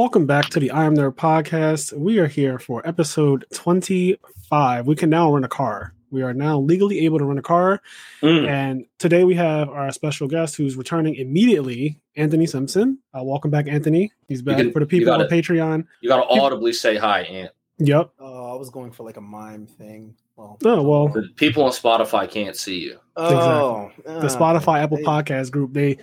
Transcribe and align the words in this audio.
Welcome 0.00 0.24
back 0.24 0.46
to 0.52 0.60
the 0.60 0.70
I 0.70 0.86
Am 0.86 0.96
Nerd 0.96 1.16
podcast. 1.16 1.92
We 1.92 2.20
are 2.20 2.26
here 2.26 2.58
for 2.58 2.80
episode 2.88 3.44
25. 3.52 4.86
We 4.86 4.96
can 4.96 5.10
now 5.10 5.30
rent 5.30 5.44
a 5.44 5.48
car. 5.48 5.92
We 6.10 6.22
are 6.22 6.32
now 6.32 6.58
legally 6.58 7.00
able 7.04 7.18
to 7.18 7.26
rent 7.26 7.38
a 7.38 7.42
car. 7.42 7.82
Mm. 8.22 8.48
And 8.48 8.86
today 8.98 9.24
we 9.24 9.34
have 9.34 9.68
our 9.68 9.92
special 9.92 10.26
guest 10.26 10.56
who's 10.56 10.74
returning 10.74 11.16
immediately, 11.16 12.00
Anthony 12.16 12.46
Simpson. 12.46 12.98
Uh, 13.14 13.22
welcome 13.24 13.50
back, 13.50 13.66
Anthony. 13.68 14.10
He's 14.26 14.40
back 14.40 14.56
can- 14.56 14.72
for 14.72 14.78
the 14.78 14.86
you 14.86 15.00
people 15.00 15.12
on 15.12 15.20
got 15.20 15.30
it. 15.30 15.44
Patreon. 15.44 15.84
You 16.00 16.08
got 16.08 16.24
to 16.26 16.40
audibly 16.40 16.72
say 16.72 16.96
hi, 16.96 17.20
Ant. 17.20 17.52
Yep. 17.76 18.10
Oh, 18.20 18.54
I 18.54 18.56
was 18.58 18.70
going 18.70 18.92
for 18.92 19.02
like 19.02 19.18
a 19.18 19.20
mime 19.20 19.66
thing. 19.66 20.14
Well, 20.34 20.56
Oh, 20.64 20.80
well, 20.82 21.08
The 21.08 21.28
people 21.36 21.62
on 21.64 21.72
Spotify 21.72 22.26
can't 22.30 22.56
see 22.56 22.78
you. 22.78 22.98
oh, 23.16 23.90
the 24.06 24.28
Spotify, 24.28 24.82
Apple 24.82 24.96
they, 24.96 25.02
Podcast 25.04 25.50
group, 25.50 25.74
they 25.74 25.98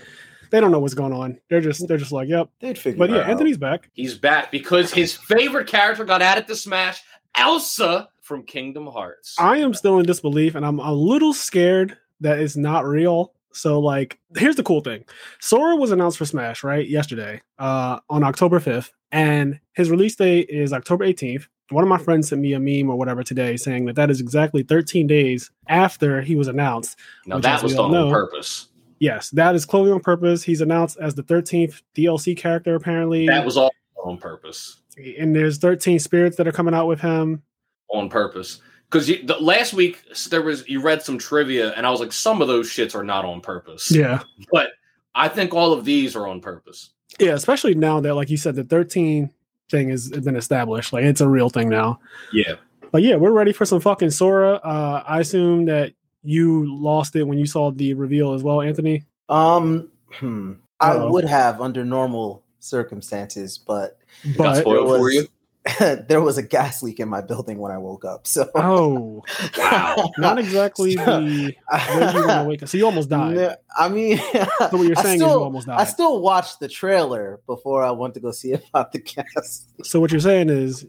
they 0.52 0.60
don't 0.60 0.72
know 0.72 0.80
what's 0.80 0.94
going 0.94 1.14
on. 1.14 1.40
They're 1.50 1.62
just 1.62 1.88
they're 1.88 1.98
just 1.98 2.12
like, 2.12 2.28
yep. 2.30 2.50
They'd 2.60 2.78
figure 2.78 2.98
But 3.00 3.10
yeah, 3.10 3.18
out. 3.20 3.30
Anthony's 3.30 3.58
back. 3.58 3.90
He's 3.94 4.18
back 4.18 4.52
because 4.52 4.92
his 4.94 5.16
favorite 5.16 5.68
character 5.68 6.04
got 6.06 6.22
added 6.22 6.48
to 6.48 6.56
Smash, 6.56 7.02
Elsa 7.36 8.10
from 8.22 8.44
Kingdom 8.44 8.88
Hearts. 8.88 9.36
I 9.40 9.58
am 9.58 9.74
still 9.74 10.00
in 10.00 10.06
disbelief, 10.06 10.56
and 10.56 10.66
I'm 10.66 10.80
a 10.80 10.92
little 10.94 11.34
scared 11.34 11.98
that 12.22 12.40
it's 12.40 12.56
not 12.58 12.86
real. 12.86 13.34
So, 13.54 13.80
like, 13.80 14.20
here's 14.38 14.56
the 14.56 14.64
cool 14.64 14.82
thing: 14.82 15.04
Sora 15.40 15.76
was 15.76 15.92
announced 15.92 16.18
for 16.18 16.26
Smash 16.26 16.64
right 16.64 16.88
yesterday, 16.88 17.42
uh, 17.58 18.00
on 18.10 18.24
October 18.24 18.60
5th, 18.60 18.92
and 19.12 19.60
his 19.74 19.90
release 19.90 20.16
date 20.16 20.50
is 20.50 20.74
October 20.74 21.06
18th. 21.06 21.48
One 21.70 21.84
of 21.84 21.90
my 21.90 21.98
friends 21.98 22.30
sent 22.30 22.42
me 22.42 22.54
a 22.54 22.60
meme 22.60 22.90
or 22.90 22.96
whatever 22.98 23.24
today 23.24 23.58
saying 23.58 23.86
that 23.86 23.96
that 23.98 24.10
is 24.10 24.22
exactly 24.22 24.64
13 24.64 25.06
days 25.06 25.52
after 25.68 26.22
he 26.22 26.36
was 26.36 26.48
announced. 26.48 26.98
now 27.26 27.36
which, 27.38 27.44
that 27.44 27.56
as 27.56 27.64
was 27.64 27.74
we 27.74 27.78
all 27.80 27.90
done 27.90 27.98
on 28.04 28.08
know- 28.08 28.12
purpose. 28.14 28.68
Yes, 29.00 29.30
that 29.32 29.56
is 29.56 29.66
clearly 29.66 29.92
on 29.92 30.00
purpose. 30.00 30.44
He's 30.44 30.62
announced 30.62 30.98
as 31.00 31.14
the 31.16 31.24
13th 31.24 31.82
DLC 31.96 32.36
character, 32.36 32.76
apparently, 32.76 33.28
That 33.28 33.46
was 33.46 33.58
all 33.58 33.72
on 34.04 34.18
purpose. 34.18 34.82
and 35.20 35.36
there's 35.36 35.58
13 35.58 36.00
spirits 36.00 36.38
that 36.38 36.48
are 36.48 36.52
coming 36.52 36.74
out 36.74 36.88
with 36.88 37.00
him. 37.02 37.44
On 37.90 38.10
purpose. 38.10 38.62
Because 38.90 39.08
the, 39.08 39.38
last 39.40 39.74
week 39.74 40.02
there 40.30 40.42
was 40.42 40.68
you 40.68 40.82
read 40.82 41.02
some 41.04 41.18
trivia, 41.18 41.74
and 41.74 41.86
I 41.86 41.90
was 41.92 42.00
like, 42.00 42.14
some 42.14 42.42
of 42.42 42.48
those 42.48 42.70
shits 42.70 42.96
are 42.96 43.04
not 43.04 43.26
on 43.26 43.42
purpose. 43.42 43.92
Yeah, 43.92 44.24
But 44.52 44.70
I 45.14 45.28
think 45.28 45.54
all 45.54 45.74
of 45.74 45.84
these 45.86 46.16
are 46.16 46.26
on 46.28 46.40
purpose. 46.42 46.92
Yeah, 47.20 47.34
especially 47.34 47.76
now 47.76 48.00
that, 48.02 48.16
like 48.16 48.30
you 48.30 48.38
said, 48.38 48.56
the 48.56 48.64
13 48.64 49.30
thing 49.70 49.90
has 49.90 50.10
been 50.10 50.36
established. 50.36 50.94
Like 50.94 51.04
it's 51.04 51.20
a 51.22 51.28
real 51.28 51.50
thing 51.50 51.68
now. 51.70 52.00
Yeah. 52.32 52.56
But 52.92 53.02
yeah, 53.04 53.16
we're 53.16 53.32
ready 53.32 53.52
for 53.52 53.66
some 53.66 53.82
fucking 53.82 54.12
Sora. 54.12 54.56
Uh, 54.56 55.04
I 55.06 55.20
assume 55.20 55.66
that 55.66 55.94
you 56.28 56.66
lost 56.78 57.16
it 57.16 57.24
when 57.24 57.38
you 57.38 57.46
saw 57.46 57.72
the 57.72 57.94
reveal 57.94 58.34
as 58.34 58.44
well, 58.44 58.62
Anthony. 58.62 59.04
Um, 59.30 59.90
hmm. 60.12 60.54
I 60.82 60.96
would 60.98 61.24
have 61.26 61.62
under 61.62 61.86
normal 61.86 62.44
circumstances, 62.60 63.58
but 63.58 63.98
But 64.38 64.58
spoiled 64.58 64.90
there 64.90 64.98
for 64.98 65.04
was- 65.04 65.14
you. 65.16 65.28
there 66.08 66.22
was 66.22 66.38
a 66.38 66.44
gas 66.44 66.82
leak 66.82 66.98
in 67.02 67.10
my 67.10 67.20
building 67.20 67.58
when 67.58 67.74
I 67.74 67.78
woke 67.78 68.06
up. 68.06 68.26
So 68.26 68.50
oh, 68.56 69.22
Wow. 69.58 70.12
not 70.18 70.40
exactly 70.40 70.96
the 70.96 71.04
when 71.04 72.10
you 72.10 72.16
were 72.22 72.26
gonna 72.28 72.48
wake 72.48 72.64
up. 72.64 72.70
So 72.70 72.78
you 72.78 72.86
almost 72.86 73.10
died. 73.10 73.36
No, 73.36 73.54
I 73.78 73.90
mean, 73.90 74.18
So 74.18 74.48
what 74.72 74.88
you're 74.88 74.98
I 74.98 75.04
saying 75.04 75.16
is 75.16 75.22
you 75.22 75.28
still- 75.28 75.44
almost 75.44 75.68
I 75.68 75.84
still 75.84 76.22
watched 76.22 76.62
the 76.62 76.70
trailer 76.70 77.42
before 77.48 77.84
I 77.84 77.92
went 77.92 78.14
to 78.14 78.22
go 78.22 78.32
see 78.32 78.54
about 78.54 78.94
the 78.94 79.00
gas. 79.00 79.68
so 79.84 80.00
what 80.00 80.12
you're 80.12 80.22
saying 80.22 80.50
is 80.50 80.86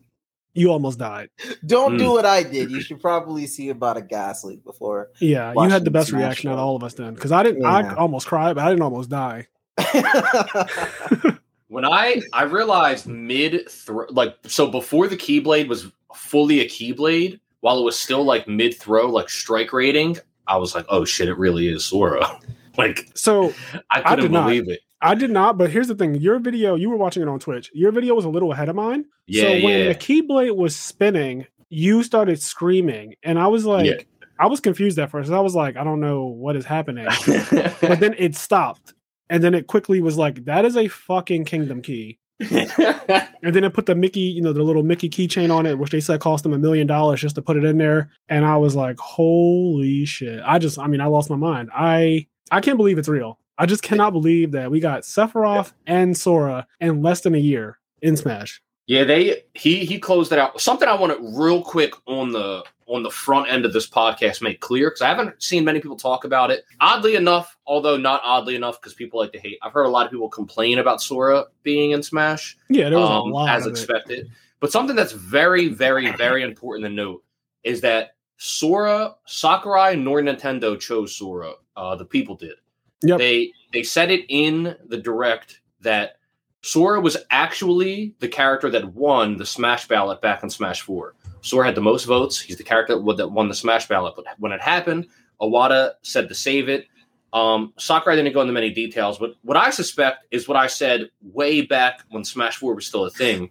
you 0.59 0.71
almost 0.71 0.99
died. 0.99 1.31
Don't 1.67 1.95
Mm. 1.95 1.99
do 1.99 2.11
what 2.13 2.27
I 2.27 2.43
did. 2.43 2.71
You 2.71 2.81
should 2.81 3.01
probably 3.01 3.47
see 3.47 3.69
about 3.71 3.97
a 3.97 4.03
gas 4.03 4.45
leak 4.45 4.65
before. 4.65 5.11
Yeah, 5.21 5.53
you 5.55 5.69
had 5.69 5.85
the 5.85 5.91
best 5.91 6.09
Smash 6.11 6.21
reaction 6.21 6.51
out 6.51 6.55
of 6.55 6.59
all 6.61 6.77
of 6.77 6.83
us 6.85 6.95
then, 6.95 7.15
because 7.15 7.33
I 7.33 7.43
didn't. 7.43 7.65
I 7.65 7.95
almost 7.95 8.27
cried, 8.27 8.55
but 8.55 8.65
I 8.65 8.71
didn't 8.71 8.83
almost 8.83 9.09
die. 9.11 9.47
When 11.71 11.85
I 11.85 12.23
I 12.33 12.45
realized 12.45 13.07
mid 13.07 13.69
throw 13.71 14.07
like 14.09 14.35
so 14.47 14.69
before 14.71 15.07
the 15.07 15.19
Keyblade 15.19 15.69
was 15.69 15.87
fully 16.15 16.61
a 16.61 16.65
Keyblade, 16.67 17.41
while 17.61 17.79
it 17.79 17.83
was 17.85 17.99
still 17.99 18.25
like 18.25 18.49
mid 18.49 18.75
throw 18.81 19.07
like 19.11 19.29
strike 19.29 19.75
rating, 19.75 20.17
I 20.47 20.57
was 20.57 20.75
like, 20.75 20.87
oh 20.89 21.05
shit, 21.05 21.29
it 21.29 21.37
really 21.37 21.69
is 21.69 21.85
Sora. 21.85 22.27
like 22.79 23.11
So 23.15 23.53
I 23.91 24.01
I 24.01 24.03
couldn't 24.03 24.23
did 24.25 24.33
not. 24.33 24.47
believe 24.47 24.71
it. 24.71 24.81
I 25.01 25.15
did 25.15 25.31
not, 25.31 25.57
but 25.59 25.71
here's 25.71 25.89
the 25.89 25.95
thing: 25.95 26.17
your 26.17 26.39
video, 26.39 26.75
you 26.75 26.91
were 26.91 26.97
watching 26.97 27.23
it 27.23 27.29
on 27.29 27.39
Twitch. 27.39 27.71
Your 27.73 27.93
video 27.93 28.15
was 28.15 28.25
a 28.25 28.29
little 28.29 28.53
ahead 28.53 28.69
of 28.69 28.77
mine. 28.77 29.05
Yeah, 29.27 29.43
so 29.43 29.51
when 29.65 29.81
yeah. 29.81 29.89
the 29.89 29.95
keyblade 29.95 30.57
was 30.57 30.75
spinning, 30.75 31.47
you 31.69 32.03
started 32.03 32.41
screaming, 32.43 33.15
and 33.23 33.39
I 33.39 33.47
was 33.47 33.65
like, 33.65 33.87
Yeah. 33.87 34.27
I 34.41 34.47
was 34.47 34.61
confused 34.61 34.99
at 34.99 35.11
first. 35.11 35.31
I 35.31 35.41
was 35.41 35.55
like, 35.55 35.77
I 35.77 35.85
don't 35.85 36.01
know 36.01 36.27
what 36.27 36.57
is 36.57 36.65
happening, 36.65 37.07
but 37.27 38.01
then 38.01 38.15
it 38.19 38.35
stopped, 38.35 38.95
and 39.31 39.43
then 39.43 39.55
it 39.55 39.67
quickly 39.67 40.01
was 40.01 40.17
like, 40.17 40.45
that 40.47 40.65
is 40.65 40.77
a 40.77 40.89
fucking 40.89 41.45
kingdom 41.45 41.81
key, 41.81 42.19
and 42.41 43.55
then 43.55 43.65
it 43.65 43.75
put 43.75 43.87
the 43.87 43.95
Mickey, 43.95 44.21
you 44.21 44.43
know, 44.43 44.53
the 44.53 44.63
little 44.63 44.83
Mickey 44.83 45.09
keychain 45.09 45.55
on 45.55 45.65
it, 45.67 45.79
which 45.79 45.91
they 45.91 46.01
said 46.01 46.21
cost 46.21 46.43
them 46.43 46.53
a 46.53 46.59
million 46.59 46.89
dollars 46.89 47.21
just 47.21 47.37
to 47.37 47.43
put 47.43 47.57
it 47.57 47.65
in 47.65 47.79
there, 47.79 48.11
and 48.29 48.45
I 48.45 48.57
was 48.57 48.75
like, 48.75 48.99
holy 48.99 50.05
shit! 50.07 50.41
I 50.45 50.59
just, 50.59 50.77
I 50.77 50.89
mean, 50.89 51.01
I 51.01 51.07
lost 51.07 51.31
my 51.31 51.37
mind. 51.37 51.71
I, 51.73 52.27
I 52.51 52.61
can't 52.61 52.79
believe 52.79 52.99
it's 52.99 53.09
real. 53.09 53.39
I 53.59 53.67
just 53.67 53.83
cannot 53.83 54.13
believe 54.13 54.53
that 54.53 54.71
we 54.71 54.81
got 54.81 55.03
Sephiroth 55.03 55.73
and 55.87 56.17
Sora 56.17 56.67
in 56.81 57.03
less 57.03 57.23
than 57.23 57.35
a 57.35 57.39
year 57.39 57.79
in 58.03 58.17
Smash. 58.17 58.63
Yeah, 58.87 59.05
they 59.05 59.43
he 59.53 59.85
he 59.85 59.99
closed 59.99 60.33
it 60.33 60.39
out. 60.39 60.61
Something 60.61 60.89
I 60.89 60.95
want 60.95 61.13
to 61.13 61.39
real 61.39 61.63
quick 61.63 61.93
on 62.07 62.33
the 62.33 62.65
on 62.87 63.03
the 63.03 63.11
front 63.11 63.51
end 63.51 63.67
of 63.67 63.75
this 63.75 63.87
podcast 63.87 64.41
make 64.41 64.61
clear 64.61 64.89
because 64.89 65.03
I 65.03 65.09
haven't 65.09 65.43
seen 65.43 65.65
many 65.65 65.79
people 65.79 65.97
talk 65.97 66.25
about 66.25 66.51
it. 66.51 66.65
Oddly 66.81 67.17
enough, 67.17 67.55
although 67.67 67.99
not 67.99 68.23
oddly 68.25 68.55
enough, 68.55 68.81
because 68.81 68.95
people 68.95 69.21
like 69.21 69.33
to 69.33 69.39
hate. 69.39 69.59
I've 69.63 69.73
heard 69.73 69.85
a 69.85 69.91
lot 69.91 70.07
of 70.07 70.13
people 70.13 70.31
complain 70.31 70.79
about 70.79 71.03
Sora 71.03 71.45
being 71.63 71.91
in 71.91 72.03
Smash 72.03 72.57
Yeah, 72.71 72.89
there 72.89 72.99
was 72.99 73.11
um, 73.11 73.31
a 73.31 73.35
lot 73.35 73.51
as 73.51 73.67
of 73.67 73.73
it. 73.73 73.79
expected. 73.79 74.31
But 74.61 74.73
something 74.73 74.97
that's 74.97 75.13
very, 75.13 75.69
very, 75.69 76.11
very 76.13 76.43
important 76.43 76.85
to 76.87 76.91
note 76.91 77.23
is 77.65 77.83
that 77.83 78.13
Sora, 78.39 79.15
Sakurai, 79.27 79.97
nor 79.97 80.23
Nintendo 80.23 80.81
chose 80.81 81.15
Sora. 81.15 81.53
Uh, 81.77 81.95
the 81.95 82.05
people 82.05 82.37
did. 82.37 82.55
Yep. 83.03 83.19
They 83.19 83.53
they 83.73 83.83
said 83.83 84.11
it 84.11 84.25
in 84.29 84.77
the 84.87 84.97
direct 84.97 85.61
that 85.83 86.17
Sora 86.63 87.01
was 87.01 87.17
actually 87.31 88.15
the 88.19 88.29
character 88.29 88.69
that 88.71 88.93
won 88.95 89.37
the 89.37 89.47
Smash 89.47 89.87
ballot 89.87 90.21
back 90.21 90.43
in 90.43 90.51
Smash 90.51 90.81
Four. 90.83 91.15
Sora 91.43 91.67
had 91.67 91.75
the 91.77 91.81
most 91.81 92.05
votes. 92.05 92.41
He's 92.41 92.57
the 92.57 92.65
character 92.65 92.95
that 92.95 93.29
won- 93.31 93.49
the 93.49 93.55
Smash 93.55 93.87
ballot. 93.87 94.15
But 94.17 94.25
when 94.39 94.51
it 94.53 94.61
happened, 94.61 95.07
Iwata 95.41 95.93
said 96.03 96.29
to 96.29 96.35
save 96.35 96.69
it. 96.69 96.87
Um, 97.33 97.73
Sakurai 97.79 98.17
didn't 98.17 98.33
go 98.33 98.41
into 98.41 98.53
many 98.55 98.71
details, 98.71 99.19
but 99.19 99.35
what 99.43 99.57
I 99.57 99.71
suspect 99.71 100.25
is 100.31 100.49
what 100.49 100.57
I 100.57 100.67
said 100.67 101.11
way 101.23 101.61
back 101.61 102.01
when 102.11 102.25
Smash 102.25 102.57
Four 102.57 102.75
was 102.75 102.87
still 102.87 103.05
a 103.05 103.11
thing, 103.11 103.51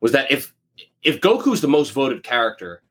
was 0.00 0.12
that 0.12 0.30
if 0.32 0.52
if 1.02 1.20
Goku's 1.20 1.60
the 1.60 1.68
most 1.68 1.90
voted 1.92 2.22
character, 2.24 2.82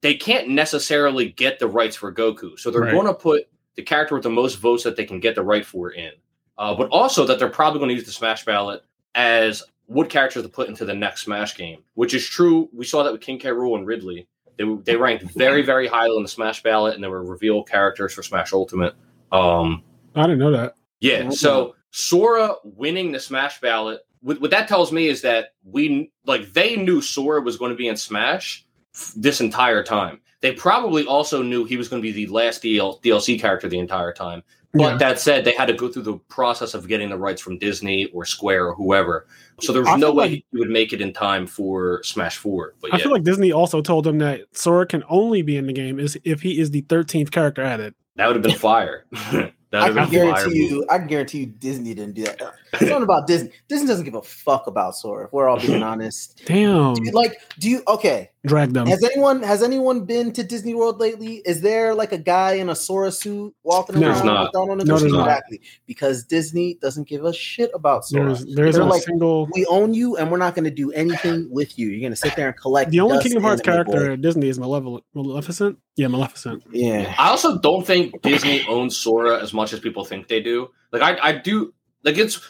they 0.00 0.14
can't 0.14 0.48
necessarily 0.48 1.28
get 1.28 1.58
the 1.58 1.68
rights 1.68 1.94
for 1.94 2.12
Goku, 2.12 2.58
so 2.58 2.70
they're 2.70 2.80
Right. 2.80 2.92
going 2.92 3.06
to 3.06 3.14
put 3.14 3.46
the 3.76 3.82
character 3.82 4.14
with 4.14 4.24
the 4.24 4.30
most 4.30 4.56
votes 4.56 4.84
that 4.84 4.96
they 4.96 5.04
can 5.04 5.20
get 5.20 5.34
the 5.34 5.42
right 5.42 5.64
for 5.64 5.90
in. 5.90 6.12
Uh, 6.58 6.74
but 6.74 6.88
also 6.90 7.24
that 7.26 7.38
they're 7.38 7.48
probably 7.48 7.78
going 7.78 7.88
to 7.88 7.94
use 7.94 8.04
the 8.04 8.12
Smash 8.12 8.44
ballot 8.44 8.82
as 9.14 9.62
what 9.86 10.08
characters 10.08 10.42
to 10.42 10.48
put 10.48 10.68
into 10.68 10.84
the 10.84 10.94
next 10.94 11.22
Smash 11.22 11.56
game, 11.56 11.82
which 11.94 12.14
is 12.14 12.26
true. 12.26 12.68
We 12.72 12.84
saw 12.84 13.02
that 13.02 13.12
with 13.12 13.20
King 13.20 13.38
K. 13.38 13.48
Rool 13.48 13.76
and 13.76 13.86
Ridley. 13.86 14.28
They, 14.58 14.64
they 14.84 14.96
ranked 14.96 15.24
very, 15.34 15.62
very 15.62 15.86
highly 15.88 16.14
on 16.14 16.22
the 16.22 16.28
Smash 16.28 16.62
ballot, 16.62 16.94
and 16.94 17.02
they 17.02 17.08
were 17.08 17.24
reveal 17.24 17.62
characters 17.62 18.12
for 18.12 18.22
Smash 18.22 18.52
Ultimate. 18.52 18.94
Um, 19.32 19.82
I 20.14 20.22
didn't 20.22 20.38
know 20.38 20.52
that. 20.52 20.76
yeah. 21.00 21.30
So 21.30 21.74
Sora 21.90 22.54
winning 22.64 23.12
the 23.12 23.20
Smash 23.20 23.60
ballot, 23.60 24.00
what, 24.20 24.40
what 24.40 24.50
that 24.50 24.68
tells 24.68 24.92
me 24.92 25.08
is 25.08 25.22
that 25.22 25.54
we 25.64 26.10
like 26.26 26.52
they 26.52 26.76
knew 26.76 27.00
Sora 27.00 27.40
was 27.40 27.56
going 27.56 27.70
to 27.70 27.76
be 27.76 27.88
in 27.88 27.96
Smash 27.96 28.64
f- 28.94 29.12
this 29.16 29.40
entire 29.40 29.82
time. 29.82 30.20
They 30.42 30.52
probably 30.52 31.06
also 31.06 31.42
knew 31.42 31.64
he 31.64 31.76
was 31.78 31.88
going 31.88 32.02
to 32.02 32.06
be 32.06 32.12
the 32.12 32.26
last 32.32 32.62
DL, 32.62 33.00
DLC 33.02 33.40
character 33.40 33.68
the 33.68 33.78
entire 33.78 34.12
time. 34.12 34.42
But 34.74 34.80
Yeah. 34.92 34.96
that 34.98 35.20
said, 35.20 35.44
they 35.44 35.52
had 35.52 35.66
to 35.66 35.74
go 35.74 35.88
through 35.88 36.02
the 36.02 36.14
process 36.28 36.72
of 36.74 36.88
getting 36.88 37.10
the 37.10 37.16
rights 37.18 37.40
from 37.42 37.58
Disney 37.58 38.06
or 38.06 38.24
Square 38.24 38.66
or 38.68 38.74
whoever. 38.74 39.26
So 39.60 39.72
there 39.72 39.82
was 39.82 39.90
I 39.90 39.96
no 39.96 40.12
way 40.12 40.24
like- 40.24 40.44
he 40.50 40.58
would 40.58 40.70
make 40.70 40.92
it 40.92 41.00
in 41.00 41.12
time 41.12 41.46
for 41.46 42.02
Smash 42.02 42.38
Four. 42.38 42.74
But 42.80 42.92
I 42.92 42.96
yeah, 42.96 43.02
feel 43.04 43.12
like 43.12 43.22
Disney 43.22 43.52
also 43.52 43.80
told 43.82 44.04
them 44.04 44.18
that 44.18 44.40
Sora 44.52 44.86
can 44.86 45.04
only 45.08 45.42
be 45.42 45.56
in 45.56 45.66
the 45.66 45.72
game 45.74 45.98
is 46.00 46.18
if 46.24 46.40
he 46.42 46.58
is 46.58 46.70
the 46.70 46.82
13th 46.82 47.30
character 47.30 47.62
added. 47.62 47.94
that 48.16 48.26
would 48.26 48.36
have 48.36 48.42
been 48.42 48.54
fire. 48.58 49.04
that 49.12 49.52
I 49.72 49.88
would 49.88 49.96
have 49.98 50.10
can 50.10 50.20
been 50.20 50.30
fire. 50.34 50.44
guarantee 50.44 50.68
you. 50.68 50.86
I 50.90 50.98
can 50.98 51.06
guarantee 51.06 51.38
you, 51.40 51.46
Disney 51.46 51.94
didn't 51.94 52.14
do 52.14 52.24
that. 52.24 52.40
It's 52.74 52.82
not 52.90 53.02
about 53.02 53.26
Disney. 53.26 53.50
Disney 53.68 53.86
doesn't 53.86 54.04
give 54.04 54.14
a 54.14 54.22
fuck 54.22 54.66
about 54.66 54.94
Sora. 54.96 55.26
If 55.26 55.32
we're 55.32 55.48
all 55.48 55.60
being 55.60 55.82
honest. 55.92 56.40
Damn, 56.46 56.94
Do 56.94 57.02
you- 57.04 57.12
like, 57.12 57.38
do 57.58 57.68
you? 57.68 57.82
Okay. 57.86 58.30
drag 58.46 58.72
them. 58.72 58.86
Has 58.86 59.04
anyone 59.04 59.42
has 59.42 59.62
anyone 59.62 60.04
been 60.04 60.32
to 60.32 60.42
Disney 60.42 60.74
World 60.74 60.98
lately? 60.98 61.42
Is 61.44 61.60
there 61.60 61.94
like 61.94 62.12
a 62.12 62.18
guy 62.18 62.54
in 62.54 62.68
a 62.70 62.74
Sora 62.74 63.12
suit 63.12 63.54
walking 63.62 64.00
No. 64.00 64.06
around? 64.08 64.14
There's 64.14 64.24
not. 64.24 64.46
without 64.54 64.70
on 64.70 64.80
a 64.80 64.84
No, 64.84 64.96
suit? 64.96 65.00
there's 65.02 65.12
not. 65.12 65.28
exactly 65.28 65.60
because 65.86 66.24
Disney 66.24 66.78
doesn't 66.80 67.06
give 67.08 67.24
a 67.26 67.32
shit 67.32 67.70
about 67.74 68.04
Sora. 68.06 68.24
There's 68.34 68.44
there's 68.54 68.76
a 68.76 68.84
like, 68.84 69.02
single. 69.02 69.48
we 69.54 69.66
own 69.66 69.92
you, 69.94 70.16
and 70.16 70.30
we're 70.30 70.38
not 70.38 70.54
going 70.54 70.64
to 70.64 70.70
do 70.70 70.90
anything 70.92 71.48
with 71.50 71.78
you. 71.78 71.88
You're 71.88 72.00
going 72.00 72.12
to 72.12 72.16
sit 72.16 72.34
there 72.36 72.48
and 72.48 72.56
collect. 72.56 72.90
The 72.90 73.00
only 73.00 73.16
dust 73.16 73.24
Kingdom 73.26 73.42
Hearts 73.42 73.60
character 73.62 74.12
at 74.12 74.22
Disney 74.22 74.48
is 74.48 74.58
Malevolent, 74.58 75.04
Maleficent. 75.14 75.78
Yeah, 75.96 76.08
Maleficent. 76.08 76.62
Yeah. 76.72 77.14
I 77.18 77.28
also 77.28 77.58
don't 77.58 77.86
think 77.86 78.20
Disney 78.22 78.64
owns 78.66 78.96
Sora 78.96 79.40
as 79.42 79.52
much 79.52 79.72
as 79.74 79.78
people 79.80 80.04
think 80.06 80.28
they 80.28 80.40
do. 80.40 80.68
Like 80.90 81.02
I, 81.02 81.28
I 81.28 81.32
do 81.38 81.72
like 82.02 82.18
it's 82.18 82.40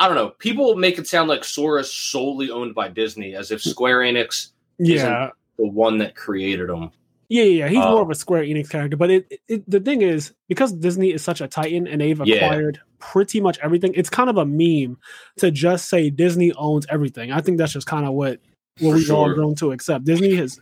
I 0.00 0.06
don't 0.08 0.16
know. 0.16 0.30
People 0.38 0.74
make 0.76 0.98
it 0.98 1.06
sound 1.06 1.28
like 1.28 1.44
Sora 1.44 1.82
is 1.82 1.92
solely 1.92 2.50
owned 2.50 2.74
by 2.74 2.88
Disney, 2.88 3.34
as 3.34 3.50
if 3.50 3.62
Square 3.62 4.00
Enix 4.00 4.48
Yeah. 4.78 5.30
the 5.58 5.66
one 5.68 5.98
that 5.98 6.16
created 6.16 6.68
them. 6.70 6.90
Yeah, 7.28 7.44
yeah, 7.44 7.66
yeah. 7.66 7.68
He's 7.68 7.78
Uh, 7.78 7.90
more 7.92 8.02
of 8.02 8.10
a 8.10 8.14
Square 8.16 8.44
Enix 8.44 8.68
character, 8.70 8.96
but 8.96 9.10
it, 9.10 9.40
it 9.46 9.70
the 9.70 9.78
thing 9.78 10.02
is 10.02 10.32
because 10.48 10.72
Disney 10.72 11.12
is 11.12 11.22
such 11.22 11.40
a 11.40 11.46
titan 11.46 11.86
and 11.86 12.00
they've 12.00 12.20
Yeah. 12.26 12.36
acquired 12.36 12.80
pretty 12.98 13.40
much 13.40 13.58
everything. 13.62 13.92
It's 13.94 14.10
kind 14.10 14.28
of 14.28 14.36
a 14.36 14.44
meme 14.44 14.98
to 15.36 15.50
just 15.52 15.88
say 15.88 16.10
Disney 16.10 16.52
owns 16.54 16.86
everything. 16.90 17.30
I 17.30 17.40
think 17.40 17.58
that's 17.58 17.72
just 17.72 17.86
kind 17.86 18.04
of 18.06 18.14
what 18.14 18.40
what 18.80 18.94
we've 18.96 19.10
all 19.12 19.32
grown 19.34 19.54
to 19.56 19.70
accept. 19.72 20.06
Disney 20.06 20.34
has 20.36 20.58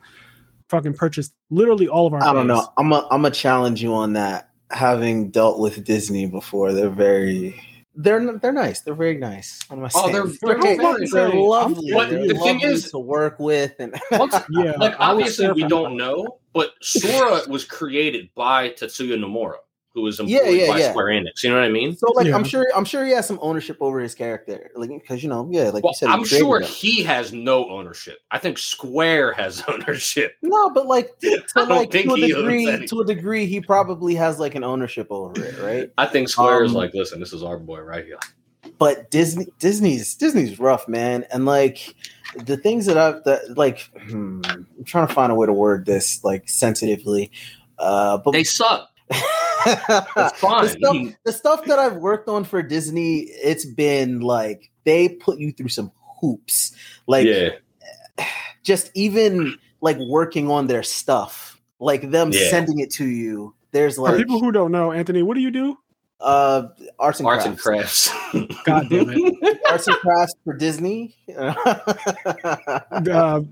fucking 0.68 0.94
purchased 0.94 1.32
literally 1.50 1.86
all 1.88 2.06
of 2.08 2.12
our. 2.12 2.22
I 2.22 2.32
don't 2.34 2.48
things. 2.48 2.58
know. 2.60 2.72
I'm 2.76 2.92
a, 2.92 3.06
I'm 3.10 3.24
a 3.24 3.30
challenge 3.30 3.82
you 3.82 3.94
on 3.94 4.14
that. 4.14 4.50
Having 4.70 5.30
dealt 5.30 5.58
with 5.60 5.84
Disney 5.84 6.26
before, 6.26 6.72
they're 6.74 6.90
very 6.90 7.58
they're 8.00 8.38
they're 8.38 8.52
nice. 8.52 8.80
They're 8.80 8.94
very 8.94 9.18
nice. 9.18 9.58
What 9.68 9.76
am 9.78 9.84
I 9.84 9.90
Oh, 9.94 10.00
saying? 10.02 10.12
they're- 10.12 10.24
they're 10.24 10.60
they're, 10.62 10.76
very 10.78 11.06
they're 11.10 11.28
nice. 11.28 11.34
lovely. 11.36 11.92
But 11.92 12.10
they're 12.10 12.28
the 12.28 12.34
thing 12.34 12.58
lovely 12.60 12.68
is- 12.74 12.90
to 12.92 12.98
work 12.98 13.38
with, 13.40 13.74
and 13.80 13.94
Once, 14.12 14.34
Yeah, 14.50 14.72
like 14.78 14.94
obviously 14.98 15.50
we 15.52 15.64
don't 15.64 15.96
know, 15.96 16.38
but 16.54 16.72
Sora 16.80 17.40
was 17.48 17.64
created 17.64 18.30
by 18.34 18.70
Tetsuya 18.70 19.18
Nomura, 19.18 19.56
who 19.98 20.04
was 20.04 20.20
employed 20.20 20.40
Yeah, 20.44 20.48
yeah, 20.50 20.72
by 20.72 20.78
yeah. 20.78 20.90
Square 20.90 21.06
Enix. 21.06 21.42
You 21.42 21.50
know 21.50 21.56
what 21.56 21.64
I 21.64 21.68
mean? 21.68 21.96
so 21.96 22.10
like 22.12 22.28
Yeah. 22.28 22.36
I'm 22.36 22.44
sure 22.44 22.66
I'm 22.76 22.84
sure 22.84 23.04
he 23.04 23.10
has 23.12 23.26
some 23.26 23.38
ownership 23.42 23.76
over 23.80 23.98
his 24.00 24.14
character, 24.14 24.70
like 24.76 24.90
because 24.90 25.22
you 25.22 25.28
know, 25.28 25.48
yeah, 25.50 25.70
like 25.70 25.82
well, 25.82 25.92
you 25.92 25.96
said, 25.96 26.06
he 26.08 26.12
I'm 26.12 26.24
sure 26.24 26.60
him. 26.60 26.66
he 26.68 27.02
has 27.02 27.32
no 27.32 27.68
ownership. 27.68 28.18
I 28.30 28.38
think 28.38 28.58
Square 28.58 29.32
has 29.32 29.62
ownership. 29.68 30.36
No, 30.42 30.70
but 30.70 30.86
like 30.86 31.18
to, 31.20 31.42
I 31.56 31.60
don't 31.60 31.68
like 31.68 31.90
think 31.90 32.06
to 32.08 32.14
a 32.14 32.16
he 32.16 32.32
owns 32.32 32.42
degree, 32.44 32.86
to 32.86 33.00
a 33.00 33.04
degree, 33.04 33.46
he 33.46 33.60
probably 33.60 34.14
has 34.14 34.38
like 34.38 34.54
an 34.54 34.62
ownership 34.64 35.08
over 35.10 35.44
it, 35.44 35.58
right? 35.60 35.90
I 35.98 36.06
think 36.06 36.28
Square 36.28 36.64
is 36.64 36.70
Um, 36.70 36.76
like, 36.76 36.94
listen, 36.94 37.18
this 37.18 37.32
is 37.32 37.42
our 37.42 37.58
boy 37.58 37.80
right 37.80 38.04
here. 38.04 38.18
but 38.78 39.10
Disney 39.10 39.46
Disney's 39.58 40.14
Disney's 40.14 40.58
rough, 40.60 40.86
man. 40.86 41.24
And 41.32 41.44
like 41.46 41.94
the 42.44 42.56
things 42.58 42.84
that 42.86 42.98
I've 42.98 43.24
that 43.24 43.56
like 43.56 43.90
hmm, 44.08 44.42
I'm 44.46 44.66
trying 44.84 45.06
to 45.08 45.12
find 45.14 45.32
a 45.32 45.34
way 45.34 45.46
to 45.46 45.52
word 45.52 45.86
this 45.86 46.22
like 46.22 46.48
sensitively. 46.48 47.30
Uh 47.78 48.18
but 48.18 48.32
They 48.32 48.44
suck. 48.44 48.90
It's 49.66 50.40
the, 50.40 50.68
stuff, 50.68 50.96
the 51.24 51.32
stuff 51.32 51.64
that 51.66 51.78
I've 51.78 51.96
worked 51.96 52.28
on 52.28 52.44
for 52.44 52.62
Disney, 52.62 53.22
it's 53.22 53.64
been 53.64 54.20
like 54.20 54.70
they 54.84 55.08
put 55.08 55.38
you 55.38 55.52
through 55.52 55.68
some 55.68 55.92
hoops. 56.20 56.72
Like 57.06 57.26
yeah, 57.26 57.50
just 58.62 58.90
even 58.94 59.58
like 59.80 59.98
working 59.98 60.50
on 60.50 60.68
their 60.68 60.82
stuff, 60.82 61.60
like 61.80 62.10
them 62.10 62.32
Yeah. 62.32 62.50
sending 62.50 62.78
it 62.78 62.90
to 62.92 63.06
you. 63.06 63.54
There's 63.72 63.96
For 63.96 64.02
like 64.02 64.16
people 64.16 64.40
who 64.40 64.52
don't 64.52 64.72
know, 64.72 64.92
Anthony, 64.92 65.22
what 65.22 65.34
do 65.34 65.40
you 65.40 65.50
do? 65.50 65.76
Uh 66.20 66.68
arts 66.98 67.20
and 67.20 67.28
arts 67.28 67.44
crafts. 67.44 68.08
and 68.32 68.48
crafts. 68.48 68.62
God 68.64 68.88
damn 68.90 69.08
it. 69.10 69.60
arts 69.70 69.86
and 69.86 69.96
crafts 69.98 70.34
for 70.44 70.54
Disney. 70.54 71.14
Uh, 73.08 73.42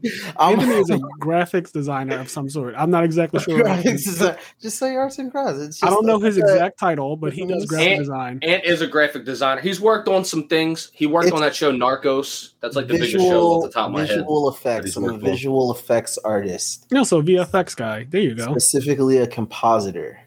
Anthony 0.41 0.75
is 0.75 0.91
a 0.91 0.99
graphics 1.21 1.73
designer 1.73 2.19
of 2.19 2.29
some 2.29 2.49
sort. 2.49 2.75
I'm 2.77 2.91
not 2.91 3.05
exactly 3.05 3.41
sure. 3.41 3.63
graphics 3.63 3.85
his- 3.85 4.05
design. 4.05 4.37
Just 4.61 4.79
say 4.79 4.97
arts 4.97 5.19
and 5.19 5.31
crafts. 5.31 5.61
It's 5.61 5.83
I 5.83 5.91
don't 5.91 6.07
know 6.07 6.19
his 6.19 6.37
a- 6.39 6.41
exact 6.41 6.79
title, 6.79 7.17
but 7.17 7.33
he 7.33 7.47
does 7.47 7.67
graphic 7.67 7.89
And- 7.93 7.99
design. 8.01 8.39
Ant 8.43 8.65
is 8.65 8.81
a 8.83 8.87
graphic 8.87 9.25
designer. 9.25 9.61
He's 9.61 9.81
worked 9.81 10.09
on 10.09 10.25
some 10.25 10.49
things. 10.49 10.91
He 10.95 11.07
worked 11.07 11.27
It's- 11.29 11.37
on 11.41 11.45
that 11.47 11.55
show 11.55 11.73
Narcos. 11.73 12.53
That's 12.61 12.75
like 12.77 12.89
the 12.89 12.95
biggest 12.95 13.13
show 13.13 13.43
off 13.53 13.63
the 13.65 13.71
top 13.71 13.87
of 13.87 13.93
my 13.93 14.01
head. 14.01 14.09
visual 14.19 14.49
effects. 14.49 14.87
he's 14.87 14.97
I'm 14.97 15.05
a 15.05 15.19
visual 15.19 15.73
effects 15.73 16.19
artist, 16.19 16.87
You 16.91 16.97
know, 16.97 17.05
so 17.05 17.23
VFX 17.23 17.77
guy. 17.77 18.07
There 18.09 18.21
you 18.21 18.35
go. 18.35 18.51
specifically 18.53 19.19
a 19.19 19.27
compositor. 19.27 20.19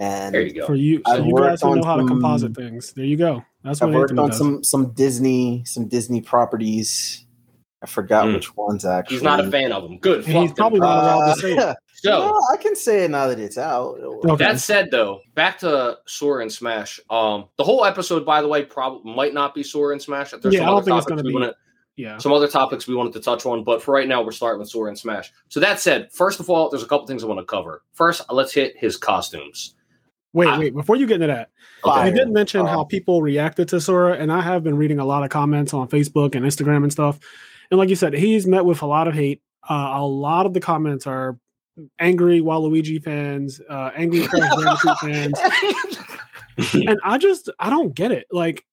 And 0.00 0.34
There 0.34 0.42
you 0.42 0.54
go. 0.54 0.66
For 0.66 0.74
you, 0.74 1.02
so 1.06 1.12
I've 1.12 1.26
you 1.26 1.32
worked 1.34 1.46
guys 1.50 1.60
who 1.62 1.68
on 1.68 1.78
know 1.80 1.84
how 1.86 1.96
to 1.96 2.00
some- 2.00 2.08
composite 2.08 2.54
things. 2.56 2.92
There 2.94 3.04
you 3.04 3.16
go. 3.18 3.44
That's 3.62 3.80
what 3.82 3.88
I've 3.90 3.94
worked 3.94 4.10
Anthony 4.12 4.22
on 4.24 4.28
does. 4.30 4.38
some 4.38 4.64
some 4.64 4.92
Disney 4.92 5.62
some 5.66 5.86
Disney 5.88 6.22
properties. 6.22 7.26
I 7.82 7.86
forgot 7.86 8.26
Mm. 8.26 8.34
which 8.34 8.56
ones 8.56 8.84
actually. 8.84 9.16
He's 9.16 9.22
not 9.22 9.40
a 9.40 9.50
fan 9.50 9.72
of 9.72 9.82
them. 9.82 9.98
Good. 9.98 10.24
And 10.24 10.26
he's 10.26 10.34
fuck 10.34 10.46
them. 10.48 10.54
probably 10.56 10.80
not 10.80 11.04
allowed 11.04 11.30
Uh, 11.30 11.34
to 11.34 11.40
say 11.40 11.52
it. 11.70 11.76
So 11.94 12.10
no, 12.10 12.40
I 12.50 12.56
can 12.56 12.74
say 12.76 13.04
it 13.04 13.10
now 13.10 13.26
that 13.26 13.38
it's 13.38 13.58
out. 13.58 13.98
Okay. 14.00 14.42
that 14.44 14.58
said, 14.58 14.90
though, 14.90 15.20
back 15.34 15.58
to 15.58 15.98
Sora 16.06 16.40
and 16.42 16.50
Smash. 16.52 16.98
Um, 17.10 17.44
the 17.58 17.64
whole 17.64 17.84
episode, 17.84 18.24
by 18.24 18.40
the 18.40 18.48
way, 18.48 18.64
probably 18.64 19.12
might 19.14 19.34
not 19.34 19.54
be 19.54 19.62
Sora 19.62 19.92
and 19.92 20.00
Smash. 20.00 20.30
There's 20.30 20.54
Yeah, 20.54 20.60
some 20.60 20.68
I 20.68 20.70
don't 20.70 20.76
other 20.78 20.84
think 20.86 20.96
it's 20.96 21.04
topics 21.06 21.08
gonna 21.08 21.22
we 21.22 21.28
be. 21.28 21.34
wanna- 21.34 21.54
Yeah. 21.96 22.16
some 22.16 22.32
other 22.32 22.48
topics 22.48 22.86
we 22.88 22.94
wanted 22.94 23.12
to 23.14 23.20
touch 23.20 23.44
on, 23.44 23.64
but 23.64 23.82
for 23.82 23.92
right 23.92 24.08
now, 24.08 24.22
we're 24.22 24.30
starting 24.32 24.60
with 24.60 24.70
Sora 24.70 24.88
and 24.88 24.98
Smash. 24.98 25.30
So 25.50 25.60
that 25.60 25.78
said, 25.80 26.10
first 26.10 26.40
of 26.40 26.48
all, 26.48 26.70
there's 26.70 26.82
a 26.82 26.86
couple 26.86 27.06
things 27.06 27.22
I 27.22 27.26
want 27.26 27.40
to 27.40 27.44
cover. 27.44 27.82
First, 27.92 28.22
let's 28.32 28.52
hit 28.54 28.74
his 28.78 28.96
costumes. 28.96 29.74
Wait, 30.32 30.48
I- 30.48 30.58
wait. 30.58 30.74
Before 30.74 30.96
you 30.96 31.06
get 31.06 31.14
into 31.16 31.26
that, 31.28 31.50
Fire. 31.82 32.08
you 32.08 32.14
did 32.14 32.30
mention 32.30 32.64
how 32.66 32.80
Um, 32.82 32.86
people 32.86 33.20
reacted 33.22 33.68
to 33.68 33.80
Sora, 33.80 34.14
and 34.14 34.30
I 34.32 34.40
have 34.42 34.62
been 34.62 34.76
reading 34.76 34.98
a 35.00 35.04
lot 35.04 35.24
of 35.24 35.30
comments 35.30 35.74
on 35.74 35.88
Facebook 35.88 36.34
and 36.34 36.44
Instagram 36.46 36.82
and 36.84 36.92
stuff. 36.92 37.18
And 37.70 37.78
like 37.78 37.88
you 37.88 37.96
said, 37.96 38.14
he's 38.14 38.46
met 38.46 38.64
with 38.64 38.82
a 38.82 38.86
lot 38.86 39.08
of 39.08 39.14
hate. 39.14 39.42
Uh, 39.68 39.90
a 39.94 40.06
lot 40.06 40.46
of 40.46 40.54
the 40.54 40.60
comments 40.60 41.06
are 41.06 41.38
angry 41.98 42.40
Waluigi 42.40 43.02
fans, 43.02 43.60
uh, 43.68 43.90
angry 43.96 44.26
fans, 45.00 45.38
and 46.74 46.98
I 47.04 47.18
just 47.18 47.48
I 47.58 47.70
don't 47.70 47.94
get 47.94 48.12
it. 48.12 48.26
Like, 48.30 48.64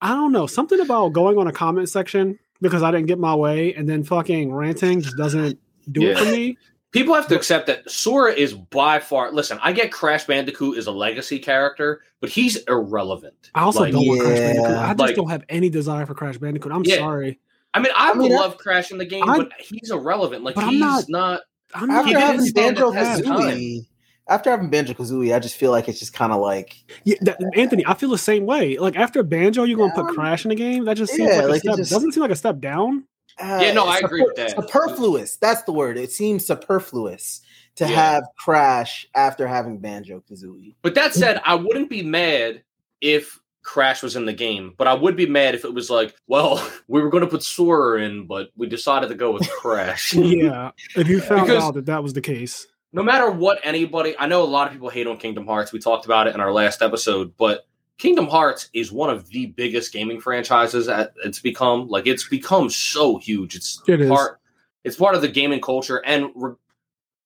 I 0.00 0.10
don't 0.10 0.32
know 0.32 0.46
something 0.46 0.80
about 0.80 1.12
going 1.12 1.38
on 1.38 1.46
a 1.46 1.52
comment 1.52 1.88
section 1.88 2.38
because 2.60 2.82
I 2.82 2.90
didn't 2.90 3.06
get 3.06 3.18
my 3.18 3.34
way, 3.34 3.74
and 3.74 3.88
then 3.88 4.02
fucking 4.02 4.52
ranting 4.52 5.00
just 5.02 5.16
doesn't 5.16 5.58
do 5.90 6.02
it 6.02 6.18
for 6.18 6.24
me. 6.26 6.56
People 6.92 7.14
have 7.14 7.26
to 7.28 7.36
accept 7.36 7.66
that 7.66 7.90
Sora 7.90 8.32
is 8.32 8.54
by 8.54 8.98
far. 9.00 9.30
Listen, 9.32 9.58
I 9.62 9.72
get 9.72 9.92
Crash 9.92 10.24
Bandicoot 10.24 10.78
is 10.78 10.86
a 10.86 10.92
legacy 10.92 11.38
character, 11.38 12.00
but 12.20 12.30
he's 12.30 12.56
irrelevant. 12.68 13.50
I 13.54 13.62
also 13.62 13.80
Like, 13.80 13.92
don't 13.92 14.06
want 14.06 14.20
Crash 14.22 14.38
Bandicoot. 14.38 14.70
I 14.70 14.86
just 14.88 14.98
Like- 15.00 15.16
don't 15.16 15.28
have 15.30 15.44
any 15.48 15.68
desire 15.68 16.06
for 16.06 16.14
Crash 16.14 16.38
Bandicoot. 16.38 16.72
I'm 16.72 16.84
Yeah. 16.84 16.96
sorry. 16.98 17.38
I 17.74 17.80
mean, 17.80 17.92
I, 17.94 18.12
I 18.12 18.14
mean, 18.14 18.32
love 18.32 18.56
Crash 18.56 18.90
in 18.90 18.98
the 18.98 19.04
game, 19.04 19.28
I- 19.28 19.36
but 19.38 19.50
he's 19.58 19.90
irrelevant. 19.90 20.42
Like 20.44 20.54
but 20.54 20.64
I'm 20.64 20.70
he's 20.70 20.80
not- 20.80 21.04
not. 21.08 21.40
I'm 21.74 21.90
after 21.90 22.12
not 22.12 22.18
didn't 22.20 22.20
having 22.22 22.40
stand 22.46 22.76
Banjo 22.76 22.92
Kazooie, 22.92 23.86
after 24.28 24.50
having 24.50 24.70
Banjo 24.70 24.94
Kazooie, 24.94 25.34
I 25.34 25.38
just 25.40 25.56
feel 25.56 25.72
like 25.72 25.88
it's 25.88 25.98
just 25.98 26.14
kind 26.14 26.32
of 26.32 26.40
like 26.40 26.74
Yeah, 27.04 27.16
that, 27.22 27.38
Anthony, 27.54 27.84
I 27.86 27.92
feel 27.94 28.08
the 28.08 28.16
same 28.16 28.46
way. 28.46 28.78
Like 28.78 28.96
after 28.96 29.22
Banjo, 29.22 29.64
you're 29.64 29.76
gonna 29.76 29.92
Yeah. 29.94 30.02
put 30.04 30.14
Crash 30.14 30.44
in 30.44 30.48
the 30.50 30.54
game. 30.54 30.84
That 30.86 30.96
just 30.96 31.12
seems 31.12 31.28
Yeah, 31.28 31.36
like, 31.40 31.44
a 31.44 31.48
like, 31.48 31.60
step. 31.62 31.76
just- 31.76 31.90
Doesn't 31.90 32.12
seem 32.12 32.22
like 32.22 32.30
a 32.30 32.36
step 32.36 32.60
down. 32.60 33.04
Uh, 33.38 33.58
Yeah, 33.62 33.72
no, 33.72 33.86
I 33.86 33.98
agree 33.98 34.22
with 34.22 34.36
that. 34.36 34.50
Superfluous. 34.52 35.36
That's 35.36 35.62
the 35.62 35.72
word. 35.72 35.98
It 35.98 36.12
seems 36.12 36.46
superfluous 36.46 37.40
to 37.76 37.84
Yeah. 37.84 37.94
have 37.94 38.24
Crash 38.38 39.06
after 39.14 39.46
having 39.46 39.78
Banjo 39.78 40.22
Kazooie. 40.30 40.74
But 40.82 40.94
that 40.94 41.14
said, 41.14 41.40
I 41.44 41.54
wouldn't 41.54 41.90
be 41.90 42.02
mad 42.02 42.62
if 43.00 43.38
Crash 43.62 44.02
was 44.02 44.14
in 44.16 44.24
the 44.26 44.32
game, 44.32 44.74
but 44.78 44.86
I 44.86 44.94
would 44.94 45.16
be 45.16 45.26
mad 45.26 45.54
if 45.56 45.64
it 45.64 45.74
was 45.74 45.90
like, 45.90 46.14
well, 46.28 46.66
we 46.88 47.00
were 47.02 47.10
going 47.10 47.24
to 47.24 47.28
put 47.30 47.42
Sora 47.42 48.00
in, 48.02 48.26
but 48.26 48.50
we 48.56 48.66
decided 48.68 49.08
to 49.08 49.14
go 49.14 49.32
with 49.32 49.48
Crash. 49.50 50.12
yeah, 50.14 50.70
if 50.94 51.08
you 51.08 51.20
found 51.20 51.46
Because- 51.48 51.62
out 51.64 51.74
that 51.74 51.86
that 51.86 52.02
was 52.02 52.12
the 52.12 52.20
case, 52.20 52.66
no 52.92 53.02
matter 53.02 53.30
what 53.30 53.58
anybody, 53.62 54.14
I 54.18 54.26
know 54.26 54.42
a 54.42 54.46
lot 54.46 54.68
of 54.68 54.72
people 54.72 54.88
hate 54.88 55.06
on 55.06 55.18
Kingdom 55.18 55.46
Hearts. 55.46 55.72
We 55.72 55.80
talked 55.80 56.06
about 56.06 56.28
it 56.28 56.34
in 56.34 56.40
our 56.40 56.52
last 56.52 56.80
episode, 56.80 57.34
but 57.36 57.66
Kingdom 57.98 58.26
Hearts 58.26 58.68
is 58.74 58.92
one 58.92 59.08
of 59.10 59.28
the 59.28 59.46
biggest 59.46 59.92
gaming 59.92 60.20
franchises 60.20 60.86
that 60.86 61.14
it's 61.24 61.40
become. 61.40 61.88
Like 61.88 62.06
it's 62.06 62.28
become 62.28 62.68
so 62.70 63.16
huge. 63.18 63.54
It's 63.56 63.82
It 63.88 64.00
is. 64.02 64.10
part. 64.10 64.40
It's 64.84 64.96
part 64.96 65.14
of 65.14 65.22
the 65.22 65.28
gaming 65.28 65.60
culture, 65.60 65.98
and 66.04 66.30
re- 66.34 66.54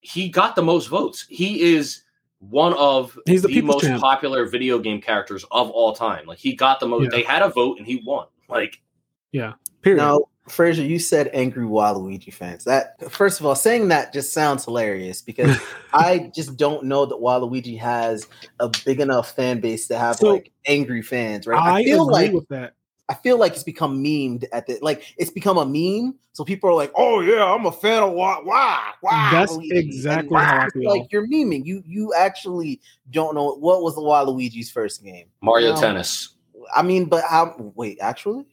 he 0.00 0.28
got 0.28 0.54
the 0.56 0.62
most 0.62 0.86
votes. 0.86 1.26
He 1.28 1.74
is 1.74 2.02
one 2.38 2.72
of 2.74 3.18
He's 3.26 3.42
the 3.42 3.48
the, 3.48 3.60
most 3.62 3.84
champ. 3.84 4.00
popular 4.00 4.46
video 4.46 4.78
game 4.78 5.00
characters 5.00 5.44
of 5.50 5.68
all 5.70 5.92
time. 5.94 6.26
Like 6.26 6.38
he 6.38 6.54
got 6.54 6.80
the 6.80 6.86
most. 6.86 7.04
Yeah. 7.04 7.08
They 7.10 7.22
had 7.22 7.42
a 7.42 7.48
vote, 7.50 7.78
and 7.78 7.86
he 7.86 7.96
won. 8.06 8.26
Like 8.48 8.80
yeah. 9.32 9.54
period. 9.82 9.98
Now, 9.98 10.20
Fraser, 10.50 10.82
you 10.82 10.98
said 10.98 11.30
angry 11.32 11.64
Waluigi 11.64 12.32
fans. 12.32 12.64
That 12.64 13.10
first 13.10 13.40
of 13.40 13.46
all, 13.46 13.54
saying 13.54 13.88
that 13.88 14.12
just 14.12 14.32
sounds 14.32 14.64
hilarious 14.64 15.22
because 15.22 15.56
I 15.92 16.30
just 16.34 16.56
don't 16.56 16.84
know 16.84 17.06
that 17.06 17.16
Waluigi 17.16 17.78
has 17.78 18.26
a 18.58 18.70
big 18.84 19.00
enough 19.00 19.34
fan 19.34 19.60
base 19.60 19.88
to 19.88 19.98
have 19.98 20.16
So, 20.16 20.34
like 20.34 20.52
angry 20.66 21.02
fans, 21.02 21.46
right? 21.46 21.60
I, 21.60 21.80
I, 21.80 21.84
feel 21.84 22.08
agree 22.08 22.12
like 22.12 22.32
with 22.32 22.48
that. 22.48 22.74
I 23.08 23.14
feel 23.14 23.38
like 23.38 23.54
it's 23.54 23.64
become 23.64 24.02
memed 24.02 24.44
at 24.52 24.66
the 24.66 24.78
like 24.82 25.14
it's 25.16 25.30
become 25.30 25.58
a 25.58 25.66
meme. 25.66 26.14
So 26.32 26.44
people 26.44 26.70
are 26.70 26.74
like, 26.74 26.92
"Oh 26.94 27.20
yeah, 27.20 27.44
I'm 27.44 27.66
a 27.66 27.72
fan 27.72 28.04
of 28.04 28.12
why 28.12 28.40
why 28.42 28.92
why." 29.00 29.30
That's 29.32 29.58
exactly 29.62 30.38
how 30.38 30.60
I 30.60 30.68
feel. 30.68 30.88
Like 30.88 31.10
you're 31.10 31.26
memeing. 31.26 31.66
You 31.66 31.82
you 31.86 32.14
actually 32.14 32.80
don't 33.10 33.34
know 33.34 33.56
what 33.56 33.82
was 33.82 33.96
the 33.96 34.00
Waluigi's 34.00 34.70
first 34.70 35.02
game. 35.02 35.26
Mario 35.42 35.74
No. 35.74 35.80
Tennis. 35.80 36.34
I 36.74 36.82
mean, 36.82 37.06
but 37.06 37.24
how? 37.28 37.56
Wait, 37.74 37.98
actually, 38.00 38.46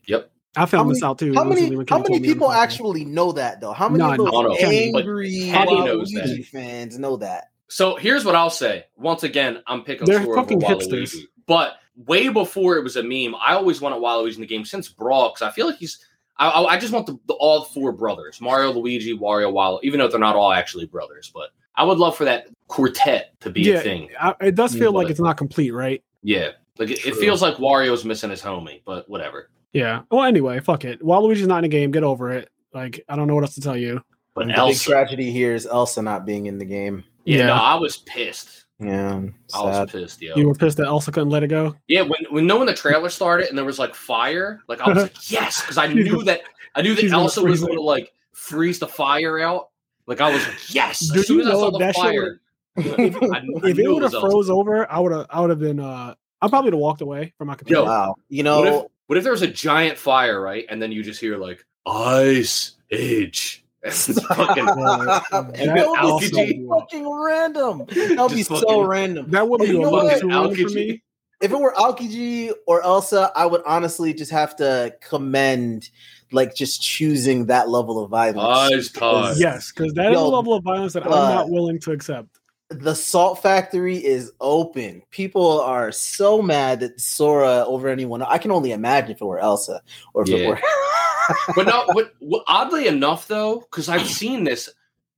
I 0.58 0.66
found 0.66 0.88
how 0.88 0.94
this 0.94 1.04
out 1.04 1.20
too. 1.20 1.34
how 1.34 1.44
many 1.44 1.62
how 1.62 1.70
many 1.70 1.86
told 1.86 2.10
me 2.10 2.16
on 2.16 2.22
people 2.24 2.48
the 2.50 2.54
podcast. 2.56 2.64
actually 2.64 3.06
know 3.06 3.32
that 3.34 3.62
though? 3.62 3.74
How 3.74 3.88
many 3.88 4.04
None. 4.04 4.14
of 4.14 4.18
those 4.18 4.28
I 4.28 4.32
don't 4.32 4.44
know. 4.44 4.56
Angry 4.56 5.50
Kenny 5.52 5.86
knows 5.86 6.14
Waluigi 6.14 6.38
that. 6.38 6.46
fans 6.46 7.00
know 7.00 7.18
that? 7.18 7.52
So 7.68 7.96
here's 7.96 8.26
what 8.26 8.36
I'll 8.36 8.50
say. 8.50 8.86
Once 8.96 9.24
again, 9.24 9.62
I'm 9.68 9.84
picking 9.84 10.08
They're 10.08 10.24
Sora 10.24 10.40
over 10.40 10.42
fucking 10.42 10.62
Waluigi. 10.62 10.88
hipsters. 10.88 11.18
But 11.46 11.76
way 12.06 12.30
before 12.30 12.78
it 12.78 12.84
was 12.84 12.96
a 12.96 13.04
meme, 13.04 13.36
I 13.42 13.54
always 13.54 13.82
wanted 13.82 13.98
Waluigi 13.98 14.36
in 14.36 14.42
the 14.42 14.48
game 14.48 14.66
since 14.66 14.90
Brawl 14.90 15.30
because 15.30 15.42
I 15.42 15.52
feel 15.52 15.68
like 15.68 15.78
he's. 15.78 16.04
I, 16.40 16.50
I 16.50 16.74
I 16.74 16.78
just 16.78 16.94
want 16.94 17.08
the, 17.08 17.18
the 17.28 17.34
all 17.34 17.66
four 17.66 17.92
brothers: 17.92 18.40
Mario, 18.42 18.72
Luigi, 18.72 19.18
Wario, 19.18 19.52
Waluigi. 19.52 19.80
Even 19.84 20.00
though 20.00 20.08
they're 20.08 20.20
not 20.20 20.36
all 20.36 20.52
actually 20.52 20.86
brothers, 20.86 21.32
but 21.34 21.50
I 21.76 21.84
would 21.84 21.98
love 21.98 22.18
for 22.18 22.26
that 22.26 22.48
quartet 22.68 23.40
to 23.42 23.50
be 23.50 23.62
Yeah, 23.62 23.76
a 23.76 23.82
thing. 23.82 24.10
I, 24.20 24.36
it 24.42 24.56
does 24.56 24.76
mm. 24.76 24.80
feel 24.80 24.92
like 24.92 25.10
it's 25.10 25.20
not 25.20 25.38
complete, 25.38 25.72
right? 25.72 26.04
Yeah, 26.24 26.52
like 26.78 26.90
it, 26.90 27.06
it 27.06 27.16
feels 27.16 27.42
like 27.42 27.56
Wario's 27.56 28.06
missing 28.06 28.30
his 28.30 28.42
homie, 28.42 28.82
but 28.86 29.10
whatever. 29.10 29.50
Yeah. 29.78 30.02
Well, 30.10 30.24
anyway, 30.24 30.60
fuck 30.60 30.86
it. 30.86 31.02
Waluigi's 31.04 31.46
not 31.48 31.58
in 31.58 31.64
the 31.64 31.68
game. 31.70 31.92
Get 31.92 32.04
over 32.04 32.32
it. 32.32 32.50
Like, 32.74 33.04
I 33.08 33.16
don't 33.16 33.28
know 33.28 33.36
what 33.36 33.44
else 33.44 33.56
to 33.56 33.62
tell 33.62 33.78
you. 33.78 34.02
But 34.34 34.48
the 34.48 34.54
big 34.54 34.58
Elsa, 34.60 34.90
tragedy 34.92 35.32
here 35.32 35.54
is 35.54 35.66
Elsa 35.66 36.02
not 36.02 36.26
being 36.26 36.46
in 36.48 36.58
the 36.58 36.66
game. 36.66 37.04
yeah, 37.26 37.38
Yeah. 37.40 37.46
no, 37.48 37.54
I 37.54 37.76
was 37.76 37.98
pissed. 37.98 38.66
Yeah, 38.80 39.22
I 39.56 39.64
was 39.64 39.92
pissed, 39.92 40.22
yo. 40.22 40.36
You 40.36 40.48
were 40.48 40.54
pissed 40.54 40.78
that 40.78 40.86
Elsa 40.86 41.12
couldn't 41.12 41.30
let 41.32 41.42
it 41.44 41.48
go. 41.48 41.76
Yeah, 41.88 42.02
when 42.04 42.20
when 42.30 42.46
no 42.46 42.58
when 42.58 42.68
the 42.68 42.76
trailer 42.76 43.10
started 43.10 43.50
and 43.50 43.58
there 43.58 43.66
was 43.66 43.80
like 43.80 43.96
fire, 43.96 44.62
like 44.68 44.80
I 44.82 44.90
was 44.90 45.04
like, 45.04 45.16
yes, 45.32 45.62
because 45.62 45.78
I 45.80 45.88
knew 45.88 46.24
that 46.26 46.42
I 46.76 46.84
knew 46.84 46.94
that 46.94 47.02
She's 47.02 47.10
gonna 47.12 47.24
Elsa 47.24 47.42
was 47.44 47.62
going 47.62 47.74
to 47.76 47.82
like 47.82 48.14
freeze 48.34 48.78
the 48.78 48.88
fire 48.88 49.40
out. 49.40 49.70
Like 50.06 50.22
I 50.22 50.32
was 50.32 50.46
like, 50.48 50.74
yes. 50.76 51.00
Do 51.12 51.20
As 51.20 51.28
soon 51.28 51.42
as 51.42 51.48
I 51.48 51.52
saw 51.54 51.72
the 51.72 51.80
that 51.80 51.96
shit 51.96 52.04
fire, 52.04 52.40
If, 52.76 53.16
I, 53.16 53.38
I 53.38 53.42
if 53.70 53.80
it 53.80 53.88
would 53.88 54.04
have 54.04 54.14
was 54.14 54.14
Elsa. 54.14 54.20
froze 54.30 54.50
over, 54.52 54.92
I 54.92 55.00
would 55.00 55.12
have. 55.12 55.26
I 55.32 55.42
would 55.42 55.50
have 55.50 55.60
been. 55.60 55.80
uh 55.80 56.14
I 56.40 56.48
probably 56.48 56.68
would 56.68 56.74
have 56.76 56.82
walked 56.82 57.02
away 57.02 57.34
from 57.40 57.48
my 57.48 57.56
computer. 57.56 57.82
Yo, 57.82 57.86
Wow. 57.86 58.16
You 58.30 58.44
What 58.44 58.68
if 58.68 58.74
know, 58.76 58.92
what 59.08 59.18
if 59.18 59.24
there 59.24 59.32
was 59.32 59.42
a 59.42 59.48
giant 59.48 59.98
fire, 59.98 60.40
right? 60.40 60.66
And 60.70 60.82
then 60.82 60.92
you 60.92 61.04
just 61.04 61.20
hear 61.20 61.38
like 61.38 61.66
ice 61.86 62.74
age. 62.92 63.64
And 63.84 63.94
it's 63.94 64.26
fucking 64.26 64.66
Yeah. 64.66 64.74
that 64.74 65.52
That 65.56 66.04
would 66.04 66.20
be 66.20 66.28
so 66.28 66.80
fucking 66.80 67.10
random. 67.10 67.86
That 67.88 68.18
would 68.20 68.32
be 68.32 68.44
Just 68.44 68.62
so 68.62 68.82
random. 68.82 69.30
That 69.30 69.48
would 69.48 69.62
be 69.62 69.68
you 69.68 69.78
a 69.78 69.82
know 69.84 69.92
little 69.92 70.10
random 70.10 70.56
for 70.56 70.70
me. 70.70 71.04
If 71.40 71.52
it 71.52 71.60
were 71.60 71.74
Aokiji 71.74 72.52
or 72.66 72.82
Elsa, 72.82 73.32
I 73.36 73.46
would 73.46 73.62
honestly 73.66 74.14
just 74.14 74.32
have 74.32 74.56
to 74.58 74.96
commend 75.00 75.90
like 76.32 76.56
just 76.56 76.82
choosing 76.82 77.46
that 77.46 77.70
level 77.70 78.04
of 78.04 78.10
violence. 78.10 78.74
Eyes 78.74 78.92
tied. 78.92 79.38
Yes, 79.38 79.72
because 79.72 79.94
that 79.94 80.12
is 80.12 80.20
a 80.20 80.24
level 80.24 80.56
of 80.56 80.64
violence 80.64 80.94
that 80.94 81.06
I'm 81.06 81.14
uh, 81.14 81.30
not 81.30 81.50
willing 81.50 81.80
to 81.82 81.92
accept. 81.92 82.40
The 82.70 82.96
salt 82.96 83.42
factory 83.42 84.04
is 84.04 84.32
open. 84.42 85.02
People 85.12 85.62
are 85.62 85.92
so 85.92 86.42
mad 86.42 86.82
that 86.82 87.00
Sora 87.00 87.64
over 87.66 87.88
anyone. 87.88 88.22
I 88.22 88.38
can 88.38 88.52
only 88.52 88.72
imagine 88.72 89.12
if 89.12 89.22
it 89.22 89.26
were 89.26 89.40
Elsa 89.40 89.82
or 90.14 90.24
if 90.24 90.30
it 90.30 90.48
were. 90.48 90.60
but 91.56 91.68
no, 91.68 91.86
but, 91.94 92.14
what- 92.20 92.44
oddly 92.48 92.88
enough, 92.88 93.28
though, 93.28 93.60
because 93.60 93.88
I've 93.88 94.08
seen 94.08 94.44
this, 94.44 94.70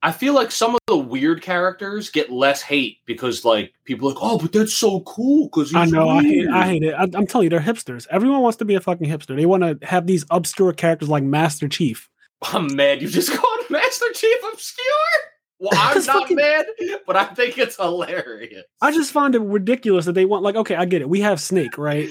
I 0.01 0.11
feel 0.11 0.33
like 0.33 0.51
some 0.51 0.75
of 0.75 0.79
the 0.87 0.97
weird 0.97 1.41
characters 1.41 2.09
get 2.09 2.31
less 2.31 2.61
hate 2.61 2.99
because 3.05 3.43
like 3.43 3.73
people 3.83 4.07
are 4.07 4.13
like, 4.13 4.23
oh, 4.23 4.37
but 4.37 4.53
that's 4.53 4.73
so 4.73 5.01
cool 5.01 5.47
because 5.47 5.75
I 5.75 5.85
know. 5.85 6.07
I 6.07 6.23
hate. 6.23 6.47
I 6.47 6.67
hate 6.67 6.83
it. 6.83 6.93
I, 6.93 7.03
I'm 7.03 7.27
telling 7.27 7.45
you, 7.45 7.49
they're 7.49 7.59
hipsters. 7.59 8.07
Everyone 8.09 8.41
wants 8.41 8.57
to 8.57 8.65
be 8.65 8.75
a 8.75 8.79
fucking 8.79 9.09
hipster. 9.09 9.35
They 9.35 9.45
want 9.45 9.63
to 9.63 9.85
have 9.85 10.07
these 10.07 10.23
obscure 10.29 10.71
characters 10.71 11.09
like 11.09 11.23
Master 11.23 11.67
Chief. 11.67 12.09
Oh, 12.43 12.51
I'm 12.53 12.75
mad. 12.75 13.01
You 13.01 13.09
just 13.09 13.31
called 13.35 13.69
Master 13.69 14.05
Chief 14.13 14.37
obscure. 14.53 14.85
Well, 15.59 15.71
I'm 15.75 15.95
not 16.05 16.21
fucking- 16.21 16.37
mad, 16.37 16.65
but 17.05 17.15
I 17.15 17.25
think 17.25 17.57
it's 17.57 17.75
hilarious. 17.75 18.63
I 18.81 18.91
just 18.91 19.11
find 19.11 19.35
it 19.35 19.41
ridiculous 19.41 20.05
that 20.05 20.13
they 20.13 20.25
want 20.25 20.43
like, 20.43 20.55
okay, 20.55 20.75
I 20.75 20.85
get 20.85 21.01
it. 21.01 21.09
We 21.09 21.21
have 21.21 21.39
Snake, 21.41 21.77
right? 21.77 22.09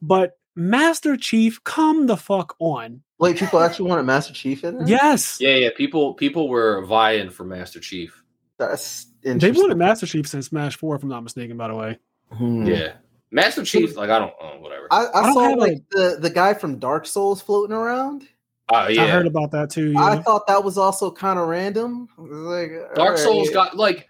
But 0.00 0.38
Master 0.54 1.16
Chief, 1.16 1.62
come 1.64 2.06
the 2.06 2.16
fuck 2.16 2.56
on. 2.58 3.02
Wait, 3.18 3.36
people 3.36 3.60
actually 3.60 3.88
wanted 3.88 4.04
Master 4.04 4.32
Chief 4.32 4.64
in 4.64 4.78
there? 4.78 4.88
Yes. 4.88 5.40
Yeah, 5.40 5.54
yeah. 5.54 5.70
People 5.76 6.14
people 6.14 6.48
were 6.48 6.84
vying 6.84 7.30
for 7.30 7.44
Master 7.44 7.80
Chief. 7.80 8.22
That's 8.58 9.06
They've 9.22 9.56
wanted 9.56 9.76
Master 9.76 10.06
Chief 10.06 10.26
since 10.26 10.46
Smash 10.46 10.76
4, 10.76 10.96
if 10.96 11.02
I'm 11.02 11.08
not 11.08 11.22
mistaken, 11.22 11.56
by 11.56 11.68
the 11.68 11.74
way. 11.74 11.98
Hmm. 12.32 12.66
Yeah, 12.66 12.94
Master 13.30 13.64
Chief. 13.64 13.96
Like 13.96 14.10
I 14.10 14.18
don't. 14.18 14.32
Oh, 14.40 14.58
whatever. 14.60 14.88
I, 14.90 15.06
I 15.06 15.20
I, 15.28 15.32
saw 15.32 15.48
have 15.50 15.58
like 15.58 15.78
the, 15.90 16.18
the 16.20 16.30
guy 16.30 16.54
from 16.54 16.78
Dark 16.78 17.06
Souls 17.06 17.40
floating 17.42 17.74
around. 17.74 18.26
Oh 18.70 18.88
yeah. 18.88 19.04
I 19.04 19.06
heard 19.08 19.26
about 19.26 19.50
that 19.52 19.70
too. 19.70 19.94
I 19.96 20.18
thought 20.18 20.46
that 20.46 20.62
was 20.62 20.76
also 20.76 21.10
kind 21.10 21.38
of 21.38 21.48
random. 21.48 22.08
Like 22.18 22.70
Dark 22.94 22.98
alright. 22.98 23.18
Souls 23.18 23.50
got 23.50 23.76
like 23.76 24.08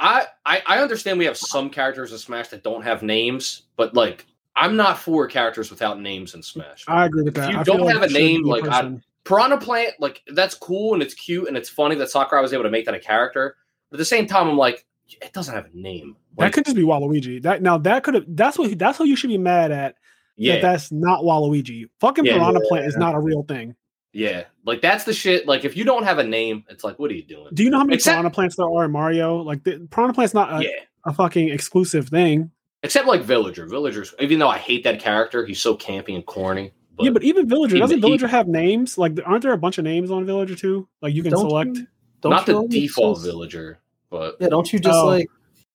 I, 0.00 0.26
I 0.46 0.62
I 0.66 0.78
understand 0.78 1.18
we 1.18 1.26
have 1.26 1.36
some 1.36 1.68
characters 1.70 2.10
in 2.12 2.18
Smash 2.18 2.48
that 2.48 2.62
don't 2.64 2.82
have 2.82 3.02
names, 3.02 3.62
but 3.76 3.94
like 3.94 4.26
I'm 4.56 4.76
not 4.76 4.98
for 4.98 5.26
characters 5.26 5.70
without 5.70 6.00
names 6.00 6.34
in 6.34 6.42
Smash. 6.42 6.84
I 6.88 7.06
agree 7.06 7.22
with 7.22 7.36
If 7.36 7.42
that. 7.42 7.52
you 7.52 7.58
I 7.58 7.62
don't 7.62 7.88
have 7.88 8.02
a 8.02 8.08
name, 8.08 8.42
like, 8.42 8.66
I- 8.68 8.98
Piranha 9.24 9.56
Plant, 9.58 9.94
like 10.00 10.20
that's 10.28 10.54
cool 10.54 10.94
and 10.94 11.02
it's 11.02 11.14
cute 11.14 11.46
and 11.48 11.56
it's 11.56 11.68
funny 11.68 11.94
that 11.96 12.10
Sakurai 12.10 12.42
was 12.42 12.52
able 12.52 12.64
to 12.64 12.70
make 12.70 12.84
that 12.86 12.94
a 12.94 12.98
character. 13.00 13.56
But 13.90 13.96
at 13.96 13.98
the 13.98 14.04
same 14.04 14.26
time, 14.26 14.48
I'm 14.48 14.56
like, 14.58 14.84
it 15.08 15.32
doesn't 15.32 15.54
have 15.54 15.66
a 15.66 15.70
name. 15.78 16.16
that 16.38 16.52
could 16.52 16.64
just 16.64 16.76
be 16.76 16.82
Waluigi. 16.82 17.40
That 17.42 17.62
now 17.62 17.78
that 17.78 18.02
could 18.02 18.14
have 18.14 18.24
that's 18.28 18.58
what 18.58 18.76
that's 18.78 18.98
what 18.98 19.08
you 19.08 19.14
should 19.16 19.28
be 19.28 19.38
mad 19.38 19.70
at. 19.70 19.94
yeah, 20.36 20.54
That 20.54 20.62
that's 20.62 20.90
not 20.90 21.20
Waluigi. 21.22 21.88
Fucking 22.00 22.24
Yeah. 22.24 22.34
Piranha 22.34 22.60
Plant 22.68 22.86
is 22.86 22.96
not 22.96 23.14
a 23.14 23.20
real 23.20 23.42
thing. 23.44 23.76
Yeah, 24.12 24.44
like 24.64 24.80
that's 24.82 25.04
the 25.04 25.12
shit. 25.12 25.46
Like 25.46 25.64
if 25.64 25.76
you 25.76 25.84
don't 25.84 26.04
have 26.04 26.18
a 26.18 26.24
name, 26.24 26.64
it's 26.68 26.84
like, 26.84 26.98
what 26.98 27.10
are 27.10 27.14
you 27.14 27.22
doing? 27.24 27.48
Do 27.54 27.62
you 27.64 27.70
know 27.70 27.78
how 27.78 27.84
many 27.84 27.96
Except- 27.96 28.14
Piranha 28.14 28.30
Plants 28.30 28.56
there 28.56 28.66
are 28.66 28.84
in 28.84 28.90
Mario? 28.92 29.36
Like 29.38 29.64
the 29.64 29.86
Piranha 29.90 30.12
Plant's 30.14 30.34
not 30.34 30.60
a, 30.60 30.64
yeah, 30.64 30.70
a 31.06 31.12
fucking 31.12 31.48
exclusive 31.48 32.08
thing. 32.08 32.50
except 32.82 33.06
like 33.06 33.22
Villager. 33.22 33.66
Villager's 33.66 34.14
even 34.20 34.38
though 34.38 34.48
I 34.48 34.58
hate 34.58 34.84
that 34.84 35.00
character, 35.00 35.44
he's 35.46 35.60
so 35.60 35.76
campy 35.76 36.14
and 36.14 36.24
corny. 36.26 36.72
But 36.96 37.04
yeah, 37.04 37.10
but 37.12 37.22
even 37.22 37.48
Villager 37.48 37.76
he- 37.76 37.80
doesn't 37.80 37.96
he- 37.98 38.02
Villager 38.02 38.26
have 38.28 38.48
names? 38.48 38.98
Like, 38.98 39.18
aren't 39.24 39.42
there 39.42 39.52
a 39.52 39.58
bunch 39.58 39.78
of 39.78 39.84
names 39.84 40.10
on 40.10 40.26
Villager 40.26 40.54
too? 40.56 40.86
Like 41.00 41.14
you 41.14 41.22
can 41.22 41.30
Don't 41.32 41.48
select. 41.48 41.76
you- 41.78 41.86
don't 42.20 42.30
not 42.30 42.46
you 42.46 42.62
the 42.62 42.68
default 42.68 43.16
just- 43.16 43.26
Villager. 43.26 43.78
But 44.10 44.36
Yeah, 44.40 44.48
don't 44.48 44.70
you 44.72 44.78
just 44.78 44.94
Oh. 44.98 45.06
like 45.06 45.28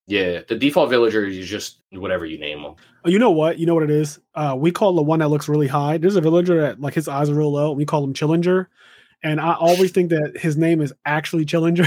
Yeah, 0.08 0.40
the 0.48 0.56
default 0.56 0.88
villager 0.88 1.24
is 1.26 1.46
just 1.48 1.80
whatever 1.92 2.24
you 2.24 2.38
name 2.38 2.62
them. 2.62 2.74
Oh, 3.04 3.10
you 3.10 3.18
know 3.18 3.30
what? 3.30 3.58
You 3.58 3.66
know 3.66 3.74
what 3.74 3.82
it 3.84 3.90
is? 3.90 4.18
Uh, 4.34 4.56
we 4.58 4.70
call 4.72 4.94
the 4.94 5.02
one 5.02 5.18
that 5.18 5.28
looks 5.28 5.48
really 5.48 5.66
high. 5.68 5.98
There's 5.98 6.16
a 6.16 6.20
villager 6.22 6.58
that 6.62 6.80
like 6.80 6.94
his 6.94 7.08
eyes 7.08 7.28
are 7.28 7.34
real 7.34 7.52
low. 7.52 7.72
We 7.72 7.84
call 7.84 8.02
him 8.02 8.14
Chillinger, 8.14 8.66
and 9.22 9.38
I 9.38 9.52
always 9.52 9.92
think 9.92 10.08
that 10.10 10.36
his 10.38 10.56
name 10.56 10.80
is 10.80 10.94
actually 11.04 11.44
Chillinger. 11.44 11.86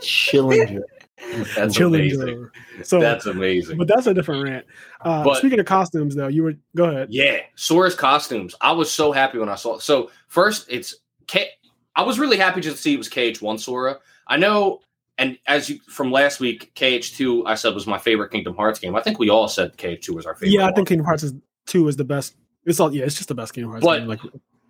Chillinger? 0.00 0.80
That's 1.56 1.78
amazing. 1.78 2.20
Chillinger. 2.20 2.50
So, 2.84 3.00
That's 3.00 3.24
amazing. 3.26 3.78
but 3.78 3.88
that's 3.88 4.06
a 4.06 4.12
different 4.14 4.44
rant. 4.44 4.66
Uh, 5.00 5.24
But- 5.24 5.38
speaking 5.38 5.58
of 5.58 5.64
costumes, 5.66 6.14
though, 6.14 6.28
you 6.28 6.42
were 6.42 6.54
go 6.76 6.84
ahead. 6.84 7.08
Yeah, 7.10 7.38
Sora's 7.54 7.94
costumes. 7.94 8.54
I 8.60 8.72
was 8.72 8.90
so 8.92 9.10
happy 9.12 9.38
when 9.38 9.48
I 9.48 9.54
saw. 9.54 9.78
So 9.78 10.10
first, 10.28 10.66
it's 10.68 10.96
K. 11.26 11.48
I 11.96 12.02
was 12.02 12.18
really 12.18 12.36
happy 12.36 12.60
just 12.60 12.76
to 12.76 12.82
see 12.82 12.92
it 12.94 12.98
was 12.98 13.08
KH1 13.08 13.58
Sora. 13.58 13.98
I 14.28 14.36
know, 14.36 14.80
and 15.18 15.38
as 15.46 15.68
you 15.70 15.80
from 15.88 16.10
last 16.12 16.40
week, 16.40 16.72
KH2 16.74 17.44
I 17.46 17.54
said 17.54 17.74
was 17.74 17.86
my 17.86 17.98
favorite 17.98 18.30
Kingdom 18.30 18.54
Hearts 18.56 18.78
game. 18.78 18.94
I 18.96 19.00
think 19.02 19.18
we 19.18 19.30
all 19.30 19.48
said 19.48 19.76
KH2 19.76 20.10
was 20.14 20.26
our 20.26 20.34
favorite. 20.34 20.50
Yeah, 20.52 20.62
I 20.62 20.64
one. 20.66 20.74
think 20.74 20.88
Kingdom 20.88 21.06
Hearts 21.06 21.22
is, 21.22 21.34
two 21.66 21.86
is 21.88 21.96
the 21.96 22.04
best. 22.04 22.36
It's 22.64 22.80
all 22.80 22.94
yeah, 22.94 23.04
it's 23.04 23.14
just 23.16 23.28
the 23.28 23.34
best 23.34 23.54
Kingdom 23.54 23.70
Hearts 23.70 23.84
But- 23.84 23.98
game. 24.00 24.08
Like 24.08 24.20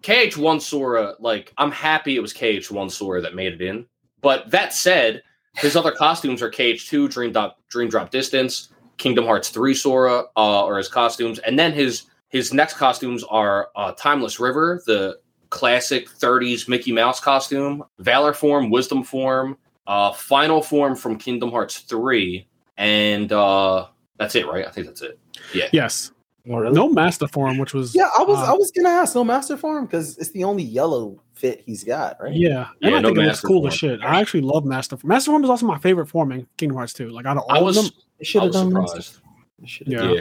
KH1 0.02 0.60
Sora, 0.60 1.14
like, 1.18 1.52
I'm 1.58 1.72
happy 1.72 2.16
it 2.16 2.20
was 2.20 2.32
KH1 2.32 2.90
Sora 2.92 3.20
that 3.22 3.34
made 3.34 3.52
it 3.54 3.62
in. 3.62 3.86
But 4.20 4.50
that 4.50 4.72
said, 4.72 5.22
his 5.56 5.74
other 5.74 5.90
costumes 5.90 6.42
are 6.42 6.50
KH2, 6.50 7.10
Dream 7.10 7.32
Drop, 7.32 7.58
Dream 7.70 7.88
Drop 7.88 8.10
Distance, 8.10 8.68
Kingdom 8.98 9.24
Hearts 9.24 9.48
3 9.48 9.74
Sora, 9.74 10.24
uh, 10.36 10.64
or 10.64 10.76
his 10.76 10.88
costumes. 10.88 11.38
And 11.40 11.58
then 11.58 11.72
his 11.72 12.04
his 12.28 12.52
next 12.52 12.74
costumes 12.74 13.24
are 13.24 13.68
uh, 13.74 13.92
Timeless 13.92 14.38
River, 14.38 14.82
the 14.86 15.18
classic 15.50 16.08
30s 16.08 16.68
Mickey 16.68 16.92
Mouse 16.92 17.18
costume, 17.18 17.82
Valor 17.98 18.32
Form, 18.34 18.68
Wisdom 18.70 19.02
Form, 19.02 19.56
uh, 19.86 20.12
Final 20.12 20.60
Form 20.62 20.96
from 20.96 21.16
Kingdom 21.18 21.50
Hearts 21.50 21.78
3, 21.80 22.46
and 22.76 23.32
uh, 23.32 23.86
that's 24.18 24.34
it, 24.34 24.46
right? 24.46 24.66
I 24.66 24.70
think 24.70 24.86
that's 24.86 25.02
it. 25.02 25.18
Yeah. 25.54 25.68
Yes, 25.72 26.12
Oh, 26.48 26.58
really? 26.58 26.74
no 26.74 26.88
Master 26.88 27.26
Form, 27.26 27.58
which 27.58 27.74
was 27.74 27.94
Yeah, 27.94 28.08
I 28.18 28.22
was 28.22 28.38
uh, 28.38 28.52
I 28.52 28.54
was 28.54 28.70
gonna 28.70 28.88
ask 28.88 29.14
no 29.16 29.24
master 29.24 29.56
form 29.56 29.84
because 29.86 30.16
it's 30.18 30.30
the 30.30 30.44
only 30.44 30.62
yellow 30.62 31.20
fit 31.34 31.62
he's 31.66 31.82
got, 31.82 32.16
right? 32.20 32.32
Yeah, 32.32 32.68
and 32.82 32.92
Yeah, 32.92 32.98
I 32.98 33.00
no 33.00 33.08
think 33.08 33.18
it 33.18 33.22
looks 33.26 33.40
cool 33.40 33.60
Form. 33.62 33.66
as 33.66 33.74
shit. 33.74 34.00
I 34.02 34.20
actually 34.20 34.42
love 34.42 34.64
Master 34.64 34.96
Form. 34.96 35.08
Master 35.08 35.32
Form 35.32 35.42
is 35.42 35.50
also 35.50 35.66
my 35.66 35.78
favorite 35.78 36.06
form 36.06 36.30
in 36.30 36.46
Kingdom 36.56 36.76
Hearts 36.76 36.92
2. 36.92 37.10
Like 37.10 37.26
out 37.26 37.36
of 37.36 37.42
all 37.48 37.56
I 37.56 37.58
of 37.58 37.64
was, 37.64 37.76
them, 37.76 37.90
They 38.18 38.24
should 38.24 38.42
have 38.44 38.52
done 38.52 38.70
surprised. 38.70 39.18
Master- 39.60 39.84
they 39.84 39.92
Yeah. 39.92 40.12
Yeah. 40.12 40.20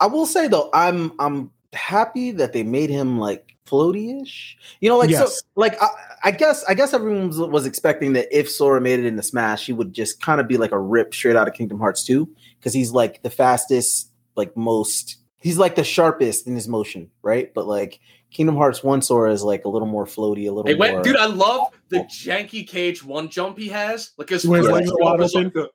I 0.00 0.06
will 0.06 0.24
say 0.26 0.48
though, 0.48 0.70
I'm 0.72 1.12
I'm 1.18 1.50
happy 1.74 2.30
that 2.32 2.54
they 2.54 2.62
made 2.62 2.88
him 2.90 3.18
like 3.18 3.45
floaty-ish. 3.66 4.56
You 4.80 4.88
know, 4.88 4.98
like 4.98 5.10
so, 5.10 5.28
like 5.56 5.80
I, 5.82 5.88
I 6.24 6.30
guess 6.30 6.64
I 6.64 6.74
guess 6.74 6.94
everyone 6.94 7.28
was, 7.28 7.38
was 7.38 7.66
expecting 7.66 8.12
that 8.14 8.28
if 8.36 8.50
Sora 8.50 8.80
made 8.80 9.00
it 9.00 9.06
in 9.06 9.16
the 9.16 9.22
Smash, 9.22 9.66
he 9.66 9.72
would 9.72 9.92
just 9.92 10.20
kind 10.20 10.40
of 10.40 10.48
be 10.48 10.56
like 10.56 10.72
a 10.72 10.78
rip 10.78 11.12
straight 11.14 11.36
out 11.36 11.48
of 11.48 11.54
Kingdom 11.54 11.78
Hearts 11.78 12.04
2 12.04 12.28
because 12.58 12.72
he's 12.72 12.92
like 12.92 13.22
the 13.22 13.30
fastest, 13.30 14.10
like 14.36 14.56
most. 14.56 15.16
He's 15.38 15.58
like 15.58 15.74
the 15.76 15.84
sharpest 15.84 16.46
in 16.46 16.54
his 16.54 16.66
motion, 16.66 17.10
right? 17.22 17.52
But 17.54 17.66
like 17.68 18.00
Kingdom 18.32 18.56
Hearts 18.56 18.82
1 18.82 19.02
Sora 19.02 19.32
is 19.32 19.42
like 19.44 19.64
a 19.64 19.68
little 19.68 19.86
more 19.86 20.04
floaty, 20.06 20.46
a 20.48 20.50
little 20.50 20.64
They 20.64 20.74
more. 20.74 20.92
went, 20.92 21.04
dude. 21.04 21.16
I 21.16 21.26
love 21.26 21.68
the 21.88 21.98
janky 22.00 22.68
KH1 22.68 23.30
jump 23.30 23.56
he 23.58 23.68
has. 23.68 24.12
Like 24.18 24.30
his 24.30 24.46
Where 24.46 24.58
his 24.58 24.66
first 24.68 24.74
legs 24.74 24.90
are 24.90 24.92
jump 24.92 25.00
wide 25.00 25.20
like, 25.20 25.36
open? 25.36 25.52
the- 25.54 25.70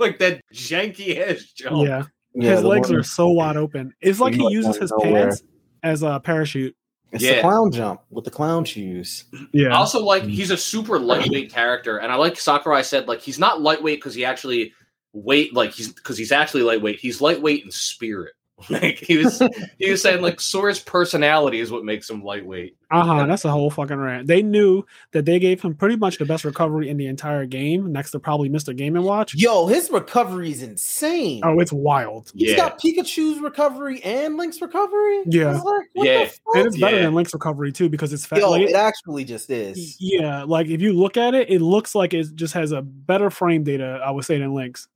like 0.00 0.18
that 0.20 0.40
janky 0.52 1.18
ass 1.18 1.42
jump. 1.54 1.86
yeah, 1.86 2.02
Yeah, 2.34 2.52
his 2.52 2.64
legs 2.64 2.88
one- 2.88 2.98
are 2.98 3.02
so 3.02 3.28
wide 3.28 3.56
open. 3.58 3.92
It's 4.00 4.18
like 4.18 4.32
He's 4.32 4.40
he 4.40 4.44
like 4.46 4.52
uses 4.54 4.76
his 4.78 4.90
nowhere. 4.90 5.24
pants 5.26 5.42
as 5.82 6.02
a 6.02 6.18
parachute. 6.18 6.74
It's 7.12 7.22
Yeah. 7.22 7.36
the 7.36 7.40
clown 7.42 7.70
jump 7.70 8.00
with 8.10 8.24
the 8.24 8.30
clown 8.30 8.64
shoes. 8.64 9.24
I 9.34 9.46
Yeah, 9.52 9.76
also 9.76 10.02
like 10.02 10.24
mm. 10.24 10.30
he's 10.30 10.50
a 10.50 10.56
super 10.56 10.98
lightweight 10.98 11.52
character, 11.52 11.98
and 11.98 12.10
I 12.10 12.16
like 12.16 12.38
Sakurai 12.38 12.82
said 12.82 13.06
like 13.06 13.20
he's 13.20 13.38
not 13.38 13.60
lightweight 13.60 13.98
because 13.98 14.14
he 14.14 14.24
actually 14.24 14.72
weight 15.12 15.54
like 15.54 15.72
he's 15.72 15.92
because 15.92 16.16
he's 16.16 16.32
actually 16.32 16.62
lightweight. 16.62 16.98
He's 16.98 17.20
lightweight 17.20 17.64
in 17.64 17.70
spirit. 17.70 18.32
Like 18.70 18.98
he 18.98 19.16
was 19.16 19.42
he 19.78 19.90
was 19.90 20.02
saying 20.02 20.22
like 20.22 20.38
Sora's 20.40 20.78
personality 20.78 21.58
is 21.58 21.72
what 21.72 21.84
makes 21.84 22.08
him 22.08 22.22
lightweight. 22.22 22.76
Uh 22.92 23.02
huh. 23.04 23.26
That's 23.26 23.44
a 23.44 23.50
whole 23.50 23.70
fucking 23.70 23.96
rant. 23.96 24.28
They 24.28 24.40
knew 24.40 24.84
that 25.10 25.24
they 25.24 25.40
gave 25.40 25.60
him 25.60 25.74
pretty 25.74 25.96
much 25.96 26.18
the 26.18 26.24
best 26.26 26.44
recovery 26.44 26.88
in 26.88 26.96
the 26.96 27.06
entire 27.06 27.44
game, 27.44 27.90
next 27.90 28.12
to 28.12 28.20
probably 28.20 28.48
Mr. 28.50 28.76
Game 28.76 28.94
and 28.94 29.04
Watch. 29.04 29.34
Yo, 29.34 29.66
his 29.66 29.90
recovery 29.90 30.52
is 30.52 30.62
insane. 30.62 31.40
Oh, 31.42 31.58
it's 31.58 31.72
wild. 31.72 32.30
He's 32.36 32.50
Yeah. 32.50 32.56
got 32.56 32.78
Pikachu's 32.80 33.40
recovery 33.40 34.00
and 34.04 34.36
Link's 34.36 34.62
recovery. 34.62 35.22
Yeah. 35.26 35.54
Like, 35.60 35.86
what 35.94 36.06
Yeah. 36.06 36.24
the 36.24 36.30
fuck? 36.30 36.56
And 36.56 36.66
it's 36.68 36.78
better 36.78 36.96
Yeah. 36.98 37.02
than 37.02 37.14
Link's 37.14 37.32
recovery 37.34 37.72
too 37.72 37.88
because 37.88 38.12
it's 38.12 38.24
fat. 38.26 38.38
Yo, 38.38 38.50
like, 38.50 38.68
it 38.68 38.74
actually 38.76 39.24
just 39.24 39.50
is. 39.50 39.96
yeah, 39.98 40.44
like 40.44 40.68
if 40.68 40.80
you 40.80 40.92
look 40.92 41.16
at 41.16 41.34
it, 41.34 41.50
it 41.50 41.62
looks 41.62 41.96
like 41.96 42.14
it 42.14 42.26
just 42.36 42.54
has 42.54 42.70
a 42.70 42.82
better 42.82 43.28
frame 43.28 43.64
data. 43.64 44.00
I 44.06 44.12
would 44.12 44.24
say 44.24 44.38
than 44.38 44.54
Link's. 44.54 44.86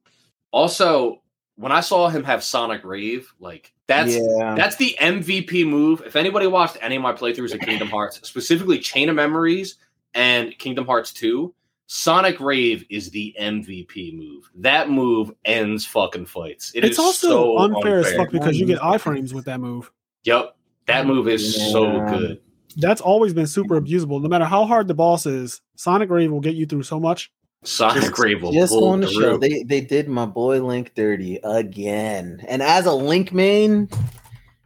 Also, 0.53 1.21
when 1.57 1.73
I 1.73 1.81
saw 1.81 2.09
him 2.09 2.23
have 2.25 2.45
Sonic 2.45 2.85
Rave, 2.85 3.33
like 3.41 3.73
that's 3.87 4.15
yeah. 4.15 4.55
that's 4.55 4.77
the 4.77 4.97
MVP 5.01 5.67
move. 5.69 6.03
If 6.07 6.17
anybody 6.17 6.47
watched 6.47 6.77
any 6.81 6.97
of 6.97 7.03
my 7.03 7.13
playthroughs 7.13 7.55
of 7.55 7.61
Kingdom 7.61 7.89
Hearts, 7.91 8.21
specifically 8.27 8.79
Chain 8.79 9.09
of 9.09 9.17
Memories 9.17 9.77
and 10.15 10.57
Kingdom 10.59 10.87
Hearts 10.87 11.13
2, 11.13 11.53
Sonic 11.87 12.41
Rave 12.41 12.85
is 12.91 13.11
the 13.11 13.35
MVP 13.41 14.17
move. 14.17 14.51
That 14.57 14.91
move 14.91 15.33
ends 15.45 15.87
fucking 15.87 16.27
fights. 16.27 16.73
It 16.75 16.85
it's 16.85 16.95
is 16.95 16.99
also 16.99 17.29
so 17.29 17.59
unfair, 17.59 18.01
as 18.01 18.13
fuck 18.15 18.31
because 18.31 18.59
you 18.59 18.67
get 18.67 18.81
iframes 18.81 19.33
with 19.33 19.45
that 19.47 19.61
move. 19.61 19.91
Yep. 20.25 20.57
That 20.87 21.07
move 21.07 21.29
is 21.29 21.73
so 21.73 22.05
good. 22.07 22.41
That's 22.77 23.01
always 23.01 23.33
been 23.33 23.47
super 23.47 23.81
abusable. 23.81 24.21
No 24.21 24.29
matter 24.29 24.45
how 24.45 24.67
hard 24.67 24.87
the 24.87 24.95
boss 24.95 25.27
is, 25.27 25.61
Sonic 25.77 26.11
Rave 26.11 26.31
will 26.31 26.41
get 26.41 26.55
you 26.55 26.67
through 26.67 26.83
so 26.83 27.01
much. 27.01 27.33
Sonic 27.67 28.03
Just- 28.05 28.19
Rave 28.19 28.43
will 28.43 28.53
Just 28.53 28.73
pull 28.73 28.89
on 28.89 29.01
the 29.01 29.07
through. 29.09 29.21
show, 29.23 29.39
they 29.39 29.63
they 29.65 29.81
did 29.81 30.09
my 30.09 30.27
boy 30.27 30.61
Link 30.63 30.93
dirty 30.95 31.39
again. 31.45 32.45
And 32.49 32.63
as 32.63 32.87
a 32.87 32.93
Link 32.93 33.33
main, 33.33 33.89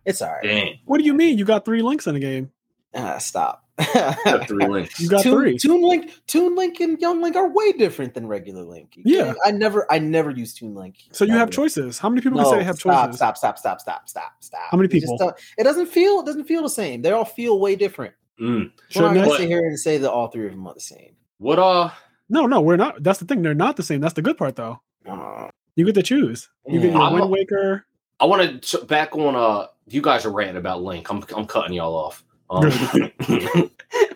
it's 0.05 0.23
all 0.23 0.31
right. 0.33 0.43
Dang. 0.43 0.79
What 0.85 0.99
do 0.99 1.05
you 1.05 1.15
mean? 1.15 1.39
You 1.39 1.45
got 1.45 1.65
three 1.65 1.83
links 1.83 2.07
in 2.07 2.15
the 2.15 2.21
game. 2.21 2.51
Ah, 2.95 3.19
stop. 3.19 3.65
Got 3.95 4.47
three 4.49 4.67
links. 4.69 5.01
You 5.01 5.09
got 5.09 5.23
Toon, 5.23 5.33
three. 5.39 5.59
Toon 5.59 5.83
Link, 5.83 6.11
Toon 6.27 6.55
Link, 6.57 6.81
and 6.81 7.01
Young 7.01 7.23
Link 7.23 7.35
are 7.37 7.49
way 7.49 7.73
different 7.73 8.13
than 8.15 8.27
regular 8.27 8.63
Link. 8.63 8.93
Yeah. 8.97 9.33
I 9.45 9.53
never, 9.53 9.91
I 9.91 9.99
never 9.99 10.31
use 10.31 10.53
Toon 10.53 10.75
Link. 10.75 10.97
So 11.13 11.25
you 11.25 11.33
have 11.33 11.51
choices. 11.51 11.99
How 11.99 12.09
many 12.11 12.21
people 12.21 12.37
No, 12.39 12.45
can 12.45 12.53
say 12.53 12.59
they 12.59 12.65
have 12.65 12.77
stop, 12.77 13.07
choices? 13.07 13.17
stop, 13.17 13.37
stop, 13.39 13.59
stop, 13.59 13.81
stop, 13.81 14.09
stop, 14.09 14.33
stop. 14.41 14.61
How 14.71 14.77
many 14.77 14.93
You 14.93 15.01
just 15.01 15.13
people? 15.15 15.33
it 15.57 15.65
doesn't 15.65 15.87
feel, 15.87 16.21
it 16.21 16.27
doesn't 16.27 16.45
feel 16.45 16.63
the 16.63 16.69
same. 16.69 17.01
They 17.01 17.13
all 17.13 17.25
feel 17.25 17.59
way 17.59 17.75
different. 17.77 18.13
Mm. 18.41 18.71
We're 18.97 19.03
not 19.03 19.15
gonna 19.15 19.31
sit 19.37 19.49
here 19.49 19.61
and 19.61 19.79
say 19.79 19.97
that 19.99 20.11
all 20.11 20.29
three 20.29 20.47
of 20.47 20.53
them 20.53 20.67
are 20.67 20.75
the 20.75 20.81
same. 20.81 21.15
What 21.39 21.59
uh 21.59 21.91
No, 22.31 22.47
no, 22.47 22.61
we're 22.61 22.77
not. 22.77 23.03
That's 23.03 23.19
the 23.19 23.27
thing. 23.27 23.43
They're 23.43 23.55
not 23.55 23.77
the 23.77 23.83
same. 23.83 24.01
That's 24.01 24.15
the 24.15 24.23
good 24.23 24.39
part, 24.39 24.57
though. 24.57 24.81
Uh, 25.07 25.49
You 25.77 25.85
get 25.85 25.95
to 25.97 26.03
choose. 26.03 26.49
You 26.67 26.81
get 26.81 26.87
Yeah. 26.89 26.93
your 26.93 27.03
I'm- 27.03 27.13
Wind 27.15 27.31
Waker. 27.31 27.85
I 28.21 28.25
want 28.27 28.63
to 28.63 28.85
back 28.85 29.17
on. 29.17 29.35
Uh, 29.35 29.67
you 29.87 30.01
guys 30.03 30.25
are 30.27 30.31
ranting 30.31 30.57
about 30.59 30.83
Link. 30.83 31.11
I'm 31.11 31.25
I'm 31.37 31.47
cutting 31.47 31.73
y'all 31.75 31.95
off. 31.95 32.23
Um, 32.51 32.71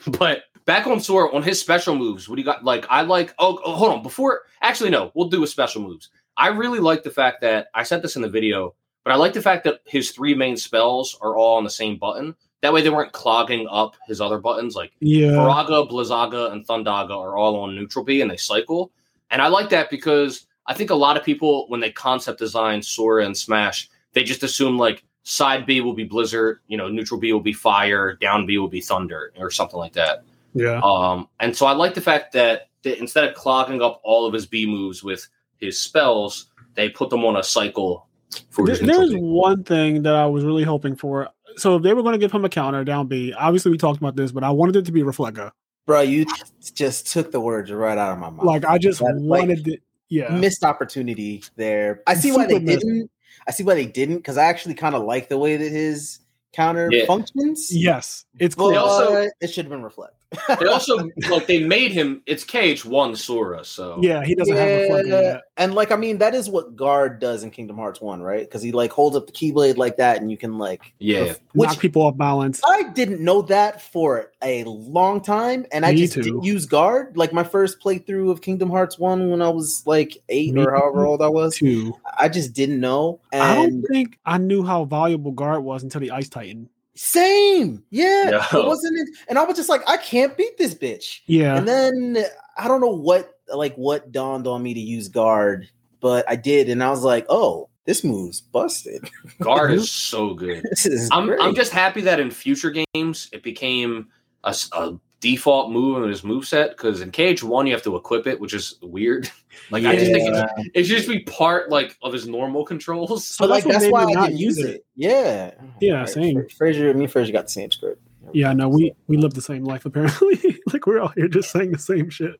but 0.18 0.42
back 0.66 0.86
on 0.86 1.00
Sora 1.00 1.34
on 1.34 1.42
his 1.42 1.58
special 1.60 1.94
moves. 1.96 2.28
What 2.28 2.36
do 2.36 2.42
you 2.42 2.46
got? 2.46 2.64
Like 2.64 2.86
I 2.90 3.02
like. 3.02 3.34
Oh, 3.38 3.58
oh, 3.64 3.72
hold 3.74 3.92
on. 3.92 4.02
Before 4.02 4.42
actually, 4.62 4.90
no, 4.90 5.10
we'll 5.14 5.28
do 5.28 5.42
a 5.42 5.46
special 5.46 5.82
moves. 5.82 6.10
I 6.36 6.48
really 6.48 6.80
like 6.80 7.02
the 7.02 7.10
fact 7.10 7.40
that 7.42 7.68
I 7.74 7.82
said 7.84 8.02
this 8.02 8.16
in 8.16 8.22
the 8.22 8.28
video, 8.28 8.74
but 9.04 9.12
I 9.12 9.16
like 9.16 9.32
the 9.32 9.42
fact 9.42 9.64
that 9.64 9.80
his 9.86 10.10
three 10.10 10.34
main 10.34 10.56
spells 10.56 11.16
are 11.22 11.36
all 11.36 11.56
on 11.56 11.64
the 11.64 11.70
same 11.70 11.96
button. 11.96 12.34
That 12.64 12.72
way, 12.72 12.80
they 12.80 12.88
weren't 12.88 13.12
clogging 13.12 13.68
up 13.70 13.94
his 14.06 14.22
other 14.22 14.38
buttons. 14.38 14.74
Like 14.74 14.92
Yeah. 15.00 15.32
Firaga, 15.32 15.86
Blizzaga, 15.86 16.50
and 16.50 16.66
Thundaga 16.66 17.10
are 17.10 17.36
all 17.36 17.56
on 17.56 17.76
neutral 17.76 18.02
B 18.06 18.22
and 18.22 18.30
they 18.30 18.38
cycle. 18.38 18.90
And 19.30 19.42
I 19.42 19.48
like 19.48 19.68
that 19.68 19.90
because 19.90 20.46
I 20.66 20.72
think 20.72 20.88
a 20.88 20.94
lot 20.94 21.18
of 21.18 21.24
people, 21.24 21.66
when 21.68 21.80
they 21.80 21.90
concept 21.92 22.38
design 22.38 22.80
Sora 22.80 23.26
and 23.26 23.36
Smash, 23.36 23.90
they 24.14 24.24
just 24.24 24.42
assume 24.42 24.78
like 24.78 25.04
side 25.24 25.66
B 25.66 25.82
will 25.82 25.92
be 25.92 26.04
Blizzard, 26.04 26.60
you 26.66 26.78
know, 26.78 26.88
neutral 26.88 27.20
B 27.20 27.34
will 27.34 27.40
be 27.40 27.52
Fire, 27.52 28.14
down 28.14 28.46
B 28.46 28.56
will 28.56 28.68
be 28.68 28.80
Thunder, 28.80 29.34
or 29.36 29.50
something 29.50 29.78
like 29.78 29.92
that. 29.92 30.22
Yeah. 30.54 30.80
Um, 30.82 31.28
and 31.40 31.54
so 31.54 31.66
I 31.66 31.72
like 31.72 31.92
the 31.92 32.00
fact 32.00 32.32
that, 32.32 32.68
that 32.82 32.98
instead 32.98 33.24
of 33.24 33.34
clogging 33.34 33.82
up 33.82 34.00
all 34.04 34.24
of 34.26 34.32
his 34.32 34.46
B 34.46 34.64
moves 34.64 35.04
with 35.04 35.28
his 35.58 35.78
spells, 35.78 36.46
they 36.76 36.88
put 36.88 37.10
them 37.10 37.26
on 37.26 37.36
a 37.36 37.42
cycle 37.42 38.06
for 38.48 38.64
There- 38.64 38.76
there's 38.76 39.12
one 39.14 39.64
thing 39.64 40.02
that 40.04 40.14
I 40.14 40.24
was 40.24 40.44
really 40.44 40.64
hoping 40.64 40.96
for. 40.96 41.28
So 41.56 41.76
if 41.76 41.82
they 41.82 41.92
were 41.94 42.02
going 42.02 42.12
to 42.14 42.18
give 42.18 42.32
him 42.32 42.44
a 42.44 42.48
counter 42.48 42.84
down 42.84 43.06
B, 43.06 43.32
obviously 43.32 43.70
we 43.70 43.78
talked 43.78 43.98
about 43.98 44.16
this, 44.16 44.32
but 44.32 44.42
I 44.44 44.50
wanted 44.50 44.76
it 44.76 44.84
to 44.86 44.92
be 44.92 45.02
Reflega. 45.02 45.50
bro, 45.86 46.00
you 46.00 46.26
just 46.74 47.06
took 47.12 47.30
the 47.32 47.40
words 47.40 47.70
right 47.70 47.98
out 47.98 48.12
of 48.12 48.18
my 48.18 48.30
mouth. 48.30 48.44
Like 48.44 48.64
I 48.64 48.78
just 48.78 49.00
That, 49.00 49.16
like, 49.20 49.40
wanted 49.42 49.68
it. 49.68 49.82
Yeah. 50.08 50.30
missed 50.36 50.64
opportunity 50.64 51.42
there. 51.56 52.02
I 52.06 52.14
see 52.14 52.30
why 52.32 52.46
they 52.46 52.58
missed. 52.58 52.80
didn't. 52.86 53.10
I 53.46 53.50
see 53.52 53.64
why 53.64 53.74
they 53.74 53.86
didn't 53.86 54.16
because 54.16 54.38
I 54.38 54.44
actually 54.44 54.74
kind 54.74 54.94
of 54.94 55.02
like 55.04 55.28
the 55.28 55.36
way 55.38 55.56
that 55.56 55.70
his 55.70 56.20
counter 56.52 56.88
Yeah. 56.92 57.04
functions. 57.06 57.68
Yes. 57.74 58.24
It's 58.38 58.54
but 58.54 58.62
cool. 58.62 58.70
They 58.70 58.76
also- 58.76 59.28
it 59.40 59.48
should 59.48 59.64
have 59.66 59.70
been 59.70 59.82
reflect. 59.82 60.14
They 60.60 60.66
also 60.66 61.10
like 61.30 61.46
they 61.46 61.64
made 61.64 61.92
him. 61.92 62.22
It's 62.26 62.44
KH1 62.44 63.16
Sora, 63.16 63.64
so 63.64 63.98
Yeah, 64.00 64.24
he 64.24 64.34
doesn't 64.34 64.56
have 64.56 64.68
a 64.68 64.88
Reflega 64.88 65.22
Yeah, 65.22 65.38
and 65.56 65.74
like 65.74 65.90
I 65.90 65.96
mean 65.96 66.18
that 66.18 66.34
is 66.34 66.48
what 66.48 66.76
guard 66.76 67.18
does 67.18 67.42
in 67.42 67.50
Kingdom 67.50 67.76
Hearts 67.76 68.00
One, 68.00 68.22
right? 68.22 68.40
Because 68.40 68.62
he 68.62 68.72
like 68.72 68.92
holds 68.92 69.16
up 69.16 69.26
the 69.26 69.32
keyblade 69.32 69.76
like 69.76 69.96
that, 69.96 70.20
and 70.20 70.30
you 70.30 70.36
can 70.36 70.58
like 70.58 70.92
yeah. 70.98 71.20
ref- 71.20 71.40
which 71.54 71.68
Knock 71.68 71.78
people 71.80 72.02
off 72.02 72.16
balance. 72.16 72.60
I 72.66 72.84
didn't 72.90 73.20
know 73.20 73.42
that 73.42 73.82
for 73.82 74.32
a 74.42 74.64
long 74.64 75.20
time, 75.20 75.66
and 75.72 75.84
I 75.84 75.94
just 75.94 76.14
too. 76.14 76.22
didn't 76.22 76.44
use 76.44 76.66
guard. 76.66 77.16
Like 77.16 77.32
my 77.32 77.44
first 77.44 77.80
playthrough 77.80 78.30
of 78.30 78.40
Kingdom 78.40 78.70
Hearts 78.70 78.98
One 78.98 79.30
when 79.30 79.42
I 79.42 79.48
was 79.48 79.82
like 79.86 80.16
eight 80.28 80.54
Me 80.54 80.64
or 80.64 80.72
however 80.72 81.04
old 81.04 81.22
I 81.22 81.28
was, 81.28 81.56
Two. 81.56 81.94
I 82.18 82.28
just 82.28 82.52
didn't 82.52 82.80
know. 82.80 83.20
And 83.32 83.42
i 83.42 83.54
don't 83.54 83.82
think 83.82 84.18
I 84.24 84.38
knew 84.38 84.62
how 84.62 84.84
valuable 84.84 85.32
guard 85.32 85.62
was 85.62 85.82
until 85.82 86.00
the 86.00 86.10
Ice 86.10 86.28
Titan. 86.28 86.68
Same, 86.96 87.82
yeah, 87.90 88.40
No. 88.52 88.60
it 88.60 88.66
wasn't. 88.66 88.98
it- 88.98 89.08
And 89.28 89.38
I 89.38 89.44
was 89.44 89.56
just 89.56 89.68
like, 89.68 89.82
I 89.88 89.96
can't 89.96 90.36
beat 90.36 90.56
this 90.58 90.74
bitch. 90.74 91.20
Yeah. 91.26 91.56
And 91.56 91.66
then 91.66 92.24
I 92.56 92.68
don't 92.68 92.80
know 92.80 92.94
what 92.94 93.30
like 93.52 93.74
what 93.76 94.10
dawned 94.12 94.46
on 94.46 94.62
me 94.62 94.74
to 94.74 94.80
use 94.80 95.08
guard, 95.08 95.68
but 96.00 96.24
I 96.28 96.36
did, 96.36 96.68
and 96.68 96.82
I 96.82 96.90
was 96.90 97.02
like, 97.02 97.26
oh, 97.28 97.68
this 97.84 98.02
move's 98.04 98.40
busted. 98.40 99.10
Guard 99.42 99.72
is 99.72 99.90
so 99.90 100.32
good. 100.32 100.62
this 100.70 100.86
is 100.86 101.08
I'm 101.12 101.26
great. 101.26 101.40
I'm 101.42 101.54
just 101.54 101.70
happy 101.72 102.00
that 102.02 102.18
in 102.20 102.30
future 102.30 102.70
games 102.94 103.28
it 103.32 103.42
became 103.42 104.08
a, 104.44 104.48
s- 104.48 104.70
a 104.72 104.94
default 105.24 105.72
move 105.72 106.02
in 106.04 106.10
his 106.10 106.20
moveset 106.20 106.70
because 106.70 107.00
in 107.00 107.10
KH1 107.10 107.66
you 107.66 107.72
have 107.72 107.82
to 107.84 107.96
equip 107.96 108.26
it, 108.26 108.38
which 108.38 108.52
is 108.52 108.76
weird. 108.82 109.30
like 109.70 109.82
I 109.86 109.96
just 109.96 110.12
think 110.12 110.28
it's, 110.28 110.70
it 110.74 110.84
should 110.84 110.96
just 110.98 111.08
be 111.08 111.20
part 111.20 111.70
like 111.70 111.96
of 112.02 112.12
his 112.12 112.28
normal 112.28 112.62
controls. 112.62 113.26
So 113.26 113.44
but 113.44 113.50
like 113.50 113.64
that's 113.64 113.78
that's 113.78 113.90
why 113.92 114.02
I 114.04 114.12
not 114.12 114.26
didn't 114.28 114.40
use 114.40 114.58
use 114.58 114.66
it. 114.66 114.74
it. 114.76 114.86
Yeah, 114.94 115.54
Yeah, 115.80 116.00
Right, 116.00 116.08
same. 116.10 116.34
Fra- 116.42 116.50
Fraser, 116.50 116.92
me 116.92 117.04
and 117.04 117.10
Fraser 117.12 117.32
got 117.32 117.46
the 117.46 117.52
same 117.52 117.70
script. 117.70 118.02
Yeah, 118.34 118.52
no, 118.52 118.68
we 118.68 118.92
we 119.06 119.16
live 119.16 119.32
the 119.32 119.40
same 119.40 119.64
life 119.64 119.86
apparently. 119.86 120.60
like 120.72 120.86
we're 120.86 121.00
all 121.00 121.08
here 121.16 121.28
just 121.28 121.50
saying 121.50 121.72
the 121.72 121.78
same 121.78 122.10
shit. 122.10 122.38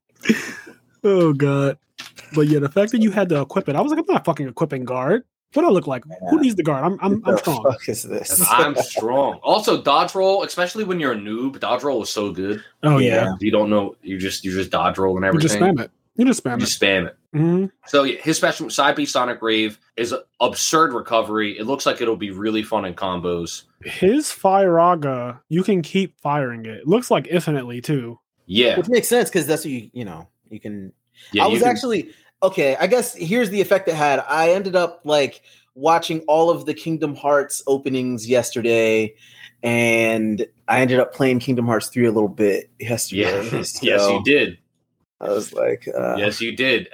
oh 1.03 1.33
god. 1.33 1.79
But 2.35 2.49
yeah, 2.49 2.59
the 2.59 2.69
fact 2.69 2.93
that 2.93 3.01
you 3.01 3.11
had 3.13 3.31
to 3.31 3.41
equip 3.41 3.69
it, 3.69 3.77
I 3.77 3.81
was 3.81 3.93
like, 3.93 4.01
I'm 4.01 4.13
not 4.13 4.25
fucking 4.27 4.49
equipping 4.49 4.85
guard. 4.85 5.25
What 5.55 5.63
do 5.63 5.69
I 5.69 5.71
look 5.73 5.87
like? 5.87 6.05
Who 6.31 6.41
needs 6.41 6.57
the 6.57 6.63
guard? 6.63 6.85
I'm 6.85 6.99
I'm, 7.01 7.23
I'm 7.27 7.39
strong. 7.39 7.63
fuck 7.65 7.89
is 7.89 8.03
this? 8.03 8.45
I'm 8.51 8.77
strong. 8.77 9.39
Also, 9.43 9.81
dodge 9.83 10.15
roll, 10.15 10.43
especially 10.43 10.85
when 10.85 11.01
you're 11.01 11.13
a 11.13 11.17
noob, 11.17 11.59
dodge 11.61 11.83
roll 11.83 12.03
is 12.03 12.11
so 12.11 12.33
good. 12.33 12.63
Oh 12.83 12.99
yeah, 12.99 13.25
Yeah. 13.25 13.33
You 13.41 13.51
don't 13.51 13.71
know, 13.71 13.97
you 14.03 14.19
just 14.19 14.45
you 14.45 14.53
just 14.53 14.71
dodge 14.71 14.99
roll 14.99 15.17
and 15.17 15.25
everything. 15.25 15.43
you 15.43 15.49
just 15.49 15.79
spam 15.79 15.81
it. 15.85 15.91
You 16.17 16.25
just 16.27 16.45
You 16.45 16.51
spam 16.51 16.57
it. 16.57 16.61
just 16.61 16.81
spam 16.81 17.07
it. 17.07 17.17
Mhm. 17.35 17.71
So 17.87 18.05
yeah, 18.05 18.21
his 18.21 18.37
special 18.37 18.71
side 18.71 18.95
B 18.95 19.05
Sonic 19.07 19.43
Rave 19.43 19.79
is 19.97 20.15
absurd 20.41 20.93
recovery. 20.93 21.59
It 21.59 21.67
looks 21.67 21.87
like 21.87 22.01
it'll 22.01 22.15
be 22.17 22.31
really 22.31 22.63
fun 22.63 22.85
in 22.85 22.95
combos. 22.95 23.63
His 23.85 24.27
Firaga, 24.31 25.41
you 25.49 25.63
can 25.63 25.83
keep 25.83 26.19
firing 26.21 26.67
it. 26.67 26.87
Looks 26.87 27.11
like 27.11 27.27
infinitely 27.29 27.81
too. 27.81 28.19
Yeah, 28.47 28.77
Which 28.77 28.89
makes 28.89 29.09
sense 29.09 29.29
because 29.31 29.47
that's 29.47 29.65
what 29.65 29.73
you 29.73 29.91
you 29.93 30.05
know 30.05 30.29
you 30.51 30.61
can. 30.61 30.93
yeah. 31.33 31.45
I 31.45 31.49
was 31.49 31.61
can- 31.63 31.71
actually 31.71 32.11
okay. 32.47 32.77
I 32.77 32.87
guess 32.87 33.15
here's 33.15 33.51
the 33.51 33.61
effect 33.61 33.89
it 33.89 33.95
had. 33.95 34.21
I 34.29 34.51
ended 34.51 34.77
up 34.77 35.01
like 35.05 35.43
watching 35.75 36.21
all 36.29 36.51
of 36.51 36.67
the 36.67 36.75
Kingdom 36.75 37.15
Hearts 37.17 37.63
openings 37.67 38.29
yesterday, 38.29 39.15
and 39.63 40.47
I 40.69 40.81
ended 40.81 41.01
up 41.01 41.15
playing 41.15 41.41
Kingdom 41.41 41.67
Hearts 41.67 41.89
three 41.89 42.07
a 42.07 42.13
little 42.13 42.29
bit 42.29 42.71
yesterday. 42.79 43.43
yeah. 43.45 43.51
yes, 43.83 43.83
So 43.83 44.19
you 44.19 44.25
did. 44.25 44.59
I 45.21 45.29
was 45.31 45.53
like, 45.53 45.89
uh, 45.97 46.17
Yes, 46.17 46.41
you 46.41 46.55
did. 46.55 46.89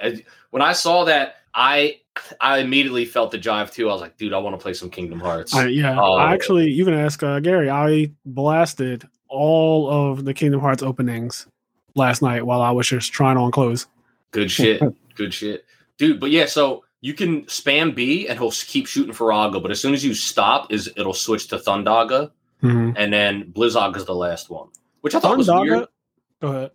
When 0.51 0.61
I 0.61 0.73
saw 0.73 1.03
that, 1.05 1.35
I 1.53 1.99
I 2.39 2.59
immediately 2.59 3.05
felt 3.05 3.31
the 3.31 3.37
jive 3.39 3.71
too. 3.71 3.89
I 3.89 3.93
was 3.93 4.01
like, 4.01 4.17
dude, 4.17 4.33
I 4.33 4.37
want 4.37 4.57
to 4.57 4.61
play 4.61 4.73
some 4.73 4.89
Kingdom 4.89 5.19
Hearts. 5.19 5.53
I, 5.53 5.67
yeah, 5.67 5.97
Oh. 5.99 6.15
I 6.15 6.33
actually, 6.33 6.69
you 6.69 6.85
can 6.85 6.93
ask 6.93 7.21
uh, 7.23 7.39
Gary. 7.39 7.69
I 7.69 8.11
blasted 8.25 9.07
all 9.27 9.89
of 9.89 10.25
the 10.25 10.33
Kingdom 10.33 10.59
Hearts 10.61 10.83
openings 10.83 11.47
last 11.95 12.21
night 12.21 12.45
while 12.45 12.61
I 12.61 12.71
was 12.71 12.87
just 12.87 13.11
trying 13.13 13.37
on 13.37 13.51
clothes. 13.51 13.87
Good 14.31 14.49
shit. 14.51 14.81
Good 15.15 15.33
shit. 15.33 15.65
Dude, 15.97 16.19
but 16.19 16.31
yeah, 16.31 16.45
so 16.45 16.83
you 17.01 17.13
can 17.13 17.43
spam 17.45 17.93
B 17.95 18.27
and 18.27 18.37
he'll 18.39 18.51
keep 18.51 18.87
shooting 18.87 19.13
Firaga, 19.13 19.61
but 19.61 19.71
as 19.71 19.79
soon 19.81 19.93
as 19.93 20.03
you 20.03 20.13
stop, 20.13 20.71
is 20.71 20.89
it'll 20.95 21.13
switch 21.13 21.47
to 21.49 21.57
Thundaga, 21.57 22.31
Mm-hmm. 22.63 22.91
and 22.95 23.11
then 23.11 23.51
is 23.55 23.73
the 23.73 24.13
last 24.13 24.51
one. 24.51 24.67
Which 25.01 25.15
I 25.15 25.19
thought 25.19 25.35
was 25.35 25.49
weird. 25.49 25.87
Go 26.41 26.47
ahead. 26.49 26.71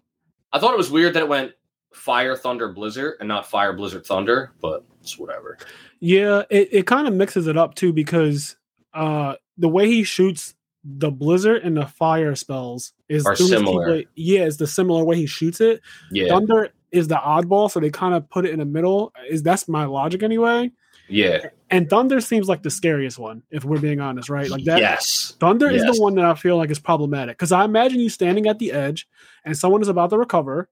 I 0.52 0.58
thought 0.58 0.74
it 0.74 0.76
was 0.76 0.90
weird 0.90 1.14
that 1.14 1.22
it 1.22 1.28
went 1.28 1.52
Fire, 1.92 2.36
Thunder, 2.36 2.72
Blizzard, 2.72 3.14
and 3.20 3.28
not 3.28 3.46
Fire, 3.48 3.72
Blizzard, 3.72 4.04
Thunder, 4.04 4.50
but 4.60 4.84
it's 5.00 5.16
whatever. 5.16 5.58
Yeah, 6.00 6.42
it, 6.50 6.68
it 6.72 6.86
kind 6.88 7.06
of 7.06 7.14
mixes 7.14 7.46
it 7.46 7.56
up 7.56 7.74
too 7.76 7.92
because 7.92 8.56
uh 8.94 9.36
the 9.58 9.68
way 9.68 9.86
he 9.86 10.02
shoots 10.02 10.54
the 10.84 11.10
blizzard 11.10 11.62
and 11.62 11.76
the 11.76 11.86
fire 11.86 12.34
spells 12.34 12.92
is 13.08 13.24
Are 13.26 13.36
similar. 13.36 14.02
Yeah, 14.16 14.40
it's 14.40 14.56
the 14.56 14.66
similar 14.66 15.04
way 15.04 15.16
he 15.16 15.26
shoots 15.26 15.60
it. 15.60 15.80
Yeah, 16.10 16.28
Thunder 16.28 16.70
is 16.92 17.08
the 17.08 17.16
oddball, 17.16 17.70
so 17.70 17.80
they 17.80 17.90
kind 17.90 18.14
of 18.14 18.28
put 18.30 18.44
it 18.46 18.50
in 18.52 18.58
the 18.60 18.64
middle. 18.64 19.12
Is 19.28 19.42
that's 19.42 19.68
my 19.68 19.84
logic 19.84 20.22
anyway? 20.22 20.70
yeah, 21.08 21.46
And 21.70 21.88
Thunder 21.88 22.20
seems 22.20 22.48
like 22.48 22.62
the 22.64 22.70
scariest 22.70 23.16
one, 23.18 23.42
if 23.52 23.64
we're 23.64 23.78
being 23.80 24.00
honest, 24.00 24.28
right? 24.28 24.50
Like 24.50 24.64
that. 24.64 24.80
yes, 24.80 25.36
Thunder 25.38 25.70
is 25.70 25.82
the 25.84 26.00
one 26.02 26.14
that 26.16 26.24
I 26.24 26.34
feel 26.34 26.56
like 26.56 26.70
is 26.70 26.80
problematic 26.80 27.36
because 27.38 27.52
I 27.52 27.64
imagine 27.64 28.00
you 28.00 28.08
standing 28.08 28.46
at 28.48 28.58
the 28.58 28.72
edge 28.72 29.06
and 29.44 29.56
someone 29.56 29.82
is 29.82 29.88
about 29.88 30.10
to 30.10 30.18
recover, 30.18 30.68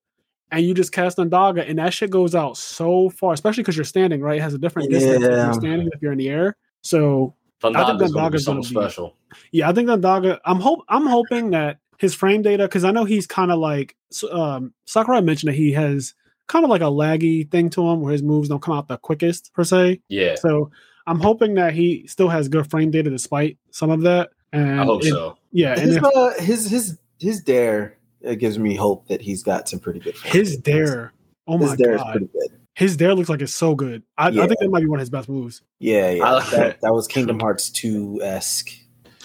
and 0.50 0.64
you 0.66 0.74
just 0.74 0.90
cast 0.92 1.18
Thundaga, 1.18 1.68
and 1.68 1.78
that 1.78 1.94
shit 1.94 2.10
goes 2.10 2.34
out 2.34 2.56
so 2.56 3.10
far, 3.10 3.32
especially 3.32 3.62
because 3.62 3.76
you're 3.76 3.84
standing, 3.84 4.20
right? 4.20 4.38
It 4.38 4.42
has 4.42 4.54
a 4.54 4.58
different 4.58 4.90
distance 4.90 5.22
if 5.24 5.30
Yeah. 5.30 5.44
you're 5.44 5.54
standing 5.54 5.88
if 5.92 6.02
you're 6.02 6.12
in 6.12 6.18
the 6.18 6.28
air. 6.30 6.56
So 6.82 7.34
I 7.62 7.68
think 7.68 7.76
Thundaga's 7.76 8.12
that 8.12 8.14
gonna 8.18 8.30
be 8.30 8.44
gonna 8.44 8.60
be- 8.60 8.66
special. 8.66 9.16
yeah, 9.52 9.68
I 9.68 9.72
think 9.72 9.88
Thundaga. 9.88 10.38
I'm 10.44 10.58
hope 10.60 10.80
I'm 10.88 11.06
hoping 11.06 11.50
that 11.50 11.78
his 11.98 12.14
frame 12.14 12.42
data 12.42 12.64
because 12.64 12.84
I 12.84 12.90
know 12.90 13.04
he's 13.04 13.26
kind 13.26 13.50
of 13.52 13.58
like 13.58 13.96
s- 14.12 14.24
um, 14.30 14.72
Sakurai 14.86 15.20
mentioned 15.22 15.48
that 15.52 15.56
he 15.56 15.72
has 15.72 16.14
kind 16.46 16.64
of 16.64 16.70
like 16.70 16.82
a 16.82 16.84
laggy 16.84 17.50
thing 17.50 17.70
to 17.70 17.88
him 17.88 18.00
where 18.00 18.12
his 18.12 18.22
moves 18.22 18.48
don't 18.48 18.60
come 18.62 18.76
out 18.76 18.88
the 18.88 18.98
quickest 18.98 19.52
per 19.54 19.64
se. 19.64 20.00
Yeah, 20.08 20.34
So 20.36 20.70
I'm 21.06 21.20
hoping 21.20 21.54
that 21.54 21.74
he 21.74 22.06
still 22.06 22.28
has 22.28 22.48
good 22.48 22.68
frame 22.70 22.90
data 22.90 23.10
despite 23.10 23.58
some 23.70 23.90
of 23.90 24.02
that. 24.02 24.30
And 24.52 24.80
I 24.80 24.84
hope 24.84 25.02
if- 25.02 25.08
so. 25.10 25.36
Yeah, 25.52 25.72
and 25.72 25.80
His, 25.82 25.96
if 25.96 26.04
uh, 26.04 26.32
his 26.40 26.68
his 26.68 26.98
his 27.20 27.40
dare 27.42 27.96
it 28.20 28.36
gives 28.36 28.58
me 28.58 28.74
hope 28.74 29.06
that 29.08 29.20
he's 29.20 29.42
got 29.42 29.68
some 29.68 29.78
pretty 29.80 30.00
good. 30.00 30.16
his 30.24 30.56
dare, 30.56 31.12
oh 31.46 31.58
his 31.58 31.70
my 31.70 31.76
dare 31.76 31.94
is 31.94 32.00
god, 32.02 32.10
pretty 32.12 32.26
good. 32.32 32.58
his 32.74 32.96
dare 32.96 33.14
looks 33.14 33.28
like 33.28 33.40
it's 33.42 33.54
so 33.54 33.74
good. 33.74 34.02
I, 34.18 34.28
I 34.28 34.46
think 34.48 34.58
that 34.60 34.68
might 34.70 34.80
be 34.80 34.86
one 34.86 34.98
of 34.98 35.02
his 35.02 35.10
best 35.10 35.28
moves. 35.28 35.62
Yeah, 35.78 36.10
yeah. 36.10 36.44
That, 36.50 36.80
that 36.80 36.92
was 36.94 37.06
Kingdom 37.06 37.38
Hearts 37.38 37.70
two 37.70 38.20
esque. 38.22 38.70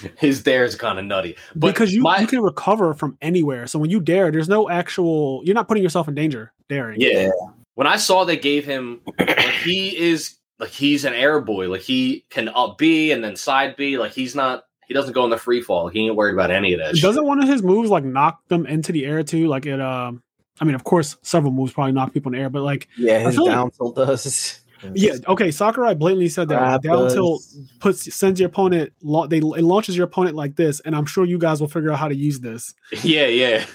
His 0.17 0.43
dare 0.43 0.63
is 0.65 0.75
kind 0.75 0.99
of 0.99 1.05
nutty, 1.05 1.35
but 1.55 1.67
because 1.67 1.93
you, 1.93 2.01
my- 2.01 2.19
you 2.19 2.27
can 2.27 2.41
recover 2.41 2.93
from 2.93 3.17
anywhere. 3.21 3.67
So 3.67 3.79
when 3.79 3.89
you 3.89 3.99
dare, 3.99 4.31
there's 4.31 4.49
no 4.49 4.69
actual. 4.69 5.41
You're 5.45 5.55
not 5.55 5.67
putting 5.67 5.83
yourself 5.83 6.07
in 6.07 6.15
danger 6.15 6.51
daring. 6.67 6.99
yeah. 7.01 7.09
Yeah. 7.23 7.29
When 7.75 7.87
I 7.87 7.95
saw 7.95 8.25
they 8.25 8.35
gave 8.37 8.65
him, 8.65 8.99
like, 9.17 9.39
he 9.63 9.97
is 9.97 10.35
like 10.59 10.69
he's 10.71 11.05
an 11.05 11.13
air 11.13 11.39
boy. 11.39 11.69
Like 11.69 11.81
he 11.81 12.25
can 12.29 12.49
up 12.49 12.77
B 12.77 13.11
and 13.11 13.23
then 13.23 13.35
side 13.37 13.75
B. 13.77 13.97
Like 13.97 14.11
he's 14.11 14.35
not. 14.35 14.65
He 14.87 14.93
doesn't 14.93 15.13
go 15.13 15.23
in 15.23 15.29
the 15.29 15.37
free 15.37 15.61
fall. 15.61 15.87
He 15.87 16.07
ain't 16.07 16.15
worried 16.15 16.33
about 16.33 16.51
any 16.51 16.73
of 16.73 16.79
that. 16.79 16.95
Doesn't 16.95 17.25
one 17.25 17.41
of 17.41 17.47
his 17.47 17.61
moves 17.63 17.89
like 17.89 18.03
knock 18.03 18.45
them 18.49 18.65
into 18.65 18.91
the 18.91 19.05
air 19.05 19.23
too? 19.23 19.47
Like 19.47 19.65
it. 19.65 19.79
Um, 19.79 20.21
I 20.59 20.65
mean, 20.65 20.75
of 20.75 20.83
course, 20.83 21.15
several 21.21 21.53
moves 21.53 21.71
probably 21.71 21.93
knock 21.93 22.11
people 22.11 22.33
in 22.33 22.37
the 22.37 22.43
air, 22.43 22.49
but 22.49 22.63
like, 22.63 22.89
Yeah, 22.97 23.19
his 23.19 23.37
down 23.37 23.71
tilt 23.71 23.95
does. 23.95 24.59
Yeah, 24.93 25.13
okay. 25.27 25.51
Sakurai 25.51 25.95
blatantly 25.95 26.29
said 26.29 26.47
that 26.49 26.59
Grab 26.59 26.81
down 26.83 27.09
tilt 27.09 27.43
puts 27.79 28.13
sends 28.13 28.39
your 28.39 28.47
opponent. 28.47 28.93
Lo- 29.01 29.27
they 29.27 29.37
it 29.37 29.63
launches 29.63 29.97
your 29.97 30.05
opponent 30.05 30.35
like 30.35 30.55
this, 30.55 30.79
and 30.81 30.95
I'm 30.95 31.05
sure 31.05 31.25
you 31.25 31.37
guys 31.37 31.61
will 31.61 31.67
figure 31.67 31.91
out 31.91 31.99
how 31.99 32.07
to 32.07 32.15
use 32.15 32.39
this. 32.39 32.73
Yeah, 33.03 33.27
yeah, 33.27 33.65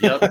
yep, 0.00 0.30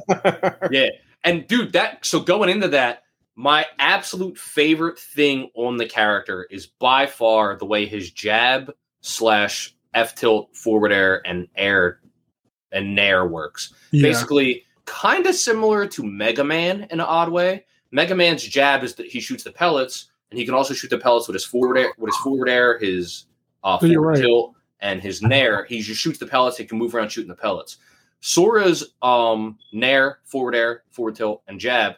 yeah. 0.72 0.90
And 1.24 1.48
dude, 1.48 1.74
that 1.74 2.06
so 2.06 2.20
going 2.20 2.50
into 2.50 2.68
that, 2.70 3.04
my 3.36 3.66
absolute 3.80 4.38
favorite 4.38 5.00
thing 5.00 5.50
on 5.56 5.78
the 5.78 5.86
character 5.86 6.48
is 6.50 6.68
by 6.68 7.06
far 7.06 7.56
the 7.56 7.66
way 7.66 7.86
his 7.86 8.12
jab 8.12 8.74
slash 9.02 9.76
F 9.94 10.16
tilt 10.16 10.56
forward 10.56 10.92
air 10.92 11.22
and 11.26 11.48
air 11.56 12.00
and 12.72 12.96
nair 12.96 13.28
works. 13.28 13.74
Yeah. 13.92 14.04
Basically, 14.04 14.64
kind 14.86 15.26
of 15.26 15.36
similar 15.36 15.88
to 15.88 16.04
Mega 16.04 16.44
Man 16.44 16.84
in 16.84 17.00
an 17.00 17.02
odd 17.02 17.30
way. 17.30 17.66
Mega 17.92 18.16
Man's 18.16 18.44
jab 18.44 18.84
is 18.84 18.96
that 18.96 19.08
he 19.08 19.20
shoots 19.20 19.44
the 19.44 19.52
pellets, 19.52 20.11
and 20.32 20.39
he 20.39 20.46
can 20.46 20.54
also 20.54 20.74
shoot 20.74 20.89
the 20.89 20.98
pellets 20.98 21.28
with 21.28 21.36
his 21.36 21.46
forward 21.46 21.78
air, 21.78 21.94
with 21.98 22.10
his 22.10 22.17
forward 22.17 22.50
air, 22.50 22.80
his 22.80 23.26
uh, 23.63 23.78
forward 23.78 24.00
right. 24.00 24.17
tilt, 24.17 24.56
and 24.80 25.02
his 25.02 25.22
nair. 25.22 25.65
He 25.65 25.82
just 25.82 26.02
shoots 26.02 26.17
the 26.17 26.26
pellets. 26.26 26.58
He 26.58 26.65
can 26.65 26.78
move 26.78 26.96
around 26.96 27.10
shooting 27.10 27.30
the 27.30 27.36
pellets. 27.36 27.78
Sora's 28.22 28.94
um, 29.02 29.58
nair, 29.74 30.20
forward 30.24 30.56
air, 30.56 30.84
forward 30.91 31.15
tilt, 31.15 31.44
and 31.48 31.60
jab 31.60 31.96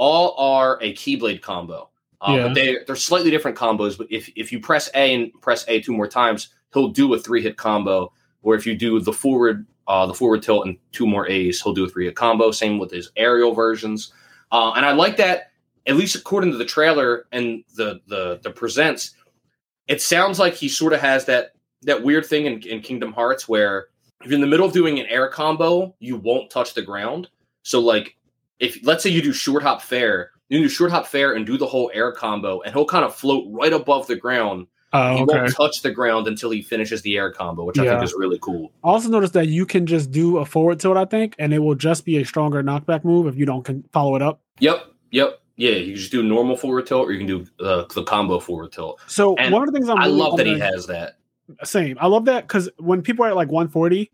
all 0.00 0.34
are 0.38 0.78
a 0.80 0.94
keyblade 0.94 1.42
combo. 1.42 1.90
Uh, 2.22 2.34
Yeah. 2.34 2.42
But 2.44 2.54
they 2.54 2.78
they're 2.86 2.96
slightly 2.96 3.30
different 3.30 3.56
combos. 3.56 3.98
But 3.98 4.06
if 4.10 4.30
if 4.34 4.50
you 4.50 4.58
press 4.58 4.88
A 4.94 5.14
and 5.14 5.32
press 5.42 5.64
A 5.68 5.80
two 5.80 5.92
more 5.92 6.08
times, 6.08 6.48
he'll 6.72 6.88
do 6.88 7.12
a 7.12 7.18
three 7.18 7.42
hit 7.42 7.58
combo. 7.58 8.12
Or 8.42 8.54
if 8.54 8.66
you 8.66 8.74
do 8.74 8.98
the 9.00 9.12
forward 9.12 9.66
uh, 9.86 10.06
the 10.06 10.14
forward 10.14 10.42
tilt 10.42 10.66
and 10.66 10.78
two 10.92 11.06
more 11.06 11.28
A's, 11.28 11.60
he'll 11.60 11.74
do 11.74 11.84
a 11.84 11.88
three 11.88 12.06
hit 12.06 12.16
combo. 12.16 12.50
Same 12.50 12.78
with 12.78 12.90
his 12.90 13.10
aerial 13.16 13.52
versions. 13.52 14.12
Uh, 14.50 14.72
and 14.72 14.86
I 14.86 14.92
like 14.92 15.16
that, 15.18 15.49
at 15.86 15.96
least 15.96 16.16
according 16.16 16.52
to 16.52 16.56
the 16.56 16.64
trailer 16.64 17.26
and 17.32 17.64
the 17.74 18.00
the 18.06 18.40
the 18.42 18.50
presents, 18.50 19.14
it 19.88 20.00
sounds 20.02 20.38
like 20.38 20.54
he 20.54 20.68
sort 20.68 20.92
of 20.92 21.00
has 21.00 21.24
that 21.26 21.52
that 21.82 22.02
weird 22.02 22.26
thing 22.26 22.46
in, 22.46 22.62
in 22.62 22.80
Kingdom 22.80 23.12
Hearts 23.12 23.48
where 23.48 23.88
if 24.20 24.26
you're 24.26 24.34
in 24.34 24.40
the 24.40 24.46
middle 24.46 24.66
of 24.66 24.72
doing 24.72 24.98
an 24.98 25.06
air 25.06 25.28
combo, 25.28 25.94
you 25.98 26.16
won't 26.16 26.50
touch 26.50 26.74
the 26.74 26.82
ground. 26.82 27.28
So 27.62 27.80
like 27.80 28.16
if 28.58 28.78
let's 28.84 29.02
say 29.02 29.10
you 29.10 29.22
do 29.22 29.32
short 29.32 29.62
hop 29.62 29.82
fair, 29.82 30.30
you 30.48 30.58
do 30.58 30.68
short 30.68 30.90
hop 30.90 31.06
fair 31.06 31.34
and 31.34 31.46
do 31.46 31.56
the 31.56 31.66
whole 31.66 31.90
air 31.94 32.12
combo, 32.12 32.60
and 32.60 32.74
he'll 32.74 32.84
kind 32.84 33.04
of 33.04 33.14
float 33.14 33.46
right 33.48 33.72
above 33.72 34.06
the 34.06 34.16
ground. 34.16 34.66
Oh, 34.92 35.14
he 35.14 35.22
okay. 35.22 35.38
won't 35.38 35.54
touch 35.54 35.82
the 35.82 35.92
ground 35.92 36.26
until 36.26 36.50
he 36.50 36.62
finishes 36.62 37.00
the 37.02 37.16
air 37.16 37.30
combo, 37.30 37.62
which 37.62 37.78
I 37.78 37.86
think 37.86 38.02
is 38.02 38.12
really 38.12 38.40
cool. 38.40 38.72
I 38.82 38.88
also 38.88 39.08
noticed 39.08 39.34
that 39.34 39.46
you 39.46 39.64
can 39.64 39.86
just 39.86 40.10
do 40.10 40.38
a 40.38 40.44
forward 40.44 40.80
tilt, 40.80 40.96
I 40.96 41.04
think, 41.04 41.36
and 41.38 41.54
it 41.54 41.60
will 41.60 41.76
just 41.76 42.04
be 42.04 42.18
a 42.18 42.24
stronger 42.24 42.60
knockback 42.60 43.04
move 43.04 43.28
if 43.28 43.36
you 43.36 43.46
don't 43.46 43.86
follow 43.92 44.16
it 44.16 44.22
up. 44.22 44.40
Yep, 44.58 44.84
yep, 45.12 45.39
yeah. 45.60 45.72
You 45.76 45.86
can 45.92 45.96
just 45.96 46.10
do 46.12 46.22
normal 46.22 46.56
forward 46.56 46.86
tilt, 46.86 47.06
or 47.08 47.12
you 47.12 47.18
can 47.18 47.26
do 47.26 47.46
uh, 47.64 47.84
the 47.94 48.02
combo 48.02 48.40
forward 48.40 48.72
tilt. 48.72 49.00
So 49.06 49.36
And 49.36 49.52
one 49.52 49.62
of 49.62 49.66
the 49.68 49.72
things 49.72 49.88
I'm 49.88 49.98
I 49.98 50.06
really 50.06 50.18
love 50.18 50.36
that 50.38 50.46
he 50.46 50.58
has 50.58 50.86
that. 50.86 51.18
same. 51.64 51.96
I 52.00 52.06
love 52.06 52.24
that 52.24 52.46
because 52.48 52.70
when 52.78 53.02
people 53.02 53.24
are 53.24 53.28
at 53.28 53.36
like 53.36 53.50
140, 53.50 54.10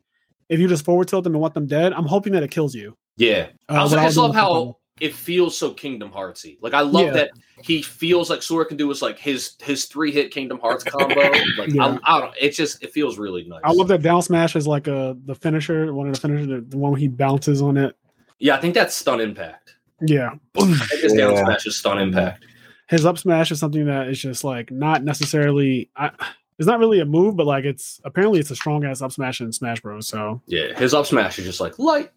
if 0.48 0.60
you 0.60 0.68
just 0.68 0.84
forward 0.84 1.08
tilt 1.08 1.24
them 1.24 1.34
and 1.34 1.40
want 1.40 1.54
them 1.54 1.66
dead, 1.66 1.92
I'm 1.92 2.06
hoping 2.06 2.32
that 2.34 2.42
it 2.42 2.50
kills 2.50 2.74
you. 2.74 2.96
Yeah, 3.16 3.48
Uh, 3.68 3.74
I 3.74 3.76
also 3.78 3.96
without 3.96 4.06
just 4.06 4.16
love 4.18 4.34
how 4.34 4.48
combo. 4.52 4.78
it 5.00 5.14
feels 5.14 5.56
so 5.58 5.72
Kingdom 5.72 6.10
Heartsy. 6.10 6.58
Like 6.60 6.74
I 6.74 6.80
love 6.82 7.06
Yeah. 7.06 7.12
that 7.12 7.30
he 7.62 7.80
feels 7.82 8.28
like 8.28 8.42
Sora 8.42 8.66
can 8.66 8.76
do 8.76 8.88
his 8.90 9.00
like 9.00 9.18
his 9.18 9.52
his 9.62 9.86
three 9.86 10.12
hit 10.12 10.30
Kingdom 10.30 10.58
Hearts 10.60 10.84
combo. 10.84 11.14
Like 11.58 11.72
Yeah. 11.72 11.98
I, 12.04 12.16
I 12.16 12.20
don't. 12.20 12.34
It 12.40 12.50
just 12.50 12.82
it 12.82 12.92
feels 12.92 13.16
really 13.18 13.44
nice. 13.44 13.60
I 13.64 13.72
love 13.72 13.88
that 13.88 14.02
down 14.02 14.20
smash 14.22 14.54
is 14.56 14.66
like 14.66 14.86
a 14.86 15.16
the 15.24 15.34
finisher, 15.34 15.92
one 15.94 16.08
of 16.08 16.14
the 16.14 16.20
finishers, 16.20 16.46
the, 16.48 16.60
the 16.60 16.76
one 16.76 16.90
where 16.92 17.00
he 17.00 17.08
bounces 17.08 17.62
on 17.62 17.76
it. 17.78 17.96
Yeah, 18.38 18.56
I 18.56 18.60
think 18.60 18.74
that's 18.74 18.94
stun 18.94 19.20
impact. 19.20 19.75
Yeah, 20.00 20.30
I 20.56 20.60
think 20.66 21.02
his 21.02 21.12
down 21.14 21.36
smash 21.36 21.66
is 21.66 21.76
stun 21.76 21.98
impact. 21.98 22.44
his 22.88 23.06
up 23.06 23.18
smash 23.18 23.50
is 23.50 23.58
something 23.60 23.86
that 23.86 24.08
is 24.08 24.20
just 24.20 24.44
like 24.44 24.70
not 24.70 25.02
necessarily. 25.04 25.90
I, 25.96 26.10
it's 26.58 26.66
not 26.66 26.78
really 26.78 27.00
a 27.00 27.04
move, 27.04 27.36
but 27.36 27.46
like 27.46 27.64
it's 27.64 28.00
apparently 28.04 28.40
it's 28.40 28.50
a 28.50 28.56
strong 28.56 28.84
ass 28.84 29.02
up 29.02 29.12
smash 29.12 29.40
in 29.40 29.52
Smash 29.52 29.80
Bros. 29.80 30.08
So 30.08 30.40
Yeah, 30.46 30.78
his 30.78 30.94
up 30.94 31.06
smash 31.06 31.38
is 31.38 31.44
just 31.44 31.60
like 31.60 31.78
light. 31.78 32.10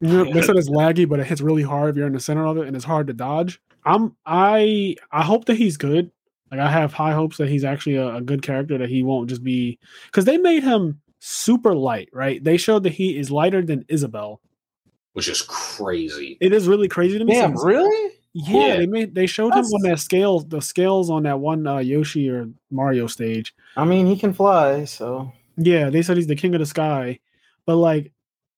you 0.00 0.08
know, 0.08 0.24
they 0.32 0.42
said 0.42 0.56
it's 0.56 0.68
laggy, 0.68 1.08
but 1.08 1.20
it 1.20 1.26
hits 1.26 1.40
really 1.40 1.62
hard 1.62 1.90
if 1.90 1.96
you're 1.96 2.06
in 2.06 2.12
the 2.12 2.20
center 2.20 2.44
of 2.46 2.56
it, 2.58 2.66
and 2.66 2.74
it's 2.76 2.84
hard 2.84 3.06
to 3.08 3.12
dodge. 3.12 3.60
I'm 3.84 4.16
I 4.26 4.96
I 5.12 5.22
hope 5.22 5.44
that 5.46 5.56
he's 5.56 5.76
good. 5.76 6.10
Like 6.50 6.60
I 6.60 6.70
have 6.70 6.92
high 6.92 7.12
hopes 7.12 7.36
that 7.38 7.48
he's 7.48 7.64
actually 7.64 7.96
a, 7.96 8.16
a 8.16 8.20
good 8.20 8.42
character. 8.42 8.78
That 8.78 8.88
he 8.88 9.02
won't 9.02 9.28
just 9.28 9.42
be 9.42 9.78
because 10.06 10.24
they 10.24 10.38
made 10.38 10.62
him 10.64 11.00
super 11.20 11.74
light, 11.74 12.08
right? 12.12 12.42
They 12.42 12.56
showed 12.56 12.82
that 12.84 12.92
he 12.92 13.18
is 13.18 13.30
lighter 13.30 13.62
than 13.62 13.84
Isabelle. 13.88 14.40
Which 15.14 15.28
is 15.28 15.42
crazy. 15.42 16.36
It 16.40 16.52
is 16.52 16.68
really 16.68 16.86
crazy 16.88 17.18
to 17.18 17.24
me. 17.24 17.32
Damn, 17.32 17.56
So- 17.56 17.64
really? 17.64 18.12
Yeah, 18.36 18.66
Yeah. 18.66 18.76
they 18.78 18.86
made 18.86 19.14
they 19.14 19.26
showed 19.26 19.54
him 19.54 19.64
on 19.64 19.82
that 19.88 20.00
scale, 20.00 20.40
the 20.40 20.60
scales 20.60 21.08
on 21.08 21.22
that 21.22 21.38
one 21.38 21.66
uh, 21.66 21.78
Yoshi 21.78 22.28
or 22.28 22.48
Mario 22.70 23.06
stage. 23.06 23.54
I 23.76 23.84
mean, 23.84 24.06
he 24.06 24.16
can 24.16 24.32
fly, 24.34 24.84
so 24.86 25.32
Yeah, 25.56 25.88
they 25.88 26.02
said 26.02 26.16
he's 26.16 26.26
the 26.26 26.34
king 26.34 26.52
of 26.54 26.58
the 26.58 26.66
sky, 26.66 27.20
but 27.64 27.76
like, 27.76 28.10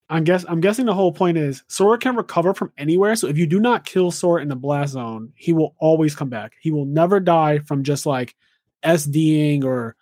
I 0.08 0.20
guess 0.20 0.46
I'm 0.48 0.60
guessing 0.62 0.86
the 0.86 0.94
whole 0.94 1.12
point 1.12 1.36
is 1.36 1.62
Sora 1.68 1.98
can 1.98 2.16
recover 2.16 2.54
from 2.54 2.72
anywhere. 2.78 3.16
So 3.16 3.26
if 3.26 3.36
you 3.36 3.46
do 3.46 3.60
not 3.60 3.84
kill 3.84 4.10
Sora 4.10 4.40
in 4.40 4.48
the 4.48 4.56
blast 4.56 4.92
zone, 4.94 5.32
he 5.34 5.52
will 5.52 5.74
always 5.78 6.14
come 6.14 6.28
back. 6.30 6.52
He 6.60 6.70
will 6.70 6.86
never 6.86 7.20
die 7.20 7.58
from 7.58 7.82
just 7.82 8.06
like 8.06 8.34
SDing 8.82 9.64
or 9.64 9.94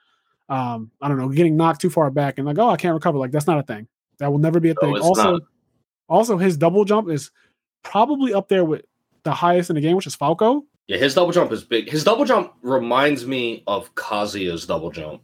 um, 0.48 0.90
I 1.00 1.08
don't 1.08 1.16
know, 1.18 1.30
getting 1.30 1.56
knocked 1.56 1.80
too 1.80 1.90
far 1.90 2.10
back 2.10 2.36
and 2.38 2.46
like, 2.46 2.58
oh, 2.58 2.68
I 2.68 2.76
can't 2.76 2.94
recover. 2.94 3.18
Like 3.18 3.30
that's 3.32 3.46
not 3.46 3.58
a 3.58 3.62
thing. 3.62 3.88
That 4.18 4.30
will 4.30 4.38
never 4.38 4.60
be 4.60 4.70
a 4.70 4.74
thing. 4.74 4.94
it's 4.94 5.04
also, 5.04 5.32
not. 5.32 5.42
Also 6.08 6.36
his 6.38 6.56
double 6.56 6.84
jump 6.84 7.08
is 7.10 7.30
probably 7.82 8.32
up 8.34 8.48
there 8.48 8.64
with 8.64 8.82
the 9.22 9.32
highest 9.32 9.70
in 9.70 9.76
the 9.76 9.80
game, 9.82 9.96
which 9.96 10.06
is 10.06 10.14
Falco. 10.14 10.64
Yeah, 10.86 10.98
his 10.98 11.14
double 11.14 11.32
jump 11.32 11.50
is 11.52 11.64
big. 11.64 11.88
His 11.88 12.04
double 12.04 12.24
jump 12.24 12.52
reminds 12.62 13.26
me 13.26 13.62
of 13.66 13.94
Kazuya's 13.94 14.66
double 14.66 14.90
jump. 14.90 15.22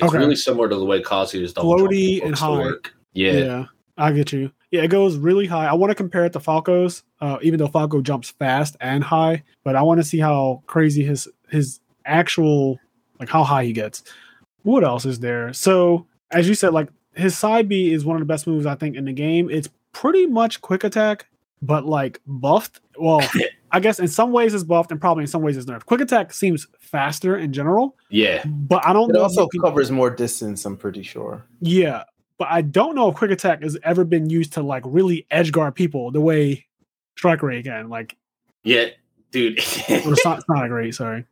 It's 0.00 0.08
Okay. 0.08 0.18
really 0.18 0.36
similar 0.36 0.68
to 0.68 0.76
the 0.76 0.84
way 0.84 1.00
Kazuya's 1.00 1.52
double 1.52 1.74
Floaty 1.78 2.16
jump 2.18 2.26
and 2.26 2.34
high. 2.36 2.58
work. 2.58 2.94
Yeah. 3.14 3.66
I 3.96 4.12
get 4.12 4.32
you. 4.32 4.50
Yeah, 4.72 4.82
it 4.82 4.88
goes 4.88 5.16
really 5.16 5.46
high. 5.46 5.66
I 5.66 5.72
want 5.74 5.90
to 5.92 5.94
compare 5.94 6.24
it 6.26 6.32
to 6.32 6.40
Falco's, 6.40 7.04
uh, 7.20 7.38
even 7.42 7.58
though 7.60 7.68
Falco 7.68 8.00
jumps 8.02 8.30
fast 8.30 8.76
and 8.80 9.04
high, 9.04 9.44
but 9.62 9.76
I 9.76 9.82
want 9.82 10.00
to 10.00 10.04
see 10.04 10.18
how 10.18 10.62
crazy 10.66 11.04
his 11.04 11.28
his 11.48 11.78
actual 12.04 12.78
like 13.20 13.28
how 13.28 13.44
high 13.44 13.64
he 13.64 13.72
gets. 13.72 14.02
What 14.64 14.82
else 14.82 15.06
is 15.06 15.20
there? 15.20 15.52
So 15.52 16.06
as 16.32 16.48
you 16.48 16.54
said, 16.56 16.74
like 16.74 16.88
his 17.14 17.38
side 17.38 17.68
B 17.68 17.92
is 17.92 18.04
one 18.04 18.16
of 18.16 18.20
the 18.20 18.26
best 18.26 18.46
moves 18.48 18.66
I 18.66 18.74
think 18.74 18.96
in 18.96 19.04
the 19.04 19.12
game. 19.12 19.48
It's 19.48 19.68
pretty 19.94 20.26
much 20.26 20.60
quick 20.60 20.84
attack. 20.84 21.26
but 21.62 21.86
like 21.86 22.20
buffed. 22.26 22.80
Well, 22.98 23.22
I 23.72 23.80
guess 23.80 23.98
in 23.98 24.06
some 24.08 24.30
ways 24.32 24.52
it's 24.54 24.62
buffed, 24.64 24.90
and 24.92 25.00
probably 25.00 25.22
in 25.24 25.28
some 25.28 25.40
ways 25.42 25.56
it's 25.56 25.64
nerfed. 25.66 25.86
Quick 25.86 26.02
attack 26.02 26.32
seems 26.34 26.66
faster 26.78 27.36
in 27.38 27.52
general, 27.54 27.96
Yeah, 28.10 28.44
but 28.44 28.86
I 28.86 28.92
don't 28.92 29.08
It 29.10 29.14
know. 29.14 29.20
if 29.20 29.24
also 29.30 29.48
can- 29.48 29.62
covers 29.62 29.90
more 29.90 30.10
distance. 30.10 30.64
I'm 30.66 30.76
pretty 30.76 31.02
sure. 31.02 31.42
yeah, 31.60 32.04
but 32.38 32.48
I 32.50 32.60
don't 32.62 32.94
know 32.94 33.08
if 33.08 33.16
quick 33.16 33.30
attack 33.30 33.62
has 33.62 33.78
ever 33.82 34.04
been 34.04 34.28
used 34.28 34.52
to 34.54 34.62
like 34.62 34.82
really 34.86 35.26
edge 35.30 35.52
guard 35.52 35.74
people 35.74 36.10
the 36.10 36.20
way 36.20 36.66
Strike 37.16 37.42
Raid 37.42 37.64
can. 37.64 37.88
Like, 37.88 38.16
yeah, 38.62 38.86
dude. 39.30 39.58
or 39.88 40.16
Son- 40.16 40.42
Sonic 40.46 40.70
Rave, 40.70 40.94
sorry. 40.94 41.24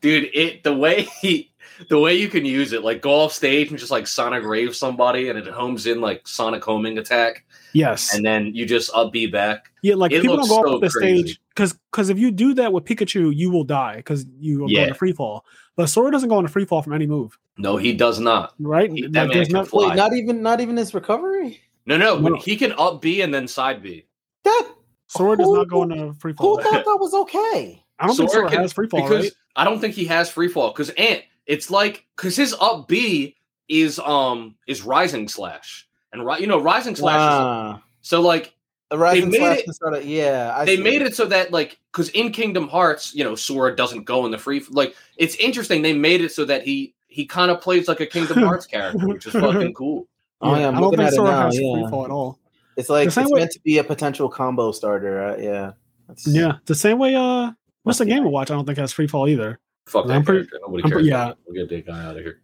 dude 0.00 0.30
it 0.32 0.62
the 0.64 0.74
way 0.74 1.02
he 1.20 1.49
the 1.88 1.98
way 1.98 2.14
you 2.14 2.28
can 2.28 2.44
use 2.44 2.72
it 2.72 2.82
like 2.84 3.00
go 3.02 3.10
off 3.12 3.32
stage 3.32 3.70
and 3.70 3.78
just 3.78 3.90
like 3.90 4.06
sonic 4.06 4.44
rave 4.44 4.74
somebody 4.76 5.28
and 5.28 5.38
it 5.38 5.46
homes 5.46 5.86
in 5.86 6.00
like 6.00 6.26
sonic 6.28 6.62
homing 6.64 6.98
attack 6.98 7.44
Yes. 7.72 8.14
and 8.14 8.24
then 8.24 8.46
you 8.54 8.66
just 8.66 8.90
up 8.94 9.12
B 9.12 9.26
back 9.26 9.70
Yeah, 9.82 9.94
like 9.94 10.12
It 10.12 10.22
people 10.22 10.36
don't 10.36 10.48
go 10.48 10.62
so 10.62 10.74
off 10.74 10.80
the 10.80 10.90
crazy. 10.90 11.22
stage 11.28 11.40
because 11.50 11.72
because 11.90 12.08
if 12.10 12.18
you 12.18 12.30
do 12.30 12.54
that 12.54 12.72
with 12.72 12.84
Pikachu, 12.84 13.34
you 13.34 13.50
will 13.50 13.64
die 13.64 13.96
because 13.96 14.26
you 14.38 14.60
will 14.60 14.66
go 14.68 14.72
Yeah. 14.72 14.82
into 14.84 14.94
free 14.94 15.12
fall. 15.12 15.44
But 15.76 15.86
Sora 15.88 16.10
doesn't 16.10 16.28
go 16.28 16.38
into 16.38 16.50
free 16.50 16.64
fall 16.64 16.82
from 16.82 16.92
any 16.92 17.06
move, 17.06 17.38
no 17.56 17.76
he 17.76 17.92
does 17.92 18.18
not 18.20 18.54
right? 18.58 18.90
He- 18.92 19.02
that 19.02 19.12
man 19.12 19.28
there's 19.28 19.48
can 19.48 19.54
no, 19.54 19.64
fly. 19.64 19.88
Wait, 19.90 19.96
not 19.96 20.12
even 20.12 20.42
not 20.42 20.60
even 20.60 20.76
his 20.76 20.92
recovery. 20.94 21.60
no 21.86 21.96
no, 21.96 22.18
No. 22.18 22.36
he 22.36 22.56
can 22.56 22.72
up 22.76 23.00
B 23.00 23.20
and 23.22 23.32
then 23.32 23.46
side 23.48 23.82
B 23.82 24.04
That 24.44 24.68
Sora 25.06 25.36
does 25.36 25.46
Who- 25.46 25.56
not 25.56 25.68
go 25.68 25.82
into 25.84 26.12
free 26.14 26.32
fall. 26.34 26.56
who 26.56 26.62
thought 26.62 26.84
that 26.84 26.96
was 27.00 27.14
okay? 27.14 27.82
I 27.98 28.06
don't 28.06 28.16
think 28.16 28.30
Sora 28.30 28.40
Sora 28.42 28.50
can- 28.50 28.60
has 28.62 28.72
free 28.72 28.88
fall, 28.88 29.02
because 29.02 29.24
right? 29.24 29.32
I 29.56 29.64
don't 29.64 29.78
think 29.80 29.94
he 29.94 30.04
has 30.06 30.30
free 30.30 30.48
fall 30.48 30.70
because 30.72 30.90
Ant 30.90 31.22
it's 31.46 31.70
like 31.70 32.06
because 32.16 32.36
his 32.36 32.54
up 32.60 32.88
B 32.88 33.36
is 33.68 33.98
um 34.00 34.56
is 34.66 34.82
rising 34.82 35.28
slash 35.28 35.86
and 36.12 36.24
ri- 36.26 36.40
you 36.40 36.46
know 36.46 36.60
rising 36.60 36.96
slash 36.96 37.76
is, 37.76 37.82
so 38.02 38.20
like 38.20 38.54
The 38.90 38.98
rising 38.98 39.30
made 39.30 39.38
slash 39.38 39.58
it- 39.58 39.64
can 39.64 39.74
start 39.74 39.94
of- 39.94 40.04
yeah, 40.04 40.52
I 40.56 40.64
they 40.64 40.76
see. 40.76 40.82
made 40.82 41.02
it 41.02 41.14
so 41.14 41.26
that 41.26 41.52
like 41.52 41.78
because 41.92 42.08
in 42.10 42.32
Kingdom 42.32 42.68
Hearts, 42.68 43.14
you 43.14 43.24
know, 43.24 43.34
Sora 43.34 43.74
doesn't 43.74 44.04
go 44.04 44.24
in 44.26 44.30
the 44.32 44.38
free 44.38 44.62
like 44.70 44.94
it's 45.16 45.34
interesting. 45.36 45.82
They 45.82 45.92
made 45.92 46.20
it 46.20 46.32
so 46.32 46.44
that 46.44 46.62
he 46.64 46.94
he 47.08 47.26
kind 47.26 47.50
of 47.50 47.60
plays 47.60 47.88
like 47.88 48.00
a 48.00 48.06
Kingdom 48.06 48.38
Hearts 48.44 48.66
character, 48.66 49.06
which 49.06 49.26
is 49.26 49.32
fucking 49.32 49.74
cool. 49.74 50.06
Oh, 50.42 50.56
yeah, 50.56 50.68
I'm 50.68 50.76
I 50.76 50.80
don't 50.80 50.90
looking 50.90 50.98
think 50.98 51.06
at 51.08 51.12
it 51.12 51.16
Sora 51.16 51.30
now, 51.30 51.44
has 51.46 51.58
yeah. 51.60 51.74
free 51.74 51.90
fall 51.90 52.04
at 52.04 52.10
all. 52.10 52.38
It's 52.76 52.88
like 52.88 53.12
The 53.12 53.20
it's 53.20 53.30
way- 53.30 53.40
meant 53.40 53.50
to 53.52 53.60
be 53.60 53.78
a 53.78 53.84
potential 53.84 54.28
combo 54.28 54.72
starter. 54.72 55.22
Uh, 55.22 55.36
yeah. 55.36 55.72
That's- 56.08 56.26
Yeah, 56.26 56.52
the 56.66 56.74
same 56.74 56.98
way. 56.98 57.14
Uh, 57.14 57.50
what's 57.82 57.98
the 57.98 58.06
Game 58.06 58.22
nice. 58.24 58.32
Watch, 58.32 58.50
I 58.50 58.54
don't 58.54 58.64
think 58.64 58.78
has 58.78 58.92
free 58.92 59.06
fall 59.06 59.28
either. 59.28 59.58
Fuck 59.90 60.06
that 60.06 60.14
I'm 60.16 60.24
pretty- 60.24 60.46
character. 60.48 60.58
Nobody 60.62 60.84
I'm 60.84 60.90
cares. 60.90 61.02
pre- 61.02 61.10
about 61.10 61.18
yeah. 61.26 61.30
him. 61.32 61.36
We'll 61.46 61.66
get 61.66 61.86
that 61.86 61.92
guy 61.92 62.04
out 62.04 62.16
of 62.16 62.22
here. 62.22 62.40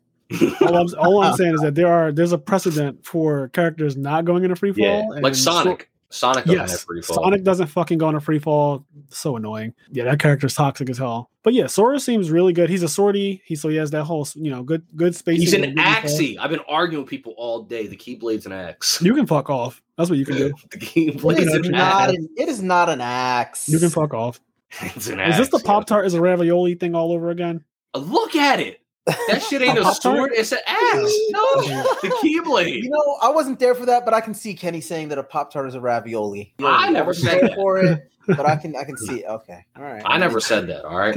All 0.62 0.76
I'm, 0.76 0.86
all 0.98 1.22
I'm 1.22 1.36
saying 1.36 1.54
is 1.54 1.60
that 1.60 1.74
there 1.76 1.86
are 1.88 2.10
there's 2.12 2.32
a 2.32 2.38
precedent 2.38 3.04
for 3.06 3.48
characters 3.50 3.96
not 3.96 4.24
going 4.24 4.42
into 4.42 4.56
free 4.56 4.72
fall. 4.72 4.84
yeah, 4.84 5.04
like 5.08 5.24
and 5.24 5.36
Sora- 5.36 5.56
Sonic. 5.62 5.90
Sonic 6.08 6.44
doesn't 6.44 6.60
have 6.60 6.68
Yes, 6.70 6.84
free 6.84 7.02
fall. 7.02 7.16
Sonic 7.16 7.42
doesn't 7.42 7.66
fucking 7.66 7.98
go 7.98 8.08
into 8.08 8.20
free 8.20 8.38
fall. 8.38 8.84
So 9.10 9.36
annoying. 9.36 9.74
Yeah, 9.90 10.04
that 10.04 10.20
character's 10.20 10.54
toxic 10.54 10.88
as 10.88 10.98
hell. 10.98 11.30
But 11.42 11.52
yeah, 11.52 11.66
Sora 11.66 11.98
seems 12.00 12.30
really 12.30 12.52
good. 12.52 12.70
He's 12.70 12.82
a 12.84 12.86
swordie. 12.86 13.40
He 13.44 13.54
so 13.56 13.68
he 13.68 13.76
has 13.76 13.90
that 13.90 14.04
whole 14.04 14.26
you 14.34 14.50
know 14.50 14.62
good 14.62 14.84
good 14.96 15.14
space. 15.16 15.40
He's 15.40 15.52
an 15.52 15.74
axie. 15.76 16.36
I've 16.40 16.50
been 16.50 16.60
arguing 16.68 17.02
with 17.04 17.10
people 17.10 17.34
all 17.36 17.62
day. 17.64 17.86
The 17.88 17.96
Keyblade's 17.96 18.46
an 18.46 18.52
axe. 18.52 19.02
You 19.02 19.14
can 19.14 19.26
fuck 19.26 19.50
off. 19.50 19.82
That's 19.98 20.08
what 20.10 20.18
you 20.18 20.24
can 20.24 20.36
do. 20.36 20.48
the 20.70 20.76
It 20.76 20.80
Keyblade's 21.16 21.40
is 21.40 21.54
an 21.54 21.72
not 21.72 22.08
axe. 22.10 22.12
an, 22.18 22.28
it 22.36 22.48
is 22.48 22.62
not 22.62 22.88
an 22.88 23.00
axe. 23.00 23.68
You 23.68 23.78
can 23.78 23.90
fuck 23.90 24.14
off. 24.14 24.40
It's 24.80 25.08
an 25.08 25.20
Is 25.20 25.36
this 25.38 25.48
the 25.48 25.58
Pop 25.60 25.86
Tart 25.86 26.06
is 26.06 26.14
a 26.14 26.20
ravioli 26.20 26.74
thing 26.74 26.94
all 26.94 27.12
over 27.12 27.30
again? 27.30 27.64
Uh, 27.94 27.98
look 27.98 28.34
at 28.36 28.60
it. 28.60 28.80
That 29.06 29.40
shit 29.48 29.62
ain't 29.62 29.78
A 29.78 29.86
a 29.88 29.94
sword. 29.94 30.32
It's 30.34 30.52
an 30.52 30.58
axe. 30.66 31.14
No, 31.30 31.62
the 32.02 32.18
Keyblade. 32.22 32.82
You 32.82 32.90
know, 32.90 33.18
I 33.22 33.30
wasn't 33.30 33.58
there 33.60 33.74
for 33.74 33.86
that, 33.86 34.04
but 34.04 34.12
I 34.12 34.20
can 34.20 34.34
see 34.34 34.54
Kenny 34.54 34.80
saying 34.80 35.08
that 35.08 35.18
a 35.18 35.22
Pop 35.22 35.52
Tart 35.52 35.68
is 35.68 35.74
a 35.74 35.80
ravioli. 35.80 36.54
I 36.62 36.90
never 36.90 37.14
said 37.14 37.42
that. 37.42 37.54
for 37.54 37.78
it, 37.78 38.10
but 38.26 38.44
I 38.44 38.56
can 38.56 38.74
I 38.76 38.84
can 38.84 38.96
see 39.06 39.20
it. 39.20 39.26
Okay. 39.28 39.64
All 39.76 39.84
right. 39.84 40.02
I 40.04 40.18
never 40.18 40.40
said 40.40 40.66
that. 40.66 40.84
All 40.84 40.96
right. 40.96 41.16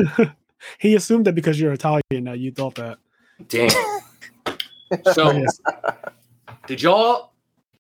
He 0.77 0.95
assumed 0.95 1.25
that 1.25 1.33
because 1.35 1.59
you're 1.59 1.73
Italian 1.73 2.25
that 2.25 2.38
you 2.39 2.51
thought 2.51 2.75
that. 2.75 2.97
Damn. 3.47 3.71
So, 5.13 5.45
did 6.67 6.81
y'all 6.81 7.31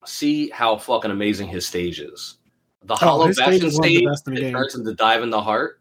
see 0.05 0.49
how 0.49 0.77
fucking 0.77 1.11
amazing 1.11 1.49
his 1.49 1.67
stage 1.67 1.99
is? 1.99 2.38
The 2.83 2.93
Oh, 2.93 2.97
Hollow 2.97 3.27
his 3.27 3.35
stage 3.37 3.61
Bastion 3.61 3.67
is 3.67 3.75
one 3.77 3.83
of 3.85 3.89
the 3.89 3.95
stage 3.97 4.07
best 4.07 4.27
in 4.27 4.33
the 4.33 4.39
that 4.41 4.45
game. 4.47 4.53
turns 4.53 4.75
into 4.75 4.93
Dive 4.93 5.21
in 5.23 5.29
the 5.29 5.41
Heart. 5.41 5.79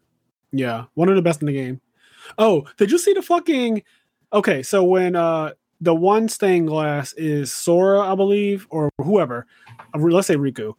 Yeah, 0.51 0.85
one 0.95 1.09
of 1.09 1.15
the 1.15 1.21
best 1.21 1.41
in 1.41 1.47
the 1.47 1.53
game. 1.53 1.79
Oh, 2.37 2.65
did 2.77 2.91
you 2.91 2.97
see 2.97 3.13
the 3.13 3.21
fucking? 3.21 3.83
Okay, 4.33 4.63
so 4.63 4.83
when 4.83 5.15
uh 5.15 5.51
the 5.81 5.95
one 5.95 6.27
stained 6.27 6.67
glass 6.67 7.13
is 7.13 7.53
Sora, 7.53 8.01
I 8.01 8.15
believe, 8.15 8.67
or 8.69 8.89
whoever. 8.97 9.47
uh, 9.93 9.97
Let's 9.99 10.27
say 10.27 10.35
Riku. 10.35 10.73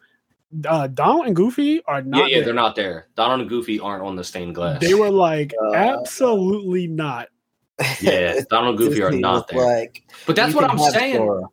Uh, 0.69 0.89
Donald 0.89 1.27
and 1.27 1.35
Goofy 1.37 1.81
are 1.87 2.03
not. 2.03 2.29
yeah, 2.29 2.37
there. 2.39 2.47
they're 2.47 2.55
not 2.55 2.75
there. 2.77 3.07
Donald 3.17 3.41
and 3.41 3.49
Goofy 3.49 3.79
aren't 3.81 4.03
on 4.03 4.17
the 4.17 4.25
stained 4.25 4.55
glass. 4.57 4.81
They 4.81 4.95
were 4.95 5.11
like 5.11 5.55
Uh, 5.63 5.75
absolutely 5.75 6.87
not. 6.87 7.29
Yeah, 8.03 8.41
Donald 8.51 8.79
and 8.79 8.89
Goofy 8.89 9.03
are 9.03 9.11
not 9.13 9.49
there. 9.49 9.65
Like, 9.65 10.03
But 10.27 10.37
that's 10.37 10.55
what 10.55 10.69
I'm 10.71 10.79
saying. 10.79 11.17
Sora. 11.17 11.45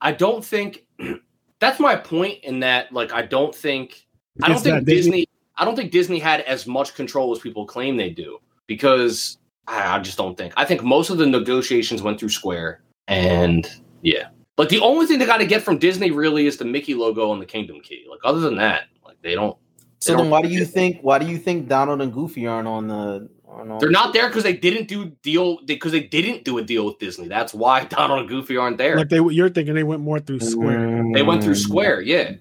I 0.00 0.12
don't 0.12 0.42
think 0.44 0.86
that's 1.60 1.78
my 1.80 1.96
point 1.96 2.44
in 2.44 2.60
that 2.60 2.92
like 2.92 3.12
I 3.12 3.22
don't 3.22 3.54
think 3.54 4.05
I 4.42 4.48
don't 4.48 4.58
think 4.60 4.84
Disney- 4.84 4.94
Disney 4.96 5.26
I 5.58 5.64
don't 5.64 5.74
think 5.76 5.90
Disney 5.90 6.18
had 6.18 6.42
as 6.42 6.66
much 6.66 6.94
control 6.94 7.32
as 7.32 7.38
people 7.38 7.64
claim 7.66 7.96
they 7.96 8.10
do 8.10 8.38
because 8.66 9.38
I, 9.66 9.96
I 9.96 9.98
just 10.00 10.18
don't 10.18 10.36
think. 10.36 10.52
I 10.56 10.64
think 10.66 10.82
most 10.84 11.08
of 11.10 11.16
the 11.18 11.26
negotiations 11.26 12.02
went 12.02 12.20
through 12.20 12.28
Square 12.28 12.82
and 13.08 13.66
yeah. 14.02 14.28
Like 14.58 14.68
the 14.68 14.80
only 14.80 15.06
thing 15.06 15.18
they 15.18 15.26
got 15.26 15.38
to 15.38 15.46
get 15.46 15.62
from 15.62 15.78
Disney 15.78 16.10
really 16.10 16.46
is 16.46 16.56
the 16.56 16.64
Mickey 16.64 16.94
logo 16.94 17.30
on 17.30 17.38
the 17.38 17.46
Kingdom 17.46 17.80
Key. 17.80 18.04
Like 18.10 18.20
other 18.24 18.40
than 18.40 18.56
that, 18.56 18.84
like 19.04 19.16
they 19.22 19.34
don't 19.34 19.56
So 20.00 20.12
They 20.12 20.16
then, 20.16 20.24
don't 20.24 20.30
why 20.30 20.42
do 20.42 20.48
you 20.48 20.60
get- 20.60 20.68
think? 20.68 20.98
Why 21.02 21.18
do 21.18 21.26
you 21.26 21.38
think 21.38 21.68
Donald 21.68 22.00
and 22.02 22.12
Goofy 22.12 22.46
aren't 22.46 22.68
on 22.68 22.88
the? 22.88 23.28
Aren't 23.48 23.70
on 23.70 23.78
they're 23.78 23.90
not 23.90 24.12
there 24.12 24.28
because 24.28 24.42
they 24.42 24.56
didn't 24.56 24.88
do 24.88 25.06
deal 25.22 25.58
because 25.64 25.92
they 25.92 26.00
didn't 26.02 26.44
do 26.44 26.58
a 26.58 26.62
deal 26.62 26.84
with 26.84 26.98
Disney. 26.98 27.28
That's 27.28 27.54
why 27.54 27.84
Donald 27.96 28.20
and 28.20 28.28
Goofy 28.28 28.56
aren't 28.56 28.76
there. 28.76 28.96
Like 28.96 29.08
they, 29.08 29.20
you're 29.20 29.48
thinking 29.50 29.74
they 29.74 29.84
went 29.84 30.02
more 30.02 30.20
through 30.20 30.40
Square. 30.40 31.04
they 31.14 31.22
went 31.22 31.42
through 31.42 31.54
Square, 31.54 32.02
yeah. 32.02 32.32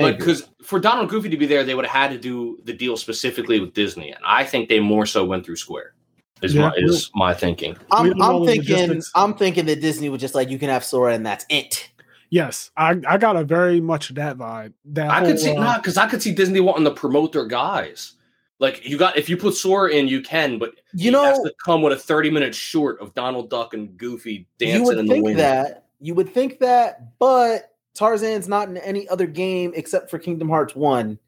Maybe. 0.00 0.10
Like, 0.12 0.18
because 0.18 0.48
for 0.62 0.78
Donald 0.80 1.08
Goofy 1.10 1.28
to 1.28 1.36
be 1.36 1.46
there, 1.46 1.64
they 1.64 1.74
would 1.74 1.84
have 1.86 1.94
had 1.94 2.10
to 2.10 2.18
do 2.18 2.58
the 2.64 2.72
deal 2.72 2.96
specifically 2.96 3.60
with 3.60 3.74
Disney, 3.74 4.10
and 4.10 4.20
I 4.24 4.44
think 4.44 4.68
they 4.68 4.80
more 4.80 5.06
so 5.06 5.24
went 5.24 5.44
through 5.44 5.56
Square. 5.56 5.94
Is 6.42 6.54
Yeah. 6.54 6.68
my 6.68 6.74
is 6.76 7.10
my 7.14 7.34
thinking. 7.34 7.76
I'm, 7.90 8.20
I'm 8.22 8.46
thinking. 8.46 8.72
logistics. 8.76 9.10
I'm 9.14 9.34
thinking 9.34 9.66
that 9.66 9.80
Disney 9.80 10.08
was 10.08 10.20
just 10.20 10.34
like, 10.34 10.48
you 10.48 10.58
can 10.58 10.70
have 10.70 10.84
Sora, 10.84 11.14
and 11.14 11.24
that's 11.26 11.44
it. 11.50 11.90
Yes, 12.30 12.70
I, 12.76 12.98
I 13.08 13.18
got 13.18 13.36
a 13.36 13.44
very 13.44 13.80
much 13.80 14.08
that 14.14 14.38
vibe. 14.38 14.72
That 14.86 15.10
I 15.10 15.18
whole, 15.18 15.26
could 15.28 15.38
see 15.40 15.50
uh, 15.50 15.60
not 15.60 15.82
because 15.82 15.96
I 15.96 16.08
could 16.08 16.22
see 16.22 16.32
Disney 16.32 16.60
wanting 16.60 16.84
to 16.84 16.92
promote 16.92 17.32
their 17.32 17.46
guys. 17.46 18.14
Like 18.60 18.86
you 18.88 18.96
got 18.98 19.16
if 19.16 19.28
you 19.28 19.36
put 19.36 19.54
Sora 19.54 19.90
in, 19.90 20.06
you 20.06 20.20
can, 20.22 20.58
but 20.58 20.74
You 20.94 21.10
he 21.10 21.16
has 21.18 21.38
know, 21.38 21.44
to 21.44 21.52
come 21.64 21.82
with 21.82 21.92
a 21.92 21.96
thirty 21.96 22.30
minute 22.30 22.54
short 22.54 23.00
of 23.00 23.12
Donald 23.14 23.50
Duck 23.50 23.74
and 23.74 23.96
Goofy 23.98 24.32
you 24.32 24.44
dancing 24.58 24.84
would 24.84 24.98
in 24.98 25.06
the 25.06 25.12
think 25.14 25.24
wind. 25.24 25.38
that. 25.40 25.86
You 25.98 26.14
would 26.14 26.32
think 26.32 26.58
that, 26.60 27.18
but 27.18 27.69
Tarzan's 28.00 28.48
not 28.48 28.68
in 28.70 28.78
any 28.78 29.06
other 29.08 29.26
game 29.26 29.72
except 29.76 30.08
for 30.10 30.18
Kingdom 30.18 30.48
Hearts 30.48 30.74
One. 30.74 31.18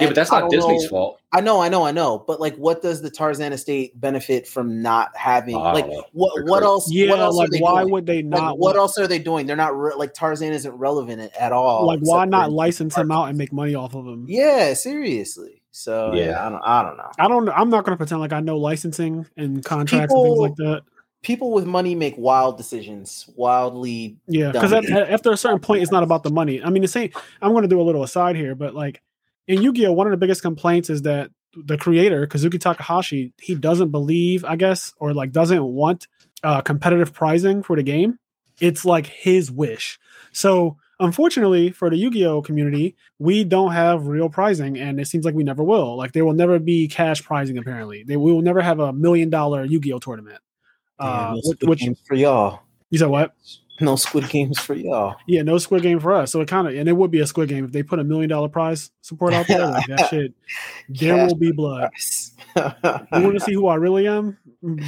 yeah, 0.00 0.06
And 0.06 0.08
but 0.08 0.14
that's 0.16 0.32
not 0.32 0.50
Disney's 0.50 0.82
know- 0.84 0.88
fault. 0.88 1.20
I 1.32 1.40
know, 1.40 1.60
I 1.60 1.68
know, 1.68 1.84
I 1.86 1.92
know. 1.92 2.18
But 2.26 2.40
like, 2.40 2.56
what 2.56 2.82
does 2.82 3.00
the 3.02 3.10
Tarzan 3.10 3.52
estate 3.52 3.98
benefit 4.00 4.48
from 4.48 4.82
not 4.82 5.14
having? 5.16 5.54
I 5.54 5.72
like, 5.72 5.86
what 6.12 6.44
what 6.44 6.62
else? 6.64 6.90
Yeah, 6.90 7.10
what 7.10 7.18
else 7.20 7.36
like 7.36 7.48
are 7.48 7.50
they 7.52 7.58
why 7.60 7.82
doing? 7.82 7.92
would 7.92 8.06
they 8.06 8.22
Like, 8.22 8.24
not? 8.42 8.58
what 8.58 8.74
want- 8.74 8.76
else 8.78 8.98
are 8.98 9.06
they 9.06 9.18
doing? 9.20 9.46
They're 9.46 9.54
not 9.54 9.78
re- 9.78 9.94
like 9.96 10.14
Tarzan 10.14 10.52
isn't 10.52 10.72
relevant 10.74 11.20
at- 11.20 11.36
at 11.36 11.52
all. 11.52 11.86
Like 11.86 12.00
why 12.02 12.24
not 12.24 12.50
license 12.50 12.96
him 12.96 13.12
out 13.12 13.28
and 13.28 13.38
make 13.38 13.52
money 13.52 13.76
off 13.76 13.94
of 13.94 14.04
him? 14.04 14.24
Yeah, 14.28 14.74
seriously. 14.74 15.62
So 15.70 16.12
yeah, 16.14 16.24
Yeah. 16.30 16.46
I 16.46 16.50
don't, 16.50 16.62
I 16.64 16.82
don't 16.82 16.96
know. 16.96 17.10
I 17.18 17.28
don't. 17.28 17.48
I'm 17.50 17.70
not 17.70 17.84
going 17.84 17.92
to 17.92 17.96
pretend 17.98 18.20
like 18.20 18.32
I 18.32 18.40
know 18.40 18.56
licensing 18.56 19.26
and 19.36 19.64
contracts 19.64 20.12
and 20.12 20.24
things 20.24 20.38
like 20.38 20.56
that. 20.56 20.82
People 21.22 21.52
with 21.52 21.66
money 21.66 21.94
make 21.94 22.14
wild 22.16 22.56
decisions, 22.56 23.28
wildly. 23.34 24.18
Yeah, 24.28 24.52
because 24.52 24.72
after 24.72 25.32
a 25.32 25.36
certain 25.36 25.58
point, 25.58 25.82
it's 25.82 25.90
not 25.90 26.02
about 26.02 26.22
the 26.22 26.30
money. 26.30 26.62
I 26.62 26.70
mean, 26.70 26.82
the 26.82 26.88
same. 26.88 27.10
I'm 27.42 27.52
going 27.52 27.62
to 27.62 27.68
do 27.68 27.80
a 27.80 27.82
little 27.82 28.04
aside 28.04 28.36
here, 28.36 28.54
but 28.54 28.74
like 28.74 29.02
in 29.48 29.62
Yu-Gi-Oh, 29.62 29.92
one 29.92 30.06
of 30.06 30.12
the 30.12 30.16
biggest 30.16 30.42
complaints 30.42 30.90
is 30.90 31.02
that 31.02 31.30
the 31.56 31.78
creator 31.78 32.26
Kazuki 32.26 32.60
Takahashi 32.60 33.32
he 33.40 33.54
doesn't 33.54 33.90
believe, 33.90 34.44
I 34.44 34.56
guess, 34.56 34.92
or 34.98 35.14
like 35.14 35.32
doesn't 35.32 35.64
want 35.64 36.06
uh, 36.42 36.60
competitive 36.60 37.12
pricing 37.12 37.62
for 37.62 37.76
the 37.76 37.82
game. 37.82 38.18
It's 38.60 38.84
like 38.84 39.06
his 39.06 39.50
wish. 39.50 39.98
So 40.32 40.76
unfortunately 41.00 41.70
for 41.70 41.90
the 41.90 41.96
Yu-Gi-Oh 41.96 42.42
community, 42.42 42.96
we 43.18 43.44
don't 43.44 43.72
have 43.72 44.06
real 44.06 44.28
pricing, 44.28 44.78
and 44.78 45.00
it 45.00 45.06
seems 45.06 45.24
like 45.24 45.34
we 45.34 45.44
never 45.44 45.62
will. 45.62 45.96
Like 45.96 46.12
there 46.12 46.24
will 46.24 46.34
never 46.34 46.58
be 46.58 46.88
cash 46.88 47.22
pricing. 47.22 47.58
Apparently, 47.58 48.02
they 48.02 48.16
we 48.16 48.32
will 48.32 48.42
never 48.42 48.60
have 48.60 48.80
a 48.80 48.92
million 48.92 49.30
dollar 49.30 49.64
Yu-Gi-Oh 49.64 49.98
tournament. 49.98 50.40
Damn, 51.00 51.08
Uh, 51.08 51.34
those 51.34 51.44
which, 51.48 51.62
which 51.68 51.80
games 51.80 52.00
for 52.06 52.14
y'all. 52.14 52.60
you 52.90 52.98
said 52.98 53.08
what? 53.08 53.34
No 53.78 53.94
Squid 53.96 54.30
Games 54.30 54.58
for 54.58 54.72
y'all. 54.72 55.16
Yeah, 55.28 55.42
no 55.42 55.58
Squid 55.58 55.82
Game 55.82 56.00
for 56.00 56.14
us. 56.14 56.32
So 56.32 56.40
it 56.40 56.48
kind 56.48 56.66
of 56.66 56.74
and 56.74 56.88
it 56.88 56.94
would 56.94 57.10
be 57.10 57.20
a 57.20 57.26
Squid 57.26 57.50
Game 57.50 57.62
if 57.66 57.72
they 57.72 57.82
put 57.82 57.98
a 57.98 58.04
million 58.04 58.30
dollar 58.30 58.48
prize 58.48 58.90
support 59.02 59.34
out 59.34 59.46
there. 59.48 59.66
Like 59.66 59.86
that 59.88 60.06
shit, 60.10 60.32
there 60.88 61.14
Cash 61.14 61.28
will 61.28 61.36
be 61.36 61.52
blood. 61.52 61.90
Yes. 61.92 62.32
You 62.56 62.62
want 63.12 63.34
to 63.34 63.40
see 63.40 63.52
who 63.52 63.66
I 63.66 63.74
really 63.74 64.08
am? 64.08 64.38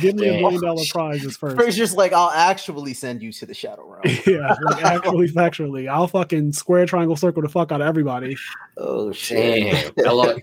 Give 0.01 0.15
me 0.15 0.29
a 0.29 0.41
million 0.41 0.63
dollar 0.63 0.83
prizes 0.91 1.37
first. 1.37 1.77
Just 1.77 1.99
like, 1.99 2.15
I'll 2.15 2.31
actually 2.31 2.95
send 2.95 3.21
you 3.23 3.31
to 3.33 3.45
the 3.45 3.53
Shadow 3.53 3.85
Realm. 3.87 4.17
yeah, 4.27 4.55
like 4.63 4.83
actually, 4.83 5.29
factually, 5.29 5.87
I'll 5.87 6.09
fucking 6.09 6.55
square, 6.55 6.87
triangle, 6.87 7.15
circle 7.15 7.43
the 7.43 7.49
fuck 7.51 7.71
out 7.73 7.83
of 7.83 7.87
everybody. 7.87 8.39
Oh 8.79 9.13
shit. 9.13 9.93
Damn. 9.99 10.41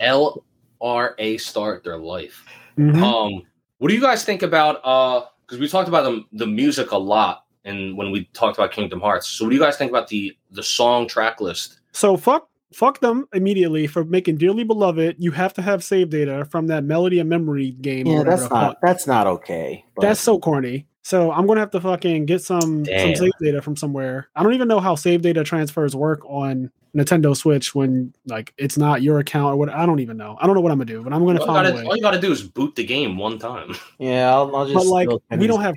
LRA 0.82 1.40
start 1.40 1.84
their 1.84 1.98
life. 1.98 2.44
Mhm. 2.78 3.02
Um, 3.02 3.42
what 3.80 3.88
do 3.90 3.96
you 3.96 4.02
guys 4.02 4.24
think 4.24 4.44
about 4.44 4.82
uh 4.84 5.26
because 5.46 5.60
we 5.60 5.68
talked 5.68 5.88
about 5.88 6.04
the, 6.04 6.24
the 6.34 6.48
music 6.48 6.92
a 6.92 6.98
lot 6.98 7.46
and 7.64 7.98
when 7.98 8.12
we 8.12 8.26
talked 8.34 8.58
about 8.58 8.72
Kingdom 8.72 9.00
Hearts. 9.02 9.28
So 9.28 9.46
what 9.46 9.50
do 9.50 9.56
you 9.56 9.62
guys 9.62 9.78
think 9.78 9.92
about 9.92 10.08
the 10.08 10.36
the 10.52 10.64
song 10.64 11.08
track 11.08 11.42
list? 11.42 11.80
So 11.92 12.18
fuck 12.18 12.48
fuck 12.74 13.00
them 13.00 13.26
immediately 13.34 13.88
for 13.88 14.04
making 14.04 14.38
dearly 14.38 14.64
beloved. 14.64 15.16
You 15.20 15.32
have 15.32 15.54
to 15.54 15.62
have 15.62 15.84
save 15.84 16.10
data 16.10 16.46
from 16.52 16.68
that 16.68 16.84
melody 16.84 17.20
and 17.20 17.30
memory 17.30 17.72
game. 17.72 18.06
Yeah, 18.08 18.24
that's 18.24 18.42
not 18.44 18.50
fuck. 18.50 18.78
that's 18.82 19.08
not 19.08 19.28
okay. 19.28 19.86
but- 19.96 20.02
That's 20.02 20.20
so 20.20 20.40
corny. 20.40 20.86
So 21.04 21.32
I'm 21.32 21.46
gonna 21.46 21.60
have 21.60 21.70
to 21.72 21.80
fucking 21.82 22.26
get 22.26 22.42
some 22.42 22.84
some 22.86 23.16
save 23.16 23.32
data 23.40 23.62
from 23.62 23.76
somewhere. 23.76 24.28
I 24.36 24.42
don't 24.44 24.54
even 24.56 24.68
know 24.68 24.80
how 24.80 24.96
save 24.96 25.22
data 25.22 25.44
transfers 25.44 25.96
work 25.96 26.22
on 26.26 26.72
Nintendo 26.96 27.36
Switch 27.36 27.76
when 27.76 28.14
like 28.26 28.54
it's 28.58 28.78
not 28.78 29.02
your 29.02 29.20
account 29.20 29.54
or 29.54 29.56
what. 29.58 29.70
I 29.70 29.86
don't 29.86 30.00
even 30.00 30.18
know. 30.18 30.38
I 30.40 30.46
don't 30.46 30.56
know 30.56 30.62
what 30.62 30.72
I'm 30.72 30.78
gonna 30.78 30.86
do, 30.86 31.04
but 31.04 31.12
I'm 31.14 31.26
gonna 31.26 31.40
All 31.42 31.48
you, 31.48 31.54
find 31.54 31.68
gotta, 31.68 31.76
way. 31.78 31.84
all 31.90 31.96
you 31.96 32.02
gotta 32.02 32.22
do 32.22 32.32
is 32.32 32.42
boot 32.44 32.76
the 32.76 32.86
game 32.86 33.18
one 33.18 33.38
time. 33.38 33.76
yeah, 34.00 34.34
I'll, 34.34 34.56
I'll 34.56 34.66
just 34.66 34.76
But 34.76 34.86
like 34.88 35.10
we 35.38 35.48
don't 35.48 35.62
have. 35.62 35.76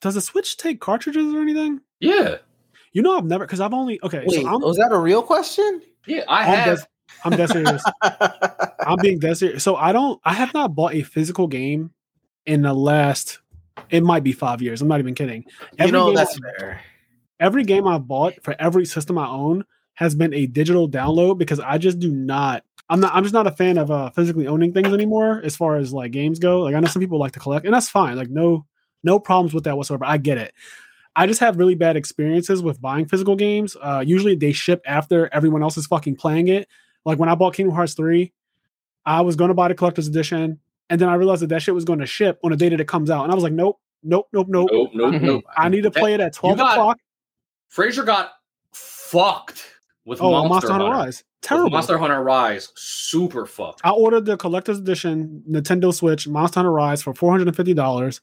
Does 0.00 0.14
the 0.14 0.20
Switch 0.20 0.56
take 0.56 0.80
cartridges 0.80 1.32
or 1.34 1.40
anything? 1.42 1.80
yeah. 2.00 2.36
You 2.92 3.02
know, 3.02 3.18
I've 3.18 3.24
never 3.24 3.44
because 3.44 3.60
I've 3.60 3.74
only 3.74 3.98
okay. 4.04 4.22
Wait, 4.24 4.42
so 4.42 4.46
I'm 4.46 4.60
was 4.60 4.76
that 4.76 4.92
a 4.92 4.98
real 4.98 5.20
question? 5.20 5.82
Yeah, 6.06 6.22
I 6.28 6.42
I'm 6.42 6.46
have 6.58 6.78
des- 6.78 6.84
I'm 7.24 7.30
dead 7.36 7.48
serious. 7.50 7.82
I'm 8.02 8.98
being 9.02 9.18
dead 9.18 9.36
serious. 9.36 9.64
So 9.64 9.74
I 9.74 9.92
don't. 9.92 10.20
I 10.24 10.32
have 10.32 10.54
not 10.54 10.76
bought 10.76 10.94
a 10.94 11.02
physical 11.02 11.48
game 11.48 11.90
in 12.46 12.62
the 12.62 12.72
last. 12.72 13.40
It 13.90 14.04
might 14.04 14.22
be 14.22 14.32
five 14.32 14.62
years. 14.62 14.80
I'm 14.80 14.86
not 14.86 15.00
even 15.00 15.14
kidding. 15.16 15.44
you 15.80 15.90
know 15.90 16.06
game 16.06 16.14
that's 16.14 16.36
I- 16.36 16.58
fair. 16.58 16.80
every 17.40 17.64
game 17.64 17.88
I've 17.88 18.06
bought 18.06 18.34
for 18.44 18.54
every 18.60 18.86
system 18.86 19.18
I 19.18 19.26
own 19.26 19.64
has 19.94 20.14
been 20.14 20.34
a 20.34 20.46
digital 20.46 20.88
download 20.88 21.38
because 21.38 21.60
I 21.60 21.78
just 21.78 21.98
do 21.98 22.10
not. 22.10 22.64
I'm 22.90 23.00
not. 23.00 23.14
I'm 23.14 23.22
just 23.22 23.32
not 23.34 23.46
a 23.46 23.52
fan 23.52 23.78
of 23.78 23.90
uh, 23.90 24.10
physically 24.10 24.46
owning 24.46 24.72
things 24.72 24.92
anymore. 24.92 25.40
As 25.42 25.56
far 25.56 25.76
as 25.76 25.92
like 25.92 26.12
games 26.12 26.38
go, 26.38 26.60
like 26.62 26.74
I 26.74 26.80
know 26.80 26.86
some 26.88 27.00
people 27.00 27.18
like 27.18 27.32
to 27.32 27.40
collect, 27.40 27.64
and 27.64 27.74
that's 27.74 27.88
fine. 27.88 28.16
Like 28.16 28.28
no, 28.28 28.66
no 29.02 29.18
problems 29.18 29.54
with 29.54 29.64
that 29.64 29.76
whatsoever. 29.76 30.04
I 30.04 30.18
get 30.18 30.36
it. 30.38 30.52
I 31.16 31.26
just 31.26 31.40
have 31.40 31.58
really 31.58 31.76
bad 31.76 31.96
experiences 31.96 32.60
with 32.60 32.80
buying 32.80 33.06
physical 33.06 33.36
games. 33.36 33.76
Uh, 33.80 34.02
usually 34.04 34.34
they 34.34 34.52
ship 34.52 34.82
after 34.84 35.32
everyone 35.32 35.62
else 35.62 35.76
is 35.76 35.86
fucking 35.86 36.16
playing 36.16 36.48
it. 36.48 36.68
Like 37.04 37.18
when 37.18 37.28
I 37.28 37.36
bought 37.36 37.54
Kingdom 37.54 37.74
Hearts 37.74 37.94
three, 37.94 38.32
I 39.06 39.20
was 39.20 39.36
going 39.36 39.48
to 39.48 39.54
buy 39.54 39.68
the 39.68 39.74
collector's 39.74 40.08
edition, 40.08 40.58
and 40.90 41.00
then 41.00 41.08
I 41.08 41.14
realized 41.14 41.42
that 41.42 41.48
that 41.48 41.62
shit 41.62 41.74
was 41.74 41.84
going 41.84 42.00
to 42.00 42.06
ship 42.06 42.38
on 42.42 42.50
the 42.50 42.56
day 42.56 42.68
that 42.68 42.80
it 42.80 42.88
comes 42.88 43.10
out, 43.10 43.22
and 43.22 43.32
I 43.32 43.34
was 43.34 43.44
like, 43.44 43.52
nope, 43.52 43.78
nope, 44.02 44.28
nope, 44.32 44.48
nope. 44.48 44.68
nope, 44.72 44.90
nope, 44.92 45.22
nope. 45.22 45.44
I 45.56 45.68
need 45.68 45.82
to 45.82 45.90
play 45.90 46.14
it 46.14 46.20
at 46.20 46.34
twelve 46.34 46.58
got- 46.58 46.72
o'clock. 46.72 46.98
Fraser 47.68 48.04
got 48.04 48.32
fucked 48.72 49.70
with 50.04 50.20
Oh, 50.20 50.30
Monster, 50.30 50.48
Monster 50.48 50.72
Hunter 50.72 50.84
Hunter. 50.86 50.98
Rise. 50.98 51.16
With 51.18 51.24
Terrible. 51.42 51.70
Monster 51.70 51.98
Hunter 51.98 52.22
Rise, 52.22 52.68
super 52.74 53.44
fucked. 53.46 53.80
I 53.84 53.90
ordered 53.90 54.24
the 54.24 54.36
collector's 54.36 54.78
edition 54.78 55.42
Nintendo 55.50 55.92
Switch 55.92 56.26
Monster 56.28 56.60
Hunter 56.60 56.72
Rise 56.72 57.02
for 57.02 57.14
four 57.14 57.30
hundred 57.30 57.48
and 57.48 57.56
fifty 57.56 57.74
dollars, 57.74 58.20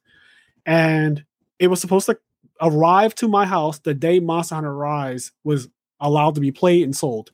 and 0.65 1.23
it 1.59 1.67
was 1.67 1.79
supposed 1.81 2.05
to 2.07 2.17
arrive 2.61 3.15
to 3.15 3.27
my 3.27 3.45
house 3.45 3.79
the 3.79 3.93
day 3.93 4.19
Monster 4.19 4.55
Hunter 4.55 4.75
Rise 4.75 5.31
was 5.43 5.67
allowed 5.99 6.35
to 6.35 6.41
be 6.41 6.51
played 6.51 6.83
and 6.83 6.95
sold. 6.95 7.31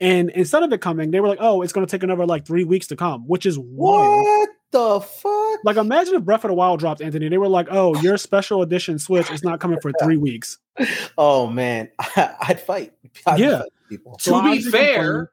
And 0.00 0.30
instead 0.30 0.62
of 0.62 0.72
it 0.72 0.80
coming, 0.80 1.10
they 1.10 1.20
were 1.20 1.28
like, 1.28 1.38
"Oh, 1.40 1.62
it's 1.62 1.72
going 1.72 1.86
to 1.86 1.90
take 1.90 2.02
another 2.04 2.26
like 2.26 2.46
three 2.46 2.64
weeks 2.64 2.86
to 2.88 2.96
come," 2.96 3.22
which 3.26 3.46
is 3.46 3.58
wild. 3.58 4.24
What 4.24 4.48
the 4.70 5.00
fuck? 5.00 5.64
Like, 5.64 5.76
imagine 5.76 6.14
if 6.14 6.22
Breath 6.24 6.44
of 6.44 6.48
the 6.48 6.54
Wild 6.54 6.78
dropped, 6.78 7.00
Anthony. 7.00 7.26
And 7.26 7.32
they 7.32 7.38
were 7.38 7.48
like, 7.48 7.66
"Oh, 7.70 8.00
your 8.00 8.16
special 8.16 8.62
edition 8.62 8.98
Switch 9.00 9.28
is 9.30 9.42
not 9.42 9.58
coming 9.60 9.80
for 9.80 9.92
three 10.02 10.16
weeks." 10.16 10.58
Oh 11.18 11.48
man, 11.48 11.90
I'd 12.16 12.60
fight. 12.60 12.92
I'd 13.26 13.40
Yeah. 13.40 13.58
fight 13.60 13.68
people. 13.88 14.16
To 14.18 14.24
So 14.24 14.42
be 14.42 14.60
fair, 14.62 15.32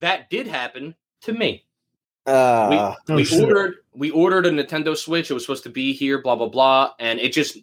that 0.00 0.30
did 0.30 0.46
happen 0.46 0.94
to 1.22 1.32
me. 1.32 1.64
Uh, 2.26 2.94
Oh, 3.08 3.14
we 3.16 3.24
shit. 3.24 3.42
ordered 3.44 3.74
we 3.94 4.10
ordered 4.10 4.46
a 4.46 4.50
Nintendo 4.50 4.96
Switch. 4.96 5.30
It 5.30 5.34
was 5.34 5.42
supposed 5.44 5.64
to 5.64 5.70
be 5.70 5.92
here, 5.92 6.20
blah 6.22 6.36
blah 6.36 6.48
blah, 6.48 6.90
and 6.98 7.20
it 7.20 7.32
just 7.32 7.58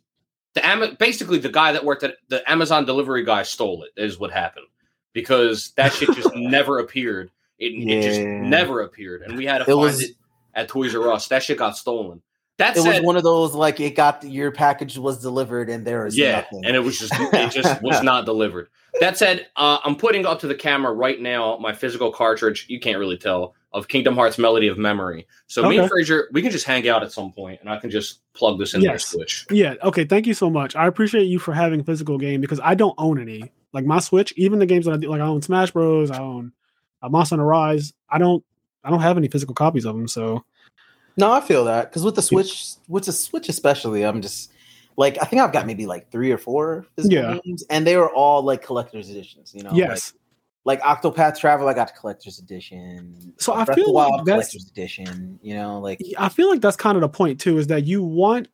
the 0.53 0.65
Ama- 0.65 0.95
basically 0.99 1.39
the 1.39 1.49
guy 1.49 1.71
that 1.71 1.83
worked 1.83 2.03
at 2.03 2.15
the 2.27 2.49
Amazon 2.49 2.85
delivery 2.85 3.23
guy 3.25 3.43
stole 3.43 3.83
it. 3.83 3.91
Is 3.99 4.19
what 4.19 4.31
happened 4.31 4.67
because 5.13 5.71
that 5.77 5.93
shit 5.93 6.13
just 6.15 6.29
never 6.35 6.79
appeared. 6.79 7.31
It, 7.57 7.73
it 7.87 8.01
just 8.03 8.21
never 8.21 8.81
appeared, 8.81 9.21
and 9.23 9.35
we 9.37 9.45
had 9.45 9.59
to 9.59 9.63
It 9.63 9.67
find 9.67 9.79
was- 9.79 10.01
it 10.03 10.11
at 10.53 10.67
Toys 10.67 10.93
R 10.95 11.11
Us. 11.11 11.27
That 11.29 11.41
shit 11.43 11.57
got 11.57 11.75
stolen. 11.77 12.21
That 12.57 12.77
it 12.77 12.81
said, 12.81 12.99
was 12.99 13.01
one 13.01 13.17
of 13.17 13.23
those 13.23 13.53
like 13.53 13.79
it 13.79 13.95
got 13.95 14.23
your 14.23 14.51
package 14.51 14.97
was 14.97 15.19
delivered 15.19 15.69
and 15.69 15.85
there 15.85 16.05
is 16.05 16.17
yeah, 16.17 16.41
nothing. 16.41 16.65
and 16.65 16.75
it 16.75 16.79
was 16.79 16.99
just 16.99 17.13
it 17.17 17.51
just 17.51 17.81
was 17.83 18.03
not 18.03 18.25
delivered. 18.25 18.67
That 18.99 19.17
said, 19.17 19.47
uh, 19.55 19.79
I'm 19.83 19.95
putting 19.95 20.25
up 20.25 20.39
to 20.41 20.47
the 20.47 20.55
camera 20.55 20.93
right 20.93 21.19
now 21.19 21.57
my 21.57 21.73
physical 21.73 22.11
cartridge. 22.11 22.65
You 22.69 22.79
can't 22.79 22.99
really 22.99 23.17
tell 23.17 23.55
of 23.73 23.87
Kingdom 23.87 24.15
Hearts 24.15 24.37
Melody 24.37 24.67
of 24.67 24.77
Memory. 24.77 25.25
So 25.47 25.63
me 25.63 25.77
and 25.77 25.85
Okay. 25.85 25.89
Fraser, 25.89 26.29
we 26.33 26.41
can 26.41 26.51
just 26.51 26.65
hang 26.65 26.87
out 26.89 27.03
at 27.03 27.11
some 27.11 27.31
point, 27.31 27.61
and 27.61 27.69
I 27.69 27.77
can 27.77 27.89
just 27.89 28.19
plug 28.33 28.59
this 28.59 28.73
in 28.73 28.81
Yes. 28.81 29.05
Switch. 29.07 29.45
Yeah. 29.49 29.75
Okay. 29.83 30.03
Thank 30.03 30.27
you 30.27 30.33
so 30.33 30.49
much. 30.49 30.75
I 30.75 30.87
appreciate 30.87 31.23
you 31.23 31.39
for 31.39 31.53
having 31.53 31.83
physical 31.83 32.17
game 32.17 32.41
because 32.41 32.59
I 32.61 32.75
don't 32.75 32.95
own 32.97 33.19
any. 33.19 33.51
Like 33.73 33.85
my 33.85 33.99
Switch, 33.99 34.33
even 34.35 34.59
the 34.59 34.65
games 34.65 34.85
that 34.85 34.93
I 34.93 34.97
do, 34.97 35.09
like 35.09 35.21
I 35.21 35.25
own 35.25 35.41
Smash 35.41 35.71
Bros. 35.71 36.11
I 36.11 36.19
own 36.19 36.51
uh, 37.01 37.07
Monster 37.07 37.35
Hunter 37.35 37.45
Rise. 37.45 37.93
I 38.09 38.17
don't. 38.17 38.43
I 38.83 38.89
don't 38.89 38.99
have 39.01 39.17
any 39.17 39.29
physical 39.29 39.55
copies 39.55 39.85
of 39.85 39.95
them. 39.95 40.07
So 40.07 40.43
no, 41.17 41.31
I 41.31 41.41
feel 41.41 41.65
that 41.65 41.89
because 41.89 42.03
with 42.03 42.15
the 42.15 42.21
Switch, 42.21 42.73
with 42.87 43.05
the 43.05 43.11
Switch 43.11 43.49
especially, 43.49 44.03
I'm 44.05 44.21
just 44.21 44.51
like 44.97 45.17
I 45.21 45.25
think 45.25 45.41
I've 45.41 45.53
got 45.53 45.65
maybe 45.67 45.85
like 45.85 46.11
three 46.11 46.31
or 46.31 46.37
four 46.37 46.85
physical 46.95 47.17
Yeah. 47.17 47.37
games, 47.43 47.63
and 47.69 47.85
they 47.85 47.97
were 47.97 48.09
all 48.11 48.43
like 48.43 48.63
collector's 48.63 49.09
editions. 49.09 49.51
You 49.53 49.63
know, 49.63 49.71
yes. 49.73 50.13
like, 50.65 50.81
like 50.81 51.01
Octopath 51.01 51.39
Travel, 51.39 51.67
I 51.67 51.73
got 51.73 51.87
the 51.87 51.93
collector's 51.99 52.39
edition. 52.39 53.33
So 53.37 53.53
I 53.53 53.65
Breath 53.65 53.69
of 53.69 53.75
feel 53.75 53.85
the 53.87 53.91
like 53.93 54.25
that's- 54.25 54.51
collector's 54.51 54.69
edition. 54.69 55.39
You 55.41 55.55
know, 55.55 55.79
like 55.79 56.01
I 56.17 56.29
feel 56.29 56.49
like 56.49 56.61
that's 56.61 56.77
kind 56.77 56.95
of 56.97 57.01
the 57.01 57.09
point 57.09 57.39
too. 57.39 57.57
Is 57.57 57.67
that 57.67 57.85
you 57.85 58.03
want 58.03 58.47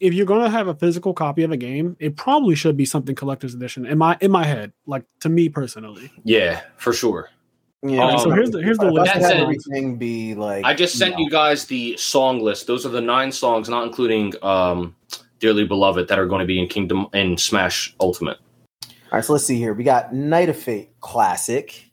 if 0.00 0.12
you're 0.12 0.26
going 0.26 0.42
to 0.42 0.50
have 0.50 0.66
a 0.66 0.74
physical 0.74 1.14
copy 1.14 1.44
of 1.44 1.52
a 1.52 1.56
game, 1.56 1.96
it 2.00 2.16
probably 2.16 2.56
should 2.56 2.76
be 2.76 2.84
something 2.84 3.14
collector's 3.14 3.54
edition 3.54 3.86
in 3.86 3.98
my 3.98 4.16
in 4.20 4.30
my 4.32 4.44
head. 4.44 4.72
Like 4.86 5.04
to 5.20 5.28
me 5.28 5.48
personally. 5.48 6.10
Yeah, 6.24 6.62
for 6.76 6.92
sure. 6.92 7.30
You 7.82 8.00
Um, 8.00 8.18
so 8.18 8.30
here's 8.30 8.50
the- 8.50 8.62
here's 8.62 8.78
the 8.78 8.86
if 8.86 8.92
I 8.92 8.94
list 9.00 9.12
could 9.12 9.22
of 9.22 9.28
have 9.28 9.32
songs. 9.38 9.42
everything 9.42 9.96
be 9.96 10.34
like 10.34 10.64
I 10.64 10.74
just 10.74 10.96
sent 10.98 11.12
know. 11.16 11.20
you 11.24 11.30
guys 11.30 11.64
the 11.66 11.96
song 11.96 12.40
list. 12.40 12.66
Those 12.66 12.86
are 12.86 12.90
the 12.90 13.00
nine 13.00 13.32
songs, 13.32 13.68
not 13.68 13.84
including 13.84 14.32
um, 14.42 14.94
"Dearly 15.40 15.64
Beloved," 15.64 16.06
that 16.08 16.18
are 16.18 16.26
going 16.26 16.40
to 16.40 16.46
be 16.46 16.58
in 16.60 16.68
Kingdom 16.68 17.06
and 17.12 17.38
Smash 17.40 17.94
Ultimate. 18.00 18.38
All 18.84 19.18
right, 19.18 19.24
so 19.24 19.32
let's 19.32 19.44
see 19.44 19.58
here. 19.58 19.74
We 19.74 19.84
got 19.84 20.14
Night 20.14 20.48
of 20.48 20.56
Fate 20.56 20.90
classic, 21.00 21.90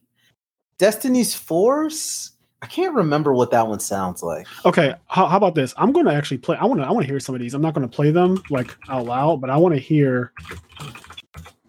Destiny's 0.78 1.34
Force. 1.36 2.32
I 2.62 2.68
can't 2.68 2.94
remember 2.94 3.34
what 3.34 3.52
that 3.52 3.68
one 3.68 3.80
sounds 3.80 4.22
like. 4.22 4.46
Okay, 4.66 4.94
how, 5.08 5.28
how 5.28 5.38
about 5.38 5.56
this? 5.56 5.74
I'm 5.78 5.92
going 5.94 6.06
to 6.06 6.14
actually 6.14 6.38
play. 6.40 6.58
I 6.58 6.66
want 6.66 6.82
to. 6.82 6.86
I 6.88 6.92
want 6.92 7.06
to 7.06 7.12
hear 7.12 7.20
some 7.20 7.34
of 7.34 7.42
these. 7.42 7.54
I'm 7.54 7.62
not 7.62 7.74
going 7.74 7.88
to 7.88 7.94
play 7.96 8.12
them 8.12 8.42
like 8.50 8.76
out 8.90 9.06
loud, 9.06 9.42
but 9.42 9.50
I 9.50 9.58
want 9.58 9.74
to 9.76 9.80
hear. 9.82 10.34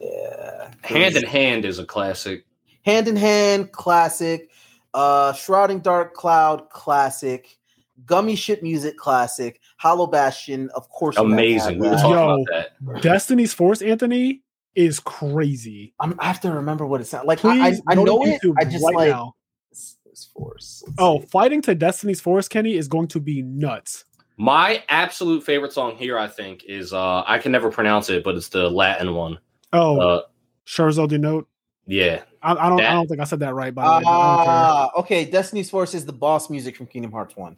Yeah, 0.00 0.70
Hand 0.82 1.16
in 1.16 1.24
Hand 1.24 1.64
is 1.64 1.78
a 1.78 1.84
classic. 1.84 2.44
Hand 2.84 3.08
in 3.08 3.16
Hand 3.16 3.72
classic, 3.72 4.50
uh, 4.94 5.32
Shrouding 5.32 5.80
Dark 5.80 6.14
Cloud 6.14 6.70
classic, 6.70 7.58
Gummy 8.06 8.34
Ship 8.36 8.62
Music 8.62 8.96
classic, 8.96 9.60
Hollow 9.76 10.06
Bastion. 10.06 10.70
Of 10.74 10.88
course, 10.88 11.16
Amazing. 11.18 11.78
We 11.78 11.88
were 11.88 11.94
talking 11.96 12.10
Yo. 12.10 12.42
about 12.42 12.46
that. 12.50 13.02
Destiny's 13.02 13.52
Force, 13.52 13.82
Anthony, 13.82 14.42
is 14.74 15.00
crazy. 15.00 15.92
I'm, 16.00 16.14
I 16.18 16.26
have 16.26 16.40
to 16.40 16.50
remember 16.52 16.86
what 16.86 17.00
it 17.00 17.06
sounds 17.06 17.26
like. 17.26 17.44
I, 17.44 17.50
I, 17.50 17.70
Please 17.70 17.82
I 17.88 17.94
know 17.96 18.24
it. 18.24 18.40
YouTube 18.42 18.54
I 18.58 18.64
just 18.64 18.84
right 18.84 18.94
like 18.94 19.08
now. 19.10 19.34
Destiny's 19.70 20.30
Force. 20.32 20.82
Let's 20.86 20.96
Oh, 20.98 21.20
see. 21.20 21.26
fighting 21.26 21.62
to 21.62 21.74
Destiny's 21.74 22.20
Force, 22.20 22.48
Kenny, 22.48 22.76
is 22.76 22.88
going 22.88 23.08
to 23.08 23.20
be 23.20 23.42
nuts. 23.42 24.04
My 24.38 24.82
absolute 24.88 25.42
favorite 25.44 25.74
song 25.74 25.96
here, 25.96 26.18
I 26.18 26.26
think, 26.26 26.64
is 26.64 26.94
uh, 26.94 27.22
I 27.26 27.38
can 27.38 27.52
never 27.52 27.70
pronounce 27.70 28.08
it, 28.08 28.24
but 28.24 28.36
it's 28.36 28.48
the 28.48 28.70
Latin 28.70 29.14
one. 29.14 29.38
Oh, 29.74 30.00
Uh, 30.00 30.22
Scherzo 30.66 31.06
de 31.06 31.18
Note. 31.18 31.46
yeah, 31.86 32.22
I, 32.42 32.52
I 32.52 32.68
don't. 32.68 32.78
That- 32.78 32.90
I 32.90 32.94
don't 32.94 33.06
think 33.08 33.20
I 33.20 33.24
said 33.24 33.40
that 33.40 33.54
right. 33.54 33.74
By 33.74 33.84
the 33.84 33.90
way, 33.98 34.02
but 34.04 34.10
I 34.10 34.36
don't 34.36 34.44
care. 34.44 34.54
Ah, 34.54 34.90
okay. 34.98 35.24
Destiny's 35.24 35.70
Force 35.70 35.94
is 35.94 36.06
the 36.06 36.12
boss 36.12 36.48
music 36.50 36.76
from 36.76 36.86
Kingdom 36.86 37.12
Hearts 37.12 37.36
One. 37.36 37.56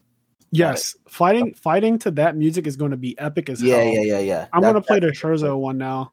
Yes, 0.50 0.94
fighting 1.08 1.54
fighting 1.54 1.98
to 2.00 2.10
that 2.12 2.36
music 2.36 2.66
is 2.66 2.76
going 2.76 2.90
to 2.90 2.96
be 2.96 3.18
epic 3.18 3.48
as 3.48 3.62
Yeah, 3.62 3.76
hell. 3.76 3.84
yeah, 3.86 4.00
yeah, 4.00 4.02
yeah. 4.02 4.18
Yeah. 4.20 4.46
I'm 4.52 4.60
That- 4.60 4.72
going 4.72 4.82
to 4.82 4.86
play 4.86 5.00
the 5.00 5.06
that- 5.06 5.14
Scherzo 5.16 5.56
one 5.58 5.78
now. 5.78 6.12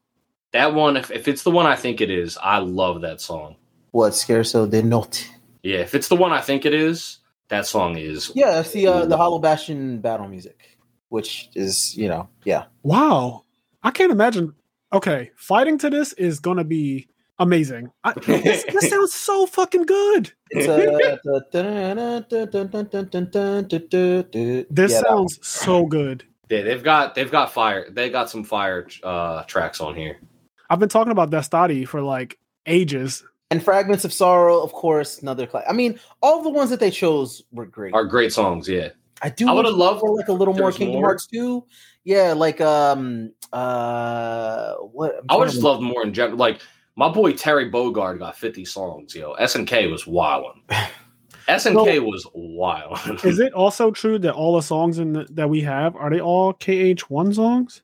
that 0.52 0.72
one. 0.74 0.96
If, 0.96 1.10
if 1.10 1.28
it's 1.28 1.42
the 1.42 1.50
one 1.50 1.66
I 1.66 1.76
think 1.76 2.00
it 2.00 2.10
is, 2.10 2.38
I 2.42 2.58
love 2.58 3.02
that 3.02 3.20
song. 3.20 3.56
What 3.90 4.12
Scherzo 4.14 4.70
de 4.70 4.82
Note? 4.82 5.28
Yeah, 5.62 5.78
if 5.78 5.94
it's 5.94 6.08
the 6.08 6.16
one 6.16 6.32
I 6.32 6.40
think 6.40 6.64
it 6.64 6.72
is, 6.72 7.18
that 7.48 7.66
song 7.66 7.98
is. 7.98 8.32
Yeah, 8.34 8.52
that's 8.52 8.70
the 8.70 8.86
uh, 8.86 9.04
the 9.04 9.16
Hollow 9.16 9.40
Bastion 9.40 9.98
battle 10.00 10.26
music, 10.28 10.78
which 11.10 11.50
is 11.54 11.94
you 11.98 12.08
know, 12.08 12.28
yeah. 12.44 12.64
Wow, 12.82 13.44
I 13.82 13.90
can't 13.90 14.10
imagine. 14.12 14.54
okay, 14.92 15.32
fighting 15.36 15.76
to 15.78 15.90
this 15.90 16.12
is 16.14 16.40
gonna 16.40 16.64
be 16.64 17.08
amazing. 17.40 17.90
I, 18.04 18.12
this, 18.12 18.64
this 18.64 18.90
sounds 18.90 19.12
so 19.12 19.46
fucking 19.46 19.82
good. 19.86 20.32
This 20.52 20.66
Yeah, 24.36 24.66
that 24.70 24.90
sounds 24.90 25.38
so 25.46 25.86
good. 25.86 26.24
Yeah, 26.48 26.62
they've 26.62 26.82
got 26.82 27.14
they've 27.14 27.30
got 27.30 27.52
fire. 27.52 27.90
They 27.90 28.10
got 28.10 28.30
some 28.30 28.44
fire 28.44 28.86
uh 29.02 29.42
tracks 29.44 29.80
on 29.80 29.96
here. 29.96 30.18
I've 30.68 30.78
been 30.78 30.88
talking 30.88 31.12
about 31.12 31.30
Destati 31.30 31.86
for 31.86 32.00
like 32.00 32.38
ages. 32.66 33.24
and 33.50 33.62
fragments 33.62 34.04
of 34.04 34.12
sorrow, 34.12 34.62
of 34.62 34.72
course, 34.72 35.20
another 35.20 35.46
class. 35.46 35.64
I 35.68 35.72
mean, 35.72 35.98
all 36.22 36.42
the 36.42 36.50
ones 36.50 36.70
that 36.70 36.78
they 36.78 36.90
chose 36.90 37.42
were 37.50 37.66
great. 37.66 37.94
Are 37.94 38.04
great 38.04 38.32
songs, 38.32 38.68
yeah. 38.68 38.90
I 39.22 39.28
do. 39.30 39.48
I 39.48 39.52
would've 39.52 39.74
loved 39.74 40.00
for 40.00 40.16
like 40.16 40.28
a 40.28 40.32
little 40.32 40.54
more 40.54 40.72
Kingdom 40.72 41.00
more. 41.00 41.10
Hearts 41.10 41.26
2. 41.26 41.64
Yeah, 42.04 42.32
like 42.32 42.60
um 42.60 43.32
uh 43.52 44.74
what 44.76 45.16
I'm 45.18 45.24
I 45.28 45.36
would 45.36 45.44
trying 45.44 45.50
just 45.52 45.62
love 45.62 45.80
more 45.82 46.02
in 46.02 46.14
general. 46.14 46.38
Like 46.38 46.60
my 47.00 47.08
boy 47.08 47.32
Terry 47.32 47.70
Bogard 47.70 48.18
got 48.18 48.36
50 48.36 48.66
songs, 48.66 49.14
yo. 49.14 49.34
SNK 49.36 49.90
was 49.90 50.06
wilding. 50.06 50.62
SNK 51.48 52.04
was 52.04 52.26
wild. 52.34 52.98
Is 53.24 53.38
it 53.38 53.54
also 53.54 53.90
true 53.90 54.18
that 54.18 54.34
all 54.34 54.54
the 54.54 54.60
songs 54.60 54.98
in 54.98 55.14
the, 55.14 55.26
that 55.30 55.48
we 55.48 55.62
have 55.62 55.96
are 55.96 56.10
they 56.10 56.20
all 56.20 56.52
KH1 56.52 57.34
songs? 57.34 57.80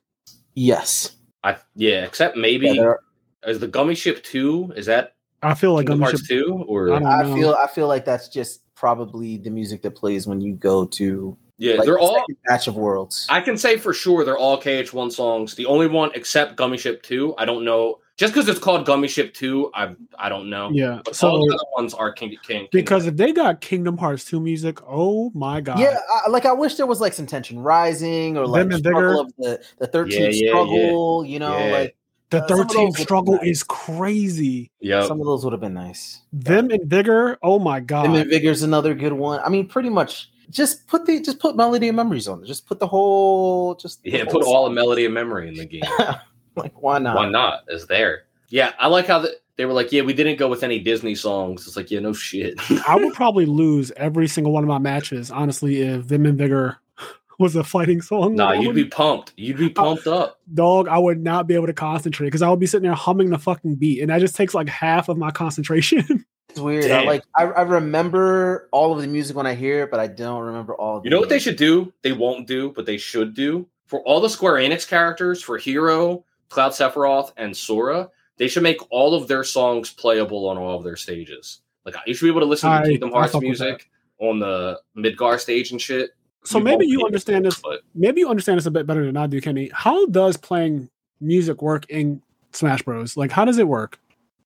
Yes. 0.53 1.15
I 1.43 1.57
yeah, 1.75 2.03
except 2.03 2.37
maybe 2.37 2.67
Yeah, 2.67 2.73
there- 2.73 2.99
is 3.47 3.57
the 3.57 3.67
Gummy 3.67 3.95
Ship 3.95 4.21
2? 4.21 4.73
Is 4.75 4.85
that 4.85 5.15
I 5.41 5.55
feel 5.55 5.73
like 5.73 5.87
Kingdom 5.87 6.03
I'm 6.03 6.11
Hearts 6.11 6.27
2? 6.27 6.65
Or 6.67 6.93
I 6.93 7.21
I 7.21 7.23
feel 7.23 7.53
I 7.53 7.65
feel 7.65 7.87
like 7.87 8.05
that's 8.05 8.29
just 8.29 8.61
probably 8.75 9.37
the 9.37 9.49
music 9.49 9.81
that 9.81 9.95
plays 9.95 10.27
when 10.27 10.41
you 10.41 10.53
go 10.53 10.85
to 10.85 11.35
yeah, 11.57 11.73
like 11.73 11.85
they're 11.85 11.97
all 11.97 12.19
second 12.19 12.37
batch 12.45 12.67
of 12.67 12.75
worlds. 12.75 13.25
I 13.29 13.41
can 13.41 13.57
say 13.57 13.77
for 13.77 13.93
sure 13.93 14.23
they're 14.23 14.37
all 14.37 14.61
KH1 14.61 15.11
songs. 15.11 15.55
The 15.55 15.65
only 15.65 15.87
one 15.87 16.11
except 16.13 16.55
Gummy 16.55 16.77
Ship 16.77 17.01
2, 17.01 17.33
I 17.39 17.45
don't 17.45 17.65
know. 17.65 17.97
Just 18.17 18.33
because 18.33 18.49
it's 18.49 18.59
called 18.59 18.85
Gummy 18.87 19.07
Ship 19.07 19.31
2, 19.31 19.71
I 19.75 19.95
I 20.17 20.27
don't 20.27 20.49
know. 20.49 20.69
Yeah. 20.71 21.01
But 21.05 21.15
So 21.15 21.29
all 21.29 21.45
the 21.47 21.53
other 21.53 21.63
ones 21.75 21.93
are 21.93 22.11
King 22.11 22.35
King. 22.41 22.67
because 22.71 23.05
if 23.05 23.15
they 23.15 23.31
got 23.31 23.61
Kingdom 23.61 23.95
Hearts 23.97 24.25
2 24.25 24.39
music, 24.39 24.79
oh 24.87 25.31
my 25.35 25.61
god. 25.61 25.77
yeah, 25.79 25.97
I, 26.25 26.29
like 26.29 26.45
I 26.45 26.53
wish 26.53 26.75
there 26.75 26.87
was 26.87 26.99
like 26.99 27.13
some 27.13 27.27
tension 27.27 27.59
rising 27.59 28.35
or 28.35 28.47
like 28.47 28.69
Them 28.69 28.79
struggle 28.79 29.01
Vigor. 29.01 29.19
of 29.21 29.33
the 29.37 29.61
the 29.77 29.87
13th 29.87 30.11
Yeah, 30.11 30.29
yeah, 30.31 30.49
struggle, 30.49 31.25
you 31.25 31.37
know, 31.39 31.57
Yeah. 31.57 31.71
like 31.77 31.95
The 32.31 32.43
uh, 32.43 32.47
13th 32.47 32.73
those 32.73 32.97
struggle 32.99 33.35
nice. 33.35 33.47
is 33.47 33.63
crazy. 33.63 34.71
Yeah. 34.81 35.05
some 35.05 35.19
of 35.19 35.25
those 35.27 35.43
would 35.43 35.53
have 35.53 35.61
been 35.61 35.75
nice. 35.75 36.21
Vim 36.33 36.71
and 36.71 36.89
Vigor, 36.89 37.37
oh 37.43 37.59
my 37.59 37.79
god. 37.81 38.07
Vim 38.07 38.15
and 38.15 38.29
Vigor's 38.31 38.63
another 38.63 38.95
good 38.95 39.13
one. 39.13 39.41
I 39.45 39.49
mean, 39.49 39.67
pretty 39.67 39.89
much 39.89 40.31
just 40.49 40.87
put 40.87 41.05
the 41.05 41.19
just 41.21 41.39
put 41.39 41.55
melody 41.55 41.87
and 41.89 41.95
memories 41.97 42.27
on 42.27 42.41
it. 42.41 42.47
Just 42.47 42.65
put 42.65 42.79
the 42.79 42.87
whole 42.87 43.75
just 43.75 43.99
Yeah, 44.03 44.23
whole 44.23 44.31
put 44.31 44.43
all 44.43 44.63
the 44.65 44.71
melody 44.73 45.05
and 45.05 45.13
memory 45.13 45.47
in 45.49 45.53
the 45.53 45.65
game. 45.65 45.81
like 46.63 46.81
why 46.81 46.99
not? 46.99 47.15
Why 47.15 47.29
not? 47.29 47.63
It's 47.67 47.85
there. 47.85 48.23
Yeah, 48.49 48.73
I 48.79 48.87
like 48.87 49.07
how 49.07 49.19
the, 49.19 49.35
they 49.57 49.65
were 49.65 49.73
like, 49.73 49.91
yeah, 49.91 50.03
we 50.03 50.13
didn't 50.13 50.37
go 50.37 50.47
with 50.47 50.63
any 50.63 50.79
Disney 50.79 51.15
songs. 51.15 51.67
It's 51.67 51.75
like, 51.75 51.91
yeah, 51.91 51.99
no 51.99 52.13
shit. 52.13 52.59
I 52.87 52.95
would 52.95 53.13
probably 53.13 53.45
lose 53.45 53.91
every 53.97 54.27
single 54.27 54.53
one 54.53 54.63
of 54.63 54.67
my 54.67 54.77
matches, 54.79 55.31
honestly, 55.31 55.81
if 55.81 56.03
Vim 56.03 56.25
and 56.25 56.37
Vigor 56.37 56.77
was 57.39 57.55
a 57.55 57.63
fighting 57.63 58.01
song. 58.01 58.35
nah, 58.35 58.53
you'd 58.53 58.75
be 58.75 58.85
pumped. 58.85 59.33
You'd 59.35 59.57
be 59.57 59.71
uh, 59.71 59.81
pumped 59.81 60.07
up. 60.07 60.39
dog, 60.53 60.87
I 60.87 60.97
would 60.97 61.21
not 61.21 61.47
be 61.47 61.55
able 61.55 61.67
to 61.67 61.73
concentrate 61.73 62.27
because 62.27 62.41
I 62.41 62.49
would 62.49 62.59
be 62.59 62.67
sitting 62.67 62.83
there 62.87 62.95
humming 62.95 63.29
the 63.31 63.39
fucking 63.39 63.75
beat, 63.75 64.01
and 64.01 64.09
that 64.09 64.19
just 64.19 64.35
takes 64.35 64.53
like 64.53 64.69
half 64.69 65.09
of 65.09 65.17
my 65.17 65.31
concentration. 65.31 66.25
It's 66.49 66.59
weird. 66.61 66.89
I 66.89 67.03
like 67.03 67.23
I, 67.35 67.43
I 67.43 67.61
remember 67.63 68.69
all 68.71 68.93
of 68.93 69.01
the 69.01 69.07
music 69.07 69.35
when 69.35 69.45
I 69.45 69.53
hear 69.53 69.83
it, 69.83 69.91
but 69.91 69.99
I 69.99 70.07
don't 70.07 70.41
remember 70.43 70.73
all. 70.75 70.97
Of 70.97 71.03
You 71.05 71.09
the 71.09 71.15
know 71.15 71.19
what 71.19 71.29
they 71.29 71.39
should 71.39 71.57
do? 71.57 71.91
They 72.03 72.13
won't 72.13 72.47
do, 72.47 72.71
but 72.71 72.85
they 72.85 72.97
should 72.97 73.33
do 73.33 73.67
for 73.85 73.99
all 74.01 74.21
the 74.21 74.29
Square 74.29 74.53
Enix 74.55 74.87
characters 74.87 75.41
for 75.41 75.57
Hero, 75.57 76.23
Cloud 76.49 76.71
Sephiroth, 76.71 77.33
and 77.37 77.55
Sora. 77.55 78.09
They 78.37 78.47
should 78.47 78.63
make 78.63 78.77
all 78.91 79.13
of 79.15 79.27
their 79.27 79.43
songs 79.43 79.91
playable 79.91 80.47
on 80.47 80.57
all 80.57 80.77
of 80.77 80.83
their 80.83 80.95
stages. 80.95 81.61
Like 81.85 81.95
you 82.05 82.13
should 82.13 82.25
be 82.25 82.29
able 82.29 82.41
to 82.41 82.45
listen 82.45 82.69
to 82.69 82.77
I- 82.77 82.83
Kingdom 82.85 83.11
Hearts 83.11 83.39
music 83.39 83.89
on 84.19 84.39
the 84.39 84.79
Midgar 84.97 85.39
stage 85.39 85.71
and 85.71 85.81
shit. 85.81 86.11
so 86.43 86.57
You 86.59 86.63
maybe 86.63 86.85
you 86.85 87.03
understand 87.05 87.43
to, 87.45 87.49
this. 87.49 87.59
but 87.59 87.81
Maybe 87.95 88.21
you 88.21 88.29
understand 88.29 88.57
this 88.57 88.65
a 88.65 88.71
bit 88.71 88.85
better 88.87 89.05
than 89.05 89.17
I 89.17 89.27
do, 89.27 89.39
Kenny. 89.41 89.69
How 89.73 90.05
does 90.07 90.37
playing 90.37 90.89
music 91.21 91.61
work 91.61 91.85
in 91.89 92.21
Smash 92.51 92.81
Bros? 92.83 93.17
Like, 93.17 93.31
how 93.31 93.45
does 93.45 93.57
it 93.57 93.67
work? 93.67 93.99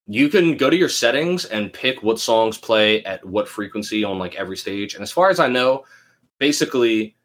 you 0.07 0.27
can 0.27 0.57
go 0.57 0.69
to 0.69 0.75
your 0.75 0.89
settings 0.89 1.45
and 1.45 1.71
pick 1.71 2.03
what 2.03 2.19
songs 2.19 2.57
play 2.57 3.01
at 3.05 3.23
what 3.25 3.47
frequency 3.47 4.03
on 4.03 4.19
like 4.19 4.35
every 4.35 4.57
stage. 4.57 4.93
And 4.93 5.03
as 5.03 5.11
far 5.11 5.29
as 5.29 5.39
I 5.39 5.47
know, 5.47 5.85
basically, 6.37 7.15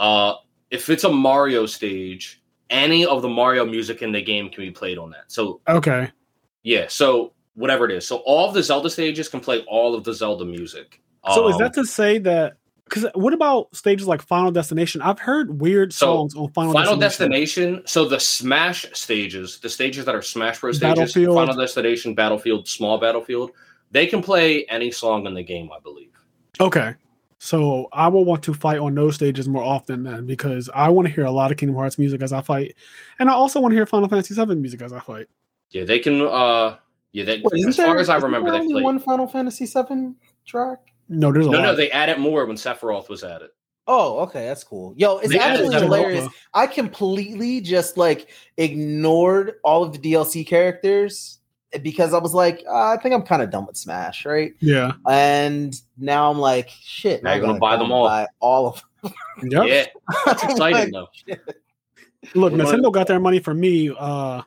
uh, 0.00 0.34
if 0.70 0.88
it's 0.90 1.04
a 1.04 1.08
Mario 1.12 1.66
stage, 1.66 2.42
any 2.70 3.04
of 3.06 3.22
the 3.22 3.28
Mario 3.28 3.64
music 3.64 4.02
in 4.02 4.12
the 4.12 4.22
game 4.22 4.48
can 4.50 4.62
be 4.64 4.70
played 4.70 4.98
on 4.98 5.10
that. 5.10 5.24
So 5.30 5.60
Okay, 5.68 6.10
yeah, 6.62 6.86
so 6.88 7.32
whatever 7.54 7.84
it 7.88 7.92
is, 7.92 8.06
so 8.06 8.16
all 8.18 8.48
of 8.48 8.54
the 8.54 8.62
Zelda 8.62 8.90
stages 8.90 9.28
can 9.28 9.40
play 9.40 9.60
all 9.68 9.94
of 9.94 10.04
the 10.04 10.12
Zelda 10.14 10.44
music. 10.44 11.00
so 11.34 11.48
is 11.48 11.54
Um, 11.56 11.60
that 11.62 11.74
to 11.74 11.84
say 11.86 12.18
that? 12.18 12.54
Because 12.86 13.06
what 13.14 13.32
about 13.32 13.74
stages 13.74 14.06
like 14.06 14.20
Final 14.20 14.50
Destination? 14.50 15.00
I've 15.00 15.18
heard 15.18 15.58
weird 15.60 15.92
So, 15.94 16.06
songs 16.06 16.34
on 16.36 16.50
Final, 16.52 16.74
Final 16.74 16.96
Destination. 16.96 17.72
Destination. 17.72 17.86
So 17.86 18.04
the 18.04 18.20
Smash 18.20 18.86
stages, 18.92 19.58
the 19.60 19.70
stages 19.70 20.04
that 20.04 20.14
are 20.14 20.20
Smash 20.20 20.60
Bros 20.60 20.76
stages, 20.76 21.14
Final 21.14 21.54
Destination, 21.56 22.14
Battlefield, 22.14 22.68
Small 22.68 22.98
Battlefield, 22.98 23.52
they 23.90 24.06
can 24.06 24.22
play 24.22 24.66
any 24.66 24.90
song 24.90 25.26
in 25.26 25.32
the 25.32 25.42
game, 25.42 25.70
I 25.74 25.80
believe. 25.80 26.10
Okay. 26.60 26.94
So 27.38 27.88
I 27.92 28.08
will 28.08 28.24
want 28.24 28.42
to 28.44 28.54
fight 28.54 28.78
on 28.78 28.94
those 28.94 29.16
stages 29.16 29.48
more 29.48 29.62
often 29.62 30.02
then 30.04 30.26
because 30.26 30.70
I 30.74 30.88
want 30.88 31.08
to 31.08 31.14
hear 31.14 31.24
a 31.24 31.30
lot 31.30 31.50
of 31.50 31.56
Kingdom 31.58 31.76
Hearts 31.76 31.98
music 31.98 32.22
as 32.22 32.32
I 32.32 32.40
fight. 32.40 32.74
And 33.18 33.28
I 33.28 33.32
also 33.34 33.60
want 33.60 33.72
to 33.72 33.76
hear 33.76 33.86
Final 33.86 34.08
Fantasy 34.08 34.34
VII 34.34 34.54
music 34.54 34.80
as 34.82 34.92
I 34.92 35.00
fight. 35.00 35.26
Yeah, 35.70 35.84
they 35.84 35.98
can. 35.98 36.20
uh 36.22 36.76
Yeah, 37.12 37.24
they, 37.24 37.36
Wait, 37.42 37.58
isn't 37.58 37.68
as 37.70 37.76
far 37.76 37.98
as 37.98 38.08
I 38.08 38.16
remember, 38.16 38.50
there 38.50 38.58
they 38.60 38.62
only 38.62 38.74
played. 38.74 38.84
one 38.84 38.98
Final 38.98 39.26
Fantasy 39.26 39.66
VII 39.66 40.14
track. 40.46 40.78
No, 41.08 41.32
there's 41.32 41.46
a 41.46 41.50
No, 41.50 41.58
lot. 41.58 41.64
no, 41.64 41.74
they 41.76 41.90
added 41.90 42.18
more 42.18 42.46
when 42.46 42.56
Sephiroth 42.56 43.08
was 43.08 43.22
added. 43.24 43.50
Oh, 43.86 44.20
okay, 44.20 44.46
that's 44.46 44.64
cool. 44.64 44.94
Yo, 44.96 45.18
it's 45.18 45.28
They 45.30 45.38
added 45.38 45.60
actually 45.66 45.74
hilarious. 45.74 46.26
I 46.54 46.66
completely 46.66 47.60
just 47.60 47.98
like 47.98 48.30
ignored 48.56 49.54
all 49.62 49.82
of 49.82 49.92
the 49.92 49.98
DLC 49.98 50.46
characters 50.46 51.40
because 51.82 52.14
I 52.14 52.18
was 52.18 52.34
like, 52.34 52.62
uh, 52.68 52.92
I 52.92 52.96
think 52.96 53.14
I'm 53.14 53.22
kind 53.22 53.42
of 53.42 53.50
done 53.50 53.66
with 53.66 53.76
Smash, 53.76 54.24
right? 54.24 54.54
yeah. 54.60 54.92
And 55.08 55.74
now 55.98 56.30
I'm 56.30 56.38
like, 56.38 56.68
shit. 56.68 57.22
Now 57.22 57.32
you're 57.32 57.40
gonna 57.40 57.58
gotta 57.58 57.76
buy 57.76 57.76
them 57.76 57.92
all. 57.92 58.06
Buy 58.06 58.26
all 58.40 58.66
of. 58.68 58.82
Yep. 59.42 59.66
Yeah, 59.66 59.86
that's 60.24 60.42
exciting 60.44 60.92
like, 60.92 60.92
though. 60.92 61.34
Look, 62.34 62.52
Well, 62.52 62.66
Nintendo 62.66 62.92
got 62.92 63.06
their 63.06 63.20
money 63.20 63.38
from 63.40 63.60
me 63.60 63.94
uh, 63.98 64.42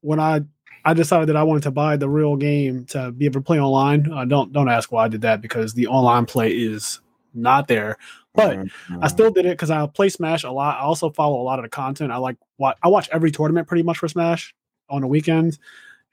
when 0.00 0.20
I 0.20 0.42
I 0.84 0.94
decided 0.94 1.28
that 1.28 1.36
I 1.36 1.44
wanted 1.44 1.62
to 1.62 1.70
buy 1.70 1.96
the 1.96 2.08
real 2.08 2.36
game 2.36 2.84
to 2.86 3.12
be 3.12 3.24
able 3.24 3.40
to 3.40 3.44
play 3.44 3.60
online. 3.60 4.10
Uh, 4.12 4.24
don't 4.24 4.52
don't 4.52 4.68
ask 4.68 4.90
why 4.92 5.04
I 5.04 5.08
did 5.08 5.22
that 5.22 5.40
because 5.40 5.74
the 5.74 5.86
online 5.86 6.26
play 6.26 6.50
is 6.50 7.00
not 7.34 7.68
there. 7.68 7.96
But 8.34 8.58
Mm-hmm. 8.58 9.04
I 9.04 9.08
still 9.08 9.30
did 9.30 9.46
it 9.46 9.50
because 9.50 9.70
I 9.70 9.86
play 9.86 10.08
Smash 10.08 10.44
a 10.44 10.50
lot. 10.50 10.78
I 10.78 10.82
also 10.82 11.10
follow 11.10 11.40
a 11.40 11.44
lot 11.44 11.58
of 11.58 11.64
the 11.64 11.68
content. 11.68 12.10
I 12.12 12.16
like 12.16 12.36
what 12.56 12.78
I 12.82 12.88
watch 12.88 13.08
every 13.12 13.30
tournament 13.30 13.68
pretty 13.68 13.82
much 13.82 13.98
for 13.98 14.08
Smash 14.08 14.54
on 14.88 15.02
the 15.02 15.06
weekends. 15.06 15.58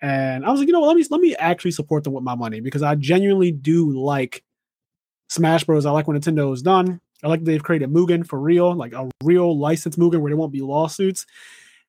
And 0.01 0.45
I 0.45 0.51
was 0.51 0.59
like, 0.59 0.67
you 0.67 0.73
know, 0.73 0.81
let 0.81 0.95
me 0.95 1.05
let 1.09 1.21
me 1.21 1.35
actually 1.35 1.71
support 1.71 2.03
them 2.03 2.13
with 2.13 2.23
my 2.23 2.35
money 2.35 2.61
because 2.61 2.83
I 2.83 2.95
genuinely 2.95 3.51
do 3.51 3.91
like 3.91 4.43
Smash 5.27 5.63
Bros. 5.65 5.85
I 5.85 5.91
like 5.91 6.07
when 6.07 6.19
Nintendo 6.19 6.53
is 6.53 6.61
done. 6.61 7.01
I 7.23 7.27
like 7.27 7.43
they've 7.43 7.63
created 7.63 7.89
Mugen 7.89 8.25
for 8.25 8.39
real, 8.39 8.73
like 8.73 8.93
a 8.93 9.09
real 9.23 9.57
licensed 9.57 9.99
Mugen 9.99 10.21
where 10.21 10.29
there 10.29 10.37
won't 10.37 10.53
be 10.53 10.61
lawsuits. 10.61 11.25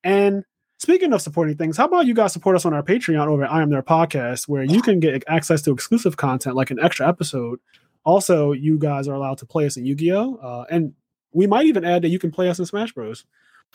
And 0.02 0.44
speaking 0.78 1.12
of 1.12 1.22
supporting 1.22 1.56
things, 1.56 1.76
how 1.76 1.84
about 1.84 2.06
you 2.06 2.14
guys 2.14 2.32
support 2.32 2.56
us 2.56 2.64
on 2.64 2.74
our 2.74 2.82
Patreon 2.82 3.28
over 3.28 3.44
at 3.44 3.52
I 3.52 3.62
Am 3.62 3.70
Their 3.70 3.82
Podcast, 3.82 4.48
where 4.48 4.64
you 4.64 4.82
can 4.82 4.98
get 4.98 5.22
access 5.28 5.62
to 5.62 5.72
exclusive 5.72 6.16
content 6.16 6.56
like 6.56 6.70
an 6.70 6.80
extra 6.80 7.08
episode. 7.08 7.60
Also, 8.04 8.52
you 8.52 8.78
guys 8.78 9.06
are 9.06 9.14
allowed 9.14 9.38
to 9.38 9.46
play 9.46 9.66
us 9.66 9.76
in 9.76 9.84
Yu-Gi-Oh! 9.84 10.36
Uh, 10.36 10.64
and 10.70 10.94
we 11.32 11.46
might 11.46 11.66
even 11.66 11.84
add 11.84 12.02
that 12.02 12.08
you 12.08 12.18
can 12.18 12.32
play 12.32 12.48
us 12.48 12.58
in 12.58 12.66
Smash 12.66 12.92
Bros. 12.92 13.24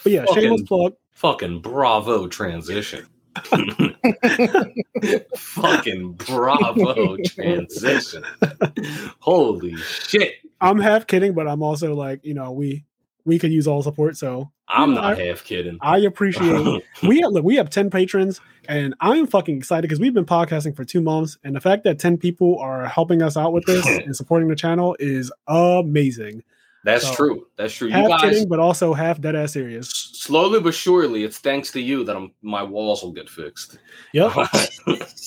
But 0.03 0.11
yeah, 0.11 0.25
shameless 0.33 0.63
plug. 0.63 0.95
Fucking 1.11 1.61
bravo 1.61 2.27
transition. 2.27 3.05
Fucking 5.37 6.13
bravo 6.13 7.17
transition. 7.25 8.23
Holy 9.19 9.75
shit. 9.75 10.35
I'm 10.61 10.79
half 10.79 11.07
kidding, 11.07 11.33
but 11.33 11.47
I'm 11.47 11.61
also 11.61 11.95
like, 11.95 12.23
you 12.23 12.33
know, 12.33 12.51
we 12.51 12.85
we 13.25 13.39
could 13.39 13.51
use 13.51 13.67
all 13.67 13.81
support. 13.81 14.15
So 14.17 14.51
I'm 14.67 14.89
You 14.89 14.95
know, 14.95 15.01
not 15.01 15.17
half 15.17 15.43
kidding. 15.43 15.77
I 15.81 15.99
appreciate 15.99 16.83
we 17.03 17.21
have 17.21 17.31
look, 17.31 17.43
we 17.43 17.55
have 17.55 17.69
10 17.69 17.89
patrons 17.89 18.39
and 18.67 18.95
I'm 19.01 19.27
fucking 19.27 19.57
excited 19.57 19.83
because 19.83 19.99
we've 19.99 20.13
been 20.13 20.25
podcasting 20.25 20.75
for 20.75 20.85
two 20.85 21.01
months 21.01 21.37
and 21.43 21.55
the 21.55 21.61
fact 21.61 21.83
that 21.83 21.99
10 21.99 22.17
people 22.17 22.57
are 22.59 22.85
helping 22.85 23.21
us 23.21 23.35
out 23.35 23.53
with 23.53 23.65
this 23.65 23.85
and 24.05 24.15
supporting 24.15 24.47
the 24.47 24.55
channel 24.55 24.95
is 24.99 25.31
amazing. 25.47 26.43
That's 26.85 27.07
So, 27.07 27.15
true. 27.15 27.47
That's 27.57 27.73
true. 27.73 27.87
You 27.87 27.93
Half 27.95 28.07
guys 28.09 28.21
kidding, 28.21 28.47
but 28.47 28.59
also 28.59 28.93
half 28.93 29.19
dead 29.19 29.35
ass 29.35 29.53
serious. 29.53 29.89
slowly 29.89 30.59
but 30.61 30.73
surely, 30.75 31.23
it's 31.23 31.39
thanks 31.39 31.71
to 31.71 31.81
you 31.81 32.03
that 32.05 32.15
I'm, 32.15 32.31
my 32.43 32.61
walls 32.63 33.01
will 33.03 33.11
get 33.11 33.27
fixed. 33.29 33.79
Yep. 34.13 34.31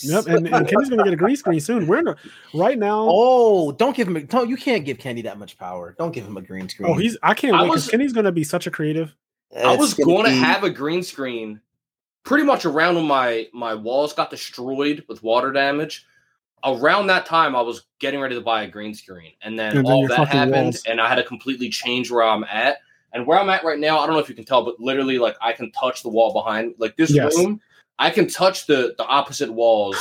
Yep. 0.04 0.26
And, 0.28 0.46
and 0.46 0.68
Kenny's 0.68 0.88
gonna 0.88 1.02
get 1.02 1.12
a 1.12 1.16
green 1.16 1.34
screen 1.34 1.58
soon. 1.58 1.88
We're 1.88 1.98
in 1.98 2.06
a, 2.06 2.16
right 2.54 2.78
now. 2.78 3.08
Oh, 3.10 3.72
don't 3.72 3.96
give 3.96 4.06
him. 4.06 4.14
A, 4.16 4.22
don't 4.22 4.48
you 4.48 4.56
can't 4.56 4.84
give 4.84 4.98
Kenny 4.98 5.22
that 5.22 5.40
much 5.40 5.58
power. 5.58 5.96
Don't 5.98 6.12
give 6.12 6.24
him 6.24 6.36
a 6.36 6.40
green 6.40 6.68
screen. 6.68 6.88
Oh, 6.88 6.94
he's 6.94 7.16
I 7.24 7.34
can't 7.34 7.56
I 7.56 7.62
wait 7.62 7.68
because 7.70 7.84
was- 7.86 7.90
Kenny's 7.90 8.12
gonna 8.12 8.30
be 8.30 8.44
such 8.44 8.68
a 8.68 8.70
creative. 8.70 9.12
I 9.56 9.74
was 9.76 9.94
gonna 9.94 10.06
going 10.06 10.24
to 10.26 10.30
be- 10.30 10.36
have 10.38 10.62
a 10.62 10.70
green 10.70 11.02
screen 11.02 11.60
pretty 12.22 12.44
much 12.44 12.64
around 12.64 12.94
when 12.94 13.06
my 13.06 13.48
my 13.52 13.74
walls 13.74 14.12
got 14.12 14.30
destroyed 14.30 15.04
with 15.08 15.20
water 15.24 15.50
damage. 15.50 16.06
Around 16.64 17.06
that 17.08 17.24
time, 17.26 17.54
I 17.54 17.60
was 17.60 17.84
getting 18.00 18.20
ready 18.20 18.34
to 18.34 18.40
buy 18.40 18.62
a 18.62 18.68
green 18.68 18.94
screen, 18.94 19.32
and 19.42 19.58
then, 19.58 19.76
And 19.76 19.86
then 19.86 19.92
all 19.92 20.06
that 20.08 20.28
happened, 20.28 20.54
walls. 20.54 20.82
and 20.86 21.00
I 21.00 21.08
had 21.08 21.16
to 21.16 21.22
completely 21.24 21.68
change 21.68 22.10
where 22.10 22.24
I'm 22.24 22.44
at. 22.44 22.78
And 23.12 23.26
where 23.26 23.38
I'm 23.38 23.48
at 23.48 23.64
right 23.64 23.78
now, 23.78 23.98
I 23.98 24.06
don't 24.06 24.14
know 24.16 24.20
if 24.20 24.28
you 24.28 24.34
can 24.34 24.44
tell, 24.44 24.64
but 24.64 24.78
literally, 24.78 25.18
like 25.18 25.36
I 25.40 25.52
can 25.52 25.70
touch 25.72 26.02
the 26.02 26.08
wall 26.10 26.32
behind, 26.32 26.74
like 26.78 26.96
this 26.96 27.10
Yes. 27.10 27.34
room. 27.36 27.60
I 27.98 28.10
can 28.10 28.28
touch 28.28 28.66
the 28.66 28.94
the 28.98 29.04
opposite 29.06 29.52
walls 29.52 29.96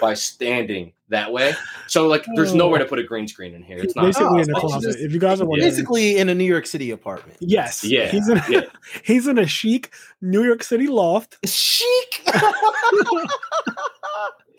by 0.00 0.14
standing 0.14 0.92
that 1.10 1.32
way. 1.32 1.54
So 1.86 2.06
like, 2.06 2.24
there's 2.34 2.52
oh. 2.52 2.56
nowhere 2.56 2.78
to 2.80 2.84
put 2.84 2.98
a 2.98 3.02
green 3.02 3.26
screen 3.28 3.54
in 3.54 3.62
here. 3.62 3.78
It's 3.78 3.96
not. 3.96 4.04
basically 4.06 4.26
Oh, 4.26 4.38
in 4.38 4.38
the 4.38 4.44
so 4.44 4.50
it's 4.52 4.60
closet. 4.60 4.86
just- 4.88 4.98
if 5.00 5.12
you 5.12 5.18
guys 5.18 5.40
are 5.40 5.46
wondering, 5.46 5.70
Basically, 5.70 6.18
in 6.18 6.28
a 6.28 6.34
New 6.34 6.44
York 6.44 6.66
City 6.66 6.90
apartment. 6.90 7.38
yes, 7.40 7.82
Yeah, 7.84 8.08
he's 8.08 8.28
in 8.28 8.40
yeah. 8.48 8.60
he's 9.04 9.26
in 9.26 9.38
a 9.38 9.46
chic 9.46 9.92
New 10.20 10.44
York 10.44 10.62
City 10.62 10.86
loft. 10.86 11.38
Chic. 11.46 12.22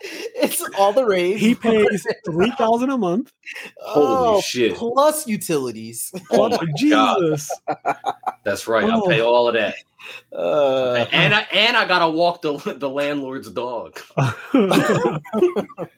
it's 0.02 0.62
all 0.78 0.92
the 0.92 1.04
rage. 1.04 1.40
He 1.40 1.54
pays 1.54 2.06
three 2.24 2.50
thousand 2.52 2.90
a 2.90 2.98
month. 2.98 3.32
Holy 3.80 4.06
Oh, 4.38 4.40
shit! 4.40 4.74
Plus 4.76 5.26
utilities. 5.26 6.10
Oh, 6.30 6.44
oh 6.44 6.48
my 6.48 6.88
god, 6.88 7.38
that's 8.44 8.66
right. 8.66 8.84
I'll 8.88 9.04
Oh. 9.04 9.08
pay 9.08 9.20
all 9.20 9.46
of 9.48 9.54
that. 9.54 9.74
Uh, 10.32 11.06
and 11.12 11.34
I 11.34 11.40
and 11.52 11.76
I 11.76 11.86
gotta 11.86 12.08
walk 12.08 12.42
the 12.42 12.56
the 12.78 12.88
landlord's 12.88 13.50
dog. 13.50 14.00
and 14.16 14.30
walk 14.52 15.20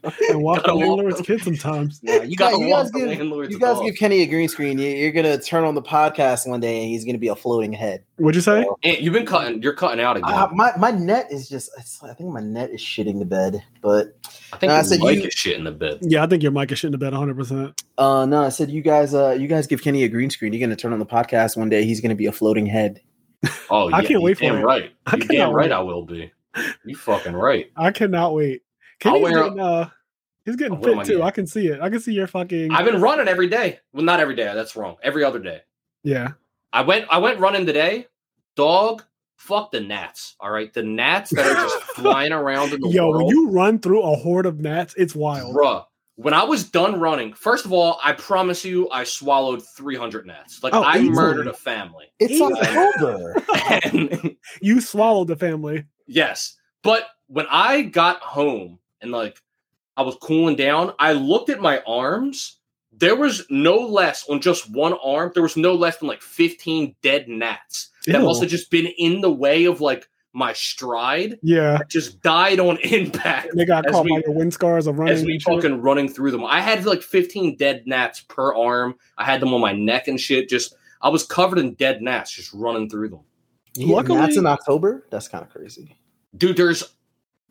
the 0.05 0.33
Gotta 0.33 0.43
walk 0.43 0.67
landlord's 0.67 1.17
them. 1.17 1.25
kid 1.25 1.43
sometimes. 1.43 2.03
nah, 2.03 2.23
you, 2.23 2.37
got, 2.37 2.53
Gotta 2.53 2.65
you 2.65 2.71
walk 2.71 2.83
guys 2.85 2.93
the 2.93 2.99
give 3.01 3.09
landlord's 3.09 3.53
you 3.53 3.59
guys 3.59 3.77
dog. 3.77 3.85
give 3.87 3.97
Kenny 3.97 4.23
a 4.23 4.27
green 4.27 4.49
screen. 4.49 4.79
You, 4.79 4.89
you're 4.89 5.13
gonna 5.13 5.39
turn 5.39 5.65
on 5.65 5.75
the 5.75 5.83
podcast 5.83 6.47
one 6.49 6.61
day, 6.61 6.81
and 6.83 6.89
he's 6.89 7.05
gonna 7.05 7.19
be 7.19 7.29
a 7.29 7.37
floating 7.37 7.73
head. 7.73 8.05
What'd 8.17 8.37
you 8.37 8.41
say? 8.43 8.67
Aunt, 8.85 9.01
you've 9.01 9.13
been 9.15 9.27
cutting. 9.27 9.63
You're 9.63 9.75
cutting 9.75 10.01
out 10.05 10.17
again. 10.17 10.33
Uh, 10.33 10.49
my 10.53 10.73
my 10.79 10.91
net 10.91 11.29
is 11.31 11.49
just. 11.49 11.71
I 12.03 12.13
think 12.15 12.31
my 12.31 12.41
net 12.41 12.71
is 12.71 12.81
shitting 12.81 13.19
the 13.19 13.25
bed, 13.25 13.63
but 13.83 14.17
I 14.53 14.57
think 14.59 14.71
no, 14.71 14.77
I 14.77 14.83
said 14.83 15.01
mic 15.01 15.19
you- 15.21 15.25
is 15.29 15.35
shit 15.35 15.57
in 15.57 15.65
the 15.65 15.73
bed. 15.73 15.99
Yeah, 16.03 16.23
I 16.23 16.27
think 16.27 16.43
your 16.43 16.53
mic 16.53 16.71
is 16.73 16.79
shitting 16.79 16.93
the 16.93 16.99
bed 16.99 17.13
100. 17.13 17.37
percent 17.37 17.83
uh 17.99 18.25
no, 18.27 18.43
I 18.43 18.49
said 18.49 18.71
you 18.71 18.83
guys. 18.83 19.15
Uh, 19.15 19.31
you 19.39 19.49
guys 19.49 19.67
give 19.67 19.83
Kenny 19.83 20.03
a 20.05 20.09
green 20.09 20.31
screen. 20.31 20.53
You're 20.53 20.61
gonna 20.67 20.77
turn 20.77 20.93
on 20.93 20.99
the 20.99 21.07
podcast 21.07 21.57
one 21.57 21.69
day. 21.69 21.85
He's 21.85 22.01
gonna 22.01 22.15
be 22.15 22.27
a 22.27 22.33
floating 22.33 22.67
head. 22.67 23.01
Oh, 23.71 23.89
yeah, 23.89 23.97
I 23.97 24.05
can't 24.05 24.23
wait 24.23 24.35
for 24.39 24.45
damn 24.45 24.57
it. 24.59 24.63
Right, 24.63 24.93
I 25.07 25.17
you 25.17 25.23
damn 25.25 25.53
right. 25.53 25.65
wait. 25.65 25.73
I 25.73 25.81
will 25.81 26.05
be. 26.05 26.33
You 26.85 26.95
fucking 26.97 27.33
right. 27.33 27.71
I 27.77 27.91
cannot 27.91 28.35
wait. 28.35 28.63
Kenny's 29.01 29.23
wear- 29.23 29.43
getting, 29.45 29.59
uh, 29.61 29.89
he's 30.45 30.57
getting 30.57 30.75
I'll 30.77 30.83
fit 30.83 31.07
too. 31.07 31.23
I 31.23 31.31
can 31.31 31.47
see 31.47 31.69
it. 31.69 31.81
I 31.81 31.89
can 31.91 31.99
see 32.01 32.13
your 32.13 32.27
fucking. 32.27 32.71
I've 32.73 32.85
been 32.85 33.01
running 33.01 33.29
every 33.29 33.49
day. 33.49 33.81
Well, 33.93 34.05
not 34.05 34.21
every 34.21 34.37
day. 34.37 34.53
That's 34.55 34.77
wrong. 34.77 34.97
Every 35.03 35.25
other 35.25 35.39
day. 35.39 35.63
yeah. 36.05 36.33
I 36.75 36.83
went. 36.83 37.07
I 37.11 37.19
went 37.19 37.39
running 37.41 37.67
today. 37.67 38.07
Dog. 38.57 39.03
Fuck 39.37 39.73
the 39.73 39.81
gnats. 39.81 40.37
All 40.39 40.53
right, 40.53 40.73
the 40.73 40.85
gnats 40.85 41.31
that 41.31 41.45
are 41.45 41.55
just 41.55 41.83
flying 41.97 42.31
around 42.33 42.73
in 42.73 42.81
the 42.81 42.89
Yo, 42.91 43.09
world. 43.09 43.25
when 43.25 43.27
you 43.27 43.51
run 43.51 43.81
through 43.81 44.03
a 44.03 44.15
horde 44.17 44.47
of 44.47 44.61
gnats, 44.61 44.95
it's 44.97 45.17
wild. 45.17 45.57
Bruh, 45.57 45.85
when 46.17 46.35
I 46.35 46.45
was 46.45 46.65
done 46.71 47.01
running, 47.01 47.33
first 47.33 47.65
of 47.65 47.73
all, 47.73 47.99
I 48.05 48.13
promise 48.13 48.65
you, 48.65 48.89
I 48.91 49.05
swallowed 49.05 49.63
300 49.77 50.27
gnats. 50.27 50.63
Like, 50.63 50.75
Oh, 50.75 50.83
I 50.83 50.97
easily. 50.99 51.11
murdered 51.11 51.47
a 51.49 51.53
family. 51.55 52.07
It's 52.19 52.33
Easy. 52.35 52.43
October. 52.45 53.43
And 53.85 54.37
You 54.61 54.81
swallowed 54.81 55.29
the 55.29 55.37
family. 55.37 55.85
yes, 56.07 56.57
but 56.83 57.07
when 57.29 57.47
I 57.51 57.83
got 57.83 58.21
home 58.21 58.79
and, 59.01 59.11
like, 59.11 59.39
I 59.97 60.03
was 60.03 60.17
cooling 60.21 60.57
down, 60.57 60.93
I 60.99 61.13
looked 61.13 61.49
at 61.51 61.61
my 61.61 61.81
arms. 61.87 62.59
There 62.95 63.17
was 63.17 63.47
no 63.49 63.77
less 63.77 64.29
on 64.29 64.41
just 64.41 64.71
one 64.71 64.95
arm, 65.03 65.31
there 65.35 65.43
was 65.43 65.57
no 65.57 65.75
less 65.75 65.97
than 65.99 66.09
like 66.09 66.21
15 66.21 66.95
dead 67.03 67.27
gnats 67.29 67.89
that 68.07 68.19
Ew. 68.21 68.25
must 68.27 68.43
have 68.43 68.51
just 68.51 68.71
been 68.71 68.87
in 68.99 69.23
the 69.23 69.33
way 69.33 69.65
of, 69.65 69.81
like, 69.81 70.07
my 70.35 70.53
stride. 70.53 71.39
Yeah, 71.43 71.79
that 71.79 71.89
Just 71.91 72.23
died 72.23 72.59
on 72.61 72.77
impact. 72.85 73.49
they 73.55 73.65
got 73.65 73.87
As 73.87 73.93
caught 73.93 74.05
we- 74.05 74.13
by 74.17 74.23
your 74.27 74.35
wind 74.35 74.53
scars 74.55 74.87
of 74.87 74.99
running. 74.99 75.15
as 75.15 75.25
we 75.25 75.33
and 75.35 75.43
shit. 75.43 75.55
fucking 75.55 75.83
running 75.83 76.09
through 76.09 76.31
them. 76.31 76.45
I 76.45 76.61
had 76.61 76.85
like 76.87 77.03
15 77.03 77.57
dead 77.57 77.83
gnats 77.87 78.21
per 78.21 78.55
arm. 78.55 78.95
I 79.19 79.25
had 79.25 79.41
them 79.41 79.53
on 79.53 79.61
my 79.61 79.73
neck 79.73 80.09
and 80.09 80.19
shit. 80.21 80.49
Just 80.49 80.75
I 81.03 81.09
was 81.09 81.25
covered 81.27 81.59
in 81.59 81.75
dead 81.75 82.01
gnats 82.01 82.31
just 82.33 82.53
running 82.55 82.89
through 82.89 83.09
them. 83.11 83.21
Yeah, 83.75 83.95
Luckily- 83.97 84.19
that's 84.19 84.37
in 84.37 84.47
October. 84.47 85.07
That's 85.11 85.29
kind 85.29 85.45
of 85.45 85.51
crazy. 85.51 85.97
Dude, 86.37 86.57
there's 86.57 86.83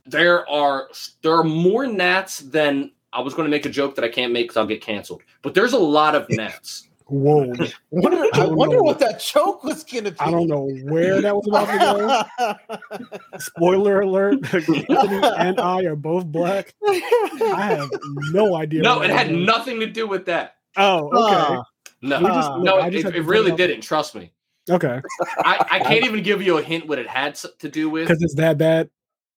there 0.06 0.50
are 0.50 0.90
there 1.22 1.34
are 1.36 1.44
more 1.44 1.86
gnats 1.86 2.40
than 2.40 2.92
I 3.14 3.22
was 3.22 3.34
going 3.36 3.46
to 3.46 3.52
make 3.52 3.66
a 3.66 3.70
joke 3.70 3.94
that 3.96 4.06
I 4.06 4.10
can't 4.10 4.32
make 4.34 4.46
because 4.46 4.58
I'll 4.58 4.66
get 4.66 4.82
canceled. 4.82 5.22
But 5.44 5.54
there's 5.54 5.74
a 5.74 5.78
lot 5.80 6.16
of 6.16 6.26
gnats. 6.30 6.88
Whoa, 7.12 7.54
Wonder, 7.92 8.24
I 8.34 8.38
don't 8.38 8.56
wonder 8.56 8.78
know. 8.78 8.84
what 8.84 9.00
that 9.00 9.20
choke 9.20 9.66
was 9.66 9.84
gonna 9.84 10.12
be. 10.12 10.20
I 10.20 10.32
don't 10.32 10.48
know 10.48 10.70
where 10.86 11.22
that 11.22 11.36
was 11.36 11.46
about 11.46 12.26
to 12.40 12.58
go. 12.98 13.38
Spoiler 13.40 14.00
alert: 14.02 14.36
Anthony 14.54 14.86
and 14.90 15.60
I 15.60 15.84
are 15.84 15.98
both 15.98 16.26
black. 16.26 16.74
I 16.88 17.76
have 17.78 17.90
no 18.32 18.56
idea. 18.56 18.82
No, 18.82 19.02
it 19.02 19.10
had 19.10 19.28
was. 19.30 19.46
nothing 19.46 19.82
to 19.82 19.88
do 19.88 20.08
with 20.08 20.26
that. 20.28 20.56
Oh, 20.78 21.10
okay, 21.10 21.36
Uh, 21.58 21.64
No, 22.02 22.20
We 22.20 22.26
just- 22.28 22.52
no, 22.60 22.80
I 22.80 22.88
it, 22.88 22.92
just 22.92 23.04
had 23.06 23.16
it 23.16 23.24
really 23.26 23.52
up. 23.52 23.58
didn't. 23.58 23.82
Trust 23.82 24.16
me. 24.16 24.32
okay, 24.70 25.02
I, 25.40 25.66
I 25.70 25.80
can't 25.80 26.06
even 26.06 26.24
give 26.24 26.42
you 26.42 26.60
a 26.60 26.62
hint 26.64 26.88
what 26.88 26.98
it 26.98 27.08
had 27.08 27.36
to 27.60 27.68
do 27.68 27.90
with. 27.90 28.08
because 28.08 28.22
it's 28.24 28.36
that 28.36 28.58
bad. 28.58 28.90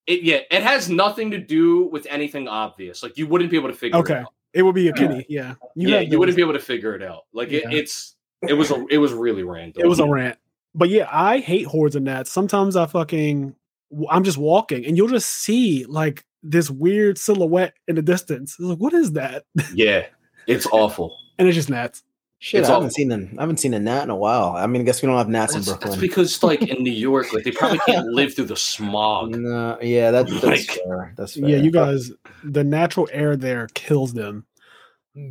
It 0.06 0.22
yeah, 0.22 0.40
it 0.50 0.62
has 0.62 0.88
nothing 0.90 1.30
to 1.32 1.38
do 1.38 1.86
with 1.86 2.06
anything 2.10 2.46
obvious. 2.46 3.02
Like 3.02 3.16
you 3.18 3.26
wouldn't 3.26 3.50
be 3.50 3.56
able 3.56 3.70
to 3.70 3.74
figure 3.74 3.98
Okay. 3.98 4.14
it 4.14 4.20
out. 4.20 4.33
It 4.54 4.62
would 4.62 4.74
be 4.74 4.88
a 4.88 4.92
kitty. 4.92 5.26
Yeah, 5.28 5.54
yeah, 5.74 6.00
you 6.00 6.18
wouldn't 6.18 6.36
be 6.36 6.42
able 6.42 6.52
to 6.54 6.60
figure 6.60 6.94
it 6.94 7.02
out. 7.02 7.22
Like 7.32 7.50
it, 7.50 7.64
Yeah. 7.64 7.76
it's 7.76 8.14
it 8.48 8.54
was 8.54 8.70
a 8.70 8.86
it 8.90 8.98
was 8.98 9.12
really 9.12 9.42
random. 9.42 9.82
It 9.84 9.88
was 9.88 9.98
a 9.98 10.06
rant. 10.06 10.38
But 10.74 10.88
yeah, 10.88 11.08
I 11.10 11.38
hate 11.38 11.66
hordes 11.66 11.96
of 11.96 12.02
gnats. 12.02 12.30
Sometimes 12.30 12.76
I 12.76 12.86
fucking 12.86 13.54
I'm 14.10 14.24
just 14.24 14.38
walking 14.38 14.84
and 14.86 14.96
you'll 14.96 15.08
just 15.08 15.28
see 15.28 15.84
like 15.86 16.24
this 16.42 16.70
weird 16.70 17.18
silhouette 17.18 17.74
in 17.88 17.96
the 17.96 18.02
distance. 18.02 18.52
It's 18.52 18.60
like, 18.68 18.78
what 18.78 18.92
is 18.92 19.12
that? 19.12 19.44
yeah, 19.74 20.06
it's 20.46 20.66
awful. 20.66 21.16
And 21.38 21.48
it's 21.48 21.54
just 21.56 21.70
gnats. 21.70 22.02
Shit, 22.44 22.60
It's 22.60 22.68
I 22.68 22.72
haven't 22.72 22.88
awful. 22.88 22.94
seen 22.94 23.10
an 23.10 23.34
I 23.38 23.40
haven't 23.40 23.56
seen 23.56 23.72
a 23.72 23.80
gnat 23.80 24.02
in 24.02 24.10
a 24.10 24.16
while. 24.16 24.50
I 24.54 24.66
mean, 24.66 24.82
I 24.82 24.84
guess 24.84 25.00
we 25.00 25.06
don't 25.06 25.16
have 25.16 25.30
gnats 25.30 25.54
That's, 25.54 25.66
in 25.66 25.72
that's 25.72 25.82
Brooklyn. 25.82 26.00
because 26.00 26.42
like 26.42 26.60
in 26.60 26.82
New 26.82 26.92
York, 27.08 27.32
like 27.32 27.42
they 27.42 27.52
probably 27.52 27.78
can't 27.86 28.06
live 28.08 28.34
through 28.34 28.44
the 28.44 28.56
smog. 28.56 29.30
No, 29.30 29.78
yeah, 29.80 30.10
that, 30.10 30.26
that's 30.28 30.44
Like- 30.44 30.60
fair. 30.60 31.14
That's 31.16 31.36
fair. 31.40 31.48
Yeah, 31.48 31.56
you 31.56 31.70
guys, 31.70 32.12
the 32.44 32.62
natural 32.62 33.08
air 33.12 33.34
there 33.36 33.68
kills 33.72 34.12
them. 34.12 34.44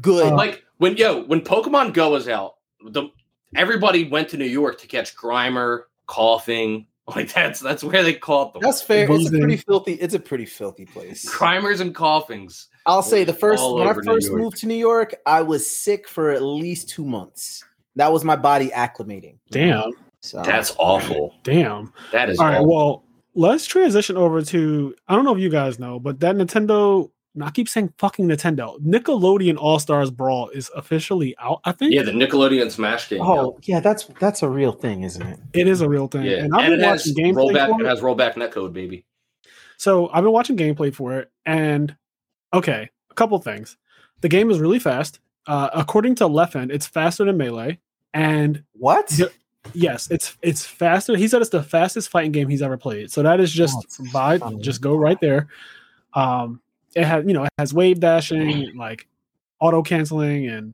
good. 0.01 0.34
Uh, 0.34 0.36
Like 0.36 0.64
when 0.78 0.97
yo 0.97 1.24
when 1.26 1.41
Pokemon 1.41 1.93
Go 1.93 2.09
was 2.14 2.28
out, 2.28 2.55
the 2.84 3.09
everybody 3.55 4.09
went 4.09 4.30
to 4.30 4.38
New 4.38 4.45
York 4.45 4.80
to 4.82 4.88
catch 4.88 5.16
Grimer, 5.16 5.82
Koffing. 6.07 6.88
Like 7.16 7.34
that's 7.34 7.60
that's 7.60 7.84
where 7.84 8.01
they 8.01 8.14
caught 8.14 8.54
them. 8.54 8.62
that's 8.62 8.82
fair. 8.82 9.06
It's 9.12 9.28
a 9.28 9.38
pretty 9.38 9.58
filthy. 9.58 9.93
It's 9.95 10.14
a 10.14 10.20
pretty 10.20 10.45
filthy 10.45 10.86
place. 10.86 11.30
Grimers 11.30 11.82
and 11.82 11.93
Koffings. 11.93 12.68
I'll 12.86 13.04
say 13.04 13.26
the 13.26 13.34
first 13.34 13.62
when 13.62 13.86
I 13.88 13.93
first 13.93 14.32
moved 14.32 14.58
to 14.60 14.68
New 14.68 14.76
York, 14.76 15.14
I 15.26 15.41
was 15.41 15.70
sick 15.70 16.08
for 16.08 16.32
at 16.32 16.41
least 16.41 16.88
two 16.88 17.04
months. 17.04 17.66
That 17.97 18.14
was 18.14 18.24
my 18.24 18.38
body 18.38 18.70
acclimating. 18.70 19.38
Damn. 19.51 19.91
So 20.22 20.41
That's 20.43 20.74
awful. 20.80 21.36
Damn. 21.43 21.91
That 22.14 22.30
is 22.30 22.39
All 22.39 22.45
right. 22.45 22.56
awful. 22.56 22.68
Well, 22.74 23.04
let's 23.36 23.66
transition 23.66 24.16
over 24.16 24.41
to 24.41 24.95
I 25.08 25.16
don't 25.16 25.26
know 25.26 25.36
if 25.36 25.41
you 25.41 25.49
guys 25.49 25.80
know, 25.80 25.99
but 25.99 26.22
that 26.22 26.36
Nintendo. 26.38 27.12
I 27.42 27.50
keep 27.50 27.68
saying 27.68 27.94
fucking 27.98 28.28
Nintendo. 28.28 28.80
Nickelodeon 28.82 29.58
All 29.58 29.80
Stars 29.80 30.12
Brawl 30.12 30.50
is 30.50 30.70
officially 30.76 31.36
out. 31.40 31.62
I 31.66 31.72
think 31.72 31.94
yeah, 31.94 32.04
the 32.04 32.12
Nickelodeon 32.12 32.70
Smash 32.70 33.10
game. 33.10 33.22
Oh 33.22 33.58
yeah, 33.64 33.80
that's 33.80 34.06
that's 34.20 34.44
a 34.44 34.50
real 34.50 34.72
thing, 34.72 35.02
isn't 35.04 35.22
it? 35.22 35.40
it 35.54 35.68
is 35.68 35.82
a 35.82 35.90
real 35.90 36.08
thing. 36.08 36.26
yeah, 36.26 36.44
And 36.44 36.54
I've 36.54 36.66
and 36.66 36.74
been 36.74 36.80
it 36.82 36.88
has 36.88 37.08
watching 37.08 37.26
gameplay 37.34 37.54
rollback. 37.56 37.70
for 37.70 37.82
It 37.82 37.86
it. 37.86 37.90
has 37.90 38.02
rollback 38.02 38.34
netcode, 38.36 38.74
baby. 38.74 39.06
So 39.78 40.10
I've 40.10 40.24
been 40.24 40.32
watching 40.32 40.56
gameplay 40.58 40.94
for 40.94 41.18
it, 41.18 41.32
and 41.46 41.96
okay, 42.54 42.90
a 43.10 43.14
couple 43.16 43.38
things. 43.40 43.78
The 44.22 44.30
game 44.30 44.52
is 44.52 44.60
really 44.60 44.80
fast. 44.80 45.20
Uh, 45.48 45.70
according 45.74 46.16
to 46.16 46.26
Leffen, 46.26 46.72
it's 46.72 46.86
faster 46.88 47.26
than 47.26 47.36
Melee, 47.38 47.80
and 48.14 48.64
What? 48.74 49.12
Yeah. 49.18 49.26
yes, 49.74 50.10
it's 50.12 50.38
it's 50.44 50.66
faster. 50.66 51.18
He 51.18 51.28
said 51.28 51.42
it's 51.42 51.50
the 51.50 51.64
fastest 51.64 52.10
fighting 52.10 52.32
game 52.32 52.48
he's 52.48 52.62
ever 52.62 52.78
played. 52.78 53.12
So 53.12 53.24
that 53.24 53.40
is 53.40 53.52
just 53.52 53.76
Oh, 53.76 53.82
it's 53.84 53.98
by 54.14 54.38
funny. 54.38 54.62
just 54.62 54.82
go 54.82 54.96
right 54.96 55.20
there. 55.20 55.48
Um, 56.14 56.62
it 56.96 57.06
has 57.06 57.26
you 57.26 57.34
know 57.34 57.44
it 57.44 57.52
has 57.58 57.74
wave 57.74 58.00
dashing, 58.00 58.76
like 58.78 59.08
auto 59.60 59.82
canceling, 59.82 60.48
and 60.48 60.74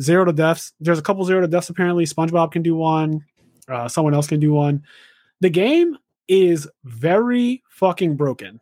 zero 0.00 0.24
to 0.24 0.32
deaths. 0.32 0.72
There's 0.80 0.98
a 0.98 1.02
couple 1.02 1.24
zero 1.24 1.40
to 1.40 1.48
deaths 1.48 1.68
apparently. 1.70 2.04
SpongeBob 2.04 2.52
can 2.52 2.62
do 2.62 2.74
one. 2.76 3.24
Uh, 3.68 3.88
someone 3.88 4.14
else 4.14 4.26
can 4.26 4.40
do 4.40 4.52
one. 4.52 4.82
The 5.40 5.50
game 5.50 5.96
is 6.28 6.68
very 6.84 7.62
fucking 7.70 8.16
broken. 8.16 8.60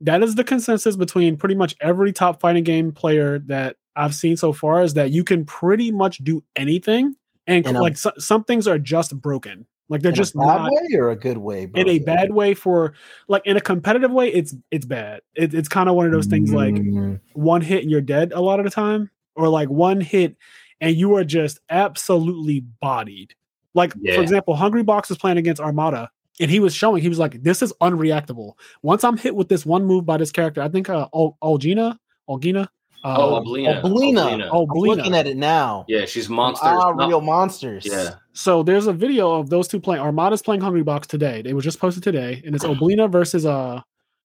That 0.00 0.22
is 0.22 0.34
the 0.34 0.44
consensus 0.44 0.96
between 0.96 1.36
pretty 1.36 1.54
much 1.54 1.76
every 1.80 2.12
top 2.12 2.40
fighting 2.40 2.64
game 2.64 2.92
player 2.92 3.38
that 3.40 3.76
I've 3.96 4.14
seen 4.14 4.36
so 4.36 4.52
far 4.52 4.82
is 4.82 4.94
that 4.94 5.10
you 5.10 5.24
can 5.24 5.44
pretty 5.44 5.90
much 5.92 6.18
do 6.18 6.42
anything, 6.56 7.16
and 7.46 7.66
In 7.66 7.76
a- 7.76 7.82
like 7.82 7.98
so, 7.98 8.12
some 8.18 8.44
things 8.44 8.66
are 8.66 8.78
just 8.78 9.20
broken. 9.20 9.66
Like 9.90 10.00
they're 10.02 10.10
in 10.12 10.14
just 10.16 10.34
a 10.34 10.38
bad 10.38 10.44
not 10.46 10.70
way 10.70 10.94
or 10.96 11.10
a 11.10 11.16
good 11.16 11.36
way? 11.38 11.68
in 11.74 11.88
a 11.88 11.98
bad 11.98 12.32
way 12.32 12.54
for 12.54 12.94
like 13.28 13.42
in 13.44 13.56
a 13.56 13.60
competitive 13.60 14.10
way. 14.12 14.32
It's 14.32 14.54
it's 14.70 14.86
bad. 14.86 15.20
It, 15.34 15.52
it's 15.52 15.68
kind 15.68 15.88
of 15.88 15.96
one 15.96 16.06
of 16.06 16.12
those 16.12 16.26
things 16.26 16.52
like 16.54 16.74
Mm, 16.74 17.20
one 17.34 17.60
hit 17.60 17.82
and 17.82 17.90
you're 17.90 18.00
dead 18.00 18.32
a 18.32 18.40
lot 18.40 18.60
of 18.60 18.64
the 18.64 18.70
time, 18.70 19.10
or 19.34 19.48
like 19.48 19.68
one 19.68 20.00
hit 20.00 20.36
and 20.80 20.96
you 20.96 21.14
are 21.16 21.24
just 21.24 21.58
absolutely 21.68 22.60
bodied. 22.60 23.34
Like 23.74 23.92
Yeah. 24.00 24.14
for 24.14 24.22
example, 24.22 24.54
Hungrybox 24.56 25.10
is 25.10 25.18
playing 25.18 25.38
against 25.38 25.60
Armada, 25.60 26.10
and 26.40 26.50
he 26.50 26.60
was 26.60 26.72
showing 26.74 27.02
he 27.02 27.08
was 27.08 27.18
like, 27.18 27.42
"This 27.42 27.60
is 27.60 27.72
unreactable." 27.80 28.52
Once 28.82 29.02
I'm 29.04 29.16
hit 29.16 29.34
with 29.34 29.48
this 29.48 29.66
one 29.66 29.84
move 29.84 30.06
by 30.06 30.16
this 30.16 30.32
character, 30.32 30.62
I 30.62 30.68
think 30.68 30.88
uh, 30.88 31.08
Ol- 31.12 31.36
Olgina, 31.42 31.98
Olgina, 32.28 32.68
uh, 33.04 33.16
Oh, 33.18 33.40
Oblina. 33.42 33.82
Oblina. 33.82 34.48
Oh, 34.52 34.62
I'm 34.64 34.68
Oblina. 34.68 34.96
looking 34.96 35.14
at 35.14 35.26
it 35.26 35.36
now. 35.36 35.84
Yeah, 35.88 36.04
she's 36.04 36.28
monsters. 36.28 36.68
Ah, 36.70 36.92
No- 36.92 37.08
real 37.08 37.20
monsters. 37.20 37.86
Yeah. 37.86 38.14
So 38.32 38.62
there's 38.62 38.86
a 38.86 38.92
video 38.92 39.32
of 39.32 39.50
those 39.50 39.68
two 39.68 39.80
playing. 39.80 40.02
Armada's 40.02 40.42
playing 40.42 40.60
Hungrybox 40.60 41.06
today. 41.06 41.42
They 41.42 41.52
were 41.54 41.62
just 41.62 41.78
posted 41.80 42.02
today, 42.02 42.42
and 42.44 42.54
it's 42.54 42.64
Oblina 42.64 43.10
versus 43.10 43.46
uh 43.46 43.80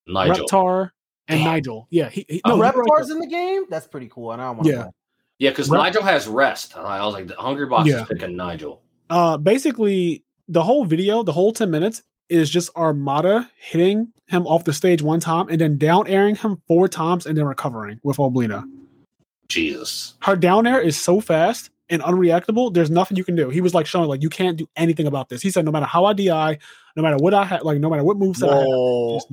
Nigel. 0.07 0.45
Reptar 0.47 0.91
and 1.27 1.39
Damn. 1.39 1.45
Nigel. 1.53 1.87
Yeah, 1.89 2.09
he, 2.09 2.25
he 2.29 2.41
Oh, 2.45 2.55
no, 2.55 2.63
you're 2.63 2.71
Reptar's 2.73 3.09
in 3.09 3.19
the 3.19 3.27
game. 3.27 3.63
That's 3.69 3.87
pretty 3.87 4.07
cool. 4.09 4.31
And 4.31 4.41
I 4.41 4.45
don't 4.47 4.57
want 4.57 4.67
Yeah. 4.69 4.83
to. 4.83 4.91
Yeah, 5.39 5.49
because 5.49 5.69
Rep- 5.69 5.81
Nigel 5.81 6.03
has 6.03 6.27
rest. 6.27 6.77
I 6.77 7.03
was 7.03 7.13
like, 7.13 7.27
the 7.27 7.33
Hungrybox 7.33 7.85
Yeah. 7.87 8.01
is 8.03 8.07
picking 8.07 8.35
Nigel. 8.35 8.81
uh 9.09 9.37
basically 9.37 10.23
the 10.47 10.61
whole 10.63 10.85
video, 10.85 11.23
the 11.23 11.31
whole 11.33 11.51
10 11.51 11.69
minutes 11.71 12.03
is 12.29 12.49
just 12.49 12.69
Armada 12.75 13.49
hitting 13.57 14.11
him 14.27 14.47
off 14.47 14.63
the 14.63 14.73
stage 14.73 15.01
one 15.01 15.19
time 15.19 15.47
and 15.49 15.61
then 15.61 15.77
down 15.77 16.07
airing 16.07 16.35
him 16.35 16.61
four 16.67 16.87
times 16.87 17.25
and 17.25 17.37
then 17.37 17.45
recovering 17.45 17.99
with 18.03 18.17
Oblina. 18.17 18.63
Jesus. 19.47 20.15
Her 20.21 20.35
down 20.35 20.65
air 20.65 20.81
is 20.81 20.99
so 20.99 21.21
fast 21.21 21.69
and 21.89 22.01
unreactable, 22.01 22.73
there's 22.73 22.89
nothing 22.89 23.15
you 23.15 23.23
can 23.23 23.35
do. 23.35 23.49
He 23.49 23.61
was 23.61 23.75
like 23.75 23.85
showing 23.85 24.09
like 24.09 24.23
you 24.23 24.29
can't 24.29 24.57
do 24.57 24.67
anything 24.75 25.05
about 25.05 25.29
this. 25.29 25.41
He 25.41 25.51
said 25.51 25.65
no 25.65 25.71
matter 25.71 25.85
how 25.85 26.05
I 26.05 26.13
DI, 26.13 26.57
no 26.95 27.03
matter 27.03 27.17
what 27.17 27.33
I 27.35 27.43
had, 27.45 27.61
like 27.61 27.79
no 27.79 27.89
matter 27.89 28.03
what 28.03 28.17
moves 28.17 28.41
I 28.41 28.47
had. 28.57 28.65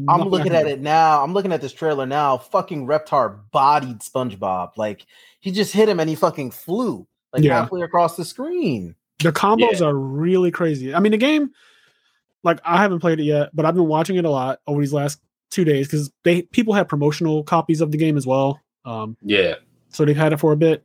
I'm 0.09 0.29
looking 0.29 0.55
at 0.55 0.65
do. 0.65 0.69
it 0.69 0.81
now. 0.83 1.23
I'm 1.23 1.33
looking 1.33 1.53
at 1.53 1.63
this 1.63 1.73
trailer 1.73 2.05
now. 2.05 2.37
Fucking 2.37 2.87
Reptar 2.87 3.41
bodied 3.53 4.01
SpongeBob. 4.01 4.77
Like 4.77 5.07
he 5.41 5.51
just 5.51 5.73
hit 5.73 5.89
him 5.89 5.99
and 5.99 6.11
he 6.11 6.15
fucking 6.17 6.51
flew 6.51 7.07
like 7.33 7.43
Yeah. 7.43 7.63
halfway 7.63 7.81
across 7.81 8.17
the 8.17 8.25
screen. 8.25 8.95
the 9.21 9.33
combos 9.33 9.81
are 9.81 9.95
really 9.95 10.51
crazy. 10.51 10.95
I 10.95 11.01
mean, 11.01 11.13
the 11.13 11.19
game, 11.19 11.53
like 12.45 12.61
I 12.65 12.79
haven't 12.79 13.01
played 13.01 13.21
it 13.21 13.25
yet, 13.25 13.51
but 13.55 13.65
I've 13.67 13.75
been 13.75 13.89
watching 13.89 14.17
it 14.17 14.25
a 14.25 14.31
lot 14.31 14.61
over 14.67 14.81
these 14.81 14.93
last 14.93 15.21
two 15.51 15.65
days 15.65 15.87
because 15.87 16.11
they 16.25 16.43
people 16.43 16.75
have 16.75 16.89
promotional 16.89 17.43
copies 17.45 17.81
of 17.81 17.91
the 17.93 17.99
game 17.99 18.17
as 18.17 18.27
well. 18.27 18.61
Um, 18.85 19.17
Yeah. 19.23 19.57
so 19.91 20.05
they've 20.05 20.17
had 20.17 20.33
it 20.33 20.41
for 20.41 20.53
a 20.53 20.57
bit. 20.57 20.85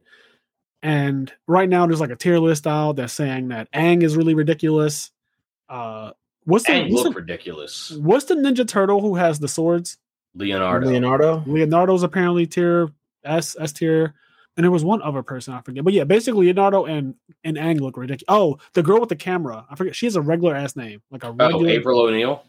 And 0.83 1.31
right 1.47 1.67
now, 1.67 1.87
there's 1.87 1.99
like 1.99 2.11
a 2.11 2.15
tier 2.15 2.37
list 2.39 2.67
out 2.67 2.97
that's 2.97 3.13
saying 3.13 3.47
that 3.47 3.67
Ang 3.73 4.03
is 4.03 4.15
really 4.15 4.35
ridiculous. 4.35 5.11
Uh, 5.67 6.11
what's 6.45 6.65
the, 6.65 6.73
And 6.73 6.91
what's, 6.93 7.03
look 7.03 7.13
the 7.15 7.19
ridiculous. 7.21 7.91
what's 7.91 8.25
the 8.25 8.35
Ninja 8.35 8.67
Turtle 8.67 9.01
who 9.01 9.15
has 9.15 9.39
the 9.39 9.47
swords? 9.47 9.97
Leonardo. 10.35 10.87
Leonardo. 10.87 11.43
Leonardo's 11.47 12.03
apparently 12.03 12.45
tier 12.45 12.89
S 13.23 13.55
S 13.59 13.73
tier, 13.73 14.13
and 14.57 14.63
there 14.63 14.71
was 14.71 14.83
one 14.83 15.01
other 15.01 15.23
person 15.23 15.53
I 15.53 15.61
forget. 15.61 15.83
But 15.85 15.93
yeah, 15.93 16.03
basically 16.03 16.47
Leonardo 16.47 16.85
and 16.85 17.15
and 17.43 17.57
Ang 17.57 17.77
look 17.77 17.95
ridiculous. 17.95 18.25
Oh, 18.27 18.57
the 18.73 18.83
girl 18.83 18.99
with 18.99 19.09
the 19.09 19.15
camera, 19.15 19.65
I 19.69 19.75
forget. 19.75 19.95
She 19.95 20.05
has 20.07 20.15
a 20.15 20.21
regular 20.21 20.55
ass 20.55 20.75
name, 20.75 21.01
like 21.11 21.23
a 21.23 21.27
Oh, 21.27 21.31
regular. 21.33 21.69
April 21.69 22.01
O'Neil. 22.01 22.43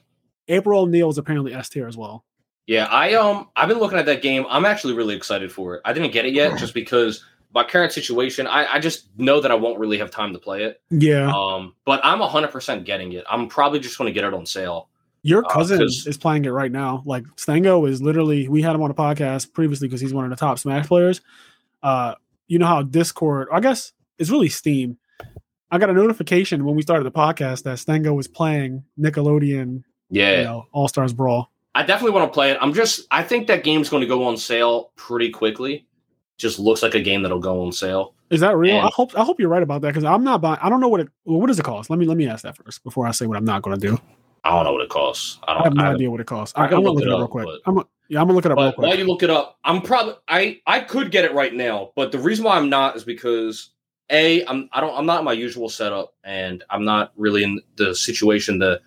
April 0.49 0.81
O'Neil 0.81 1.11
is 1.11 1.19
apparently 1.19 1.55
S 1.55 1.69
tier 1.69 1.87
as 1.87 1.97
well. 1.97 2.25
Yeah, 2.67 2.87
I 2.87 3.15
um 3.15 3.49
I've 3.57 3.69
been 3.69 3.79
looking 3.79 3.99
at 3.99 4.07
that 4.07 4.23
game. 4.23 4.45
I'm 4.49 4.65
actually 4.65 4.95
really 4.95 5.15
excited 5.15 5.53
for 5.53 5.77
it. 5.77 5.83
I 5.85 5.93
didn't 5.93 6.13
get 6.13 6.25
it 6.27 6.35
yet 6.35 6.59
just 6.59 6.75
because 6.75 7.25
my 7.55 7.65
current 7.65 7.93
situation, 7.93 8.47
I, 8.47 8.75
I 8.75 8.79
just 8.79 9.09
know 9.17 9.41
that 9.41 9.51
I 9.51 9.55
won't 9.55 9.79
really 9.79 9.97
have 9.99 10.11
time 10.11 10.35
to 10.35 10.39
play 10.39 10.65
it. 10.65 10.83
Yeah, 10.91 11.33
Um, 11.35 11.75
but 11.87 12.01
I'm 12.05 12.21
hundred 12.21 12.49
percent 12.51 12.85
getting 12.85 13.13
it. 13.13 13.25
I'm 13.29 13.49
probably 13.49 13.81
just 13.81 13.97
gonna 13.97 14.13
get 14.13 14.25
it 14.25 14.35
on 14.35 14.45
sale. 14.45 14.91
your 15.23 15.45
uh, 15.51 15.61
is 15.63 16.19
playing 16.21 16.45
it 16.45 16.51
right 16.51 16.71
now. 16.71 17.03
Like 17.07 17.25
Stango 17.37 17.87
is 17.87 18.03
literally. 18.03 18.49
We 18.49 18.61
had 18.61 18.75
him 18.75 18.83
on 18.83 18.91
a 18.91 18.95
podcast 18.95 19.53
previously 19.55 19.89
because 19.89 20.01
he's 20.03 20.13
one 20.13 20.25
of 20.25 20.31
the 20.31 20.37
top 20.37 20.59
Smash 20.59 20.87
players. 20.89 21.23
Uh, 21.83 22.15
you 22.47 22.59
know 22.59 22.67
how 22.67 22.83
Discord? 22.83 23.49
I 23.53 23.61
guess 23.61 23.93
it's 24.19 24.31
really 24.31 24.49
Steam. 24.49 24.99
I 25.71 25.79
got 25.79 25.91
a 25.91 25.93
notification 25.93 26.65
when 26.65 26.75
we 26.77 26.83
started 26.83 27.05
the 27.05 27.13
podcast 27.13 27.65
that 27.65 27.79
Stengo 27.79 28.15
was 28.15 28.27
playing 28.27 28.85
Nickelodeon, 28.99 29.83
Yeah. 30.11 30.39
you 30.39 30.45
know, 30.45 30.67
All 30.73 30.89
Stars 30.89 31.13
Brawl. 31.13 31.51
I 31.75 31.83
definitely 31.83 32.13
want 32.19 32.31
to 32.31 32.35
play 32.35 32.51
it. 32.51 32.59
I'm 32.61 32.73
just 32.73 33.07
I 33.11 33.23
think 33.23 33.47
that 33.49 33.63
game's 33.65 33.89
gonna 33.89 34.07
go 34.07 34.25
on 34.25 34.37
sale 34.37 34.91
pretty 34.97 35.31
quickly. 35.31 35.87
Just 36.39 36.59
looks 36.59 36.83
like 36.83 36.95
a 36.95 37.01
game 37.01 37.23
that'll 37.23 37.39
go 37.41 37.63
on 37.65 37.73
sale. 37.73 38.15
Is 38.31 38.41
that 38.41 38.57
real? 38.57 38.77
And- 38.79 38.87
I 38.87 38.91
hope 38.93 39.17
I 39.19 39.25
hope 39.25 39.39
you're 39.39 39.49
right 39.49 39.63
about 39.63 39.83
that 39.83 39.89
because 39.89 40.05
I'm 40.05 40.25
not 40.25 40.41
buying. 40.41 40.59
I 40.63 40.69
don't 40.71 40.81
know 40.81 40.89
what 40.89 41.01
it. 41.01 41.09
Well, 41.25 41.41
what 41.41 41.47
does 41.49 41.59
it 41.59 41.65
cost? 41.65 41.91
Let 41.91 41.99
me 41.99 42.07
let 42.07 42.17
me 42.17 42.27
ask 42.29 42.43
that 42.45 42.57
first 42.57 42.83
before 42.83 43.07
I 43.07 43.11
say 43.13 43.27
what 43.27 43.37
I'm 43.37 43.45
not 43.45 43.63
going 43.63 43.79
to 43.79 43.87
do. 43.89 43.99
I 44.45 44.51
don't 44.51 44.65
know 44.65 44.73
what 44.73 44.83
it 44.83 44.89
costs. 44.91 45.39
I 45.47 45.53
I 45.53 45.55
don't 45.55 45.65
have 45.65 45.75
no 45.75 45.85
I- 45.85 45.93
idea 45.95 46.11
what 46.11 46.21
it 46.21 46.27
costs. 46.27 46.57
I 46.57 46.65
am 46.65 46.71
gonna 46.71 46.83
look 46.83 46.95
look 46.97 47.05
it 47.05 47.11
up 47.13 47.19
real 47.19 47.29
quick. 47.29 47.47
but- 47.47 47.61
I'm 47.67 47.75
gonna, 47.75 47.87
yeah, 48.09 48.21
I'm 48.21 48.27
gonna 48.27 48.37
look 48.37 48.47
it 48.47 48.53
up 48.53 48.57
But 48.57 48.79
while 48.79 48.97
you 48.99 49.05
look 49.05 49.23
it 49.23 49.31
up, 49.31 49.59
I'm 49.65 49.83
probably 49.83 50.15
I 50.29 50.61
I 50.67 50.81
could 50.81 51.11
get 51.11 51.25
it 51.25 51.35
right 51.35 51.53
now, 51.55 51.93
but 51.97 52.13
the 52.13 52.19
reason 52.19 52.45
why 52.45 52.57
I'm 52.57 52.69
not 52.71 52.97
is 52.97 53.05
because 53.05 53.71
a 54.11 54.45
I'm 54.47 54.69
I 54.73 54.81
don't 54.81 54.97
I'm 54.97 55.07
not 55.07 55.19
in 55.21 55.25
my 55.25 55.33
usual 55.35 55.69
setup, 55.69 56.15
and 56.25 56.65
I'm 56.71 56.85
not 56.85 57.13
really 57.17 57.45
in 57.45 57.61
the 57.77 57.95
situation 57.95 58.59
to 58.61 58.81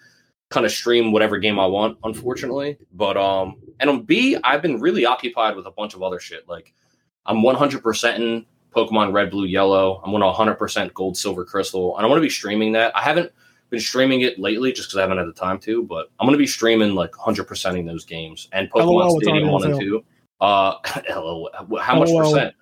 kind 0.49 0.65
of 0.65 0.71
stream 0.71 1.11
whatever 1.11 1.37
game 1.37 1.59
I 1.59 1.65
want, 1.67 1.97
unfortunately. 2.03 2.77
But 2.93 3.15
um, 3.17 3.57
and 3.79 3.89
on 3.89 4.01
B, 4.03 4.37
I've 4.43 4.61
been 4.61 4.79
really 4.79 5.05
occupied 5.05 5.55
with 5.55 5.65
a 5.67 5.71
bunch 5.71 5.93
of 5.93 6.01
other 6.01 6.19
shit. 6.19 6.47
Like 6.49 6.73
I'm 7.27 7.43
100 7.43 7.83
percent 7.83 8.21
in 8.23 8.45
Pokemon 8.75 9.13
Red, 9.13 9.29
Blue, 9.29 9.45
Yellow. 9.45 10.01
I'm 10.03 10.11
going 10.11 10.23
100 10.23 10.55
percent 10.55 10.93
Gold, 10.95 11.15
Silver, 11.15 11.45
Crystal, 11.45 11.95
and 11.97 12.05
I 12.05 12.09
want 12.09 12.17
to 12.17 12.23
be 12.23 12.29
streaming 12.29 12.71
that. 12.71 12.95
I 12.97 13.01
haven't 13.01 13.31
been 13.71 13.79
streaming 13.79 14.21
it 14.21 14.37
lately 14.37 14.71
just 14.71 14.89
because 14.89 14.97
I 14.99 15.01
haven't 15.01 15.17
had 15.17 15.27
the 15.27 15.33
time 15.33 15.57
to, 15.59 15.83
but 15.83 16.09
I'm 16.19 16.27
gonna 16.27 16.37
be 16.37 16.45
streaming 16.45 16.93
like 16.93 17.17
100 17.17 17.47
percenting 17.47 17.87
those 17.87 18.05
games 18.05 18.47
and 18.51 18.69
Pokemon 18.69 18.85
LOL, 18.85 19.21
Stadium 19.21 19.45
on 19.45 19.51
one 19.53 19.71
and 19.71 19.79
two. 19.79 20.03
Uh, 20.39 20.75
LOL, 21.09 21.49
how 21.79 21.97
much 21.97 22.09
LOL. 22.09 22.31
percent? 22.31 22.55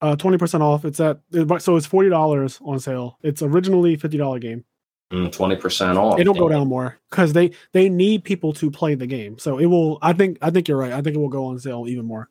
Uh, 0.00 0.16
twenty 0.16 0.36
percent 0.36 0.62
off. 0.62 0.84
It's 0.84 0.98
at 1.00 1.20
so 1.58 1.76
it's 1.76 1.86
forty 1.86 2.08
dollars 2.08 2.58
on 2.64 2.80
sale. 2.80 3.18
It's 3.22 3.42
originally 3.42 3.96
fifty 3.96 4.18
dollar 4.18 4.38
game. 4.38 4.64
Mm, 5.12 5.30
Twenty 5.30 5.56
percent 5.56 5.96
off. 5.96 6.18
It'll 6.18 6.34
go 6.34 6.48
down 6.48 6.66
more 6.66 6.98
because 7.10 7.32
they 7.32 7.52
they 7.72 7.88
need 7.88 8.24
people 8.24 8.52
to 8.54 8.70
play 8.70 8.94
the 8.94 9.06
game. 9.06 9.38
So 9.38 9.58
it 9.58 9.66
will. 9.66 9.98
I 10.02 10.12
think 10.12 10.38
I 10.42 10.50
think 10.50 10.66
you're 10.66 10.78
right. 10.78 10.92
I 10.92 11.00
think 11.02 11.14
it 11.14 11.18
will 11.18 11.28
go 11.28 11.46
on 11.46 11.58
sale 11.58 11.86
even 11.86 12.04
more. 12.04 12.28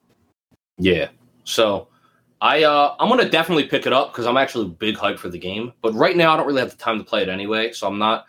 Yeah. 0.78 1.10
So 1.46 1.88
I 2.44 2.64
uh 2.64 2.94
I'm 3.00 3.08
gonna 3.10 3.30
definitely 3.30 3.64
pick 3.68 3.88
it 3.88 3.94
up 3.94 4.12
because 4.12 4.26
I'm 4.28 4.36
actually 4.38 4.68
big 4.68 4.98
hype 4.98 5.18
for 5.18 5.30
the 5.30 5.40
game. 5.40 5.72
But 5.82 5.94
right 5.94 6.16
now 6.16 6.34
I 6.34 6.38
don't 6.38 6.46
really 6.46 6.60
have 6.60 6.72
the 6.72 6.78
time 6.78 6.98
to 7.00 7.04
play 7.06 7.22
it 7.24 7.30
anyway. 7.30 7.72
So 7.72 7.88
I'm 7.88 7.98
not 7.98 8.26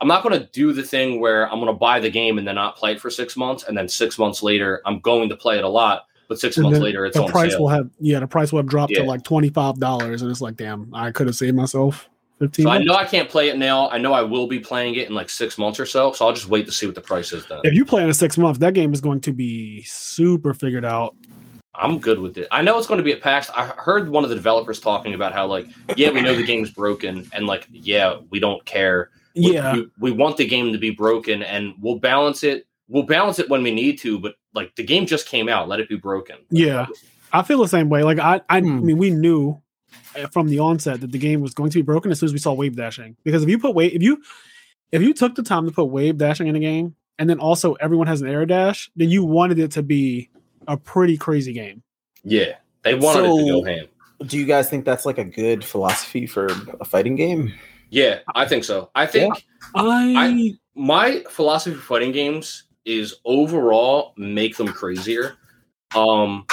I'm 0.00 0.08
not 0.08 0.22
gonna 0.22 0.48
do 0.52 0.72
the 0.72 0.82
thing 0.82 1.20
where 1.20 1.50
I'm 1.52 1.58
gonna 1.60 1.74
buy 1.74 2.00
the 2.00 2.10
game 2.10 2.38
and 2.38 2.48
then 2.48 2.54
not 2.54 2.74
play 2.76 2.92
it 2.92 3.00
for 3.00 3.10
six 3.10 3.36
months, 3.36 3.64
and 3.68 3.76
then 3.76 3.86
six 3.88 4.18
months 4.18 4.42
later 4.42 4.80
I'm 4.86 4.98
going 5.00 5.28
to 5.28 5.36
play 5.36 5.58
it 5.58 5.64
a 5.64 5.68
lot, 5.68 6.06
but 6.28 6.40
six 6.40 6.56
And 6.56 6.64
months 6.64 6.80
later 6.80 7.04
it's 7.04 7.16
the 7.16 7.24
on 7.24 7.30
price 7.30 7.52
sale. 7.52 7.60
will 7.60 7.68
have 7.68 7.90
yeah 8.00 8.18
the 8.18 8.26
price 8.26 8.50
will 8.50 8.60
have 8.60 8.66
dropped 8.66 8.92
Yeah. 8.92 9.00
to 9.02 9.04
like 9.04 9.22
twenty 9.24 9.50
five 9.50 9.78
dollars, 9.78 10.22
and 10.22 10.30
it's 10.30 10.40
like 10.40 10.56
damn, 10.56 10.92
I 10.94 11.10
could 11.12 11.26
have 11.26 11.36
saved 11.36 11.54
myself 11.56 12.08
fifteen. 12.38 12.64
so 12.64 12.70
I 12.70 12.78
know 12.78 12.94
I 12.94 13.04
can't 13.04 13.28
play 13.28 13.50
it 13.50 13.58
now. 13.58 13.88
I 13.90 13.98
know 13.98 14.12
I 14.14 14.22
will 14.22 14.46
be 14.46 14.58
playing 14.58 14.94
it 14.96 15.06
in 15.08 15.14
like 15.14 15.28
six 15.28 15.56
months 15.58 15.78
or 15.78 15.86
so. 15.86 16.12
So 16.12 16.26
I'll 16.26 16.32
just 16.34 16.48
wait 16.48 16.64
to 16.66 16.72
see 16.72 16.86
what 16.86 16.94
the 16.96 17.00
price 17.02 17.32
is 17.32 17.44
then. 17.46 17.60
if 17.64 17.74
you 17.74 17.84
play 17.84 18.02
in 18.02 18.08
a 18.10 18.14
six 18.14 18.36
months, 18.38 18.58
that 18.60 18.74
game 18.74 18.92
is 18.94 19.00
going 19.02 19.20
to 19.20 19.32
be 19.32 19.82
super 19.84 20.52
figured 20.54 20.84
out. 20.84 21.14
I'm 21.74 21.98
good 21.98 22.18
with 22.20 22.38
it. 22.38 22.46
I 22.50 22.62
know 22.62 22.78
it's 22.78 22.86
going 22.86 22.98
to 22.98 23.04
be 23.04 23.12
at 23.12 23.20
PAX. 23.20 23.50
I 23.50 23.66
heard 23.66 24.08
one 24.08 24.22
of 24.24 24.30
the 24.30 24.36
developers 24.36 24.78
talking 24.80 25.14
about 25.14 25.32
how 25.32 25.46
like, 25.46 25.66
yeah, 25.96 26.10
we 26.10 26.20
know 26.22 26.34
the 26.34 26.44
game's 26.44 26.70
broken, 26.70 27.28
and 27.32 27.46
like, 27.46 27.66
yeah, 27.70 28.18
we 28.30 28.38
don't 28.40 28.64
care. 28.64 29.10
We- 29.34 29.54
Yeah, 29.54 29.72
we, 29.74 29.88
we 29.98 30.10
want 30.12 30.36
the 30.36 30.46
game 30.46 30.72
to 30.72 30.78
be 30.78 30.90
broken, 30.90 31.42
and 31.42 31.74
we'll 31.80 31.98
balance 31.98 32.44
it. 32.44 32.66
We'll 32.88 33.02
balance 33.04 33.38
it 33.38 33.48
when 33.48 33.62
we 33.62 33.72
need 33.72 33.98
to, 34.00 34.18
but 34.20 34.34
like 34.54 34.76
the 34.76 34.84
game 34.84 35.06
just 35.06 35.26
came 35.28 35.48
out, 35.48 35.68
let 35.68 35.80
it 35.80 35.88
be 35.88 35.96
broken. 35.96 36.36
Yeah. 36.50 36.86
I 37.32 37.42
feel 37.42 37.58
the 37.60 37.66
same 37.66 37.88
way. 37.88 38.04
Like 38.04 38.18
I, 38.20 38.40
I, 38.48 38.60
Hmm. 38.60 38.78
I 38.78 38.80
mean, 38.80 38.98
we 38.98 39.10
knew 39.10 39.60
uh, 40.16 40.28
from 40.28 40.48
the 40.48 40.60
onset 40.60 41.00
that 41.00 41.10
the 41.10 41.18
game 41.18 41.40
was 41.40 41.54
going 41.54 41.70
to 41.70 41.78
be 41.78 41.82
broken 41.82 42.12
as 42.12 42.20
soon 42.20 42.28
as 42.28 42.32
we 42.32 42.38
saw 42.38 42.52
wave 42.52 42.76
dashing. 42.76 43.16
Because 43.24 43.42
if 43.42 43.48
you 43.48 43.58
put 43.58 43.74
wave, 43.74 43.92
if 43.94 44.02
you, 44.02 44.22
if 44.92 45.02
you 45.02 45.12
took 45.12 45.34
the 45.34 45.42
time 45.42 45.66
to 45.66 45.72
put 45.72 45.86
wave 45.86 46.18
dashing 46.18 46.46
in 46.46 46.54
a 46.54 46.60
game, 46.60 46.94
and 47.18 47.28
then 47.28 47.40
also 47.40 47.72
everyone 47.74 48.06
has 48.06 48.20
an 48.20 48.28
air 48.28 48.46
dash, 48.46 48.90
then 48.94 49.08
you 49.10 49.24
wanted 49.24 49.58
it 49.58 49.72
to 49.72 49.82
be 49.82 50.30
a 50.68 50.76
pretty 50.76 51.16
crazy 51.16 51.52
game. 51.52 51.82
Yeah, 52.22 52.54
they 52.82 52.94
wanted 52.94 53.24
it 53.24 53.44
to 53.44 53.50
go 53.50 53.64
ham. 53.64 53.86
Do 54.26 54.38
you 54.38 54.46
guys 54.46 54.70
think 54.70 54.84
that's 54.84 55.04
like 55.04 55.18
a 55.18 55.24
good 55.24 55.64
philosophy 55.64 56.26
for 56.26 56.46
a 56.80 56.84
fighting 56.84 57.16
game? 57.16 57.52
Yeah, 57.90 58.20
I 58.34 58.46
think 58.46 58.64
so. 58.64 58.90
I 58.94 59.06
think 59.06 59.44
I, 59.74 60.54
my 60.74 61.22
philosophy 61.30 61.76
for 61.76 61.82
fighting 61.82 62.12
games 62.12 62.64
is 62.84 63.16
overall 63.24 64.14
make 64.16 64.56
them 64.56 64.68
crazier. 64.68 65.36
Um, 65.94 66.46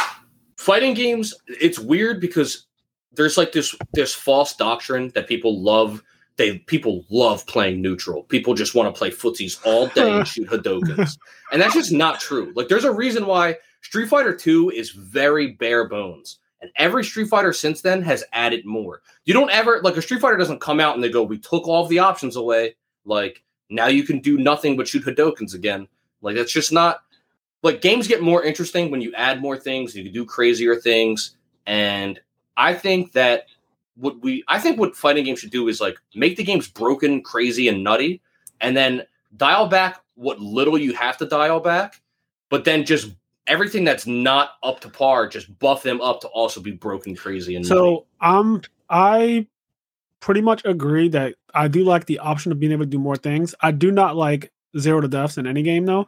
fighting 0.58 0.94
games, 0.94 1.34
it's 1.48 1.80
weird 1.80 2.22
because 2.22 2.68
there's 3.14 3.38
like 3.38 3.52
this 3.52 3.76
this 3.94 4.14
false 4.14 4.56
doctrine 4.56 5.12
that 5.16 5.28
people 5.28 5.62
love. 5.62 6.04
They 6.38 6.60
people 6.60 7.06
love 7.10 7.46
playing 7.46 7.82
neutral. 7.82 8.24
People 8.24 8.54
just 8.54 8.74
want 8.74 8.94
to 8.94 8.98
play 8.98 9.10
footsies 9.10 9.60
all 9.66 9.88
day 9.88 10.12
and 10.12 10.28
shoot 10.28 10.50
Hadokens, 10.50 11.18
and 11.52 11.62
that's 11.62 11.74
just 11.74 11.92
not 11.92 12.20
true. 12.20 12.54
Like, 12.56 12.68
there's 12.68 12.86
a 12.86 12.94
reason 12.94 13.26
why 13.26 13.58
Street 13.82 14.08
Fighter 14.08 14.36
Two 14.36 14.70
is 14.70 14.92
very 14.92 15.52
bare 15.52 15.88
bones. 15.88 16.40
And 16.62 16.70
every 16.76 17.04
Street 17.04 17.28
Fighter 17.28 17.54
since 17.54 17.82
then 17.82 18.04
has 18.04 18.24
added 18.34 18.66
more. 18.66 19.02
You 19.26 19.34
don't 19.34 19.50
ever 19.50 19.82
like 19.84 19.98
a 19.98 20.02
Street 20.02 20.22
Fighter 20.22 20.38
doesn't 20.38 20.62
come 20.62 20.80
out 20.80 20.96
and 20.96 21.04
they 21.04 21.10
go, 21.10 21.24
"We 21.24 21.40
took 21.40 21.68
all 21.68 21.84
of 21.84 21.90
the 21.90 22.00
options 22.00 22.36
away." 22.36 22.76
Like 23.06 23.44
now 23.70 23.88
you 23.88 24.04
can 24.04 24.20
do 24.20 24.38
nothing 24.38 24.78
but 24.78 24.88
shoot 24.88 25.04
Hadokens 25.04 25.56
again. 25.56 25.88
Like 26.22 26.36
that's 26.36 26.52
just 26.52 26.72
not 26.72 27.02
like 27.64 27.82
games 27.82 28.08
get 28.08 28.22
more 28.22 28.44
interesting 28.44 28.92
when 28.92 29.02
you 29.02 29.14
add 29.16 29.42
more 29.42 29.58
things, 29.58 29.96
you 29.96 30.04
can 30.04 30.14
do 30.14 30.26
crazier 30.26 30.76
things. 30.76 31.36
And 31.66 32.20
I 32.58 32.74
think 32.74 33.12
that 33.14 33.46
what 33.96 34.22
we 34.22 34.44
I 34.48 34.60
think 34.60 34.80
what 34.80 34.96
fighting 34.96 35.26
games 35.26 35.40
should 35.40 35.52
do 35.52 35.68
is 35.68 35.82
like 35.82 35.98
make 36.16 36.38
the 36.38 36.44
games 36.44 36.68
broken, 36.68 37.22
crazy, 37.22 37.68
and 37.68 37.84
nutty, 37.84 38.22
and 38.60 38.76
then 38.76 39.04
dial 39.38 39.68
back 39.68 40.02
what 40.16 40.40
little 40.40 40.78
you 40.78 40.94
have 40.94 41.18
to 41.18 41.26
dial 41.26 41.60
back, 41.60 42.02
but 42.50 42.66
then 42.66 42.86
just 42.86 43.12
everything 43.48 43.84
that's 43.84 44.08
not 44.08 44.52
up 44.64 44.80
to 44.82 44.90
par, 44.90 45.28
just 45.28 45.58
buff 45.60 45.84
them 45.84 46.02
up 46.02 46.22
to 46.22 46.28
also 46.28 46.62
be 46.62 46.72
broken 46.72 47.16
crazy 47.16 47.56
and. 47.56 47.66
So 47.66 48.06
um 48.20 48.62
I 48.90 49.48
pretty 50.20 50.42
much 50.42 50.62
agree 50.66 51.10
that 51.10 51.36
I 51.54 51.68
do 51.68 51.84
like 51.84 52.06
the 52.06 52.20
option 52.20 52.52
of 52.52 52.60
being 52.60 52.72
able 52.72 52.86
to 52.86 52.90
do 52.90 53.00
more 53.00 53.16
things. 53.18 53.54
I 53.62 53.72
do 53.72 53.92
not 53.92 54.16
like 54.16 54.52
zero 54.78 55.02
to 55.02 55.08
deaths 55.08 55.38
in 55.38 55.48
any 55.48 55.64
game 55.64 55.86
though, 55.86 56.08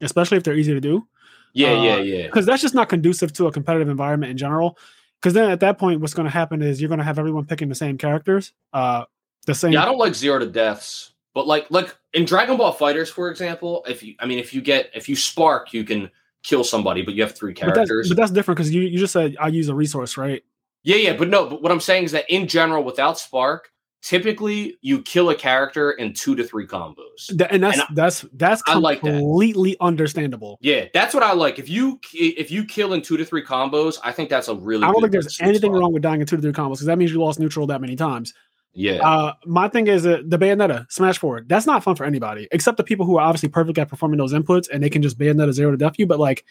especially 0.00 0.36
if 0.36 0.44
they're 0.44 0.54
easy 0.54 0.74
to 0.74 0.80
do. 0.80 1.06
yeah, 1.54 1.70
uh, 1.70 1.82
yeah, 1.82 1.96
yeah. 1.98 2.26
Because 2.26 2.44
that's 2.46 2.62
just 2.62 2.74
not 2.74 2.88
conducive 2.88 3.32
to 3.34 3.46
a 3.46 3.52
competitive 3.52 3.88
environment 3.88 4.30
in 4.30 4.36
general. 4.36 4.76
Because 5.20 5.34
then 5.34 5.50
at 5.50 5.60
that 5.60 5.78
point, 5.78 6.00
what's 6.00 6.14
going 6.14 6.26
to 6.26 6.32
happen 6.32 6.62
is 6.62 6.80
you're 6.80 6.88
going 6.88 6.98
to 6.98 7.04
have 7.04 7.18
everyone 7.18 7.46
picking 7.46 7.68
the 7.68 7.76
same 7.76 7.96
characters, 7.96 8.52
uh, 8.72 9.04
the 9.46 9.54
same. 9.54 9.72
Yeah, 9.72 9.82
I 9.82 9.84
don't 9.84 9.98
like 9.98 10.14
zero 10.14 10.40
to 10.40 10.46
deaths, 10.46 11.12
but 11.32 11.46
like 11.46 11.70
like 11.70 11.96
in 12.12 12.24
Dragon 12.24 12.56
Ball 12.56 12.72
Fighters, 12.72 13.08
for 13.08 13.30
example, 13.30 13.84
if 13.88 14.02
you 14.02 14.16
I 14.18 14.26
mean 14.26 14.40
if 14.40 14.52
you 14.52 14.60
get 14.60 14.90
if 14.94 15.08
you 15.08 15.14
spark, 15.14 15.72
you 15.72 15.84
can 15.84 16.10
kill 16.42 16.64
somebody, 16.64 17.02
but 17.02 17.14
you 17.14 17.22
have 17.22 17.34
three 17.36 17.52
but 17.52 17.66
that's, 17.66 17.74
characters. 17.74 18.08
but 18.08 18.16
that's 18.16 18.30
different 18.30 18.56
because 18.56 18.72
you, 18.74 18.82
you 18.82 18.98
just 18.98 19.12
said 19.12 19.36
I 19.40 19.48
use 19.48 19.68
a 19.68 19.74
resource, 19.74 20.16
right? 20.16 20.42
yeah, 20.84 20.96
yeah, 20.96 21.16
but 21.16 21.28
no, 21.28 21.48
but 21.48 21.62
what 21.62 21.70
I'm 21.72 21.80
saying 21.80 22.04
is 22.04 22.12
that 22.12 22.28
in 22.28 22.48
general, 22.48 22.82
without 22.82 23.18
spark, 23.18 23.70
typically 24.02 24.76
you 24.82 25.00
kill 25.02 25.30
a 25.30 25.34
character 25.34 25.92
in 25.92 26.12
two 26.12 26.34
to 26.34 26.44
three 26.44 26.66
combos. 26.66 27.30
And 27.50 27.62
that's 27.62 27.78
And 27.78 27.96
that's 27.96 28.24
that's 28.34 28.62
I 28.66 28.74
like 28.74 29.00
that. 29.02 29.18
completely 29.18 29.76
understandable. 29.80 30.58
Yeah, 30.60 30.86
that's 30.92 31.14
what 31.14 31.22
I 31.22 31.32
like. 31.32 31.58
If 31.58 31.68
you 31.68 32.00
if 32.12 32.50
you 32.50 32.64
kill 32.64 32.92
in 32.94 33.02
two 33.02 33.16
to 33.16 33.24
three 33.24 33.44
combos, 33.44 33.98
I 34.02 34.12
think 34.12 34.28
that's 34.28 34.48
a 34.48 34.54
really. 34.54 34.84
I 34.84 34.90
don't 34.92 35.00
think 35.00 35.12
there's 35.12 35.40
anything 35.40 35.70
spot. 35.70 35.80
wrong 35.80 35.92
with 35.92 36.02
dying 36.02 36.20
in 36.20 36.26
two 36.26 36.36
to 36.36 36.42
three 36.42 36.52
combos 36.52 36.72
because 36.72 36.86
that 36.86 36.98
means 36.98 37.12
you 37.12 37.20
lost 37.20 37.38
neutral 37.38 37.66
that 37.68 37.80
many 37.80 37.96
times. 37.96 38.34
Yeah, 38.74 39.06
Uh, 39.06 39.34
my 39.44 39.68
thing 39.68 39.86
is 39.86 40.02
that 40.04 40.30
the 40.30 40.38
Bayonetta 40.38 40.90
Smash 40.90 41.18
Forward, 41.18 41.46
that's 41.48 41.66
not 41.66 41.84
fun 41.84 41.94
for 41.94 42.04
anybody 42.04 42.48
except 42.52 42.78
the 42.78 42.84
people 42.84 43.04
who 43.04 43.18
are 43.18 43.26
obviously 43.26 43.50
perfect 43.50 43.76
at 43.78 43.88
performing 43.88 44.16
those 44.18 44.32
inputs 44.32 44.68
and 44.72 44.82
they 44.82 44.88
can 44.88 45.02
just 45.02 45.18
Bayonetta 45.18 45.52
zero 45.52 45.70
to 45.72 45.76
death 45.76 45.94
you. 45.98 46.06
But 46.06 46.18
like 46.18 46.44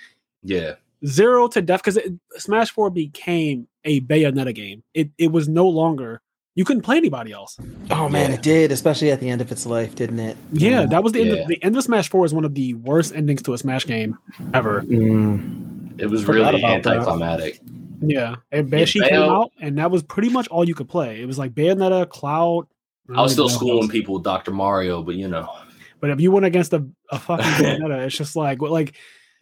yeah, 0.43 0.74
zero 1.05 1.47
to 1.47 1.61
death 1.61 1.82
because 1.84 1.97
Smash 2.38 2.69
Four 2.72 2.91
became 2.91 3.67
a 3.86 4.01
Bayonetta 4.01 4.53
game. 4.53 4.84
It 4.93 5.09
it 5.17 5.32
was 5.32 5.47
no 5.49 5.67
longer 5.67 6.22
you 6.53 6.63
couldn't 6.65 6.84
play 6.84 6.97
anybody 6.97 7.32
else. 7.32 7.57
Oh 7.89 8.07
man, 8.09 8.30
Yeah. 8.30 8.36
it 8.36 8.41
did, 8.43 8.72
especially 8.72 9.09
at 9.09 9.19
the 9.19 9.30
end 9.30 9.41
of 9.41 9.51
its 9.51 9.65
life, 9.65 9.95
didn't 9.95 10.19
it? 10.19 10.38
Yeah, 10.51 10.86
that 10.86 11.01
was 11.03 11.13
the 11.13 11.22
end. 11.22 11.30
Yeah. 11.30 11.36
Of, 11.43 11.47
the 11.47 11.63
end 11.63 11.76
of 11.78 11.84
Smash 11.84 12.09
Four 12.09 12.26
is 12.26 12.34
one 12.36 12.45
of 12.45 12.53
the 12.53 12.74
worst 12.76 13.15
endings 13.15 13.41
to 13.43 13.53
a 13.53 13.57
Smash 13.57 13.88
game 13.88 14.17
ever. 14.53 14.82
Mm. 14.84 15.99
it 15.99 16.05
was 16.07 16.24
Forgot 16.24 16.53
really 16.53 16.63
anticlimactic. 16.65 17.61
that. 17.63 17.72
Anticlimactic. 18.02 18.39
Yeah, 18.52 18.58
and 18.58 18.68
Yeah, 18.68 18.78
Banshee 18.78 18.99
came 19.02 19.22
out, 19.22 19.52
and 19.60 19.78
that 19.78 19.91
was 19.91 20.04
pretty 20.04 20.30
much 20.30 20.47
all 20.49 20.68
you 20.68 20.76
could 20.76 20.89
play. 20.89 21.22
It 21.22 21.26
was 21.26 21.38
like 21.38 21.54
Bayonetta, 21.54 22.10
Cloud. 22.10 22.68
I 23.14 23.22
was 23.22 23.34
still 23.34 23.47
don't 23.47 23.56
even 23.56 23.68
know 23.68 23.74
what 23.76 23.82
schooling 23.82 23.84
else. 23.84 23.91
people 23.91 24.14
with 24.16 24.24
Dr. 24.24 24.52
Mario, 24.52 25.04
but 25.04 25.16
you 25.16 25.28
know, 25.28 25.49
But 25.99 26.12
if 26.12 26.22
you 26.22 26.32
went 26.32 26.45
against 26.45 26.72
a, 26.74 26.86
a 27.12 27.20
fucking 27.20 27.45
Bayonetta, 27.66 28.06
it's 28.06 28.16
just 28.18 28.36
like 28.36 28.62
what- 28.62 28.72
like 28.72 28.95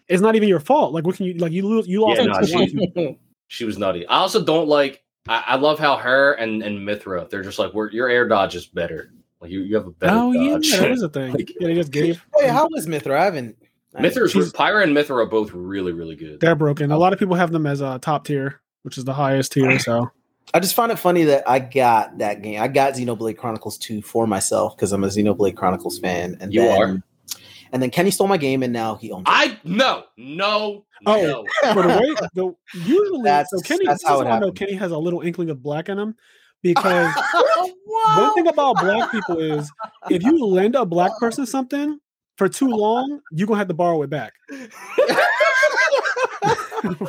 it's 0.07 0.22
not 0.22 0.36
even 0.36 0.49
your 0.49 0.60
fault. 0.60 0.91
Like 0.93 1.05
what 1.05 1.16
can 1.16 1.26
you 1.28 1.36
like 1.36 1.51
you 1.51 1.68
lose 1.68 1.88
you 1.88 2.01
lost 2.01 2.20
Yeah, 2.20 2.26
like, 2.32 2.41
no, 2.41 2.47
two 2.47 2.53
points. 2.53 2.74
Mm. 2.97 3.18
she 3.47 3.66
was 3.66 3.78
nutty. 3.78 4.07
I 4.07 4.18
also 4.18 4.43
don't 4.43 4.68
like. 4.68 5.03
I, 5.28 5.43
I 5.47 5.55
love 5.57 5.78
how 5.78 5.97
her 5.97 6.34
and 6.34 6.64
and 6.64 6.80
Mythra, 6.80 7.30
they're 7.30 7.43
just 7.43 7.60
like, 7.60 7.74
we're, 7.74 7.91
your 7.91 8.10
air 8.10 8.28
dodge 8.28 8.55
is 8.55 8.66
better. 8.66 9.12
Like 9.39 9.51
you, 9.51 9.62
you 9.62 9.76
have 9.76 9.86
a 9.86 9.91
better 9.91 10.16
Oh 10.16 10.32
yeah, 10.32 10.53
dodge. 10.53 10.72
that 10.72 10.89
is 10.91 11.03
a 11.03 11.10
thing. 11.18 11.34
Like- 11.34 11.51
yeah, 11.60 11.68
they 11.68 11.76
just 11.76 11.91
gave. 11.91 12.26
Wait, 12.36 12.49
how 12.49 12.68
was 12.72 12.88
Mythra? 12.88 13.16
I 13.20 13.26
haven't. 13.26 13.59
I 13.95 14.01
Mythra's 14.01 14.31
She's- 14.31 14.51
Pyra 14.51 14.83
and 14.83 14.95
Mythra 14.95 15.23
are 15.23 15.25
both 15.25 15.51
really, 15.51 15.91
really 15.91 16.15
good. 16.15 16.39
They're 16.39 16.55
broken. 16.55 16.91
A 16.91 16.95
oh. 16.95 16.99
lot 16.99 17.13
of 17.13 17.19
people 17.19 17.35
have 17.35 17.51
them 17.51 17.65
as 17.65 17.81
a 17.81 17.99
top 17.99 18.25
tier, 18.25 18.61
which 18.83 18.97
is 18.97 19.05
the 19.05 19.13
highest 19.13 19.51
tier. 19.51 19.79
So 19.79 20.09
I 20.53 20.59
just 20.59 20.75
find 20.75 20.91
it 20.91 20.97
funny 20.99 21.23
that 21.25 21.47
I 21.49 21.59
got 21.59 22.17
that 22.19 22.41
game. 22.41 22.61
I 22.61 22.67
got 22.67 22.93
Xenoblade 22.93 23.37
Chronicles 23.37 23.77
2 23.79 24.01
for 24.01 24.27
myself 24.27 24.75
because 24.75 24.91
I'm 24.91 25.03
a 25.03 25.07
Xenoblade 25.07 25.55
Chronicles 25.55 25.97
fan. 25.99 26.37
And 26.39 26.53
You 26.53 26.61
then, 26.61 26.81
are? 26.81 27.03
And 27.71 27.83
then 27.83 27.89
Kenny 27.91 28.09
stole 28.11 28.27
my 28.27 28.37
game 28.37 28.63
and 28.63 28.73
now 28.73 28.95
he 28.95 29.11
owns 29.11 29.23
it. 29.27 29.31
I 29.31 29.59
no, 29.63 30.03
no, 30.17 30.85
Oh. 31.05 31.45
no. 31.63 31.73
for 31.73 31.81
the 31.83 31.87
way 31.87 32.27
the 32.33 32.53
usually 32.85 33.21
That's- 33.23 33.47
so 33.51 33.59
Kenny 33.61 33.85
that's 33.85 34.01
this 34.03 34.07
how 34.09 34.15
is 34.15 34.21
it 34.21 34.25
why 34.25 34.37
I 34.37 34.39
know. 34.39 34.51
Kenny 34.51 34.73
has 34.73 34.91
a 34.91 34.97
little 34.97 35.21
inkling 35.21 35.49
of 35.49 35.61
black 35.63 35.89
in 35.89 35.97
him 35.97 36.15
because 36.61 37.13
Whoa. 37.33 38.21
one 38.21 38.33
thing 38.33 38.47
about 38.47 38.77
black 38.81 39.11
people 39.11 39.39
is 39.39 39.71
if 40.09 40.21
you 40.23 40.45
lend 40.45 40.75
a 40.75 40.85
black 40.85 41.11
person 41.19 41.45
something 41.45 41.99
for 42.39 42.49
too 42.49 42.67
long, 42.69 43.19
you're 43.31 43.45
gonna 43.45 43.59
have 43.59 43.67
to 43.67 43.73
borrow 43.75 44.01
it 44.01 44.09
back. 44.09 44.33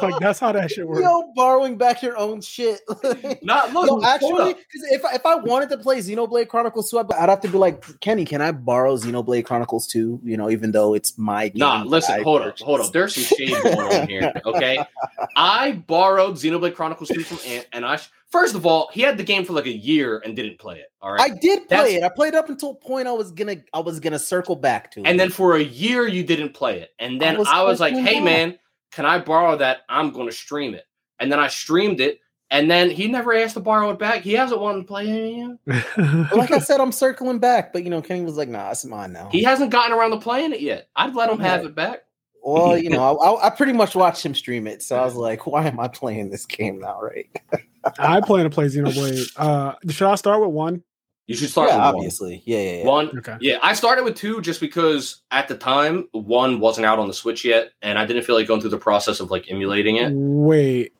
like 0.02 0.18
that's 0.18 0.40
how 0.40 0.50
that 0.50 0.68
shit 0.70 0.86
works. 0.86 1.00
Yo, 1.00 1.32
borrowing 1.36 1.78
back 1.78 2.02
your 2.02 2.16
own 2.18 2.40
shit. 2.40 2.80
Not 3.42 3.72
look. 3.72 3.88
Yo, 3.88 4.02
actually, 4.02 4.50
up. 4.50 4.56
'cause 4.56 4.82
if 4.90 5.04
I, 5.04 5.14
if 5.14 5.24
I 5.24 5.36
wanted 5.36 5.68
to 5.70 5.78
play 5.78 5.98
Xenoblade 5.98 6.48
Chronicles 6.48 6.90
2, 6.90 6.98
I'd 6.98 7.12
I'd 7.12 7.28
have 7.28 7.40
to 7.42 7.48
be 7.48 7.56
like, 7.56 7.84
Kenny, 8.00 8.24
can 8.24 8.42
I 8.42 8.50
borrow 8.50 8.96
Xenoblade 8.96 9.44
Chronicles 9.44 9.86
2? 9.86 10.20
You 10.24 10.36
know, 10.36 10.50
even 10.50 10.72
though 10.72 10.94
it's 10.94 11.16
my 11.16 11.48
game. 11.48 11.60
Nah, 11.60 11.84
listen, 11.84 12.16
I 12.16 12.22
hold 12.22 12.42
up, 12.42 12.58
hold 12.58 12.80
up. 12.80 12.92
There's 12.92 13.14
some 13.14 13.22
shade 13.38 13.62
going 13.62 13.78
on 13.78 14.08
here. 14.08 14.32
Okay, 14.44 14.84
I 15.36 15.72
borrowed 15.86 16.34
Xenoblade 16.34 16.74
Chronicles 16.74 17.08
2 17.10 17.20
from 17.22 17.38
Ant, 17.46 17.68
and 17.72 17.84
I 17.86 17.96
sh- 17.96 18.10
first 18.30 18.54
of 18.54 18.66
all, 18.66 18.88
he 18.92 19.00
had 19.02 19.16
the 19.16 19.24
game 19.24 19.44
for 19.44 19.52
like 19.52 19.66
a 19.66 19.76
year 19.76 20.20
and 20.24 20.34
didn't 20.36 20.58
play 20.58 20.78
it. 20.78 20.92
All 21.02 21.12
right, 21.12 21.20
I 21.20 21.34
did 21.34 21.68
play 21.68 21.76
That's- 21.76 21.92
it. 21.94 22.02
I 22.02 22.08
played 22.08 22.34
up 22.34 22.48
until 22.48 22.70
a 22.70 22.74
point 22.74 23.08
I 23.08 23.12
was 23.12 23.32
gonna 23.32 23.56
I 23.72 23.80
was 23.80 24.00
gonna 24.00 24.18
circle 24.18 24.56
back 24.56 24.90
to. 24.92 25.00
it. 25.00 25.06
and 25.06 25.18
then 25.18 25.30
for 25.30 25.56
a 25.56 25.62
year 25.62 26.06
you 26.08 26.22
didn't 26.22 26.54
play 26.54 26.80
it, 26.80 26.90
and 26.98 27.20
then 27.20 27.36
I 27.36 27.38
was 27.38 27.48
I 27.48 27.62
was 27.62 27.80
like, 27.80 27.94
"Hey 27.94 28.20
mad. 28.20 28.24
man, 28.24 28.58
can 28.92 29.06
I 29.06 29.18
borrow 29.18 29.56
that? 29.56 29.78
I'm 29.88 30.10
going 30.10 30.26
to 30.28 30.34
stream 30.34 30.74
it." 30.74 30.84
And 31.18 31.30
then 31.30 31.38
I 31.38 31.48
streamed 31.48 32.00
it, 32.00 32.18
and 32.50 32.70
then 32.70 32.88
he 32.90 33.06
never 33.06 33.34
asked 33.34 33.54
to 33.54 33.60
borrow 33.60 33.90
it 33.90 33.98
back. 33.98 34.22
He 34.22 34.32
hasn't 34.32 34.60
wanted 34.60 34.78
to 34.80 34.84
play 34.86 35.06
it. 35.06 35.58
yet. 35.66 36.32
like 36.34 36.50
I 36.50 36.58
said, 36.58 36.80
I'm 36.80 36.92
circling 36.92 37.38
back, 37.38 37.72
but 37.74 37.84
you 37.84 37.90
know, 37.90 38.00
Kenny 38.00 38.22
was 38.22 38.36
like, 38.36 38.48
"Nah, 38.48 38.70
it's 38.70 38.84
mine 38.84 39.12
now." 39.12 39.28
He 39.30 39.42
hasn't 39.42 39.70
gotten 39.70 39.92
around 39.96 40.10
to 40.12 40.16
playing 40.18 40.52
it 40.52 40.60
yet. 40.60 40.88
I'd 40.96 41.14
let 41.14 41.30
him 41.30 41.38
have 41.40 41.64
it 41.64 41.74
back. 41.74 42.04
well, 42.42 42.76
you 42.82 42.88
know, 42.90 43.18
I, 43.18 43.46
I 43.48 43.50
pretty 43.50 43.72
much 43.74 43.94
watched 43.94 44.24
him 44.24 44.34
stream 44.34 44.66
it, 44.66 44.82
so 44.82 44.96
I 44.96 45.04
was 45.04 45.14
like, 45.14 45.46
"Why 45.46 45.66
am 45.66 45.78
I 45.78 45.88
playing 45.88 46.30
this 46.30 46.46
game 46.46 46.80
now?" 46.80 47.00
Right? 47.00 47.26
I 47.98 48.20
plan 48.20 48.44
to 48.44 48.50
play 48.50 48.66
Xenoblade. 48.66 49.32
Uh, 49.36 49.74
should 49.88 50.08
I 50.08 50.14
start 50.14 50.40
with 50.40 50.50
one? 50.50 50.82
You 51.26 51.36
should 51.36 51.50
start 51.50 51.68
yeah, 51.68 51.76
with 51.76 51.84
one. 51.84 51.94
obviously. 51.94 52.42
Yeah, 52.44 52.58
yeah, 52.58 52.76
yeah. 52.78 52.86
One, 52.86 53.18
Okay. 53.18 53.36
Yeah, 53.40 53.58
I 53.62 53.74
started 53.74 54.04
with 54.04 54.16
two 54.16 54.40
just 54.40 54.60
because 54.60 55.22
at 55.30 55.46
the 55.46 55.56
time 55.56 56.08
one 56.10 56.58
wasn't 56.58 56.86
out 56.86 56.98
on 56.98 57.06
the 57.06 57.14
Switch 57.14 57.44
yet, 57.44 57.70
and 57.82 57.98
I 58.00 58.04
didn't 58.04 58.24
feel 58.24 58.34
like 58.34 58.48
going 58.48 58.60
through 58.60 58.70
the 58.70 58.78
process 58.78 59.20
of 59.20 59.30
like 59.30 59.48
emulating 59.48 59.94
it. 59.94 60.10
Wait, 60.12 60.92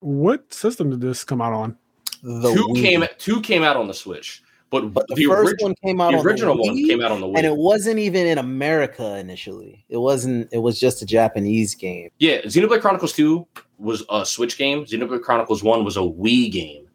what 0.00 0.52
system 0.52 0.90
did 0.90 1.00
this 1.00 1.24
come 1.24 1.40
out 1.40 1.54
on? 1.54 1.78
The 2.22 2.52
two 2.52 2.66
Wii. 2.66 2.82
came 2.82 3.04
two 3.16 3.40
came 3.40 3.62
out 3.62 3.78
on 3.78 3.88
the 3.88 3.94
Switch, 3.94 4.42
but, 4.68 4.92
but 4.92 5.06
the, 5.08 5.14
the, 5.14 5.24
first 5.24 5.54
origi- 5.54 5.62
one 5.62 5.74
came 5.82 5.98
out 5.98 6.12
the 6.12 6.18
on 6.18 6.26
original 6.26 6.56
the 6.56 6.62
one 6.62 6.76
came 6.76 7.00
out 7.00 7.10
on 7.10 7.22
the 7.22 7.26
Wii. 7.26 7.38
and 7.38 7.46
it 7.46 7.56
wasn't 7.56 7.98
even 7.98 8.26
in 8.26 8.36
America 8.36 9.16
initially. 9.16 9.86
It 9.88 9.96
wasn't. 9.96 10.50
It 10.52 10.58
was 10.58 10.78
just 10.78 11.00
a 11.00 11.06
Japanese 11.06 11.74
game. 11.74 12.10
yeah, 12.18 12.42
Xenoblade 12.42 12.82
Chronicles 12.82 13.14
Two 13.14 13.46
was 13.80 14.04
a 14.10 14.24
Switch 14.26 14.58
game. 14.58 14.84
Xenoblade 14.84 15.22
Chronicles 15.22 15.62
One 15.62 15.84
was 15.84 15.96
a 15.96 16.00
Wii 16.00 16.52
game, 16.52 16.86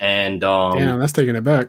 and 0.00 0.44
um, 0.44 0.78
Damn, 0.78 0.98
that's 1.00 1.12
taking 1.12 1.34
it 1.36 1.44
back. 1.44 1.68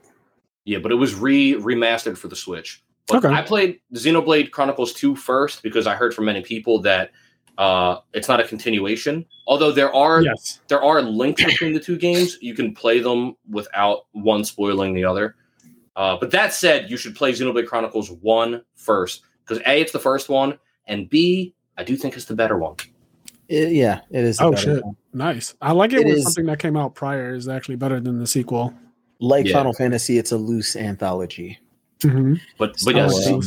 yeah, 0.65 0.79
but 0.79 0.91
it 0.91 0.95
was 0.95 1.15
re 1.15 1.53
remastered 1.55 2.17
for 2.17 2.27
the 2.27 2.35
Switch. 2.35 2.83
But 3.07 3.23
Okay. 3.23 3.33
I 3.33 3.41
played 3.41 3.79
Xenoblade 3.93 4.51
Chronicles 4.51 4.91
2 4.93 5.15
first 5.15 5.63
because 5.63 5.87
I 5.87 5.95
heard 5.95 6.13
from 6.13 6.25
many 6.25 6.41
people 6.41 6.81
that 6.81 7.11
uh, 7.57 7.99
it's 8.13 8.27
not 8.27 8.39
a 8.41 8.43
continuation. 8.47 9.25
Although 9.47 9.71
there 9.71 9.93
are 9.95 10.21
Yes. 10.21 10.59
there 10.67 10.83
are 10.83 11.01
links 11.01 11.43
between 11.43 11.73
the 11.73 11.79
two 11.79 11.97
games. 11.97 12.37
You 12.41 12.53
can 12.53 12.75
play 12.75 12.99
them 12.99 13.35
without 13.49 14.07
one 14.11 14.43
spoiling 14.43 14.93
the 14.93 15.05
other. 15.05 15.35
Uh, 15.95 16.17
but 16.19 16.29
that 16.31 16.53
said, 16.53 16.91
you 16.91 16.97
should 16.97 17.15
play 17.15 17.31
Xenoblade 17.31 17.65
Chronicles 17.65 18.11
1 18.11 18.61
first 18.75 19.21
because 19.45 19.63
A, 19.65 19.79
it's 19.81 19.93
the 19.93 19.99
first 19.99 20.27
one, 20.29 20.59
and 20.85 21.09
B, 21.09 21.55
I 21.77 21.83
do 21.85 21.95
think 21.95 22.15
it's 22.15 22.25
the 22.25 22.35
better 22.35 22.57
one. 22.57 22.75
It- 23.49 23.71
yeah, 23.73 24.01
it 24.11 24.23
is. 24.23 24.39
Oh, 24.41 24.53
shit. 24.55 24.83
one. 24.83 24.95
Nice. 25.13 25.55
I 25.61 25.71
like 25.71 25.93
it, 25.93 25.99
It 26.01 26.05
when 26.05 26.15
is- 26.17 26.23
something 26.23 26.45
that 26.45 26.59
came 26.59 26.75
out 26.77 26.95
prior 26.95 27.33
is 27.33 27.47
actually 27.47 27.75
better 27.77 27.99
than 27.99 28.19
the 28.19 28.27
sequel. 28.27 28.73
Like 29.19 29.45
Yeah. 29.47 29.53
Final 29.53 29.73
Fantasy, 29.73 30.17
it's 30.17 30.31
a 30.31 30.37
loose 30.37 30.75
anthology. 30.75 31.57
Mm-hmm. 32.01 32.35
But 32.59 32.75
but 32.85 32.95
yes, 32.95 33.11
Oh, 33.27 33.37
wow. 33.37 33.41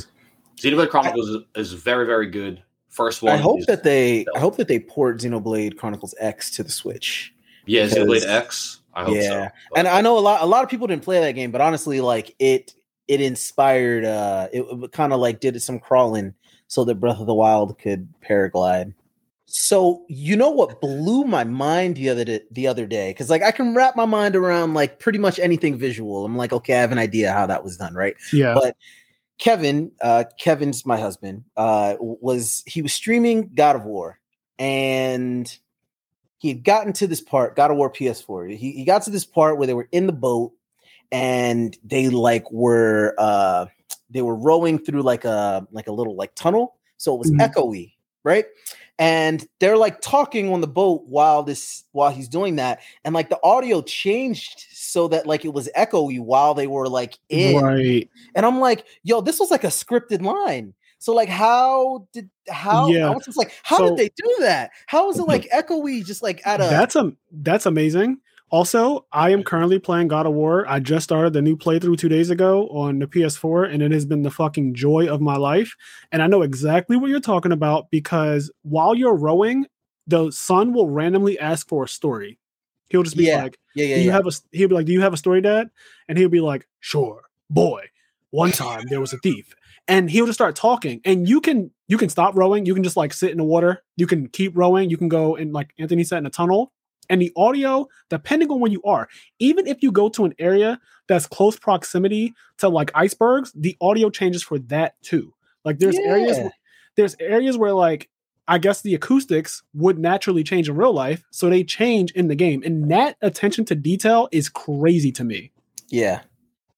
Xenoblade 0.56 0.88
Chronicles 0.90 1.28
is, 1.28 1.36
is 1.54 1.72
very 1.72 2.04
very 2.06 2.26
good. 2.28 2.62
First 2.88 3.22
one. 3.22 3.32
I 3.32 3.36
hope 3.36 3.60
is- 3.60 3.66
that 3.66 3.84
they. 3.84 4.26
I 4.34 4.38
hope 4.40 4.56
that 4.56 4.66
they 4.68 4.80
port 4.80 5.20
Xenoblade 5.20 5.76
Chronicles 5.76 6.14
X 6.18 6.50
to 6.56 6.62
the 6.64 6.70
Switch. 6.70 7.32
yeah, 7.66 7.84
because- 7.86 7.98
Xenoblade 7.98 8.28
X. 8.28 8.80
I 8.94 9.04
hope 9.04 9.14
so. 9.14 9.20
Yeah. 9.20 9.50
But- 9.70 9.78
And 9.78 9.88
I 9.88 10.00
know 10.00 10.18
a 10.18 10.20
lot. 10.20 10.42
A 10.42 10.46
lot 10.46 10.64
of 10.64 10.70
people 10.70 10.88
didn't 10.88 11.04
play 11.04 11.20
that 11.20 11.32
game, 11.32 11.52
but 11.52 11.60
honestly, 11.60 12.00
like 12.00 12.34
it, 12.40 12.74
it 13.06 13.20
inspired. 13.20 14.04
uh 14.04 14.48
It, 14.52 14.62
it 14.62 14.90
kind 14.92 15.12
of 15.12 15.20
like 15.20 15.38
did 15.38 15.60
some 15.62 15.78
crawling 15.78 16.34
so 16.66 16.84
that 16.84 16.96
Breath 16.96 17.20
of 17.20 17.26
the 17.26 17.34
Wild 17.34 17.78
could 17.78 18.08
paraglide. 18.28 18.92
So 19.52 20.04
you 20.08 20.36
know 20.36 20.50
what 20.50 20.80
blew 20.80 21.24
my 21.24 21.42
mind 21.42 21.96
the 21.96 22.08
other 22.08 22.24
day, 22.24 22.40
the 22.52 22.68
other 22.68 22.86
day 22.86 23.10
because 23.10 23.28
like 23.30 23.42
I 23.42 23.50
can 23.50 23.74
wrap 23.74 23.96
my 23.96 24.04
mind 24.04 24.36
around 24.36 24.74
like 24.74 25.00
pretty 25.00 25.18
much 25.18 25.40
anything 25.40 25.76
visual. 25.76 26.24
I'm 26.24 26.36
like, 26.36 26.52
okay, 26.52 26.74
I 26.74 26.80
have 26.80 26.92
an 26.92 26.98
idea 26.98 27.32
how 27.32 27.46
that 27.46 27.64
was 27.64 27.76
done, 27.76 27.94
right? 27.94 28.14
Yeah. 28.32 28.54
But 28.54 28.76
Kevin, 29.38 29.90
uh, 30.02 30.24
Kevin's 30.38 30.86
my 30.86 30.98
husband, 31.00 31.44
uh, 31.56 31.96
was 31.98 32.62
he 32.66 32.80
was 32.80 32.92
streaming 32.92 33.50
God 33.54 33.74
of 33.74 33.84
War, 33.84 34.20
and 34.58 35.52
he 36.38 36.48
had 36.48 36.62
gotten 36.62 36.92
to 36.94 37.06
this 37.06 37.20
part, 37.20 37.56
God 37.56 37.70
of 37.70 37.76
War 37.76 37.90
PS4. 37.90 38.56
He, 38.56 38.72
he 38.72 38.84
got 38.84 39.02
to 39.02 39.10
this 39.10 39.24
part 39.24 39.58
where 39.58 39.66
they 39.66 39.74
were 39.74 39.88
in 39.90 40.06
the 40.06 40.12
boat, 40.12 40.52
and 41.10 41.76
they 41.82 42.08
like 42.08 42.50
were 42.52 43.14
uh 43.18 43.66
they 44.10 44.22
were 44.22 44.36
rowing 44.36 44.78
through 44.78 45.02
like 45.02 45.24
a 45.24 45.66
like 45.72 45.88
a 45.88 45.92
little 45.92 46.14
like 46.14 46.34
tunnel, 46.36 46.76
so 46.98 47.14
it 47.14 47.18
was 47.18 47.32
Mhm. 47.32 47.38
echoey, 47.40 47.94
right? 48.22 48.44
And 49.00 49.44
they're 49.60 49.78
like 49.78 50.02
talking 50.02 50.52
on 50.52 50.60
the 50.60 50.66
boat 50.68 51.04
while 51.06 51.42
this 51.42 51.84
while 51.92 52.10
he's 52.10 52.28
doing 52.28 52.56
that, 52.56 52.80
and 53.02 53.14
like 53.14 53.30
the 53.30 53.40
audio 53.42 53.80
changed 53.80 54.66
so 54.72 55.08
that 55.08 55.26
like 55.26 55.46
it 55.46 55.54
was 55.54 55.70
echoey 55.74 56.20
while 56.20 56.52
they 56.52 56.66
were 56.66 56.86
like 56.86 57.18
in. 57.30 57.62
Right. 57.62 58.10
And 58.34 58.44
I'm 58.44 58.60
like, 58.60 58.84
yo, 59.02 59.22
this 59.22 59.40
was 59.40 59.50
like 59.50 59.64
a 59.64 59.68
scripted 59.68 60.22
line. 60.22 60.74
So 60.98 61.14
like, 61.14 61.30
how 61.30 62.06
did 62.12 62.28
how? 62.50 62.88
Yeah. 62.88 63.08
I 63.10 63.14
was 63.14 63.24
just 63.24 63.38
like, 63.38 63.52
how 63.62 63.78
So- 63.78 63.88
did 63.88 63.96
they 63.96 64.10
do 64.14 64.36
that? 64.40 64.70
How 64.86 65.08
is 65.08 65.18
it 65.18 65.22
like 65.22 65.48
echoey, 65.50 66.04
just 66.04 66.22
like 66.22 66.42
at 66.46 66.60
a? 66.60 66.64
That's 66.64 66.94
a 66.94 67.12
that's 67.32 67.64
amazing. 67.64 68.18
Also, 68.50 69.06
I 69.12 69.30
am 69.30 69.44
currently 69.44 69.78
playing 69.78 70.08
God 70.08 70.26
of 70.26 70.32
War. 70.32 70.68
I 70.68 70.80
just 70.80 71.04
started 71.04 71.32
the 71.32 71.42
new 71.42 71.56
playthrough 71.56 71.98
two 71.98 72.08
days 72.08 72.30
ago 72.30 72.68
on 72.70 72.98
the 72.98 73.06
PS4, 73.06 73.72
and 73.72 73.80
it 73.80 73.92
has 73.92 74.04
been 74.04 74.22
the 74.22 74.30
fucking 74.30 74.74
joy 74.74 75.06
of 75.06 75.20
my 75.20 75.36
life. 75.36 75.76
And 76.10 76.20
I 76.20 76.26
know 76.26 76.42
exactly 76.42 76.96
what 76.96 77.10
you're 77.10 77.20
talking 77.20 77.52
about 77.52 77.90
because 77.92 78.50
while 78.62 78.94
you're 78.94 79.14
rowing, 79.14 79.66
the 80.08 80.32
son 80.32 80.72
will 80.72 80.88
randomly 80.88 81.38
ask 81.38 81.68
for 81.68 81.84
a 81.84 81.88
story. 81.88 82.38
He'll 82.88 83.04
just 83.04 83.16
be 83.16 83.26
Yeah, 83.26 83.42
like, 83.42 83.58
yeah, 83.76 83.84
yeah, 83.84 83.94
"Do 83.94 84.00
you 84.00 84.06
yeah. 84.08 84.12
have 84.14 84.26
a?" 84.26 84.32
He'll 84.50 84.68
be 84.68 84.74
like, 84.74 84.86
"Do 84.86 84.92
you 84.92 85.00
have 85.02 85.12
a 85.12 85.16
story, 85.16 85.40
Dad?" 85.40 85.70
And 86.08 86.18
he'll 86.18 86.28
be 86.28 86.40
like, 86.40 86.66
"Sure, 86.80 87.22
boy. 87.48 87.84
One 88.30 88.50
time 88.50 88.82
there 88.88 89.00
was 89.00 89.12
a 89.12 89.18
thief." 89.18 89.54
And 89.86 90.10
he'll 90.10 90.26
just 90.26 90.36
start 90.36 90.56
talking, 90.56 91.00
and 91.04 91.28
you 91.28 91.40
can 91.40 91.70
you 91.86 91.96
can 91.98 92.08
stop 92.08 92.34
rowing. 92.34 92.66
You 92.66 92.74
can 92.74 92.82
just 92.82 92.96
like 92.96 93.12
sit 93.12 93.30
in 93.30 93.38
the 93.38 93.44
water. 93.44 93.82
You 93.96 94.08
can 94.08 94.28
keep 94.28 94.56
rowing. 94.56 94.90
You 94.90 94.96
can 94.96 95.08
go 95.08 95.36
in 95.36 95.52
like 95.52 95.72
Anthony 95.78 96.02
said 96.02 96.18
in 96.18 96.26
a 96.26 96.30
tunnel. 96.30 96.72
And 97.10 97.20
the 97.20 97.32
audio, 97.36 97.88
depending 98.08 98.50
on 98.50 98.60
where 98.60 98.70
you 98.70 98.80
are, 98.84 99.08
even 99.38 99.66
if 99.66 99.82
you 99.82 99.92
go 99.92 100.08
to 100.10 100.24
an 100.24 100.34
area 100.38 100.80
that's 101.08 101.26
close 101.26 101.58
proximity 101.58 102.32
to 102.58 102.68
like 102.68 102.90
icebergs, 102.94 103.52
the 103.54 103.76
audio 103.80 104.08
changes 104.08 104.42
for 104.42 104.58
that 104.60 104.94
too. 105.02 105.34
Like 105.64 105.78
there's 105.78 105.96
areas 105.98 106.38
Yeah. 106.38 106.48
there's 106.96 107.16
areas 107.20 107.58
where 107.58 107.74
like 107.74 108.08
I 108.48 108.58
guess 108.58 108.80
the 108.82 108.94
acoustics 108.94 109.62
would 109.74 109.98
naturally 109.98 110.42
change 110.42 110.68
in 110.68 110.74
real 110.74 110.92
life, 110.92 111.22
so 111.30 111.48
they 111.50 111.62
change 111.62 112.10
in 112.12 112.26
the 112.28 112.34
game. 112.34 112.62
And 112.64 112.90
that 112.90 113.16
attention 113.22 113.64
to 113.66 113.74
detail 113.76 114.28
is 114.32 114.48
crazy 114.48 115.12
to 115.12 115.22
me. 115.24 115.52
Yeah. 115.88 116.22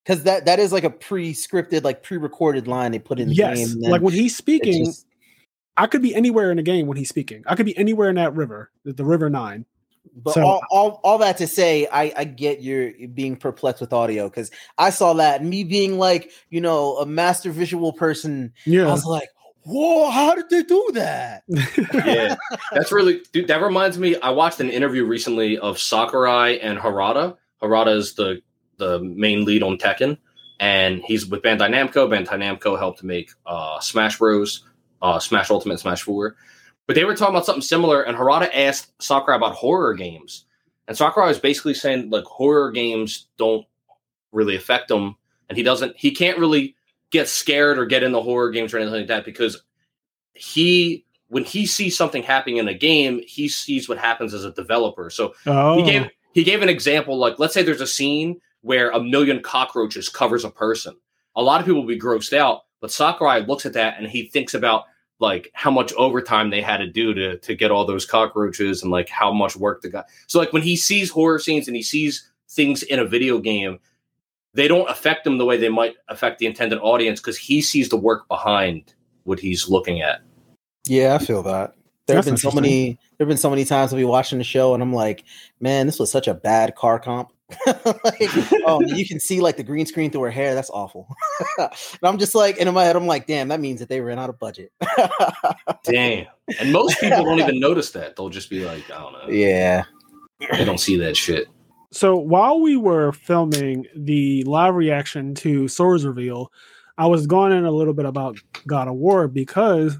Because 0.03 0.23
that 0.23 0.45
that 0.45 0.59
is 0.59 0.71
like 0.73 0.83
a 0.83 0.89
pre-scripted, 0.89 1.83
like 1.83 2.03
pre-recorded 2.03 2.67
line 2.67 2.91
they 2.91 2.99
put 2.99 3.19
in 3.19 3.29
the 3.29 3.35
yes, 3.35 3.57
game. 3.57 3.71
and 3.83 3.91
like 3.91 4.01
when 4.01 4.13
he's 4.13 4.35
speaking, 4.35 4.85
just- 4.85 5.05
I 5.77 5.87
could 5.87 6.01
be 6.03 6.13
anywhere 6.13 6.51
in 6.51 6.57
the 6.57 6.63
game 6.63 6.85
when 6.87 6.97
he's 6.97 7.09
speaking. 7.09 7.43
I 7.47 7.55
could 7.55 7.65
be 7.65 7.75
anywhere 7.77 8.09
in 8.09 8.15
that 8.15 8.35
river, 8.35 8.69
the, 8.83 8.93
the 8.93 9.05
River 9.05 9.29
Nine. 9.29 9.65
But 10.15 10.33
so- 10.33 10.43
all, 10.43 10.61
all 10.69 11.01
all 11.03 11.17
that 11.19 11.37
to 11.37 11.47
say, 11.47 11.87
I 11.91 12.13
I 12.15 12.23
get 12.25 12.61
your 12.61 12.91
being 13.13 13.35
perplexed 13.35 13.81
with 13.81 13.93
audio 13.93 14.29
because 14.29 14.51
I 14.77 14.89
saw 14.89 15.13
that 15.13 15.43
me 15.43 15.63
being 15.63 15.97
like, 15.97 16.31
you 16.49 16.61
know, 16.61 16.97
a 16.97 17.05
master 17.05 17.51
visual 17.51 17.93
person. 17.93 18.53
Yeah. 18.65 18.87
I 18.87 18.91
was 18.91 19.05
like, 19.05 19.29
whoa, 19.63 20.09
how 20.09 20.35
did 20.35 20.49
they 20.49 20.63
do 20.63 20.91
that? 20.93 21.43
yeah, 21.93 22.35
that's 22.71 22.91
really 22.91 23.21
dude. 23.31 23.47
That 23.47 23.61
reminds 23.61 23.97
me. 23.97 24.19
I 24.19 24.29
watched 24.29 24.59
an 24.59 24.69
interview 24.69 25.05
recently 25.05 25.57
of 25.57 25.79
Sakurai 25.79 26.59
and 26.61 26.77
Harada. 26.77 27.37
Harada 27.61 27.95
is 27.95 28.13
the 28.15 28.41
the 28.77 28.99
main 28.99 29.45
lead 29.45 29.63
on 29.63 29.77
Tekken, 29.77 30.17
and 30.59 31.01
he's 31.05 31.25
with 31.25 31.41
Bandai 31.41 31.69
Namco. 31.69 32.07
Bandai 32.07 32.37
Namco 32.39 32.77
helped 32.77 33.03
make 33.03 33.31
uh, 33.45 33.79
Smash 33.79 34.17
Bros, 34.17 34.63
uh, 35.01 35.19
Smash 35.19 35.49
Ultimate, 35.49 35.79
Smash 35.79 36.03
Four. 36.03 36.35
But 36.85 36.95
they 36.95 37.05
were 37.05 37.15
talking 37.15 37.33
about 37.33 37.45
something 37.45 37.61
similar, 37.61 38.01
and 38.01 38.17
Harada 38.17 38.49
asked 38.53 38.91
Sakurai 39.01 39.37
about 39.37 39.53
horror 39.53 39.93
games, 39.93 40.45
and 40.87 40.97
Sakurai 40.97 41.27
was 41.27 41.39
basically 41.39 41.73
saying 41.73 42.09
like 42.09 42.25
horror 42.25 42.71
games 42.71 43.27
don't 43.37 43.65
really 44.31 44.55
affect 44.55 44.91
him, 44.91 45.15
and 45.47 45.57
he 45.57 45.63
doesn't, 45.63 45.95
he 45.97 46.11
can't 46.11 46.39
really 46.39 46.75
get 47.13 47.29
scared 47.29 47.77
or 47.77 47.85
get 47.85 48.03
into 48.03 48.19
horror 48.19 48.49
games 48.49 48.73
or 48.73 48.79
anything 48.79 49.01
like 49.01 49.07
that 49.07 49.23
because 49.23 49.61
he 50.33 51.05
when 51.29 51.43
he 51.43 51.65
sees 51.65 51.97
something 51.97 52.21
happening 52.21 52.57
in 52.57 52.67
a 52.67 52.73
game, 52.73 53.21
he 53.25 53.47
sees 53.47 53.89
what 53.89 53.97
happens 53.97 54.33
as 54.33 54.45
a 54.45 54.51
developer. 54.51 55.09
So 55.09 55.33
oh, 55.47 55.77
he 55.77 55.83
gave 55.83 56.03
oh. 56.03 56.09
he 56.33 56.43
gave 56.43 56.61
an 56.61 56.69
example 56.69 57.17
like 57.17 57.39
let's 57.39 57.53
say 57.53 57.63
there's 57.63 57.81
a 57.81 57.87
scene 57.87 58.41
where 58.61 58.89
a 58.91 59.01
million 59.01 59.41
cockroaches 59.41 60.09
covers 60.09 60.43
a 60.43 60.49
person. 60.49 60.95
A 61.35 61.41
lot 61.41 61.59
of 61.59 61.65
people 61.65 61.81
will 61.81 61.87
be 61.87 61.99
grossed 61.99 62.33
out, 62.33 62.61
but 62.81 62.91
Sakurai 62.91 63.41
looks 63.41 63.65
at 63.65 63.73
that 63.73 63.97
and 63.97 64.07
he 64.07 64.27
thinks 64.29 64.53
about 64.53 64.85
like 65.23 65.49
how 65.53 65.71
much 65.71 65.93
overtime 65.93 66.51
they 66.51 66.61
had 66.61 66.77
to 66.77 66.87
do 66.87 67.13
to 67.13 67.37
to 67.39 67.55
get 67.55 67.71
all 67.71 67.85
those 67.85 68.05
cockroaches 68.05 68.83
and 68.83 68.91
like 68.91 69.09
how 69.09 69.31
much 69.31 69.55
work 69.55 69.81
the 69.81 69.89
guy. 69.89 70.03
So 70.27 70.37
like 70.37 70.53
when 70.53 70.61
he 70.61 70.75
sees 70.75 71.09
horror 71.09 71.39
scenes 71.39 71.67
and 71.67 71.75
he 71.75 71.81
sees 71.81 72.29
things 72.49 72.83
in 72.83 72.99
a 72.99 73.05
video 73.05 73.39
game, 73.39 73.79
they 74.53 74.67
don't 74.67 74.89
affect 74.89 75.25
him 75.25 75.39
the 75.39 75.45
way 75.45 75.57
they 75.57 75.69
might 75.69 75.95
affect 76.09 76.37
the 76.37 76.45
intended 76.45 76.77
audience 76.79 77.19
because 77.19 77.37
he 77.37 77.61
sees 77.61 77.89
the 77.89 77.97
work 77.97 78.27
behind 78.27 78.93
what 79.23 79.39
he's 79.39 79.67
looking 79.67 80.01
at. 80.01 80.21
Yeah, 80.85 81.15
I 81.15 81.17
feel 81.17 81.41
that. 81.43 81.73
There 82.05 82.17
have 82.17 82.25
been 82.25 82.37
so 82.37 82.51
many. 82.51 82.99
There 83.17 83.25
have 83.25 83.29
been 83.29 83.37
so 83.37 83.49
many 83.49 83.65
times 83.65 83.93
I'll 83.93 83.97
be 83.97 84.03
watching 84.03 84.37
the 84.37 84.43
show 84.43 84.73
and 84.73 84.83
I'm 84.83 84.93
like, 84.93 85.23
man, 85.59 85.87
this 85.87 85.97
was 85.99 86.11
such 86.11 86.27
a 86.27 86.33
bad 86.33 86.75
car 86.75 86.99
comp. 86.99 87.31
like, 87.85 88.29
oh, 88.65 88.81
you 88.81 89.07
can 89.07 89.19
see 89.19 89.41
like 89.41 89.57
the 89.57 89.63
green 89.63 89.85
screen 89.85 90.11
through 90.11 90.21
her 90.21 90.31
hair. 90.31 90.55
That's 90.55 90.69
awful. 90.69 91.07
and 91.57 91.69
I'm 92.03 92.17
just 92.17 92.35
like, 92.35 92.59
and 92.59 92.67
in 92.67 92.75
my 92.75 92.83
head, 92.83 92.95
I'm 92.95 93.07
like, 93.07 93.27
damn, 93.27 93.47
that 93.49 93.59
means 93.59 93.79
that 93.79 93.89
they 93.89 94.01
ran 94.01 94.19
out 94.19 94.29
of 94.29 94.39
budget. 94.39 94.71
Damn. 95.83 96.27
And 96.59 96.71
most 96.71 96.99
people 96.99 97.23
don't 97.23 97.39
even 97.39 97.59
notice 97.59 97.91
that. 97.91 98.15
They'll 98.15 98.29
just 98.29 98.49
be 98.49 98.65
like, 98.65 98.89
I 98.91 98.99
don't 98.99 99.13
know. 99.13 99.29
yeah. 99.29 99.83
They 100.51 100.65
don't 100.65 100.79
see 100.79 100.97
that 100.97 101.15
shit. 101.15 101.47
So 101.91 102.15
while 102.15 102.59
we 102.59 102.75
were 102.75 103.11
filming 103.11 103.85
the 103.95 104.43
live 104.43 104.75
reaction 104.75 105.35
to 105.35 105.67
Sora's 105.67 106.05
reveal, 106.05 106.51
I 106.97 107.07
was 107.07 107.27
going 107.27 107.51
in 107.53 107.65
a 107.65 107.71
little 107.71 107.93
bit 107.93 108.05
about 108.05 108.37
God 108.67 108.87
of 108.87 108.95
War 108.95 109.27
because 109.27 109.97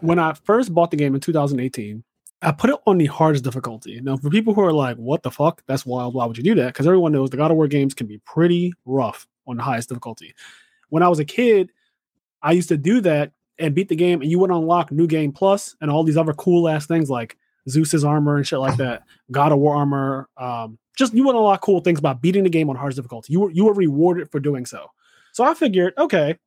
when 0.00 0.18
I 0.18 0.34
first 0.44 0.72
bought 0.72 0.90
the 0.90 0.96
game 0.96 1.14
in 1.14 1.20
2018, 1.20 2.04
I 2.44 2.52
put 2.52 2.70
it 2.70 2.76
on 2.86 2.98
the 2.98 3.06
hardest 3.06 3.44
difficulty. 3.44 4.00
Now, 4.00 4.16
for 4.16 4.30
people 4.30 4.54
who 4.54 4.60
are 4.62 4.72
like, 4.72 4.96
"What 4.96 5.22
the 5.22 5.30
fuck? 5.30 5.62
That's 5.66 5.86
wild. 5.86 6.14
Why 6.14 6.26
would 6.26 6.36
you 6.36 6.44
do 6.44 6.54
that?" 6.56 6.68
Because 6.68 6.86
everyone 6.86 7.12
knows 7.12 7.30
the 7.30 7.36
God 7.36 7.50
of 7.50 7.56
War 7.56 7.68
games 7.68 7.94
can 7.94 8.06
be 8.06 8.18
pretty 8.18 8.72
rough 8.84 9.26
on 9.46 9.56
the 9.56 9.62
highest 9.62 9.88
difficulty. 9.88 10.34
When 10.90 11.02
I 11.02 11.08
was 11.08 11.18
a 11.18 11.24
kid, 11.24 11.70
I 12.42 12.52
used 12.52 12.68
to 12.68 12.76
do 12.76 13.00
that 13.02 13.32
and 13.58 13.74
beat 13.74 13.88
the 13.88 13.96
game, 13.96 14.20
and 14.20 14.30
you 14.30 14.38
would 14.38 14.50
unlock 14.50 14.92
New 14.92 15.06
Game 15.06 15.32
Plus 15.32 15.76
and 15.80 15.90
all 15.90 16.04
these 16.04 16.16
other 16.16 16.34
cool 16.34 16.68
ass 16.68 16.86
things 16.86 17.08
like 17.08 17.36
Zeus's 17.68 18.04
armor 18.04 18.36
and 18.36 18.46
shit 18.46 18.58
like 18.58 18.76
that. 18.76 19.04
God 19.30 19.52
of 19.52 19.58
War 19.58 19.76
armor. 19.76 20.28
Um, 20.36 20.78
just 20.96 21.14
you 21.14 21.24
would 21.24 21.34
unlock 21.34 21.62
cool 21.62 21.80
things 21.80 22.00
by 22.00 22.12
beating 22.12 22.44
the 22.44 22.50
game 22.50 22.70
on 22.70 22.76
hardest 22.76 22.96
difficulty. 22.96 23.32
You 23.32 23.40
were 23.40 23.50
you 23.50 23.64
were 23.64 23.74
rewarded 23.74 24.30
for 24.30 24.40
doing 24.40 24.66
so. 24.66 24.86
So 25.32 25.42
I 25.44 25.54
figured, 25.54 25.94
okay, 25.98 26.38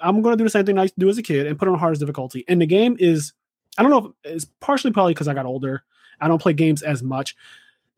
I'm 0.00 0.22
going 0.22 0.32
to 0.32 0.38
do 0.38 0.44
the 0.44 0.50
same 0.50 0.64
thing 0.64 0.78
I 0.78 0.82
used 0.82 0.94
to 0.94 1.00
do 1.00 1.08
as 1.08 1.18
a 1.18 1.22
kid 1.22 1.46
and 1.46 1.58
put 1.58 1.68
it 1.68 1.72
on 1.72 1.78
hardest 1.78 2.00
difficulty. 2.00 2.44
And 2.48 2.60
the 2.60 2.66
game 2.66 2.96
is, 2.98 3.34
I 3.78 3.82
don't 3.82 3.90
know, 3.90 4.14
if 4.24 4.32
it's 4.32 4.46
partially 4.60 4.92
probably 4.92 5.14
because 5.14 5.28
I 5.28 5.34
got 5.34 5.46
older. 5.46 5.84
I 6.20 6.28
don't 6.28 6.40
play 6.40 6.52
games 6.52 6.82
as 6.82 7.02
much. 7.02 7.34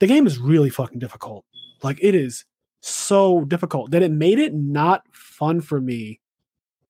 The 0.00 0.06
game 0.06 0.26
is 0.26 0.38
really 0.38 0.70
fucking 0.70 0.98
difficult. 0.98 1.44
Like 1.82 1.98
it 2.00 2.14
is 2.14 2.44
so 2.80 3.44
difficult 3.44 3.90
that 3.90 4.02
it 4.02 4.10
made 4.10 4.38
it 4.38 4.54
not 4.54 5.04
fun 5.12 5.60
for 5.60 5.80
me 5.80 6.20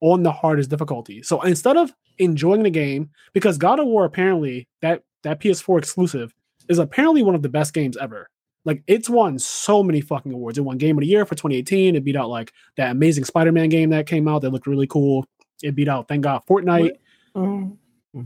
on 0.01 0.23
the 0.23 0.33
hardest 0.33 0.71
difficulty. 0.71 1.23
So 1.23 1.41
instead 1.43 1.77
of 1.77 1.93
enjoying 2.19 2.63
the 2.63 2.71
game, 2.71 3.11
because 3.33 3.59
God 3.59 3.81
of 3.81 3.87
War 3.87 4.05
apparently 4.05 4.69
that 4.83 5.03
that 5.23 5.41
PS4 5.41 5.79
exclusive 5.79 6.35
is 6.69 6.79
apparently 6.79 7.23
one 7.23 7.35
of 7.35 7.43
the 7.43 7.49
best 7.49 7.75
games 7.75 7.97
ever. 7.97 8.31
Like 8.65 8.83
it's 8.87 9.11
won 9.11 9.39
so 9.39 9.83
many 9.83 10.01
fucking 10.01 10.33
awards. 10.33 10.57
It 10.57 10.63
won 10.63 10.79
Game 10.79 10.97
of 10.97 11.03
the 11.03 11.09
Year 11.09 11.27
for 11.27 11.35
2018. 11.35 11.97
It 11.97 12.05
beat 12.05 12.17
out 12.17 12.31
like 12.31 12.53
that 12.77 12.93
amazing 12.93 13.25
Spider-Man 13.25 13.69
game 13.69 13.91
that 13.91 14.07
came 14.07 14.29
out 14.29 14.43
that 14.43 14.51
looked 14.51 14.67
really 14.67 14.87
cool. 14.87 15.27
It 15.63 15.75
beat 15.75 15.89
out, 15.89 16.09
thank 16.09 16.23
God, 16.23 16.43
Fortnite. 16.49 16.93
Oh. 17.35 17.77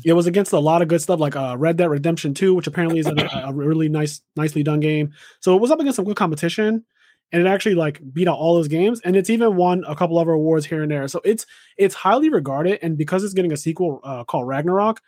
It 0.05 0.13
was 0.13 0.27
against 0.27 0.53
a 0.53 0.59
lot 0.59 0.83
of 0.83 0.89
good 0.89 1.01
stuff 1.01 1.21
like 1.21 1.37
uh, 1.37 1.57
Red 1.59 1.77
Dead 1.77 1.89
Redemption 1.89 2.35
2, 2.35 2.55
which 2.55 2.67
apparently 2.67 2.99
is 2.99 3.07
a, 3.07 3.15
a 3.47 3.53
really 3.53 3.89
nice, 3.89 4.21
nicely 4.37 4.63
done 4.63 4.81
game. 4.81 5.13
So 5.41 5.55
it 5.55 5.61
was 5.61 5.71
up 5.71 5.81
against 5.81 5.97
some 5.97 6.05
good 6.05 6.17
competition, 6.17 6.85
and 7.33 7.43
it 7.43 7.49
actually 7.49 7.75
like 7.75 8.01
beat 8.13 8.29
out 8.29 8.39
all 8.39 8.55
those 8.55 8.69
games. 8.69 9.01
And 9.01 9.17
it's 9.17 9.31
even 9.31 9.57
won 9.57 9.85
a 9.87 9.97
couple 9.97 10.19
other 10.19 10.33
awards 10.33 10.67
here 10.67 10.83
and 10.83 10.91
there. 10.91 11.09
So 11.09 11.21
it's 11.25 11.47
it's 11.77 11.95
highly 11.95 12.29
regarded, 12.29 12.81
and 12.83 12.99
because 12.99 13.25
it's 13.25 13.35
getting 13.35 13.53
a 13.53 13.57
sequel 13.57 14.01
uh, 14.05 14.25
called 14.25 14.47
Ragnarok, 14.47 15.01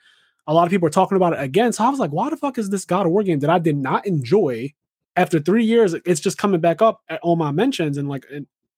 a 0.46 0.54
lot 0.54 0.64
of 0.64 0.70
people 0.70 0.86
are 0.88 0.90
talking 0.90 1.16
about 1.16 1.34
it 1.34 1.40
again. 1.40 1.72
So 1.72 1.84
I 1.84 1.90
was 1.90 2.00
like, 2.00 2.10
why 2.10 2.30
the 2.30 2.36
fuck 2.36 2.56
is 2.56 2.70
this 2.70 2.84
God 2.84 3.06
of 3.06 3.12
War 3.12 3.22
game 3.22 3.40
that 3.40 3.50
I 3.50 3.58
did 3.58 3.76
not 3.76 4.06
enjoy? 4.06 4.72
After 5.16 5.40
three 5.40 5.64
years, 5.64 5.92
it's 6.06 6.20
just 6.20 6.38
coming 6.38 6.60
back 6.60 6.80
up 6.80 7.02
at 7.08 7.20
all 7.20 7.36
my 7.36 7.50
mentions 7.50 7.98
and 7.98 8.08
like 8.08 8.24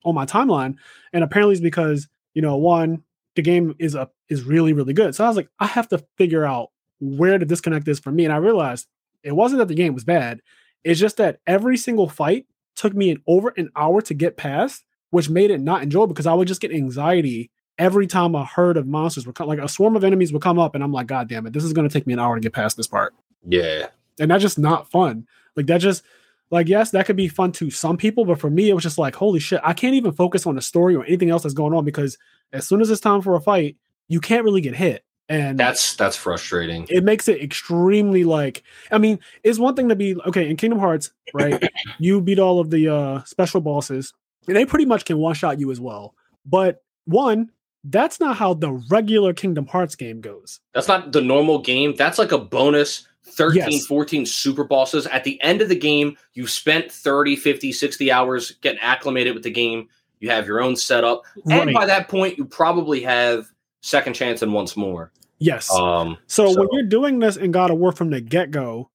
on 0.04 0.14
my 0.14 0.24
timeline. 0.26 0.76
And 1.12 1.22
apparently, 1.22 1.52
it's 1.52 1.60
because 1.60 2.08
you 2.34 2.42
know, 2.42 2.56
one, 2.56 3.02
the 3.36 3.42
game 3.42 3.74
is 3.78 3.94
a 3.94 4.10
is 4.28 4.44
really 4.44 4.72
really 4.72 4.92
good. 4.92 5.14
So 5.14 5.24
I 5.24 5.28
was 5.28 5.36
like, 5.36 5.48
I 5.58 5.66
have 5.66 5.88
to 5.88 6.04
figure 6.16 6.44
out 6.44 6.70
where 7.00 7.38
the 7.38 7.44
disconnect 7.44 7.88
is 7.88 7.98
for 7.98 8.12
me. 8.12 8.24
And 8.24 8.32
I 8.32 8.36
realized 8.36 8.86
it 9.22 9.32
wasn't 9.32 9.58
that 9.58 9.68
the 9.68 9.74
game 9.74 9.94
was 9.94 10.04
bad. 10.04 10.40
It's 10.84 11.00
just 11.00 11.16
that 11.16 11.40
every 11.46 11.76
single 11.76 12.08
fight 12.08 12.46
took 12.74 12.94
me 12.94 13.10
an 13.10 13.22
over 13.26 13.52
an 13.56 13.70
hour 13.76 14.00
to 14.02 14.14
get 14.14 14.36
past, 14.36 14.84
which 15.10 15.28
made 15.28 15.50
it 15.50 15.60
not 15.60 15.82
enjoyable 15.82 16.14
because 16.14 16.26
I 16.26 16.34
would 16.34 16.48
just 16.48 16.60
get 16.60 16.72
anxiety 16.72 17.50
every 17.78 18.06
time 18.06 18.34
a 18.34 18.44
herd 18.44 18.76
of 18.76 18.86
monsters 18.86 19.26
would 19.26 19.34
come, 19.34 19.48
like 19.48 19.58
a 19.58 19.68
swarm 19.68 19.96
of 19.96 20.04
enemies 20.04 20.32
would 20.32 20.42
come 20.42 20.58
up, 20.58 20.74
and 20.74 20.84
I'm 20.84 20.92
like, 20.92 21.06
God 21.06 21.28
damn 21.28 21.46
it, 21.46 21.52
this 21.52 21.64
is 21.64 21.72
gonna 21.72 21.88
take 21.88 22.06
me 22.06 22.12
an 22.12 22.18
hour 22.18 22.34
to 22.34 22.40
get 22.40 22.52
past 22.52 22.76
this 22.76 22.86
part. 22.86 23.14
Yeah. 23.46 23.88
And 24.20 24.30
that's 24.30 24.42
just 24.42 24.58
not 24.58 24.90
fun. 24.90 25.26
Like 25.56 25.66
that 25.66 25.78
just 25.78 26.02
like 26.50 26.68
yes, 26.68 26.90
that 26.90 27.06
could 27.06 27.16
be 27.16 27.28
fun 27.28 27.52
to 27.52 27.70
some 27.70 27.96
people, 27.96 28.24
but 28.24 28.38
for 28.38 28.50
me, 28.50 28.70
it 28.70 28.74
was 28.74 28.82
just 28.82 28.98
like, 28.98 29.16
holy 29.16 29.40
shit, 29.40 29.60
I 29.64 29.72
can't 29.72 29.94
even 29.94 30.12
focus 30.12 30.46
on 30.46 30.54
the 30.54 30.62
story 30.62 30.94
or 30.94 31.04
anything 31.04 31.30
else 31.30 31.42
that's 31.42 31.54
going 31.54 31.74
on 31.74 31.84
because 31.84 32.18
as 32.52 32.66
soon 32.66 32.80
as 32.80 32.90
it's 32.90 33.00
time 33.00 33.22
for 33.22 33.34
a 33.34 33.40
fight, 33.40 33.76
you 34.08 34.20
can't 34.20 34.44
really 34.44 34.60
get 34.60 34.74
hit. 34.74 35.04
And 35.28 35.58
That's 35.58 35.94
that's 35.96 36.16
frustrating. 36.16 36.86
it 36.90 37.04
makes 37.04 37.26
it 37.28 37.40
extremely 37.40 38.24
like 38.24 38.62
I 38.90 38.98
mean, 38.98 39.18
it's 39.44 39.58
one 39.58 39.74
thing 39.74 39.88
to 39.88 39.96
be 39.96 40.16
okay 40.26 40.50
in 40.50 40.56
Kingdom 40.56 40.78
Hearts, 40.80 41.10
right? 41.32 41.62
you 41.98 42.20
beat 42.20 42.38
all 42.38 42.60
of 42.60 42.70
the 42.70 42.88
uh 42.88 43.22
special 43.22 43.60
bosses, 43.60 44.12
and 44.46 44.56
they 44.56 44.66
pretty 44.66 44.84
much 44.84 45.04
can 45.04 45.18
one 45.18 45.34
shot 45.34 45.58
you 45.58 45.70
as 45.70 45.80
well. 45.80 46.14
But 46.44 46.82
one, 47.06 47.50
that's 47.84 48.20
not 48.20 48.36
how 48.36 48.54
the 48.54 48.72
regular 48.90 49.32
Kingdom 49.32 49.66
Hearts 49.66 49.94
game 49.94 50.20
goes. 50.20 50.60
That's 50.74 50.88
not 50.88 51.12
the 51.12 51.22
normal 51.22 51.60
game. 51.60 51.94
That's 51.96 52.18
like 52.18 52.32
a 52.32 52.38
bonus 52.38 53.06
13, 53.24 53.70
Yes. 53.70 53.86
14 53.86 54.26
super 54.26 54.64
bosses. 54.64 55.06
At 55.06 55.24
the 55.24 55.40
end 55.42 55.62
of 55.62 55.68
the 55.68 55.78
game, 55.78 56.16
you 56.34 56.46
spent 56.46 56.90
30, 56.92 57.36
50, 57.36 57.72
60 57.72 58.12
hours 58.12 58.50
getting 58.60 58.80
acclimated 58.80 59.34
with 59.34 59.44
the 59.44 59.50
game. 59.50 59.88
You 60.22 60.30
have 60.30 60.46
your 60.46 60.62
own 60.62 60.76
setup. 60.76 61.24
And 61.50 61.74
by 61.74 61.84
that 61.84 62.08
point, 62.08 62.38
you 62.38 62.44
probably 62.44 63.02
have 63.02 63.52
second 63.80 64.14
chance 64.14 64.40
and 64.40 64.52
once 64.52 64.76
more. 64.76 65.10
Yes. 65.40 65.68
Um, 65.74 66.16
so, 66.28 66.56
when 66.56 66.68
you're 66.70 66.84
doing 66.84 67.18
this 67.18 67.36
in 67.36 67.50
God 67.50 67.72
of 67.72 67.78
War 67.78 67.90
from 67.90 68.10
the 68.10 68.20
get 68.20 68.52
go, 68.52 68.88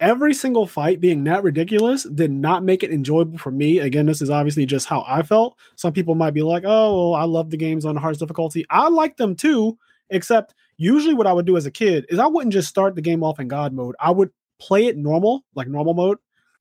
every 0.00 0.34
single 0.34 0.66
fight 0.66 1.00
being 1.00 1.22
that 1.24 1.44
ridiculous 1.44 2.02
did 2.02 2.32
not 2.32 2.64
make 2.64 2.82
it 2.82 2.90
enjoyable 2.90 3.38
for 3.38 3.52
me. 3.52 3.78
Again, 3.78 4.06
this 4.06 4.20
is 4.20 4.28
obviously 4.28 4.66
just 4.66 4.88
how 4.88 5.04
I 5.06 5.22
felt. 5.22 5.56
Some 5.76 5.92
people 5.92 6.16
might 6.16 6.34
be 6.34 6.42
like, 6.42 6.64
"Oh, 6.66 7.10
well, 7.10 7.14
I 7.14 7.22
love 7.22 7.50
the 7.50 7.56
games 7.56 7.84
on 7.84 7.94
hardest 7.94 8.18
difficulty." 8.18 8.66
I 8.68 8.88
like 8.88 9.16
them 9.16 9.36
too, 9.36 9.78
except 10.10 10.52
usually 10.78 11.14
what 11.14 11.28
I 11.28 11.32
would 11.32 11.46
do 11.46 11.56
as 11.56 11.66
a 11.66 11.70
kid 11.70 12.06
is 12.08 12.18
I 12.18 12.26
wouldn't 12.26 12.52
just 12.52 12.68
start 12.68 12.96
the 12.96 13.02
game 13.02 13.22
off 13.22 13.38
in 13.38 13.46
God 13.46 13.72
mode. 13.72 13.94
I 14.00 14.10
would 14.10 14.30
play 14.58 14.86
it 14.86 14.96
normal, 14.96 15.44
like 15.54 15.68
normal 15.68 15.94
mode, 15.94 16.18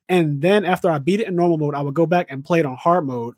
and 0.10 0.40
then 0.44 0.64
after 0.64 0.92
I 0.92 1.00
beat 1.00 1.22
it 1.22 1.28
in 1.28 1.36
normal 1.36 1.58
mode, 1.58 1.74
I 1.74 1.82
would 1.82 1.96
go 1.96 2.06
back 2.06 2.28
and 2.30 2.46
play 2.46 2.60
it 2.60 2.68
on 2.68 2.76
hard 2.76 3.08
mode 3.08 3.34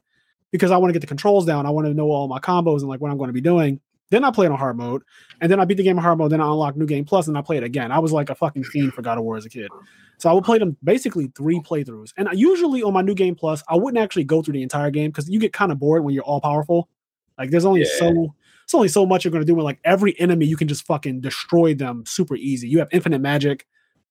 because 0.54 0.72
I 0.72 0.78
want 0.78 0.90
to 0.90 0.94
get 0.94 1.02
the 1.02 1.08
controls 1.08 1.46
down. 1.46 1.66
I 1.66 1.72
want 1.72 1.88
to 1.88 1.94
know 1.94 2.10
all 2.12 2.30
my 2.30 2.40
combos 2.40 2.80
and 2.80 2.88
like 2.88 3.02
what 3.02 3.12
I'm 3.12 3.18
going 3.18 3.28
to 3.28 3.34
be 3.34 3.42
doing. 3.42 3.82
Then 4.12 4.24
I 4.24 4.30
play 4.30 4.46
it 4.46 4.52
on 4.52 4.60
hard 4.60 4.78
mode, 4.78 5.02
and 5.42 5.52
then 5.52 5.60
I 5.60 5.66
beat 5.66 5.78
the 5.78 5.84
game 5.84 5.98
in 5.98 6.04
hard 6.04 6.20
mode. 6.20 6.32
Then 6.32 6.40
I 6.40 6.46
unlock 6.46 6.78
New 6.78 6.86
Game 6.86 7.04
Plus, 7.04 7.28
and 7.28 7.36
I 7.36 7.42
play 7.42 7.58
it 7.58 7.64
again. 7.64 7.92
I 7.92 7.98
was 7.98 8.12
like 8.12 8.30
a 8.30 8.36
fucking 8.36 8.64
fiend 8.66 8.94
for 8.94 9.02
God 9.02 9.18
of 9.18 9.24
War 9.24 9.38
as 9.38 9.46
a 9.46 9.50
kid. 9.50 9.70
So 10.20 10.30
I 10.30 10.34
would 10.34 10.44
play 10.44 10.60
them 10.60 10.78
basically 10.84 11.32
three 11.36 11.60
playthroughs. 11.60 12.14
And 12.16 12.28
uh, 12.28 12.32
usually 12.34 12.84
on 12.84 12.94
my 12.94 13.02
New 13.02 13.16
Game 13.16 13.34
Plus, 13.34 13.64
I 13.68 13.76
wouldn't 13.76 14.02
actually 14.02 14.26
go 14.26 14.44
through 14.44 14.54
the 14.54 14.62
entire 14.62 14.92
game 14.92 15.10
because 15.10 15.28
you 15.28 15.40
get 15.40 15.52
kind 15.52 15.72
of 15.72 15.80
bored 15.80 16.04
when 16.04 16.14
you're 16.14 16.24
all 16.24 16.40
powerful. 16.40 16.88
Like 17.40 17.50
there's 17.50 17.66
only 17.66 17.82
Yeah. 17.82 17.88
so 17.98 18.36
it's 18.66 18.76
only 18.76 18.88
so 18.88 19.06
much 19.08 19.26
you're 19.26 19.32
gonna 19.32 19.46
do. 19.46 19.56
When 19.56 19.66
like 19.66 19.80
every 19.84 20.18
enemy, 20.20 20.46
you 20.46 20.58
can 20.58 20.68
just 20.68 20.86
fucking 20.86 21.22
destroy 21.22 21.74
them 21.74 22.04
super 22.06 22.36
easy. 22.36 22.68
You 22.68 22.80
have 22.80 22.90
infinite 22.92 23.20
magic, 23.20 23.66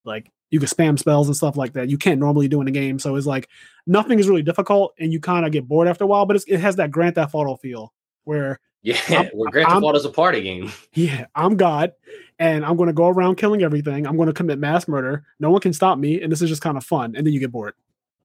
like 0.04 0.32
you 0.52 0.60
can 0.60 0.68
spam 0.68 0.96
spells 0.96 1.26
and 1.26 1.36
stuff 1.36 1.56
like 1.56 1.72
that. 1.72 1.88
You 1.88 1.98
can't 1.98 2.20
normally 2.20 2.46
do 2.46 2.60
in 2.60 2.66
the 2.66 2.70
game. 2.70 3.00
So 3.00 3.16
it's 3.16 3.26
like 3.26 3.48
nothing 3.86 4.20
is 4.20 4.28
really 4.28 4.42
difficult, 4.42 4.94
and 5.00 5.12
you 5.12 5.18
kind 5.18 5.44
of 5.44 5.50
get 5.50 5.66
bored 5.66 5.88
after 5.88 6.04
a 6.04 6.06
while. 6.06 6.26
But 6.26 6.36
it's, 6.36 6.44
it 6.44 6.60
has 6.60 6.76
that 6.76 6.90
Grand 6.92 7.16
Theft 7.16 7.34
Auto 7.34 7.56
feel 7.56 7.92
where 8.24 8.60
yeah, 8.82 9.00
I'm- 9.08 9.30
well, 9.34 9.50
Grand 9.50 9.66
Theft 9.66 9.74
I'm- 9.74 9.82
Auto 9.84 9.98
is 9.98 10.04
a 10.04 10.10
party 10.10 10.42
game. 10.42 10.70
yeah, 10.94 11.26
I'm 11.34 11.56
God, 11.56 11.92
and 12.38 12.64
I'm 12.64 12.76
going 12.76 12.88
to 12.88 12.92
go 12.92 13.08
around 13.08 13.36
killing 13.36 13.62
everything. 13.62 14.06
I'm 14.06 14.16
going 14.16 14.28
to 14.28 14.32
commit 14.32 14.58
mass 14.58 14.86
murder. 14.86 15.24
No 15.40 15.50
one 15.50 15.60
can 15.60 15.72
stop 15.72 15.98
me, 15.98 16.20
and 16.22 16.30
this 16.30 16.42
is 16.42 16.48
just 16.50 16.62
kind 16.62 16.76
of 16.76 16.84
fun. 16.84 17.16
And 17.16 17.26
then 17.26 17.32
you 17.32 17.40
get 17.40 17.50
bored. 17.50 17.74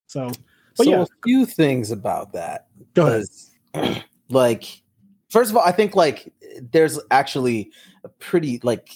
So, 0.07 0.29
But 0.77 0.83
so 0.85 0.89
yeah. 0.91 1.01
a 1.03 1.07
few 1.23 1.45
things 1.45 1.91
about 1.91 2.33
that. 2.33 2.67
go 2.93 3.07
ahead. 3.07 3.25
'cause, 3.73 4.03
like, 4.29 4.81
first 5.29 5.49
of 5.51 5.55
all, 5.57 5.63
I 5.63 5.71
think 5.71 5.95
like 5.95 6.33
there's 6.71 6.99
actually 7.09 7.71
a 8.03 8.09
pretty 8.09 8.59
like, 8.63 8.89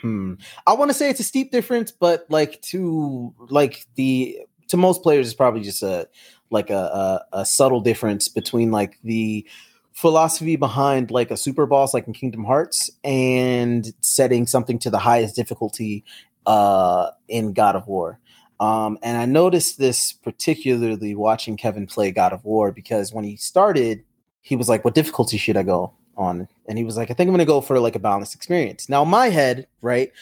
hmm, 0.00 0.34
I 0.66 0.74
want 0.74 0.90
to 0.90 0.94
say 0.94 1.10
it's 1.10 1.20
a 1.20 1.24
steep 1.24 1.50
difference, 1.50 1.90
but 1.90 2.26
like 2.28 2.60
to 2.62 3.34
like 3.48 3.86
the 3.94 4.38
to 4.68 4.76
most 4.76 5.02
players, 5.02 5.26
it's 5.26 5.34
probably 5.34 5.62
just 5.62 5.82
a 5.82 6.08
like 6.50 6.70
a, 6.70 7.22
a 7.32 7.40
a 7.40 7.46
subtle 7.46 7.80
difference 7.80 8.28
between 8.28 8.70
like 8.70 8.98
the 9.04 9.46
philosophy 9.92 10.56
behind 10.56 11.10
like 11.10 11.30
a 11.30 11.36
super 11.36 11.66
boss 11.66 11.92
like 11.92 12.06
in 12.06 12.12
Kingdom 12.12 12.44
Hearts 12.44 12.90
and 13.04 13.92
setting 14.00 14.46
something 14.46 14.78
to 14.78 14.90
the 14.90 14.98
highest 14.98 15.36
difficulty 15.36 16.04
uh 16.46 17.10
in 17.28 17.52
God 17.52 17.76
of 17.76 17.86
War. 17.86 18.18
Um, 18.60 18.98
and 19.02 19.16
I 19.16 19.24
noticed 19.24 19.78
this 19.78 20.12
particularly 20.12 21.14
watching 21.14 21.56
Kevin 21.56 21.86
play 21.86 22.10
God 22.10 22.34
of 22.34 22.44
War 22.44 22.72
because 22.72 23.12
when 23.12 23.24
he 23.24 23.36
started, 23.36 24.04
he 24.42 24.54
was 24.54 24.68
like, 24.68 24.84
What 24.84 24.94
difficulty 24.94 25.38
should 25.38 25.56
I 25.56 25.62
go 25.62 25.94
on? 26.16 26.48
And 26.68 26.78
he 26.78 26.84
was 26.84 26.96
like, 26.96 27.10
I 27.10 27.14
think 27.14 27.28
I'm 27.28 27.32
gonna 27.34 27.44
go 27.44 27.60
for 27.60 27.78
like 27.80 27.96
a 27.96 28.00
balanced 28.00 28.34
experience. 28.34 28.88
Now, 28.88 29.04
my 29.04 29.28
head, 29.28 29.66
right, 29.82 30.12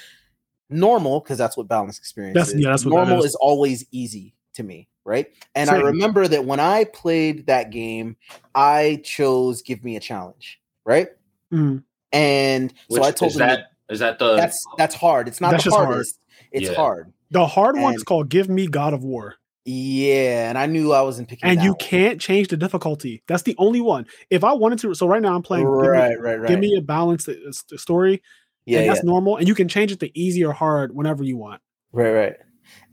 normal, 0.71 1.21
because 1.21 1.39
that's 1.39 1.57
what 1.57 1.69
balanced 1.69 1.99
experience 1.99 2.35
That's- 2.35 2.55
is. 2.55 2.61
yeah, 2.61 2.71
that's 2.71 2.85
what 2.85 2.95
normal 2.95 3.21
is. 3.21 3.27
is 3.27 3.35
always 3.37 3.85
easy 3.91 4.35
to 4.55 4.63
me, 4.63 4.89
right? 5.05 5.29
And 5.55 5.71
I 5.71 5.77
remember 5.81 6.29
that 6.29 6.45
when 6.45 6.61
I 6.61 6.85
played 6.85 7.47
that 7.47 7.71
game, 7.71 8.17
I 8.55 9.01
chose 9.05 9.63
give 9.63 9.85
me 9.85 9.97
a 9.97 10.01
challenge, 10.01 10.61
right? 10.85 11.09
Mm. 11.53 11.83
And 12.13 12.73
Which 12.89 13.03
so 13.03 13.09
I 13.09 13.13
told 13.13 13.31
is 13.33 13.37
him 13.37 13.47
that 13.47 13.67
is 13.91 14.01
that 14.01 14.19
the 14.19 14.37
that's 14.37 14.63
that's 14.77 14.95
hard. 14.95 15.29
It's 15.29 15.41
not 15.41 15.53
That's 15.53 15.65
the 15.65 15.71
just 15.71 15.77
hard. 15.77 15.89
hardest. 15.89 16.19
It's 16.53 16.69
Yeah. 16.71 16.75
hard. 16.75 17.13
The 17.31 17.47
hard 17.47 17.79
one 17.79 17.95
is 17.95 18.03
called 18.03 18.29
"Give 18.31 18.49
Me 18.49 18.67
God 18.67 18.95
of 18.95 19.05
War," 19.05 19.35
Yeah, 19.71 20.49
and 20.49 20.57
I 20.57 20.65
knew 20.65 20.93
I 20.93 21.03
wasn't 21.03 21.29
picking. 21.29 21.47
and 21.49 21.59
that 21.59 21.65
you 21.65 21.73
one. 21.73 21.79
can't 21.79 22.19
change 22.21 22.49
the 22.49 22.57
difficulty. 22.57 23.23
That's 23.27 23.43
the 23.43 23.55
only 23.59 23.83
one. 23.83 24.07
If 24.31 24.43
I 24.43 24.53
wanted 24.55 24.79
to, 24.81 24.95
so 24.95 25.07
right 25.07 25.21
now 25.21 25.35
I'm 25.35 25.43
playing. 25.43 25.65
Give 25.67 25.73
me- 25.83 25.89
Right, 25.89 26.19
right, 26.21 26.41
right. 26.41 26.49
Give 26.49 26.59
me 26.59 26.75
a 26.77 26.81
balanced 26.81 27.29
uh, 27.29 27.77
story, 27.77 28.23
yeah, 28.65 28.79
and 28.79 28.87
yeah, 28.87 28.93
that's 28.95 29.05
normal. 29.05 29.37
And 29.37 29.47
you 29.47 29.55
can 29.55 29.69
change 29.69 29.93
it 29.93 30.01
to 30.01 30.19
easy 30.19 30.43
or 30.43 30.53
hard 30.55 30.95
whenever 30.95 31.23
you 31.23 31.37
want. 31.37 31.61
right, 31.93 32.11
right. 32.13 32.37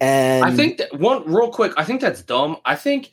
And 0.02 0.44
I 0.44 0.52
think 0.52 0.78
that 0.80 1.00
one 1.00 1.24
real 1.32 1.50
quick. 1.50 1.72
I 1.78 1.84
think 1.86 2.02
that's 2.02 2.22
dumb. 2.22 2.58
I 2.66 2.76
think 2.76 3.12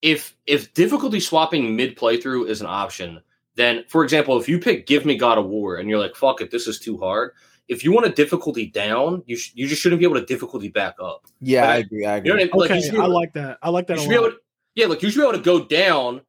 if 0.00 0.36
if 0.46 0.72
difficulty 0.74 1.18
swapping 1.20 1.74
mid 1.76 1.96
playthrough 1.96 2.48
is 2.48 2.60
an 2.60 2.66
option, 2.68 3.20
then 3.56 3.84
for 3.88 4.02
example, 4.04 4.38
if 4.40 4.48
you 4.48 4.58
pick 4.58 4.86
Give 4.86 5.04
Me 5.04 5.16
God 5.16 5.38
of 5.38 5.46
War 5.46 5.76
and 5.76 5.88
you're 5.88 5.98
like, 6.00 6.14
"Fuck 6.16 6.40
it, 6.40 6.50
this 6.52 6.66
is 6.68 6.78
too 6.78 6.98
hard." 6.98 7.32
If 7.72 7.82
you 7.84 7.92
want 7.92 8.06
a 8.06 8.10
difficulty 8.10 8.66
down, 8.66 9.22
you 9.26 9.36
sh- 9.36 9.52
you 9.54 9.66
just 9.66 9.82
shouldn't 9.82 9.98
be 10.00 10.04
able 10.06 10.20
to 10.20 10.24
difficulty 10.26 10.68
back 10.68 10.94
up. 11.02 11.26
yeah, 11.40 11.62
but 11.62 11.68
I 11.68 11.72
I- 11.72 11.76
agree. 11.78 12.06
I 12.06 12.16
agree. 12.16 12.30
You 12.30 12.36
know 12.36 12.40
I 12.40 12.44
mean? 12.44 12.52
Like, 12.54 12.70
Okay, 12.70 12.80
you 12.86 13.00
I 13.00 13.04
able, 13.04 13.14
like 13.14 13.32
that. 13.34 13.58
I 13.62 13.70
like 13.70 13.86
that 13.88 13.94
you 13.96 14.00
a 14.00 14.02
should 14.04 14.08
be 14.10 14.14
able 14.16 14.30
to, 14.30 14.36
yeah, 14.74 14.86
like 14.86 15.02
you 15.02 15.10
should 15.10 15.18
be 15.20 15.24
able 15.24 15.32
to 15.38 15.44
go 15.44 15.64
down. 15.64 16.20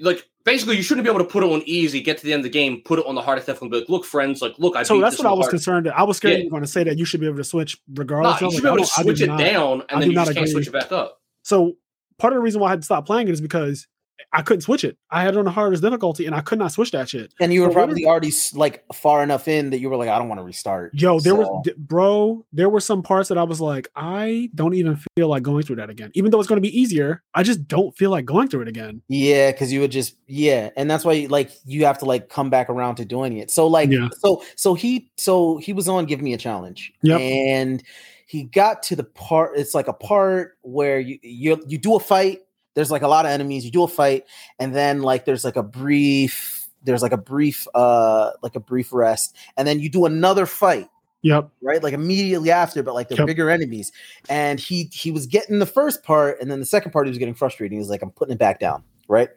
Like 0.00 0.26
basically, 0.44 0.76
you 0.76 0.82
shouldn't 0.82 1.04
be 1.04 1.10
able 1.10 1.18
to 1.24 1.30
put 1.30 1.42
it 1.44 1.50
on 1.52 1.62
easy, 1.66 2.00
get 2.00 2.18
to 2.18 2.24
the 2.24 2.32
end 2.32 2.40
of 2.40 2.44
the 2.44 2.50
game, 2.50 2.80
put 2.84 2.98
it 2.98 3.06
on 3.06 3.14
the 3.14 3.20
hardest 3.22 3.46
difficulty. 3.46 3.70
Be 3.72 3.80
like, 3.80 3.88
look, 3.90 4.04
friends, 4.04 4.40
like 4.40 4.58
look, 4.58 4.74
I 4.76 4.82
so 4.84 4.94
beat 4.94 5.00
that's 5.02 5.16
this 5.16 5.24
what 5.24 5.30
I 5.30 5.34
was 5.34 5.44
hard- 5.46 5.50
concerned. 5.50 5.88
I 5.90 6.02
was 6.04 6.16
scared 6.16 6.32
Yeah. 6.32 6.38
you 6.38 6.44
were 6.46 6.50
going 6.50 6.62
to 6.62 6.68
say 6.68 6.84
that 6.84 6.96
you 6.98 7.04
should 7.04 7.20
be 7.20 7.26
able 7.26 7.36
to 7.38 7.44
switch 7.44 7.78
Nah, 7.88 8.00
regardless. 8.00 8.40
you 8.40 8.46
I'm 8.46 8.52
should 8.54 8.64
like, 8.64 8.72
be 8.74 8.76
able 8.76 8.84
to 8.86 8.90
don't- 8.96 9.04
do 9.06 9.16
switch 9.16 9.20
it 9.20 9.26
not. 9.26 9.38
down, 9.38 9.80
I 9.82 9.84
and 9.92 10.00
then 10.00 10.00
do 10.00 10.06
you 10.08 10.12
not 10.14 10.26
just 10.26 10.36
can't 10.36 10.44
agree. 10.48 10.52
switch 10.52 10.66
it 10.68 10.72
back 10.72 10.92
up. 10.92 11.20
So 11.42 11.76
part 12.18 12.32
of 12.32 12.38
the 12.38 12.42
reason 12.42 12.60
why 12.60 12.68
I 12.68 12.70
had 12.70 12.80
to 12.80 12.84
stop 12.84 13.04
playing 13.06 13.28
it 13.28 13.32
is 13.32 13.40
because 13.40 13.86
I 14.32 14.42
couldn't 14.42 14.62
switch 14.62 14.84
it. 14.84 14.96
I 15.10 15.22
had 15.22 15.34
it 15.34 15.38
on 15.38 15.44
the 15.44 15.50
hardest 15.50 15.82
difficulty, 15.82 16.26
and 16.26 16.34
I 16.34 16.40
could 16.40 16.58
not 16.58 16.72
switch 16.72 16.90
that 16.92 17.08
shit. 17.08 17.32
and 17.40 17.52
you 17.52 17.60
were 17.62 17.68
what 17.68 17.74
probably 17.74 18.06
already 18.06 18.32
like 18.54 18.84
far 18.94 19.22
enough 19.22 19.48
in 19.48 19.70
that 19.70 19.78
you 19.80 19.88
were 19.90 19.96
like, 19.96 20.08
I 20.08 20.18
don't 20.18 20.28
want 20.28 20.38
to 20.40 20.44
restart. 20.44 20.92
Yo, 20.94 21.20
there 21.20 21.32
So- 21.34 21.38
was, 21.40 21.68
bro, 21.76 22.44
there 22.52 22.68
were 22.68 22.80
some 22.80 23.02
parts 23.02 23.28
that 23.28 23.38
I 23.38 23.42
was 23.44 23.60
like, 23.60 23.88
I 23.96 24.50
don't 24.54 24.74
even 24.74 24.98
feel 25.16 25.28
like 25.28 25.42
going 25.42 25.62
through 25.64 25.76
that 25.76 25.90
again. 25.90 26.10
Even 26.14 26.30
though 26.30 26.38
it's 26.40 26.48
going 26.48 26.60
to 26.62 26.68
be 26.68 26.78
easier, 26.78 27.22
I 27.34 27.42
just 27.42 27.66
don't 27.68 27.96
feel 27.96 28.10
like 28.10 28.24
going 28.24 28.48
through 28.48 28.62
it 28.62 28.68
again. 28.68 29.02
Yeah, 29.08 29.50
because 29.52 29.72
you 29.72 29.80
would 29.80 29.92
just 29.92 30.16
yeah, 30.26 30.70
and 30.76 30.90
that's 30.90 31.04
why 31.04 31.26
like 31.28 31.50
you 31.64 31.84
have 31.84 31.98
to 31.98 32.04
like 32.04 32.28
come 32.28 32.50
back 32.50 32.70
around 32.70 32.96
to 32.96 33.04
doing 33.04 33.36
it. 33.38 33.50
So 33.50 33.66
like 33.66 33.90
Yeah. 33.90 34.08
so 34.18 34.42
so 34.56 34.74
he 34.74 35.10
so 35.16 35.58
he 35.58 35.72
was 35.72 35.88
on 35.88 36.06
give 36.06 36.20
me 36.22 36.32
a 36.34 36.38
challenge. 36.38 36.92
yeah, 37.02 37.16
And 37.18 37.82
he 38.26 38.44
got 38.44 38.82
to 38.84 38.96
the 38.96 39.04
part 39.04 39.58
it's 39.58 39.74
like 39.74 39.88
a 39.88 39.92
part 39.92 40.56
where 40.62 40.98
you 40.98 41.18
you 41.22 41.62
you 41.66 41.76
do 41.78 41.96
a 41.96 42.00
fight, 42.00 42.40
there's 42.74 42.90
like 42.90 43.02
a 43.02 43.08
lot 43.08 43.24
of 43.26 43.30
enemies, 43.30 43.64
you 43.64 43.70
do 43.70 43.82
a 43.84 43.88
fight, 43.88 44.24
and 44.58 44.74
then 44.74 45.02
like 45.02 45.24
there's 45.24 45.44
like 45.44 45.56
a 45.56 45.62
brief 45.62 46.68
there's 46.84 47.02
like 47.02 47.12
a 47.12 47.16
brief 47.18 47.66
uh 47.74 48.30
like 48.42 48.56
a 48.56 48.60
brief 48.60 48.92
rest, 48.92 49.36
and 49.56 49.66
then 49.68 49.80
you 49.80 49.88
do 49.88 50.04
another 50.06 50.46
fight 50.46 50.88
Yep. 51.22 51.50
right? 51.62 51.80
Like 51.82 51.94
immediately 51.94 52.50
after, 52.50 52.82
but 52.82 52.94
like 52.94 53.08
they're 53.08 53.18
Yep. 53.18 53.26
bigger 53.28 53.48
enemies. 53.48 53.92
And 54.28 54.58
he 54.58 54.90
he 54.92 55.10
was 55.12 55.26
getting 55.26 55.60
the 55.60 55.66
first 55.66 56.02
part, 56.02 56.40
and 56.40 56.50
then 56.50 56.58
the 56.60 56.66
second 56.66 56.90
part 56.90 57.06
he 57.06 57.10
was 57.10 57.18
getting 57.18 57.34
frustrated. 57.34 57.72
He 57.72 57.78
was 57.78 57.88
like, 57.88 58.02
I'm 58.02 58.10
putting 58.10 58.32
it 58.34 58.38
back 58.38 58.58
down, 58.58 58.82
right? 59.08 59.28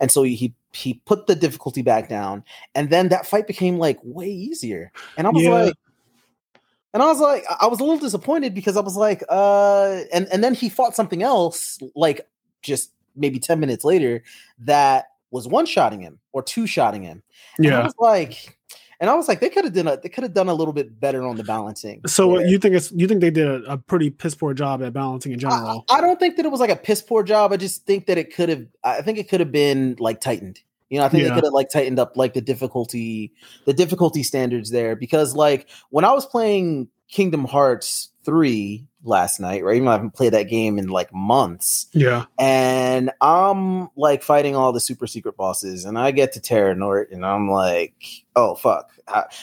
And 0.00 0.10
so 0.10 0.22
he 0.22 0.54
he 0.72 0.94
put 1.04 1.26
the 1.26 1.34
difficulty 1.34 1.82
back 1.82 2.08
down, 2.08 2.44
and 2.76 2.90
then 2.90 3.08
that 3.08 3.26
fight 3.26 3.46
became 3.48 3.78
like 3.78 3.98
way 4.04 4.28
easier. 4.28 4.92
And 5.16 5.26
I 5.26 5.30
was 5.30 5.42
Yeah. 5.42 5.50
like, 5.50 5.74
and 6.94 7.02
I 7.02 7.06
was 7.06 7.18
like, 7.20 7.44
I 7.60 7.66
was 7.66 7.80
a 7.80 7.84
little 7.84 7.98
disappointed 7.98 8.54
because 8.54 8.76
I 8.76 8.80
was 8.80 8.96
like, 8.96 9.24
uh, 9.28 10.02
and 10.12 10.28
and 10.32 10.44
then 10.44 10.54
he 10.54 10.68
fought 10.68 10.94
something 10.94 11.22
else, 11.24 11.78
like 11.96 12.26
just 12.62 12.92
maybe 13.16 13.38
10 13.38 13.60
minutes 13.60 13.84
later, 13.84 14.22
that 14.60 15.06
was 15.30 15.46
one 15.48 15.66
shotting 15.66 16.00
him 16.00 16.18
or 16.32 16.42
two 16.42 16.66
shotting 16.66 17.02
him. 17.02 17.22
And 17.58 17.72
I 17.72 17.82
was 17.84 17.94
like, 17.98 18.58
and 19.00 19.10
I 19.10 19.14
was 19.14 19.26
like, 19.26 19.40
they 19.40 19.48
could 19.48 19.64
have 19.64 19.74
done 19.74 19.88
a, 19.88 19.96
they 20.00 20.08
could 20.08 20.22
have 20.22 20.32
done 20.32 20.48
a 20.48 20.54
little 20.54 20.72
bit 20.72 21.00
better 21.00 21.24
on 21.26 21.36
the 21.36 21.42
balancing. 21.42 22.02
So 22.06 22.38
Yeah. 22.38 22.46
you 22.46 22.58
think 22.58 22.74
it's 22.76 22.92
you 22.92 23.08
think 23.08 23.20
they 23.20 23.30
did 23.30 23.48
a, 23.48 23.72
a 23.72 23.76
pretty 23.76 24.10
piss 24.10 24.34
poor 24.34 24.54
job 24.54 24.82
at 24.82 24.92
balancing 24.92 25.32
in 25.32 25.38
I, 25.38 25.50
general? 25.50 25.84
I 25.90 26.00
don't 26.00 26.20
think 26.20 26.36
that 26.36 26.46
it 26.46 26.52
was 26.52 26.60
like 26.60 26.70
a 26.70 26.76
piss 26.76 27.02
poor 27.02 27.22
job. 27.24 27.52
I 27.52 27.56
just 27.56 27.84
think 27.84 28.06
that 28.06 28.16
it 28.16 28.32
could 28.34 28.48
have. 28.48 28.64
I 28.84 29.02
think 29.02 29.18
it 29.18 29.28
could 29.28 29.40
have 29.40 29.50
been 29.50 29.96
like 29.98 30.20
tightened. 30.20 30.60
You 30.88 30.98
know, 30.98 31.04
I 31.04 31.08
think 31.08 31.22
Yeah. 31.24 31.30
they 31.30 31.34
could 31.34 31.44
have 31.44 31.52
like 31.52 31.70
tightened 31.70 31.98
up 31.98 32.16
like 32.16 32.34
the 32.34 32.40
difficulty, 32.42 33.32
the 33.64 33.72
difficulty 33.72 34.22
standards 34.22 34.70
there. 34.70 34.94
Because 34.94 35.34
like 35.34 35.68
when 35.90 36.04
I 36.04 36.12
was 36.12 36.24
playing 36.24 36.86
Kingdom 37.08 37.44
Hearts 37.44 38.10
three 38.24 38.86
last 39.04 39.40
night, 39.40 39.64
right? 39.64 39.76
Even 39.76 39.88
I 39.88 39.92
haven't 39.92 40.14
played 40.14 40.32
that 40.32 40.44
game 40.44 40.78
in 40.78 40.88
like 40.88 41.12
months. 41.12 41.86
Yeah. 41.92 42.26
And 42.38 43.10
I'm 43.20 43.88
like 43.96 44.22
fighting 44.22 44.54
all 44.56 44.72
the 44.72 44.80
super 44.80 45.06
secret 45.06 45.36
bosses, 45.36 45.84
and 45.84 45.98
I 45.98 46.10
get 46.10 46.32
to 46.32 46.40
Terranort, 46.40 47.12
and 47.12 47.24
I'm 47.26 47.50
like, 47.50 47.94
oh 48.36 48.54
fuck. 48.54 48.90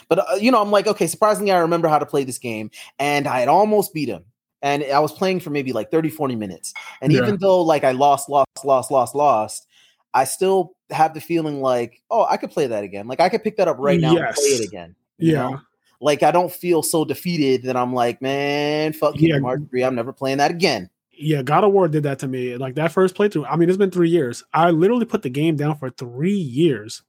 But 0.08 0.20
uh, 0.20 0.36
you 0.40 0.52
know, 0.52 0.62
I'm 0.62 0.72
like, 0.72 0.88
okay, 0.88 1.08
surprisingly, 1.08 1.52
I 1.52 1.58
remember 1.60 1.88
how 1.88 2.00
to 2.00 2.06
play 2.06 2.24
this 2.24 2.40
game, 2.40 2.72
and 3.00 3.28
I 3.28 3.40
had 3.40 3.50
almost 3.50 3.94
beat 3.94 4.10
him. 4.10 4.24
And 4.62 4.84
I 4.84 5.00
was 5.00 5.14
playing 5.14 5.40
for 5.40 5.52
maybe 5.52 5.72
like 5.72 5.90
30, 5.90 6.10
40 6.10 6.36
minutes. 6.36 6.74
And 7.02 7.14
Yeah. 7.14 7.22
even 7.22 7.38
though 7.38 7.62
like 7.62 7.86
I 7.86 7.92
lost, 7.92 8.28
lost, 8.28 8.66
lost, 8.66 8.92
lost, 8.92 9.16
lost, 9.16 9.68
I 10.14 10.26
still 10.26 10.76
have 10.90 11.14
the 11.14 11.22
feeling 11.22 11.62
like, 11.62 12.02
oh, 12.12 12.26
I 12.30 12.36
could 12.36 12.52
play 12.52 12.68
that 12.68 12.84
again. 12.84 13.08
Like 13.08 13.22
I 13.22 13.30
could 13.30 13.42
pick 13.42 13.56
that 13.56 13.70
up 13.70 13.78
right 13.80 14.02
now 14.02 14.18
and 14.18 14.36
play 14.36 14.44
it 14.48 14.68
again. 14.68 14.96
you 15.18 15.32
Yeah. 15.32 15.40
know? 15.50 15.62
Like 16.02 16.24
I 16.24 16.32
don't 16.32 16.52
feel 16.52 16.82
so 16.82 17.04
defeated 17.04 17.64
that 17.64 17.76
I'm 17.76 17.94
like, 17.94 18.22
man, 18.22 18.94
fuck 18.94 19.16
Yeah. 19.16 19.20
Kingdom 19.20 19.44
Hearts 19.44 19.64
3. 19.70 19.84
I'm 19.84 19.96
never 19.96 20.14
playing 20.14 20.38
that 20.38 20.52
again. 20.52 20.90
Yeah, 21.12 21.42
God 21.42 21.66
of 21.66 21.74
War 21.74 21.90
did 21.90 22.04
that 22.04 22.20
to 22.20 22.28
me. 22.28 22.56
Like 22.56 22.76
that 22.76 22.94
first 22.94 23.16
playthrough. 23.16 23.46
I 23.50 23.58
mean, 23.58 23.68
it's 23.68 23.78
been 23.78 23.92
three 23.92 24.10
years. 24.10 24.42
I 24.54 24.72
literally 24.72 25.06
put 25.06 25.22
the 25.22 25.30
game 25.30 25.58
down 25.58 25.78
for 25.78 25.90
three 25.90 26.32
years. 26.32 27.02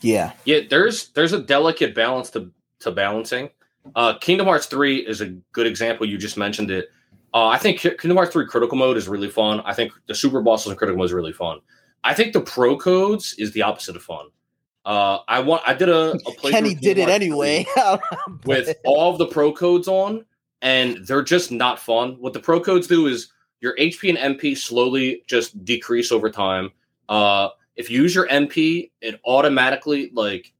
Yeah. 0.00 0.32
Yeah, 0.44 0.60
there's 0.70 1.08
there's 1.10 1.32
a 1.32 1.40
delicate 1.40 1.94
balance 1.94 2.30
to 2.30 2.50
to 2.80 2.92
balancing. 2.92 3.50
Uh, 3.96 4.16
Kingdom 4.18 4.46
Hearts 4.46 4.66
three 4.66 4.98
is 4.98 5.20
a 5.20 5.30
good 5.52 5.66
example. 5.66 6.06
You 6.06 6.18
just 6.18 6.36
mentioned 6.36 6.70
it. 6.70 6.90
Uh, 7.34 7.48
I 7.48 7.58
think 7.58 7.80
Kingdom 7.80 8.16
Hearts 8.16 8.32
three 8.32 8.46
critical 8.46 8.78
mode 8.78 8.96
is 8.96 9.08
really 9.08 9.28
fun. 9.28 9.60
I 9.64 9.74
think 9.74 9.92
the 10.06 10.14
super 10.14 10.40
bosses 10.40 10.70
in 10.70 10.78
critical 10.78 10.98
mode 10.98 11.06
is 11.06 11.12
really 11.12 11.32
fun. 11.32 11.58
I 12.04 12.14
think 12.14 12.32
the 12.32 12.40
pro 12.40 12.76
codes 12.76 13.34
is 13.38 13.52
the 13.52 13.62
opposite 13.62 13.96
of 13.96 14.02
fun. 14.02 14.26
Uh, 14.84 15.18
I 15.28 15.40
want 15.40 15.62
I 15.66 15.74
did 15.74 15.88
a, 15.88 16.12
a 16.12 16.32
Kenny 16.50 16.74
did 16.74 16.98
it 16.98 17.08
anyway. 17.08 17.66
with 18.44 18.76
all 18.84 19.12
of 19.12 19.18
the 19.18 19.26
pro 19.26 19.52
codes 19.52 19.88
on, 19.88 20.24
and 20.60 21.06
they're 21.06 21.22
just 21.22 21.52
not 21.52 21.78
fun. 21.78 22.16
What 22.20 22.32
the 22.32 22.40
pro 22.40 22.60
codes 22.60 22.86
do 22.86 23.06
is 23.06 23.32
your 23.60 23.76
HP 23.76 24.16
and 24.16 24.38
MP 24.38 24.56
slowly 24.56 25.22
just 25.26 25.64
decrease 25.64 26.10
over 26.10 26.30
time. 26.30 26.70
Uh, 27.08 27.50
if 27.76 27.90
you 27.90 28.02
use 28.02 28.14
your 28.14 28.26
MP, 28.28 28.90
it 29.00 29.20
automatically 29.24 30.10
like 30.12 30.52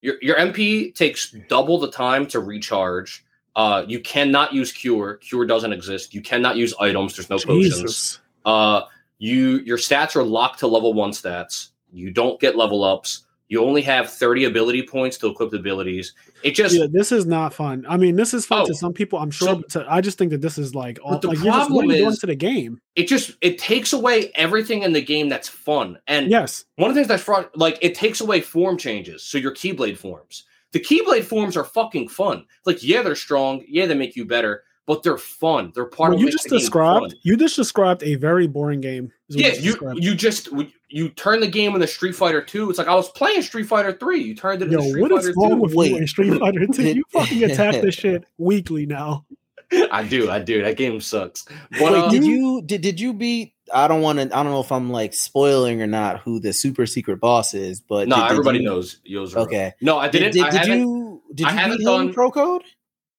your 0.00 0.16
your 0.22 0.36
MP 0.36 0.94
takes 0.94 1.32
double 1.48 1.78
the 1.78 1.90
time 1.90 2.26
to 2.28 2.40
recharge. 2.40 3.24
Uh, 3.54 3.84
you 3.86 4.00
cannot 4.00 4.52
use 4.54 4.72
cure. 4.72 5.16
Cure 5.16 5.44
doesn't 5.44 5.72
exist. 5.72 6.14
You 6.14 6.22
cannot 6.22 6.56
use 6.56 6.72
items. 6.80 7.16
There's 7.16 7.28
no 7.28 7.38
potions. 7.38 8.20
Uh, 8.44 8.82
you 9.18 9.58
your 9.58 9.78
stats 9.78 10.16
are 10.16 10.22
locked 10.22 10.60
to 10.60 10.66
level 10.66 10.94
one 10.94 11.10
stats. 11.10 11.70
You 11.92 12.10
don't 12.10 12.40
get 12.40 12.56
level 12.56 12.84
ups. 12.84 13.26
You 13.50 13.64
only 13.64 13.80
have 13.82 14.10
30 14.10 14.44
ability 14.44 14.82
points 14.82 15.16
to 15.18 15.28
equip 15.28 15.50
the 15.50 15.56
abilities. 15.56 16.12
It 16.42 16.50
just 16.52 16.74
Yeah, 16.74 16.84
this 16.90 17.10
is 17.12 17.24
not 17.24 17.54
fun. 17.54 17.86
I 17.88 17.96
mean, 17.96 18.14
this 18.14 18.34
is 18.34 18.44
fun 18.44 18.60
Oh, 18.62 18.66
to 18.66 18.74
some 18.74 18.92
people, 18.92 19.18
I'm 19.18 19.30
sure. 19.30 19.62
so- 19.68 19.80
to, 19.82 19.86
I 19.90 20.02
just 20.02 20.18
think 20.18 20.30
that 20.32 20.42
this 20.42 20.58
is 20.58 20.74
like, 20.74 20.98
all, 21.02 21.18
the 21.18 21.28
like 21.28 21.38
you're 21.38 21.46
just, 21.46 21.70
what 21.70 21.84
are 21.84 21.86
problem 21.86 21.88
doing 21.96 22.06
is- 22.10 22.18
to 22.18 22.26
the 22.26 22.34
game? 22.34 22.80
it 22.94 23.08
just 23.08 23.32
it 23.40 23.56
takes 23.58 23.92
away 23.94 24.30
everything 24.34 24.82
in 24.82 24.92
the 24.92 25.00
game 25.00 25.28
that's 25.30 25.48
fun. 25.48 25.98
And 26.06 26.30
Yes. 26.30 26.64
one 26.76 26.90
of 26.90 26.94
the 26.94 27.00
things 27.00 27.08
that's 27.08 27.22
fraud, 27.22 27.48
like 27.54 27.78
it 27.80 27.94
takes 27.94 28.20
away 28.20 28.40
form 28.42 28.76
changes. 28.76 29.22
So 29.22 29.38
your 29.38 29.54
Keyblade 29.54 29.96
forms, 29.96 30.44
the 30.72 30.80
Keyblade 30.80 31.24
forms 31.24 31.56
are 31.56 31.64
fucking 31.64 32.08
fun. 32.08 32.44
Like 32.66 32.82
yeah, 32.82 33.00
they're 33.02 33.14
strong. 33.14 33.64
Yeah, 33.66 33.86
they 33.86 33.94
make 33.94 34.14
you 34.16 34.26
better, 34.26 34.64
but 34.88 35.04
they're 35.04 35.18
fun. 35.18 35.70
They're 35.74 35.84
part 35.84 36.12
of 36.12 36.14
What 36.14 36.16
of 36.16 36.20
you 36.22 36.32
just 36.32 36.46
makes 36.46 36.50
the 36.50 36.56
game 36.56 36.58
described, 36.60 37.12
fun. 37.12 37.20
you 37.22 37.36
just 37.36 37.54
described 37.54 38.02
a 38.02 38.16
very 38.16 38.48
boring 38.48 38.80
game. 38.80 39.12
Yeah, 39.28 39.48
you 39.52 39.72
described. 39.72 40.02
you 40.02 40.14
just 40.16 40.48
you 40.88 41.10
turn 41.10 41.38
the 41.40 41.46
game 41.46 41.74
in 41.74 41.80
the 41.80 41.86
Street 41.86 42.14
Fighter 42.16 42.42
Two. 42.42 42.70
It's 42.70 42.78
like 42.78 42.88
I 42.88 42.94
was 42.96 43.10
playing 43.10 43.42
Street 43.42 43.66
Fighter 43.66 43.92
Three. 43.92 44.22
You 44.22 44.34
turned 44.34 44.62
it 44.62 44.70
Yo, 44.70 44.78
into 44.78 44.90
Street 44.90 45.02
what 45.02 45.12
is 45.12 45.18
Fighter 45.26 45.34
wrong 45.36 45.50
Two. 45.50 45.56
with 45.62 45.70
you 45.72 45.76
Wait. 45.78 45.92
in 45.96 46.06
Street 46.08 46.38
Fighter 46.40 46.66
2? 46.66 46.82
You 46.82 47.04
fucking 47.12 47.44
attack 47.44 47.80
this 47.82 47.94
shit 47.94 48.24
weekly 48.38 48.86
now. 48.86 49.24
I 49.92 50.02
do, 50.02 50.30
I 50.30 50.38
do. 50.38 50.62
That 50.62 50.78
game 50.78 50.98
sucks. 51.02 51.44
But, 51.72 51.80
Wait, 51.82 51.92
uh, 51.94 52.08
did 52.08 52.24
you 52.24 52.62
did, 52.62 52.80
did 52.80 52.98
you 52.98 53.12
beat 53.12 53.52
I 53.74 53.86
don't 53.86 54.00
want 54.00 54.18
to 54.18 54.24
I 54.34 54.42
don't 54.42 54.50
know 54.50 54.60
if 54.62 54.72
I'm 54.72 54.88
like 54.90 55.12
spoiling 55.12 55.82
or 55.82 55.86
not 55.86 56.20
who 56.20 56.40
the 56.40 56.54
super 56.54 56.86
secret 56.86 57.20
boss 57.20 57.52
is, 57.52 57.80
but 57.82 58.08
no, 58.08 58.16
did- 58.16 58.22
did 58.22 58.30
everybody 58.30 58.58
you- 58.60 58.64
knows. 58.64 59.00
Yozora. 59.06 59.36
Okay. 59.42 59.74
No, 59.82 59.98
I 59.98 60.08
Did, 60.08 60.20
didn't. 60.20 60.32
did, 60.32 60.42
I 60.44 60.50
did 60.50 60.58
haven't. 60.60 60.78
you 60.80 61.22
did 61.34 61.46
I 61.46 61.50
you 61.52 61.56
haven't 61.58 61.76
beat 61.78 61.86
him 61.86 61.92
done- 62.06 62.14
pro 62.14 62.30
code? 62.30 62.62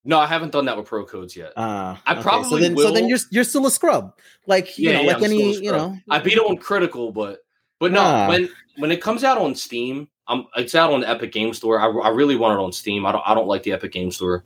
No, 0.06 0.18
I 0.20 0.28
haven't 0.28 0.52
done 0.54 0.66
that 0.66 0.78
with 0.78 0.86
pro 0.86 1.06
codes 1.06 1.36
yet. 1.36 1.52
Uh, 1.58 1.95
I 2.06 2.16
so 2.16 2.22
probably 2.22 2.62
then 2.62 2.78
so 2.78 2.91
then 2.91 3.08
you're 3.10 3.20
you're 3.32 3.43
still 3.43 3.66
a 3.68 3.72
scrub. 3.72 4.14
Like 4.47 4.78
you 4.78 4.89
Yeah, 4.89 4.97
know, 4.97 5.02
yeah, 5.02 5.08
like 5.08 5.18
I'm 5.18 5.24
any, 5.26 5.56
you 5.58 5.72
know. 5.72 5.97
I 6.10 6.20
beat 6.20 6.34
it 6.34 6.39
on 6.39 6.58
critical, 6.58 7.12
but 7.12 7.39
but 7.80 7.91
no, 7.91 8.00
Ah. 8.02 8.28
when 8.30 8.50
when 8.78 8.91
it 8.91 9.02
comes 9.02 9.24
out 9.26 9.38
on 9.38 9.56
Steam, 9.56 10.08
I'm 10.28 10.45
it's 10.56 10.74
out 10.74 10.93
on 10.93 11.02
the 11.02 11.10
Epic 11.10 11.32
Game 11.34 11.54
Store. 11.54 11.80
I, 11.82 11.88
I 12.08 12.10
really 12.10 12.38
want 12.38 12.60
it 12.60 12.64
on 12.64 12.72
Steam. 12.72 13.06
I 13.06 13.12
don't 13.12 13.24
I 13.26 13.34
don't 13.34 13.47
like 13.47 13.64
the 13.64 13.74
Epic 13.74 13.91
Game 13.91 14.10
Store. 14.12 14.45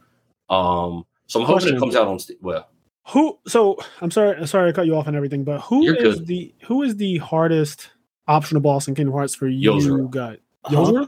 Um, 0.49 1.05
so 1.27 1.39
I'm 1.39 1.45
hoping 1.45 1.61
Question. 1.61 1.75
it 1.77 1.79
comes 1.79 1.95
out 1.95 2.07
on 2.07 2.19
Steam. 2.19 2.37
Well, 2.41 2.67
Who 3.09 3.37
so 3.47 3.77
I'm 4.01 4.09
sorry 4.11 4.35
I'm 4.37 4.47
sorry 4.47 4.69
I 4.69 4.71
cut 4.73 4.85
you 4.87 4.95
off 4.95 5.07
and 5.07 5.15
everything, 5.15 5.43
but 5.43 5.61
who 5.61 5.83
You're 5.85 5.95
is 5.95 6.15
good. 6.19 6.27
the 6.27 6.53
who 6.63 6.81
is 6.83 6.95
the 6.97 7.17
hardest 7.19 7.89
optional 8.27 8.61
boss 8.61 8.87
in 8.87 8.95
Kingdom 8.95 9.13
Hearts 9.13 9.35
for 9.35 9.47
you 9.47 9.71
Yozora. 9.71 10.09
got? 10.09 10.37
Huh? 10.65 10.75
Yozora? 10.75 11.07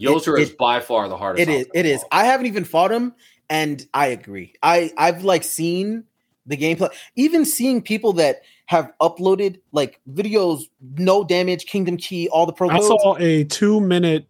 Yozora 0.00 0.38
It- 0.38 0.42
is 0.42 0.50
by 0.50 0.80
far 0.80 1.08
the 1.08 1.16
hardest. 1.16 1.48
It 1.48 1.52
is. 1.52 1.66
It 1.74 1.86
is. 1.86 2.04
I 2.12 2.24
haven't 2.26 2.46
even 2.46 2.64
fought 2.64 2.92
him, 2.92 3.14
and 3.50 3.86
I 3.94 4.06
agree. 4.08 4.54
I 4.62 4.92
I've 4.96 5.24
like 5.24 5.44
seen 5.44 6.04
the 6.46 6.56
gameplay, 6.56 6.90
even 7.16 7.44
seeing 7.44 7.82
people 7.82 8.12
that 8.14 8.42
have 8.66 8.92
uploaded 9.00 9.60
like 9.72 10.00
videos, 10.10 10.64
no 10.98 11.24
damage, 11.24 11.66
Kingdom 11.66 11.96
Key, 11.96 12.28
all 12.28 12.46
the 12.46 12.52
pro 12.52 12.70
I 12.70 12.80
saw 12.80 13.16
a 13.18 13.44
two 13.44 13.80
minute 13.80 14.26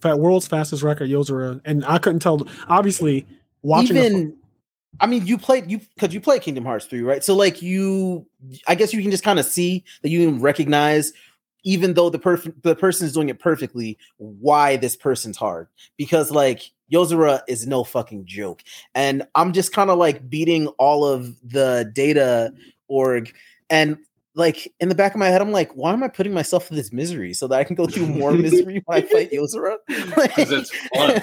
fat 0.00 0.18
world's 0.18 0.46
fastest 0.46 0.82
record 0.82 1.10
Yozora, 1.10 1.60
and 1.64 1.84
I 1.84 1.98
couldn't 1.98 2.20
tell. 2.20 2.46
Obviously, 2.68 3.26
watching 3.62 3.96
even 3.96 4.38
I 5.00 5.06
mean, 5.06 5.26
you 5.26 5.38
played 5.38 5.70
you 5.70 5.80
because 5.94 6.12
you 6.12 6.20
played 6.20 6.42
Kingdom 6.42 6.64
Hearts 6.64 6.86
3, 6.86 7.02
right? 7.02 7.22
So 7.22 7.34
like 7.34 7.62
you 7.62 8.26
I 8.66 8.74
guess 8.74 8.92
you 8.92 9.02
can 9.02 9.10
just 9.10 9.24
kind 9.24 9.38
of 9.38 9.44
see 9.44 9.84
that 10.02 10.08
you 10.08 10.26
can 10.26 10.40
recognize 10.40 11.12
even 11.64 11.94
though 11.94 12.08
the 12.08 12.18
perfect 12.18 12.62
the 12.62 12.74
person 12.74 13.06
is 13.06 13.12
doing 13.12 13.28
it 13.28 13.38
perfectly, 13.38 13.98
why 14.16 14.76
this 14.76 14.96
person's 14.96 15.36
hard. 15.36 15.68
Because 15.96 16.30
like 16.30 16.70
Yozora 16.92 17.42
is 17.48 17.66
no 17.66 17.84
fucking 17.84 18.24
joke. 18.26 18.62
And 18.94 19.24
I'm 19.34 19.52
just 19.52 19.72
kind 19.72 19.90
of 19.90 19.98
like 19.98 20.28
beating 20.28 20.68
all 20.78 21.04
of 21.06 21.36
the 21.48 21.90
data 21.94 22.52
org 22.88 23.32
and 23.70 23.98
like 24.34 24.72
in 24.78 24.88
the 24.88 24.94
back 24.94 25.14
of 25.14 25.18
my 25.18 25.26
head, 25.26 25.40
I'm 25.42 25.50
like, 25.50 25.72
why 25.72 25.92
am 25.92 26.02
I 26.04 26.08
putting 26.08 26.32
myself 26.32 26.68
through 26.68 26.76
this 26.76 26.92
misery 26.92 27.34
so 27.34 27.48
that 27.48 27.58
I 27.58 27.64
can 27.64 27.74
go 27.74 27.86
through 27.86 28.06
more 28.06 28.32
misery 28.34 28.82
when 28.86 28.98
I 28.98 29.02
fight 29.02 29.32
Yozora? 29.32 29.76
'Cause 29.88 30.52
it's 30.52 30.70
fun. 30.94 31.20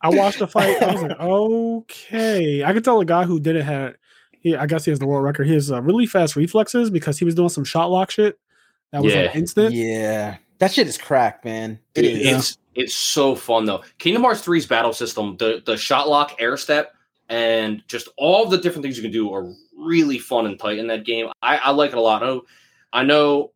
I 0.00 0.08
watched 0.08 0.40
the 0.40 0.48
fight. 0.48 0.82
I 0.82 0.92
was 0.92 1.02
like, 1.02 1.20
okay. 1.20 2.64
I 2.64 2.72
could 2.72 2.84
tell 2.84 3.00
a 3.00 3.04
guy 3.04 3.24
who 3.24 3.38
did 3.38 3.54
it 3.56 3.62
had. 3.64 3.96
He, 4.40 4.56
I 4.56 4.66
guess 4.66 4.84
he 4.84 4.90
has 4.90 4.98
the 4.98 5.06
world 5.06 5.22
record. 5.22 5.46
He 5.46 5.54
has 5.54 5.70
uh, 5.70 5.80
really 5.80 6.06
fast 6.06 6.34
reflexes 6.34 6.90
because 6.90 7.18
he 7.20 7.24
was 7.24 7.36
doing 7.36 7.48
some 7.48 7.62
shot 7.62 7.90
lock 7.92 8.10
shit 8.10 8.36
that 8.90 9.00
was 9.02 9.14
like 9.14 9.36
instant. 9.36 9.72
Yeah, 9.72 10.38
that 10.58 10.72
shit 10.72 10.88
is 10.88 10.98
cracked, 10.98 11.44
man. 11.44 11.78
It 11.94 12.02
Dude, 12.02 12.20
is. 12.20 12.58
It's 12.74 12.94
so 12.94 13.34
fun 13.34 13.64
though. 13.64 13.82
Kingdom 13.98 14.22
Hearts 14.22 14.44
3's 14.44 14.66
battle 14.66 14.92
system, 14.92 15.36
the 15.38 15.62
the 15.64 15.76
shot 15.76 16.08
lock, 16.08 16.36
air 16.38 16.56
step, 16.56 16.94
and 17.28 17.82
just 17.86 18.08
all 18.16 18.46
the 18.46 18.58
different 18.58 18.82
things 18.82 18.96
you 18.96 19.02
can 19.02 19.12
do 19.12 19.32
are 19.32 19.52
really 19.76 20.18
fun 20.18 20.46
and 20.46 20.58
tight 20.58 20.78
in 20.78 20.86
that 20.88 21.04
game. 21.04 21.28
I, 21.42 21.56
I 21.58 21.70
like 21.70 21.92
it 21.92 21.98
a 21.98 22.00
lot. 22.00 22.22
I 22.22 22.26
know, 22.26 22.42
I 22.92 23.02
know, 23.02 23.52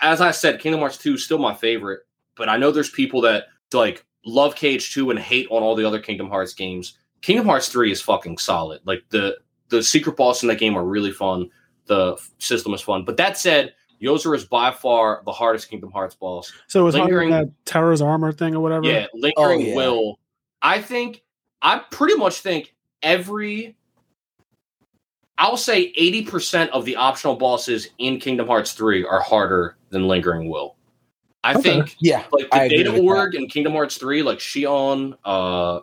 as 0.00 0.20
I 0.20 0.30
said, 0.30 0.60
Kingdom 0.60 0.80
Hearts 0.80 0.98
2 0.98 1.14
is 1.14 1.24
still 1.24 1.38
my 1.38 1.54
favorite, 1.54 2.00
but 2.36 2.48
I 2.48 2.56
know 2.56 2.70
there's 2.70 2.90
people 2.90 3.20
that 3.22 3.44
like 3.72 4.04
love 4.24 4.54
KH2 4.54 5.10
and 5.10 5.18
hate 5.18 5.48
on 5.50 5.62
all 5.62 5.74
the 5.74 5.84
other 5.86 6.00
Kingdom 6.00 6.28
Hearts 6.28 6.54
games. 6.54 6.98
Kingdom 7.20 7.46
Hearts 7.46 7.68
3 7.68 7.90
is 7.92 8.02
fucking 8.02 8.38
solid. 8.38 8.80
Like 8.84 9.04
the 9.10 9.36
the 9.68 9.82
secret 9.82 10.16
boss 10.16 10.42
in 10.42 10.48
that 10.48 10.58
game 10.58 10.76
are 10.76 10.84
really 10.84 11.12
fun. 11.12 11.48
The 11.86 12.16
system 12.38 12.74
is 12.74 12.82
fun. 12.82 13.04
But 13.04 13.16
that 13.16 13.38
said, 13.38 13.74
Yozora 14.02 14.36
is 14.36 14.44
by 14.44 14.70
far 14.70 15.22
the 15.24 15.32
hardest 15.32 15.70
Kingdom 15.70 15.92
Hearts 15.92 16.14
boss. 16.14 16.52
So 16.66 16.86
it's 16.86 16.94
like 16.94 17.04
Lingering- 17.04 17.30
that 17.30 17.48
Terra's 17.64 18.02
armor 18.02 18.32
thing 18.32 18.54
or 18.56 18.60
whatever. 18.60 18.84
Yeah, 18.86 19.06
lingering 19.14 19.62
Oh, 19.62 19.64
yeah. 19.64 19.76
will. 19.76 20.18
I 20.60 20.80
think 20.82 21.22
I 21.62 21.78
pretty 21.90 22.14
much 22.16 22.40
think 22.40 22.74
every 23.02 23.76
I'll 25.38 25.56
say 25.56 25.92
80% 25.98 26.68
of 26.70 26.84
the 26.84 26.96
optional 26.96 27.34
bosses 27.36 27.88
in 27.98 28.18
Kingdom 28.20 28.46
Hearts 28.46 28.72
3 28.72 29.04
are 29.04 29.20
harder 29.20 29.76
than 29.90 30.06
lingering 30.06 30.48
will. 30.48 30.76
I 31.42 31.52
Okay. 31.54 31.62
think 31.62 31.96
Yeah, 32.00 32.22
like 32.30 32.48
the 32.50 32.60
agree 32.62 32.76
data 32.76 32.92
with 32.92 33.00
org 33.02 33.34
in 33.34 33.48
Kingdom 33.48 33.72
Hearts 33.72 33.96
3, 33.98 34.22
like 34.22 34.38
Xion, 34.38 35.16
uh, 35.24 35.80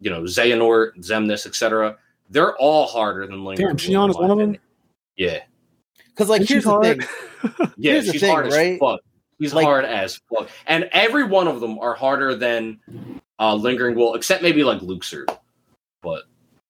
you 0.00 0.10
know, 0.10 0.22
Xehanort, 0.22 0.96
Xemnas, 0.98 1.46
etc., 1.46 1.96
they're 2.28 2.54
all 2.56 2.86
harder 2.86 3.26
than 3.26 3.44
lingering. 3.44 3.76
Damn, 3.76 3.92
Will, 3.94 4.06
Xion 4.06 4.10
is 4.10 4.16
one 4.18 4.30
of 4.30 4.36
them. 4.38 4.56
Yeah. 5.16 5.40
Because 6.18 6.28
like 6.28 6.42
here's 6.42 6.64
the 6.64 6.70
hard? 6.70 7.04
thing. 7.04 7.08
Yeah, 7.76 7.92
Here's 7.92 8.10
she's 8.10 8.20
thing, 8.20 8.30
hard 8.32 8.46
right? 8.52 8.72
as 8.72 8.78
fuck. 8.80 9.00
She's 9.40 9.54
Like- 9.54 9.64
hard 9.66 9.84
as 9.84 10.20
fuck. 10.28 10.48
And 10.66 10.88
every 10.90 11.22
one 11.22 11.46
of 11.46 11.60
them 11.60 11.78
are 11.78 11.94
harder 11.94 12.34
than 12.34 12.80
uh 13.38 13.54
Lingering 13.54 13.94
Will, 13.94 14.14
except 14.14 14.42
maybe 14.42 14.64
like 14.64 14.80
Luxord. 14.80 15.26
But 16.02 16.24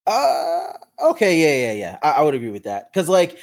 Uh, 0.06 0.72
okay, 1.10 1.38
yeah, 1.40 1.72
yeah, 1.72 1.78
yeah. 1.78 1.98
I, 2.02 2.20
I 2.20 2.22
would 2.22 2.34
agree 2.34 2.50
with 2.50 2.64
that 2.64 2.92
because 2.92 3.08
like 3.08 3.38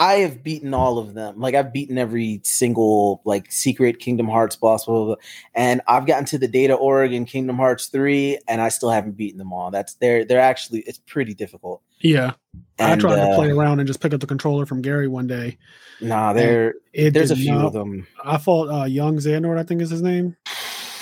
I 0.00 0.14
have 0.20 0.44
beaten 0.44 0.74
all 0.74 0.98
of 0.98 1.14
them. 1.14 1.40
Like 1.40 1.56
I've 1.56 1.72
beaten 1.72 1.98
every 1.98 2.40
single 2.44 3.20
like 3.24 3.50
secret 3.50 3.98
Kingdom 3.98 4.28
Hearts 4.28 4.54
boss, 4.54 4.84
blah, 4.84 4.94
blah, 4.94 5.04
blah. 5.06 5.14
and 5.54 5.80
I've 5.88 6.06
gotten 6.06 6.24
to 6.26 6.38
the 6.38 6.46
Data 6.46 6.74
Org 6.74 7.12
in 7.12 7.24
Kingdom 7.24 7.56
Hearts 7.56 7.86
three, 7.86 8.38
and 8.46 8.60
I 8.60 8.68
still 8.68 8.90
haven't 8.90 9.16
beaten 9.16 9.38
them 9.38 9.52
all. 9.52 9.70
That's 9.72 9.94
they're 9.94 10.24
they're 10.24 10.40
actually 10.40 10.80
it's 10.86 10.98
pretty 10.98 11.34
difficult. 11.34 11.82
Yeah, 12.00 12.34
I 12.78 12.92
And, 12.92 13.00
tried 13.00 13.16
to 13.16 13.34
play 13.34 13.50
uh, 13.50 13.56
around 13.56 13.80
and 13.80 13.88
just 13.88 14.00
pick 14.00 14.14
up 14.14 14.20
the 14.20 14.26
controller 14.28 14.66
from 14.66 14.82
Gary 14.82 15.08
one 15.08 15.26
day. 15.26 15.58
Nah, 16.00 16.32
there 16.32 16.74
there's 16.94 17.32
a 17.32 17.34
did 17.34 17.42
few 17.42 17.54
not- 17.54 17.64
of 17.66 17.72
them. 17.72 18.06
I 18.24 18.38
fought 18.38 18.68
uh, 18.68 18.84
young 18.84 19.16
Xandor, 19.16 19.58
I 19.58 19.64
think 19.64 19.82
is 19.82 19.90
his 19.90 20.00
name. 20.02 20.36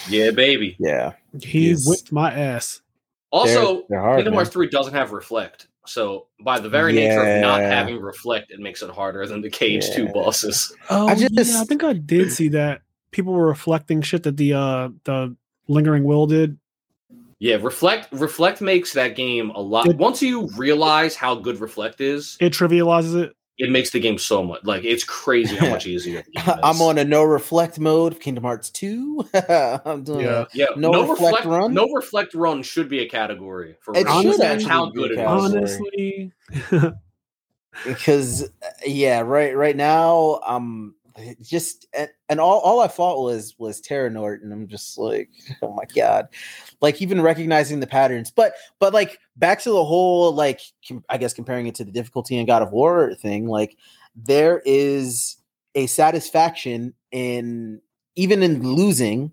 Yeah, 0.08 0.30
baby. 0.30 0.74
Yeah, 0.78 1.12
He 1.42 1.70
Yes. 1.70 1.82
whipped 1.86 2.12
my 2.12 2.32
ass. 2.32 2.80
Also, 3.32 3.74
they're, 3.74 3.82
they're 3.90 4.00
hard. 4.00 4.18
Kingdom. 4.18 4.34
Hearts 4.34 4.50
3 4.50 4.68
doesn't 4.68 4.94
have 4.94 5.12
reflect. 5.12 5.66
So 5.88 6.26
by 6.40 6.58
the 6.60 6.68
very 6.68 6.92
nature 6.92 7.22
of 7.22 7.40
not 7.40 7.60
having 7.62 8.00
reflect, 8.00 8.50
it 8.50 8.60
makes 8.60 8.82
it 8.82 8.90
harder 8.90 9.26
than 9.26 9.40
the 9.40 9.50
KH2 9.50 10.12
bosses. 10.12 10.72
Oh, 10.90 11.08
I 11.08 11.14
just- 11.14 11.32
yeah, 11.32 11.60
I 11.60 11.64
think 11.64 11.82
I 11.84 11.92
did 11.92 12.32
see 12.32 12.48
that. 12.48 12.82
People 13.12 13.32
were 13.32 13.46
reflecting 13.46 14.02
shit 14.02 14.24
that 14.24 14.36
the 14.36 14.52
uh 14.54 14.88
the 15.04 15.34
lingering 15.68 16.04
will 16.04 16.26
did. 16.26 16.58
Yeah, 17.38 17.56
reflect 17.56 18.08
reflect 18.12 18.60
makes 18.60 18.92
that 18.94 19.14
game 19.16 19.50
a 19.50 19.60
lot. 19.60 19.86
It- 19.86 19.96
Once 19.96 20.22
you 20.22 20.48
realize 20.56 21.14
how 21.16 21.34
good 21.34 21.60
reflect 21.60 22.00
is, 22.00 22.36
It 22.40 22.52
trivializes 22.52 23.14
it. 23.22 23.36
It 23.58 23.70
makes 23.70 23.90
the 23.90 23.98
game 24.00 24.18
so 24.18 24.42
much 24.42 24.62
like 24.64 24.84
it's 24.84 25.02
crazy 25.04 25.56
how 25.56 25.70
much 25.70 25.86
easier. 25.94 26.22
the 26.34 26.40
game 26.40 26.58
I'm 26.62 26.80
on 26.82 26.98
a 26.98 27.04
no 27.04 27.22
reflect 27.24 27.78
mode 27.78 28.12
of 28.12 28.20
Kingdom 28.20 28.44
Hearts 28.44 28.68
2. 28.70 29.28
I'm 29.84 30.04
doing 30.04 30.20
Yeah. 30.26 30.44
yeah. 30.52 30.66
no 30.76 30.90
No, 30.90 31.00
reflect 31.02 31.20
reflect, 31.20 31.46
run? 31.46 31.72
No 31.74 31.86
reflect 31.94 32.34
run 32.34 32.62
should 32.62 32.88
be 32.88 33.00
a 33.00 33.08
category 33.08 33.76
for 33.80 33.96
It 33.96 34.04
real. 34.04 34.22
should 34.22 34.40
That's 34.40 34.64
how 34.64 34.86
good 34.90 35.12
it 35.12 35.18
is. 35.18 35.18
category. 35.18 36.32
Honestly, 36.50 36.92
because 37.86 38.42
uh, 38.44 38.68
yeah, 38.86 39.20
right 39.20 39.56
right 39.56 39.76
now 39.76 40.40
um 40.46 40.94
just 41.42 41.86
and, 42.28 42.40
all, 42.40 42.60
all 42.60 42.80
I 42.80 42.88
thought 42.88 43.22
was 43.22 43.54
was 43.58 43.80
Terranort 43.80 44.42
and 44.42 44.52
I'm 44.52 44.68
just 44.68 44.98
like 44.98 45.30
oh 45.62 45.72
my 45.74 45.84
god. 45.94 46.28
Like 46.80 47.00
even 47.00 47.22
recognizing 47.22 47.80
the 47.80 47.86
patterns 47.86 48.30
but 48.30 48.54
but 48.78 48.92
like 48.92 49.18
back 49.36 49.60
to 49.62 49.70
the 49.70 49.84
whole 49.84 50.32
like 50.32 50.60
com- 50.86 51.04
I 51.08 51.18
guess 51.18 51.34
comparing 51.34 51.66
it 51.66 51.74
to 51.76 51.84
the 51.84 51.92
difficulty 51.92 52.36
in 52.36 52.46
God 52.46 52.62
of 52.62 52.72
War 52.72 53.14
thing 53.14 53.48
like 53.48 53.76
there 54.14 54.62
is 54.64 55.36
a 55.74 55.86
satisfaction 55.86 56.94
in 57.12 57.80
even 58.14 58.42
in 58.42 58.62
losing 58.62 59.32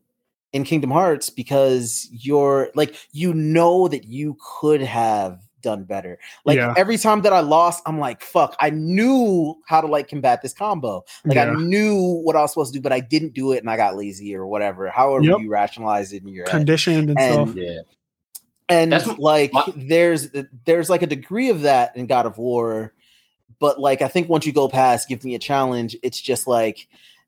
in 0.51 0.63
Kingdom 0.63 0.91
Hearts 0.91 1.29
because 1.29 2.07
you're 2.11 2.69
like 2.75 2.95
you 3.11 3.33
know 3.33 3.87
that 3.87 4.05
you 4.05 4.37
could 4.59 4.81
have 4.81 5.39
done 5.63 5.83
better. 5.85 6.19
Like 6.45 6.57
Yeah. 6.57 6.75
every 6.77 6.97
time 6.99 7.21
that 7.23 7.33
I 7.33 7.39
lost, 7.39 7.81
I'm 7.87 7.97
like, 7.97 8.21
fuck, 8.21 8.55
I 8.59 8.69
knew 8.69 9.55
how 9.65 9.81
to 9.81 9.87
like 9.87 10.07
combat 10.07 10.43
this 10.43 10.53
combo. 10.53 11.03
Like 11.25 11.37
I 11.39 11.51
knew 11.55 12.21
what 12.23 12.35
I 12.35 12.41
was 12.41 12.51
supposed 12.51 12.71
to 12.73 12.79
do, 12.79 12.83
but 12.83 12.93
I 12.93 12.99
didn't 12.99 13.33
do 13.33 13.51
it 13.53 13.57
and 13.59 13.69
I 13.69 13.77
got 13.77 13.95
lazy 13.97 14.35
or 14.35 14.45
whatever. 14.45 14.87
However 14.89 15.23
Yep. 15.25 15.39
you 15.39 15.49
rationalize 15.49 16.13
it 16.13 16.21
in 16.21 16.27
your 16.27 16.45
head. 16.45 16.51
conditioned 16.51 17.09
and, 17.09 17.19
And- 17.19 17.33
stuff. 17.49 17.55
Yeah. 17.55 17.79
And 18.69 18.91
That's 18.93 19.07
like 19.17 19.51
my- 19.53 19.73
there's 19.75 20.29
there's 20.65 20.89
like 20.89 21.01
a 21.01 21.07
degree 21.07 21.49
of 21.49 21.61
that 21.61 21.97
in 21.97 22.05
God 22.05 22.25
of 22.25 22.37
War, 22.37 22.93
but 23.59 23.79
like 23.79 24.01
I 24.01 24.07
think 24.07 24.29
once 24.29 24.45
you 24.45 24.53
go 24.53 24.67
past 24.69 25.09
give 25.09 25.23
me 25.25 25.35
a 25.35 25.39
challenge, 25.39 25.97
it's 26.03 26.19
just 26.21 26.47
like, 26.47 26.87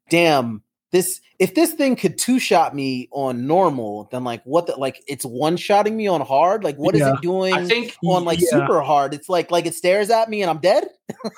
damn, 0.09 0.61
this 0.95 1.19
if 1.37 1.53
this 1.53 1.73
thing 1.73 1.97
could 1.97 2.17
two 2.17 2.39
shot 2.39 2.73
me 2.73 3.09
on 3.11 3.45
normal, 3.45 4.07
then 4.11 4.23
like 4.23 4.41
what 4.45 4.67
the 4.67 4.75
like 4.77 5.03
it's 5.07 5.25
one 5.25 5.57
shotting 5.57 5.97
me 5.97 6.07
on 6.07 6.21
hard. 6.21 6.63
Like 6.63 6.77
what 6.77 6.95
is 6.95 7.01
Yeah. 7.01 7.13
it 7.15 7.21
doing 7.21 7.53
I 7.53 7.65
think 7.65 7.95
on 8.05 8.23
like 8.23 8.39
Yeah. 8.39 8.47
super 8.51 8.81
hard? 8.81 9.13
It's 9.13 9.27
like 9.29 9.51
like 9.51 9.65
it 9.65 9.75
stares 9.75 10.09
at 10.09 10.29
me 10.29 10.41
and 10.41 10.49
I'm 10.49 10.59
dead. 10.59 10.85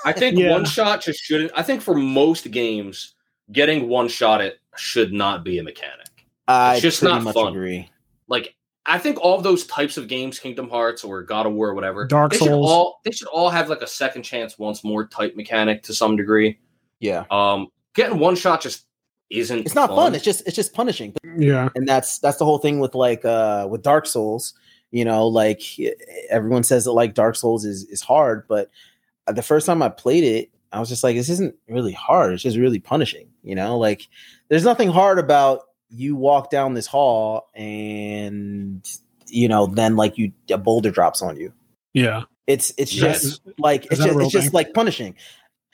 I 0.05 0.13
think 0.13 0.37
Yeah. 0.39 0.51
one 0.51 0.65
shot 0.65 1.01
just 1.01 1.19
shouldn't. 1.23 1.51
I 1.55 1.63
think 1.63 1.81
for 1.81 1.95
most 1.95 2.51
games, 2.51 3.15
getting 3.51 3.89
one 3.89 4.07
shot 4.07 4.39
it 4.41 4.59
should 4.75 5.11
not 5.11 5.43
be 5.43 5.57
a 5.57 5.63
mechanic. 5.63 6.07
I 6.47 6.79
just 6.79 7.01
not 7.01 7.23
much 7.23 7.33
fun. 7.33 7.51
agree. 7.53 7.89
Like 8.27 8.53
I 8.85 8.99
think 8.99 9.17
all 9.19 9.35
of 9.35 9.43
those 9.43 9.65
types 9.65 9.97
of 9.97 10.07
games, 10.07 10.39
Kingdom 10.39 10.69
Hearts 10.69 11.03
or 11.03 11.21
God 11.23 11.45
of 11.47 11.53
War 11.53 11.69
or 11.69 11.73
whatever, 11.73 12.05
Dark 12.05 12.31
they 12.31 12.37
should 12.37 12.47
Souls. 12.47 12.69
all 12.71 12.99
they 13.03 13.11
should 13.11 13.27
all 13.29 13.49
have 13.49 13.67
like 13.69 13.81
a 13.81 13.87
second 13.87 14.21
chance 14.23 14.57
once 14.59 14.83
more 14.83 15.07
type 15.07 15.35
mechanic 15.35 15.83
to 15.83 15.93
some 15.93 16.15
degree. 16.15 16.59
Yeah. 16.99 17.25
Um, 17.31 17.67
getting 17.95 18.19
one 18.19 18.35
shot 18.35 18.61
just 18.61 18.85
isn't. 19.29 19.59
It's 19.65 19.75
not 19.75 19.89
fun. 19.89 20.15
It's 20.15 20.23
just 20.23 20.45
it's 20.47 20.55
just 20.55 20.73
punishing. 20.73 21.13
Yeah. 21.37 21.69
and 21.75 21.87
that's 21.87 22.19
that's 22.19 22.37
the 22.37 22.45
whole 22.45 22.57
thing 22.59 22.79
with 22.79 22.95
like 22.95 23.23
uh 23.25 23.67
with 23.69 23.81
dark 23.83 24.05
souls 24.07 24.53
you 24.89 25.03
know 25.03 25.27
like 25.27 25.61
everyone 26.29 26.63
says 26.63 26.85
that 26.85 26.93
like 26.93 27.13
dark 27.13 27.35
souls 27.35 27.65
is 27.65 27.83
is 27.89 28.01
hard 28.01 28.47
but 28.47 28.71
uh, 29.27 29.33
the 29.33 29.41
first 29.43 29.65
time 29.65 29.81
i 29.81 29.89
played 29.89 30.23
it 30.23 30.49
i 30.71 30.79
was 30.79 30.87
just 30.87 31.03
like 31.03 31.17
this 31.17 31.27
isn't 31.27 31.53
really 31.67 31.91
hard 31.91 32.31
it's 32.31 32.41
just 32.41 32.55
really 32.57 32.79
punishing 32.79 33.27
you 33.43 33.53
know 33.53 33.77
like 33.77 34.07
there's 34.47 34.63
nothing 34.63 34.87
hard 34.89 35.19
about 35.19 35.63
you 35.89 36.15
walk 36.15 36.49
down 36.49 36.73
this 36.73 36.87
hall 36.87 37.49
and 37.53 38.87
you 39.27 39.47
know 39.49 39.67
then 39.67 39.95
like 39.97 40.17
you 40.17 40.31
a 40.49 40.57
boulder 40.57 40.89
drops 40.89 41.21
on 41.21 41.37
you 41.37 41.51
Yeah. 41.93 42.23
it's 42.47 42.73
it's 42.77 42.93
Yes. 42.95 43.21
just 43.23 43.41
like 43.59 43.83
Is 43.91 43.91
it's 43.91 44.05
just 44.05 44.15
real 44.15 44.25
it's 44.27 44.31
just 44.33 44.53
like 44.53 44.73
punishing 44.73 45.15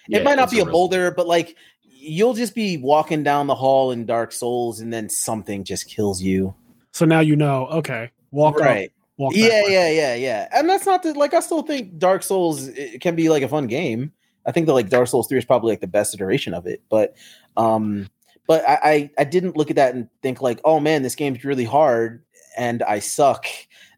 Yeah, 0.07 0.19
it 0.19 0.23
might 0.23 0.35
not 0.35 0.49
be 0.51 0.59
a 0.59 0.65
real- 0.65 0.73
boulder, 0.73 1.11
but 1.11 1.27
like 1.27 1.55
you'll 2.03 2.33
just 2.33 2.53
be 2.53 2.77
walking 2.77 3.23
down 3.23 3.47
the 3.47 3.55
hall 3.55 3.91
in 3.91 4.05
Dark 4.05 4.31
Souls, 4.31 4.79
and 4.79 4.91
then 4.93 5.09
something 5.09 5.63
just 5.63 5.89
kills 5.89 6.21
you. 6.21 6.53
So 6.91 7.05
now 7.05 7.21
you 7.21 7.35
know. 7.35 7.67
Okay. 7.67 8.11
Walk 8.31 8.59
right? 8.59 8.87
up. 8.87 8.91
Walk 9.17 9.33
Yeah, 9.35 9.63
yeah, 9.67 9.89
yeah, 9.89 10.15
yeah. 10.15 10.47
And 10.53 10.69
that's 10.69 10.85
not 10.85 11.03
the 11.03 11.13
like. 11.13 11.33
I 11.33 11.39
still 11.39 11.61
think 11.61 11.97
Dark 11.97 12.23
Souls 12.23 12.67
it 12.67 13.01
can 13.01 13.15
be 13.15 13.29
like 13.29 13.43
a 13.43 13.47
fun 13.47 13.67
game. 13.67 14.11
I 14.45 14.51
think 14.51 14.65
that 14.67 14.73
like 14.73 14.89
Dark 14.89 15.07
Souls 15.07 15.27
Three 15.27 15.37
is 15.37 15.45
probably 15.45 15.71
like 15.71 15.81
the 15.81 15.87
best 15.87 16.13
iteration 16.13 16.53
of 16.53 16.67
it, 16.67 16.81
but 16.89 17.15
um, 17.55 18.09
but 18.47 18.67
I 18.67 18.79
I, 18.83 19.11
I 19.19 19.23
didn't 19.23 19.55
look 19.55 19.69
at 19.69 19.75
that 19.75 19.95
and 19.95 20.09
think 20.21 20.41
like, 20.41 20.59
oh 20.65 20.79
man, 20.79 21.03
this 21.03 21.15
game's 21.15 21.45
really 21.45 21.63
hard 21.63 22.23
and 22.57 22.83
I 22.83 22.99
suck. 22.99 23.45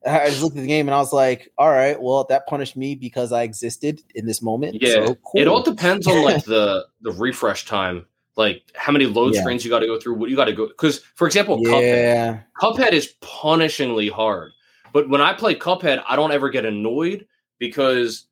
I 0.05 0.29
just 0.29 0.41
looked 0.43 0.55
at 0.55 0.61
the 0.61 0.67
game 0.67 0.87
and 0.87 0.93
I 0.95 0.99
was 0.99 1.11
like, 1.13 1.51
all 1.57 1.69
right, 1.71 1.99
well, 2.01 2.25
that 2.29 2.45
punished 2.47 2.75
me 2.77 2.95
because 2.95 3.31
I 3.31 3.43
existed 3.43 4.01
in 4.13 4.25
this 4.25 4.41
moment. 4.41 4.77
Yeah, 4.81 5.05
so 5.05 5.15
cool. 5.15 5.41
It 5.41 5.47
all 5.47 5.63
depends 5.63 6.05
on 6.07 6.23
like 6.23 6.43
the 6.45 6.85
the 7.01 7.11
refresh 7.11 7.65
time, 7.65 8.05
like 8.35 8.61
how 8.75 8.91
many 8.91 9.05
load 9.05 9.33
Yeah. 9.33 9.41
screens 9.41 9.63
you 9.65 9.71
got 9.71 9.79
to 9.79 9.87
go 9.87 9.99
through. 9.99 10.15
What 10.15 10.29
you 10.29 10.35
got 10.35 10.45
to 10.45 10.53
go 10.53 10.67
because, 10.67 10.99
for 11.15 11.25
example, 11.25 11.57
Cuphead. 11.63 11.81
yeah. 11.81 12.39
Cuphead 12.61 12.91
is 12.93 13.15
punishingly 13.21 14.11
hard. 14.11 14.51
But 14.93 15.09
when 15.09 15.21
I 15.21 15.33
play 15.33 15.55
Cuphead, 15.55 16.03
I 16.07 16.15
don't 16.15 16.31
ever 16.31 16.49
get 16.49 16.65
annoyed 16.65 17.25
because 17.59 18.27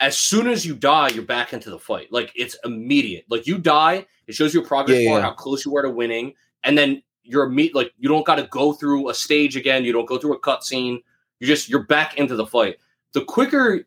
as 0.00 0.18
soon 0.18 0.48
as 0.48 0.64
you 0.64 0.74
die, 0.74 1.08
you're 1.08 1.22
back 1.24 1.52
into 1.52 1.68
the 1.70 1.78
fight. 1.78 2.10
Like 2.10 2.32
it's 2.34 2.56
immediate. 2.64 3.26
Like 3.28 3.46
you 3.46 3.58
die, 3.58 4.06
it 4.26 4.34
shows 4.34 4.54
you 4.54 4.62
a 4.62 4.66
progress 4.66 4.98
Yeah, 5.02 5.10
bar, 5.10 5.18
yeah. 5.18 5.24
how 5.26 5.32
close 5.32 5.64
you 5.66 5.76
are 5.76 5.82
to 5.82 5.90
winning, 5.90 6.32
and 6.64 6.78
then 6.78 7.02
you're 7.22 7.46
imme- 7.48 7.74
like 7.74 7.92
you 7.98 8.08
don't 8.08 8.24
got 8.24 8.36
to 8.36 8.44
go 8.50 8.72
through 8.72 9.10
a 9.10 9.14
stage 9.14 9.54
again. 9.56 9.84
You 9.84 9.92
don't 9.92 10.06
go 10.06 10.16
through 10.18 10.34
a 10.34 10.40
cutscene. 10.40 11.02
You 11.40 11.46
just 11.46 11.68
you're 11.68 11.84
back 11.84 12.16
into 12.16 12.36
the 12.36 12.46
fight. 12.46 12.76
The 13.12 13.24
quicker, 13.24 13.84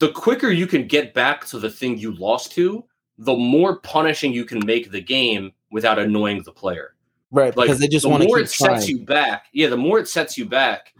the 0.00 0.10
quicker 0.10 0.50
you 0.50 0.66
can 0.66 0.86
get 0.86 1.14
back 1.14 1.46
to 1.46 1.58
the 1.58 1.70
thing 1.70 1.96
you 1.96 2.12
lost 2.12 2.52
to, 2.52 2.84
the 3.18 3.34
more 3.34 3.78
punishing 3.80 4.32
you 4.32 4.44
can 4.44 4.64
make 4.66 4.90
the 4.90 5.00
game 5.00 5.52
without 5.70 5.98
annoying 5.98 6.42
the 6.44 6.52
player 6.52 6.94
Right, 7.30 7.56
like 7.56 7.66
because 7.66 7.80
they 7.80 7.88
just 7.88 8.02
the 8.02 8.10
want 8.10 8.22
to 8.22 8.28
more 8.28 8.40
it 8.40 8.50
sets 8.50 8.88
you 8.88 9.04
back 9.04 9.46
yeah 9.52 9.68
the 9.68 9.76
more 9.76 9.98
it 9.98 10.06
sets 10.06 10.36
you 10.36 10.44
back 10.44 10.92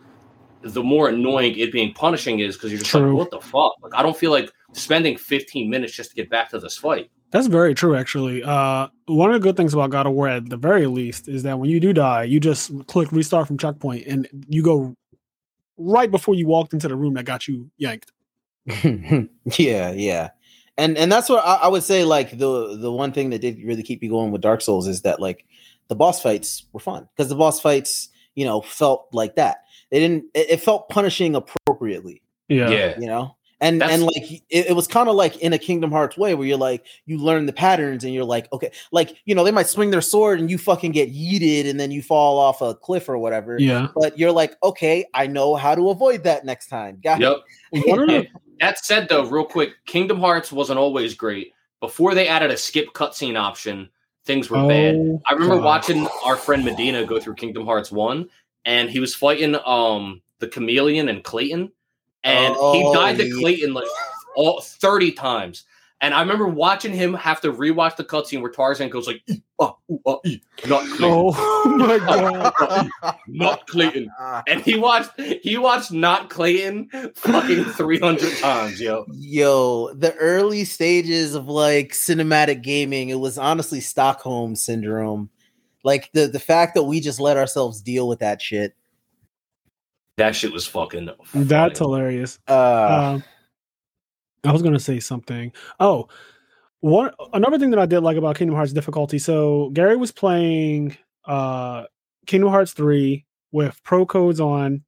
the 0.62 0.82
more 0.82 1.08
annoying 1.08 1.58
it 1.58 1.72
being 1.72 1.92
punishing 1.92 2.40
is 2.40 2.56
because 2.56 2.70
you're 2.70 2.78
just 2.78 2.90
True. 2.90 3.08
like 3.08 3.18
what 3.18 3.30
the 3.30 3.40
fuck 3.40 3.74
like 3.82 3.94
i 3.94 4.02
don't 4.02 4.16
feel 4.16 4.30
like 4.30 4.50
spending 4.72 5.16
15 5.16 5.68
minutes 5.68 5.92
just 5.92 6.10
to 6.10 6.16
get 6.16 6.30
back 6.30 6.48
to 6.50 6.58
this 6.58 6.76
fight 6.76 7.10
That's 7.30 7.46
very 7.46 7.74
true, 7.74 7.96
actually. 7.96 8.42
Uh, 8.42 8.88
one 9.06 9.30
of 9.30 9.34
the 9.34 9.40
good 9.40 9.56
things 9.56 9.72
about 9.72 9.88
God 9.88 10.06
of 10.06 10.12
War, 10.12 10.28
at 10.28 10.50
the 10.50 10.58
very 10.58 10.86
least, 10.86 11.28
is 11.28 11.42
that 11.44 11.58
when 11.58 11.70
you 11.70 11.80
do 11.80 11.94
die, 11.94 12.24
you 12.24 12.38
just 12.38 12.70
click 12.88 13.10
restart 13.10 13.46
from 13.46 13.56
checkpoint, 13.56 14.06
and 14.06 14.28
you 14.48 14.62
go 14.62 14.94
right 15.82 16.10
before 16.10 16.34
you 16.34 16.46
walked 16.46 16.72
into 16.72 16.88
the 16.88 16.96
room 16.96 17.14
that 17.14 17.24
got 17.24 17.48
you 17.48 17.70
yanked. 17.76 18.12
yeah, 18.66 19.92
yeah, 19.92 20.30
and 20.78 20.96
and 20.96 21.10
that's 21.10 21.28
what 21.28 21.44
I, 21.44 21.54
I 21.62 21.68
would 21.68 21.82
say. 21.82 22.04
Like 22.04 22.30
the 22.38 22.76
the 22.76 22.92
one 22.92 23.12
thing 23.12 23.30
that 23.30 23.40
did 23.40 23.58
really 23.64 23.82
keep 23.82 24.00
me 24.00 24.08
going 24.08 24.30
with 24.30 24.40
Dark 24.40 24.60
Souls 24.60 24.86
is 24.86 25.02
that 25.02 25.20
like 25.20 25.44
the 25.88 25.96
boss 25.96 26.22
fights 26.22 26.64
were 26.72 26.80
fun 26.80 27.08
because 27.16 27.28
the 27.28 27.34
boss 27.34 27.60
fights, 27.60 28.08
you 28.34 28.44
know, 28.44 28.60
felt 28.60 29.08
like 29.12 29.36
that. 29.36 29.58
They 29.90 30.00
didn't. 30.00 30.24
It, 30.34 30.50
it 30.50 30.60
felt 30.60 30.88
punishing 30.88 31.34
appropriately, 31.34 32.22
Yeah, 32.68 32.98
you 32.98 33.06
know. 33.06 33.36
And 33.62 33.80
That's- 33.80 33.96
and 33.96 34.04
like 34.04 34.42
it, 34.50 34.66
it 34.70 34.76
was 34.76 34.88
kind 34.88 35.08
of 35.08 35.14
like 35.14 35.36
in 35.36 35.52
a 35.52 35.58
Kingdom 35.58 35.92
Hearts 35.92 36.18
way 36.18 36.34
where 36.34 36.46
you're 36.46 36.58
like 36.58 36.84
you 37.06 37.16
learn 37.16 37.46
the 37.46 37.52
patterns 37.52 38.02
and 38.02 38.12
you're 38.12 38.24
like 38.24 38.52
okay 38.52 38.72
like 38.90 39.16
you 39.24 39.36
know 39.36 39.44
they 39.44 39.52
might 39.52 39.68
swing 39.68 39.90
their 39.90 40.00
sword 40.00 40.40
and 40.40 40.50
you 40.50 40.58
fucking 40.58 40.90
get 40.90 41.14
yeeted 41.14 41.70
and 41.70 41.78
then 41.78 41.92
you 41.92 42.02
fall 42.02 42.40
off 42.40 42.60
a 42.60 42.74
cliff 42.74 43.08
or 43.08 43.16
whatever 43.18 43.56
yeah. 43.60 43.86
but 43.94 44.18
you're 44.18 44.32
like 44.32 44.56
okay 44.64 45.06
I 45.14 45.28
know 45.28 45.54
how 45.54 45.76
to 45.76 45.90
avoid 45.90 46.24
that 46.24 46.44
next 46.44 46.66
time. 46.66 46.98
Got 47.02 47.20
yep 47.20 47.36
it. 47.70 47.88
One 47.88 48.00
of 48.00 48.08
the, 48.08 48.26
that 48.58 48.84
said 48.84 49.08
though 49.08 49.26
real 49.26 49.44
quick 49.44 49.74
kingdom 49.86 50.18
hearts 50.18 50.50
wasn't 50.50 50.80
always 50.80 51.14
great. 51.14 51.52
Before 51.78 52.16
they 52.16 52.26
added 52.26 52.50
a 52.50 52.56
skip 52.56 52.92
cutscene 52.94 53.38
option 53.38 53.88
things 54.24 54.50
were 54.50 54.66
bad. 54.66 54.96
Oh, 54.96 55.22
I 55.26 55.34
remember 55.34 55.56
God. 55.56 55.64
watching 55.64 56.08
our 56.24 56.36
friend 56.36 56.64
Medina 56.64 57.04
go 57.04 57.20
through 57.20 57.34
Kingdom 57.34 57.64
Hearts 57.64 57.92
1 57.92 58.28
and 58.64 58.90
he 58.90 58.98
was 58.98 59.14
fighting 59.14 59.56
um 59.64 60.20
the 60.40 60.48
chameleon 60.48 61.08
and 61.08 61.22
Clayton 61.22 61.70
and 62.24 62.54
he 62.54 62.60
Oh, 62.84 62.94
died 62.94 63.18
to. 63.18 63.30
Clayton 63.38 63.74
like 63.74 63.86
all 64.36 64.60
30 64.60 65.12
times. 65.12 65.64
And 66.00 66.12
I 66.14 66.20
remember 66.20 66.48
watching 66.48 66.92
him 66.92 67.14
have 67.14 67.40
to 67.42 67.52
rewatch 67.52 67.94
the 67.94 68.02
cutscene 68.02 68.42
where 68.42 68.50
Tarzan 68.50 68.88
goes 68.90 69.06
like, 69.06 69.22
"E, 69.28 69.40
ah, 69.60 69.76
ooh, 69.88 70.00
ah, 70.04 70.16
not 70.66 70.84
Clayton, 70.96 71.04
Oh 71.04 71.76
my 71.78 71.98
god! 71.98 72.90
not 73.28 73.64
Clayton. 73.68 74.10
And 74.48 74.60
he 74.62 74.76
watched 74.76 75.10
he 75.20 75.56
watched 75.58 75.92
not 75.92 76.28
Clayton 76.28 76.88
fucking 77.14 77.64
300 77.66 78.36
times, 78.38 78.80
yo. 78.80 79.04
Yo, 79.12 79.92
the 79.94 80.12
early 80.14 80.64
stages 80.64 81.36
of 81.36 81.46
like 81.46 81.90
cinematic 81.92 82.62
gaming, 82.62 83.10
it 83.10 83.20
was 83.20 83.38
honestly 83.38 83.80
Stockholm 83.80 84.56
syndrome. 84.56 85.30
Like 85.84 86.10
the 86.14 86.26
the 86.26 86.40
fact 86.40 86.74
that 86.74 86.82
we 86.82 86.98
just 86.98 87.20
let 87.20 87.36
ourselves 87.36 87.80
deal 87.80 88.08
with 88.08 88.18
that 88.18 88.42
shit. 88.42 88.74
That 90.22 90.36
shit 90.36 90.52
was 90.52 90.68
fucking 90.68 91.10
That's 91.34 91.80
hilarious. 91.80 92.38
Uh, 92.46 93.14
Um, 93.16 93.24
I 94.44 94.52
was 94.52 94.62
gonna 94.62 94.78
say 94.78 95.00
something. 95.00 95.50
Oh, 95.80 96.06
one 96.78 97.10
another 97.32 97.58
thing 97.58 97.70
that 97.70 97.80
I 97.80 97.86
did 97.86 98.00
like 98.00 98.16
about 98.16 98.36
Kingdom 98.36 98.54
Hearts 98.54 98.72
difficulty. 98.72 99.18
So 99.18 99.70
Gary 99.72 99.96
was 99.96 100.12
playing 100.12 100.96
uh 101.24 101.84
Kingdom 102.26 102.50
Hearts 102.50 102.72
three 102.72 103.26
with 103.50 103.82
pro 103.82 104.06
codes 104.06 104.38
on 104.38 104.84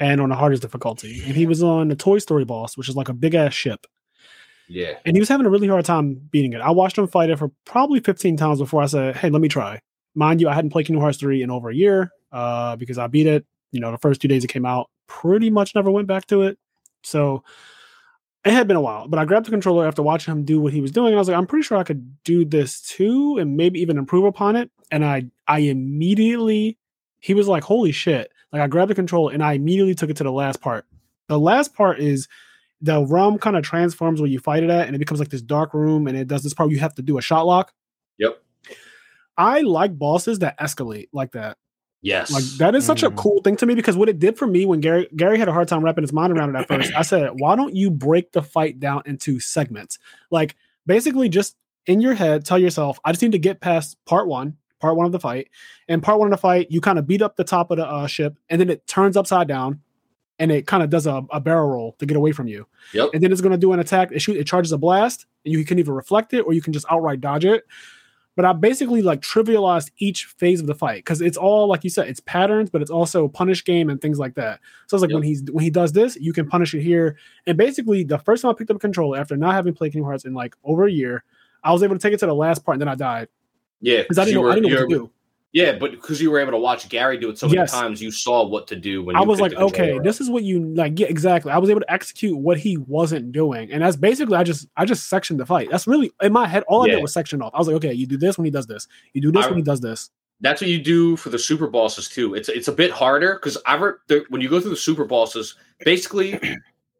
and 0.00 0.18
on 0.18 0.30
the 0.30 0.34
hardest 0.34 0.62
difficulty, 0.62 1.22
and 1.26 1.36
he 1.36 1.46
was 1.46 1.62
on 1.62 1.88
the 1.88 1.94
Toy 1.96 2.16
Story 2.18 2.46
boss, 2.46 2.74
which 2.78 2.88
is 2.88 2.96
like 2.96 3.10
a 3.10 3.14
big 3.14 3.34
ass 3.34 3.52
ship, 3.52 3.86
Yeah. 4.68 4.94
and 5.04 5.14
he 5.14 5.20
was 5.20 5.28
having 5.28 5.44
a 5.46 5.50
really 5.50 5.68
hard 5.68 5.84
time 5.84 6.14
beating 6.30 6.54
it. 6.54 6.60
I 6.62 6.70
watched 6.70 6.96
him 6.96 7.06
fight 7.06 7.28
it 7.28 7.38
for 7.38 7.50
probably 7.66 8.00
fifteen 8.00 8.38
times 8.38 8.60
before 8.60 8.82
I 8.82 8.86
said, 8.86 9.16
"Hey, 9.16 9.28
let 9.28 9.42
me 9.42 9.48
try." 9.48 9.80
Mind 10.14 10.40
you, 10.40 10.48
I 10.48 10.54
hadn't 10.54 10.70
played 10.70 10.86
Kingdom 10.86 11.02
Hearts 11.02 11.18
three 11.18 11.42
in 11.42 11.50
over 11.50 11.68
a 11.68 11.74
year 11.74 12.10
uh, 12.32 12.76
because 12.76 12.96
I 12.96 13.08
beat 13.08 13.26
it. 13.26 13.44
You 13.74 13.80
know, 13.80 13.90
the 13.90 13.98
first 13.98 14.22
two 14.22 14.28
days 14.28 14.44
it 14.44 14.48
came 14.48 14.64
out, 14.64 14.88
pretty 15.08 15.50
much 15.50 15.74
never 15.74 15.90
went 15.90 16.06
back 16.06 16.26
to 16.26 16.42
it. 16.42 16.58
So 17.02 17.42
it 18.44 18.52
had 18.52 18.68
been 18.68 18.76
a 18.76 18.80
while, 18.80 19.08
but 19.08 19.18
I 19.18 19.24
grabbed 19.24 19.46
the 19.46 19.50
controller 19.50 19.84
after 19.84 20.00
watching 20.00 20.30
him 20.30 20.44
do 20.44 20.60
what 20.60 20.72
he 20.72 20.80
was 20.80 20.92
doing. 20.92 21.08
And 21.08 21.16
I 21.16 21.18
was 21.18 21.28
like, 21.28 21.36
I'm 21.36 21.46
pretty 21.46 21.64
sure 21.64 21.76
I 21.76 21.82
could 21.82 22.22
do 22.22 22.44
this 22.44 22.80
too, 22.82 23.36
and 23.36 23.56
maybe 23.56 23.80
even 23.80 23.98
improve 23.98 24.26
upon 24.26 24.54
it. 24.54 24.70
And 24.92 25.04
I, 25.04 25.24
I 25.48 25.58
immediately, 25.58 26.78
he 27.18 27.34
was 27.34 27.48
like, 27.48 27.64
"Holy 27.64 27.90
shit!" 27.90 28.30
Like 28.52 28.62
I 28.62 28.68
grabbed 28.68 28.90
the 28.90 28.94
controller 28.94 29.32
and 29.32 29.42
I 29.42 29.54
immediately 29.54 29.96
took 29.96 30.10
it 30.10 30.16
to 30.18 30.24
the 30.24 30.30
last 30.30 30.60
part. 30.60 30.86
The 31.26 31.40
last 31.40 31.74
part 31.74 31.98
is 31.98 32.28
the 32.80 33.04
realm 33.04 33.38
kind 33.38 33.56
of 33.56 33.64
transforms 33.64 34.20
where 34.20 34.30
you 34.30 34.38
fight 34.38 34.62
it 34.62 34.70
at, 34.70 34.86
and 34.86 34.94
it 34.94 35.00
becomes 35.00 35.18
like 35.18 35.30
this 35.30 35.42
dark 35.42 35.74
room, 35.74 36.06
and 36.06 36.16
it 36.16 36.28
does 36.28 36.44
this 36.44 36.54
part. 36.54 36.68
Where 36.68 36.74
you 36.74 36.80
have 36.80 36.94
to 36.94 37.02
do 37.02 37.18
a 37.18 37.22
shot 37.22 37.44
lock. 37.44 37.72
Yep. 38.18 38.40
I 39.36 39.62
like 39.62 39.98
bosses 39.98 40.38
that 40.40 40.56
escalate 40.60 41.08
like 41.12 41.32
that. 41.32 41.56
Yes. 42.04 42.30
Like 42.30 42.44
that 42.58 42.74
is 42.74 42.84
such 42.84 43.02
a 43.02 43.10
Mm. 43.10 43.16
cool 43.16 43.40
thing 43.42 43.56
to 43.56 43.66
me 43.66 43.74
because 43.74 43.96
what 43.96 44.08
it 44.10 44.18
did 44.18 44.36
for 44.36 44.46
me 44.46 44.66
when 44.66 44.80
Gary 44.80 45.08
Gary 45.16 45.38
had 45.38 45.48
a 45.48 45.52
hard 45.52 45.68
time 45.68 45.82
wrapping 45.82 46.04
his 46.04 46.12
mind 46.12 46.32
around 46.32 46.54
it 46.54 46.58
at 46.58 46.68
first, 46.68 46.92
I 46.94 47.02
said, 47.02 47.30
why 47.40 47.56
don't 47.56 47.74
you 47.74 47.90
break 47.90 48.32
the 48.32 48.42
fight 48.42 48.78
down 48.78 49.02
into 49.06 49.40
segments? 49.40 49.98
Like 50.30 50.54
basically 50.86 51.28
just 51.30 51.56
in 51.86 52.00
your 52.02 52.12
head, 52.14 52.44
tell 52.44 52.58
yourself, 52.58 53.00
I 53.04 53.12
just 53.12 53.22
need 53.22 53.32
to 53.32 53.38
get 53.38 53.60
past 53.60 53.96
part 54.04 54.28
one, 54.28 54.56
part 54.80 54.96
one 54.96 55.06
of 55.06 55.12
the 55.12 55.20
fight. 55.20 55.48
And 55.88 56.02
part 56.02 56.18
one 56.18 56.28
of 56.28 56.30
the 56.30 56.36
fight, 56.40 56.66
you 56.70 56.80
kind 56.82 56.98
of 56.98 57.06
beat 57.06 57.22
up 57.22 57.36
the 57.36 57.44
top 57.44 57.70
of 57.70 57.78
the 57.78 57.86
uh, 57.86 58.06
ship, 58.06 58.38
and 58.50 58.60
then 58.60 58.68
it 58.68 58.86
turns 58.86 59.16
upside 59.16 59.48
down, 59.48 59.80
and 60.38 60.50
it 60.52 60.66
kind 60.66 60.82
of 60.82 60.90
does 60.90 61.06
a, 61.06 61.22
a 61.30 61.40
barrel 61.40 61.68
roll 61.70 61.92
to 62.00 62.06
get 62.06 62.16
away 62.16 62.32
from 62.32 62.48
you. 62.48 62.66
Yep. 62.92 63.10
And 63.14 63.22
then 63.22 63.32
it's 63.32 63.40
going 63.40 63.52
to 63.52 63.58
do 63.58 63.72
an 63.72 63.80
attack. 63.80 64.12
It 64.12 64.20
shoot. 64.20 64.36
It 64.36 64.46
charges 64.46 64.72
a 64.72 64.78
blast, 64.78 65.26
and 65.44 65.52
you 65.52 65.64
can 65.64 65.78
either 65.78 65.92
reflect 65.92 66.34
it 66.34 66.40
or 66.40 66.52
you 66.52 66.60
can 66.60 66.72
just 66.72 66.86
outright 66.90 67.20
dodge 67.20 67.44
it. 67.46 67.64
But 68.36 68.44
I 68.44 68.52
basically 68.52 69.00
like 69.00 69.20
trivialized 69.20 69.90
each 69.98 70.26
phase 70.26 70.60
of 70.60 70.66
the 70.66 70.74
fight 70.74 71.04
because 71.04 71.20
it's 71.20 71.36
all 71.36 71.68
like 71.68 71.84
you 71.84 71.90
said, 71.90 72.08
it's 72.08 72.20
patterns, 72.20 72.68
but 72.68 72.82
it's 72.82 72.90
also 72.90 73.28
punish 73.28 73.64
game 73.64 73.88
and 73.90 74.00
things 74.00 74.18
like 74.18 74.34
that. 74.34 74.60
So 74.88 74.96
it's 74.96 75.02
like 75.02 75.10
Yep. 75.10 75.14
when 75.14 75.22
he's 75.22 75.42
when 75.52 75.62
he 75.62 75.70
does 75.70 75.92
this, 75.92 76.16
you 76.16 76.32
can 76.32 76.48
punish 76.48 76.74
it 76.74 76.82
here. 76.82 77.16
And 77.46 77.56
basically, 77.56 78.02
the 78.02 78.18
first 78.18 78.42
time 78.42 78.50
I 78.50 78.54
picked 78.54 78.70
up 78.70 78.76
a 78.76 78.80
controller 78.80 79.18
after 79.18 79.36
not 79.36 79.54
having 79.54 79.74
played 79.74 79.92
Kingdom 79.92 80.06
Hearts 80.06 80.24
in 80.24 80.34
like 80.34 80.56
over 80.64 80.86
a 80.86 80.90
year, 80.90 81.22
I 81.62 81.72
was 81.72 81.82
able 81.82 81.94
to 81.94 82.00
take 82.00 82.12
it 82.12 82.18
to 82.20 82.26
the 82.26 82.34
last 82.34 82.64
part, 82.64 82.74
and 82.74 82.80
then 82.80 82.88
I 82.88 82.96
died 82.96 83.28
yeah. 83.80 84.02
because 84.02 84.18
I 84.18 84.24
didn't 84.24 84.42
know 84.42 84.50
I 84.50 84.54
didn't 84.56 84.70
know 84.70 84.80
what 84.80 84.88
to 84.90 84.98
do. 84.98 85.10
Yeah, 85.54 85.78
but 85.78 85.92
because 85.92 86.20
you 86.20 86.32
were 86.32 86.40
able 86.40 86.50
to 86.50 86.58
watch 86.58 86.88
Gary 86.88 87.16
do 87.16 87.30
it 87.30 87.38
so 87.38 87.46
many 87.46 87.58
Yes. 87.58 87.70
times, 87.70 88.02
you 88.02 88.10
saw 88.10 88.44
what 88.44 88.66
to 88.66 88.76
do 88.76 89.04
when 89.04 89.14
I 89.14 89.20
was 89.22 89.40
like, 89.40 89.54
okay, 89.54 90.00
this 90.00 90.20
is 90.20 90.28
what 90.28 90.42
you 90.42 90.64
like. 90.74 90.98
Yeah, 90.98 91.06
exactly. 91.06 91.52
I 91.52 91.58
was 91.58 91.70
able 91.70 91.80
to 91.80 91.92
execute 91.92 92.36
what 92.36 92.58
he 92.58 92.76
wasn't 92.76 93.30
doing, 93.30 93.70
and 93.70 93.80
that's 93.80 93.94
basically 93.96 94.36
I 94.36 94.42
just 94.42 94.66
I 94.76 94.84
just 94.84 95.08
sectioned 95.08 95.38
the 95.38 95.46
fight. 95.46 95.68
That's 95.70 95.86
really 95.86 96.10
in 96.20 96.32
my 96.32 96.48
head. 96.48 96.64
All 96.66 96.82
I 96.82 96.88
did 96.88 97.00
was 97.02 97.12
section 97.12 97.40
off. 97.40 97.52
I 97.54 97.58
was 97.58 97.68
like, 97.68 97.76
okay, 97.76 97.92
you 97.92 98.04
do 98.06 98.16
this 98.18 98.36
when 98.36 98.44
he 98.44 98.50
does 98.50 98.66
this. 98.66 98.88
You 99.12 99.20
do 99.22 99.30
this 99.30 99.44
I- 99.46 99.48
when 99.48 99.56
he 99.58 99.62
does 99.62 99.80
this. 99.80 100.10
That's 100.40 100.60
what 100.60 100.68
you 100.68 100.82
do 100.82 101.16
for 101.16 101.30
the 101.30 101.38
super 101.38 101.68
bosses 101.68 102.08
too. 102.08 102.34
It's 102.34 102.48
it's 102.48 102.66
a 102.66 102.72
bit 102.72 102.90
harder 102.90 103.34
because 103.34 103.56
I 103.64 103.76
re- 103.76 103.92
the, 104.08 104.24
when 104.30 104.40
you 104.42 104.48
go 104.48 104.60
through 104.60 104.70
the 104.70 104.76
super 104.76 105.04
bosses, 105.04 105.54
basically 105.84 106.38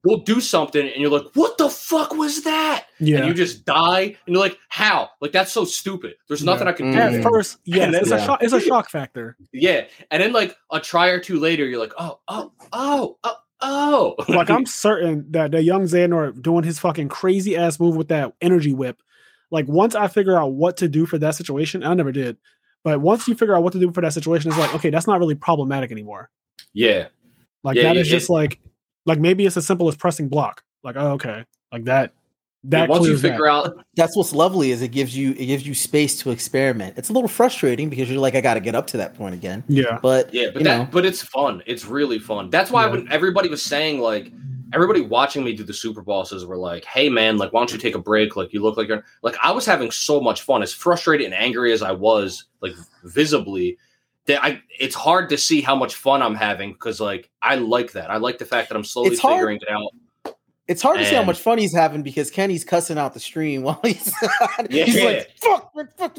you'll 0.05 0.21
do 0.21 0.41
something 0.41 0.87
and 0.87 0.97
you're 1.01 1.11
like, 1.11 1.27
"What 1.35 1.57
the 1.59 1.69
fuck 1.71 2.15
was 2.15 2.43
that?" 2.45 2.87
Yeah. 3.01 3.19
And 3.19 3.27
you 3.29 3.35
just 3.35 3.65
die, 3.65 4.03
and 4.03 4.17
you're 4.35 4.39
like, 4.41 4.59
"How? 4.69 5.11
Like 5.21 5.33
that's 5.33 5.53
so 5.53 5.65
stupid. 5.65 6.15
There's 6.29 6.45
nothing 6.45 6.67
Yeah. 6.67 6.71
I 6.71 6.73
can 6.75 6.87
Mm. 6.93 7.11
do." 7.13 7.17
At 7.19 7.23
first, 7.23 7.59
yes, 7.65 7.93
then- 7.93 7.95
it's 8.03 8.11
a 8.11 8.17
Yeah. 8.19 8.27
shock. 8.27 8.43
It's 8.43 8.53
a 8.53 8.61
shock 8.61 8.91
factor. 8.91 9.37
Yeah, 9.53 9.87
and 10.11 10.23
then 10.23 10.33
like 10.33 10.57
a 10.73 10.81
try 10.81 11.09
or 11.09 11.19
two 11.21 11.39
later, 11.41 11.65
you're 11.67 11.81
like, 11.81 11.93
"Oh, 11.99 12.19
oh, 12.29 12.53
oh, 12.73 13.17
oh, 13.25 13.37
oh." 13.63 14.15
Like 14.29 14.51
I'm 14.51 14.67
certain 14.87 15.27
that 15.31 15.53
the 15.53 15.63
young 15.63 15.83
Xehanort 15.85 16.43
doing 16.43 16.65
his 16.65 16.79
fucking 16.79 17.09
crazy 17.09 17.57
ass 17.57 17.81
move 17.81 17.97
with 17.97 18.09
that 18.09 18.33
energy 18.41 18.73
whip. 18.75 18.99
Like 19.51 19.69
once 19.69 19.95
I 19.95 20.09
figure 20.09 20.37
out 20.37 20.53
what 20.53 20.77
to 20.79 20.89
do 20.89 21.07
for 21.07 21.17
that 21.19 21.35
situation, 21.35 21.83
I 21.85 21.95
never 21.95 22.13
did. 22.13 22.37
But 22.83 23.01
once 23.01 23.27
you 23.29 23.35
figure 23.35 23.57
out 23.57 23.63
what 23.63 23.73
to 23.73 23.79
do 23.79 23.91
for 23.93 24.01
that 24.03 24.13
situation, 24.13 24.51
it's 24.51 24.59
like, 24.59 24.75
okay, 24.75 24.91
that's 24.91 25.07
not 25.07 25.19
really 25.19 25.35
problematic 25.35 25.91
anymore. 25.91 26.29
yeah, 26.75 27.07
Like 27.63 27.77
Yeah, 27.77 27.85
that 27.85 27.95
yeah, 27.95 28.01
is 28.03 28.09
just 28.09 28.29
like, 28.29 28.61
like 29.07 29.19
maybe 29.19 29.47
it's 29.47 29.57
as 29.57 29.67
simple 29.67 29.89
as 29.89 29.97
pressing 29.97 30.29
block. 30.29 30.63
Like, 30.83 30.97
oh, 30.97 31.13
okay, 31.13 31.45
like 31.73 31.85
that. 31.85 32.13
That 32.67 32.89
once 32.89 33.03
you 33.03 33.09
clears 33.09 33.23
that. 33.23 33.29
figure 33.33 33.47
out, 33.47 33.85
that's 33.95 34.17
what's 34.17 34.33
lovely 34.33 34.71
is 34.71 34.81
it 34.81 34.89
gives 34.89 35.15
you 35.15 35.33
it 35.33 35.45
gives 35.47 35.67
you 35.67 35.75
space 35.75 36.19
to 36.21 36.31
experiment. 36.31 36.97
It's 36.97 37.11
a 37.11 37.13
little 37.13 37.29
frustrating 37.29 37.91
because 37.91 38.11
you're 38.11 38.21
like, 38.21 38.35
I 38.35 38.41
got 38.41 38.55
to 38.55 38.61
get 38.61 38.75
up 38.75 38.87
to 38.89 38.97
that 38.97 39.15
point 39.15 39.35
again. 39.35 39.63
Yeah, 39.69 39.99
But 40.01 40.33
yeah, 40.33 40.47
but 40.51 40.61
you 40.61 40.65
that, 40.65 40.79
know, 40.79 40.89
but 40.91 41.05
it's 41.05 41.23
fun. 41.23 41.63
It's 41.67 41.85
really 41.85 42.19
fun. 42.19 42.49
That's 42.49 42.71
why 42.71 42.87
Yeah. 42.87 42.93
when 42.93 43.13
everybody 43.13 43.51
was 43.51 43.63
saying 43.63 44.01
like, 44.01 44.33
everybody 44.73 45.03
watching 45.03 45.45
me 45.45 45.55
do 45.55 45.63
the 45.63 45.75
super 45.75 46.01
bosses 46.01 46.47
were 46.47 46.57
like, 46.57 46.87
"Hey 46.87 47.11
man, 47.11 47.37
like, 47.37 47.53
why 47.53 47.61
don't 47.61 47.71
you 47.71 47.77
take 47.77 47.97
a 47.97 47.99
break? 47.99 48.35
Like, 48.35 48.55
you 48.55 48.63
look 48.63 48.79
like 48.79 48.89
you're 48.89 49.05
like." 49.21 49.37
I 49.43 49.51
was 49.53 49.67
having 49.67 49.91
so 49.91 50.19
much 50.19 50.41
fun. 50.41 50.63
As 50.63 50.73
frustrated 50.73 51.27
and 51.27 51.35
angry 51.35 51.71
as 51.71 51.83
I 51.83 51.93
was, 51.93 52.45
like 52.63 52.73
visibly, 53.05 53.77
that 54.27 54.43
I 54.45 54.63
it's 54.81 54.95
hard 54.95 55.29
to 55.31 55.39
see 55.39 55.61
how 55.61 55.75
much 55.77 55.95
fun 55.97 56.23
I'm 56.23 56.35
having 56.35 56.73
because 56.73 57.01
like 57.01 57.31
I 57.43 57.57
like 57.57 57.93
that. 57.93 58.11
I 58.11 58.17
like 58.17 58.39
the 58.39 58.47
fact 58.47 58.69
that 58.71 58.77
I'm 58.77 58.85
slowly 58.85 59.11
It's 59.11 59.21
hard- 59.21 59.35
figuring 59.37 59.59
it 59.61 59.69
out. 59.71 59.91
it's 60.67 60.81
hard 60.81 60.99
to 60.99 61.05
see 61.05 61.15
how 61.15 61.23
much 61.25 61.39
fun 61.39 61.59
he's 61.59 61.75
having 61.75 62.03
because 62.03 62.31
Kenny's 62.31 62.65
cussing 62.65 62.97
out 62.97 63.13
the 63.13 63.21
stream 63.21 63.63
while 63.65 63.79
he's, 63.85 64.11
Yeah. 64.71 64.85
he's 64.87 65.05
like, 65.05 65.31
fuck, 65.43 65.71
fuck, 65.99 66.17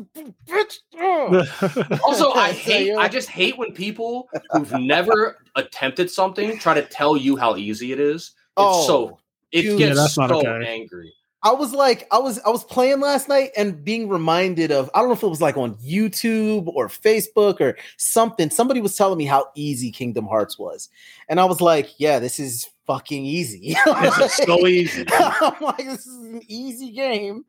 bitch. 0.47 0.75
oh." 0.99 1.97
Also, 2.03 2.31
I 2.33 2.51
hate 2.51 2.95
I 2.95 3.07
just 3.07 3.29
hate 3.29 3.57
when 3.57 3.71
people 3.73 4.29
who've 4.51 4.71
never 4.73 5.37
attempted 5.55 6.11
something 6.11 6.59
try 6.59 6.75
to 6.75 6.83
tell 6.83 7.17
you 7.17 7.37
how 7.37 7.55
easy 7.55 7.91
it 7.91 7.99
is. 7.99 8.33
It's 8.57 8.85
so 8.87 8.95
oh, 9.09 9.19
it 9.51 9.63
dude. 9.63 9.79
gets 9.79 9.89
Yeah, 9.89 9.95
that's 9.95 10.17
not 10.17 10.29
so 10.29 10.39
okay. 10.47 10.65
angry. 10.67 11.11
I 11.45 11.51
was 11.53 11.71
like, 11.73 12.07
I 12.11 12.17
was, 12.17 12.39
I 12.39 12.49
was 12.49 12.63
playing 12.63 12.99
last 12.99 13.29
night 13.29 13.51
and 13.55 13.83
being 13.83 14.09
reminded 14.09 14.71
of, 14.71 14.89
I 14.95 14.99
don't 14.99 15.09
know 15.09 15.13
if 15.13 15.21
it 15.23 15.27
was 15.27 15.41
like 15.41 15.55
on 15.57 15.75
YouTube 15.75 16.67
or 16.67 16.87
Facebook 16.89 17.61
or 17.61 17.77
something. 17.97 18.49
Somebody 18.49 18.81
was 18.81 18.95
telling 18.95 19.17
me 19.19 19.25
how 19.25 19.45
easy 19.55 19.91
Kingdom 19.91 20.25
Hearts 20.25 20.57
was, 20.57 20.89
and 21.29 21.39
I 21.39 21.45
was 21.45 21.61
like, 21.61 21.99
yeah, 21.99 22.17
this 22.19 22.39
is 22.39 22.67
fucking 22.87 23.23
easy. 23.25 23.75
This 24.01 24.17
is 24.19 24.33
so 24.45 24.67
easy. 24.67 25.05
I'm 25.13 25.53
like, 25.61 25.85
this 25.85 26.05
is 26.07 26.17
an 26.25 26.41
easy 26.47 26.91
game. 26.91 27.45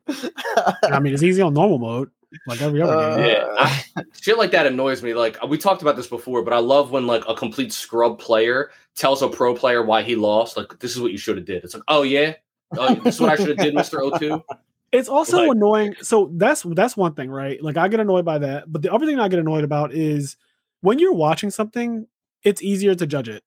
I 0.83 0.99
mean, 0.99 1.13
it's 1.13 1.23
easy 1.23 1.41
on 1.41 1.53
normal 1.55 1.79
mode, 1.79 2.09
like 2.47 2.61
every 2.61 2.81
other 2.81 2.93
Uh, 2.93 3.15
game. 3.17 3.25
Yeah, 3.27 3.45
I- 3.57 3.83
shit 4.21 4.37
like 4.37 4.51
that 4.51 4.67
annoys 4.67 5.01
me. 5.03 5.13
Like 5.15 5.41
we 5.47 5.57
talked 5.57 5.81
about 5.81 5.95
this 5.95 6.07
before, 6.07 6.43
but 6.43 6.53
I 6.53 6.59
love 6.59 6.91
when 6.91 7.07
like 7.07 7.23
a 7.27 7.33
complete 7.35 7.73
scrub 7.73 8.19
player 8.19 8.69
tells 8.95 9.21
a 9.23 9.27
pro 9.27 9.55
player 9.55 9.83
why 9.83 10.03
he 10.03 10.15
lost. 10.15 10.55
Like 10.55 10.77
this 10.79 10.95
is 10.95 11.01
what 11.01 11.11
you 11.11 11.17
should 11.17 11.37
have 11.37 11.45
did. 11.45 11.63
It's 11.63 11.73
like, 11.73 11.83
oh 11.87 12.03
yeah, 12.03 12.33
oh, 12.75 12.95
this 12.95 13.15
is 13.15 13.21
what 13.21 13.29
I 13.31 13.35
should 13.35 13.49
have 13.49 13.57
did, 13.57 13.73
Mister 13.75 13.97
O2. 13.99 14.43
It's 14.91 15.09
also 15.09 15.39
Like- 15.39 15.51
annoying. 15.51 15.95
So 16.01 16.31
that's 16.35 16.63
that's 16.63 16.95
one 16.97 17.13
thing, 17.13 17.29
right? 17.29 17.61
Like 17.61 17.77
I 17.77 17.87
get 17.87 17.99
annoyed 17.99 18.25
by 18.25 18.37
that, 18.39 18.71
but 18.71 18.81
the 18.81 18.91
other 18.93 19.05
thing 19.05 19.19
I 19.19 19.27
get 19.27 19.39
annoyed 19.39 19.63
about 19.63 19.93
is 19.93 20.37
when 20.81 20.99
you're 20.99 21.13
watching 21.13 21.49
something, 21.51 22.07
it's 22.43 22.61
easier 22.61 22.95
to 22.95 23.05
judge 23.05 23.27
it. 23.29 23.43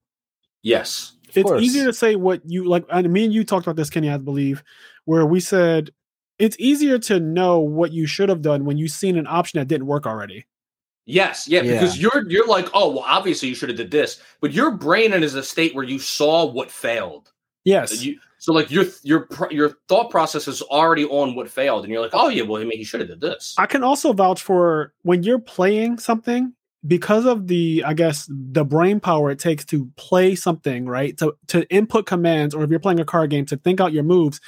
Yes, 0.63 1.15
it's 1.35 1.49
course. 1.49 1.63
easier 1.63 1.85
to 1.87 1.93
say 1.93 2.17
what 2.17 2.43
you 2.45 2.65
like. 2.65 2.85
And 2.91 3.11
me 3.13 3.25
and 3.25 3.33
you 3.33 3.45
talked 3.45 3.67
about 3.67 3.77
this, 3.77 3.89
Kenny, 3.89 4.11
I 4.11 4.19
believe, 4.19 4.63
where 5.07 5.25
we 5.25 5.41
said 5.41 5.91
it's 6.39 6.57
easier 6.59 6.99
to 6.99 7.19
know 7.21 7.59
what 7.61 7.93
you 7.93 8.07
should 8.07 8.29
have 8.29 8.43
done 8.43 8.65
when 8.65 8.77
you've 8.77 8.91
seen 8.91 9.17
an 9.17 9.27
option 9.27 9.59
that 9.59 9.69
didn't 9.69 9.87
work 9.87 10.07
already. 10.07 10.47
yes, 11.07 11.49
yeah, 11.49 11.63
Yeah. 11.63 11.73
Because 11.75 11.99
you're 12.01 12.29
you're 12.31 12.47
like, 12.47 12.69
oh 12.75 12.91
well, 12.91 13.05
obviously 13.07 13.49
you 13.49 13.55
should 13.55 13.71
have 13.71 13.79
did 13.79 13.91
this, 13.91 14.21
but 14.43 14.53
your 14.53 14.71
brain 14.73 15.13
is 15.15 15.35
a 15.35 15.43
state 15.43 15.75
where 15.75 15.85
you 15.85 15.99
saw 15.99 16.45
what 16.45 16.71
failed. 16.71 17.33
Yes. 17.65 18.03
You, 18.05 18.19
so 18.41 18.55
like 18.55 18.71
your 18.71 18.87
your 19.03 19.29
your 19.51 19.77
thought 19.87 20.11
process 20.11 20.49
is 20.49 20.63
already 20.63 21.05
on 21.05 21.35
what 21.35 21.49
failed, 21.51 21.85
and 21.85 21.93
you're 21.93 22.01
like, 22.01 22.15
oh 22.15 22.31
yeah, 22.31 22.43
well, 22.43 22.61
I 22.61 22.65
mean, 22.65 22.79
he 22.79 22.85
should 22.85 23.01
have 23.01 23.11
did 23.11 23.21
this. 23.21 23.55
I 23.59 23.67
can 23.67 23.85
also 23.85 24.15
vouch 24.15 24.41
for 24.41 24.95
when 25.03 25.23
you're 25.23 25.39
playing 25.39 25.99
something 25.99 26.55
because 26.87 27.27
of 27.27 27.49
the 27.49 27.85
I 27.87 27.93
guess 27.93 28.27
the 28.31 28.65
brain 28.65 28.99
power 28.99 29.31
it 29.31 29.39
takes 29.39 29.67
to 29.67 29.91
play 29.97 30.35
something, 30.35 30.87
right? 30.87 31.19
To 31.19 31.35
to 31.49 31.69
input 31.69 32.07
commands 32.07 32.55
or 32.55 32.65
if 32.65 32.71
you're 32.71 32.81
playing 32.81 32.99
a 32.99 33.05
card 33.05 33.29
game 33.29 33.45
to 33.45 33.59
think 33.59 33.79
out 33.79 33.93
your 33.93 34.05
moves, 34.05 34.41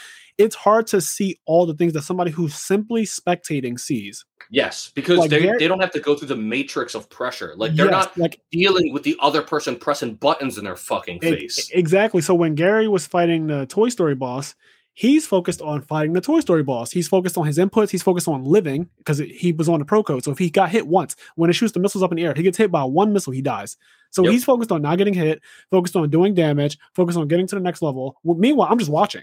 it's 0.43 0.55
hard 0.56 0.86
to 0.89 1.01
see 1.01 1.39
all 1.47 1.64
the 1.66 1.74
things 1.74 1.93
that 1.94 2.02
somebody 2.02 2.31
who's 2.31 2.55
simply 2.55 3.05
spectating 3.05 3.78
sees. 3.78 4.24
Yes, 4.51 4.90
because 4.94 5.19
Like, 5.19 5.31
they, 5.31 5.40
they're- 5.43 5.69
don't 5.69 5.81
have 5.81 5.93
to 5.93 6.01
go 6.01 6.14
through 6.14 6.28
the 6.28 6.36
matrix 6.36 6.94
of 6.94 7.09
pressure. 7.09 7.55
Like 7.56 7.74
they're 7.74 7.86
Yes, 7.86 7.93
not 7.93 8.19
like 8.19 8.40
dealing 8.51 8.93
with 8.93 9.02
the 9.05 9.16
other 9.20 9.40
person 9.40 9.77
pressing 9.77 10.14
buttons 10.16 10.59
in 10.59 10.64
their 10.64 10.77
fucking 10.77 11.20
face. 11.20 11.70
exactly. 11.73 12.20
So 12.20 12.35
when 12.35 12.55
Gary 12.55 12.89
was 12.89 13.06
fighting 13.06 13.47
the 13.47 13.64
Toy 13.66 13.89
Story 13.89 14.14
boss, 14.14 14.55
he's 14.94 15.27
focused 15.27 15.62
on 15.62 15.81
fighting 15.81 16.12
the 16.12 16.20
Toy 16.20 16.40
Story 16.40 16.62
boss. 16.62 16.90
He's 16.90 17.09
focused 17.09 17.39
on 17.39 17.47
his 17.47 17.56
inputs. 17.56 17.89
He's 17.90 18.02
focused 18.02 18.28
on 18.28 18.44
living 18.44 18.90
because 18.98 19.19
he 19.19 19.52
was 19.52 19.69
on 19.69 19.78
the 19.78 19.86
pro 19.86 20.02
code. 20.02 20.23
So 20.24 20.32
if 20.32 20.39
he 20.39 20.51
got 20.51 20.69
hit 20.70 20.86
once, 20.86 21.16
when 21.36 21.48
it 21.48 21.55
shoots 21.55 21.73
the 21.73 21.81
missiles 21.81 22.02
up 22.02 22.12
in 22.12 22.16
the 22.16 22.24
air, 22.24 22.32
if 22.32 22.36
he 22.36 22.43
gets 22.43 22.59
hit 22.59 22.70
by 22.70 22.85
one 22.85 23.12
missile, 23.14 23.32
he 23.32 23.40
dies. 23.40 23.77
So 24.10 24.23
Yep. 24.24 24.32
he's 24.32 24.44
focused 24.44 24.70
on 24.70 24.82
not 24.82 24.98
getting 24.98 25.14
hit, 25.14 25.40
focused 25.70 25.97
on 25.97 26.10
doing 26.10 26.35
damage, 26.35 26.77
focused 26.94 27.16
on 27.16 27.27
getting 27.28 27.47
to 27.47 27.55
the 27.55 27.62
next 27.62 27.81
level. 27.81 28.19
Well, 28.23 28.36
meanwhile, 28.36 28.69
I'm 28.70 28.78
just 28.78 28.90
watching. 28.90 29.23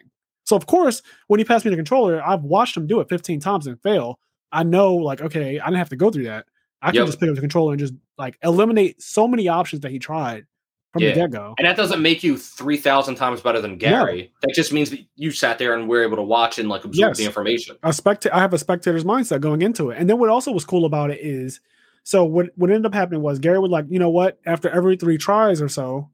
So 0.49 0.55
of 0.55 0.65
course, 0.65 1.03
when 1.27 1.39
he 1.39 1.43
passed 1.45 1.63
me 1.63 1.69
the 1.69 1.77
controller, 1.77 2.21
I've 2.25 2.41
watched 2.41 2.75
him 2.75 2.87
do 2.87 2.99
it 3.01 3.07
15 3.07 3.39
times 3.39 3.67
and 3.67 3.79
fail. 3.83 4.17
I 4.51 4.63
know, 4.63 4.95
like, 4.95 5.21
okay, 5.21 5.59
I 5.59 5.65
didn't 5.65 5.77
have 5.77 5.89
to 5.89 5.95
go 5.95 6.09
through 6.09 6.23
that. 6.23 6.47
I 6.81 6.87
can 6.87 6.95
Yep. 6.95 7.05
just 7.05 7.19
pick 7.19 7.29
up 7.29 7.35
the 7.35 7.41
controller 7.41 7.73
and 7.73 7.79
just 7.79 7.93
like 8.17 8.35
eliminate 8.43 8.99
so 8.99 9.27
many 9.27 9.47
options 9.47 9.81
that 9.83 9.91
he 9.91 9.99
tried 9.99 10.45
from 10.91 11.03
Yeah. 11.03 11.09
the 11.11 11.15
get 11.17 11.31
go. 11.31 11.53
and 11.59 11.67
that 11.67 11.77
doesn't 11.77 12.01
make 12.01 12.23
you 12.23 12.35
3,000 12.35 13.13
times 13.13 13.41
better 13.41 13.61
than 13.61 13.77
Gary. 13.77 14.31
That 14.41 14.55
just 14.55 14.73
means 14.73 14.89
that 14.89 15.01
you 15.15 15.29
sat 15.29 15.59
there 15.59 15.75
and 15.75 15.87
were 15.87 16.01
able 16.01 16.17
to 16.17 16.23
watch 16.23 16.57
and 16.57 16.67
like 16.67 16.83
absorb 16.83 17.09
Yes. 17.09 17.17
the 17.19 17.25
information. 17.25 17.75
a 17.83 17.93
spectator 17.93 18.33
I 18.33 18.39
have 18.39 18.53
a 18.53 18.57
spectator's 18.57 19.03
mindset 19.03 19.39
going 19.41 19.61
into 19.61 19.91
it. 19.91 19.99
And 19.99 20.09
then 20.09 20.17
what 20.17 20.29
also 20.31 20.51
was 20.51 20.65
cool 20.65 20.85
about 20.85 21.11
it 21.11 21.19
is 21.21 21.59
so 22.03 22.23
what 22.23 22.47
what 22.55 22.71
ended 22.71 22.87
up 22.87 22.95
happening 22.95 23.21
was 23.21 23.37
Gary 23.37 23.59
would 23.59 23.69
like, 23.69 23.85
you 23.87 23.99
know 23.99 24.09
what, 24.09 24.39
after 24.47 24.67
every 24.67 24.95
three 24.95 25.19
tries 25.19 25.61
or 25.61 25.69
so, 25.69 26.09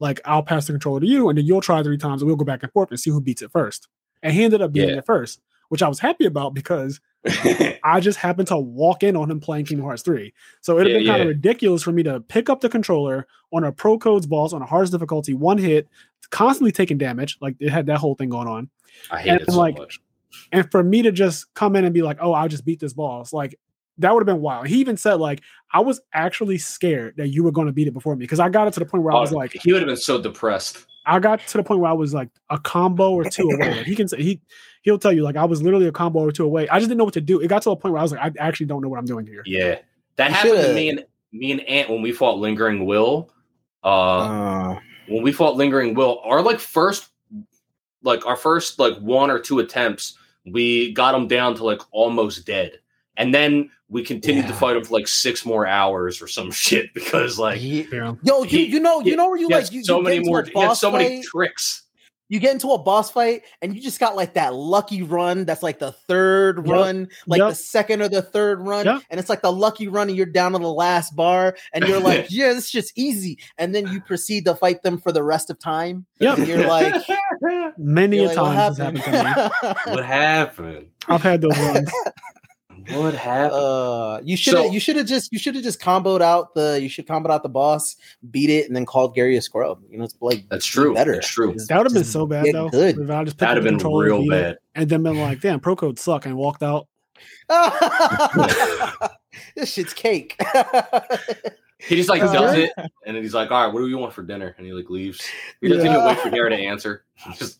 like 0.00 0.20
I'll 0.24 0.42
pass 0.42 0.66
the 0.66 0.72
controller 0.72 1.00
to 1.00 1.06
you 1.06 1.28
and 1.28 1.38
then 1.38 1.44
you'll 1.44 1.60
try 1.60 1.82
three 1.82 1.98
times 1.98 2.22
and 2.22 2.26
we'll 2.26 2.36
go 2.36 2.44
back 2.44 2.62
and 2.62 2.72
forth 2.72 2.90
and 2.90 2.98
see 2.98 3.10
who 3.10 3.20
beats 3.20 3.42
it 3.42 3.52
first. 3.52 3.86
And 4.22 4.32
he 4.34 4.42
ended 4.44 4.60
up 4.62 4.72
beating 4.72 4.90
Yeah. 4.90 4.96
it 4.98 5.06
first, 5.06 5.40
which 5.68 5.82
I 5.82 5.88
was 5.88 5.98
happy 6.00 6.24
about 6.26 6.54
because 6.54 7.00
I 7.84 8.00
just 8.00 8.18
happened 8.18 8.48
to 8.48 8.56
walk 8.58 9.02
in 9.02 9.14
on 9.16 9.30
him 9.30 9.40
playing 9.40 9.66
Kingdom 9.66 9.84
Hearts 9.86 10.02
3. 10.02 10.32
So 10.62 10.78
it'd 10.78 10.86
have 10.86 10.92
Yeah, 10.92 10.98
been 11.00 11.06
kind 11.06 11.18
yeah. 11.18 11.22
of 11.24 11.28
ridiculous 11.28 11.82
for 11.82 11.92
me 11.92 12.02
to 12.04 12.20
pick 12.20 12.48
up 12.48 12.60
the 12.60 12.68
controller 12.68 13.26
on 13.52 13.64
a 13.64 13.72
pro 13.72 13.98
codes 13.98 14.26
boss 14.26 14.52
on 14.52 14.62
a 14.62 14.66
hardest 14.66 14.92
difficulty, 14.92 15.34
one 15.34 15.58
hit, 15.58 15.86
constantly 16.30 16.72
taking 16.72 16.96
damage. 16.98 17.36
Like 17.40 17.56
it 17.60 17.70
had 17.70 17.86
that 17.86 17.98
whole 17.98 18.14
thing 18.14 18.30
going 18.30 18.48
on 18.48 18.70
I 19.10 19.20
hate 19.20 19.30
And, 19.30 19.40
it 19.42 19.50
so 19.50 19.58
like, 19.58 19.76
much. 19.78 20.00
and 20.52 20.70
for 20.70 20.82
me 20.82 21.02
to 21.02 21.12
just 21.12 21.52
come 21.54 21.76
in 21.76 21.84
and 21.84 21.92
be 21.92 22.02
like, 22.02 22.18
"Oh, 22.20 22.32
I'll 22.32 22.48
just 22.48 22.64
beat 22.64 22.80
this 22.80 22.92
boss," 22.92 23.32
like 23.32 23.58
that 24.00 24.12
would 24.14 24.20
have 24.20 24.26
been 24.34 24.42
wild. 24.42 24.66
He 24.66 24.76
even 24.80 24.96
said 24.96 25.14
like, 25.14 25.40
"I 25.72 25.80
was 25.80 26.00
actually 26.12 26.58
scared 26.58 27.14
that 27.16 27.28
you 27.28 27.42
were 27.44 27.52
going 27.52 27.66
to 27.66 27.72
beat 27.72 27.88
it 27.88 27.92
before 27.94 28.16
me," 28.16 28.24
because 28.24 28.40
I 28.40 28.48
got 28.48 28.66
it 28.68 28.74
to 28.74 28.80
the 28.80 28.86
point 28.86 29.04
where 29.04 29.14
I 29.14 29.20
was 29.20 29.32
Oh, 29.32 29.36
like, 29.36 29.52
he 29.52 29.72
would 29.72 29.80
have 29.82 29.86
been 29.88 29.96
so 29.96 30.20
depressed. 30.20 30.86
I 31.06 31.18
got 31.18 31.40
to 31.46 31.56
the 31.56 31.62
point 31.64 31.80
where 31.80 31.90
I 31.90 31.94
was 31.94 32.12
like 32.12 32.28
a 32.50 32.58
combo 32.58 33.12
or 33.12 33.24
two 33.24 33.48
away. 33.48 33.70
Like 33.76 33.86
he 33.86 33.96
can 33.96 34.06
say 34.08 34.22
he 34.22 34.40
he'll 34.82 34.98
tell 34.98 35.12
you 35.12 35.22
like 35.22 35.36
I 35.36 35.44
was 35.44 35.62
literally 35.62 35.86
a 35.86 35.92
combo 35.92 36.20
or 36.20 36.30
two 36.32 36.44
away. 36.44 36.68
I 36.68 36.78
just 36.78 36.88
didn't 36.88 36.98
know 36.98 37.04
what 37.04 37.14
to 37.14 37.20
do. 37.20 37.40
It 37.40 37.48
got 37.48 37.62
to 37.62 37.70
a 37.70 37.76
point 37.76 37.92
where 37.92 38.00
I 38.00 38.02
was 38.02 38.12
like, 38.12 38.20
I 38.20 38.32
actually 38.46 38.66
don't 38.66 38.82
know 38.82 38.88
what 38.88 38.98
I'm 38.98 39.06
doing 39.06 39.26
here. 39.26 39.42
Yeah, 39.46 39.78
that 40.16 40.28
You 40.28 40.34
happened 40.34 40.54
to 40.56 40.62
shoulda- 40.62 40.74
me 40.74 40.88
and 40.90 41.04
me 41.32 41.52
and 41.52 41.60
Ant 41.62 41.88
when 41.90 42.02
we 42.02 42.12
fought 42.12 42.38
Lingering 42.38 42.84
Will. 42.86 43.30
Uh, 43.82 43.88
Uh, 43.88 44.78
when 45.08 45.22
we 45.22 45.32
fought 45.32 45.56
Lingering 45.56 45.94
Will, 45.94 46.20
our 46.24 46.42
like 46.42 46.60
first, 46.60 47.08
like 48.02 48.26
our 48.26 48.36
first 48.36 48.78
like 48.78 48.96
one 48.98 49.30
or 49.30 49.38
two 49.38 49.58
attempts, 49.58 50.16
we 50.44 50.92
got 50.92 51.14
him 51.14 51.26
down 51.28 51.54
to 51.56 51.64
like 51.64 51.80
almost 51.92 52.46
dead, 52.46 52.78
and 53.16 53.32
then 53.34 53.70
we 53.90 54.04
continued 54.04 54.46
to 54.46 54.52
Yeah. 54.52 54.58
fight 54.58 54.76
him 54.76 54.84
for 54.84 54.94
like 54.94 55.08
six 55.08 55.44
more 55.44 55.66
hours 55.66 56.22
or 56.22 56.28
some 56.28 56.50
shit 56.52 56.94
because 56.94 57.38
like 57.38 57.58
he- 57.58 57.86
Yeah. 57.92 58.14
yo, 58.22 58.42
you 58.44 58.48
he- 58.48 58.66
you 58.66 58.80
know 58.80 59.00
you 59.00 59.16
know 59.16 59.28
where 59.28 59.38
you 59.38 59.48
like 59.48 59.70
you, 59.72 59.84
so 59.84 59.98
you 59.98 60.04
many 60.04 60.20
more, 60.20 60.40
a 60.40 60.50
boss 60.52 60.80
so 60.80 60.90
many 60.92 61.16
fight, 61.16 61.24
tricks. 61.24 61.82
you 62.28 62.38
get 62.38 62.52
into 62.52 62.68
a 62.70 62.78
boss 62.78 63.10
fight 63.10 63.42
and 63.60 63.74
you 63.74 63.80
just 63.82 63.98
got 63.98 64.14
like 64.14 64.34
that 64.34 64.54
lucky 64.54 65.02
run 65.02 65.44
that's 65.44 65.64
like 65.64 65.80
the 65.80 65.90
third 65.90 66.58
Yep. 66.58 66.66
run 66.68 67.08
like 67.26 67.38
Yep. 67.40 67.48
the 67.50 67.54
second 67.56 68.02
or 68.02 68.08
the 68.08 68.22
third 68.22 68.60
run 68.60 68.86
Yep. 68.86 69.02
and 69.10 69.18
it's 69.18 69.28
like 69.28 69.42
the 69.42 69.50
lucky 69.50 69.88
run 69.88 70.06
and 70.08 70.16
you're 70.16 70.26
down 70.26 70.52
to 70.52 70.58
the 70.58 70.72
last 70.72 71.16
bar 71.16 71.56
and 71.74 71.84
you're 71.88 71.98
like 71.98 72.26
yeah 72.30 72.52
it's 72.56 72.70
just 72.70 72.92
easy 72.96 73.38
and 73.58 73.74
then 73.74 73.88
you 73.88 74.00
proceed 74.00 74.44
to 74.44 74.54
fight 74.54 74.82
them 74.84 74.98
for 74.98 75.10
the 75.10 75.24
rest 75.24 75.50
of 75.50 75.58
time 75.58 76.06
Yep. 76.20 76.38
and 76.38 76.46
you're 76.46 76.66
like, 76.68 76.94
Many 77.78 78.18
you're 78.18 78.30
a 78.30 78.34
like 78.34 78.36
what 78.36 78.54
times 78.54 78.76
this 78.76 78.84
happened, 78.86 79.26
happened 79.26 79.52
to 79.62 79.90
me. 79.90 79.94
what 79.96 80.04
happened? 80.04 80.86
I've 81.08 81.22
had 81.22 81.40
those 81.40 81.58
runs. 81.58 81.90
What 82.92 83.14
happened? 83.14 83.52
uh 83.60 84.20
you 84.24 84.36
should 84.36 84.54
have 84.54 84.66
So- 84.66 84.72
you 84.72 84.80
should 84.80 84.96
have 84.96 85.06
just 85.06 85.32
you 85.32 85.38
should 85.38 85.54
have 85.54 85.64
just 85.64 85.80
comboed 85.80 86.20
out 86.20 86.54
the 86.54 86.80
you 86.82 86.88
should 86.88 87.06
comboed 87.06 87.30
out 87.30 87.42
the 87.42 87.48
boss 87.48 87.96
beat 88.30 88.50
it 88.50 88.66
and 88.66 88.74
then 88.76 88.86
called 88.86 89.14
Gary 89.14 89.36
a 89.36 89.42
scrub 89.42 89.80
you 89.90 89.98
know 89.98 90.04
it's 90.04 90.14
like 90.20 90.44
That's 90.50 90.66
true. 90.66 90.94
better 90.94 91.12
That's 91.14 91.28
true. 91.28 91.52
Just- 91.52 91.68
That 91.68 91.78
would 91.78 91.86
have 91.86 91.94
been 91.94 92.04
so 92.04 92.26
bad 92.26 92.46
though. 92.52 92.68
good 92.68 92.98
If 92.98 93.10
I 93.10 93.24
just 93.24 93.36
picked 93.36 93.40
That'd 93.48 93.64
up 93.64 93.70
have 93.70 93.78
been 93.78 93.92
real 93.92 94.22
beat 94.22 94.30
bad. 94.30 94.58
and 94.74 94.88
then 94.88 95.02
been 95.02 95.18
like, 95.20 95.40
"Damn, 95.40 95.60
pro 95.60 95.76
code 95.76 95.98
suck," 95.98 96.26
and 96.26 96.36
walked 96.36 96.62
out. 96.62 96.86
this 99.56 99.72
shit's 99.72 99.94
cake. 99.94 100.38
He 101.82 101.96
just 101.96 102.10
like 102.10 102.20
Uh, 102.20 102.30
does 102.30 102.58
it, 102.58 102.70
and 102.76 103.16
then 103.16 103.22
he's 103.22 103.32
like, 103.32 103.50
"All 103.50 103.64
right, 103.64 103.72
what 103.72 103.80
do 103.80 103.88
you 103.88 103.96
want 103.96 104.12
for 104.12 104.22
dinner?" 104.22 104.54
And 104.58 104.66
he 104.66 104.74
like 104.74 104.90
leaves. 104.90 105.24
He 105.62 105.68
doesn't 105.68 105.82
Yeah. 105.86 105.92
even 105.94 106.04
wait 106.08 106.18
for 106.18 106.28
Gary 106.28 106.50
to 106.50 106.56
answer. 106.56 107.06
Just 107.38 107.58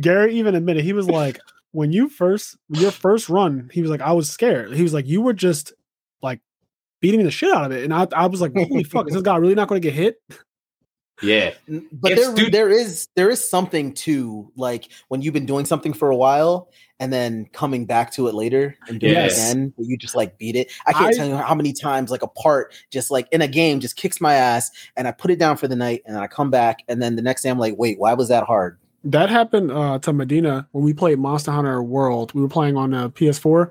Gary 0.00 0.34
even 0.34 0.56
admitted 0.56 0.82
he 0.82 0.92
was 0.92 1.06
like, 1.08 1.38
when 1.72 1.92
you 1.92 2.08
first 2.08 2.56
your 2.68 2.90
first 2.90 3.28
run, 3.28 3.68
he 3.72 3.82
was 3.82 3.90
like, 3.90 4.00
I 4.00 4.12
was 4.12 4.30
scared. 4.30 4.72
He 4.74 4.82
was 4.82 4.94
like, 4.94 5.06
you 5.06 5.20
were 5.22 5.32
just 5.34 5.72
like 6.22 6.40
beating 7.00 7.22
the 7.24 7.30
shit 7.30 7.50
out 7.52 7.64
of 7.64 7.72
it, 7.72 7.84
and 7.84 7.92
I, 7.92 8.06
I 8.14 8.26
was 8.26 8.40
like, 8.40 8.52
holy 8.56 8.84
fuck, 8.84 9.08
is 9.08 9.14
this 9.14 9.22
guy 9.22 9.36
really 9.36 9.54
not 9.54 9.68
going 9.68 9.80
to 9.80 9.86
get 9.86 9.94
hit? 9.94 10.16
yeah, 11.22 11.52
but 11.92 12.12
It's- 12.12 12.26
there, 12.26 12.34
dude- 12.34 12.52
there 12.52 12.68
is 12.70 13.08
there 13.14 13.30
is 13.30 13.48
something 13.48 13.94
to 13.94 14.50
like 14.56 14.88
when 15.08 15.22
you've 15.22 15.34
been 15.34 15.46
doing 15.46 15.64
something 15.64 15.92
for 15.92 16.10
a 16.10 16.16
while 16.16 16.68
and 16.98 17.12
then 17.12 17.46
coming 17.52 17.84
back 17.86 18.12
to 18.12 18.28
it 18.28 18.34
later 18.34 18.76
and 18.88 18.98
doing 19.00 19.12
Yes. 19.14 19.38
it 19.38 19.52
again, 19.52 19.72
but 19.76 19.86
you 19.86 19.96
just 19.96 20.14
like 20.16 20.36
beat 20.38 20.56
it. 20.56 20.70
I 20.86 20.92
can't 20.92 21.06
I- 21.06 21.12
tell 21.16 21.26
you 21.28 21.36
how 21.36 21.54
many 21.54 21.72
times 21.72 22.10
like 22.10 22.22
a 22.22 22.28
part 22.28 22.74
just 22.90 23.10
like 23.10 23.28
in 23.32 23.40
a 23.42 23.48
game 23.48 23.78
just 23.80 23.96
kicks 23.96 24.20
my 24.20 24.34
ass 24.34 24.70
and 24.96 25.06
I 25.08 25.12
put 25.12 25.30
it 25.30 25.38
down 25.38 25.56
for 25.56 25.68
the 25.68 25.76
night 25.76 26.02
and 26.06 26.14
then 26.16 26.22
I 26.22 26.26
come 26.28 26.50
back 26.50 26.82
and 26.88 27.00
then 27.02 27.14
the 27.16 27.22
next 27.22 27.42
day 27.42 27.50
I'm 27.50 27.58
like, 27.58 27.74
wait, 27.78 27.98
why 27.98 28.14
was 28.14 28.28
that 28.28 28.44
hard? 28.44 28.78
That 29.04 29.30
happened 29.30 29.72
uh, 29.72 29.98
to 30.00 30.12
Medina 30.12 30.68
when 30.72 30.84
we 30.84 30.94
played 30.94 31.18
Monster 31.18 31.50
Hunter 31.50 31.82
World. 31.82 32.32
We 32.34 32.42
were 32.42 32.48
playing 32.48 32.76
on 32.76 32.90
the 32.90 33.10
PS4. 33.10 33.70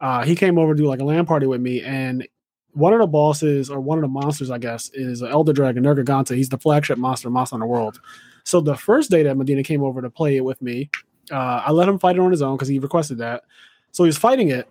Uh, 0.00 0.24
he 0.24 0.34
came 0.34 0.58
over 0.58 0.74
to 0.74 0.82
do 0.82 0.88
like 0.88 1.00
a 1.00 1.04
LAN 1.04 1.26
party 1.26 1.46
with 1.46 1.60
me, 1.60 1.82
and 1.82 2.26
one 2.72 2.92
of 2.92 3.00
the 3.00 3.06
bosses 3.06 3.68
or 3.68 3.80
one 3.80 3.98
of 3.98 4.02
the 4.02 4.08
monsters, 4.08 4.50
I 4.50 4.58
guess, 4.58 4.90
is 4.94 5.22
Elder 5.22 5.52
Dragon 5.52 5.82
Nergigante. 5.82 6.36
He's 6.36 6.48
the 6.48 6.58
flagship 6.58 6.98
monster, 6.98 7.28
Monster 7.30 7.54
Hunter 7.54 7.66
World. 7.66 8.00
So 8.44 8.60
the 8.60 8.76
first 8.76 9.10
day 9.10 9.22
that 9.24 9.36
Medina 9.36 9.62
came 9.62 9.82
over 9.82 10.00
to 10.00 10.10
play 10.10 10.36
it 10.36 10.44
with 10.44 10.62
me, 10.62 10.88
uh, 11.30 11.62
I 11.66 11.72
let 11.72 11.88
him 11.88 11.98
fight 11.98 12.16
it 12.16 12.20
on 12.20 12.30
his 12.30 12.42
own 12.42 12.56
because 12.56 12.68
he 12.68 12.78
requested 12.78 13.18
that. 13.18 13.44
So 13.92 14.04
he 14.04 14.08
was 14.08 14.18
fighting 14.18 14.50
it, 14.50 14.68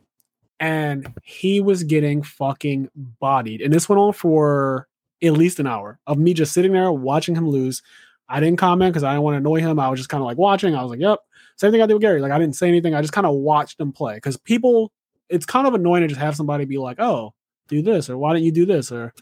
and 0.59 1.13
he 1.23 1.59
was 1.59 1.83
getting 1.83 2.23
fucking 2.23 2.89
bodied. 3.19 3.61
And 3.61 3.73
this 3.73 3.89
went 3.89 3.99
on 3.99 4.13
for 4.13 4.87
at 5.21 5.33
least 5.33 5.59
an 5.59 5.67
hour 5.67 5.99
of 6.07 6.17
me 6.17 6.33
just 6.33 6.53
sitting 6.53 6.71
there 6.71 6.91
watching 6.91 7.35
him 7.35 7.47
lose. 7.47 7.83
I 8.29 8.39
didn't 8.39 8.57
comment 8.59 8.93
because 8.93 9.03
I 9.03 9.11
didn't 9.11 9.23
want 9.23 9.33
to 9.35 9.37
annoy 9.39 9.59
him. 9.59 9.79
I 9.79 9.89
was 9.89 9.99
just 9.99 10.09
kind 10.09 10.21
of 10.21 10.25
like 10.25 10.37
watching. 10.37 10.75
I 10.75 10.81
was 10.83 10.91
like, 10.91 10.99
"Yep." 10.99 11.19
Same 11.57 11.71
thing 11.71 11.81
I 11.81 11.85
did 11.87 11.93
with 11.95 12.01
Gary. 12.01 12.21
Like 12.21 12.31
I 12.31 12.37
didn't 12.39 12.55
say 12.55 12.67
anything. 12.67 12.93
I 12.95 13.01
just 13.01 13.11
kind 13.13 13.27
of 13.27 13.35
watched 13.35 13.79
him 13.79 13.91
play 13.91 14.15
because 14.15 14.37
people. 14.37 14.91
It's 15.29 15.45
kind 15.45 15.67
of 15.67 15.73
annoying 15.75 16.01
to 16.01 16.07
just 16.07 16.19
have 16.21 16.35
somebody 16.35 16.65
be 16.65 16.77
like, 16.77 16.99
"Oh, 16.99 17.33
do 17.67 17.81
this," 17.81 18.09
or 18.09 18.17
"Why 18.17 18.33
don't 18.33 18.43
you 18.43 18.51
do 18.51 18.65
this?" 18.65 18.91
or 18.91 19.13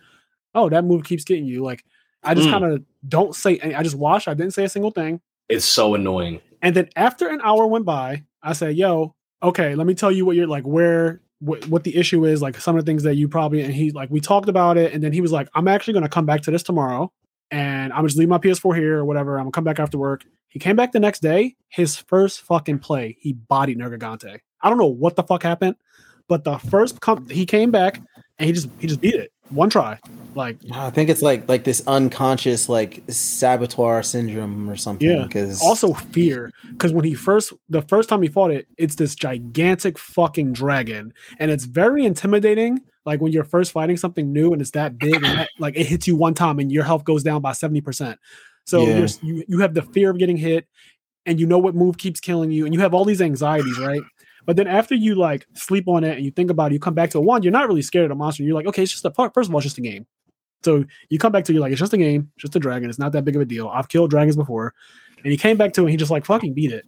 "Oh, 0.56 0.70
that 0.70 0.86
move 0.86 1.04
keeps 1.04 1.24
getting 1.24 1.46
you." 1.46 1.64
Like 1.64 1.84
I 2.24 2.34
just 2.34 2.48
Mm. 2.48 2.52
kind 2.52 2.66
of 2.66 2.84
don't 3.08 3.36
say. 3.36 3.58
Any, 3.58 3.76
I 3.76 3.84
just 3.84 3.96
watched. 3.98 4.28
I 4.28 4.34
didn't 4.34 4.54
say 4.54 4.64
a 4.64 4.70
single 4.70 4.92
thing. 4.92 5.22
it's 5.50 5.66
so 5.66 5.96
annoying. 5.96 6.42
And 6.62 6.76
then 6.76 6.90
after 6.96 7.30
an 7.30 7.40
hour 7.44 7.66
went 7.68 7.86
by, 7.86 8.24
I 8.44 8.54
said, 8.54 8.76
"Yo, 8.76 9.16
okay, 9.42 9.76
let 9.76 9.88
me 9.88 9.94
tell 9.96 10.12
you 10.12 10.26
what 10.26 10.36
you're 10.36 10.48
like. 10.48 10.64
Where 10.66 11.22
what, 11.40 11.68
what 11.68 11.84
the 11.84 11.96
issue 11.96 12.26
is? 12.26 12.42
Like 12.42 12.60
some 12.60 12.76
of 12.76 12.84
the 12.86 12.90
things 12.90 13.04
that 13.04 13.16
you 13.16 13.28
probably." 13.30 13.62
And 13.62 13.74
he 13.74 13.92
like 13.92 14.10
we 14.10 14.20
talked 14.22 14.50
about 14.50 14.78
it, 14.78 14.94
and 14.94 15.04
then 15.04 15.12
he 15.14 15.22
was 15.22 15.32
like, 15.32 15.48
"I'm 15.56 15.68
actually 15.68 15.94
going 15.94 16.04
to 16.04 16.10
come 16.10 16.26
back 16.26 16.42
to 16.44 16.52
this 16.52 16.64
tomorrow, 16.64 17.12
and 17.52 17.94
I'm 17.94 18.06
just 18.06 18.18
leave 18.18 18.30
my 18.30 18.38
PS4 18.38 18.76
here 18.76 18.98
or 19.00 19.06
whatever. 19.06 19.38
I'm 19.38 19.46
gonna 19.46 19.52
come 19.52 19.64
back 19.64 19.80
after 19.80 19.98
work." 19.98 20.26
He 20.50 20.60
came 20.60 20.76
back 20.76 20.92
the 20.92 21.00
next 21.00 21.22
day. 21.22 21.56
His 21.70 21.98
first 21.98 22.42
fucking 22.42 22.80
play, 22.80 23.18
he 23.20 23.34
bodied 23.34 23.78
Nergigante. 23.78 24.40
I 24.62 24.70
don't 24.70 24.78
know 24.78 24.86
what 24.88 25.16
the 25.16 25.24
fuck 25.24 25.44
happened, 25.44 25.76
but 26.28 26.44
the 26.44 26.58
first 26.58 27.02
com- 27.02 27.30
he 27.30 27.46
came 27.46 27.72
back 27.72 28.02
and 28.40 28.48
he 28.48 28.54
just 28.54 28.70
he 28.80 28.88
just 28.88 29.02
beat 29.02 29.16
it 29.16 29.32
one 29.50 29.70
try. 29.70 30.00
Like 30.36 30.58
I 30.72 30.90
think 30.90 31.10
it's 31.10 31.22
like 31.22 31.48
like 31.50 31.64
this 31.64 31.82
unconscious 31.88 32.70
like 32.70 33.04
saboteur 33.08 34.04
syndrome 34.04 34.70
or 34.70 34.76
something. 34.76 35.10
Yeah. 35.10 35.24
Because 35.24 35.62
also 35.62 35.94
fear 35.94 36.52
because 36.72 36.94
when 36.94 37.06
he 37.06 37.14
first 37.14 37.54
the 37.70 37.82
first 37.84 38.10
time 38.10 38.22
he 38.22 38.28
fought 38.28 38.52
it 38.52 38.68
it's 38.78 38.96
this 38.96 39.16
gigantic 39.16 39.98
fucking 39.98 40.54
dragon 40.54 41.14
and 41.40 41.50
it's 41.50 41.66
very 41.66 42.06
intimidating 42.06 42.82
like 43.08 43.22
when 43.22 43.32
you're 43.32 43.44
first 43.46 43.72
fighting 43.72 43.98
something 43.98 44.32
new 44.32 44.52
and 44.54 44.62
it's 44.62 44.72
that 44.72 45.00
big 45.00 45.16
and 45.16 45.24
that, 45.26 45.50
like 45.58 45.76
it 45.76 45.88
hits 45.88 46.08
you 46.08 46.16
one 46.16 46.34
time 46.36 46.60
and 46.60 46.72
your 46.72 46.84
health 46.84 47.04
goes 47.06 47.24
down 47.24 47.42
by 47.42 47.52
70% 47.54 48.18
so 48.66 48.86
Yeah. 48.86 49.08
you 49.24 49.44
you 49.48 49.60
have 49.60 49.74
the 49.74 49.82
fear 49.82 50.12
of 50.12 50.20
getting 50.20 50.36
hit 50.38 50.68
and 51.26 51.40
you 51.40 51.46
know 51.48 51.58
what 51.58 51.74
move 51.74 51.98
keeps 51.98 52.20
killing 52.20 52.52
you 52.52 52.66
and 52.66 52.74
you 52.74 52.82
have 52.82 52.94
all 52.94 53.06
these 53.06 53.22
anxieties 53.22 53.80
right? 53.80 54.02
But 54.46 54.56
then 54.58 54.68
after 54.68 54.94
you 54.94 55.16
like 55.16 55.46
sleep 55.56 55.88
on 55.88 56.04
it 56.04 56.18
and 56.18 56.24
you 56.26 56.32
think 56.32 56.52
about 56.52 56.72
it 56.72 56.76
you 56.76 56.80
come 56.80 56.94
back 56.94 57.10
to 57.12 57.18
a 57.18 57.22
one 57.22 57.44
you're 57.44 57.52
not 57.52 57.68
really 57.68 57.82
scared 57.82 58.06
of 58.06 58.10
the 58.10 58.16
monster. 58.16 58.44
You're 58.44 58.56
like 58.56 58.68
okay 58.68 58.84
it's 58.84 58.92
just 58.92 59.06
a 59.06 59.12
first 59.12 59.50
of 59.50 59.56
all 59.56 59.60
it's 59.60 59.64
just 59.66 59.78
a 59.78 59.82
game. 59.82 60.06
So 60.64 60.84
you 61.10 61.18
come 61.18 61.32
back 61.32 61.46
to 61.46 61.52
it, 61.52 61.56
you're 61.56 61.62
like 61.62 61.72
it's 61.72 61.80
just 61.80 61.94
a 61.94 61.98
game 61.98 62.30
it's 62.36 62.42
just 62.44 62.56
a 62.56 62.60
dragon 62.60 62.90
it's 62.90 63.00
not 63.00 63.14
that 63.14 63.24
big 63.26 63.36
of 63.36 63.42
a 63.42 63.46
deal. 63.46 63.68
I've 63.70 63.90
killed 63.90 64.10
dragons 64.10 64.36
before. 64.36 64.74
And 65.24 65.32
he 65.32 65.38
came 65.38 65.58
back 65.58 65.74
to 65.74 65.82
it 65.82 65.86
and 65.86 65.92
he 65.92 65.98
just 65.98 66.12
like 66.12 66.26
fucking 66.26 66.54
beat 66.54 66.72
it. 66.74 66.86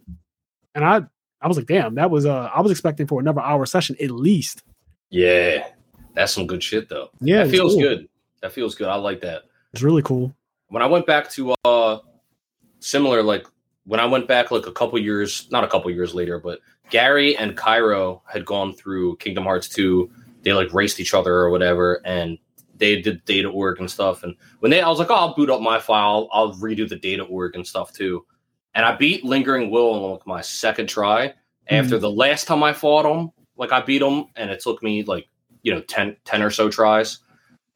And 0.74 0.84
I 0.84 1.02
I 1.42 1.48
was 1.48 1.56
like, 1.56 1.66
damn, 1.66 1.94
that 1.94 2.10
was 2.10 2.26
uh 2.26 2.50
I 2.54 2.60
was 2.60 2.70
expecting 2.70 3.06
for 3.06 3.20
another 3.20 3.40
hour 3.40 3.64
session 3.64 3.96
at 4.02 4.10
least. 4.10 4.62
Yeah, 5.10 5.66
that's 6.20 6.34
some 6.34 6.46
good 6.46 6.62
shit 6.62 6.88
though. 6.90 7.08
Yeah, 7.20 7.44
that 7.44 7.50
feels 7.50 7.72
cool. 7.72 7.82
good. 7.82 8.08
That 8.42 8.52
feels 8.52 8.74
good. 8.74 8.88
I 8.88 8.96
like 8.96 9.22
that. 9.22 9.44
It's 9.72 9.82
really 9.82 10.02
cool. 10.02 10.34
When 10.68 10.82
I 10.82 10.86
went 10.86 11.06
back 11.06 11.30
to 11.30 11.54
uh 11.64 11.98
similar, 12.80 13.22
like 13.22 13.46
when 13.84 14.00
I 14.00 14.04
went 14.04 14.28
back 14.28 14.50
like 14.50 14.66
a 14.66 14.72
couple 14.72 14.98
years, 14.98 15.48
not 15.50 15.64
a 15.64 15.66
couple 15.68 15.90
years 15.90 16.14
later, 16.14 16.38
but 16.38 16.60
Gary 16.90 17.36
and 17.38 17.56
Cairo 17.56 18.22
had 18.26 18.44
gone 18.44 18.74
through 18.74 19.16
Kingdom 19.16 19.44
Hearts 19.44 19.68
2. 19.70 20.10
They 20.42 20.52
like 20.52 20.74
raced 20.74 21.00
each 21.00 21.14
other 21.14 21.34
or 21.34 21.48
whatever, 21.48 22.02
and 22.04 22.36
they 22.76 23.00
did 23.00 23.24
data 23.24 23.48
org 23.48 23.80
and 23.80 23.90
stuff. 23.90 24.22
And 24.22 24.36
when 24.58 24.70
they, 24.70 24.82
I 24.82 24.88
was 24.88 24.98
like, 24.98 25.10
oh, 25.10 25.14
I'll 25.14 25.34
boot 25.34 25.48
up 25.48 25.62
my 25.62 25.78
file. 25.78 26.28
I'll 26.32 26.52
redo 26.54 26.86
the 26.86 26.96
data 26.96 27.22
org 27.22 27.54
and 27.54 27.66
stuff 27.66 27.94
too. 27.94 28.26
And 28.74 28.84
I 28.84 28.94
beat 28.94 29.24
Lingering 29.24 29.70
Will 29.70 29.92
on 29.92 30.10
like 30.12 30.26
my 30.26 30.42
second 30.42 30.88
try. 30.88 31.32
After 31.68 31.98
the 31.98 32.10
last 32.10 32.46
time 32.46 32.62
I 32.62 32.72
fought 32.74 33.06
him, 33.06 33.30
like 33.56 33.72
I 33.72 33.80
beat 33.80 34.02
him, 34.02 34.26
and 34.36 34.50
it 34.50 34.60
took 34.60 34.82
me 34.82 35.04
like 35.04 35.28
you 35.62 35.72
know 35.72 35.80
10, 35.80 36.16
10 36.24 36.42
or 36.42 36.50
so 36.50 36.68
tries. 36.68 37.18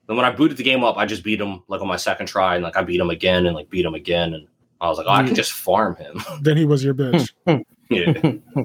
Then 0.06 0.16
when 0.16 0.27
I 0.27 0.31
booted 0.31 0.56
the 0.56 0.62
game 0.62 0.85
up, 0.85 0.97
I 0.97 1.06
just 1.06 1.24
beat 1.24 1.40
him 1.40 1.62
like 1.69 1.81
on 1.81 1.89
my 1.89 1.97
second 1.97 2.27
try, 2.27 2.55
and 2.55 2.65
like 2.65 2.77
I 2.77 2.82
beat 2.82 3.01
him 3.01 3.11
again 3.11 3.47
and 3.47 3.55
like 3.55 3.70
beat 3.70 3.85
him 3.85 3.94
again, 3.94 4.35
and 4.35 4.47
I 4.81 4.89
was 4.89 4.98
like, 4.98 5.06
oh, 5.06 5.12
I 5.12 5.23
can 5.23 5.35
just 5.35 5.52
farm 5.52 5.97
him. 5.97 6.23
Then 6.43 6.56
he 6.56 6.66
was 6.66 6.85
your 6.85 6.94
bitch. 6.94 7.31
yeah, 7.90 8.65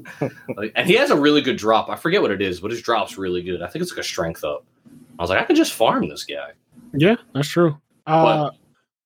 like, 0.58 0.74
and 0.76 0.88
he 0.88 0.96
has 0.96 1.12
a 1.12 1.16
really 1.16 1.42
good 1.42 1.58
drop. 1.58 1.90
I 1.90 1.96
forget 1.96 2.22
what 2.22 2.32
it 2.32 2.42
is, 2.42 2.60
but 2.60 2.72
his 2.72 2.82
drop's 2.82 3.18
really 3.18 3.42
good. 3.42 3.62
I 3.62 3.68
think 3.68 3.84
it's 3.84 3.92
like 3.92 4.00
a 4.00 4.04
strength 4.04 4.44
up. 4.44 4.66
I 5.18 5.24
was 5.24 5.30
like, 5.30 5.40
I 5.40 5.46
can 5.46 5.56
just 5.56 5.74
farm 5.74 6.10
this 6.10 6.24
guy. 6.24 6.52
yeah, 6.94 7.16
that's 7.34 7.48
true. 7.48 7.78
Uh 8.08 8.50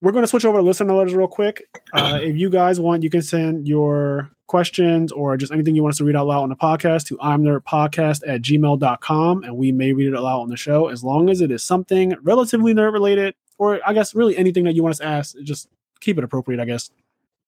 we're 0.03 0.11
gonna 0.11 0.27
switch 0.27 0.43
over 0.43 0.57
to 0.57 0.63
listener 0.63 0.93
letters 0.93 1.15
real 1.15 1.27
quick. 1.30 1.63
Uh 1.93 2.19
if 2.21 2.35
you 2.35 2.49
guys 2.49 2.80
want, 2.80 3.03
you 3.03 3.09
can 3.09 3.21
send 3.21 3.67
your 3.67 4.30
questions 4.47 5.11
or 5.13 5.38
just 5.38 5.51
anything 5.53 5.75
you 5.75 5.81
want 5.81 5.93
us 5.93 5.97
to 5.97 6.03
read 6.03 6.15
out 6.15 6.27
loud 6.27 6.43
on 6.43 6.49
the 6.49 6.55
podcast 6.55 7.07
to 7.07 7.17
I'm 7.21 7.41
nerd 7.41 7.61
podcast 7.61 8.21
at 8.27 8.41
gmail.com 8.41 9.43
and 9.43 9.57
we 9.57 9.71
may 9.71 9.93
read 9.93 10.07
it 10.07 10.13
aloud 10.13 10.41
on 10.41 10.49
the 10.49 10.57
show 10.57 10.89
as 10.89 11.03
long 11.03 11.30
as 11.30 11.39
it 11.39 11.51
is 11.51 11.63
something 11.63 12.15
relatively 12.21 12.73
nerd 12.73 12.91
related, 12.91 13.34
or 13.57 13.80
I 13.88 13.93
guess 13.93 14.13
really 14.13 14.38
anything 14.38 14.65
that 14.65 14.75
you 14.75 14.84
want 14.84 14.91
us 14.91 14.99
to 14.99 15.05
ask. 15.05 15.35
Just 15.41 15.69
keep 16.01 16.17
it 16.17 16.23
appropriate, 16.25 16.59
I 16.59 16.65
guess. 16.65 16.91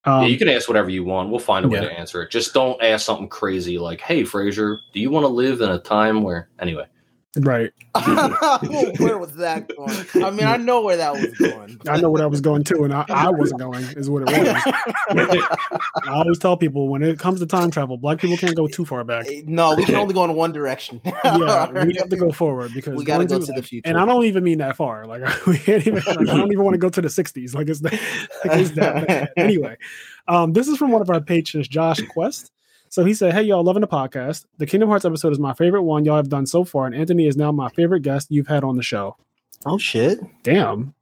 Um, 0.06 0.22
yeah, 0.22 0.28
you 0.28 0.38
can 0.38 0.48
ask 0.48 0.66
whatever 0.66 0.88
you 0.88 1.04
want. 1.04 1.28
We'll 1.30 1.40
find 1.40 1.66
a 1.66 1.68
way 1.68 1.80
yeah. 1.80 1.88
to 1.88 1.92
answer 1.92 2.22
it. 2.22 2.30
Just 2.30 2.54
don't 2.54 2.80
ask 2.82 3.04
something 3.04 3.28
crazy 3.28 3.76
like, 3.76 4.00
"Hey, 4.00 4.24
Fraser, 4.24 4.78
do 4.94 5.00
you 5.00 5.10
want 5.10 5.24
to 5.24 5.28
live 5.28 5.60
in 5.60 5.70
a 5.70 5.78
time 5.78 6.22
where?" 6.22 6.48
Anyway, 6.60 6.86
right. 7.38 7.72
where 8.98 9.18
was 9.18 9.34
that 9.36 9.68
going? 9.74 10.24
I 10.24 10.30
mean, 10.30 10.46
I 10.46 10.56
know 10.56 10.82
where 10.82 10.96
that 10.96 11.12
was 11.14 11.26
going. 11.38 11.80
I 11.88 12.00
know 12.00 12.10
where 12.10 12.22
I 12.22 12.26
was 12.26 12.40
going 12.40 12.64
to, 12.64 12.84
and 12.84 12.92
I, 12.92 13.04
I 13.08 13.30
wasn't 13.30 13.60
going, 13.60 13.84
is 13.96 14.08
what 14.10 14.22
it 14.22 14.28
was. 14.28 14.74
I 16.04 16.10
always 16.10 16.38
tell 16.38 16.56
people 16.56 16.88
when 16.88 17.02
it 17.02 17.18
comes 17.18 17.40
to 17.40 17.46
time 17.46 17.70
travel, 17.70 17.96
black 17.96 18.18
people 18.18 18.36
can't 18.36 18.54
go 18.56 18.66
too 18.66 18.84
far 18.84 19.04
back. 19.04 19.26
No, 19.46 19.74
we 19.74 19.84
can 19.84 19.94
only 19.94 20.14
go 20.14 20.24
in 20.24 20.34
one 20.34 20.52
direction. 20.52 21.00
Yeah, 21.24 21.84
we 21.84 21.94
have 21.96 22.08
to 22.08 22.16
go 22.16 22.30
forward 22.30 22.72
because 22.72 22.96
We 22.96 23.04
gotta 23.04 23.26
going 23.26 23.40
go 23.40 23.46
to 23.46 23.52
the 23.52 23.62
future. 23.62 23.88
And 23.88 23.98
I 23.98 24.04
don't 24.04 24.24
even 24.24 24.44
mean 24.44 24.58
that 24.58 24.76
far. 24.76 25.06
Like 25.06 25.22
we 25.46 25.58
can't 25.58 25.86
even. 25.86 26.02
Like, 26.06 26.20
I 26.20 26.24
don't 26.24 26.52
even 26.52 26.64
want 26.64 26.74
to 26.74 26.78
go 26.78 26.88
to 26.88 27.00
the 27.00 27.08
'60s. 27.08 27.54
Like 27.54 27.68
it's, 27.68 27.80
that- 27.80 27.92
like, 28.44 28.60
it's 28.60 28.70
that 28.72 29.06
bad. 29.06 29.28
Anyway, 29.36 29.76
um, 30.28 30.52
this 30.52 30.68
is 30.68 30.78
from 30.78 30.92
one 30.92 31.02
of 31.02 31.10
our 31.10 31.20
patrons, 31.20 31.68
Josh 31.68 32.00
Quest. 32.08 32.52
So 32.96 33.04
he 33.04 33.12
said, 33.12 33.34
"Hey 33.34 33.42
y'all, 33.42 33.62
loving 33.62 33.82
the 33.82 33.86
podcast. 33.86 34.46
The 34.56 34.64
Kingdom 34.64 34.88
Hearts 34.88 35.04
episode 35.04 35.30
is 35.30 35.38
my 35.38 35.52
favorite 35.52 35.82
one 35.82 36.06
y'all 36.06 36.16
have 36.16 36.30
done 36.30 36.46
so 36.46 36.64
far, 36.64 36.86
and 36.86 36.94
Anthony 36.94 37.26
is 37.26 37.36
now 37.36 37.52
my 37.52 37.68
favorite 37.68 38.00
guest 38.00 38.28
you've 38.30 38.46
had 38.46 38.64
on 38.64 38.78
the 38.78 38.82
show. 38.82 39.18
oh 39.66 39.76
shit! 39.76 40.18
Damn, 40.42 40.94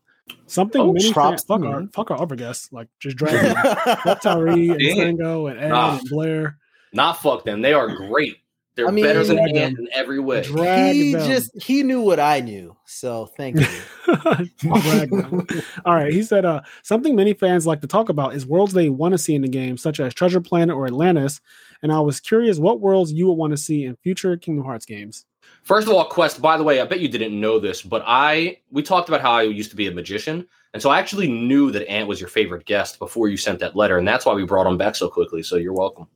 something 0.48 0.80
Oh, 0.80 0.92
many 0.92 1.12
props 1.12 1.44
fans, 1.44 1.44
fuck 1.44 1.62
our 1.62 1.86
fuck 1.94 2.10
our 2.10 2.20
other 2.20 2.34
guests, 2.34 2.72
like 2.72 2.88
just 2.98 3.16
drag 3.16 3.34
them. 3.40 3.54
fuck 4.02 4.20
Tyree 4.22 4.70
and 4.70 4.80
Tango 4.80 5.46
and 5.46 5.60
Ed 5.60 5.68
Nah. 5.68 5.98
and 5.98 6.08
Blair. 6.10 6.58
not 6.92 7.22
fuck 7.22 7.44
them. 7.44 7.62
They 7.62 7.74
are 7.74 7.86
great. 7.94 8.38
They're 8.76 8.88
I 8.88 8.90
mean- 8.90 9.04
better 9.04 9.24
than 9.24 9.36
Drag 9.36 9.56
Ant 9.56 9.78
in 9.78 9.88
every 9.92 10.18
way. 10.18 10.42
Drag 10.42 10.94
he 10.94 11.12
them. 11.12 11.28
just 11.28 11.62
he 11.62 11.82
knew 11.82 12.00
what 12.00 12.18
I 12.18 12.40
knew, 12.40 12.76
so 12.84 13.26
thank 13.26 13.60
you. 13.60 13.66
Drag 14.58 15.10
them. 15.10 15.46
All 15.84 15.94
right. 15.94 16.12
He 16.12 16.22
said, 16.22 16.44
uh, 16.44 16.62
something 16.82 17.14
many 17.14 17.34
fans 17.34 17.66
like 17.66 17.80
to 17.82 17.86
talk 17.86 18.08
about 18.08 18.34
is 18.34 18.44
worlds 18.46 18.72
they 18.72 18.88
want 18.88 19.12
to 19.12 19.18
see 19.18 19.34
in 19.34 19.42
the 19.42 19.48
game, 19.48 19.76
such 19.76 20.00
as 20.00 20.12
Treasure 20.12 20.40
Planet 20.40 20.74
or 20.74 20.86
Atlantis. 20.86 21.40
And 21.82 21.92
I 21.92 22.00
was 22.00 22.18
curious 22.18 22.58
what 22.58 22.80
worlds 22.80 23.12
you 23.12 23.28
would 23.28 23.34
want 23.34 23.52
to 23.52 23.56
see 23.56 23.84
in 23.84 23.96
future 23.96 24.36
Kingdom 24.36 24.64
Hearts 24.64 24.86
games. 24.86 25.24
First 25.62 25.86
of 25.86 25.94
all, 25.94 26.04
Quest. 26.06 26.42
By 26.42 26.56
the 26.56 26.64
way, 26.64 26.80
I 26.80 26.84
bet 26.84 27.00
you 27.00 27.08
didn't 27.08 27.38
know 27.38 27.58
this, 27.60 27.80
but 27.82 28.02
I 28.06 28.58
we 28.70 28.82
talked 28.82 29.08
about 29.08 29.20
how 29.20 29.32
I 29.32 29.42
used 29.42 29.70
to 29.70 29.76
be 29.76 29.86
a 29.86 29.92
magician, 29.92 30.46
and 30.72 30.82
so 30.82 30.90
I 30.90 30.98
actually 30.98 31.28
knew 31.28 31.70
that 31.70 31.88
Ant 31.88 32.08
was 32.08 32.20
your 32.20 32.28
favorite 32.28 32.64
guest 32.66 32.98
before 32.98 33.28
you 33.28 33.36
sent 33.36 33.60
that 33.60 33.76
letter, 33.76 33.98
and 33.98 34.08
that's 34.08 34.26
why 34.26 34.34
we 34.34 34.44
brought 34.44 34.66
him 34.66 34.78
back 34.78 34.96
so 34.96 35.08
quickly. 35.08 35.42
So 35.42 35.56
you're 35.56 35.74
welcome. 35.74 36.06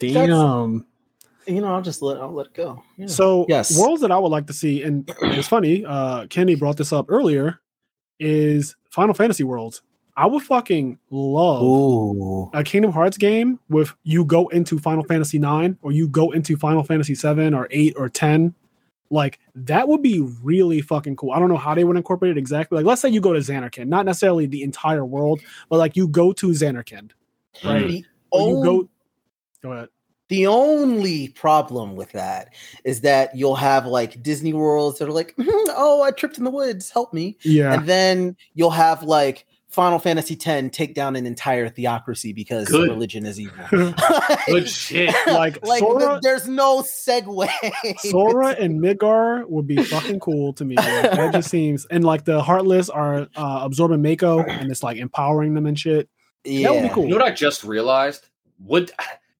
Damn. 0.00 0.86
You 1.48 1.60
know, 1.62 1.74
I'll 1.74 1.82
just 1.82 2.02
let 2.02 2.18
I'll 2.18 2.32
let 2.32 2.46
it 2.48 2.54
go. 2.54 2.82
Yeah. 2.96 3.06
So 3.06 3.46
Yes. 3.48 3.78
worlds 3.80 4.02
that 4.02 4.12
I 4.12 4.18
would 4.18 4.28
like 4.28 4.46
to 4.48 4.52
see, 4.52 4.82
and 4.82 5.10
it's 5.22 5.48
funny, 5.48 5.84
uh, 5.84 6.26
Kenny 6.26 6.54
brought 6.54 6.76
this 6.76 6.92
up 6.92 7.06
earlier, 7.08 7.58
is 8.20 8.76
Final 8.90 9.14
Fantasy 9.14 9.44
worlds. 9.44 9.82
I 10.16 10.26
would 10.26 10.42
fucking 10.42 10.98
love 11.10 11.62
Ooh. 11.62 12.50
a 12.52 12.64
Kingdom 12.64 12.90
Hearts 12.90 13.16
game 13.16 13.60
with 13.68 13.94
you 14.02 14.24
go 14.24 14.48
into 14.48 14.78
Final 14.78 15.04
Fantasy 15.04 15.38
9 15.38 15.78
or 15.82 15.92
you 15.92 16.08
go 16.08 16.32
into 16.32 16.56
Final 16.56 16.82
Fantasy 16.82 17.14
7 17.14 17.54
or 17.54 17.68
8 17.70 17.94
or 17.96 18.08
10. 18.08 18.52
Like 19.10 19.38
that 19.54 19.86
would 19.88 20.02
be 20.02 20.20
really 20.42 20.80
fucking 20.82 21.16
cool. 21.16 21.30
I 21.30 21.38
don't 21.38 21.48
know 21.48 21.56
how 21.56 21.74
they 21.74 21.84
would 21.84 21.96
incorporate 21.96 22.32
it 22.32 22.38
exactly. 22.38 22.76
Like 22.76 22.84
let's 22.86 23.00
say 23.00 23.08
you 23.08 23.20
go 23.20 23.32
to 23.32 23.38
Zanarkand, 23.38 23.86
not 23.86 24.04
necessarily 24.06 24.46
the 24.46 24.62
entire 24.64 25.04
world, 25.04 25.40
but 25.70 25.78
like 25.78 25.96
you 25.96 26.08
go 26.08 26.32
to 26.32 26.48
Zanarkand. 26.48 27.12
Right. 27.64 27.86
The, 27.88 28.04
Or 28.32 28.48
you 28.50 28.56
on- 28.58 28.64
go 28.64 28.88
Go 29.62 29.72
ahead. 29.72 29.88
The 30.28 30.46
only 30.46 31.28
problem 31.28 31.96
with 31.96 32.12
that 32.12 32.54
is 32.84 33.00
that 33.02 33.34
you'll 33.36 33.56
have 33.56 33.86
like 33.86 34.22
Disney 34.22 34.52
worlds 34.52 34.98
that 34.98 35.08
are 35.08 35.12
like, 35.12 35.34
"Mhm, 35.36 35.46
oh, 35.76 36.02
I 36.02 36.10
tripped 36.10 36.38
in 36.38 36.44
the 36.44 36.50
woods, 36.50 36.90
help 36.90 37.12
me. 37.14 37.36
Yeah. 37.42 37.72
And 37.74 37.86
then 37.86 38.36
you'll 38.54 38.70
have 38.70 39.02
like 39.02 39.46
Final 39.70 39.98
Fantasy 39.98 40.36
X 40.44 40.68
take 40.76 40.94
down 40.94 41.14
an 41.14 41.26
entire 41.26 41.68
theocracy 41.68 42.32
because 42.32 42.68
Good. 42.68 42.88
religion 42.90 43.26
is 43.26 43.38
evil. 43.38 43.64
Good 44.46 44.68
shit. 44.68 45.14
Like, 45.26 45.64
like 45.66 45.80
Sora- 45.80 46.08
th- 46.12 46.20
there's 46.22 46.48
no 46.48 46.82
segue. 46.82 47.48
Sora 47.98 48.48
and 48.58 48.80
Midgar 48.80 49.46
would 49.48 49.66
be 49.66 49.76
fucking 49.82 50.20
cool 50.20 50.52
to 50.54 50.64
me. 50.64 50.74
Like, 50.76 50.86
that 51.12 51.32
just 51.34 51.50
seems 51.50 51.84
and 51.90 52.02
like 52.02 52.24
the 52.24 52.42
Heartless 52.42 52.88
are 52.88 53.28
uh, 53.36 53.60
absorbing 53.62 54.00
Mako 54.02 54.40
and 54.42 54.70
it's 54.70 54.82
like 54.82 54.96
empowering 54.96 55.54
them 55.54 55.66
and 55.66 55.78
shit. 55.78 56.08
yeah. 56.44 56.68
That 56.68 56.74
would 56.74 56.82
be 56.88 56.94
cool. 56.94 57.04
You 57.04 57.10
know 57.10 57.16
what 57.16 57.30
I 57.32 57.34
just 57.34 57.62
realized? 57.64 58.26
Would 58.60 58.90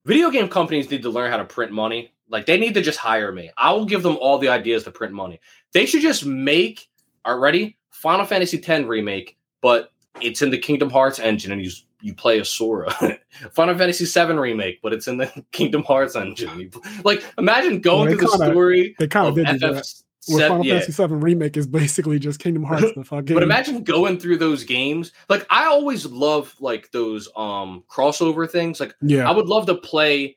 video 0.09 0.31
game 0.31 0.49
companies 0.49 0.91
need 0.91 1.03
to 1.03 1.11
learn 1.11 1.31
how 1.31 1.37
to 1.37 1.45
print 1.45 1.71
money? 1.71 2.13
Like 2.31 2.47
they 2.47 2.59
need 2.59 2.75
to 2.75 2.83
just 2.83 2.99
hire 2.99 3.31
me. 3.33 3.51
I 3.57 3.73
will 3.73 3.85
give 3.85 4.03
them 4.03 4.17
all 4.21 4.39
the 4.39 4.49
ideas 4.49 4.83
to 4.85 4.91
print 4.91 5.13
money. 5.13 5.41
They 5.73 5.87
should 5.87 6.03
just 6.03 6.25
make 6.27 6.89
already 7.27 7.77
Final 7.91 8.27
Fantasy 8.27 8.63
X 8.63 8.85
remake, 8.87 9.37
but 9.63 9.93
it's 10.21 10.43
in 10.43 10.51
the 10.51 10.59
Kingdom 10.59 10.91
Hearts 10.91 11.19
engine 11.21 11.53
and 11.53 11.63
you 11.65 11.71
you 12.01 12.15
play 12.15 12.39
as 12.41 12.49
Sora. 12.49 12.93
Final 13.53 13.77
Fantasy 13.77 14.05
VII 14.05 14.35
remake, 14.35 14.81
but 14.83 14.93
it's 14.93 15.09
in 15.09 15.17
the 15.17 15.27
Kingdom 15.53 15.83
Hearts 15.85 16.17
engine. 16.17 16.71
Like 17.05 17.23
imagine 17.39 17.81
going 17.81 18.09
Well, 18.11 18.19
through 18.19 18.27
the 18.29 18.37
kinda- 18.39 18.53
story 18.53 18.95
They 18.99 19.07
kind 19.09 19.29
of 19.29 19.35
did 19.35 19.61
FF. 19.61 20.03
That. 20.29 20.35
With 20.35 20.49
Final 20.49 20.67
yeah. 20.67 20.81
Fantasy 20.81 21.07
VII 21.07 21.15
remake 21.15 21.57
is 21.57 21.67
basically 21.67 22.19
just 22.19 22.41
Kingdom 22.41 22.65
Hearts. 22.65 22.93
The 22.95 23.05
fucking 23.05 23.35
But 23.35 23.43
imagine 23.43 23.83
going 23.85 24.19
through 24.19 24.39
those 24.39 24.65
games. 24.65 25.13
Like 25.29 25.47
I 25.51 25.65
always 25.67 26.07
love 26.07 26.55
like 26.61 26.91
those 26.91 27.29
um 27.37 27.85
crossover 27.89 28.51
things. 28.51 28.81
Like 28.81 28.95
yeah, 29.01 29.29
I 29.29 29.33
would 29.33 29.47
love 29.47 29.67
to 29.67 29.75
play 29.75 30.37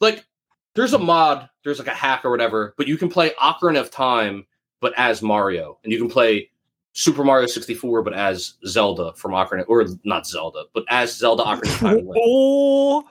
like 0.00 0.24
there's 0.74 0.92
a 0.92 0.98
mod, 0.98 1.48
there's 1.64 1.78
like 1.78 1.88
a 1.88 1.94
hack 1.94 2.24
or 2.24 2.30
whatever, 2.30 2.74
but 2.76 2.86
you 2.86 2.96
can 2.96 3.08
play 3.08 3.30
Ocarina 3.40 3.80
of 3.80 3.90
Time 3.90 4.46
but 4.80 4.92
as 4.96 5.22
Mario. 5.22 5.78
And 5.82 5.92
you 5.92 5.98
can 5.98 6.08
play 6.08 6.50
Super 6.92 7.24
Mario 7.24 7.46
64 7.46 8.02
but 8.02 8.14
as 8.14 8.54
Zelda 8.66 9.12
from 9.14 9.32
Ocarina 9.32 9.64
or 9.68 9.86
not 10.04 10.26
Zelda, 10.26 10.64
but 10.74 10.84
as 10.88 11.16
Zelda 11.16 11.44
Ocarina 11.44 11.72
of 11.72 11.78
Time. 11.80 12.10
Oh, 12.18 13.04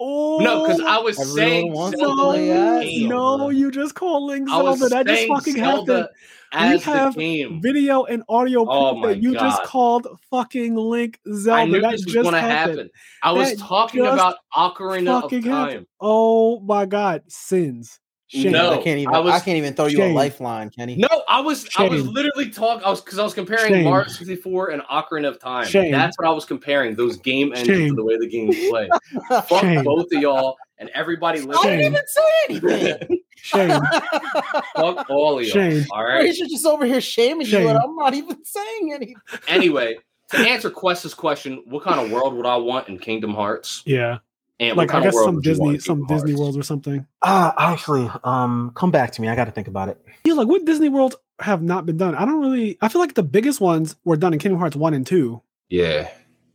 oh, 0.00 0.38
No, 0.40 0.62
because 0.62 0.80
I 0.80 0.98
was 0.98 1.34
saying 1.34 1.72
wants 1.72 1.98
to 1.98 2.04
Zelda 2.04 2.22
play 2.22 2.50
as 2.50 2.84
game. 2.84 3.08
no, 3.08 3.50
you 3.50 3.70
just 3.70 3.94
call 3.94 4.26
Link 4.26 4.48
I 4.50 4.62
was 4.62 4.78
Zelda. 4.78 4.94
That 4.94 5.06
just 5.06 5.20
saying 5.20 5.34
fucking 5.34 5.56
Zelda 5.56 5.92
happened. 5.94 6.08
as 6.52 6.82
have 6.84 7.14
the 7.14 7.20
game. 7.20 7.60
Video 7.62 8.04
and 8.04 8.22
audio 8.28 8.66
Oh 8.68 8.92
proof 8.92 9.02
my 9.02 9.08
that 9.08 9.22
you 9.22 9.34
just 9.34 9.62
called 9.64 10.06
fucking 10.30 10.74
Link 10.76 11.18
Zelda. 11.32 11.60
I 11.62 11.64
knew 11.66 11.80
that 11.80 11.92
this 11.92 12.06
was 12.06 12.14
going 12.14 12.32
to 12.34 12.40
happened. 12.40 12.78
happen. 12.78 12.90
I 13.22 13.32
was 13.32 13.50
That 13.50 13.58
talking 13.58 14.00
about 14.06 14.36
Ocarina 14.54 15.22
of 15.24 15.30
Time. 15.30 15.42
happened. 15.42 15.86
Oh 16.00 16.60
my 16.60 16.86
god, 16.86 17.22
sins. 17.28 17.98
Shame. 18.34 18.50
No. 18.50 18.72
I 18.72 18.82
can't 18.82 18.98
even. 18.98 19.14
I 19.14 19.20
I, 19.20 19.38
can't 19.38 19.56
even 19.56 19.74
throw 19.74 19.86
you 19.86 20.02
a 20.02 20.12
lifeline, 20.12 20.68
Kenny. 20.70 20.96
No, 20.96 21.22
I 21.28 21.40
was 21.40 21.68
I 21.78 21.88
was 21.88 22.04
literally 22.08 22.50
talking. 22.50 22.84
I 22.84 22.90
was 22.90 23.00
because 23.00 23.20
I 23.20 23.22
was 23.22 23.32
comparing 23.32 23.72
Shame. 23.72 23.84
Mario 23.84 24.08
64 24.08 24.70
and 24.70 24.82
Ocarina 24.82 25.28
of 25.28 25.38
Time. 25.38 25.66
Shame. 25.66 25.92
That's 25.92 26.18
what 26.18 26.26
I 26.26 26.32
was 26.32 26.44
comparing. 26.44 26.96
Those 26.96 27.16
game 27.16 27.52
engines 27.52 27.78
Shame. 27.78 27.88
to 27.90 27.94
the 27.94 28.04
way 28.04 28.16
the 28.18 28.26
games 28.26 28.56
play. 28.68 28.88
Fuck 29.28 29.60
Shame. 29.60 29.84
both 29.84 30.06
of 30.12 30.20
y'all 30.20 30.56
and 30.78 30.90
everybody 30.94 31.42
listening. 31.42 31.74
I 31.74 31.76
didn't 31.76 31.92
even 31.92 32.06
say 32.06 32.22
anything. 32.48 33.20
Shame. 33.36 33.80
Fuck 34.76 35.08
all 35.08 35.38
of 35.38 35.44
y'all. 35.44 35.52
Shame. 35.52 35.86
All 35.92 36.02
right. 36.02 36.26
He's 36.26 36.38
just 36.38 36.66
over 36.66 36.84
here 36.86 37.00
shaming 37.00 37.46
Shame. 37.46 37.62
you, 37.62 37.68
and 37.68 37.78
I'm 37.78 37.94
not 37.94 38.14
even 38.14 38.44
saying 38.44 38.92
anything. 38.92 39.16
Anyway, 39.46 39.96
to 40.30 40.38
answer 40.38 40.70
Quest's 40.70 41.14
question, 41.14 41.62
what 41.66 41.84
kind 41.84 42.00
of 42.00 42.10
world 42.10 42.34
would 42.34 42.46
I 42.46 42.56
want 42.56 42.88
in 42.88 42.98
Kingdom 42.98 43.32
Hearts? 43.32 43.82
Yeah. 43.86 44.18
And 44.60 44.76
like 44.76 44.94
I 44.94 45.02
guess 45.02 45.14
some 45.14 45.36
would 45.36 45.46
you 45.46 45.58
want 45.58 45.74
Disney 45.74 45.78
some 45.80 46.06
Disney 46.06 46.32
Hearts? 46.32 46.40
worlds 46.40 46.56
or 46.56 46.62
something. 46.62 47.06
Ah, 47.22 47.54
actually, 47.72 48.08
um, 48.22 48.70
come 48.74 48.90
back 48.90 49.10
to 49.12 49.22
me. 49.22 49.28
I 49.28 49.34
got 49.34 49.46
to 49.46 49.50
think 49.50 49.66
about 49.66 49.88
it. 49.88 50.00
Yeah, 50.24 50.34
like 50.34 50.46
what 50.46 50.64
Disney 50.64 50.88
worlds 50.88 51.16
have 51.40 51.62
not 51.62 51.86
been 51.86 51.96
done? 51.96 52.14
I 52.14 52.24
don't 52.24 52.40
really. 52.40 52.78
I 52.80 52.88
feel 52.88 53.00
like 53.00 53.14
the 53.14 53.24
biggest 53.24 53.60
ones 53.60 53.96
were 54.04 54.16
done 54.16 54.32
in 54.32 54.38
Kingdom 54.38 54.60
Hearts 54.60 54.76
one 54.76 54.94
and 54.94 55.06
two. 55.06 55.42
Yeah. 55.68 56.08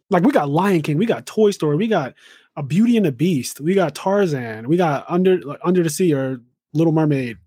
Like 0.10 0.24
we 0.24 0.32
got 0.32 0.50
Lion 0.50 0.82
King, 0.82 0.98
we 0.98 1.06
got 1.06 1.26
Toy 1.26 1.52
Story, 1.52 1.76
we 1.76 1.88
got 1.88 2.16
a 2.56 2.64
Beauty 2.64 2.98
and 2.98 3.06
the 3.06 3.12
Beast, 3.12 3.60
we 3.60 3.76
got 3.76 3.96
Tarzan, 3.96 4.68
we 4.68 4.78
got 4.78 5.06
Under 5.08 5.40
like, 5.42 5.60
Under 5.64 5.84
the 5.84 5.90
Sea 5.90 6.14
or 6.14 6.42
Little 6.74 6.94
Mermaid, 6.94 7.38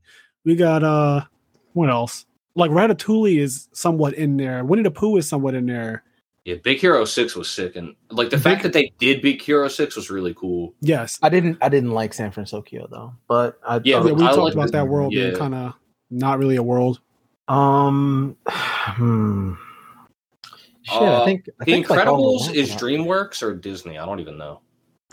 we 0.44 0.54
got 0.54 0.84
uh 0.84 1.22
what 1.72 1.90
else? 1.90 2.26
Like 2.54 2.70
Ratatouille 2.70 3.38
is 3.38 3.68
somewhat 3.72 4.14
in 4.14 4.36
there. 4.36 4.64
Winnie 4.64 4.82
the 4.82 4.90
Pooh 4.90 5.16
is 5.16 5.26
somewhat 5.28 5.54
in 5.54 5.66
there. 5.66 6.04
Yeah, 6.44 6.56
Big 6.62 6.78
Hero 6.80 7.04
Six 7.04 7.36
was 7.36 7.48
sick, 7.48 7.76
and 7.76 7.94
like 8.10 8.30
the 8.30 8.36
Big- 8.36 8.42
fact 8.42 8.62
that 8.64 8.72
they 8.72 8.92
did 8.98 9.22
Big 9.22 9.40
Hero 9.40 9.68
Six 9.68 9.94
was 9.94 10.10
really 10.10 10.34
cool. 10.34 10.74
Yes, 10.80 11.18
I 11.22 11.28
didn't. 11.28 11.58
I 11.62 11.68
didn't 11.68 11.92
like 11.92 12.12
San 12.14 12.32
Francisco 12.32 12.88
though, 12.90 13.14
but 13.28 13.58
I 13.66 13.76
Yeah, 13.84 14.02
yeah, 14.04 14.12
we 14.12 14.24
I 14.24 14.32
talked 14.34 14.54
about 14.54 14.66
the- 14.66 14.72
that 14.72 14.88
world 14.88 15.10
being 15.12 15.36
kind 15.36 15.54
of 15.54 15.74
not 16.10 16.38
really 16.40 16.56
a 16.56 16.62
world. 16.62 17.00
Um, 17.48 18.36
hmm. 18.48 19.54
Shit, 20.84 21.00
Uh, 21.00 21.22
I 21.22 21.24
think 21.24 21.44
I 21.60 21.64
The 21.64 21.72
think, 21.72 21.90
like, 21.90 21.98
the 22.00 22.04
Incredibles 22.10 22.40
ones 22.46 22.56
is 22.56 22.74
are- 22.74 22.78
DreamWorks 22.78 23.42
or 23.42 23.54
Disney? 23.54 23.98
I 23.98 24.04
don't 24.04 24.18
even 24.18 24.36
know. 24.36 24.60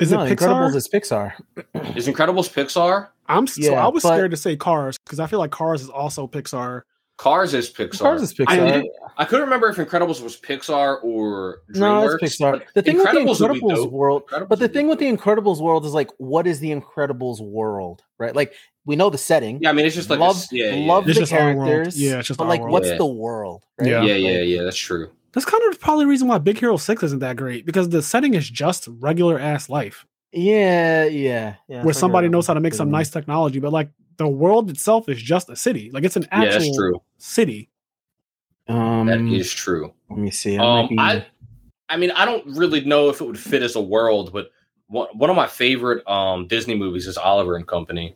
Is 0.01 0.11
no, 0.11 0.23
it 0.23 0.35
Incredibles 0.35 0.71
Pixar? 0.71 0.75
is 0.75 0.87
Pixar. 0.87 1.95
Is 1.97 2.07
Incredibles 2.07 2.51
Pixar? 2.51 3.09
I'm 3.27 3.45
so 3.45 3.61
Yeah, 3.61 3.85
I 3.85 3.89
was 3.89 4.01
but- 4.01 4.15
scared 4.15 4.31
to 4.31 4.37
say 4.37 4.55
Cars 4.55 4.97
because 5.05 5.19
I 5.19 5.27
feel 5.27 5.37
like 5.39 5.51
Cars 5.51 5.81
is 5.83 5.89
also 5.89 6.25
Pixar. 6.25 6.81
Cars 7.17 7.53
is 7.53 7.69
Pixar. 7.69 7.99
Cars 7.99 8.21
is 8.23 8.31
I, 8.31 8.43
Pixar. 8.45 8.65
didn't- 8.71 8.91
I 9.19 9.25
couldn't 9.25 9.43
remember 9.45 9.69
if 9.69 9.75
Incredibles 9.75 10.21
was 10.23 10.37
Pixar 10.39 11.03
or 11.03 11.59
DreamWorks. 11.71 11.75
no, 11.77 12.05
it's 12.07 12.23
Pixar. 12.39 12.61
The 12.73 12.81
thing 12.81 12.97
with 12.97 13.05
the 13.11 13.17
Incredibles 13.19 13.41
would 13.41 13.53
be 13.53 13.59
Incredibles 13.59 13.75
dope. 13.75 13.91
world, 13.91 14.23
Incredibles 14.27 14.47
but 14.49 14.59
the 14.59 14.69
thing 14.69 14.87
with 14.87 14.99
the. 14.99 15.05
Incredibles 15.11 15.59
world 15.61 15.85
is 15.85 15.91
like, 15.93 16.09
what 16.17 16.47
is 16.47 16.59
the 16.61 16.71
Incredibles 16.71 17.41
world, 17.41 18.01
right? 18.17 18.33
Like 18.35 18.53
we 18.85 18.95
know 18.95 19.09
the 19.09 19.17
setting. 19.17 19.59
Yeah, 19.61 19.69
I 19.69 19.73
mean 19.73 19.85
it's 19.85 19.95
just 19.95 20.09
like 20.09 20.19
love, 20.19 20.37
a, 20.51 20.55
yeah, 20.55 20.71
love 20.87 21.07
It's 21.07 21.17
the 21.17 21.21
just 21.23 21.31
characters. 21.33 22.01
Yeah, 22.01 22.19
it's 22.19 22.29
just 22.29 22.37
but 22.37 22.47
like, 22.47 22.61
world. 22.61 22.71
what's 22.71 22.87
Yeah. 22.87 22.97
the 22.97 23.05
world? 23.05 23.63
Right? 23.77 23.89
Yeah. 23.89 24.03
yeah, 24.03 24.15
yeah, 24.15 24.29
yeah, 24.37 24.41
yeah. 24.41 24.63
That's 24.63 24.77
true. 24.77 25.09
That's 25.33 25.45
kind 25.45 25.61
of 25.69 25.79
probably 25.79 26.05
the 26.05 26.09
reason 26.09 26.27
why 26.27 26.37
Big 26.39 26.57
Hero 26.57 26.77
Six 26.77 27.03
isn't 27.03 27.19
that 27.19 27.35
great 27.35 27.65
because 27.65 27.89
the 27.89 28.01
setting 28.01 28.33
is 28.33 28.49
just 28.49 28.87
regular 28.99 29.37
ass 29.39 29.69
life 29.69 30.05
yeah, 30.31 31.05
yeah, 31.05 31.55
yeah. 31.67 31.83
where 31.83 31.93
somebody 31.93 32.29
knows 32.29 32.47
how 32.47 32.53
to 32.53 32.59
make 32.59 32.73
some 32.73 32.89
nice 32.89 33.09
technology, 33.09 33.59
but 33.59 33.71
like 33.73 33.89
the 34.17 34.27
world 34.27 34.69
itself 34.69 35.07
is 35.09 35.21
just 35.21 35.49
a 35.49 35.55
city. 35.55 35.91
Like 35.93 36.03
it's 36.03 36.15
an 36.15 36.23
Yeah, 36.31 36.43
actual 36.43 36.59
that's 36.59 36.75
true. 36.77 37.01
city. 37.17 37.68
Um, 38.69 39.07
That 39.07 39.19
is 39.21 39.51
true. 39.51 39.93
let 40.09 40.19
me 40.19 40.31
see. 40.31 40.57
I 40.57 40.63
Um, 40.81 40.87
be- 40.87 40.95
I, 40.99 41.25
I 41.89 41.97
mean, 41.97 42.11
I 42.11 42.23
don't 42.25 42.45
really 42.45 42.81
know 42.85 43.09
if 43.09 43.19
it 43.19 43.25
would 43.25 43.39
fit 43.39 43.63
as 43.63 43.75
a 43.75 43.81
world, 43.81 44.31
but 44.31 44.51
one, 44.87 45.07
one 45.13 45.29
of 45.29 45.35
my 45.35 45.47
favorite 45.47 46.07
um 46.07 46.47
Disney 46.47 46.75
movies 46.75 47.07
is 47.07 47.17
Oliver 47.17 47.55
and 47.55 47.67
Company. 47.67 48.15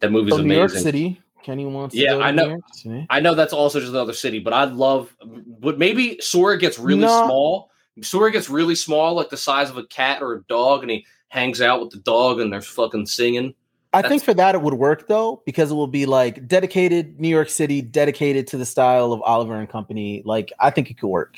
That 0.00 0.12
movie's 0.12 0.34
from 0.36 0.46
New 0.46 0.54
York 0.54 0.70
amazing. 0.70 0.82
City. 0.84 1.22
Kenny 1.42 1.66
wants. 1.66 1.94
to 1.94 2.00
Yeah, 2.00 2.10
go 2.10 2.18
to 2.18 2.24
I 2.24 2.30
New 2.32 2.36
know. 2.36 2.48
York 2.48 2.62
City. 2.72 3.06
I 3.10 3.20
know 3.20 3.34
that's 3.34 3.52
also 3.52 3.80
just 3.80 3.92
another 3.92 4.12
city, 4.12 4.38
but 4.40 4.52
I 4.52 4.64
love. 4.64 5.16
But 5.60 5.78
maybe 5.78 6.20
Sora 6.20 6.58
gets 6.58 6.78
really 6.78 7.02
No. 7.02 7.26
small. 7.26 7.70
Sora 8.02 8.30
gets 8.30 8.48
really 8.50 8.74
small, 8.74 9.14
like 9.14 9.28
the 9.30 9.36
size 9.36 9.70
of 9.70 9.76
a 9.78 9.84
cat 9.86 10.22
or 10.22 10.34
a 10.34 10.42
dog, 10.44 10.82
and 10.82 10.90
he 10.90 11.06
hangs 11.28 11.60
out 11.60 11.80
with 11.80 11.90
the 11.90 11.98
dog, 11.98 12.40
and 12.40 12.52
they're 12.52 12.60
fucking 12.60 13.06
singing. 13.06 13.54
I 13.98 14.02
That's- 14.02 14.10
think 14.10 14.24
for 14.24 14.34
that 14.34 14.54
it 14.54 14.62
would 14.62 14.74
work 14.74 15.08
though 15.08 15.42
because 15.44 15.70
it 15.70 15.74
will 15.74 15.88
be 15.88 16.06
like 16.06 16.46
dedicated 16.46 17.18
New 17.18 17.28
York 17.28 17.48
City, 17.48 17.82
dedicated 17.82 18.46
to 18.48 18.56
the 18.56 18.64
style 18.66 19.12
of 19.12 19.20
Oliver 19.22 19.56
and 19.56 19.68
Company. 19.68 20.22
Like 20.24 20.52
I 20.60 20.70
think 20.70 20.90
it 20.90 20.98
could 20.98 21.08
work. 21.08 21.36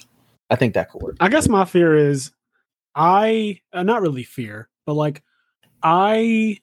I 0.51 0.57
think 0.57 0.75
that 0.75 0.91
could 0.91 1.01
work. 1.01 1.17
I 1.21 1.29
guess 1.29 1.49
my 1.49 1.65
fear 1.65 1.97
is 1.97 2.33
I 2.95 3.61
uh, 3.73 3.83
not 3.83 4.03
really 4.03 4.25
fear, 4.25 4.69
but 4.85 4.95
like 4.95 5.23
I 5.83 6.59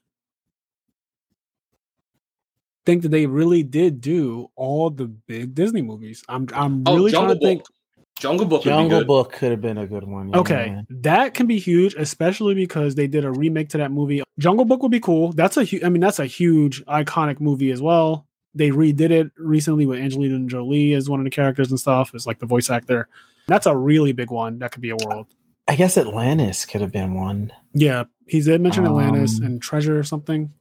think 2.86 3.02
that 3.02 3.10
they 3.10 3.26
really 3.26 3.64
did 3.64 4.00
do 4.00 4.50
all 4.56 4.90
the 4.90 5.08
big 5.08 5.56
Disney 5.56 5.82
movies. 5.82 6.24
I'm 6.30 6.48
I'm 6.54 6.84
Oh, 6.86 6.96
really 6.96 7.12
trying 7.12 7.30
to 7.30 7.40
think 7.40 7.62
Book. 7.62 7.74
Jungle 8.20 8.46
Book 8.46 8.66
would 8.66 8.72
be 8.72 8.76
Jungle 8.76 9.00
good. 9.00 9.08
Book 9.08 9.32
could 9.34 9.52
have 9.52 9.62
been 9.62 9.78
a 9.78 9.86
good 9.88 10.04
one. 10.04 10.30
yeah. 10.30 10.38
Okay, 10.38 10.82
that 10.90 11.34
can 11.34 11.46
be 11.48 11.60
huge, 11.60 11.94
especially 11.96 12.54
because 12.56 12.96
they 12.96 13.08
did 13.08 13.26
a 13.26 13.32
remake 13.32 13.70
to 13.70 13.78
that 13.78 13.92
movie. 13.92 14.24
Jungle 14.40 14.66
Book 14.66 14.82
would 14.82 14.92
be 14.92 15.00
cool. 15.00 15.32
That's 15.34 15.58
a 15.58 15.64
huge. 15.64 15.84
I 15.84 15.90
mean, 15.90 16.02
that's 16.02 16.20
a 16.20 16.26
huge 16.26 16.84
iconic 16.86 17.40
movie 17.40 17.72
as 17.72 17.82
well. 17.82 18.26
They 18.56 18.70
redid 18.72 19.12
it 19.12 19.32
recently 19.38 19.86
with 19.86 20.00
Angelina 20.00 20.40
Jolie 20.48 20.94
as 20.94 21.10
one 21.10 21.20
of 21.20 21.24
the 21.26 21.30
characters 21.30 21.70
and 21.70 21.80
stuff. 21.80 22.12
As 22.16 22.26
like 22.26 22.40
the 22.40 22.46
voice 22.48 22.70
actor. 22.70 23.08
That's 23.48 23.66
a 23.66 23.76
really 23.78 24.12
big 24.12 24.30
one. 24.32 24.60
That 24.60 24.72
could 24.72 24.82
be 24.82 24.90
a 24.90 24.98
world. 25.06 25.28
I 25.70 25.76
guess 25.76 25.98
Atlantis 25.98 26.66
could 26.66 26.82
have 26.82 26.92
been 26.92 27.14
one. 27.14 27.52
Yeah, 27.74 28.06
he 28.28 28.42
did 28.42 28.62
mention 28.62 28.86
Atlantis 28.86 29.40
Um, 29.40 29.46
and 29.46 29.62
Treasure 29.62 29.98
or 30.00 30.04
something. 30.04 30.54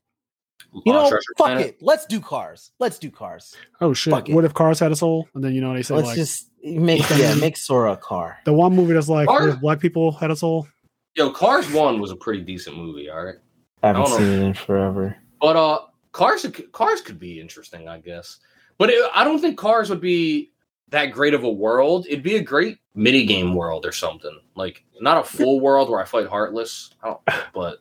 You 0.85 0.93
know, 0.93 1.09
Treasure 1.09 1.23
fuck 1.39 1.47
Planet. 1.47 1.66
it. 1.66 1.77
Let's 1.81 2.07
do 2.07 2.20
cars. 2.20 2.70
Let's 2.78 2.98
do 2.98 3.11
cars. 3.11 3.55
Oh 3.81 3.93
shit! 3.94 4.12
Fuck 4.12 4.28
it. 4.28 4.35
What 4.35 4.44
if 4.44 4.53
cars 4.55 4.78
had 4.78 4.93
a 4.93 4.97
soul? 4.97 5.28
And 5.35 5.43
then 5.43 5.55
you 5.55 5.61
know 5.61 5.73
they 5.74 5.82
say 5.82 5.94
Let's 5.94 6.09
like 6.09 6.16
just 6.16 6.51
make 6.62 7.09
yeah 7.16 7.35
make 7.36 7.57
Sora 7.57 7.93
a 7.93 7.97
car. 7.97 8.39
the 8.44 8.53
one 8.53 8.74
movie 8.74 8.93
that's 8.94 9.09
like 9.09 9.28
what 9.28 9.39
Cars- 9.39 9.55
if 9.55 9.61
black 9.61 9.81
people 9.81 10.12
had 10.12 10.31
a 10.31 10.36
soul. 10.36 10.66
Yo, 11.15 11.31
Cars 11.31 11.70
One 11.73 11.98
was 12.01 12.11
a 12.11 12.16
pretty 12.16 12.43
decent 12.43 12.77
movie. 12.77 13.09
All 13.09 13.24
right. 13.24 13.36
I 13.82 13.86
haven't 13.89 14.03
I 14.03 14.05
don't 14.07 14.19
seen 14.19 14.27
know. 14.28 14.36
it 14.44 14.47
in 14.48 14.55
forever. 14.55 15.16
But 15.40 15.57
uh, 15.57 15.78
cars 16.12 16.47
cars 16.73 17.01
could 17.01 17.19
be 17.19 17.40
interesting, 17.40 17.89
I 17.89 17.98
guess. 17.98 18.39
But 18.78 18.90
it, 18.90 19.11
I 19.15 19.24
don't 19.24 19.39
think 19.39 19.57
cars 19.57 19.89
would 19.89 20.01
be 20.01 20.53
that 20.88 21.06
great 21.06 21.34
of 21.34 21.44
a 21.44 21.50
world. 21.50 22.06
It'd 22.08 22.22
be 22.22 22.36
a 22.36 22.42
great 22.42 22.78
mini 22.94 23.24
game 23.24 23.54
world 23.54 23.84
or 23.84 23.92
something. 23.92 24.38
Like 24.54 24.84
not 25.00 25.18
a 25.18 25.24
full 25.24 25.60
world 25.60 25.90
where 25.90 26.00
I 26.00 26.04
fight 26.04 26.26
Heartless. 26.26 26.94
I 27.02 27.08
don't, 27.08 27.20
but 27.54 27.78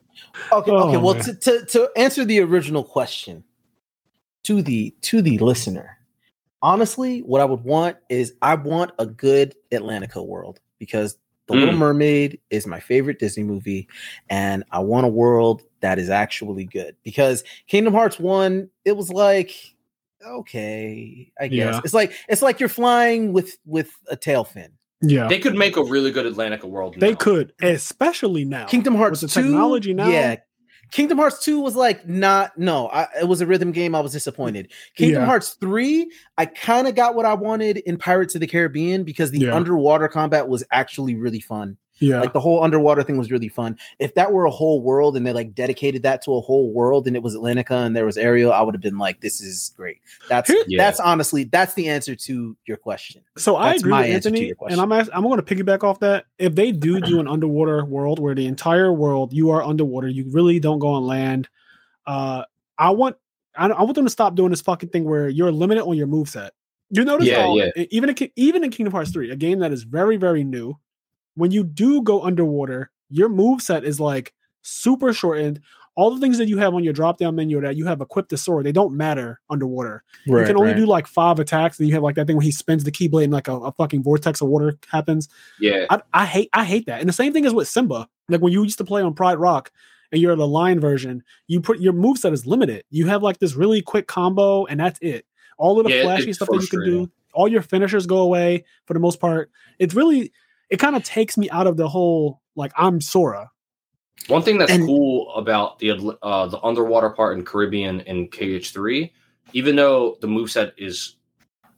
Okay, 0.51 0.71
Oh, 0.71 0.89
okay. 0.89 0.97
Well, 0.97 1.15
to, 1.15 1.33
to 1.33 1.65
to 1.65 1.89
answer 1.95 2.25
the 2.25 2.39
original 2.41 2.83
question 2.83 3.43
to 4.43 4.61
the 4.61 4.93
to 5.01 5.21
the 5.21 5.37
listener, 5.39 5.97
honestly, 6.61 7.19
what 7.19 7.41
I 7.41 7.45
would 7.45 7.63
want 7.63 7.97
is 8.09 8.33
I 8.41 8.55
want 8.55 8.91
a 8.99 9.05
good 9.05 9.55
Atlantica 9.71 10.25
world 10.25 10.59
because 10.79 11.17
The 11.47 11.53
Little 11.53 11.73
Mm. 11.75 11.79
Mermaid 11.79 12.39
is 12.49 12.65
my 12.67 12.79
favorite 12.79 13.19
Disney 13.19 13.43
movie, 13.43 13.87
and 14.29 14.63
I 14.71 14.79
want 14.79 15.05
a 15.05 15.09
world 15.09 15.63
that 15.81 15.99
is 15.99 16.09
actually 16.09 16.65
good. 16.65 16.95
Because 17.03 17.43
Kingdom 17.67 17.93
Hearts 17.93 18.19
One, 18.19 18.69
it 18.83 18.97
was 18.97 19.11
like 19.11 19.74
okay, 20.25 21.31
I 21.39 21.47
guess 21.47 21.75
Yeah. 21.75 21.81
it's 21.83 21.93
like 21.93 22.13
it's 22.27 22.41
like 22.41 22.59
you're 22.59 22.69
flying 22.69 23.33
with 23.33 23.57
with 23.65 23.91
a 24.09 24.15
tail 24.15 24.43
fin. 24.43 24.71
Yeah, 25.01 25.27
they 25.27 25.39
could 25.39 25.55
make 25.55 25.77
a 25.77 25.83
really 25.83 26.11
good 26.11 26.25
Atlantica 26.31 26.63
world. 26.65 26.95
they 26.97 27.11
now. 27.11 27.17
could, 27.17 27.53
especially 27.61 28.45
now. 28.45 28.65
Kingdom 28.65 28.95
Hearts 28.95 29.21
with 29.21 29.33
the 29.33 29.41
2, 29.41 29.47
technology 29.47 29.93
now. 29.93 30.07
Yeah. 30.07 30.37
Kingdom 30.91 31.17
Hearts 31.17 31.43
2 31.43 31.59
was 31.59 31.75
like 31.75 32.07
not 32.07 32.57
no, 32.57 32.87
I, 32.89 33.07
it 33.21 33.27
was 33.27 33.41
a 33.41 33.45
rhythm 33.45 33.71
game. 33.71 33.93
I 33.95 33.99
was 33.99 34.11
disappointed. 34.13 34.71
Kingdom 34.95 35.21
Yeah. 35.23 35.25
Hearts 35.25 35.57
3, 35.59 36.09
I 36.37 36.45
kind 36.45 36.87
of 36.87 36.95
got 36.95 37.15
what 37.15 37.25
I 37.25 37.33
wanted 37.33 37.77
in 37.77 37.97
Pirates 37.97 38.35
of 38.35 38.41
the 38.41 38.47
Caribbean 38.47 39.03
because 39.03 39.31
the 39.31 39.39
Yeah. 39.39 39.55
underwater 39.55 40.07
combat 40.07 40.47
was 40.47 40.63
actually 40.71 41.15
really 41.15 41.39
fun. 41.39 41.77
Yeah. 41.99 42.19
Like 42.19 42.33
the 42.33 42.39
whole 42.39 42.63
underwater 42.63 43.03
thing 43.03 43.17
was 43.17 43.31
really 43.31 43.47
fun. 43.47 43.77
If 43.99 44.15
that 44.15 44.31
were 44.33 44.45
a 44.45 44.51
whole 44.51 44.81
world 44.81 45.15
and 45.15 45.25
they 45.25 45.31
like 45.33 45.53
dedicated 45.55 46.03
that 46.03 46.21
to 46.23 46.35
a 46.35 46.41
whole 46.41 46.71
world 46.73 47.07
and 47.07 47.15
it 47.15 47.23
was 47.23 47.35
Atlantica 47.35 47.85
and 47.85 47.95
there 47.95 48.05
was 48.05 48.17
Ariel, 48.17 48.51
I 48.51 48.61
would 48.61 48.73
have 48.75 48.81
been 48.81 48.97
like, 48.97 49.21
this 49.21 49.39
is 49.41 49.73
great. 49.77 49.99
That's 50.27 50.51
Yeah. 50.67 50.77
that's 50.77 50.99
honestly 50.99 51.45
that's 51.45 51.73
the 51.75 51.87
answer 51.87 52.15
to 52.15 52.57
your 52.65 52.77
question. 52.77 53.21
So 53.37 53.55
I 53.55 53.69
That's 53.69 53.81
agree 53.81 53.91
my 53.91 54.01
with 54.01 54.11
Anthony, 54.11 54.53
and 54.69 54.81
I'm 54.81 54.91
ask, 54.91 55.09
I'm 55.13 55.23
going 55.23 55.41
to 55.41 55.55
piggyback 55.55 55.83
off 55.83 55.99
that. 56.01 56.25
If 56.37 56.55
they 56.55 56.71
do 56.71 56.99
do 57.01 57.19
an 57.21 57.27
underwater 57.27 57.85
world 57.85 58.19
where 58.19 58.35
the 58.35 58.45
entire 58.45 58.91
world 58.91 59.31
you 59.33 59.49
are 59.51 59.63
underwater, 59.63 60.07
you 60.07 60.25
really 60.31 60.59
don't 60.59 60.79
go 60.79 60.89
on 60.89 61.05
land. 61.05 61.47
Uh, 62.05 62.43
I 62.77 62.89
want 62.91 63.15
I, 63.55 63.67
I 63.67 63.83
want 63.83 63.95
them 63.95 64.05
to 64.05 64.11
stop 64.11 64.35
doing 64.35 64.49
this 64.49 64.61
fucking 64.61 64.89
thing 64.89 65.05
where 65.05 65.29
you're 65.29 65.51
limited 65.51 65.83
on 65.83 65.95
your 65.95 66.07
moveset. 66.07 66.49
You 66.89 67.03
notice 67.05 67.27
Yeah, 67.27 67.41
how 67.43 67.55
yeah. 67.57 67.71
even 67.89 68.09
in, 68.09 68.29
even 68.35 68.63
in 68.63 68.69
Kingdom 68.69 68.91
Hearts 68.91 69.11
3, 69.11 69.31
a 69.31 69.35
game 69.35 69.59
that 69.59 69.71
is 69.71 69.83
very 69.83 70.17
very 70.17 70.43
new, 70.43 70.77
when 71.35 71.51
you 71.51 71.63
do 71.63 72.01
go 72.01 72.23
underwater, 72.23 72.91
your 73.09 73.29
move 73.29 73.61
set 73.61 73.83
is 73.83 73.99
like 73.99 74.33
super 74.61 75.13
shortened. 75.13 75.61
All 75.97 76.13
the 76.13 76.19
things 76.19 76.37
that 76.39 76.49
you 76.49 76.57
have 76.57 76.73
on 76.73 76.83
your 76.83 76.91
drop 76.91 77.17
down 77.19 77.35
menu 77.35 77.61
that 77.61 77.77
you 77.77 77.85
have 77.85 78.01
equipped 78.01 78.29
to 78.31 78.37
sword, 78.37 78.65
they 78.65 78.73
don't 78.73 78.97
matter 78.97 79.39
underwater 79.49 80.03
you 80.41 80.47
can 80.47 80.57
only 80.57 80.73
do 80.73 80.85
like 80.85 81.07
five 81.07 81.39
attacks, 81.39 81.79
and 81.79 81.87
you 81.87 81.93
have 81.93 82.03
like 82.03 82.15
that 82.15 82.27
thing 82.27 82.35
where 82.35 82.43
he 82.43 82.51
spins 82.51 82.83
the 82.83 82.91
keyblade 82.91 83.25
and 83.25 83.33
like 83.33 83.47
a, 83.47 83.55
a 83.55 83.71
fucking 83.73 84.03
vortex 84.03 84.41
of 84.41 84.49
water 84.49 84.77
happens. 84.91 85.29
Yeah, 85.59 85.85
I, 85.89 86.01
I 86.13 86.25
hate 86.25 86.49
I 86.53 86.65
hate 86.65 86.85
that. 86.87 86.99
And 86.99 87.07
the 87.07 87.13
same 87.13 87.31
thing 87.31 87.45
is 87.45 87.53
with 87.53 87.67
Simba. 87.67 88.09
Like 88.27 88.41
when 88.41 88.51
you 88.51 88.63
used 88.63 88.77
to 88.79 88.83
play 88.83 89.01
on 89.01 89.13
Pride 89.13 89.37
Rock 89.37 89.71
and 90.11 90.21
you're 90.21 90.35
the 90.35 90.47
line 90.47 90.79
version, 90.79 91.23
you 91.47 91.61
put 91.61 91.79
your 91.79 91.93
moveset 91.93 92.33
is 92.33 92.45
limited. 92.45 92.83
You 92.89 93.07
have 93.07 93.23
like 93.23 93.39
this 93.39 93.53
really 93.55 93.81
quick 93.81 94.07
combo, 94.07 94.65
and 94.65 94.79
that's 94.79 94.99
it. 95.01 95.25
All 95.57 95.79
of 95.79 95.85
the 95.85 95.91
Yeah, 95.91 96.01
flashy 96.01 96.33
stuff 96.33 96.49
that 96.49 96.61
you 96.61 96.67
can 96.67 96.83
do, 96.83 97.11
all 97.33 97.47
your 97.47 97.61
finishers 97.61 98.05
go 98.05 98.17
away 98.17 98.65
for 98.85 98.93
the 98.93 98.99
most 98.99 99.19
part. 99.21 99.49
It's 99.79 99.93
really 99.93 100.33
it 100.69 100.77
kind 100.77 100.95
of 100.95 101.03
takes 101.03 101.37
me 101.37 101.49
out 101.49 101.67
of 101.67 101.77
the 101.77 101.87
whole 101.87 102.41
like 102.55 102.71
I'm 102.77 103.01
Sora. 103.01 103.49
One 104.27 104.41
thing 104.41 104.57
that's 104.57 104.71
And- 104.71 104.85
cool 104.85 105.33
about 105.35 105.79
the 105.79 105.91
uh, 106.21 106.47
the 106.47 106.59
underwater 106.61 107.09
part 107.09 107.37
in 107.37 107.43
Caribbean 107.45 107.99
in 108.01 108.29
KH3, 108.29 109.11
even 109.53 109.75
though 109.75 110.17
the 110.21 110.27
moveset 110.27 110.71
is 110.77 111.17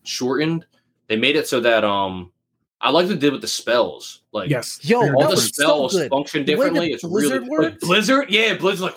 shortened, 0.04 0.66
they 1.08 1.16
made 1.16 1.36
it 1.36 1.48
so 1.48 1.60
that 1.62 1.84
um 1.84 2.32
I 2.80 2.92
like 2.92 3.08
what 3.08 3.14
they 3.16 3.20
did 3.20 3.34
with 3.34 3.42
the 3.42 3.48
spells. 3.48 4.22
Like 4.32 4.50
yes, 4.52 4.80
Yo, 4.84 5.00
all 5.00 5.24
the 5.24 5.30
was 5.30 5.52
different. 5.52 5.56
so 5.56 5.88
spells 5.88 6.08
function 6.10 6.46
The 6.46 6.56
way 6.56 6.66
that 6.70 6.74
differently. 6.74 6.94
It's 6.94 7.04
Blizzard 7.04 7.42
really 7.42 7.50
like, 7.50 7.72
works- 7.74 7.86
Blizzard, 7.86 8.26
yeah, 8.30 8.54
Blizzard 8.56 8.82
like 8.84 8.96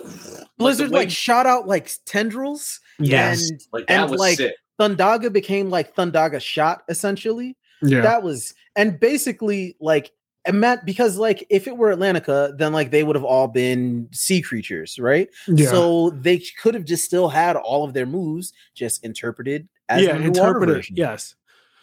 Blizzard 0.58 0.88
the 0.90 0.92
way- 0.92 0.98
like 1.00 1.10
shot 1.10 1.46
out 1.46 1.66
like 1.66 1.90
tendrils, 2.04 2.78
yes, 2.98 3.48
and 3.50 3.60
like 3.72 3.86
that 3.86 4.02
and, 4.02 4.10
was 4.10 4.20
like, 4.20 4.36
sick. 4.36 4.54
Thundaga 4.78 5.32
became 5.32 5.70
like 5.70 5.94
Thundaga 5.96 6.40
shot 6.40 6.82
essentially. 6.88 7.56
yeah, 7.82 8.02
That 8.02 8.22
was 8.22 8.54
and 8.76 8.98
basically 9.00 9.76
like 9.80 10.12
it 10.46 10.54
meant 10.54 10.84
because 10.86 11.18
like 11.18 11.46
if 11.50 11.66
it 11.68 11.76
were 11.76 11.94
Atlantica, 11.94 12.56
then 12.56 12.72
like 12.72 12.90
they 12.90 13.02
would 13.02 13.16
have 13.16 13.24
all 13.24 13.46
been 13.48 14.08
sea 14.12 14.40
creatures, 14.40 14.98
right? 14.98 15.28
yeah, 15.48 15.68
So 15.70 16.10
they 16.10 16.42
could 16.62 16.74
have 16.74 16.84
just 16.86 17.04
still 17.04 17.28
had 17.28 17.56
all 17.56 17.84
of 17.84 17.92
their 17.92 18.06
moves 18.06 18.52
just 18.74 19.04
interpreted 19.04 19.68
as 19.88 20.02
yeah. 20.02 20.10
an 20.10 20.22
underwater 20.24 20.48
Interpret 20.48 20.70
it. 20.70 20.72
version. 20.74 20.96
Yes, 20.96 21.34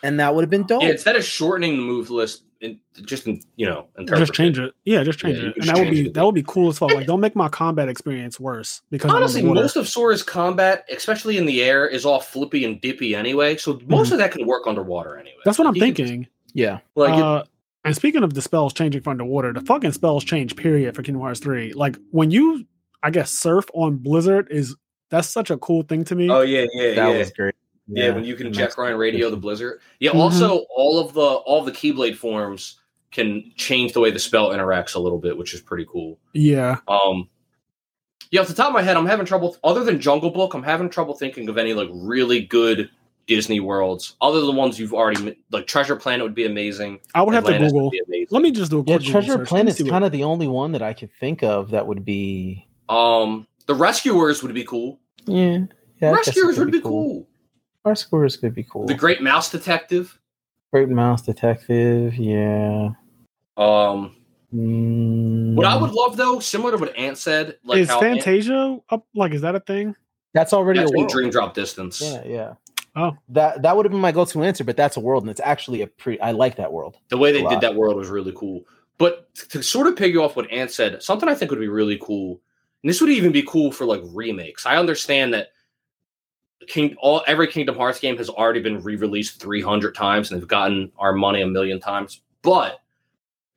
and 0.04 0.20
that 0.20 0.34
would 0.34 0.42
have 0.42 0.50
been 0.50 0.66
dope. 0.66 0.82
Yeah, 0.82 0.90
instead 0.90 1.16
of 1.16 1.24
shortening 1.24 1.76
the 1.78 1.84
move 1.84 2.10
list, 2.10 2.44
in, 2.60 2.80
just 3.06 3.28
in, 3.28 3.40
you 3.56 3.68
know, 3.68 3.86
just 4.16 4.34
change 4.34 4.58
it. 4.58 4.74
Yeah, 4.84 5.04
just 5.04 5.20
change 5.20 5.38
Yeah, 5.38 5.50
it, 5.50 5.54
can 5.54 5.62
and 5.62 5.70
that 5.70 5.78
would 5.86 5.92
be 5.92 6.10
that 6.10 6.26
would 6.26 6.34
be 6.34 6.44
cool 6.48 6.70
as 6.70 6.80
fuck. 6.80 6.92
Like, 6.92 7.06
don't 7.06 7.20
make 7.20 7.36
my 7.36 7.50
combat 7.50 7.88
experience 7.90 8.40
worse 8.40 8.82
because 8.90 9.12
Honestly, 9.12 9.42
underwater. 9.42 9.62
most 9.62 9.76
of 9.76 9.88
Sora's 9.88 10.24
combat, 10.24 10.84
especially 10.92 11.38
in 11.38 11.46
the 11.46 11.62
air, 11.64 11.88
is 11.88 12.04
all 12.08 12.20
flippy 12.20 12.66
and 12.66 12.82
dippy 12.82 13.14
anyway. 13.14 13.58
So 13.58 13.80
most 13.86 14.12
of 14.12 14.18
that 14.18 14.32
can 14.32 14.48
work 14.48 14.66
underwater 14.66 15.16
anyway. 15.18 15.30
Mm-hmm. 15.34 15.42
That's 15.46 15.60
what 15.60 15.68
I'm 15.68 15.76
He 15.76 15.82
can- 15.82 15.94
thinking. 15.94 16.28
Yeah. 16.58 16.80
Like, 16.96 17.14
it- 17.18 17.24
uh, 17.24 17.44
and 17.86 17.96
speaking 17.96 18.24
of 18.24 18.34
the 18.34 18.42
spells 18.42 18.74
changing 18.74 19.02
from 19.02 19.12
underwater, 19.12 19.54
the 19.54 19.62
fucking 19.62 19.94
spells 19.94 20.26
change. 20.26 20.56
Period 20.58 20.94
for 20.96 21.04
Kingdom 21.04 21.22
Hearts 21.22 21.40
three. 21.40 21.72
Like 21.72 21.96
when 22.12 22.32
you, 22.32 22.66
I 23.02 23.12
guess, 23.12 23.32
surf 23.32 23.66
on 23.74 23.96
Blizzard 23.98 24.48
is 24.52 24.76
that's 25.10 25.30
such 25.30 25.50
a 25.52 25.58
cool 25.58 25.84
thing 25.84 26.04
to 26.06 26.16
me. 26.16 26.30
oh 26.30 26.42
yeah, 26.42 26.66
yeah, 26.74 26.84
yeah. 26.90 26.96
That 26.96 27.12
yeah. 27.14 27.18
was 27.20 27.32
great. 27.32 27.56
yeah, 27.88 28.10
when 28.12 28.26
you 28.26 28.36
can 28.36 28.48
Nice. 28.48 28.58
Jack 28.58 28.78
Ryan 28.78 28.98
radio 28.98 29.30
the 29.30 29.38
Blizzard. 29.38 29.80
Yeah, 30.02 30.12
Mhm. 30.12 30.16
also 30.16 30.66
all 30.76 31.00
of 31.00 31.14
the 31.14 31.22
all 31.22 31.64
the 31.64 31.72
Keyblade 31.72 32.18
forms 32.18 32.82
can 33.12 33.50
change 33.56 33.94
the 33.94 34.02
way 34.02 34.12
the 34.12 34.20
spell 34.20 34.50
interacts 34.50 34.96
a 34.96 35.00
little 35.00 35.20
bit, 35.20 35.38
which 35.38 35.54
is 35.54 35.62
pretty 35.62 35.86
cool. 35.90 36.20
yeah, 36.34 36.80
Um, 36.90 37.30
yeah, 38.32 38.42
off 38.42 38.50
the 38.50 38.54
top 38.54 38.68
of 38.68 38.74
my 38.74 38.82
head, 38.82 38.98
I'm 38.98 39.06
having 39.06 39.26
trouble. 39.26 39.56
Other 39.64 39.86
than 39.86 40.02
Jungle 40.02 40.32
Book, 40.32 40.54
I'm 40.54 40.64
having 40.64 40.90
trouble 40.90 41.14
thinking 41.16 41.48
of 41.48 41.58
any 41.58 41.74
like 41.74 41.88
really 41.94 42.42
good 42.42 42.90
Disney 43.28 43.60
worlds, 43.60 44.16
other 44.22 44.38
than 44.40 44.48
the 44.48 44.54
ones 44.56 44.80
you've 44.80 44.94
already 44.94 45.38
like 45.52 45.68
Treasure 45.68 45.96
Planet 45.96 46.24
would 46.24 46.34
be 46.36 46.46
amazing. 46.46 47.00
I 47.14 47.22
would 47.22 47.34
have 47.36 47.46
to 47.46 47.58
Google. 47.60 47.92
Let 48.32 48.42
me 48.42 48.52
just 48.52 48.72
do 48.72 48.78
a 48.80 48.84
Yeah, 48.88 48.96
quick 48.98 49.06
Google 49.06 49.12
Treasure 49.12 49.34
Planet 49.34 49.38
Let 49.38 49.42
me 49.42 49.48
Planet's 49.50 49.78
see 49.78 49.84
what- 49.84 49.90
kind 49.92 50.06
of 50.06 50.12
the 50.14 50.24
only 50.24 50.48
one 50.48 50.72
that 50.72 50.82
I 50.82 50.94
could 50.94 51.12
think 51.20 51.44
of 51.44 51.70
that 51.72 51.86
would 51.86 52.04
be. 52.06 52.68
Um, 52.90 53.46
the 53.66 53.76
Rescuers 53.76 54.42
would 54.42 54.54
be 54.54 54.64
cool. 54.64 55.00
Yeah, 55.26 55.66
yeah 56.02 56.12
I 56.12 56.16
guess 56.16 56.28
it 56.30 56.36
Rescuers 56.42 56.58
would 56.58 56.72
be 56.72 56.82
cool. 56.82 57.28
Rescuers 57.84 58.38
could 58.38 58.56
be 58.56 58.64
cool. 58.64 58.86
The 58.86 58.94
Great 58.96 59.22
Mouse 59.22 59.52
Detective. 59.52 60.18
Great 60.72 60.90
Mouse 60.90 61.22
Detective. 61.22 62.16
Yeah. 62.16 62.90
Um, 63.58 64.14
Mm, 64.56 65.56
what 65.56 65.66
I 65.66 65.76
would 65.76 65.92
love 65.92 66.16
though, 66.16 66.40
similar 66.40 66.72
to 66.72 66.78
what 66.78 66.96
Ant 66.98 67.18
said, 67.18 67.58
like 67.66 67.80
is 67.80 67.90
how 67.90 68.00
Ant- 68.02 68.24
Fantasia 68.24 68.80
up? 68.90 69.06
Like, 69.14 69.34
is 69.34 69.42
that 69.42 69.56
a 69.56 69.60
thing? 69.60 69.94
That's 70.34 70.54
already 70.54 70.80
that's 70.80 70.92
a 70.94 70.98
world. 70.98 71.10
Dream 71.10 71.30
Drop 71.30 71.54
Distance. 71.54 72.00
Yeah, 72.02 72.24
yeah. 72.26 72.54
Oh. 72.98 73.16
That 73.30 73.62
that 73.62 73.78
would 73.78 73.86
have 73.86 73.92
been 73.92 74.02
my 74.02 74.12
go-to 74.12 74.44
answer, 74.44 74.64
but 74.64 74.76
that's 74.76 74.98
a 74.98 75.00
world, 75.00 75.24
and 75.24 75.30
it's 75.30 75.42
actually 75.44 75.84
a 75.84 75.88
pretty. 75.88 76.20
I 76.20 76.32
like 76.32 76.56
that 76.56 76.74
world. 76.74 76.98
The 77.10 77.18
way 77.18 77.32
they 77.32 77.44
did 77.44 77.62
that 77.62 77.76
world 77.76 77.96
was 77.96 78.10
really 78.10 78.34
cool. 78.36 78.64
But 78.98 79.34
to 79.52 79.62
sort 79.62 79.86
of 79.86 79.96
piggy 79.96 80.18
off 80.18 80.36
what 80.36 80.52
Ant 80.52 80.72
said, 80.72 81.04
something 81.04 81.30
I 81.30 81.36
think 81.36 81.52
would 81.52 81.60
be 81.60 81.68
really 81.68 82.00
cool, 82.02 82.42
and 82.82 82.90
this 82.90 83.00
would 83.00 83.12
even 83.12 83.32
be 83.32 83.44
cool 83.44 83.72
for 83.72 83.86
like 83.86 84.02
remakes. 84.06 84.66
I 84.66 84.78
understand 84.78 85.32
that 85.36 85.50
King 86.68 86.96
all 87.00 87.24
every 87.28 87.48
Kingdom 87.48 87.76
Hearts 87.76 88.00
game 88.00 88.18
has 88.18 88.30
already 88.30 88.62
been 88.62 88.82
re-released 88.82 89.40
300 89.40 89.94
times 89.94 90.32
and 90.32 90.42
they've 90.42 90.48
gotten 90.48 90.92
our 90.98 91.14
money 91.14 91.42
a 91.42 91.48
million 91.48 91.80
times. 91.80 92.22
But 92.42 92.80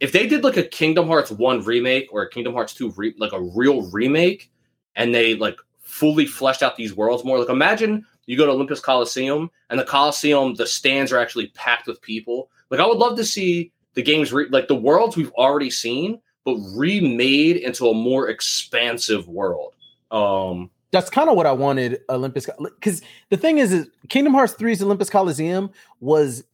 if 0.00 0.12
they 0.12 0.26
did 0.26 0.44
like 0.44 0.58
a 0.58 0.62
Kingdom 0.62 1.06
Hearts 1.06 1.30
1 1.30 1.64
remake 1.64 2.12
or 2.12 2.22
a 2.22 2.30
Kingdom 2.30 2.52
Hearts 2.52 2.74
2 2.74 2.90
re- 2.96 3.14
like 3.18 3.32
a 3.32 3.40
real 3.40 3.82
remake 3.90 4.50
and 4.96 5.14
they 5.14 5.34
like 5.34 5.56
fully 5.80 6.26
fleshed 6.26 6.62
out 6.62 6.76
these 6.76 6.94
worlds 6.94 7.24
more, 7.24 7.38
like 7.38 7.48
imagine 7.48 8.04
you 8.26 8.36
go 8.36 8.46
to 8.46 8.52
Olympus 8.52 8.80
Coliseum 8.80 9.50
and 9.70 9.78
the 9.78 9.84
Coliseum, 9.84 10.54
the 10.54 10.66
stands 10.66 11.12
are 11.12 11.18
actually 11.18 11.48
packed 11.48 11.86
with 11.86 12.00
people. 12.00 12.50
Like 12.70 12.80
I 12.80 12.86
would 12.86 12.98
love 12.98 13.16
to 13.16 13.24
see 13.24 13.72
the 13.94 14.02
games 14.02 14.32
re- 14.32 14.48
like 14.50 14.68
the 14.68 14.76
worlds 14.76 15.16
we've 15.16 15.32
already 15.32 15.70
seen, 15.70 16.20
but 16.44 16.56
remade 16.74 17.56
into 17.56 17.88
a 17.88 17.94
more 17.94 18.28
expansive 18.28 19.28
world. 19.28 19.74
Um, 20.10 20.70
That's 20.90 21.10
kind 21.10 21.28
of 21.28 21.36
what 21.36 21.46
I 21.46 21.52
wanted 21.52 22.00
Olympus 22.08 22.48
because 22.62 23.02
the 23.30 23.36
thing 23.36 23.58
is, 23.58 23.72
is 23.72 23.88
Kingdom 24.08 24.34
Hearts 24.34 24.54
3's 24.54 24.82
Olympus 24.82 25.10
Coliseum 25.10 25.70
was 26.00 26.44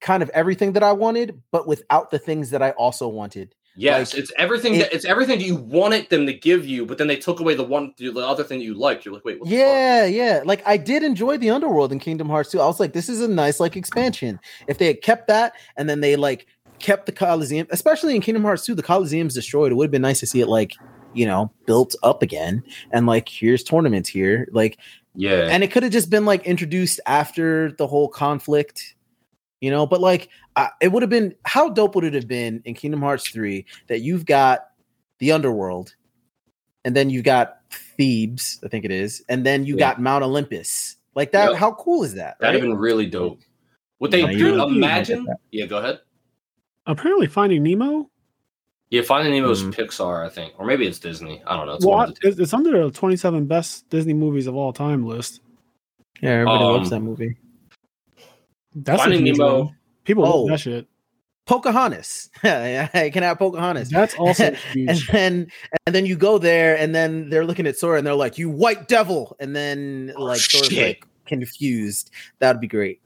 kind 0.00 0.22
of 0.22 0.28
everything 0.30 0.72
that 0.72 0.82
I 0.82 0.92
wanted, 0.92 1.40
but 1.50 1.66
without 1.66 2.10
the 2.10 2.18
things 2.18 2.50
that 2.50 2.62
I 2.62 2.70
also 2.72 3.08
wanted. 3.08 3.54
Yes, 3.76 4.12
Like, 4.12 4.22
it's 4.22 4.32
everything. 4.38 4.74
it- 4.74 4.78
that, 4.78 4.92
it's 4.92 5.04
everything 5.04 5.38
that 5.38 5.44
you 5.44 5.56
wanted 5.56 6.08
them 6.10 6.26
to 6.26 6.32
give 6.32 6.66
you, 6.66 6.86
but 6.86 6.98
then 6.98 7.06
they 7.06 7.16
took 7.16 7.40
away 7.40 7.54
the 7.54 7.64
one, 7.64 7.94
the 7.98 8.12
other 8.26 8.44
thing 8.44 8.58
that 8.58 8.64
you 8.64 8.74
liked. 8.74 9.04
You're 9.04 9.14
like, 9.14 9.24
wait, 9.24 9.40
what 9.40 9.48
the 9.48 9.56
fuck? 9.56 9.58
Yeah, 9.58 10.04
yeah. 10.06 10.42
Like 10.44 10.62
I 10.66 10.76
did 10.76 11.02
enjoy 11.02 11.38
the 11.38 11.50
underworld 11.50 11.92
in 11.92 11.98
Kingdom 11.98 12.28
Hearts 12.28 12.50
2. 12.50 12.60
I 12.60 12.66
was 12.66 12.80
like, 12.80 12.92
this 12.92 13.08
is 13.08 13.20
a 13.20 13.28
nice 13.28 13.60
like 13.60 13.76
expansion. 13.76 14.38
If 14.66 14.78
they 14.78 14.86
had 14.86 15.02
kept 15.02 15.28
that 15.28 15.54
and 15.76 15.88
then 15.88 16.00
they 16.00 16.16
like 16.16 16.46
kept 16.78 17.06
the 17.06 17.12
Coliseum, 17.12 17.66
especially 17.70 18.14
in 18.14 18.22
Kingdom 18.22 18.42
Hearts 18.42 18.64
2, 18.66 18.74
the 18.74 18.82
Coliseum's 18.82 19.34
destroyed. 19.34 19.72
It 19.72 19.76
would 19.76 19.84
have 19.86 19.92
been 19.92 20.02
nice 20.02 20.20
to 20.20 20.26
see 20.26 20.40
it 20.40 20.48
like, 20.48 20.72
you 21.14 21.26
know, 21.26 21.52
built 21.66 21.94
up 22.02 22.22
again 22.22 22.62
and 22.90 23.06
like 23.06 23.28
here's 23.28 23.62
tournaments 23.62 24.08
here. 24.08 24.48
Like 24.52 24.78
yeah. 25.14 25.48
and 25.50 25.62
it 25.62 25.70
could 25.70 25.82
have 25.82 25.92
just 25.92 26.10
been 26.10 26.24
like 26.24 26.44
introduced 26.46 27.00
after 27.06 27.72
the 27.72 27.86
whole 27.86 28.08
conflict 28.08 28.94
you 29.60 29.70
know 29.70 29.86
but 29.86 30.00
like 30.00 30.28
uh, 30.56 30.68
it 30.80 30.88
would 30.92 31.02
have 31.02 31.10
been 31.10 31.34
how 31.44 31.68
dope 31.68 31.94
would 31.94 32.04
it 32.04 32.14
have 32.14 32.28
been 32.28 32.60
in 32.64 32.74
kingdom 32.74 33.00
hearts 33.00 33.28
3 33.30 33.64
that 33.88 34.00
you've 34.00 34.26
got 34.26 34.68
the 35.18 35.32
underworld 35.32 35.94
and 36.84 36.94
then 36.96 37.08
you've 37.10 37.24
got 37.24 37.58
thebes 37.96 38.58
i 38.64 38.68
think 38.68 38.84
it 38.84 38.90
is 38.90 39.22
and 39.28 39.46
then 39.46 39.64
you 39.64 39.74
Yeah. 39.76 39.92
got 39.92 40.00
mount 40.00 40.24
olympus 40.24 40.96
like 41.14 41.32
that 41.32 41.50
Yep. 41.52 41.58
how 41.60 41.72
cool 41.72 42.02
is 42.04 42.14
that 42.14 42.38
That'd 42.38 42.54
right? 42.56 42.62
have 42.62 42.70
been 42.70 42.78
really 42.78 43.06
dope. 43.06 43.40
What 43.98 44.10
they 44.10 44.20
Yeah, 44.22 44.32
do, 44.32 44.62
imagine? 44.64 45.26
Yeah, 45.52 45.66
go 45.66 45.78
ahead. 45.78 46.00
Apparently, 46.86 47.28
Finding 47.28 47.62
Nemo. 47.62 48.10
Yeah, 48.90 49.02
Finding 49.02 49.32
Nemo 49.32 49.50
is 49.50 49.62
Mhm. 49.62 49.72
Pixar, 49.74 50.26
I 50.26 50.28
think, 50.28 50.54
or 50.58 50.66
maybe 50.66 50.86
it's 50.88 50.98
Disney. 50.98 51.40
I 51.46 51.56
don't 51.56 51.66
know. 51.66 51.74
It's 51.74 51.86
Well, 51.86 51.98
one 51.98 52.08
of 52.08 52.18
the 52.20 52.28
it's, 52.28 52.38
it's 52.40 52.52
under 52.52 52.72
the 52.84 52.90
27 52.90 53.46
best 53.46 53.88
Disney 53.90 54.12
movies 54.14 54.48
of 54.48 54.56
all 54.56 54.72
time 54.72 55.06
list. 55.06 55.40
yeah 56.20 56.30
everybody 56.30 56.64
Um, 56.64 56.72
loves 56.72 56.90
that 56.90 57.00
movie 57.00 57.36
That's 58.74 59.00
a 59.00 59.04
Finding 59.04 59.24
Nemo. 59.24 59.64
one. 59.66 59.76
People 60.04 60.24
Oh. 60.26 60.40
love 60.42 60.48
that 60.50 60.60
shit. 60.60 60.86
pocahontas 61.44 62.30
i 62.44 63.10
can 63.12 63.22
have 63.24 63.36
pocahontas 63.38 63.90
That's 63.90 64.14
also 64.14 64.54
and 64.76 64.98
then 65.10 65.46
and 65.86 65.94
then 65.94 66.06
you 66.06 66.16
go 66.16 66.38
there 66.38 66.76
and 66.78 66.94
then 66.94 67.30
they're 67.30 67.44
looking 67.44 67.66
at 67.66 67.76
Sora 67.76 67.98
and 67.98 68.06
they're 68.06 68.14
like, 68.14 68.38
"You 68.38 68.48
white 68.48 68.86
devil!" 68.88 69.36
And 69.40 69.54
then 69.56 70.12
Oh, 70.16 70.22
like 70.24 70.38
Sora's 70.40 70.68
shit. 70.68 70.86
like 71.00 71.06
confused. 71.26 72.10
That'd 72.38 72.60
be 72.60 72.68
great. 72.68 73.00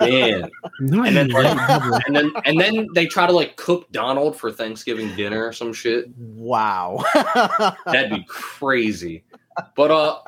Man. 0.00 0.50
And 0.80 0.88
then- 0.88 1.06
even 1.06 1.28
right, 1.34 1.56
never. 1.68 2.00
and 2.06 2.16
then 2.16 2.32
and 2.44 2.60
then 2.60 2.86
they 2.94 3.06
try 3.06 3.26
to 3.26 3.32
like 3.32 3.56
cook 3.56 3.90
Donald 3.92 4.36
for 4.36 4.50
Thanksgiving 4.50 5.14
dinner 5.14 5.44
or 5.46 5.52
some 5.52 5.72
shit. 5.72 6.06
wow. 6.16 7.04
That'd 7.86 8.10
be 8.10 8.24
crazy. 8.28 9.24
But 9.76 9.90
uh 9.90 10.18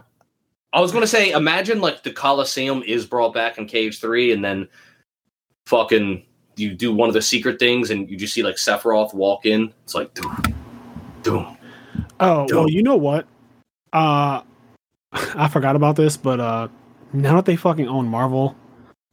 I 0.72 0.80
was 0.80 0.92
gonna 0.92 1.06
say, 1.06 1.30
imagine 1.30 1.80
like 1.80 2.02
the 2.02 2.12
Coliseum 2.12 2.82
is 2.86 3.06
brought 3.06 3.32
back 3.34 3.56
in 3.58 3.66
KH3 3.66 4.32
and 4.34 4.44
then 4.44 4.68
fucking 5.66 6.24
you 6.56 6.74
do 6.74 6.93
one 6.93 7.09
of 7.09 7.14
the 7.14 7.20
secret 7.22 7.59
things 7.59 7.90
and 7.90 8.09
you 8.09 8.16
just 8.16 8.32
see 8.32 8.43
like 8.43 8.56
Sephiroth 8.56 9.12
walk 9.12 9.44
in. 9.44 9.72
It's 9.84 9.94
like 9.94 10.14
doom, 10.14 10.36
doom. 11.22 11.56
Oh, 12.18 12.47
well, 12.51 12.70
you 12.70 12.82
know 12.82 12.97
what? 12.97 13.26
Uh 13.93 14.43
I 15.12 15.48
forgot 15.48 15.76
about 15.76 15.97
this, 15.97 16.16
but 16.16 16.40
uh 16.40 16.68
now 17.12 17.36
that 17.36 17.44
they 17.44 17.56
fucking 17.56 17.88
own 17.88 18.06
Marvel, 18.09 18.56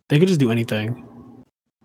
they 0.08 0.20
could 0.20 0.28
just 0.28 0.40
do 0.40 0.52
anything. 0.52 1.04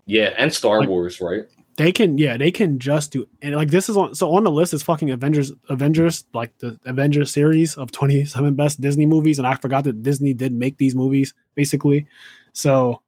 Yeah, 0.07 0.33
and 0.39 0.53
Star 0.53 0.81
Like- 0.81 0.89
Wars, 0.89 1.21
right? 1.21 1.45
They 1.77 1.93
can 1.93 2.19
yeah, 2.19 2.37
they 2.37 2.51
can 2.51 2.81
just 2.81 3.13
do 3.13 3.29
and 3.41 3.55
like 3.55 3.69
this 3.71 3.89
is 3.89 3.97
on 3.97 4.13
so 4.13 4.35
on 4.35 4.43
the 4.43 4.51
list 4.51 4.75
is 4.75 4.83
fucking 4.83 5.11
Avengers 5.11 5.53
Avengers, 5.69 6.25
like 6.35 6.57
the 6.59 6.77
Avengers 6.87 7.31
series 7.33 7.77
of 7.77 7.93
27 7.93 8.55
best 8.55 8.81
Disney 8.81 9.07
movies, 9.07 9.39
and 9.39 9.47
I 9.47 9.55
forgot 9.55 9.85
that 9.85 10.03
Disney 10.03 10.35
did 10.35 10.53
make 10.53 10.77
these 10.79 10.97
movies, 10.97 11.35
basically. 11.55 12.09
So 12.53 13.01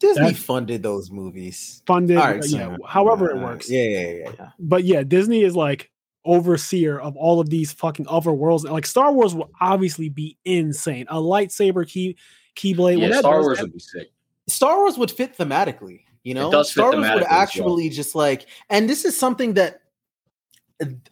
Disney 0.00 0.22
That's- 0.24 0.42
funded 0.42 0.82
those 0.82 1.10
movies. 1.10 1.82
funded, 1.86 2.16
All 2.16 2.24
right, 2.24 2.40
uh, 2.40 2.42
so- 2.42 2.56
yeah, 2.56 2.76
however 2.86 3.30
it 3.30 3.36
uh, 3.36 3.40
works. 3.42 3.70
Yeah, 3.70 3.82
yeah, 3.82 4.00
yeah, 4.00 4.30
yeah. 4.38 4.48
but 4.58 4.84
yeah, 4.84 5.02
Disney 5.02 5.42
is 5.42 5.54
like 5.54 5.90
overseer 6.24 6.98
of 6.98 7.16
all 7.16 7.38
of 7.40 7.48
these 7.50 7.72
fucking 7.72 8.06
other 8.08 8.32
worlds. 8.32 8.64
Like 8.64 8.86
Star 8.86 9.12
Wars 9.12 9.34
will 9.34 9.50
obviously 9.60 10.08
be 10.08 10.36
insane. 10.44 11.06
A 11.08 11.16
lightsaber 11.16 11.86
key 11.86 12.16
keyblade. 12.56 12.98
Yeah, 13.00 13.18
Star 13.20 13.36
does 13.36 13.44
Wars 13.44 13.58
that- 13.58 13.64
would 13.64 13.72
be 13.74 13.78
sick. 13.78 14.08
Star 14.48 14.78
Wars 14.78 14.98
would 14.98 15.10
fit 15.10 15.36
thematically. 15.36 16.00
You 16.24 16.34
know, 16.34 16.50
does 16.50 16.68
fit 16.68 16.80
Star 16.80 16.92
Wars 16.92 16.96
would 16.96 17.04
thematically 17.04 17.16
as 17.16 17.20
well. 17.30 17.40
actually 17.40 17.88
just 17.90 18.14
like, 18.14 18.46
and 18.68 18.88
this 18.90 19.04
is 19.04 19.16
something 19.16 19.54
that, 19.54 19.80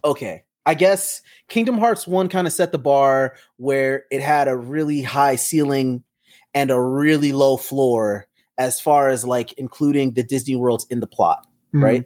okay, 0.05 0.45
I 0.67 0.75
guess 0.75 1.23
Kingdom 1.49 1.79
Hearts 1.79 2.07
one 2.07 2.29
kind 2.29 2.47
of 2.47 2.53
set 2.53 2.73
the 2.73 2.79
bar 2.79 3.37
where 3.57 4.05
it 4.11 4.21
had 4.21 4.49
a 4.49 4.57
really 4.57 5.01
high 5.03 5.37
ceiling 5.37 6.03
and 6.55 6.71
a 6.71 6.81
really 6.81 7.33
low 7.33 7.57
floor, 7.57 8.27
as 8.59 8.81
far 8.81 9.09
as 9.09 9.25
like 9.25 9.53
including 9.55 10.13
the 10.13 10.23
Disney 10.23 10.57
worlds 10.57 10.87
in 10.91 11.01
the 11.01 11.07
plot, 11.07 11.47
Mhm. 11.75 11.83
right? 11.83 12.05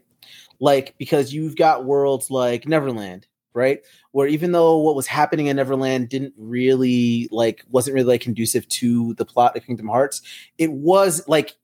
Like 0.60 0.94
because 0.98 1.32
you've 1.34 1.56
got 1.56 1.84
worlds 1.84 2.30
like 2.30 2.68
Neverland, 2.68 3.26
right? 3.54 3.80
Where 4.12 4.28
even 4.28 4.52
though 4.52 4.78
what 4.78 4.94
was 4.94 5.06
happening 5.06 5.46
in 5.48 5.56
Neverland 5.56 6.08
didn't 6.08 6.34
really 6.36 7.28
like 7.32 7.64
wasn't 7.70 7.94
really 7.94 8.06
like 8.06 8.20
conducive 8.20 8.68
to 8.68 9.14
the 9.14 9.24
plot 9.24 9.56
of 9.56 9.64
Kingdom 9.66 9.88
Hearts, 9.88 10.22
it 10.58 10.70
was 10.72 11.26
like 11.26 11.56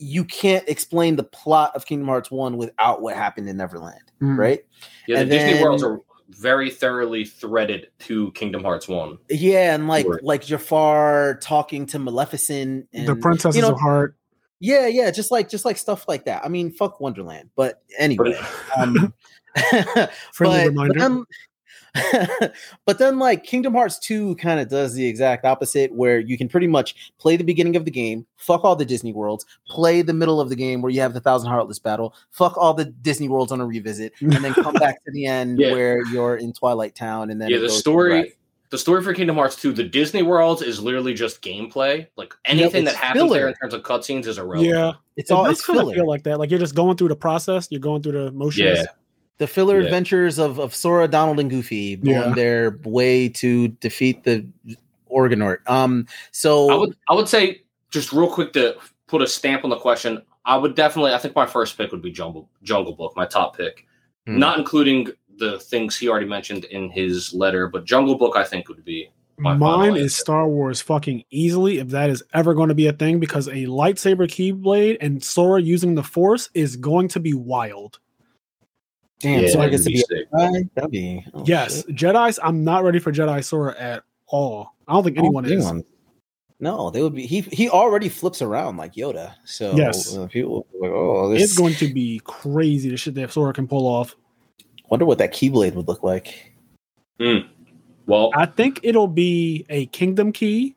you 0.00 0.24
can't 0.24 0.68
explain 0.68 1.14
the 1.16 1.22
plot 1.24 1.70
of 1.76 1.86
Kingdom 1.86 2.08
Hearts 2.08 2.30
1 2.30 2.56
without 2.56 3.00
what 3.00 3.14
happened 3.14 3.48
in 3.48 3.56
Neverland, 3.56 4.02
Mhm. 4.20 4.36
right? 4.36 4.64
Yeah, 5.06 5.16
the 5.16 5.20
And 5.22 5.30
Disney 5.30 5.62
worlds 5.62 5.84
are 5.84 6.00
very 6.30 6.68
thoroughly 6.68 7.24
threaded 7.24 7.86
to 8.00 8.32
Kingdom 8.32 8.64
Hearts 8.64 8.88
One. 8.88 9.18
Yeah, 9.30 9.74
and 9.74 9.86
like 9.86 10.04
Sure. 10.04 10.18
like 10.22 10.44
Jafar 10.44 11.38
talking 11.40 11.86
to 11.86 11.98
Maleficent 12.00 12.88
and 12.92 13.06
the 13.06 13.14
princesses 13.14 13.56
you 13.56 13.62
know, 13.62 13.72
of 13.74 13.80
heart. 13.80 14.16
Yeah, 14.64 14.86
yeah, 14.86 15.10
just 15.10 15.30
like 15.30 15.50
just 15.50 15.66
like 15.66 15.76
stuff 15.76 16.08
like 16.08 16.24
that. 16.24 16.42
I 16.42 16.48
mean, 16.48 16.72
fuck 16.72 16.98
Wonderland, 16.98 17.50
but 17.54 17.82
anyway. 17.98 18.34
um, 18.78 19.12
Friendly 20.32 20.58
but, 20.64 20.68
reminder. 20.68 20.94
But 20.94 20.98
then, 20.98 22.50
but 22.86 22.98
then, 22.98 23.18
like 23.18 23.44
Kingdom 23.44 23.74
Hearts 23.74 23.98
2 23.98 24.36
kind 24.36 24.58
of 24.58 24.70
does 24.70 24.94
the 24.94 25.06
exact 25.06 25.44
opposite, 25.44 25.92
where 25.92 26.18
you 26.18 26.38
can 26.38 26.48
pretty 26.48 26.66
much 26.66 27.12
play 27.18 27.36
the 27.36 27.44
beginning 27.44 27.76
of 27.76 27.84
the 27.84 27.90
game, 27.90 28.24
fuck 28.38 28.64
all 28.64 28.74
the 28.74 28.86
Disney 28.86 29.12
worlds, 29.12 29.44
play 29.68 30.00
the 30.00 30.14
middle 30.14 30.40
of 30.40 30.48
the 30.48 30.56
game 30.56 30.80
where 30.80 30.90
you 30.90 31.02
have 31.02 31.12
the 31.12 31.20
Thousand 31.20 31.50
Heartless 31.50 31.78
battle, 31.78 32.14
fuck 32.30 32.56
all 32.56 32.72
the 32.72 32.86
Disney 32.86 33.28
worlds 33.28 33.52
on 33.52 33.60
a 33.60 33.66
revisit, 33.66 34.14
and 34.22 34.32
then 34.32 34.54
come 34.54 34.74
back 34.76 35.04
to 35.04 35.12
the 35.12 35.26
end 35.26 35.58
Yeah. 35.58 35.72
where 35.72 36.02
you're 36.06 36.36
in 36.36 36.54
Twilight 36.54 36.94
Town. 36.94 37.30
And 37.30 37.38
then 37.38 37.50
yeah, 37.50 37.58
the 37.58 37.64
goes 37.66 37.74
to 37.74 37.78
story. 37.80 38.32
Rest. 38.64 38.70
The 38.70 38.78
story 38.78 39.02
for 39.02 39.14
Kingdom 39.14 39.36
Hearts 39.36 39.56
2, 39.56 39.72
the 39.72 39.84
Disney 39.84 40.22
worlds 40.22 40.62
is 40.62 40.80
literally 40.82 41.14
just 41.14 41.42
gameplay. 41.42 42.06
Like 42.16 42.34
anything 42.44 42.84
it's 42.86 42.92
that 42.94 43.02
happens 43.04 43.30
there 43.32 43.48
in 43.48 43.54
terms 43.54 43.74
of 43.74 43.82
cutscenes 43.82 44.26
is 44.26 44.38
irrelevant. 44.38 44.74
yeah, 44.76 44.92
It's 45.16 45.30
it 45.30 45.34
all 45.34 45.46
it's 45.46 45.64
kind 45.64 45.78
of 45.78 45.84
filler. 45.84 45.94
feel 45.94 46.08
like 46.08 46.22
that. 46.24 46.38
Like 46.38 46.50
you're 46.50 46.58
just 46.60 46.74
going 46.74 46.96
through 46.96 47.08
the 47.08 47.16
process. 47.16 47.68
You're 47.70 47.80
going 47.80 48.02
through 48.02 48.12
the 48.24 48.32
motions. 48.32 48.78
Yeah. 48.78 48.84
the 49.38 49.46
filler 49.48 49.78
Yeah. 49.80 49.86
adventures 49.86 50.38
of, 50.38 50.58
of 50.60 50.74
Sora, 50.74 51.08
Donald, 51.08 51.40
and 51.40 51.50
Goofy 51.50 51.98
Yeah. 52.02 52.24
on 52.24 52.34
their 52.34 52.78
way 52.84 53.28
to 53.30 53.68
defeat 53.68 54.22
the 54.24 54.46
Organort. 55.10 55.58
Um, 55.68 56.06
so 56.32 56.70
I 56.70 56.74
would 56.76 56.96
I 57.08 57.14
would 57.14 57.28
say 57.28 57.62
just 57.90 58.12
real 58.12 58.28
quick 58.30 58.52
to 58.54 58.76
put 59.06 59.22
a 59.22 59.26
stamp 59.26 59.64
on 59.64 59.70
the 59.70 59.76
question. 59.76 60.22
I 60.44 60.56
would 60.56 60.74
definitely. 60.74 61.12
I 61.12 61.18
think 61.18 61.34
my 61.34 61.46
first 61.46 61.76
pick 61.78 61.90
would 61.92 62.02
be 62.02 62.10
Jungle 62.10 62.48
Jungle 62.62 62.92
Book, 62.94 63.14
my 63.16 63.24
top 63.26 63.56
pick, 63.56 63.86
Hmm. 64.26 64.38
not 64.38 64.58
including 64.58 65.08
the 65.38 65.58
things 65.60 65.96
he 65.96 66.08
already 66.08 66.26
mentioned 66.26 66.64
in 66.66 66.90
his 66.90 67.32
letter, 67.34 67.68
but 67.68 67.84
Jungle 67.84 68.16
Book 68.16 68.36
I 68.36 68.44
think 68.44 68.68
would 68.68 68.84
be 68.84 69.10
My 69.38 69.54
Mine 69.54 69.90
answer. 69.90 70.00
is 70.02 70.14
Star 70.16 70.48
Wars 70.48 70.80
fucking 70.80 71.24
easily, 71.30 71.78
if 71.78 71.88
that 71.88 72.10
is 72.10 72.22
ever 72.32 72.54
going 72.54 72.68
to 72.68 72.74
be 72.74 72.86
a 72.86 72.92
thing, 72.92 73.18
because 73.20 73.48
a 73.48 73.66
lightsaber 73.66 74.26
keyblade 74.28 74.98
and 75.00 75.22
Sora 75.22 75.60
using 75.60 75.94
the 75.94 76.02
Force 76.02 76.50
is 76.54 76.76
going 76.76 77.08
to 77.08 77.20
be 77.20 77.34
wild. 77.34 77.98
damn, 79.20 79.42
yeah, 79.42 79.48
so 79.48 79.58
I 79.60 79.66
that'd 79.66 79.72
guess 79.72 79.84
to 79.84 79.90
be 79.90 79.94
be 79.94 79.98
sick. 80.00 80.28
a 80.32 80.36
Jedi, 80.36 80.70
that'd 80.74 80.90
be 80.90 81.24
oh, 81.34 81.44
yes, 81.46 81.84
shit. 81.86 81.96
Jedi's. 81.96 82.38
I'm 82.42 82.62
not 82.64 82.84
ready 82.84 82.98
for 82.98 83.12
Jedi 83.12 83.42
Sora 83.44 83.74
at 83.78 84.02
all. 84.26 84.74
I 84.86 84.92
don't 84.92 85.04
think 85.04 85.18
anyone 85.18 85.44
think 85.44 85.58
is. 85.60 85.64
one- 85.64 85.84
No, 86.60 86.90
they 86.90 87.02
would 87.02 87.14
be. 87.14 87.26
He 87.26 87.40
he 87.40 87.68
already 87.68 88.08
flips 88.08 88.40
around 88.42 88.76
like 88.76 88.94
Yoda. 88.94 89.34
So 89.44 89.74
Yes. 89.74 90.16
uh, 90.16 90.26
people 90.28 90.66
like, 90.80 90.90
oh, 90.92 91.30
this. 91.30 91.42
It's 91.42 91.56
going 91.58 91.74
to 91.74 91.92
be 91.92 92.20
crazy 92.24 92.88
the 92.90 92.96
shit 92.96 93.14
that 93.14 93.32
Sora 93.32 93.52
can 93.52 93.66
pull 93.66 93.86
off. 93.86 94.14
Wonder 94.90 95.04
what 95.06 95.18
that 95.18 95.32
keyblade 95.32 95.74
would 95.74 95.88
look 95.88 96.02
like. 96.02 96.52
Hmm. 97.20 97.38
Well, 98.06 98.30
I 98.34 98.46
think 98.46 98.80
it'll 98.82 99.06
be 99.08 99.64
a 99.70 99.86
Kingdom 99.86 100.30
Key, 100.32 100.76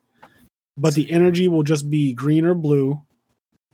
but 0.76 0.94
the 0.94 1.10
energy 1.10 1.46
will 1.48 1.62
just 1.62 1.90
be 1.90 2.14
green 2.14 2.44
or 2.46 2.54
blue, 2.54 3.00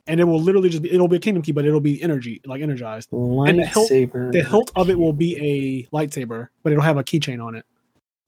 and 0.09 0.19
it 0.19 0.24
will 0.24 0.40
literally 0.40 0.69
just 0.69 0.82
be. 0.82 0.93
It'll 0.93 1.06
be 1.09 1.16
a 1.16 1.20
Kingdom 1.20 1.43
Key, 1.43 1.52
but 1.52 1.65
it'll 1.65 1.81
be 1.81 2.02
energy, 2.02 2.40
like 2.47 2.62
energized. 2.62 3.11
And 3.48 3.59
the 3.61 3.66
hilt- 3.66 3.89
The 4.32 4.43
hilt 4.43 4.73
of 4.74 4.90
it 4.90 4.98
will 4.98 5.12
be 5.12 5.36
a 5.36 5.97
lightsaber, 5.97 6.48
but 6.65 6.73
it'll 6.73 6.82
have 6.82 6.97
a 6.97 7.05
keychain 7.05 7.44
on 7.44 7.55
it. 7.55 7.65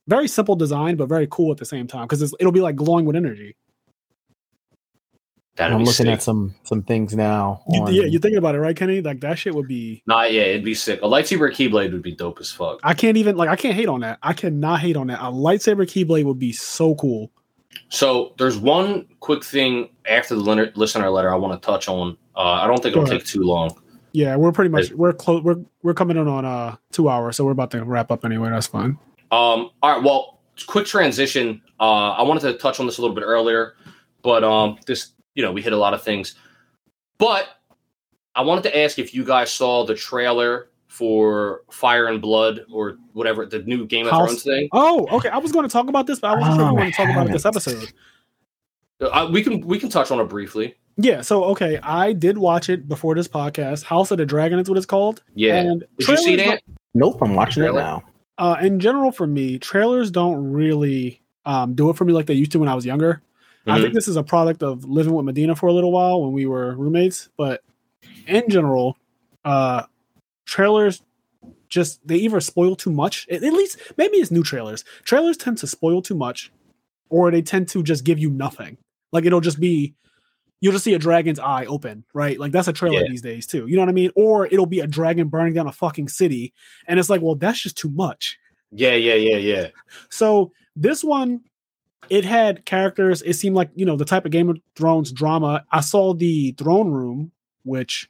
Very 0.07 0.29
simple 0.29 0.55
design, 0.55 0.95
but 0.95 1.09
very 1.09 1.27
cool 1.29 1.51
at 1.51 1.59
the 1.59 1.65
same 1.65 1.89
time 1.89 2.07
because 2.07 2.23
it'll 2.39 2.53
be 2.53 2.61
like 2.61 2.77
glowing 2.77 3.05
with 3.05 3.17
energy. 3.17 3.57
That'd 5.57 5.73
I'm 5.75 5.81
looking 5.81 5.93
sick. 5.93 6.07
at 6.09 6.23
some 6.23 6.55
some 6.65 6.83
things 6.83 7.15
now. 7.15 7.63
You- 7.71 7.83
on- 7.83 7.95
yeah, 7.95 8.03
you're 8.05 8.21
thinking 8.21 8.39
about 8.39 8.55
it, 8.55 8.61
right, 8.61 8.77
Kenny? 8.77 9.01
Like 9.03 9.21
that 9.21 9.39
shit 9.39 9.55
would 9.55 9.69
be. 9.69 10.03
Nah, 10.07 10.23
yeah, 10.25 10.43
it'd 10.43 10.65
be 10.65 10.75
sick. 10.75 11.01
A 11.03 11.07
lightsaber 11.07 11.51
keyblade 11.51 11.93
would 11.93 12.03
be 12.03 12.13
dope 12.15 12.39
as 12.41 12.51
fuck. 12.53 12.81
I 12.85 12.95
can't 12.95 13.17
even 13.17 13.37
like 13.37 13.49
I 13.49 13.57
can't 13.57 13.75
hate 13.75 13.89
on 13.89 14.01
that. 14.01 14.19
I 14.23 14.33
cannot 14.33 14.81
hate 14.81 14.97
on 14.97 15.09
that. 15.09 15.21
A 15.21 15.31
lightsaber 15.33 15.83
keyblade 15.87 16.25
would 16.25 16.39
be 16.39 16.53
so 16.53 16.95
cool. 16.97 17.31
So 17.89 18.33
there's 18.39 18.57
one 18.57 19.07
quick 19.21 19.45
thing 19.45 19.91
after 20.09 20.35
the 20.35 20.41
listener- 20.41 20.73
listener 20.77 21.11
letter 21.11 21.33
I 21.33 21.37
want 21.37 21.61
to 21.61 21.65
touch 21.67 21.89
on. 21.89 22.17
Uh, 22.35 22.41
I 22.41 22.67
don't 22.67 22.83
think 22.83 22.95
Go 22.95 23.03
it'll 23.03 23.11
ahead. 23.13 23.21
take 23.23 23.29
too 23.29 23.43
long. 23.43 23.71
Yeah, 24.13 24.37
we're 24.37 24.53
pretty 24.53 24.71
much 24.71 24.91
we're 24.93 25.13
close. 25.13 25.43
We're 25.43 25.59
we're 25.83 25.93
coming 25.95 26.17
in 26.17 26.27
on 26.27 26.45
uh 26.47 26.77
two 26.93 27.09
hours, 27.09 27.37
so 27.37 27.45
we're 27.45 27.51
about 27.53 27.71
to 27.73 27.85
wrap 27.85 28.11
up 28.11 28.25
anyway. 28.25 28.49
That's 28.51 28.67
fine. 28.67 28.99
Um, 29.31 29.71
all 29.83 29.93
right. 29.93 30.03
Well, 30.03 30.41
quick 30.67 30.87
transition. 30.87 31.61
Uh, 31.79 32.13
I 32.13 32.23
wanted 32.23 32.41
to 32.41 32.55
touch 32.55 32.81
on 32.81 32.87
this 32.87 32.97
a 32.97 33.03
little 33.03 33.15
bit 33.15 33.25
earlier, 33.25 33.75
but 34.23 34.43
um, 34.43 34.79
this, 34.87 35.09
you 35.37 35.43
know, 35.45 35.53
we 35.53 35.63
hit 35.63 35.73
a 35.73 35.77
lot 35.77 35.95
of 35.95 36.03
things. 36.03 36.35
But 37.19 37.47
I 38.35 38.43
wanted 38.43 38.63
to 38.65 38.77
ask 38.77 38.99
if 38.99 39.15
you 39.15 39.25
guys 39.25 39.53
saw 39.53 39.85
the 39.87 39.95
trailer 39.95 40.69
for 40.89 41.63
Fire 41.71 42.07
and 42.09 42.21
Blood 42.21 42.61
or 42.73 42.97
whatever 43.13 43.47
the 43.47 43.61
new 43.61 43.87
Game 43.87 44.07
of 44.07 44.13
House- 44.13 44.29
Thrones 44.29 44.43
thing. 44.43 44.69
Oh, 44.73 45.07
okay. 45.19 45.29
I 45.29 45.39
was 45.39 45.53
going 45.53 45.69
to 45.69 45.73
talk 45.73 45.89
about 45.89 46.07
this, 46.09 46.19
but 46.21 46.33
I 46.33 46.35
wasn't 46.41 46.57
sure 46.57 46.63
if 46.65 46.67
Oh, 46.67 46.71
you 46.71 46.75
wanted 46.77 46.91
to 46.91 46.97
talk 46.97 47.11
about 47.11 47.27
it 47.29 47.33
this 47.33 47.47
episode. 47.47 47.93
Uh, 49.01 49.29
we 49.31 49.43
can 49.43 49.61
we 49.67 49.79
can 49.79 49.89
touch 49.91 50.11
on 50.11 50.19
it 50.21 50.25
briefly. 50.25 50.75
Yeah. 50.97 51.21
So 51.21 51.45
okay, 51.45 51.79
I 51.83 52.13
did 52.15 52.39
watch 52.39 52.71
it 52.71 52.89
before 52.89 53.15
this 53.15 53.29
podcast. 53.29 53.85
House 53.85 54.11
of 54.11 54.17
the 54.19 54.25
Dragon 54.27 54.59
is 54.59 54.69
what 54.69 54.79
it's 54.79 54.87
called. 54.87 55.23
Yeah. 55.35 55.57
And 55.61 55.85
Did 55.99 56.09
you 56.09 56.17
see 56.17 56.37
trailers 56.37 56.61
that? 56.63 56.63
Nope, 56.95 57.19
I'm 57.21 57.35
watching 57.35 57.63
it 57.65 57.75
now. 57.75 58.03
uh, 58.39 58.57
in 58.63 58.81
general 58.81 59.13
for 59.13 59.27
me, 59.27 59.59
trailers 59.59 60.11
don't 60.11 60.51
really 60.51 61.21
um, 61.45 61.75
do 61.75 61.91
it 61.91 61.97
for 61.97 62.07
me 62.07 62.15
like 62.15 62.25
they 62.25 62.33
used 62.35 62.53
to 62.53 62.59
when 62.59 62.69
I 62.71 62.75
was 62.75 62.87
younger. 62.87 63.21
I 63.67 63.79
Mhm. 63.79 63.83
think 63.83 63.95
this 63.95 64.09
is 64.09 64.17
a 64.17 64.23
product 64.23 64.63
of 64.63 64.85
living 64.85 65.13
with 65.15 65.25
Medina 65.27 65.57
for 65.57 65.67
a 65.67 65.73
little 65.73 65.93
while 65.93 66.23
when 66.23 66.33
we 66.33 66.47
were 66.47 66.77
roommates. 66.77 67.29
But 67.37 67.63
in 68.27 68.45
general, 68.49 68.97
uh, 69.45 69.85
trailers 70.47 71.03
just 71.69 72.07
they 72.07 72.17
either 72.17 72.41
spoil 72.41 72.77
too 72.77 72.93
much. 72.93 73.27
At 73.31 73.43
at 73.43 73.53
least 73.53 73.79
maybe 73.97 74.19
it's 74.19 74.31
new 74.31 74.43
trailers. 74.45 74.85
Trailers 75.05 75.37
tend 75.37 75.59
to 75.59 75.67
spoil 75.67 76.01
too 76.01 76.15
much, 76.15 76.53
or 77.09 77.31
they 77.31 77.43
tend 77.43 77.69
to 77.71 77.83
just 77.83 78.05
give 78.05 78.19
you 78.19 78.31
nothing. 78.31 78.79
Like 79.13 79.25
it'll 79.25 79.41
just 79.41 79.61
be 79.61 79.95
you'll 80.61 80.73
just 80.73 80.85
see 80.85 80.95
a 80.95 80.99
dragon's 80.99 81.39
eye 81.39 81.67
open, 81.67 82.03
right? 82.15 82.39
Like 82.41 82.51
that's 82.53 82.69
a 82.69 82.73
trailer 82.73 83.01
Yeah. 83.01 83.09
these 83.09 83.21
days 83.21 83.47
too. 83.47 83.67
You 83.67 83.77
know 83.77 83.83
what 83.83 83.89
I 83.91 83.93
mean? 83.93 84.11
Or 84.17 84.47
it'll 84.47 84.65
be 84.67 84.81
a 84.81 84.87
dragon 84.87 85.29
burning 85.29 85.53
down 85.55 85.67
a 85.67 85.73
fucking 85.73 86.09
city, 86.09 86.55
and 86.87 86.99
it's 86.99 87.11
like, 87.11 87.21
well, 87.21 87.35
that's 87.35 87.61
just 87.61 87.77
too 87.77 87.91
much. 87.91 88.39
Yeah, 88.73 88.95
yeah, 88.95 89.15
yeah, 89.15 89.37
yeah. 89.37 89.69
So 90.11 90.53
this 90.75 91.05
one, 91.05 91.41
it 92.11 92.25
had 92.25 92.65
characters. 92.65 93.23
It 93.23 93.35
seemed 93.35 93.57
like 93.57 93.71
you 93.75 93.85
know 93.87 93.97
the 93.97 94.05
type 94.05 94.25
of 94.25 94.31
Game 94.31 94.49
of 94.49 94.59
Thrones 94.77 95.13
drama. 95.13 95.65
I 95.73 95.81
saw 95.81 96.15
the 96.15 96.53
throne 96.53 96.91
room, 96.91 97.33
which 97.65 98.09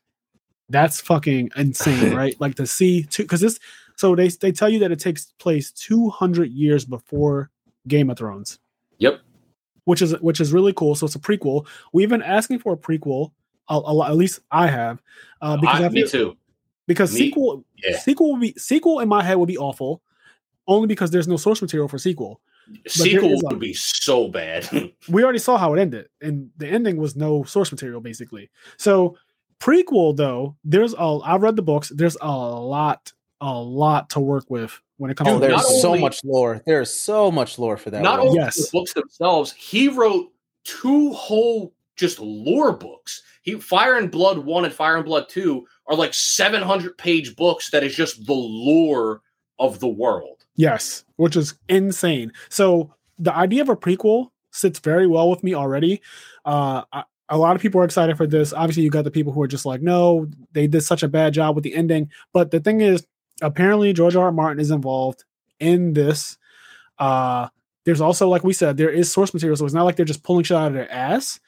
that's 0.69 1.01
fucking 1.01 1.51
insane, 1.57 2.15
right? 2.17 2.39
Like 2.41 2.55
to 2.57 2.67
see 2.67 3.05
two 3.05 3.23
because 3.25 3.41
this. 3.41 3.59
So 3.97 4.15
they 4.15 4.29
they 4.29 4.53
tell 4.53 4.69
you 4.69 4.79
that 4.81 4.93
it 4.93 4.99
takes 5.01 5.27
place 5.39 5.71
two 5.73 6.11
hundred 6.11 6.51
years 6.53 6.85
before 6.85 7.51
Game 7.89 8.11
of 8.11 8.19
Thrones, 8.19 8.59
Yep. 8.99 9.21
which 9.85 10.03
is 10.03 10.13
which 10.21 10.41
is 10.41 10.53
really 10.53 10.73
cool. 10.75 10.95
So 10.95 11.07
it's 11.07 11.15
a 11.15 11.19
prequel. 11.19 11.67
We've 11.93 12.09
been 12.11 12.23
asking 12.23 12.59
for 12.59 12.75
a 12.75 12.77
prequel. 12.77 13.33
A, 13.69 13.75
a 13.75 14.07
at 14.11 14.17
least 14.17 14.41
I 14.53 14.67
have, 14.69 15.03
uh, 15.41 15.57
because 15.57 15.81
I, 15.81 15.87
I 15.87 15.89
me 15.89 16.07
too. 16.07 16.37
because 16.87 17.13
Me- 17.13 17.19
sequel 17.21 17.65
yeah. 17.83 17.99
sequel 17.99 18.33
would 18.33 18.41
be 18.41 18.55
sequel 18.59 19.01
in 19.01 19.09
my 19.09 19.23
head 19.23 19.37
would 19.39 19.49
be 19.49 19.59
awful, 19.59 20.03
only 20.69 20.87
because 20.87 21.11
there's 21.11 21.27
no 21.27 21.37
source 21.37 21.61
material 21.63 21.89
for 21.89 21.99
sequel. 21.99 22.41
Sequel 22.89 23.33
is 23.35 23.43
would 23.45 23.59
be 23.61 23.73
so 23.75 24.29
bad. 24.29 24.69
we 25.09 25.23
already 25.23 25.39
saw 25.39 25.57
how 25.57 25.73
it 25.75 25.81
ended, 25.81 26.09
and 26.21 26.51
the 26.57 26.67
ending 26.67 26.97
was 26.97 27.17
no 27.17 27.45
source 27.45 27.71
material 27.73 28.01
basically. 28.01 28.51
So 28.77 29.17
prequel 29.61 30.17
though, 30.17 30.57
there's 30.65 30.95
a 30.95 30.99
I 31.25 31.37
read 31.37 31.57
the 31.57 31.63
books. 31.63 31.91
There's 31.95 32.17
a 32.21 32.29
lot, 32.31 33.13
a 33.41 33.53
lot 33.53 34.11
to 34.11 34.21
work 34.21 34.45
with 34.49 34.79
when 34.99 35.11
it 35.11 35.17
comes 35.17 35.29
Oh, 35.31 35.35
to 35.35 35.41
there's 35.47 35.81
so 35.83 35.89
only- 35.91 36.01
much 36.01 36.21
lore. 36.25 36.63
There's 36.67 36.93
so 36.93 37.31
much 37.31 37.59
lore 37.59 37.77
for 37.77 37.91
that. 37.91 38.03
Not 38.03 38.19
world. 38.19 38.29
only 38.31 38.41
Yes. 38.41 38.57
the 38.57 38.69
books 38.73 38.93
themselves, 38.95 39.53
he 39.53 39.89
wrote 39.89 40.33
two 40.65 41.13
whole 41.13 41.73
just 41.97 42.19
lore 42.19 42.73
books. 42.73 43.23
He 43.43 43.55
Fire 43.55 43.97
and 43.97 44.11
Blood 44.11 44.39
1 44.39 44.65
and 44.65 44.75
Fire 44.75 44.97
and 44.97 45.05
Blood 45.05 45.29
2 45.29 45.65
are 45.87 45.95
like 45.97 46.13
700 46.13 46.99
page 46.99 47.37
books 47.37 47.71
that 47.71 47.85
is 47.85 47.95
just 47.95 48.27
the 48.27 48.35
lore 48.35 49.23
of 49.59 49.79
the 49.81 49.87
world. 49.89 50.36
Yes, 50.57 51.05
which 51.17 51.37
is 51.37 51.55
insane. 51.69 52.33
So 52.49 52.95
the 53.19 53.35
idea 53.35 53.63
of 53.63 53.69
a 53.69 53.77
prequel 53.77 54.31
sits 54.51 54.79
very 54.79 55.07
well 55.07 55.31
with 55.31 55.45
me 55.45 55.55
already. 55.55 56.03
Uh, 56.45 56.83
I, 56.93 57.05
a 57.29 57.39
lot 57.39 57.57
of 57.57 57.63
people 57.63 57.81
are 57.81 57.85
excited 57.85 58.17
for 58.17 58.27
this. 58.27 58.53
Obviously, 58.53 58.83
you 58.83 58.91
got 58.91 59.05
the 59.05 59.11
people 59.11 59.33
who 59.33 59.43
are 59.43 59.49
just 59.49 59.67
like, 59.67 59.83
no, 59.83 60.29
they 60.53 60.67
did 60.67 60.83
such 60.83 61.03
a 61.03 61.09
bad 61.09 61.35
job 61.35 61.55
with 61.55 61.65
the 61.65 61.75
ending. 61.75 62.11
But 62.33 62.51
the 62.51 62.61
thing 62.61 62.81
is, 62.81 63.05
apparently, 63.43 63.93
George 63.93 64.17
R. 64.17 64.27
R. 64.27 64.33
Martin 64.33 64.61
is 64.61 64.71
involved 64.71 65.25
in 65.59 65.93
this. 65.93 66.39
Uh, 66.99 67.49
there's 67.85 68.01
also, 68.01 68.29
like 68.29 68.45
we 68.45 68.53
said, 68.53 68.77
there 68.77 68.91
is 68.91 69.11
source 69.11 69.35
material, 69.35 69.57
so 69.57 69.65
it's 69.65 69.75
not 69.75 69.85
like 69.85 69.97
they're 69.97 70.05
just 70.05 70.23
pulling 70.23 70.45
shit 70.45 70.57
out 70.57 70.69
of 70.69 70.75
their 70.75 70.91
ass. 70.91 71.41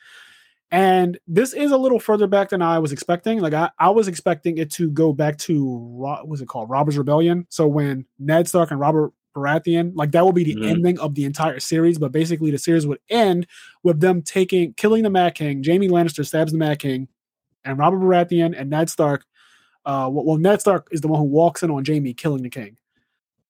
And 0.70 1.19
this 1.27 1.55
is 1.55 1.73
a 1.73 1.77
little 1.78 1.99
further 1.99 2.27
back 2.27 2.51
than 2.51 2.61
I 2.61 2.78
was 2.78 2.93
expecting. 2.93 3.40
Like 3.40 3.55
I, 3.55 3.70
I 3.78 3.89
was 3.90 4.07
expecting 4.09 4.59
it 4.59 4.70
to 4.73 4.90
go 4.90 5.12
back 5.12 5.39
to 5.39 5.65
what 5.65 6.28
was 6.28 6.43
it 6.43 6.49
called? 6.49 6.69
Robert's 6.69 6.99
Rebellion. 6.99 7.47
So 7.49 7.66
when 7.66 8.05
Ned 8.19 8.47
Stark 8.49 8.70
and 8.70 8.78
Robert 8.78 9.12
Baratheon, 9.35 9.93
like 9.95 10.11
that 10.12 10.27
would 10.27 10.35
be 10.35 10.45
the 10.45 10.57
Mhm. 10.57 10.69
ending 10.70 10.99
of 11.01 11.15
the 11.15 11.24
entire 11.24 11.59
series. 11.61 11.99
But 11.99 12.12
basically, 12.12 12.51
the 12.51 12.59
series 12.59 12.86
would 12.86 12.99
end 13.09 13.47
with 13.82 14.01
them 14.01 14.20
taking, 14.20 14.74
killing 14.74 15.05
the 15.05 15.11
Mad 15.11 15.35
King. 15.35 15.62
Jaime 15.65 15.89
Lannister 15.89 16.27
stabs 16.27 16.53
the 16.53 16.59
Mad 16.59 16.78
King, 16.81 17.09
and 17.65 17.78
Robert 17.78 18.01
Baratheon 18.01 18.55
and 18.59 18.69
Ned 18.69 18.90
Stark. 18.90 19.24
Uh, 19.86 20.09
well, 20.12 20.36
Ned 20.36 20.61
Stark 20.61 20.89
is 20.90 21.01
the 21.01 21.09
one 21.09 21.19
who 21.20 21.24
walks 21.27 21.62
in 21.62 21.70
on 21.70 21.82
Jaime 21.86 22.12
killing 22.12 22.43
the 22.43 22.51
king. 22.51 22.77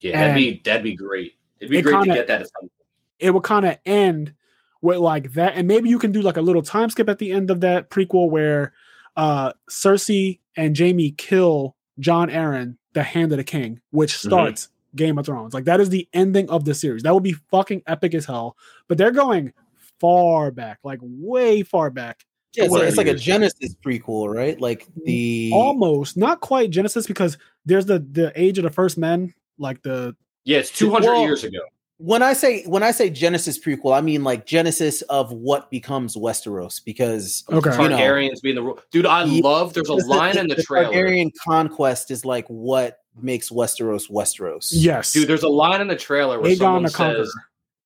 Yeah, 0.00 0.20
that'd 0.20 0.36
be 0.36 0.62
that'd 0.64 0.84
be 0.84 0.94
great. 0.94 1.32
It'd 1.58 1.70
be 1.70 1.78
It 1.78 1.82
great 1.82 1.94
kinda- 1.94 2.06
to 2.14 2.14
get 2.20 2.26
that. 2.28 2.42
At 2.42 2.48
some 2.48 2.70
it 3.18 3.34
would 3.34 3.42
kind 3.42 3.66
of 3.66 3.76
end 3.84 4.34
with 4.80 4.98
like 4.98 5.32
that 5.32 5.54
and 5.56 5.66
maybe 5.66 5.88
you 5.88 5.98
can 5.98 6.12
do 6.12 6.22
like 6.22 6.36
a 6.36 6.42
little 6.42 6.62
time 6.62 6.88
skip 6.90 7.08
at 7.08 7.18
the 7.18 7.32
end 7.32 7.50
of 7.50 7.60
that 7.60 7.90
prequel 7.90 8.30
where 8.30 8.72
uh 9.16 9.52
cersei 9.70 10.38
and 10.56 10.76
jaime 10.78 11.10
kill 11.12 11.74
jon 11.98 12.28
arryn 12.30 12.76
the 12.92 13.02
hand 13.02 13.32
of 13.32 13.38
the 13.38 13.44
king 13.44 13.80
which 13.90 14.12
Mm-hmm. 14.14 14.28
starts 14.28 14.68
game 14.96 15.18
of 15.18 15.26
thrones 15.26 15.52
like 15.52 15.64
that 15.64 15.80
is 15.80 15.90
the 15.90 16.08
ending 16.12 16.48
of 16.50 16.64
the 16.64 16.74
series 16.74 17.02
that 17.02 17.12
would 17.12 17.22
be 17.22 17.34
fucking 17.50 17.82
epic 17.86 18.14
as 18.14 18.24
hell 18.24 18.56
but 18.88 18.96
they're 18.98 19.10
going 19.10 19.52
far 20.00 20.50
back 20.50 20.78
like 20.84 20.98
way 21.02 21.62
far 21.62 21.90
back 21.90 22.24
Yeah, 22.54 22.64
so 22.64 22.70
What 22.70 22.84
it's 22.84 22.96
like 22.96 23.06
a? 23.08 23.14
Genesis 23.14 23.74
prequel, 23.84 24.32
right? 24.32 24.58
Like 24.60 24.86
the 25.04 25.50
almost 25.52 26.16
not 26.16 26.40
quite 26.40 26.70
genesis 26.70 27.06
because 27.06 27.36
there's 27.66 27.84
the 27.86 27.98
the 27.98 28.32
age 28.34 28.58
of 28.58 28.64
the 28.64 28.70
first 28.70 28.96
men 28.96 29.34
like 29.58 29.82
the 29.82 30.16
Yeah, 30.44 30.58
it's 30.58 30.70
two 30.70 30.90
hundred 30.90 31.12
Well- 31.12 31.22
years 31.22 31.44
ago. 31.44 31.58
When 31.98 32.22
I 32.22 32.32
say 32.32 32.62
when 32.64 32.82
I 32.82 32.92
say 32.92 33.10
Genesis 33.10 33.58
prequel, 33.58 33.96
I 33.96 34.00
mean 34.00 34.22
like 34.24 34.46
Genesis 34.46 35.02
of 35.02 35.32
what 35.32 35.68
becomes 35.70 36.16
Westeros 36.16 36.82
because 36.84 37.44
okay 37.52 37.70
You 37.82 37.88
know. 37.90 37.96
Targaryens 37.98 38.40
being 38.40 38.54
the 38.54 38.62
rule. 38.62 38.78
Dude, 38.90 39.04
I 39.06 39.24
Yeah, 39.24 39.40
love. 39.42 39.74
There's 39.74 39.88
a 39.88 39.94
because 39.94 40.08
line 40.08 40.38
in 40.38 40.46
the 40.48 40.62
trailer. 40.62 40.92
Targaryen 40.92 41.30
conquest 41.44 42.10
is 42.10 42.24
like 42.24 42.46
what 42.48 43.00
makes 43.20 43.50
Westeros 43.50 44.08
Westeros. 44.10 44.68
yes 44.70 45.12
Dude, 45.12 45.28
there's 45.28 45.42
a 45.42 45.48
line 45.48 45.80
in 45.80 45.88
the 45.88 45.96
trailer 45.96 46.40
where 46.40 46.50
Aegon 46.52 46.58
someone 46.58 46.82
the 46.84 46.90
Conqueror. 46.90 47.24
says, 47.24 47.34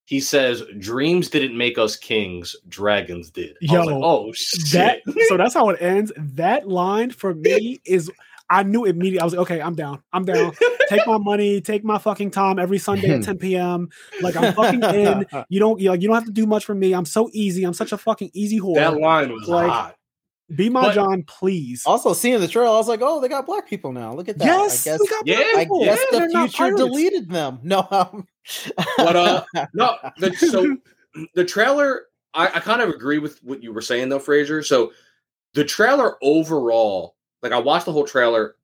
"He 0.05 0.21
says 0.21 0.63
dreams 0.79 1.31
didn't 1.31 1.57
make 1.57 1.79
us 1.79 1.97
kings; 1.97 2.55
dragons 2.69 3.31
did." 3.31 3.57
I 3.63 3.73
Yo, 3.73 3.79
was 3.81 3.87
like, 3.87 3.97
"Oh 4.03 4.33
shit!" 4.35 4.73
that 5.07 5.25
so 5.29 5.39
that's 5.39 5.55
how 5.55 5.71
it 5.71 5.81
ends. 5.81 6.13
That 6.19 6.69
line 6.69 7.11
for 7.13 7.35
me 7.35 7.81
is 7.87 8.11
I 8.53 8.63
knew 8.63 8.85
immediately. 8.85 9.21
I 9.21 9.25
was 9.25 9.33
like, 9.33 9.41
okay, 9.43 9.61
I'm 9.63 9.75
down. 9.75 10.03
I'm 10.13 10.25
down. 10.25 10.53
Take 10.89 11.07
my 11.07 11.17
money, 11.19 11.61
take 11.61 11.85
my 11.85 11.99
fucking 11.99 12.31
time 12.31 12.59
every 12.59 12.79
Sunday 12.79 13.11
at 13.11 13.23
10 13.25 13.39
p.m. 13.39 13.89
Like 14.21 14.37
I'm 14.37 14.53
fucking 14.53 14.83
in. 14.83 15.27
You 15.49 15.59
don't 15.59 15.81
you 15.81 15.89
like 15.91 16.03
you 16.03 16.09
don't 16.09 16.15
have 16.17 16.27
to 16.27 16.31
do 16.33 16.47
much 16.47 16.65
for 16.65 16.75
me. 16.75 16.93
I'm 16.95 17.07
so 17.07 17.31
easy. 17.33 17.65
I'm 17.65 17.73
such 17.75 17.93
a 17.93 17.99
fucking 17.99 18.31
easy 18.35 18.61
whore. 18.61 18.75
that 18.75 18.99
line 19.01 19.33
was 19.33 19.49
Like, 19.49 19.71
hot. 19.71 19.97
Be 20.55 20.69
my 20.69 20.83
but- 20.83 20.95
John, 20.95 21.23
please. 21.27 21.83
Also, 21.87 22.13
seeing 22.13 22.39
the 22.41 22.49
trail, 22.49 22.71
I 22.73 22.77
was 22.77 22.89
like, 22.89 23.01
"Oh, 23.03 23.21
they 23.23 23.29
got 23.29 23.47
black 23.47 23.67
people 23.67 23.91
now. 23.91 24.13
Look 24.13 24.29
at 24.29 24.37
that." 24.37 24.45
yes, 24.45 24.87
I 24.87 24.91
guess, 24.91 25.01
we 25.01 25.09
got 25.09 25.27
Yeah, 25.27 25.37
black 25.55 25.69
I 25.73 25.85
guess 25.85 25.99
They're 26.11 26.29
the 26.29 26.49
future 26.49 26.77
deleted 26.77 27.31
them. 27.31 27.59
No, 27.63 27.89
um, 27.91 28.27
But, 28.99 29.17
uh, 29.17 29.45
No, 29.73 29.97
the, 30.19 30.35
so 30.35 30.77
the 31.35 31.45
trailer. 31.47 32.03
I, 32.35 32.47
I 32.49 32.61
kind 32.61 32.83
of 32.83 32.91
agree 32.91 33.19
with 33.19 33.43
what 33.43 33.63
you 33.63 33.73
were 33.73 33.81
saying 33.81 34.11
though, 34.11 34.19
Fraser. 34.19 34.63
So 34.63 34.93
the 35.55 35.65
trailer 35.65 36.17
overall, 36.23 37.15
like 37.43 37.53
I 37.53 37.59
watched 37.59 37.87
the 37.87 37.93
whole 37.93 38.07
trailer, 38.07 38.57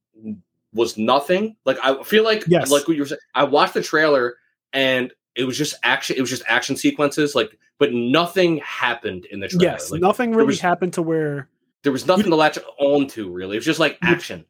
was 0.74 0.96
nothing. 0.98 1.56
Like 1.64 1.78
I 1.82 2.02
feel 2.02 2.24
like, 2.24 2.44
Yes. 2.46 2.70
like 2.70 2.86
what 2.86 2.96
you 2.96 3.02
were 3.02 3.06
saying. 3.08 3.20
I 3.34 3.44
watched 3.44 3.74
the 3.74 3.82
trailer 3.82 4.36
and 4.72 5.12
it 5.34 5.44
was 5.44 5.56
just 5.56 5.74
action. 5.82 6.16
It 6.16 6.20
was 6.20 6.30
just 6.30 6.42
action 6.46 6.76
sequences. 6.76 7.34
Like, 7.34 7.58
but 7.78 7.92
nothing 7.92 8.58
happened 8.58 9.24
in 9.26 9.40
the 9.40 9.48
trailer. 9.48 9.64
Yes, 9.64 9.90
Like, 9.90 10.00
nothing 10.00 10.32
really 10.32 10.46
was- 10.48 10.60
happened 10.60 10.92
to 10.94 11.02
where 11.02 11.48
there 11.82 11.92
was 11.92 12.06
nothing 12.06 12.26
to 12.30 12.36
latch 12.36 12.58
on 12.78 13.06
to 13.08 13.30
really. 13.30 13.56
It 13.56 13.60
was 13.60 13.64
just 13.66 13.78
like 13.80 13.98
action, 14.02 14.44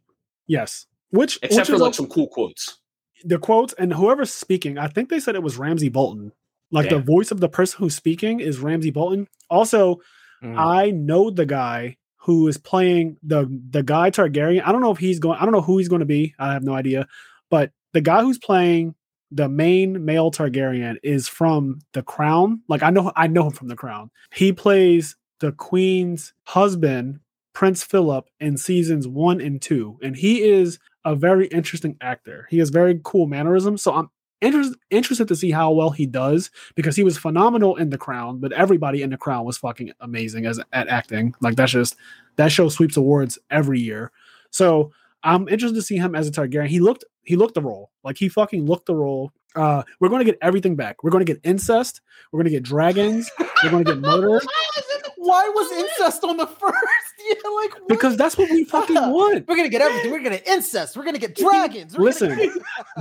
yes, 0.47 0.87
which 1.11 1.39
except 1.43 1.69
which 1.69 1.79
for 1.79 1.85
like 1.85 1.95
some 1.95 2.07
cool 2.09 2.27
quotes. 2.29 2.79
the 3.25 3.39
quotes 3.39 3.75
and 3.75 3.93
whoever's 3.93 4.33
speaking, 4.33 4.79
I 4.79 4.89
think 4.89 5.09
they 5.11 5.21
said 5.21 5.35
it 5.35 5.43
was 5.43 5.57
Ramsay 5.59 5.89
Bolton. 5.91 6.33
Like 6.71 6.89
the 6.91 6.99
voice 6.99 7.31
of 7.31 7.41
the 7.41 7.49
person 7.49 7.79
who's 7.79 7.95
speaking 7.95 8.41
is 8.41 8.59
Ramsay 8.59 8.91
Bolton. 8.91 9.29
Also, 9.49 10.01
Mm. 10.43 10.57
I 10.57 10.91
know 10.93 11.31
the 11.31 11.47
guy 11.47 11.97
who 12.29 12.47
is 12.47 12.59
playing 12.59 13.17
the 13.23 13.47
the 13.71 13.83
guy 13.83 14.11
Targaryen. 14.11 14.63
I 14.63 14.71
don't 14.71 14.83
know 14.83 14.91
if 14.91 14.99
he's 14.99 15.19
going. 15.19 15.39
I 15.39 15.47
don't 15.47 15.53
know 15.53 15.63
who 15.63 15.79
he's 15.79 15.89
going 15.89 16.01
to 16.01 16.05
be. 16.05 16.35
I 16.39 16.53
have 16.53 16.63
no 16.63 16.75
idea. 16.75 17.09
But 17.49 17.73
the 17.95 18.03
guy 18.03 18.21
who's 18.21 18.37
playing 18.37 18.95
the 19.31 19.49
main 19.49 20.05
male 20.05 20.31
Targaryen 20.31 20.97
is 21.03 21.27
from 21.27 21.81
The 21.95 22.03
Crown. 22.03 22.61
Like 22.69 22.83
I 22.83 22.91
know 22.91 23.13
I 23.17 23.29
know 23.29 23.47
him 23.47 23.53
from 23.53 23.69
The 23.69 23.77
Crown. 23.77 24.11
He 24.31 24.53
plays 24.53 25.17
the 25.41 25.53
Queen's 25.53 26.35
husband, 26.45 27.21
Prince 27.55 27.83
Philip, 27.83 28.29
in 28.39 28.59
seasons 28.59 29.09
one 29.09 29.41
and 29.41 29.63
two, 29.63 29.99
and 30.03 30.15
he 30.15 30.43
is 30.43 30.79
a 31.07 31.17
very 31.17 31.47
interesting 31.47 31.97
actor. 32.03 32.47
He 32.51 32.59
has 32.59 32.69
very 32.69 33.01
cool 33.03 33.27
mannerisms. 33.27 33.81
So 33.81 33.95
I'm 33.95 34.11
interested 34.41 34.79
interested 34.91 35.29
to 35.29 35.37
see 35.37 35.51
how 35.51 35.71
well 35.73 35.91
he 35.91 36.07
does 36.07 36.51
because 36.75 36.97
he 36.97 37.05
was 37.05 37.19
phenomenal 37.19 37.77
in 37.77 37.91
The 37.91 37.99
Crown, 37.99 38.39
but 38.39 38.53
everybody 38.53 39.03
in 39.03 39.11
The 39.11 39.17
Crown 39.17 39.45
was 39.45 39.59
fucking 39.59 39.93
amazing 40.01 40.47
as 40.47 40.61
at 40.73 40.89
acting. 40.89 41.35
Like 41.41 41.57
that's 41.57 41.73
just 41.73 41.97
that 42.37 42.53
show 42.53 42.69
sweeps 42.69 42.97
awards 42.97 43.39
every 43.51 43.81
year. 43.81 44.13
So 44.51 44.93
I'm 45.23 45.49
interested 45.49 45.77
to 45.77 45.83
see 45.83 45.97
him 45.97 46.15
as 46.15 46.29
a 46.29 46.33
Targaryen. 46.33 46.69
He 46.69 46.81
looked 46.81 47.05
he 47.25 47.37
looked 47.37 47.55
the 47.55 47.63
role. 47.63 47.91
Like 48.05 48.17
he 48.17 48.29
fucking 48.29 48.65
looked 48.67 48.87
the 48.87 48.95
role. 48.95 49.33
Uh 49.55 49.83
we're 50.01 50.09
going 50.09 50.25
to 50.25 50.31
get 50.31 50.39
everything 50.43 50.77
back. 50.77 51.03
We're 51.03 51.11
going 51.11 51.25
to 51.25 51.33
get 51.33 51.41
incest, 51.45 52.01
we're 52.31 52.39
going 52.39 52.53
to 52.53 52.57
get 52.57 52.63
dragons, 52.63 53.31
we're 53.63 53.71
going 53.71 53.85
to 53.85 53.95
get 53.95 54.01
murder 54.01 54.41
Why 55.21 55.49
was 55.55 55.73
incest 55.73 56.23
on 56.25 56.37
the 56.37 56.47
first? 56.61 56.77
Yeah, 57.29 57.51
like 57.51 57.73
what? 57.75 57.89
because 57.89 58.17
that's 58.17 58.39
what 58.39 58.49
we 58.49 58.63
fucking 58.65 58.95
want. 59.11 59.47
we're 59.49 59.57
gonna 59.57 59.69
get 59.69 59.83
everything. 59.83 60.13
We're 60.13 60.19
gonna 60.23 60.37
get 60.39 60.47
incest. 60.47 60.97
We're 60.97 61.05
gonna 61.05 61.19
get 61.19 61.35
dragons. 61.35 61.99
we're 61.99 62.05
Listen, 62.05 62.31
gonna- 62.39 62.53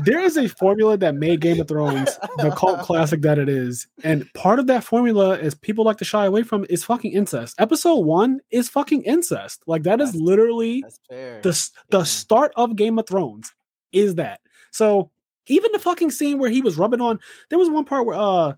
there 0.04 0.20
is 0.20 0.38
a 0.38 0.48
formula 0.50 0.98
that 0.98 1.14
made 1.16 1.40
Game 1.40 1.62
of 1.62 1.68
Thrones 1.68 2.18
the 2.40 2.50
cult 2.52 2.80
classic 2.82 3.22
that 3.22 3.38
it 3.38 3.48
is. 3.48 3.88
And 4.04 4.28
part 4.34 4.58
of 4.60 4.66
that 4.68 4.84
formula 4.84 5.38
is 5.38 5.54
people 5.54 5.86
like 5.86 5.98
to 5.98 6.04
shy 6.06 6.26
away 6.26 6.42
from 6.44 6.66
is 6.68 6.84
fucking 6.84 7.12
incest. 7.12 7.56
Episode 7.60 8.00
one 8.00 8.40
is 8.50 8.68
fucking 8.70 9.04
incest. 9.04 9.62
Like 9.68 9.84
that 9.84 10.02
is 10.02 10.10
That's- 10.12 10.22
literally 10.22 10.84
the 11.10 11.70
the 11.92 12.00
Yeah. 12.00 12.04
start 12.04 12.52
of 12.56 12.76
Game 12.76 12.98
of 12.98 13.08
Thrones 13.08 13.54
is 13.94 14.16
that. 14.16 14.42
So 14.72 15.12
even 15.46 15.72
the 15.72 15.80
fucking 15.80 16.10
scene 16.12 16.40
where 16.40 16.50
he 16.50 16.62
was 16.62 16.76
rubbing 16.78 17.02
on, 17.02 17.20
there 17.50 17.60
was 17.60 17.70
one 17.70 17.86
part 17.86 18.06
where 18.08 18.18
uh 18.18 18.54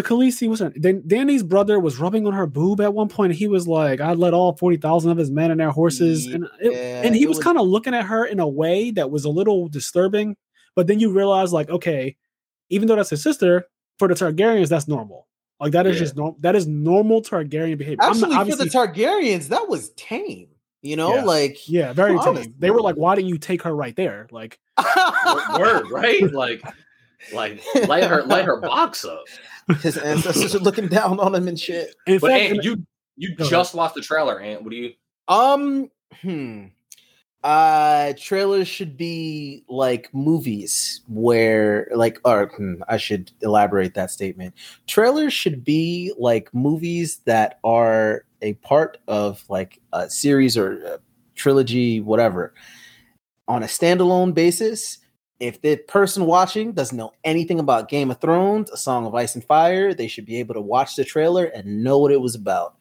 the 0.00 0.08
Khaleesi 0.08 0.48
was 0.48 0.60
then 0.76 1.02
Dany's 1.02 1.42
brother 1.42 1.80
was 1.80 1.98
rubbing 1.98 2.24
on 2.24 2.32
her 2.32 2.46
boob 2.46 2.80
at 2.80 2.94
one 2.94 3.08
point, 3.08 3.32
and 3.32 3.38
he 3.38 3.48
was 3.48 3.66
like, 3.66 4.00
"I'd 4.00 4.16
let 4.16 4.32
all 4.32 4.56
forty 4.56 4.76
thousand 4.76 5.10
of 5.10 5.18
his 5.18 5.28
men 5.30 5.50
and 5.50 5.58
their 5.58 5.70
horses," 5.70 6.26
and 6.26 6.44
it, 6.60 6.72
Yeah, 6.72 7.02
and 7.04 7.16
he 7.16 7.26
was 7.26 7.38
was- 7.38 7.44
kind 7.44 7.58
of 7.58 7.66
looking 7.66 7.94
at 7.94 8.04
her 8.04 8.24
in 8.24 8.38
a 8.38 8.46
way 8.46 8.92
that 8.92 9.10
was 9.10 9.24
a 9.24 9.28
little 9.28 9.66
disturbing. 9.68 10.36
But 10.76 10.86
then 10.86 11.00
you 11.00 11.10
realize, 11.10 11.52
like, 11.52 11.68
okay, 11.68 12.16
even 12.70 12.86
though 12.86 12.94
that's 12.94 13.10
his 13.10 13.22
sister, 13.24 13.66
for 13.98 14.06
the 14.06 14.14
Targaryens, 14.14 14.68
that's 14.68 14.86
normal. 14.86 15.26
Like 15.58 15.72
that 15.72 15.88
is 15.88 15.96
Yeah. 15.96 16.00
just 16.02 16.16
normal. 16.16 16.36
That 16.40 16.54
is 16.54 16.68
normal 16.68 17.20
Targaryen 17.22 17.76
behavior. 17.76 17.96
I'm 18.00 18.10
Actually, 18.12 18.30
not, 18.34 18.46
for 18.48 18.54
the 18.56 18.62
obviously, 18.62 19.04
Targaryens, 19.04 19.48
that 19.48 19.68
was 19.68 19.90
tame. 19.96 20.50
You 20.82 20.94
know, 20.94 21.12
Yeah. 21.16 21.24
like 21.24 21.68
yeah, 21.68 21.92
very 21.92 22.10
tame. 22.12 22.20
honestly. 22.20 22.54
They 22.56 22.70
were 22.70 22.80
like, 22.80 22.94
"Why 22.94 23.16
didn't 23.16 23.30
you 23.30 23.38
take 23.38 23.62
her 23.62 23.74
right 23.74 23.96
there?" 23.96 24.28
Like, 24.30 24.60
Word, 25.58 25.90
right? 25.90 26.32
Like, 26.32 26.62
like 27.32 27.60
light 27.88 28.04
her, 28.04 28.22
light 28.22 28.44
her 28.44 28.60
box 28.60 29.04
up. 29.04 29.24
His 29.82 29.96
ancestors 29.96 30.54
are 30.54 30.60
looking 30.60 30.88
down 30.88 31.20
on 31.20 31.34
him 31.34 31.48
and 31.48 31.58
shit. 31.58 31.94
in 32.06 32.18
But 32.18 32.30
fact, 32.30 32.42
Ant, 32.52 32.64
you 32.64 32.86
you 33.16 33.34
Go 33.34 33.42
ahead. 33.44 33.50
just 33.50 33.74
watched 33.74 33.94
the 33.94 34.00
trailer, 34.00 34.40
Ant. 34.40 34.62
What 34.62 34.70
do 34.70 34.76
you? 34.76 34.92
Um, 35.28 35.90
hmm. 36.22 36.66
Uh, 37.44 38.14
trailers 38.18 38.66
should 38.66 38.96
be 38.96 39.64
like 39.68 40.12
movies 40.12 41.02
where, 41.08 41.88
like, 41.94 42.18
or 42.24 42.46
hmm, 42.56 42.82
I 42.88 42.96
should 42.96 43.30
elaborate 43.42 43.94
that 43.94 44.10
statement. 44.10 44.54
Trailers 44.86 45.32
should 45.32 45.62
be 45.64 46.12
like 46.18 46.52
movies 46.52 47.18
that 47.26 47.58
are 47.62 48.24
a 48.42 48.54
part 48.54 48.98
of 49.06 49.44
like 49.48 49.80
a 49.92 50.10
series 50.10 50.56
or 50.56 50.72
a 50.84 50.98
trilogy, 51.36 52.00
whatever, 52.00 52.54
on 53.46 53.62
a 53.62 53.66
standalone 53.66 54.34
basis. 54.34 54.98
If 55.40 55.60
the 55.62 55.76
person 55.76 56.26
watching 56.26 56.72
doesn't 56.72 56.96
know 56.96 57.12
anything 57.22 57.60
about 57.60 57.88
Game 57.88 58.10
of 58.10 58.20
Thrones, 58.20 58.70
A 58.70 58.76
Song 58.76 59.06
of 59.06 59.14
Ice 59.14 59.34
and 59.36 59.44
Fire, 59.44 59.94
they 59.94 60.08
should 60.08 60.26
be 60.26 60.40
able 60.40 60.54
to 60.54 60.60
watch 60.60 60.96
the 60.96 61.04
trailer 61.04 61.44
and 61.44 61.84
know 61.84 61.98
what 61.98 62.10
it 62.10 62.20
was 62.20 62.34
about. 62.34 62.74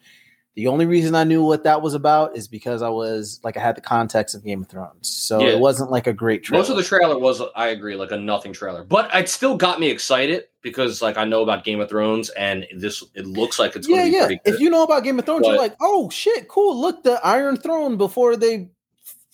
The 0.56 0.66
only 0.66 0.88
reason 0.88 1.14
I 1.14 1.24
knew 1.24 1.44
what 1.46 1.66
that 1.66 1.84
was 1.84 1.94
about 1.94 2.36
is 2.36 2.48
because 2.48 2.82
I 2.82 2.90
was 2.90 3.40
like 3.44 3.58
I 3.58 3.60
had 3.60 3.78
the 3.78 3.82
context 3.82 4.34
of 4.34 4.44
Game 4.44 4.64
of 4.64 4.68
Thrones, 4.68 5.08
so 5.08 5.40
Yeah. 5.40 5.50
it 5.50 5.60
wasn't 5.60 5.92
like 5.92 6.08
a 6.08 6.14
great 6.14 6.42
trailer. 6.42 6.62
Most 6.64 6.72
of 6.72 6.78
the 6.78 6.84
trailer 6.84 7.20
was, 7.20 7.44
I 7.56 7.68
agree, 7.68 7.96
like 7.96 8.10
a 8.10 8.18
nothing 8.18 8.54
trailer, 8.54 8.84
but 8.84 9.14
it 9.14 9.30
still 9.30 9.56
got 9.56 9.80
me 9.80 9.92
excited 9.92 10.46
because, 10.64 11.00
like, 11.00 11.16
I 11.16 11.26
know 11.26 11.44
about 11.44 11.64
Game 11.64 11.80
of 11.80 11.90
Thrones, 11.90 12.30
and 12.30 12.66
this 12.76 13.04
it 13.14 13.28
looks 13.28 13.60
like 13.60 13.76
it's 13.76 13.86
going 13.86 14.00
yeah, 14.00 14.06
to 14.06 14.10
be 14.10 14.16
yeah. 14.16 14.26
pretty 14.26 14.42
good. 14.46 14.54
If 14.56 14.60
you 14.60 14.72
know 14.72 14.82
about 14.82 15.04
Game 15.04 15.20
of 15.20 15.28
Thrones, 15.28 15.46
you're 15.46 15.60
like, 15.60 15.76
oh 15.80 16.10
shit, 16.10 16.48
cool. 16.48 16.82
Look, 16.82 17.04
the 17.04 17.24
Iron 17.24 17.58
Throne 17.58 17.96
before 17.96 18.36
they 18.36 18.72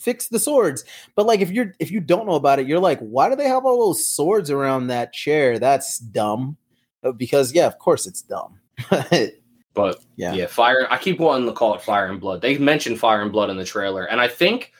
fix 0.03 0.27
the 0.27 0.39
swords. 0.39 0.83
But 1.15 1.25
like, 1.25 1.39
if 1.41 1.49
you're 1.51 1.73
if 1.79 1.91
you 1.91 1.99
don't 1.99 2.27
know 2.27 2.35
about 2.35 2.59
it, 2.59 2.67
you're 2.67 2.79
like, 2.79 2.99
why 2.99 3.29
do 3.29 3.35
they 3.35 3.47
have 3.47 3.65
all 3.65 3.87
those 3.87 4.07
swords 4.07 4.49
around 4.51 4.87
that 4.87 5.13
chair? 5.13 5.59
That's 5.59 5.97
dumb. 5.99 6.57
Uh, 7.03 7.11
Because 7.11 7.53
yeah, 7.53 7.67
of 7.67 7.77
course 7.79 8.05
it's 8.07 8.21
dumb. 8.21 8.59
But 9.73 10.03
yeah. 10.17 10.33
Yeah. 10.33 10.45
Fire. 10.45 10.87
I 10.91 10.97
keep 10.97 11.19
wanting 11.19 11.47
to 11.47 11.53
call 11.53 11.73
it 11.73 11.81
Fire 11.81 12.05
and 12.07 12.19
Blood. 12.21 12.41
They 12.41 12.57
mentioned 12.57 12.99
Fire 12.99 13.21
and 13.21 13.31
Blood 13.31 13.49
in 13.49 13.57
the 13.57 13.65
trailer, 13.65 14.05
and 14.05 14.21
I 14.21 14.27
think 14.27 14.71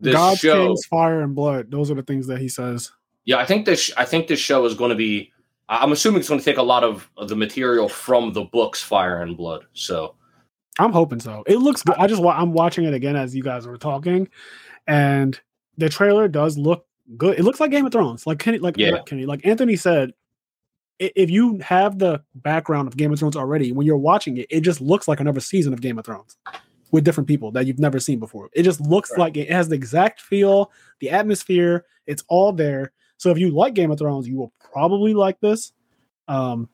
this 0.00 0.14
God's 0.14 0.40
show. 0.40 0.68
Kings, 0.68 0.86
Fire 0.86 1.20
and 1.20 1.34
Blood. 1.34 1.70
Those 1.70 1.90
are 1.90 1.94
the 1.94 2.02
things 2.02 2.26
that 2.28 2.38
he 2.38 2.48
says. 2.48 2.90
Yeah, 3.26 3.36
I 3.36 3.44
think 3.44 3.66
this. 3.66 3.92
I 3.96 4.04
think 4.06 4.26
this 4.26 4.40
show 4.40 4.64
is 4.64 4.74
going 4.74 4.88
to 4.90 4.96
be. 4.96 5.30
I- 5.68 5.82
I'm 5.82 5.92
assuming 5.92 6.20
it's 6.20 6.28
going 6.30 6.40
to 6.40 6.44
take 6.44 6.56
a 6.56 6.62
lot 6.62 6.82
of 6.82 7.10
of 7.18 7.28
the 7.28 7.36
material 7.36 7.88
from 7.90 8.32
the 8.32 8.44
books 8.44 8.82
Fire 8.82 9.20
and 9.20 9.36
Blood. 9.36 9.66
So 9.74 10.14
I'm 10.78 10.92
hoping 10.92 11.20
so. 11.20 11.44
It 11.46 11.58
looks 11.58 11.82
good. 11.82 11.96
I 11.98 12.06
just 12.06 12.22
I'm 12.22 12.52
watching 12.54 12.84
it 12.84 12.94
again 12.94 13.16
as 13.16 13.36
you 13.36 13.42
guys 13.42 13.66
were 13.66 13.76
talking, 13.76 14.28
and 14.88 15.38
the 15.76 15.88
trailer 15.88 16.26
does 16.26 16.58
look 16.58 16.86
good. 17.16 17.38
It 17.38 17.44
looks 17.44 17.60
like 17.60 17.70
Game 17.70 17.86
of 17.86 17.92
Thrones. 17.92 18.26
Like 18.26 18.40
Kenny, 18.40 18.58
like 18.58 18.76
Yeah. 18.76 18.98
Kenny, 19.06 19.24
like 19.26 19.46
Anthony 19.46 19.76
said. 19.76 20.12
If 20.98 21.30
you 21.30 21.58
have 21.58 22.00
the 22.00 22.20
background 22.34 22.88
of 22.88 22.96
Game 22.96 23.12
of 23.12 23.20
Thrones 23.20 23.36
already, 23.36 23.70
when 23.70 23.86
you're 23.86 23.96
watching 23.96 24.36
it, 24.38 24.48
it 24.50 24.62
just 24.62 24.80
looks 24.80 25.06
like 25.06 25.20
another 25.20 25.38
season 25.38 25.72
of 25.72 25.80
Game 25.80 25.96
of 25.96 26.04
Thrones 26.04 26.36
with 26.90 27.04
different 27.04 27.28
people 27.28 27.52
that 27.52 27.66
you've 27.66 27.78
never 27.78 28.00
seen 28.00 28.18
before. 28.18 28.50
It 28.52 28.64
just 28.64 28.80
looks 28.80 29.12
Right. 29.12 29.20
like 29.20 29.36
it 29.36 29.48
has 29.52 29.68
the 29.68 29.76
exact 29.76 30.20
feel, 30.20 30.72
the 30.98 31.10
atmosphere. 31.10 31.84
It's 32.08 32.24
all 32.26 32.52
there. 32.52 32.90
So 33.16 33.30
if 33.30 33.38
you 33.38 33.50
like 33.52 33.74
Game 33.74 33.92
of 33.92 33.98
Thrones, 34.00 34.26
you 34.26 34.36
will 34.36 34.52
probably 34.58 35.14
like 35.14 35.38
this. 35.38 35.72
Um, 36.26 36.68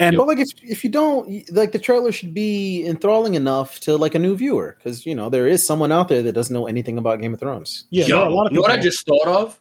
and 0.00 0.16
But 0.16 0.26
like 0.26 0.38
if 0.38 0.50
if 0.62 0.82
you 0.82 0.90
don't 0.90 1.28
like 1.52 1.72
the 1.72 1.78
trailer 1.78 2.10
should 2.10 2.34
be 2.34 2.84
enthralling 2.86 3.34
enough 3.34 3.78
to 3.80 3.96
like 3.96 4.14
a 4.14 4.18
new 4.18 4.34
viewer 4.34 4.76
because 4.78 5.06
you 5.06 5.14
know 5.14 5.28
there 5.28 5.46
is 5.46 5.64
someone 5.64 5.92
out 5.92 6.08
there 6.08 6.22
that 6.22 6.32
doesn't 6.32 6.54
know 6.54 6.66
anything 6.66 6.98
about 6.98 7.20
Game 7.20 7.34
of 7.34 7.40
Thrones. 7.40 7.84
yeah, 7.90 8.06
Yo, 8.06 8.18
there 8.18 8.28
a 8.28 8.30
lot 8.30 8.46
of 8.46 8.52
you 8.52 8.56
know 8.56 8.62
what 8.62 8.70
I 8.70 8.78
just 8.78 9.06
thought 9.06 9.26
of? 9.26 9.60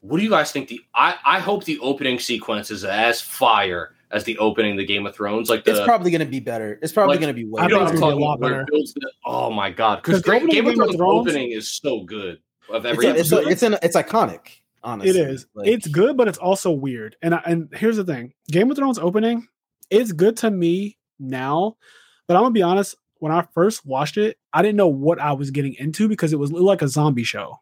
What 0.00 0.18
do 0.18 0.22
you 0.22 0.30
guys 0.30 0.52
think? 0.52 0.68
The 0.68 0.80
I 0.94 1.16
I 1.24 1.38
hope 1.40 1.64
the 1.64 1.78
opening 1.80 2.18
sequence 2.18 2.70
is 2.70 2.84
as 2.84 3.20
fire 3.20 3.94
as 4.10 4.24
the 4.24 4.38
opening 4.38 4.72
of 4.72 4.78
the 4.78 4.84
Game 4.84 5.06
of 5.06 5.14
Thrones. 5.14 5.50
Like 5.50 5.64
the 5.64 5.72
it's 5.72 5.84
probably 5.84 6.10
going 6.10 6.20
to 6.20 6.26
be 6.26 6.40
better. 6.40 6.78
It's 6.82 6.92
probably 6.92 7.14
like, 7.14 7.20
going 7.20 7.34
to 7.34 7.40
be 7.40 7.48
way. 7.48 7.62
I 7.62 7.66
you 7.66 7.70
know 7.70 7.86
think 7.88 8.00
what 8.00 8.12
I'm 8.12 8.18
gonna 8.18 8.18
be 8.18 8.22
a 8.22 8.26
talking 8.26 8.34
about? 8.34 8.40
Where 8.40 8.64
better. 8.64 8.92
the, 8.94 9.12
oh 9.24 9.50
my 9.50 9.70
god! 9.70 10.02
Because 10.02 10.22
the 10.22 10.30
Game 10.30 10.42
of 10.42 10.48
of 10.48 10.50
Game 10.50 10.68
of 10.68 10.74
Thrones 10.76 10.96
Thrones- 10.96 11.28
opening 11.28 11.50
is 11.52 11.70
so 11.70 12.04
good. 12.04 12.38
Of 12.70 12.86
It's 12.86 12.92
every 12.92 13.06
a, 13.06 13.14
it's, 13.14 13.32
a, 13.32 13.48
it's 13.48 13.62
an 13.62 13.76
it's 13.82 13.96
iconic. 13.96 14.40
Honestly, 14.82 15.18
It 15.18 15.28
is. 15.30 15.46
Like, 15.54 15.68
it's 15.68 15.88
good, 15.88 16.16
but 16.16 16.28
it's 16.28 16.38
also 16.38 16.70
weird. 16.70 17.16
And 17.22 17.34
I, 17.34 17.42
and 17.46 17.68
here's 17.74 17.96
the 17.96 18.04
thing: 18.04 18.34
Game 18.48 18.70
of 18.70 18.76
Thrones 18.76 18.98
opening, 18.98 19.48
it's 19.90 20.12
good 20.12 20.36
to 20.38 20.50
me 20.50 20.96
now, 21.18 21.76
but 22.26 22.36
I'm 22.36 22.42
gonna 22.42 22.52
be 22.52 22.62
honest. 22.62 22.96
When 23.18 23.32
I 23.32 23.46
first 23.54 23.86
watched 23.86 24.16
it, 24.18 24.36
I 24.52 24.60
didn't 24.60 24.76
know 24.76 24.88
what 24.88 25.18
I 25.18 25.32
was 25.32 25.50
getting 25.50 25.74
into 25.74 26.08
because 26.08 26.32
it 26.32 26.38
was 26.38 26.52
like 26.52 26.82
a 26.82 26.88
zombie 26.88 27.24
show. 27.24 27.60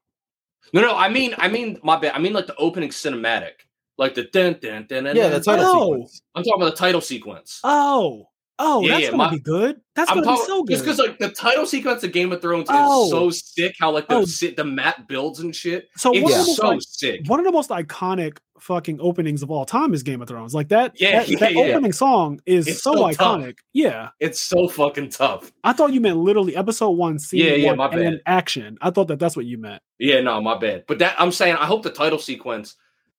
no, 0.73 0.81
no. 0.81 0.97
I 0.97 1.09
mean, 1.09 1.35
I 1.39 1.49
mean, 1.49 1.79
my 1.85 1.97
bad. 1.99 2.15
I 2.15 2.19
mean, 2.19 2.33
like 2.33 2.47
the 2.47 2.57
opening 2.57 2.89
cinematic, 2.91 3.53
like 3.99 4.15
the 4.15 4.25
dun 4.25 4.57
dun 4.61 4.87
dun. 4.89 5.05
dun 5.05 5.15
Yeah, 5.17 5.25
dun, 5.25 5.33
the 5.33 5.41
title 5.41 5.65
Oh. 5.67 5.85
sequence. 5.93 6.23
I'm 6.35 6.43
talking 6.43 6.63
about 6.63 6.71
the 6.73 6.77
title 6.79 7.01
sequence. 7.01 7.61
Oh, 7.63 8.27
oh, 8.59 8.81
Yeah, 8.81 8.89
that's 8.89 9.01
yeah, 9.03 9.11
gonna 9.11 9.23
my- 9.25 9.31
be 9.31 9.39
good. 9.41 9.81
That's 9.95 10.11
I'm 10.11 10.23
gonna 10.23 10.37
be 10.37 10.45
so 10.47 10.63
good. 10.65 10.73
just 10.73 10.85
because 10.85 10.99
like 10.99 11.19
the 11.19 11.29
title 11.31 11.67
sequence 11.67 12.03
of 12.03 12.13
Game 12.13 12.33
of 12.33 12.41
Thrones 12.41 12.67
Oh. 12.71 13.05
is 13.05 13.11
so 13.11 13.31
sick. 13.31 13.77
How 13.79 13.91
like 13.93 14.09
the 14.09 14.17
Oh. 14.17 14.25
si- 14.25 14.55
the 14.55 14.65
map 14.65 15.07
builds 15.09 15.39
and 15.41 15.55
shit. 15.55 15.89
so 15.97 16.13
It's 16.13 16.23
one, 16.23 16.33
Yeah. 16.33 16.43
so 16.43 16.63
most, 16.73 16.99
sick. 16.99 17.21
one 17.29 17.39
of 17.39 17.45
the 17.45 17.53
most 17.53 17.71
iconic 17.71 18.39
fucking 18.63 18.99
openings 19.01 19.43
of 19.43 19.51
all 19.51 19.65
time 19.65 19.93
is 19.93 20.03
Game 20.03 20.23
of 20.23 20.29
Thrones. 20.29 20.55
Like 20.55 20.69
that. 20.69 20.93
Yeah, 21.01 21.19
that, 21.21 21.29
yeah, 21.29 21.39
that 21.41 21.53
yeah. 21.55 21.61
opening 21.61 21.93
song 21.93 22.41
is 22.47 22.67
It's 22.67 22.83
so, 22.83 22.95
so 22.95 23.03
iconic. 23.05 23.57
Yeah, 23.73 24.09
It's 24.21 24.41
so 24.41 24.69
fucking 24.69 25.11
tough. 25.11 25.53
I 25.65 25.73
thought 25.73 25.93
you 25.93 26.01
meant 26.01 26.17
literally 26.19 26.57
episode 26.57 26.91
one, 26.91 27.19
scene 27.19 27.41
Yeah, 27.45 27.55
yeah, 27.55 27.67
one, 27.69 27.77
my 27.79 27.89
bad. 27.89 28.21
action. 28.27 28.79
I 28.81 28.91
thought 28.91 29.09
that 29.09 29.19
that's 29.19 29.37
what 29.37 29.45
you 29.47 29.59
meant. 29.59 29.83
Yeah, 29.99 30.21
no, 30.21 30.41
my 30.41 30.57
bad. 30.57 30.85
But 30.89 30.99
that 31.01 31.15
I'm 31.21 31.33
saying, 31.33 31.57
I 31.57 31.67
hope 31.67 31.83
the 31.83 31.91
title 31.91 32.19
sequence. 32.19 32.77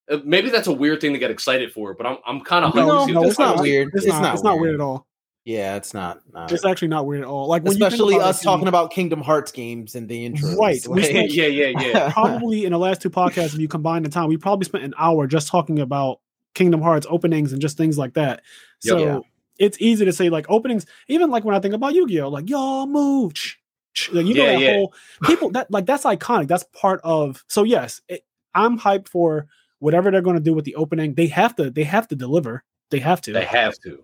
uh, 0.09 0.17
Maybe 0.23 0.49
that's 0.49 0.67
a 0.67 0.71
weird 0.73 1.01
thing 1.01 1.13
to 1.13 1.19
get 1.19 1.31
excited 1.31 1.71
for, 1.71 1.93
but 1.93 2.05
I'm 2.05 2.17
I'm 2.25 2.41
kind 2.41 2.65
of 2.65 2.73
No, 2.75 3.05
no, 3.05 3.23
it's 3.23 3.37
not 3.39 3.59
weird. 3.61 3.89
It's, 3.93 4.05
It's 4.05 4.13
not. 4.13 4.21
not 4.21 4.33
It's 4.33 4.43
not 4.43 4.53
weird. 4.55 4.61
weird 4.61 4.81
at 4.81 4.83
all. 4.83 5.07
Yeah, 5.45 5.75
it's 5.75 5.93
not. 5.93 6.21
not. 6.33 6.51
It's 6.51 6.63
actually 6.63 6.87
not 6.87 7.05
weird 7.05 7.23
at 7.23 7.27
all. 7.27 7.47
Like 7.49 7.63
when 7.63 7.73
especially 7.73 8.17
us 8.19 8.41
it, 8.41 8.45
talking 8.45 8.67
about 8.69 8.91
Kingdom 8.91 9.21
Hearts 9.21 9.51
games 9.51 9.93
and 9.95 10.07
the 10.07 10.25
intro. 10.25 10.55
Right. 10.55 10.79
We 10.87 11.01
Like- 11.01 11.09
spent- 11.09 11.31
yeah, 11.33 11.47
yeah, 11.47 11.79
yeah. 11.81 12.11
probably 12.13 12.63
in 12.65 12.71
the 12.71 12.79
last 12.79 13.01
two 13.01 13.09
podcasts, 13.09 13.53
if 13.53 13.59
you 13.59 13.67
combine 13.67 14.03
the 14.03 14.09
time, 14.09 14.29
we 14.29 14.37
probably 14.37 14.65
spent 14.65 14.83
an 14.85 14.93
hour 14.97 15.27
just 15.27 15.49
talking 15.49 15.79
about 15.79 16.21
Kingdom 16.55 16.81
Hearts 16.81 17.05
openings 17.09 17.51
and 17.51 17.61
just 17.61 17.75
things 17.77 17.97
like 17.97 18.13
that. 18.13 18.41
So 18.79 18.97
Yeah. 18.97 19.19
it's 19.59 19.77
easy 19.81 20.05
to 20.05 20.13
say 20.13 20.29
like 20.29 20.45
openings, 20.49 20.85
even 21.09 21.29
like 21.29 21.43
when 21.43 21.55
I 21.55 21.59
think 21.59 21.73
about 21.73 21.93
Yu-Gi-Oh, 21.93 22.29
like 22.29 22.49
y'all 22.49 22.85
move. 22.87 23.33
ch- 23.33 23.59
ch- 23.93 24.11
Like, 24.13 24.25
you 24.25 24.35
know 24.35 24.45
Yeah, 24.45 24.51
that 24.53 24.61
yeah. 24.61 24.73
whole 24.75 24.93
people 25.25 25.49
that 25.51 25.69
like 25.69 25.85
that's 25.85 26.03
iconic. 26.05 26.47
That's 26.47 26.63
part 26.73 27.01
of. 27.03 27.43
So 27.49 27.63
yes, 27.63 27.99
it, 28.07 28.23
I'm 28.55 28.79
hyped 28.79 29.09
for 29.09 29.47
whatever 29.79 30.09
they're 30.09 30.21
going 30.21 30.37
to 30.37 30.41
do 30.41 30.53
with 30.53 30.63
the 30.63 30.75
opening. 30.75 31.15
They 31.15 31.27
have 31.27 31.53
to. 31.57 31.69
They 31.69 31.83
have 31.83 32.07
to 32.07 32.15
deliver. 32.15 32.63
They 32.91 32.99
have 32.99 33.19
to. 33.21 33.33
They 33.33 33.43
have 33.43 33.77
to. 33.79 34.03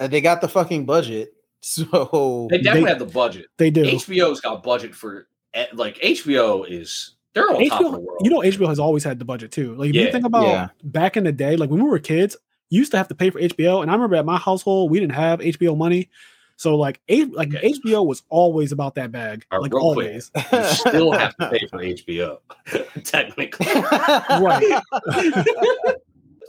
And 0.00 0.12
they 0.12 0.20
got 0.20 0.40
the 0.40 0.48
fucking 0.48 0.86
budget. 0.86 1.34
So 1.62 2.48
They 2.50 2.56
definitely 2.56 2.84
They- 2.84 2.88
have 2.88 2.98
the 2.98 3.04
budget. 3.04 3.46
They 3.58 3.68
do. 3.70 3.84
HBO's 3.84 4.40
got 4.40 4.62
budget 4.62 4.94
for 4.94 5.28
eh, 5.52 5.66
like 5.74 5.98
HBO 5.98 6.64
is 6.66 7.16
they're 7.34 7.50
on 7.50 7.62
top 7.68 7.82
of 7.84 7.92
the 7.92 7.98
world. 8.00 8.20
you 8.24 8.30
know, 8.30 8.38
HBO 8.40 8.66
has 8.66 8.78
always 8.78 9.04
had 9.04 9.18
the 9.18 9.26
budget 9.26 9.52
too. 9.52 9.74
Like 9.76 9.90
if 9.90 9.94
you 9.94 10.10
think 10.10 10.24
about 10.24 10.46
yeah. 10.46 10.68
back 10.84 11.18
in 11.18 11.24
the 11.24 11.32
day, 11.32 11.56
like 11.56 11.68
when 11.68 11.84
we 11.84 11.88
were 11.90 11.98
kids, 11.98 12.34
you 12.70 12.78
used 12.78 12.90
to 12.92 12.96
have 12.96 13.08
to 13.08 13.14
pay 13.14 13.28
for 13.28 13.38
HBO, 13.40 13.82
and 13.82 13.90
I 13.90 13.94
remember 13.94 14.16
at 14.16 14.24
my 14.24 14.38
household 14.38 14.90
we 14.90 15.00
didn't 15.00 15.12
have 15.14 15.40
HBO 15.40 15.76
money, 15.76 16.08
so 16.56 16.76
like 16.78 16.98
a, 17.10 17.24
like 17.26 17.54
Okay. 17.54 17.70
HBO 17.72 18.06
was 18.06 18.22
always 18.30 18.72
about 18.72 18.94
that 18.94 19.12
bag, 19.12 19.44
All 19.50 19.58
right, 19.58 19.64
like 19.64 19.74
real 19.74 19.92
quick. 19.92 20.06
always. 20.08 20.30
you 20.52 20.74
still 20.76 21.12
have 21.12 21.36
to 21.36 21.50
pay 21.50 21.66
for 21.68 21.78
HBO, 21.80 22.38
technically. 23.04 23.66
Right. 24.40 24.80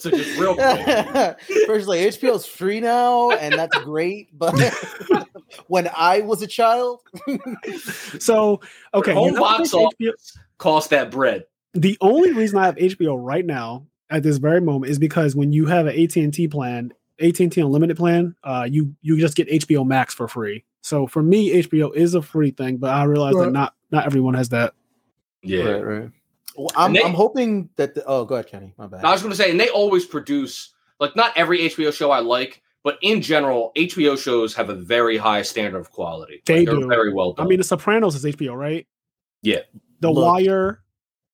So 0.02 0.10
just 0.10 0.38
real 0.40 0.56
quick. 0.56 1.40
First, 1.68 1.88
like 1.88 2.00
HBO's 2.02 2.46
free 2.46 2.80
now, 2.80 3.32
and 3.32 3.58
that's 3.58 3.78
great. 3.78 4.30
But 4.38 4.56
when 5.68 5.90
I 5.96 6.22
was 6.22 6.42
a 6.42 6.48
child, 6.48 7.02
So 8.20 8.62
okay, 8.94 9.14
Home 9.14 9.28
you 9.28 9.32
know, 9.34 9.40
box 9.42 9.72
HBO 9.72 9.86
office 9.88 10.38
cost 10.58 10.90
that 10.92 11.12
bread. 11.12 11.46
the 11.74 11.98
only 12.02 12.32
reason 12.34 12.58
I 12.58 12.66
have 12.66 12.76
HBO 12.76 13.16
right 13.20 13.46
now 13.46 13.86
at 14.10 14.24
this 14.24 14.38
very 14.38 14.60
moment 14.62 14.92
is 14.92 15.00
because 15.00 15.36
when 15.36 15.54
you 15.54 15.66
have 15.68 15.86
an 15.88 15.98
AT 15.98 16.16
and 16.18 16.34
T 16.34 16.48
plan, 16.48 16.94
AT 17.20 17.40
and 17.40 17.52
T 17.52 17.62
Unlimited 17.62 17.98
plan, 17.98 18.36
uh, 18.44 18.68
you 18.70 18.96
you 19.02 19.20
just 19.20 19.36
get 19.36 19.48
HBO 19.50 19.86
Max 19.86 20.14
for 20.14 20.28
free. 20.28 20.64
So 20.82 21.06
for 21.08 21.22
me, 21.22 21.62
HBO 21.62 21.94
is 21.96 22.16
a 22.16 22.22
free 22.22 22.52
thing, 22.52 22.78
but 22.78 22.90
I 22.90 23.04
realize 23.04 23.36
Right. 23.36 23.46
that 23.46 23.52
not 23.52 23.76
not 23.92 24.06
everyone 24.06 24.34
has 24.34 24.50
that. 24.50 24.74
Yeah. 25.44 25.64
right, 25.64 25.82
right. 25.86 26.10
Well, 26.58 26.70
I'm, 26.76 26.94
they- 26.94 27.04
I'm 27.04 27.14
hoping 27.14 27.70
that. 27.78 27.96
The, 27.96 28.04
oh, 28.06 28.26
go 28.26 28.36
ahead, 28.36 28.48
Kenny. 28.48 28.74
My 28.78 28.88
bad. 28.88 29.04
I 29.06 29.12
was 29.12 29.22
going 29.22 29.32
to 29.32 29.38
say, 29.38 29.50
and 29.52 29.60
they 29.60 29.70
always 29.70 30.06
produce 30.06 30.74
like 31.00 31.16
not 31.16 31.36
every 31.38 31.60
HBO 31.60 31.94
show 31.94 32.12
I 32.12 32.20
like, 32.20 32.62
but 32.84 32.98
in 33.02 33.22
general, 33.22 33.72
HBO 33.78 34.18
shows 34.18 34.54
have 34.56 34.70
a 34.70 34.76
very 34.76 35.18
high 35.18 35.42
standard 35.44 35.80
of 35.80 35.92
quality. 35.92 36.42
They 36.46 36.66
Like, 36.66 36.80
do. 36.80 36.88
very 36.88 37.14
well 37.14 37.34
Done. 37.34 37.46
I 37.46 37.50
mean, 37.50 37.58
The 37.60 37.64
Sopranos 37.64 38.16
is 38.16 38.26
HBO, 38.26 38.56
right? 38.56 38.86
Yeah. 39.42 39.60
The 40.02 40.12
Look. 40.12 40.26
Wire. 40.26 40.82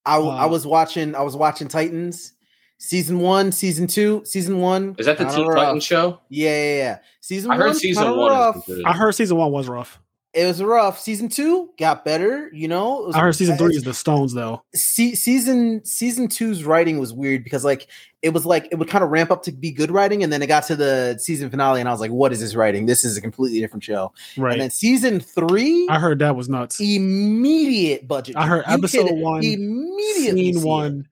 I, 0.05 0.17
uh, 0.17 0.27
I 0.27 0.45
was 0.45 0.65
watching. 0.65 1.15
I 1.15 1.21
was 1.21 1.35
watching 1.35 1.67
Titans, 1.67 2.33
season 2.77 3.19
one, 3.19 3.51
season 3.51 3.87
two, 3.87 4.21
season 4.23 4.59
one. 4.61 4.95
is 4.97 5.05
that 5.05 5.17
the 5.17 5.25
kinda 5.25 5.37
Teen. 5.39 5.51
Titans 5.53 5.83
show? 5.83 6.19
Yeah, 6.29 6.49
yeah, 6.49 6.75
yeah. 6.77 6.99
Season 7.19 7.51
I 7.51 7.57
heard 7.57 7.65
one, 7.67 7.75
season 7.75 8.03
kinda 8.03 8.17
one 8.17 8.31
rough. 8.31 8.69
is. 8.69 8.83
I 8.85 8.93
heard 8.93 9.11
season 9.15 9.35
one 9.37 9.51
was 9.51 9.67
rough. 9.67 9.99
It 10.37 10.45
was 10.45 10.61
rough. 10.61 10.99
Season 10.99 11.29
two 11.29 11.69
got 11.79 12.05
better. 12.05 12.49
You 12.53 12.67
know, 12.67 13.01
It 13.01 13.07
was- 13.07 13.15
I 13.15 13.21
heard 13.21 13.35
season 13.35 13.57
three 13.57 13.75
is 13.75 13.81
the 13.83 13.93
Stones, 13.93 14.33
though. 14.33 14.61
se- 14.75 15.15
season 15.15 15.83
season 15.83 16.27
two's 16.27 16.63
writing 16.63 16.99
was 16.99 17.11
weird 17.11 17.43
because 17.43 17.65
like 17.65 17.87
it 18.21 18.29
was 18.33 18.45
like 18.45 18.67
it 18.71 18.75
would 18.75 18.87
kind 18.87 19.03
of 19.03 19.09
ramp 19.09 19.31
up 19.31 19.41
to 19.43 19.51
be 19.51 19.71
good 19.71 19.89
writing 19.89 20.23
and 20.23 20.31
then 20.31 20.41
it 20.43 20.47
got 20.47 20.63
to 20.65 20.75
the 20.75 21.17
season 21.19 21.49
finale 21.49 21.79
and 21.79 21.89
I 21.89 21.91
was 21.91 21.99
like, 22.01 22.11
what 22.11 22.31
is 22.31 22.39
this 22.39 22.53
writing? 22.55 22.85
This 22.85 23.03
is 23.03 23.17
a 23.17 23.21
completely 23.21 23.59
different 23.59 23.83
show. 23.83 24.13
Right. 24.37 24.53
And 24.53 24.61
then 24.61 24.69
season 24.69 25.19
three, 25.21 25.87
I 25.89 25.97
heard 25.99 26.19
that 26.19 26.35
was 26.35 26.47
nuts. 26.49 26.79
immediate 26.79 28.07
budget. 28.07 28.35
I 28.35 28.45
heard 28.47 28.63
episode 28.67 29.11
one, 29.11 29.43
immediately 29.43 30.53
Scene 30.53 30.61
see 30.61 30.69
it. 30.69 31.05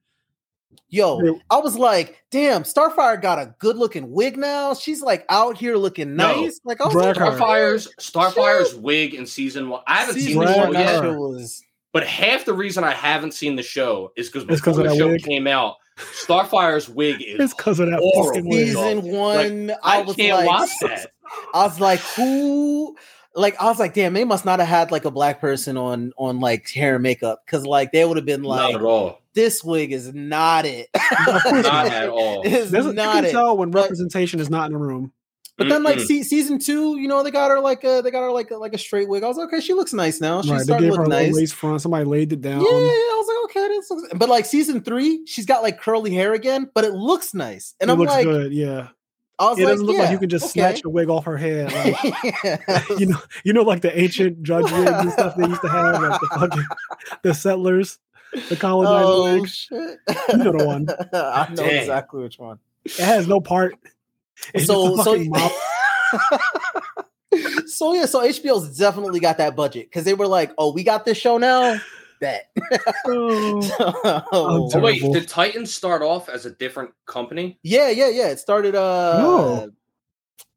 One. 0.90 1.24
Yo, 1.26 1.40
I 1.50 1.58
was 1.58 1.76
like, 1.76 2.22
damn, 2.30 2.62
Starfire 2.62 3.20
got 3.20 3.38
a 3.38 3.54
good 3.58 3.76
looking 3.76 4.10
wig 4.10 4.36
now. 4.36 4.74
She's 4.74 5.02
like 5.02 5.24
out 5.28 5.56
here 5.58 5.76
looking 5.76 6.16
No. 6.16 6.42
nice. 6.42 6.60
Like 6.64 6.80
I 6.80 6.86
was 6.86 6.94
like, 6.94 7.16
her. 7.16 7.24
Starfire's 7.26 7.88
Starfire's 7.98 8.74
wig 8.74 9.14
in 9.14 9.26
season 9.26 9.68
one. 9.68 9.82
I 9.86 9.96
haven't 10.00 10.14
season 10.14 10.32
seen 10.32 10.40
the 10.40 10.54
show 10.54 10.72
yet, 10.72 11.02
was 11.18 11.62
but 11.92 12.06
half 12.06 12.44
the 12.44 12.52
reason 12.54 12.84
I 12.84 12.92
haven't 12.92 13.32
seen 13.32 13.56
the 13.56 13.62
show 13.62 14.12
is 14.16 14.28
because 14.28 14.44
before 14.44 14.84
of 14.84 14.90
the 14.90 14.96
show 14.96 15.08
wig? 15.08 15.24
came 15.24 15.46
out, 15.46 15.76
Starfire's 15.96 16.88
wig 16.88 17.22
is 17.22 17.40
It's 17.40 17.54
because 17.54 17.80
of 17.80 17.86
that 17.90 17.98
horrible. 18.00 18.26
fucking 18.34 18.48
wig. 18.48 18.66
season 18.66 19.02
one. 19.02 19.70
I, 19.82 19.98
I, 19.98 20.02
was 20.02 20.14
can't 20.16 20.36
like, 20.38 20.46
watch 20.46 20.70
that. 20.82 21.10
I 21.54 21.64
was 21.64 21.80
like, 21.80 22.00
who? 22.00 22.96
Like, 23.34 23.60
I 23.60 23.64
was 23.66 23.78
like, 23.78 23.94
damn, 23.94 24.12
they 24.14 24.24
must 24.24 24.44
not 24.44 24.60
have 24.60 24.68
had 24.68 24.90
like 24.90 25.04
a 25.04 25.10
black 25.10 25.40
person 25.40 25.76
on 25.76 26.12
on 26.16 26.38
like 26.40 26.68
hair 26.70 26.94
and 26.94 27.02
makeup 27.02 27.42
because 27.44 27.64
like 27.66 27.92
they 27.92 28.04
would 28.04 28.16
have 28.16 28.26
been 28.26 28.42
Not 28.42 28.48
like, 28.48 28.74
at 28.74 28.82
all. 28.82 29.20
This 29.36 29.62
wig 29.62 29.92
is 29.92 30.12
not 30.12 30.64
it. 30.64 30.88
Not 31.46 31.86
at 31.92 32.08
all. 32.08 32.42
It's 32.44 32.70
There's 32.70 32.86
a, 32.86 32.88
you 32.88 32.94
can 32.94 33.24
it. 33.26 33.30
tell 33.30 33.56
when 33.56 33.70
But- 33.70 33.82
representation 33.82 34.40
is 34.40 34.50
not 34.50 34.66
in 34.66 34.72
the 34.72 34.78
room. 34.78 35.12
But 35.58 35.70
then 35.70 35.84
like 35.84 36.00
see, 36.00 36.22
season 36.22 36.58
two, 36.58 36.98
you 36.98 37.08
know, 37.08 37.22
they 37.22 37.30
got 37.30 37.50
her 37.50 37.60
like 37.60 37.82
a 37.82 38.02
they 38.04 38.10
got 38.10 38.20
her 38.20 38.30
like 38.30 38.50
a, 38.50 38.56
like 38.58 38.74
a 38.74 38.78
straight 38.78 39.08
wig. 39.08 39.22
I 39.22 39.28
was 39.28 39.38
like, 39.38 39.46
okay, 39.48 39.60
she 39.60 39.72
looks 39.72 39.94
nice 39.94 40.20
now. 40.20 40.42
She's 40.42 40.50
right. 40.50 40.58
They 40.58 40.64
starting 40.64 40.90
to 40.90 40.96
look 40.96 41.08
nice. 41.08 41.32
lace 41.34 41.50
front. 41.52 41.80
Somebody 41.80 42.04
laid 42.04 42.30
it 42.34 42.42
down. 42.42 42.60
Yeah, 42.60 42.66
I 42.68 43.14
was 43.16 43.26
like, 43.26 43.56
okay, 43.56 43.68
this 43.74 43.90
looks. 43.90 44.08
But 44.16 44.28
like 44.28 44.44
season 44.44 44.82
three, 44.82 45.24
she's 45.26 45.46
got 45.46 45.62
like 45.62 45.80
curly 45.80 46.12
hair 46.12 46.34
again, 46.34 46.70
but 46.74 46.84
it 46.84 46.92
looks 46.92 47.32
nice. 47.32 47.74
And 47.80 47.88
it 47.90 47.94
I'm 47.94 47.98
looks 47.98 48.12
like, 48.12 48.24
good. 48.26 48.52
Yeah. 48.52 48.88
I 49.38 49.50
was 49.50 49.58
It 49.58 49.64
like, 49.64 49.72
doesn't 49.72 49.86
look 49.86 49.96
yeah, 49.96 50.02
like 50.02 50.12
you 50.12 50.18
can 50.18 50.28
just 50.30 50.44
okay. 50.46 50.52
snatch 50.60 50.82
a 50.84 50.88
wig 50.88 51.08
off 51.10 51.24
her 51.24 51.36
head. 51.36 51.70
Like, 51.72 52.90
you 52.98 53.06
know, 53.06 53.18
you 53.44 53.52
know, 53.52 53.62
like 53.62 53.82
the 53.82 53.98
ancient 53.98 54.42
judge 54.42 54.70
wigs 54.72 54.90
and 54.90 55.12
stuff 55.12 55.36
they 55.36 55.46
used 55.46 55.60
to 55.60 55.68
have, 55.68 56.00
like 56.02 56.20
the 56.20 56.26
fucking 56.38 56.64
the 57.22 57.34
settlers, 57.34 57.98
the 58.48 58.56
colonizer 58.56 59.04
oh 59.06 59.34
wig. 59.40 59.48
shit! 59.48 59.98
You 60.30 60.36
know 60.36 60.52
the 60.56 60.64
one. 60.66 60.86
I 61.12 61.48
know 61.50 61.56
Dang. 61.56 61.80
exactly 61.80 62.22
which 62.22 62.38
one. 62.38 62.58
It 62.84 62.96
has 62.98 63.26
no 63.26 63.40
part. 63.40 63.74
It's 64.54 64.66
so 64.66 64.96
so 64.96 65.04
fucking 65.18 65.32
so 67.66 67.94
yeah, 67.94 68.06
so 68.06 68.22
HBO's 68.22 68.76
definitely 68.78 69.20
got 69.20 69.38
that 69.38 69.56
budget 69.56 69.88
because 69.88 70.04
they 70.04 70.14
were 70.14 70.26
like, 70.26 70.52
"Oh, 70.58 70.72
we 70.72 70.84
got 70.84 71.04
this 71.04 71.18
show 71.18 71.38
now." 71.38 71.78
Bet. 72.20 72.50
Oh, 73.06 74.24
oh, 74.32 74.70
Oh 74.72 74.80
wait, 74.80 75.02
did 75.02 75.28
Titans 75.28 75.74
start 75.74 76.02
off 76.02 76.28
as 76.28 76.46
a 76.46 76.50
different 76.50 76.90
company? 77.06 77.58
yeah, 77.62 77.90
yeah, 77.90 78.08
yeah. 78.08 78.28
It 78.28 78.38
started. 78.38 78.74
Uh, 78.74 79.18
No. 79.20 79.70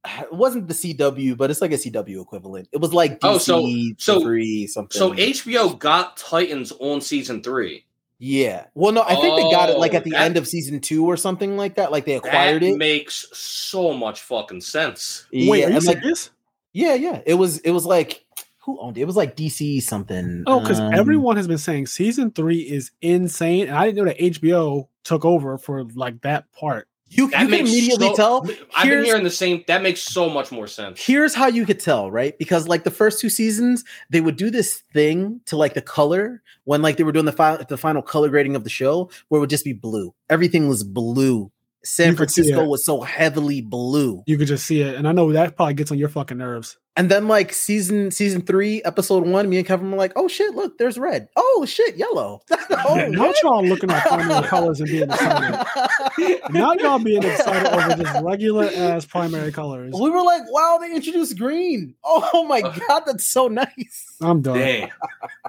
It 0.05 0.31
wasn't 0.33 0.67
the 0.67 0.73
CW, 0.73 1.35
but 1.37 1.51
it's 1.51 1.61
like 1.61 1.71
a 1.71 1.75
CW 1.77 2.21
equivalent. 2.21 2.69
It 2.71 2.79
was 2.79 2.93
like 2.93 3.19
DC 3.19 3.27
Oh, 3.27 3.37
so- 3.37 3.67
so- 3.97 4.21
three 4.21 4.67
something. 4.67 4.97
So 4.97 5.13
HBO 5.13 5.77
got 5.77 6.17
Titans 6.17 6.71
on 6.79 7.01
season 7.01 7.43
three. 7.43 7.85
yeah. 8.17 8.65
Well, 8.75 8.91
no, 8.91 9.01
I 9.03 9.15
think 9.15 9.35
they 9.37 9.49
got 9.51 9.69
it 9.69 9.77
like 9.77 9.93
Oh, 9.93 9.97
at 9.97 10.03
the 10.03 10.11
that- 10.11 10.21
end 10.21 10.37
of 10.37 10.47
season 10.47 10.79
two 10.79 11.05
or 11.05 11.17
something 11.17 11.57
like 11.57 11.75
that. 11.75 11.91
Like 11.91 12.05
they 12.05 12.13
That 12.13 12.25
acquired 12.25 12.63
it. 12.63 12.77
makes 12.77 13.25
so 13.33 13.93
much 13.93 14.21
fucking 14.21 14.61
sense. 14.61 15.25
Wait, 15.33 15.59
yeah, 15.59 15.67
are 15.67 15.69
you 15.71 15.79
like, 15.79 15.99
serious? 16.01 16.29
yeah, 16.73 16.93
yeah. 16.95 17.21
It 17.25 17.33
was. 17.35 17.59
It 17.59 17.71
was 17.71 17.85
like 17.85 18.25
who 18.63 18.77
owned 18.81 18.97
it? 18.97 19.01
It 19.01 19.05
was 19.05 19.15
like 19.15 19.35
DC 19.35 19.81
something. 19.81 20.43
Oh, 20.45 20.59
because 20.59 20.79
Um, 20.79 20.93
everyone 20.93 21.37
has 21.37 21.47
been 21.47 21.57
saying 21.57 21.87
season 21.87 22.31
three 22.31 22.59
is 22.59 22.91
insane, 23.01 23.67
and 23.67 23.75
I 23.77 23.85
didn't 23.85 23.97
know 23.97 24.05
that 24.05 24.19
HBO 24.19 24.87
took 25.03 25.23
over 25.25 25.57
for 25.57 25.85
like 25.95 26.21
that 26.21 26.51
part. 26.51 26.87
You, 27.09 27.25
you 27.25 27.29
can 27.29 27.53
immediately 27.53 28.07
so- 28.07 28.15
tell. 28.15 28.49
I've 28.75 28.87
been 28.87 29.03
hearing 29.03 29.23
the 29.23 29.29
same. 29.29 29.63
That 29.67 29.81
makes 29.81 30.01
so 30.01 30.29
much 30.29 30.51
more 30.51 30.67
sense. 30.67 31.03
Here's 31.03 31.33
how 31.33 31.47
you 31.47 31.65
could 31.65 31.79
tell, 31.79 32.11
right? 32.11 32.37
Because 32.37 32.67
like 32.67 32.83
the 32.83 32.91
first 32.91 33.19
two 33.19 33.29
seasons, 33.29 33.83
they 34.09 34.21
would 34.21 34.35
do 34.35 34.49
this 34.49 34.77
thing 34.93 35.41
to 35.45 35.57
like 35.57 35.73
the 35.73 35.81
color 35.81 36.41
when 36.65 36.81
like 36.81 36.97
they 36.97 37.03
were 37.03 37.11
doing 37.11 37.25
the 37.25 37.31
final 37.31 37.65
the 37.65 37.77
final 37.77 38.01
color 38.01 38.29
grading 38.29 38.55
of 38.55 38.63
the 38.63 38.69
show, 38.69 39.09
where 39.29 39.39
it 39.39 39.41
would 39.41 39.49
just 39.49 39.65
be 39.65 39.73
blue. 39.73 40.13
Everything 40.29 40.67
was 40.67 40.83
blue. 40.83 41.51
San 41.83 42.11
You 42.11 42.17
Francisco 42.17 42.65
was 42.65 42.83
so 42.83 43.01
heavily 43.01 43.61
blue. 43.61 44.21
You 44.27 44.37
could 44.37 44.47
just 44.47 44.65
see 44.65 44.81
it, 44.81 44.95
and 44.95 45.07
I 45.07 45.11
know 45.13 45.31
that 45.31 45.55
probably 45.55 45.75
gets 45.75 45.91
on 45.91 45.97
your 45.97 46.09
fucking 46.09 46.37
nerves. 46.37 46.77
And 46.99 47.09
then 47.09 47.29
like 47.29 47.53
season 47.53 48.11
season 48.11 48.41
three, 48.41 48.83
episode 48.83 49.25
one, 49.25 49.47
me 49.47 49.55
and 49.57 49.65
Kevin 49.65 49.89
were 49.89 49.95
like, 49.97 50.11
"Oh 50.17 50.27
shit, 50.27 50.53
look, 50.53 50.77
there's 50.77 50.97
red. 50.97 51.29
Oh 51.37 51.65
shit, 51.65 51.95
yellow. 51.95 52.41
oh, 52.51 52.95
Yeah, 52.97 53.07
not 53.07 53.33
y'all 53.41 53.65
looking 53.65 53.89
at 53.89 54.05
primary 54.05 54.45
colors 54.45 54.81
and 54.81 54.89
being 54.89 55.09
excited. 55.09 56.41
Now 56.49 56.73
y'all 56.73 56.99
being 56.99 57.23
excited 57.23 57.71
over 57.71 58.03
just 58.03 58.21
regular 58.25 58.69
ass 58.75 59.05
primary 59.05 59.49
colors. 59.53 59.93
we 59.93 60.09
were 60.09 60.23
like, 60.23 60.41
"Wow, 60.51 60.77
they 60.81 60.93
introduced 60.93 61.37
green. 61.37 61.95
Oh 62.03 62.45
my 62.49 62.59
god, 62.59 63.03
that's 63.05 63.25
so 63.25 63.47
nice." 63.47 64.17
I'm 64.19 64.41
done. 64.41 64.57
Dang, 64.57 64.91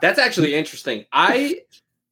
that's 0.01 0.21
actually 0.21 0.55
interesting. 0.55 1.05
I 1.13 1.63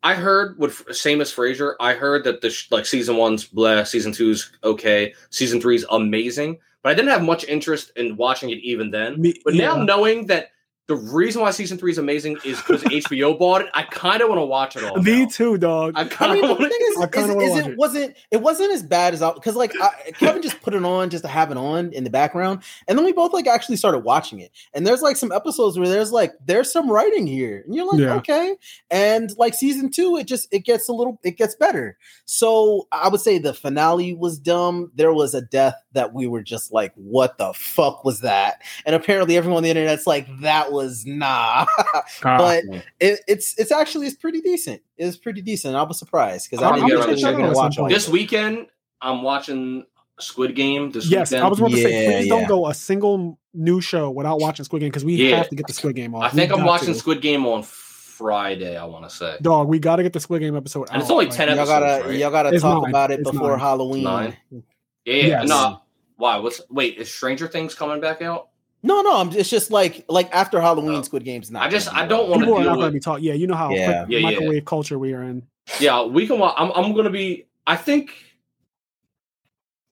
I 0.03 0.15
heard 0.15 0.59
with 0.59 0.83
same 0.97 1.21
as 1.21 1.31
Fraser. 1.31 1.77
I 1.79 1.93
heard 1.93 2.25
that 2.25 2.41
the 2.41 2.51
sh- 2.51 2.73
like 2.73 2.87
season 2.87 3.17
one's 3.17 3.45
blah, 3.45 3.85
season 3.85 4.11
two's 4.11 4.51
okay, 4.65 5.15
season 5.31 5.61
three's 5.61 5.85
amazing, 5.91 6.59
but 6.83 6.91
I 6.91 6.95
didn't 6.95 7.11
have 7.11 7.23
much 7.23 7.45
interest 7.45 7.93
in 7.97 8.17
watching 8.17 8.51
it 8.51 8.59
even 8.59 8.91
then. 8.91 9.21
Me- 9.21 9.41
But 9.45 9.55
now 9.55 9.83
knowing 9.83 10.27
that 10.27 10.51
the 10.89 10.97
reason 10.97 11.43
why 11.43 11.51
season 11.51 11.77
three 11.79 11.91
is 11.93 11.99
amazing 11.99 12.39
is 12.45 12.57
because 12.59 12.83
HBO 12.85 13.39
bought 13.39 13.61
it, 13.61 13.69
I 13.75 13.83
kind 13.85 14.23
of 14.23 14.29
want 14.31 14.41
to 14.41 14.45
watch 14.47 14.75
it 14.75 14.85
all. 14.85 14.97
Me 15.03 15.21
now. 15.23 15.29
too, 15.29 15.59
dog. 15.59 15.93
I 15.97 16.01
I 16.01 16.05
kind 16.07 16.33
mean, 16.33 16.45
of 16.45 16.49
the 16.49 16.55
want 16.55 16.73
thing 16.73 16.81
to. 16.81 16.85
is, 16.85 16.97
I 17.03 17.07
kinda 17.07 17.29
is, 17.33 17.37
wanna 17.37 17.45
is 17.45 17.51
watch 17.53 17.67
it 17.67 17.71
it. 17.73 17.79
wasn't 17.79 18.17
it 18.31 18.41
wasn't 18.41 18.73
as 18.73 18.83
bad 18.83 19.13
as 19.15 19.21
I 19.23 19.33
because 19.35 19.55
like 19.55 19.73
I, 19.81 20.13
Kevin 20.19 20.41
just 20.43 20.61
put 20.63 20.73
it 20.75 20.83
on 20.85 21.11
just 21.11 21.25
to 21.25 21.29
have 21.29 21.51
it 21.51 21.59
on 21.59 21.93
in 21.93 22.05
the 22.05 22.11
background, 22.11 22.63
and 22.89 22.97
then 22.99 23.05
we 23.05 23.13
both 23.13 23.35
like 23.35 23.47
actually 23.47 23.77
started 23.77 23.99
watching 24.01 24.41
it. 24.41 24.51
And 24.73 24.87
there's 24.87 25.03
like 25.03 25.17
some 25.17 25.31
episodes 25.31 25.79
where 25.79 25.89
there's 25.89 26.11
like 26.11 26.33
there's 26.45 26.73
some 26.73 26.91
writing 26.91 27.27
here, 27.27 27.63
and 27.67 27.75
you're 27.75 27.87
like, 27.87 28.01
Yeah. 28.01 28.15
okay. 28.17 28.57
And 28.91 29.31
like 29.37 29.53
season 29.55 29.91
two, 29.91 30.17
it 30.17 30.27
just 30.27 30.49
it 30.53 30.61
gets 30.65 30.89
a 30.89 30.93
little 30.95 31.21
it 31.23 31.37
gets 31.37 31.55
better. 31.55 31.99
So 32.25 32.89
I 32.93 33.09
would 33.09 33.21
say 33.21 33.37
the 33.39 33.53
finale 33.53 34.15
was 34.15 34.39
dumb. 34.39 34.91
There 34.95 35.13
was 35.13 35.35
a 35.35 35.43
death 35.43 35.75
that 35.93 36.15
we 36.15 36.27
were 36.27 36.43
just 36.43 36.73
like, 36.73 36.93
what 36.95 37.37
the 37.39 37.53
fuck 37.53 38.05
was 38.05 38.21
that? 38.21 38.63
And 38.87 38.95
apparently 38.95 39.37
everyone 39.37 39.59
on 39.59 39.63
the 39.65 39.71
internet's 39.71 40.07
like, 40.07 40.27
that 40.41 40.71
was 40.71 40.78
nah. 41.07 41.67
Ah, 42.25 42.37
but 42.39 42.65
it, 43.01 43.21
it's 43.29 43.59
it's 43.59 43.71
actually 43.71 44.07
it's 44.07 44.17
pretty 44.17 44.41
decent. 44.41 44.83
It's 44.97 45.17
pretty 45.17 45.41
decent. 45.43 45.77
I 45.77 45.83
was 45.83 45.99
surprised 45.99 46.51
because 46.51 46.65
I 46.65 46.75
didn't 46.75 46.89
get 46.89 46.97
they 46.97 47.01
to 47.01 47.07
gonna 47.07 47.17
checking 47.21 47.45
it 47.47 47.55
watch 47.55 47.79
all. 47.79 47.89
This 47.89 48.09
weekend, 48.09 48.67
I'm 49.01 49.23
watching 49.23 49.85
Squid 50.19 50.55
Game. 50.57 50.91
This 50.91 51.09
yes, 51.11 51.31
weekend. 51.31 51.45
I 51.45 51.49
was 51.49 51.59
about 51.61 51.71
to 51.71 51.77
say, 51.77 52.05
Yeah, 52.05 52.11
please 52.19 52.27
yeah. 52.27 52.39
don't 52.39 52.49
go 52.49 52.67
a 52.69 52.75
single 52.75 53.39
new 53.55 53.81
show 53.81 54.11
without 54.11 54.41
watching 54.41 54.65
Squid 54.65 54.81
Game 54.81 54.89
because 54.91 55.05
we 55.05 55.15
Yeah. 55.15 55.37
have 55.37 55.49
to 55.51 55.57
get 55.57 55.67
the 55.67 55.73
Squid 55.73 55.95
Game 55.97 56.15
on. 56.15 56.23
I 56.23 56.29
think 56.31 56.53
We 56.53 56.59
I'm 56.59 56.67
watching 56.67 56.89
to. 56.93 56.95
Squid 56.99 57.21
Game 57.21 57.47
on 57.47 57.63
Friday. 57.63 58.77
I 58.77 58.85
want 58.85 59.09
to 59.09 59.15
say. 59.15 59.37
Dog, 59.41 59.69
we 59.69 59.79
got 59.79 59.97
to 59.97 60.03
get 60.03 60.13
the 60.13 60.21
Squid 60.21 60.41
Game 60.43 60.57
episode. 60.57 60.89
And 60.91 61.01
it's 61.01 61.11
out. 61.11 61.15
only 61.15 61.27
Like, 61.27 61.35
10 61.37 61.49
Y'all 61.49 61.59
episodes, 61.59 61.69
gotta 61.81 62.09
right? 62.09 62.19
y'all 62.19 62.31
gotta 62.31 62.49
It's 62.51 62.63
talk 62.63 62.83
nine. 62.83 62.91
about 62.91 63.11
it 63.13 63.21
It's 63.21 63.31
before 63.31 63.51
nine. 63.51 63.59
Halloween. 63.61 64.05
Nine. 64.05 64.37
Yeah, 64.51 64.61
yeah. 65.05 65.27
Yes. 65.27 65.49
No. 65.49 65.83
Why? 66.17 66.37
What's 66.39 66.61
wait? 66.69 66.99
Is 66.99 67.13
Stranger 67.13 67.47
Things 67.47 67.77
coming 67.77 68.01
back 68.01 68.23
out? 68.23 68.49
No, 68.83 69.03
no, 69.03 69.17
I'm, 69.17 69.31
it's 69.33 69.51
just 69.51 69.71
like 69.71 70.05
like 70.09 70.33
after 70.33 70.61
Halloween, 70.61 70.95
Oh. 70.99 71.03
Squid 71.03 71.25
Game's 71.25 71.51
not. 71.51 71.63
I 71.65 71.69
just- 71.69 71.93
I 71.93 72.07
don't 72.07 72.29
wanna 72.31 72.45
People 72.47 72.59
are 72.61 72.65
not 72.65 72.77
going 72.77 72.87
to 72.89 72.93
be 72.93 73.01
talking. 73.01 73.25
Yeah, 73.25 73.33
you 73.35 73.47
know 73.49 73.57
how 73.57 73.71
Yeah. 73.71 74.05
quick 74.05 74.11
Yeah, 74.13 74.19
yeah. 74.29 74.31
microwave 74.39 74.65
culture 74.65 74.99
we 74.99 75.13
are 75.15 75.23
in. 75.23 75.43
Yeah, 75.81 76.05
we 76.05 76.27
can. 76.27 76.39
wa- 76.39 76.55
I'm. 76.57 76.71
I'm 76.73 76.95
gonna 76.95 77.11
be. 77.11 77.47
I 77.67 77.77
think. 77.77 78.13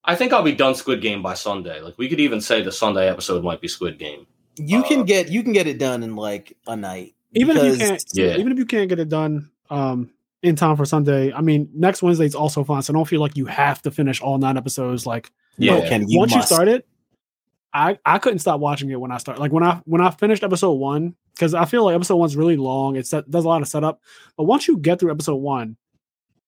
I 0.04 0.14
think 0.14 0.32
I'll 0.32 0.42
be 0.42 0.52
done 0.52 0.74
Squid 0.74 1.02
Game 1.02 1.20
by 1.22 1.34
Sunday. 1.34 1.80
Like 1.80 1.98
we 1.98 2.08
could 2.08 2.20
even 2.20 2.40
say 2.40 2.62
the 2.62 2.72
Sunday 2.72 3.08
episode 3.08 3.42
might 3.42 3.60
be 3.60 3.68
Squid 3.68 3.98
Game. 3.98 4.26
You 4.56 4.78
Uh, 4.78 4.88
can 4.88 5.04
get 5.04 5.28
you 5.30 5.42
can 5.42 5.52
get 5.52 5.66
it 5.66 5.78
done 5.78 6.02
in 6.02 6.14
like 6.16 6.56
a 6.66 6.76
night. 6.76 7.14
Even 7.34 7.56
if 7.56 7.64
you 7.72 7.76
can't, 7.76 8.04
Yeah. 8.14 8.36
even 8.36 8.52
if 8.52 8.58
you 8.58 8.64
can't 8.66 8.88
get 8.88 8.98
it 9.00 9.08
done 9.08 9.50
um, 9.68 10.10
in 10.42 10.54
time 10.56 10.76
for 10.76 10.84
Sunday. 10.86 11.32
I 11.32 11.40
mean, 11.40 11.68
next 11.74 12.02
Wednesday 12.02 12.22
Wednesday's 12.24 12.34
also 12.36 12.62
fun, 12.64 12.80
so 12.82 12.92
don't 12.92 13.04
feel 13.04 13.20
like 13.20 13.36
you 13.36 13.46
have 13.46 13.82
to 13.82 13.90
finish 13.90 14.22
all 14.22 14.38
nine 14.38 14.56
episodes. 14.56 15.04
Like 15.06 15.32
Yeah. 15.58 15.78
No, 15.98 16.04
you 16.06 16.18
once 16.20 16.34
must. 16.34 16.50
you 16.50 16.54
start 16.56 16.68
it, 16.68 16.86
I 17.76 17.98
I 18.06 18.18
couldn't 18.18 18.38
stop 18.38 18.58
watching 18.60 18.90
it 18.90 18.98
when 19.00 19.12
I 19.12 19.18
start. 19.18 19.38
Like 19.38 19.52
when 19.52 19.62
I 19.62 19.82
when 19.84 20.00
I 20.00 20.10
finished 20.10 20.42
episode 20.42 20.72
one, 20.72 21.14
because 21.34 21.52
I 21.52 21.66
feel 21.66 21.84
like 21.84 21.94
episode 21.94 22.16
one's 22.16 22.36
really 22.36 22.56
long. 22.56 22.96
It 22.96 23.06
set, 23.06 23.30
does 23.30 23.44
a 23.44 23.48
lot 23.48 23.60
of 23.60 23.68
setup, 23.68 24.00
but 24.36 24.44
once 24.44 24.66
you 24.66 24.78
get 24.78 24.98
through 24.98 25.10
episode 25.10 25.36
one, 25.36 25.76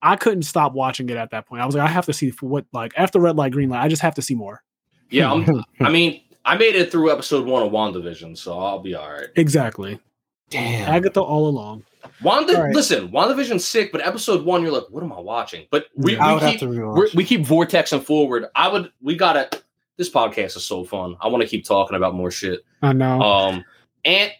I 0.01 0.17
couldn't 0.17 0.43
stop 0.45 0.73
watching 0.73 1.11
it 1.11 1.17
at 1.17 1.31
that 1.33 1.47
point. 1.47 1.61
I 1.61 1.67
was 1.67 1.75
like, 1.75 1.87
I 1.87 1.93
have 1.93 2.07
to 2.07 2.13
see 2.15 2.31
what 2.41 2.65
like 2.73 2.93
after 2.97 3.21
red 3.21 3.37
light, 3.37 3.53
green 3.53 3.69
light. 3.69 3.83
I 3.83 3.89
just 3.89 4.01
have 4.03 4.15
to 4.15 4.23
see 4.23 4.35
more. 4.35 4.63
Yeah. 5.11 5.33
I'm, 5.33 5.65
I 5.81 5.91
mean, 5.91 6.23
I 6.47 6.57
made 6.57 6.75
it 6.75 6.91
through 6.91 7.13
episode 7.13 7.47
one 7.47 7.63
of 7.63 7.73
WandaVision, 7.73 8.37
so 8.39 8.59
I'll 8.59 8.79
be 8.81 8.95
all 8.95 9.11
right. 9.11 9.29
Exactly, 9.37 10.01
Damn. 10.49 10.89
Agatha 10.89 11.21
all 11.21 11.47
along. 11.47 11.85
Wanda, 12.23 12.57
All 12.57 12.65
right. 12.65 12.75
listen, 12.75 13.09
WandaVision's 13.11 13.69
sick, 13.69 13.93
but 13.93 14.05
episode 14.07 14.45
one, 14.45 14.63
you're 14.63 14.73
like, 14.73 14.89
what 14.89 15.03
am 15.03 15.13
I 15.13 15.21
watching? 15.21 15.67
But 15.71 15.87
we, 15.95 16.17
I 16.17 16.29
we 16.29 16.35
would 16.35 16.43
have 16.43 16.51
keep 16.53 16.61
to 16.61 16.69
we're, 16.69 16.75
rewatch. 17.09 17.15
we 17.15 17.25
keep 17.25 17.43
vortexing 17.43 18.03
forward. 18.03 18.47
I 18.55 18.69
would. 18.69 18.91
We 19.03 19.15
gotta. 19.17 19.51
This 19.99 20.09
podcast 20.09 20.57
is 20.57 20.65
so 20.65 20.85
fun. 20.85 21.17
I 21.21 21.29
want 21.29 21.43
to 21.43 21.49
keep 21.49 21.65
talking 21.67 21.97
about 21.97 22.15
more 22.15 22.31
shit. 22.31 22.65
I 22.83 22.93
know. 22.95 23.21
Um, 23.21 23.65
and 24.05 24.33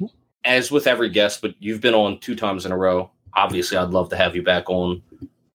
as 0.45 0.71
with 0.71 0.87
every 0.87 1.11
guest, 1.11 1.43
but 1.43 1.55
you've 1.59 1.81
been 1.81 1.95
on 1.95 2.21
two 2.21 2.35
times 2.37 2.65
in 2.65 2.73
a 2.73 2.77
row. 2.77 3.11
Obviously, 3.35 3.77
I'd 3.77 3.91
love 3.91 4.09
to 4.11 4.17
have 4.17 4.35
you 4.37 4.43
back 4.43 4.71
on. 4.71 5.03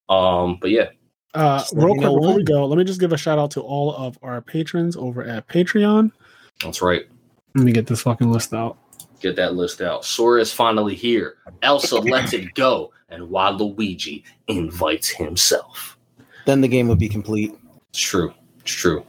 Um, 0.10 0.58
but 0.62 0.70
yeah, 0.72 0.90
Uh, 1.34 1.64
real 1.74 1.94
quick 1.96 2.02
before 2.02 2.36
we 2.36 2.44
go, 2.44 2.66
let 2.68 2.78
me 2.78 2.84
just 2.84 3.00
give 3.00 3.14
a 3.14 3.18
shout 3.18 3.40
out 3.40 3.50
to 3.52 3.62
all 3.62 3.96
of 3.96 4.20
our 4.22 4.42
patrons 4.42 4.96
over 4.96 5.24
at 5.24 5.48
Patreon. 5.48 6.12
that's 6.62 6.82
right. 6.82 7.04
Let 7.56 7.64
me 7.66 7.72
get 7.72 7.88
this 7.88 8.02
fucking 8.02 8.32
list 8.32 8.54
out. 8.54 8.78
Get 9.22 9.36
that 9.38 9.56
list 9.56 9.80
out. 9.82 10.04
Sora 10.04 10.42
is 10.42 10.52
finally 10.52 10.96
here. 10.96 11.36
Elsa 11.62 11.98
lets 12.00 12.34
it 12.34 12.54
go, 12.56 12.92
and 13.10 13.24
Waluigi 13.30 14.24
invites 14.48 15.08
himself. 15.10 15.98
then 16.46 16.60
the 16.60 16.68
game 16.68 16.90
would 16.90 17.00
be 17.00 17.08
complete. 17.08 17.54
It's 17.90 18.00
true. 18.02 18.34
It's 18.60 18.72
true. 18.74 19.06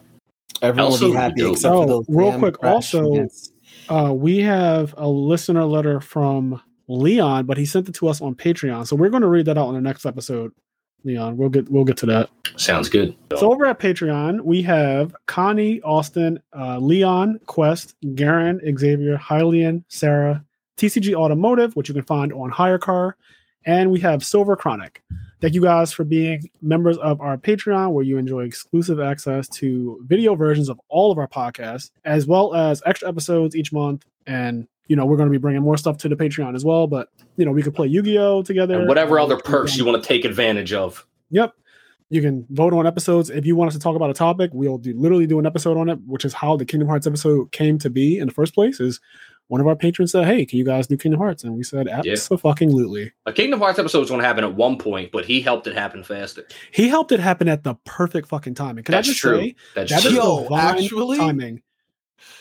Everyone 0.65 0.93
Also, 0.93 1.07
would 1.07 1.12
be 1.12 1.16
happy 1.19 1.41
dope. 1.41 1.53
except 1.53 1.74
Oh, 1.74 1.82
for 1.82 1.89
those. 1.89 2.05
real 2.09 2.31
damn 2.32 2.41
quick, 2.41 2.62
also- 2.65 3.15
fans. 3.15 3.53
Uh, 3.89 4.12
we 4.16 4.39
have 4.39 4.95
a 4.97 5.07
listener 5.09 5.65
letter 5.65 6.01
from 6.01 6.61
Leon, 6.89 7.45
but 7.47 7.57
he 7.59 7.65
sent 7.66 7.89
it 7.89 7.95
to 7.97 8.09
us 8.09 8.20
on 8.20 8.35
Patreon, 8.35 8.86
so 8.86 8.97
we're 8.97 9.11
going 9.11 9.23
to 9.23 9.28
read 9.28 9.47
that 9.47 9.59
out 9.59 9.69
on 9.69 9.74
the 9.74 9.81
next 9.81 10.07
episode. 10.07 10.53
Leon, 11.07 11.36
we'll 11.36 11.51
get 11.51 11.70
we'll 11.70 11.85
get 11.85 11.99
to 11.99 12.07
that. 12.07 12.31
Sounds 12.57 12.89
good. 12.89 13.15
So 13.36 13.53
over 13.53 13.66
at 13.66 13.78
Patreon, 13.78 14.41
we 14.41 14.62
have 14.62 15.15
Connie, 15.27 15.82
Austin, 15.82 16.41
uh, 16.59 16.78
Leon, 16.78 17.41
Quest, 17.45 17.95
Garen, 18.15 18.59
Xavier, 18.78 19.19
Hylian, 19.19 19.85
Sarah, 19.89 20.43
TCG 20.78 21.15
Automotive, 21.15 21.77
which 21.77 21.89
you 21.89 21.95
can 21.95 22.05
find 22.05 22.32
on 22.32 22.49
Hire 22.49 22.78
Car, 22.78 23.16
and 23.66 23.91
we 23.91 24.01
have 24.01 24.24
Silver 24.24 24.57
Chronic. 24.57 25.03
Thank 25.45 25.55
you 25.55 25.61
guys 25.61 25.93
for 25.93 26.05
being 26.05 26.49
members 26.62 26.97
of 26.97 27.21
our 27.21 27.37
Patreon, 27.37 27.93
where 27.93 28.03
you 28.03 28.16
enjoy 28.16 28.45
exclusive 28.45 28.99
access 28.99 29.47
to 29.49 30.01
video 30.07 30.35
versions 30.35 30.71
of 30.71 30.81
all 30.89 31.12
of 31.12 31.19
our 31.19 31.29
podcasts, 31.29 31.91
as 32.07 32.27
well 32.27 32.55
as 32.55 32.83
extra 32.87 33.11
episodes 33.11 33.55
each 33.55 33.71
month. 33.71 34.07
And 34.27 34.66
you 34.89 34.97
know, 34.97 35.05
we're 35.05 35.19
going 35.19 35.29
to 35.29 35.31
be 35.31 35.37
bringing 35.37 35.61
more 35.61 35.77
stuff 35.77 35.99
to 35.99 36.09
the 36.09 36.16
Patreon 36.16 36.55
as 36.55 36.65
well. 36.65 36.87
But 36.87 37.11
you 37.37 37.45
know, 37.45 37.53
we 37.53 37.62
could 37.62 37.75
play 37.75 37.89
Yu 37.89 38.01
Gi 38.01 38.19
Oh 38.19 38.43
together, 38.43 38.79
And 38.79 38.89
whatever 38.89 39.21
other 39.21 39.37
perks 39.37 39.77
you 39.77 39.85
want 39.85 40.03
to 40.03 40.09
take 40.09 40.25
advantage 40.25 40.73
of. 40.73 41.07
Yep. 41.29 41.53
you 42.09 42.23
can 42.23 42.47
vote 42.49 42.73
on 42.73 42.87
episodes. 42.87 43.29
If 43.29 43.45
you 43.45 43.55
want 43.55 43.69
us 43.69 43.75
to 43.75 43.81
talk 43.81 43.97
about 43.97 44.09
a 44.09 44.15
topic, 44.15 44.51
we'll 44.55 44.79
do 44.79 44.99
literally 44.99 45.27
do 45.27 45.39
an 45.39 45.45
episode 45.45 45.77
on 45.77 45.91
it, 45.91 45.99
which 46.07 46.25
is 46.25 46.33
how 46.33 46.57
the 46.57 46.65
Kingdom 46.65 46.89
Hearts 46.89 47.07
episode 47.07 47.53
came 47.53 47.79
to 47.81 47.91
be 47.91 48.16
in 48.16 48.29
the 48.29 48.33
first 48.33 48.55
place. 48.55 48.81
Is 48.81 48.99
one 49.49 49.61
of 49.61 49.66
our 49.66 49.77
patrons 49.77 50.12
said, 50.12 50.25
"Hey, 50.27 50.45
can 50.47 50.59
you 50.59 50.65
guys 50.65 50.87
do 50.87 50.97
Kingdom 50.97 51.21
Hearts?" 51.21 51.45
And 51.45 51.55
we 51.57 51.62
said, 51.62 51.87
"Absolutely." 51.89 53.12
A 53.27 53.33
Kingdom 53.33 53.61
Hearts 53.61 53.79
episode 53.79 54.01
was 54.01 54.09
going 54.09 54.21
to 54.21 54.27
happen 54.27 54.45
at 54.45 54.55
one 54.55 54.79
point, 54.79 55.12
but 55.12 55.25
he 55.25 55.41
helped 55.41 55.66
it 55.66 55.75
happen 55.75 56.03
faster. 56.03 56.45
He 56.73 56.89
helped 56.89 57.12
it 57.12 57.21
happen 57.21 57.49
at 57.49 57.62
the 57.65 57.75
perfect 57.85 58.29
fucking 58.29 58.55
timing. 58.55 58.85
Can 58.85 58.93
That's 58.93 59.09
I 59.09 59.11
just 59.11 59.21
true. 59.21 59.41
say 59.41 59.55
That's 59.75 59.91
that 59.93 60.05
is 60.05 60.12
true. 60.12 60.15
Yo, 60.23 60.43
divine 60.45 60.79
actually? 60.85 61.19
timing? 61.19 61.62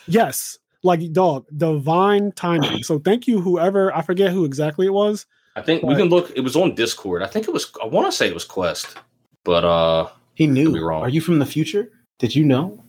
Yes, 0.08 0.58
like 0.84 1.12
dog, 1.12 1.46
divine 1.56 2.32
timing. 2.34 2.84
So 2.84 3.00
thank 3.00 3.28
you, 3.28 3.42
whoever 3.42 3.94
I 3.96 4.02
forget 4.02 4.32
who 4.32 4.46
exactly 4.46 4.86
it 4.86 4.94
was. 4.94 5.26
I 5.56 5.62
think 5.62 5.84
we 5.84 5.96
can 5.96 6.10
look. 6.10 6.32
It 6.36 6.42
was 6.42 6.56
on 6.56 6.74
Discord. 6.74 7.22
I 7.22 7.28
think 7.28 7.48
it 7.48 7.52
was. 7.54 7.72
I 7.82 7.86
want 7.86 8.08
to 8.08 8.12
say 8.12 8.28
it 8.28 8.34
was 8.34 8.46
Quest, 8.46 8.98
but 9.44 9.64
uh, 9.64 10.08
He 10.34 10.48
knew. 10.48 10.66
Could 10.68 10.74
be 10.76 10.80
wrong. 10.80 11.02
Are 11.04 11.10
you 11.10 11.22
from 11.22 11.38
the 11.40 11.46
future? 11.46 11.92
Did 12.18 12.36
you 12.36 12.44
know? 12.44 12.82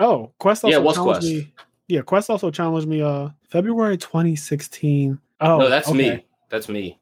Oh, 0.00 0.32
Quest 0.38 0.64
also 0.64 0.72
Yeah, 0.76 0.80
it 0.80 0.84
was 0.84 0.98
Quest. 0.98 1.22
me. 1.26 1.52
Yeah, 1.88 2.02
Quest 2.02 2.30
also 2.30 2.50
challenged 2.50 2.88
me. 2.88 3.02
Uh, 3.02 3.28
February 3.48 3.96
2016. 3.96 5.18
Oh, 5.40 5.58
no, 5.58 5.68
that's 5.68 5.88
okay. 5.88 6.16
me. 6.16 6.26
That's 6.48 6.68
me. 6.68 6.98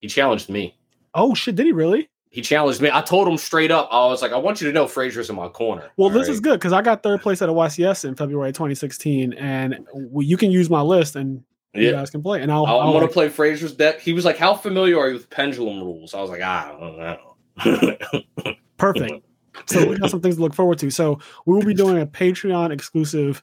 He 0.00 0.08
challenged 0.08 0.48
me. 0.48 0.76
Oh 1.14 1.34
shit, 1.34 1.54
did 1.54 1.66
he 1.66 1.72
really? 1.72 2.08
He 2.30 2.42
challenged 2.42 2.80
me. 2.80 2.90
I 2.92 3.00
told 3.00 3.28
him 3.28 3.38
straight 3.38 3.70
up. 3.70 3.88
I 3.92 4.06
was 4.06 4.20
like, 4.20 4.32
I 4.32 4.36
want 4.38 4.60
you 4.60 4.66
to 4.66 4.72
know 4.72 4.88
Fraser's 4.88 5.30
in 5.30 5.36
my 5.36 5.48
corner. 5.48 5.90
Well, 5.96 6.10
this 6.10 6.26
right? 6.26 6.34
is 6.34 6.40
good 6.40 6.58
because 6.58 6.72
I 6.72 6.82
got 6.82 7.02
third 7.02 7.22
place 7.22 7.40
at 7.40 7.48
a 7.48 7.52
YCS 7.52 8.04
in 8.04 8.16
February 8.16 8.52
2016, 8.52 9.34
and 9.34 9.86
you 10.16 10.36
can 10.36 10.50
use 10.50 10.68
my 10.68 10.80
list 10.80 11.14
and 11.14 11.44
you 11.74 11.92
guys 11.92 12.10
can 12.10 12.22
play. 12.22 12.42
And 12.42 12.50
I'll, 12.50 12.66
I, 12.66 12.70
I'll 12.70 12.80
I 12.80 12.84
want 12.86 12.96
like- 12.96 13.08
to 13.10 13.12
play 13.14 13.28
Fraser's 13.28 13.72
deck. 13.72 14.00
He 14.00 14.12
was 14.12 14.24
like, 14.24 14.36
"How 14.36 14.54
familiar 14.54 14.98
are 14.98 15.08
you 15.08 15.14
with 15.14 15.30
pendulum 15.30 15.78
rules?" 15.80 16.12
I 16.12 16.20
was 16.20 16.30
like, 16.30 16.42
"I 16.42 16.72
don't 16.78 16.98
know." 16.98 18.54
perfect. 18.78 19.24
so 19.66 19.88
we 19.88 19.96
got 19.96 20.10
some 20.10 20.20
things 20.20 20.34
to 20.36 20.42
look 20.42 20.54
forward 20.54 20.78
to. 20.80 20.90
So 20.90 21.20
we 21.46 21.54
will 21.54 21.64
be 21.64 21.74
doing 21.74 22.00
a 22.00 22.06
Patreon 22.06 22.72
exclusive 22.72 23.42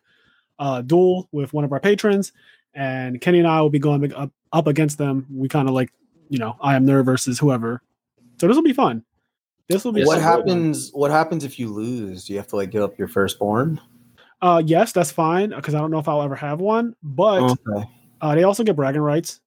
uh, 0.62 0.82
duel 0.82 1.28
with 1.34 1.52
one 1.52 1.66
of 1.66 1.74
our 1.74 1.80
patrons, 1.80 2.32
and 2.74 3.20
Kenny 3.20 3.40
and 3.40 3.48
I 3.48 3.60
will 3.62 3.70
be 3.72 3.80
going 3.80 4.14
up 4.14 4.32
up 4.54 4.68
against 4.68 4.98
them. 4.98 5.26
We 5.34 5.50
kind 5.50 5.68
of 5.68 5.74
like, 5.74 5.92
you 6.30 6.38
know, 6.38 6.56
I 6.62 6.76
am 6.76 6.86
there 6.86 7.04
versus 7.04 7.40
whoever. 7.40 7.82
So 8.40 8.48
this 8.48 8.56
will 8.56 8.64
be 8.64 8.72
fun. 8.72 9.04
This 9.68 9.84
will 9.84 9.92
be 9.92 10.04
what 10.06 10.18
it 10.18 10.22
will. 10.22 10.24
happens? 10.24 10.92
What 10.94 11.12
happens 11.12 11.44
if 11.44 11.60
you 11.60 11.68
lose? 11.70 12.26
Do 12.26 12.34
you 12.34 12.40
have 12.40 12.48
to 12.48 12.56
like 12.58 12.70
give 12.70 12.84
up 12.84 12.98
your 12.98 13.08
firstborn? 13.08 13.82
Uh, 14.42 14.62
yes, 14.66 14.92
that's 14.92 15.12
fine 15.12 15.50
because 15.50 15.74
I 15.76 15.80
don't 15.80 15.92
know 15.92 16.00
if 16.00 16.08
I'll 16.08 16.22
ever 16.22 16.36
have 16.36 16.62
one, 16.62 16.96
but 17.04 17.42
Okay. 17.42 17.90
uh, 18.22 18.36
they 18.36 18.44
also 18.44 18.64
get 18.64 18.76
bragging 18.76 19.02
rights, 19.02 19.40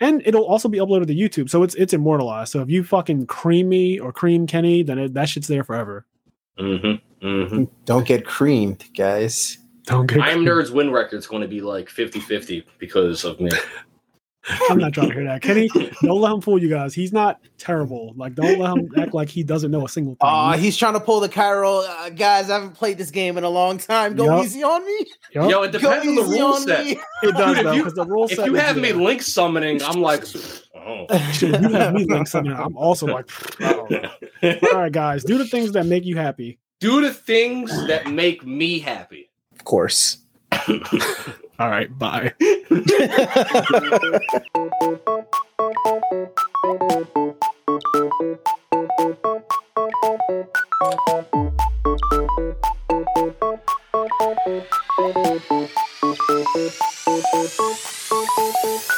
and 0.00 0.22
it'll 0.24 0.44
also 0.44 0.68
be 0.68 0.78
uploaded 0.78 1.06
to 1.08 1.14
YouTube, 1.14 1.50
so 1.50 1.62
it's 1.62 1.74
it's 1.74 1.92
immortalized. 1.92 2.52
So 2.52 2.60
if 2.62 2.70
you 2.70 2.84
fucking 2.84 3.26
cream 3.26 3.68
me 3.68 3.98
or 3.98 4.12
cream 4.12 4.46
Kenny, 4.46 4.82
then 4.82 4.98
it, 4.98 5.14
that 5.14 5.28
shit's 5.28 5.48
there 5.48 5.64
forever. 5.64 6.06
mm-hmm, 6.58 7.26
mm-hmm. 7.26 7.64
Don't 7.84 8.06
get 8.06 8.24
creamed, 8.24 8.84
guys. 8.96 9.58
Don't 9.84 10.06
get. 10.06 10.20
I 10.20 10.30
am. 10.30 10.44
Nerd's 10.44 10.70
win 10.70 10.90
record's 10.90 11.26
going 11.26 11.42
to 11.42 11.48
be 11.48 11.60
like 11.60 11.88
50-50 11.88 12.64
because 12.78 13.24
of 13.24 13.40
me. 13.40 13.50
I'm 14.68 14.76
not 14.76 14.92
trying 14.92 15.08
to 15.08 15.14
hear 15.14 15.24
that, 15.24 15.40
Kenny. 15.40 15.68
Don't 16.02 16.20
let 16.20 16.30
him 16.30 16.42
fool 16.42 16.58
you 16.58 16.68
guys. 16.68 16.92
He's 16.92 17.14
not 17.14 17.40
terrible. 17.56 18.12
Like, 18.14 18.34
don't 18.34 18.58
let 18.58 18.76
him 18.76 18.90
act 18.98 19.14
like 19.14 19.30
he 19.30 19.42
doesn't 19.42 19.70
know 19.70 19.86
a 19.86 19.88
single 19.88 20.16
thing. 20.16 20.18
Uh, 20.28 20.52
he's 20.58 20.76
trying 20.76 20.92
to 20.92 21.00
pull 21.00 21.20
the 21.20 21.30
Cairo. 21.30 21.78
Uh, 21.80 22.10
guys, 22.10 22.50
I 22.50 22.54
haven't 22.54 22.72
played 22.74 22.98
this 22.98 23.10
game 23.10 23.38
in 23.38 23.44
a 23.44 23.48
long 23.48 23.78
time. 23.78 24.14
Go 24.14 24.26
Yup. 24.26 24.44
easy 24.44 24.62
on 24.62 24.84
me. 24.84 25.06
Yup. 25.32 25.50
Yo, 25.50 25.62
it 25.62 25.72
Go 25.72 25.78
depends 25.78 26.06
on 26.08 26.14
the 26.14 26.20
easy 26.20 26.40
rule 26.40 26.52
on 26.52 26.60
set. 26.60 26.84
me. 26.84 26.90
it 27.22 27.32
does 27.36 27.56
Dude, 27.56 27.56
if 27.56 27.64
though, 27.64 27.72
you- 27.72 27.82
because 27.84 27.94
the 27.94 28.04
rule 28.04 28.24
If 28.26 28.32
set. 28.36 28.44
you 28.46 28.54
have 28.56 28.76
me 28.76 28.92
there. 28.92 29.00
link 29.00 29.22
summoning, 29.22 29.82
I'm 29.82 30.02
like, 30.02 30.24
oh. 30.76 31.06
Shit, 31.32 31.62
you 31.62 31.68
have 31.70 31.94
me 31.94 32.04
link 32.04 32.28
summoning. 32.28 32.58
I'm 32.58 32.76
also 32.76 33.06
like, 33.06 33.30
I 33.62 33.72
all 34.74 34.78
right, 34.78 34.92
guys, 34.92 35.24
do 35.24 35.38
the 35.38 35.46
things 35.46 35.72
that 35.72 35.86
make 35.86 36.04
you 36.04 36.16
happy. 36.18 36.58
do 36.80 37.00
the 37.00 37.14
things 37.14 37.70
that 37.86 38.10
make 38.10 38.44
me 38.44 38.78
happy 38.78 39.30
of 39.64 39.70
course. 39.70 40.18
All 41.58 41.70
right, 41.70 41.88
bye. 41.98 42.34
Thank 42.38 42.90
you. 58.88 58.93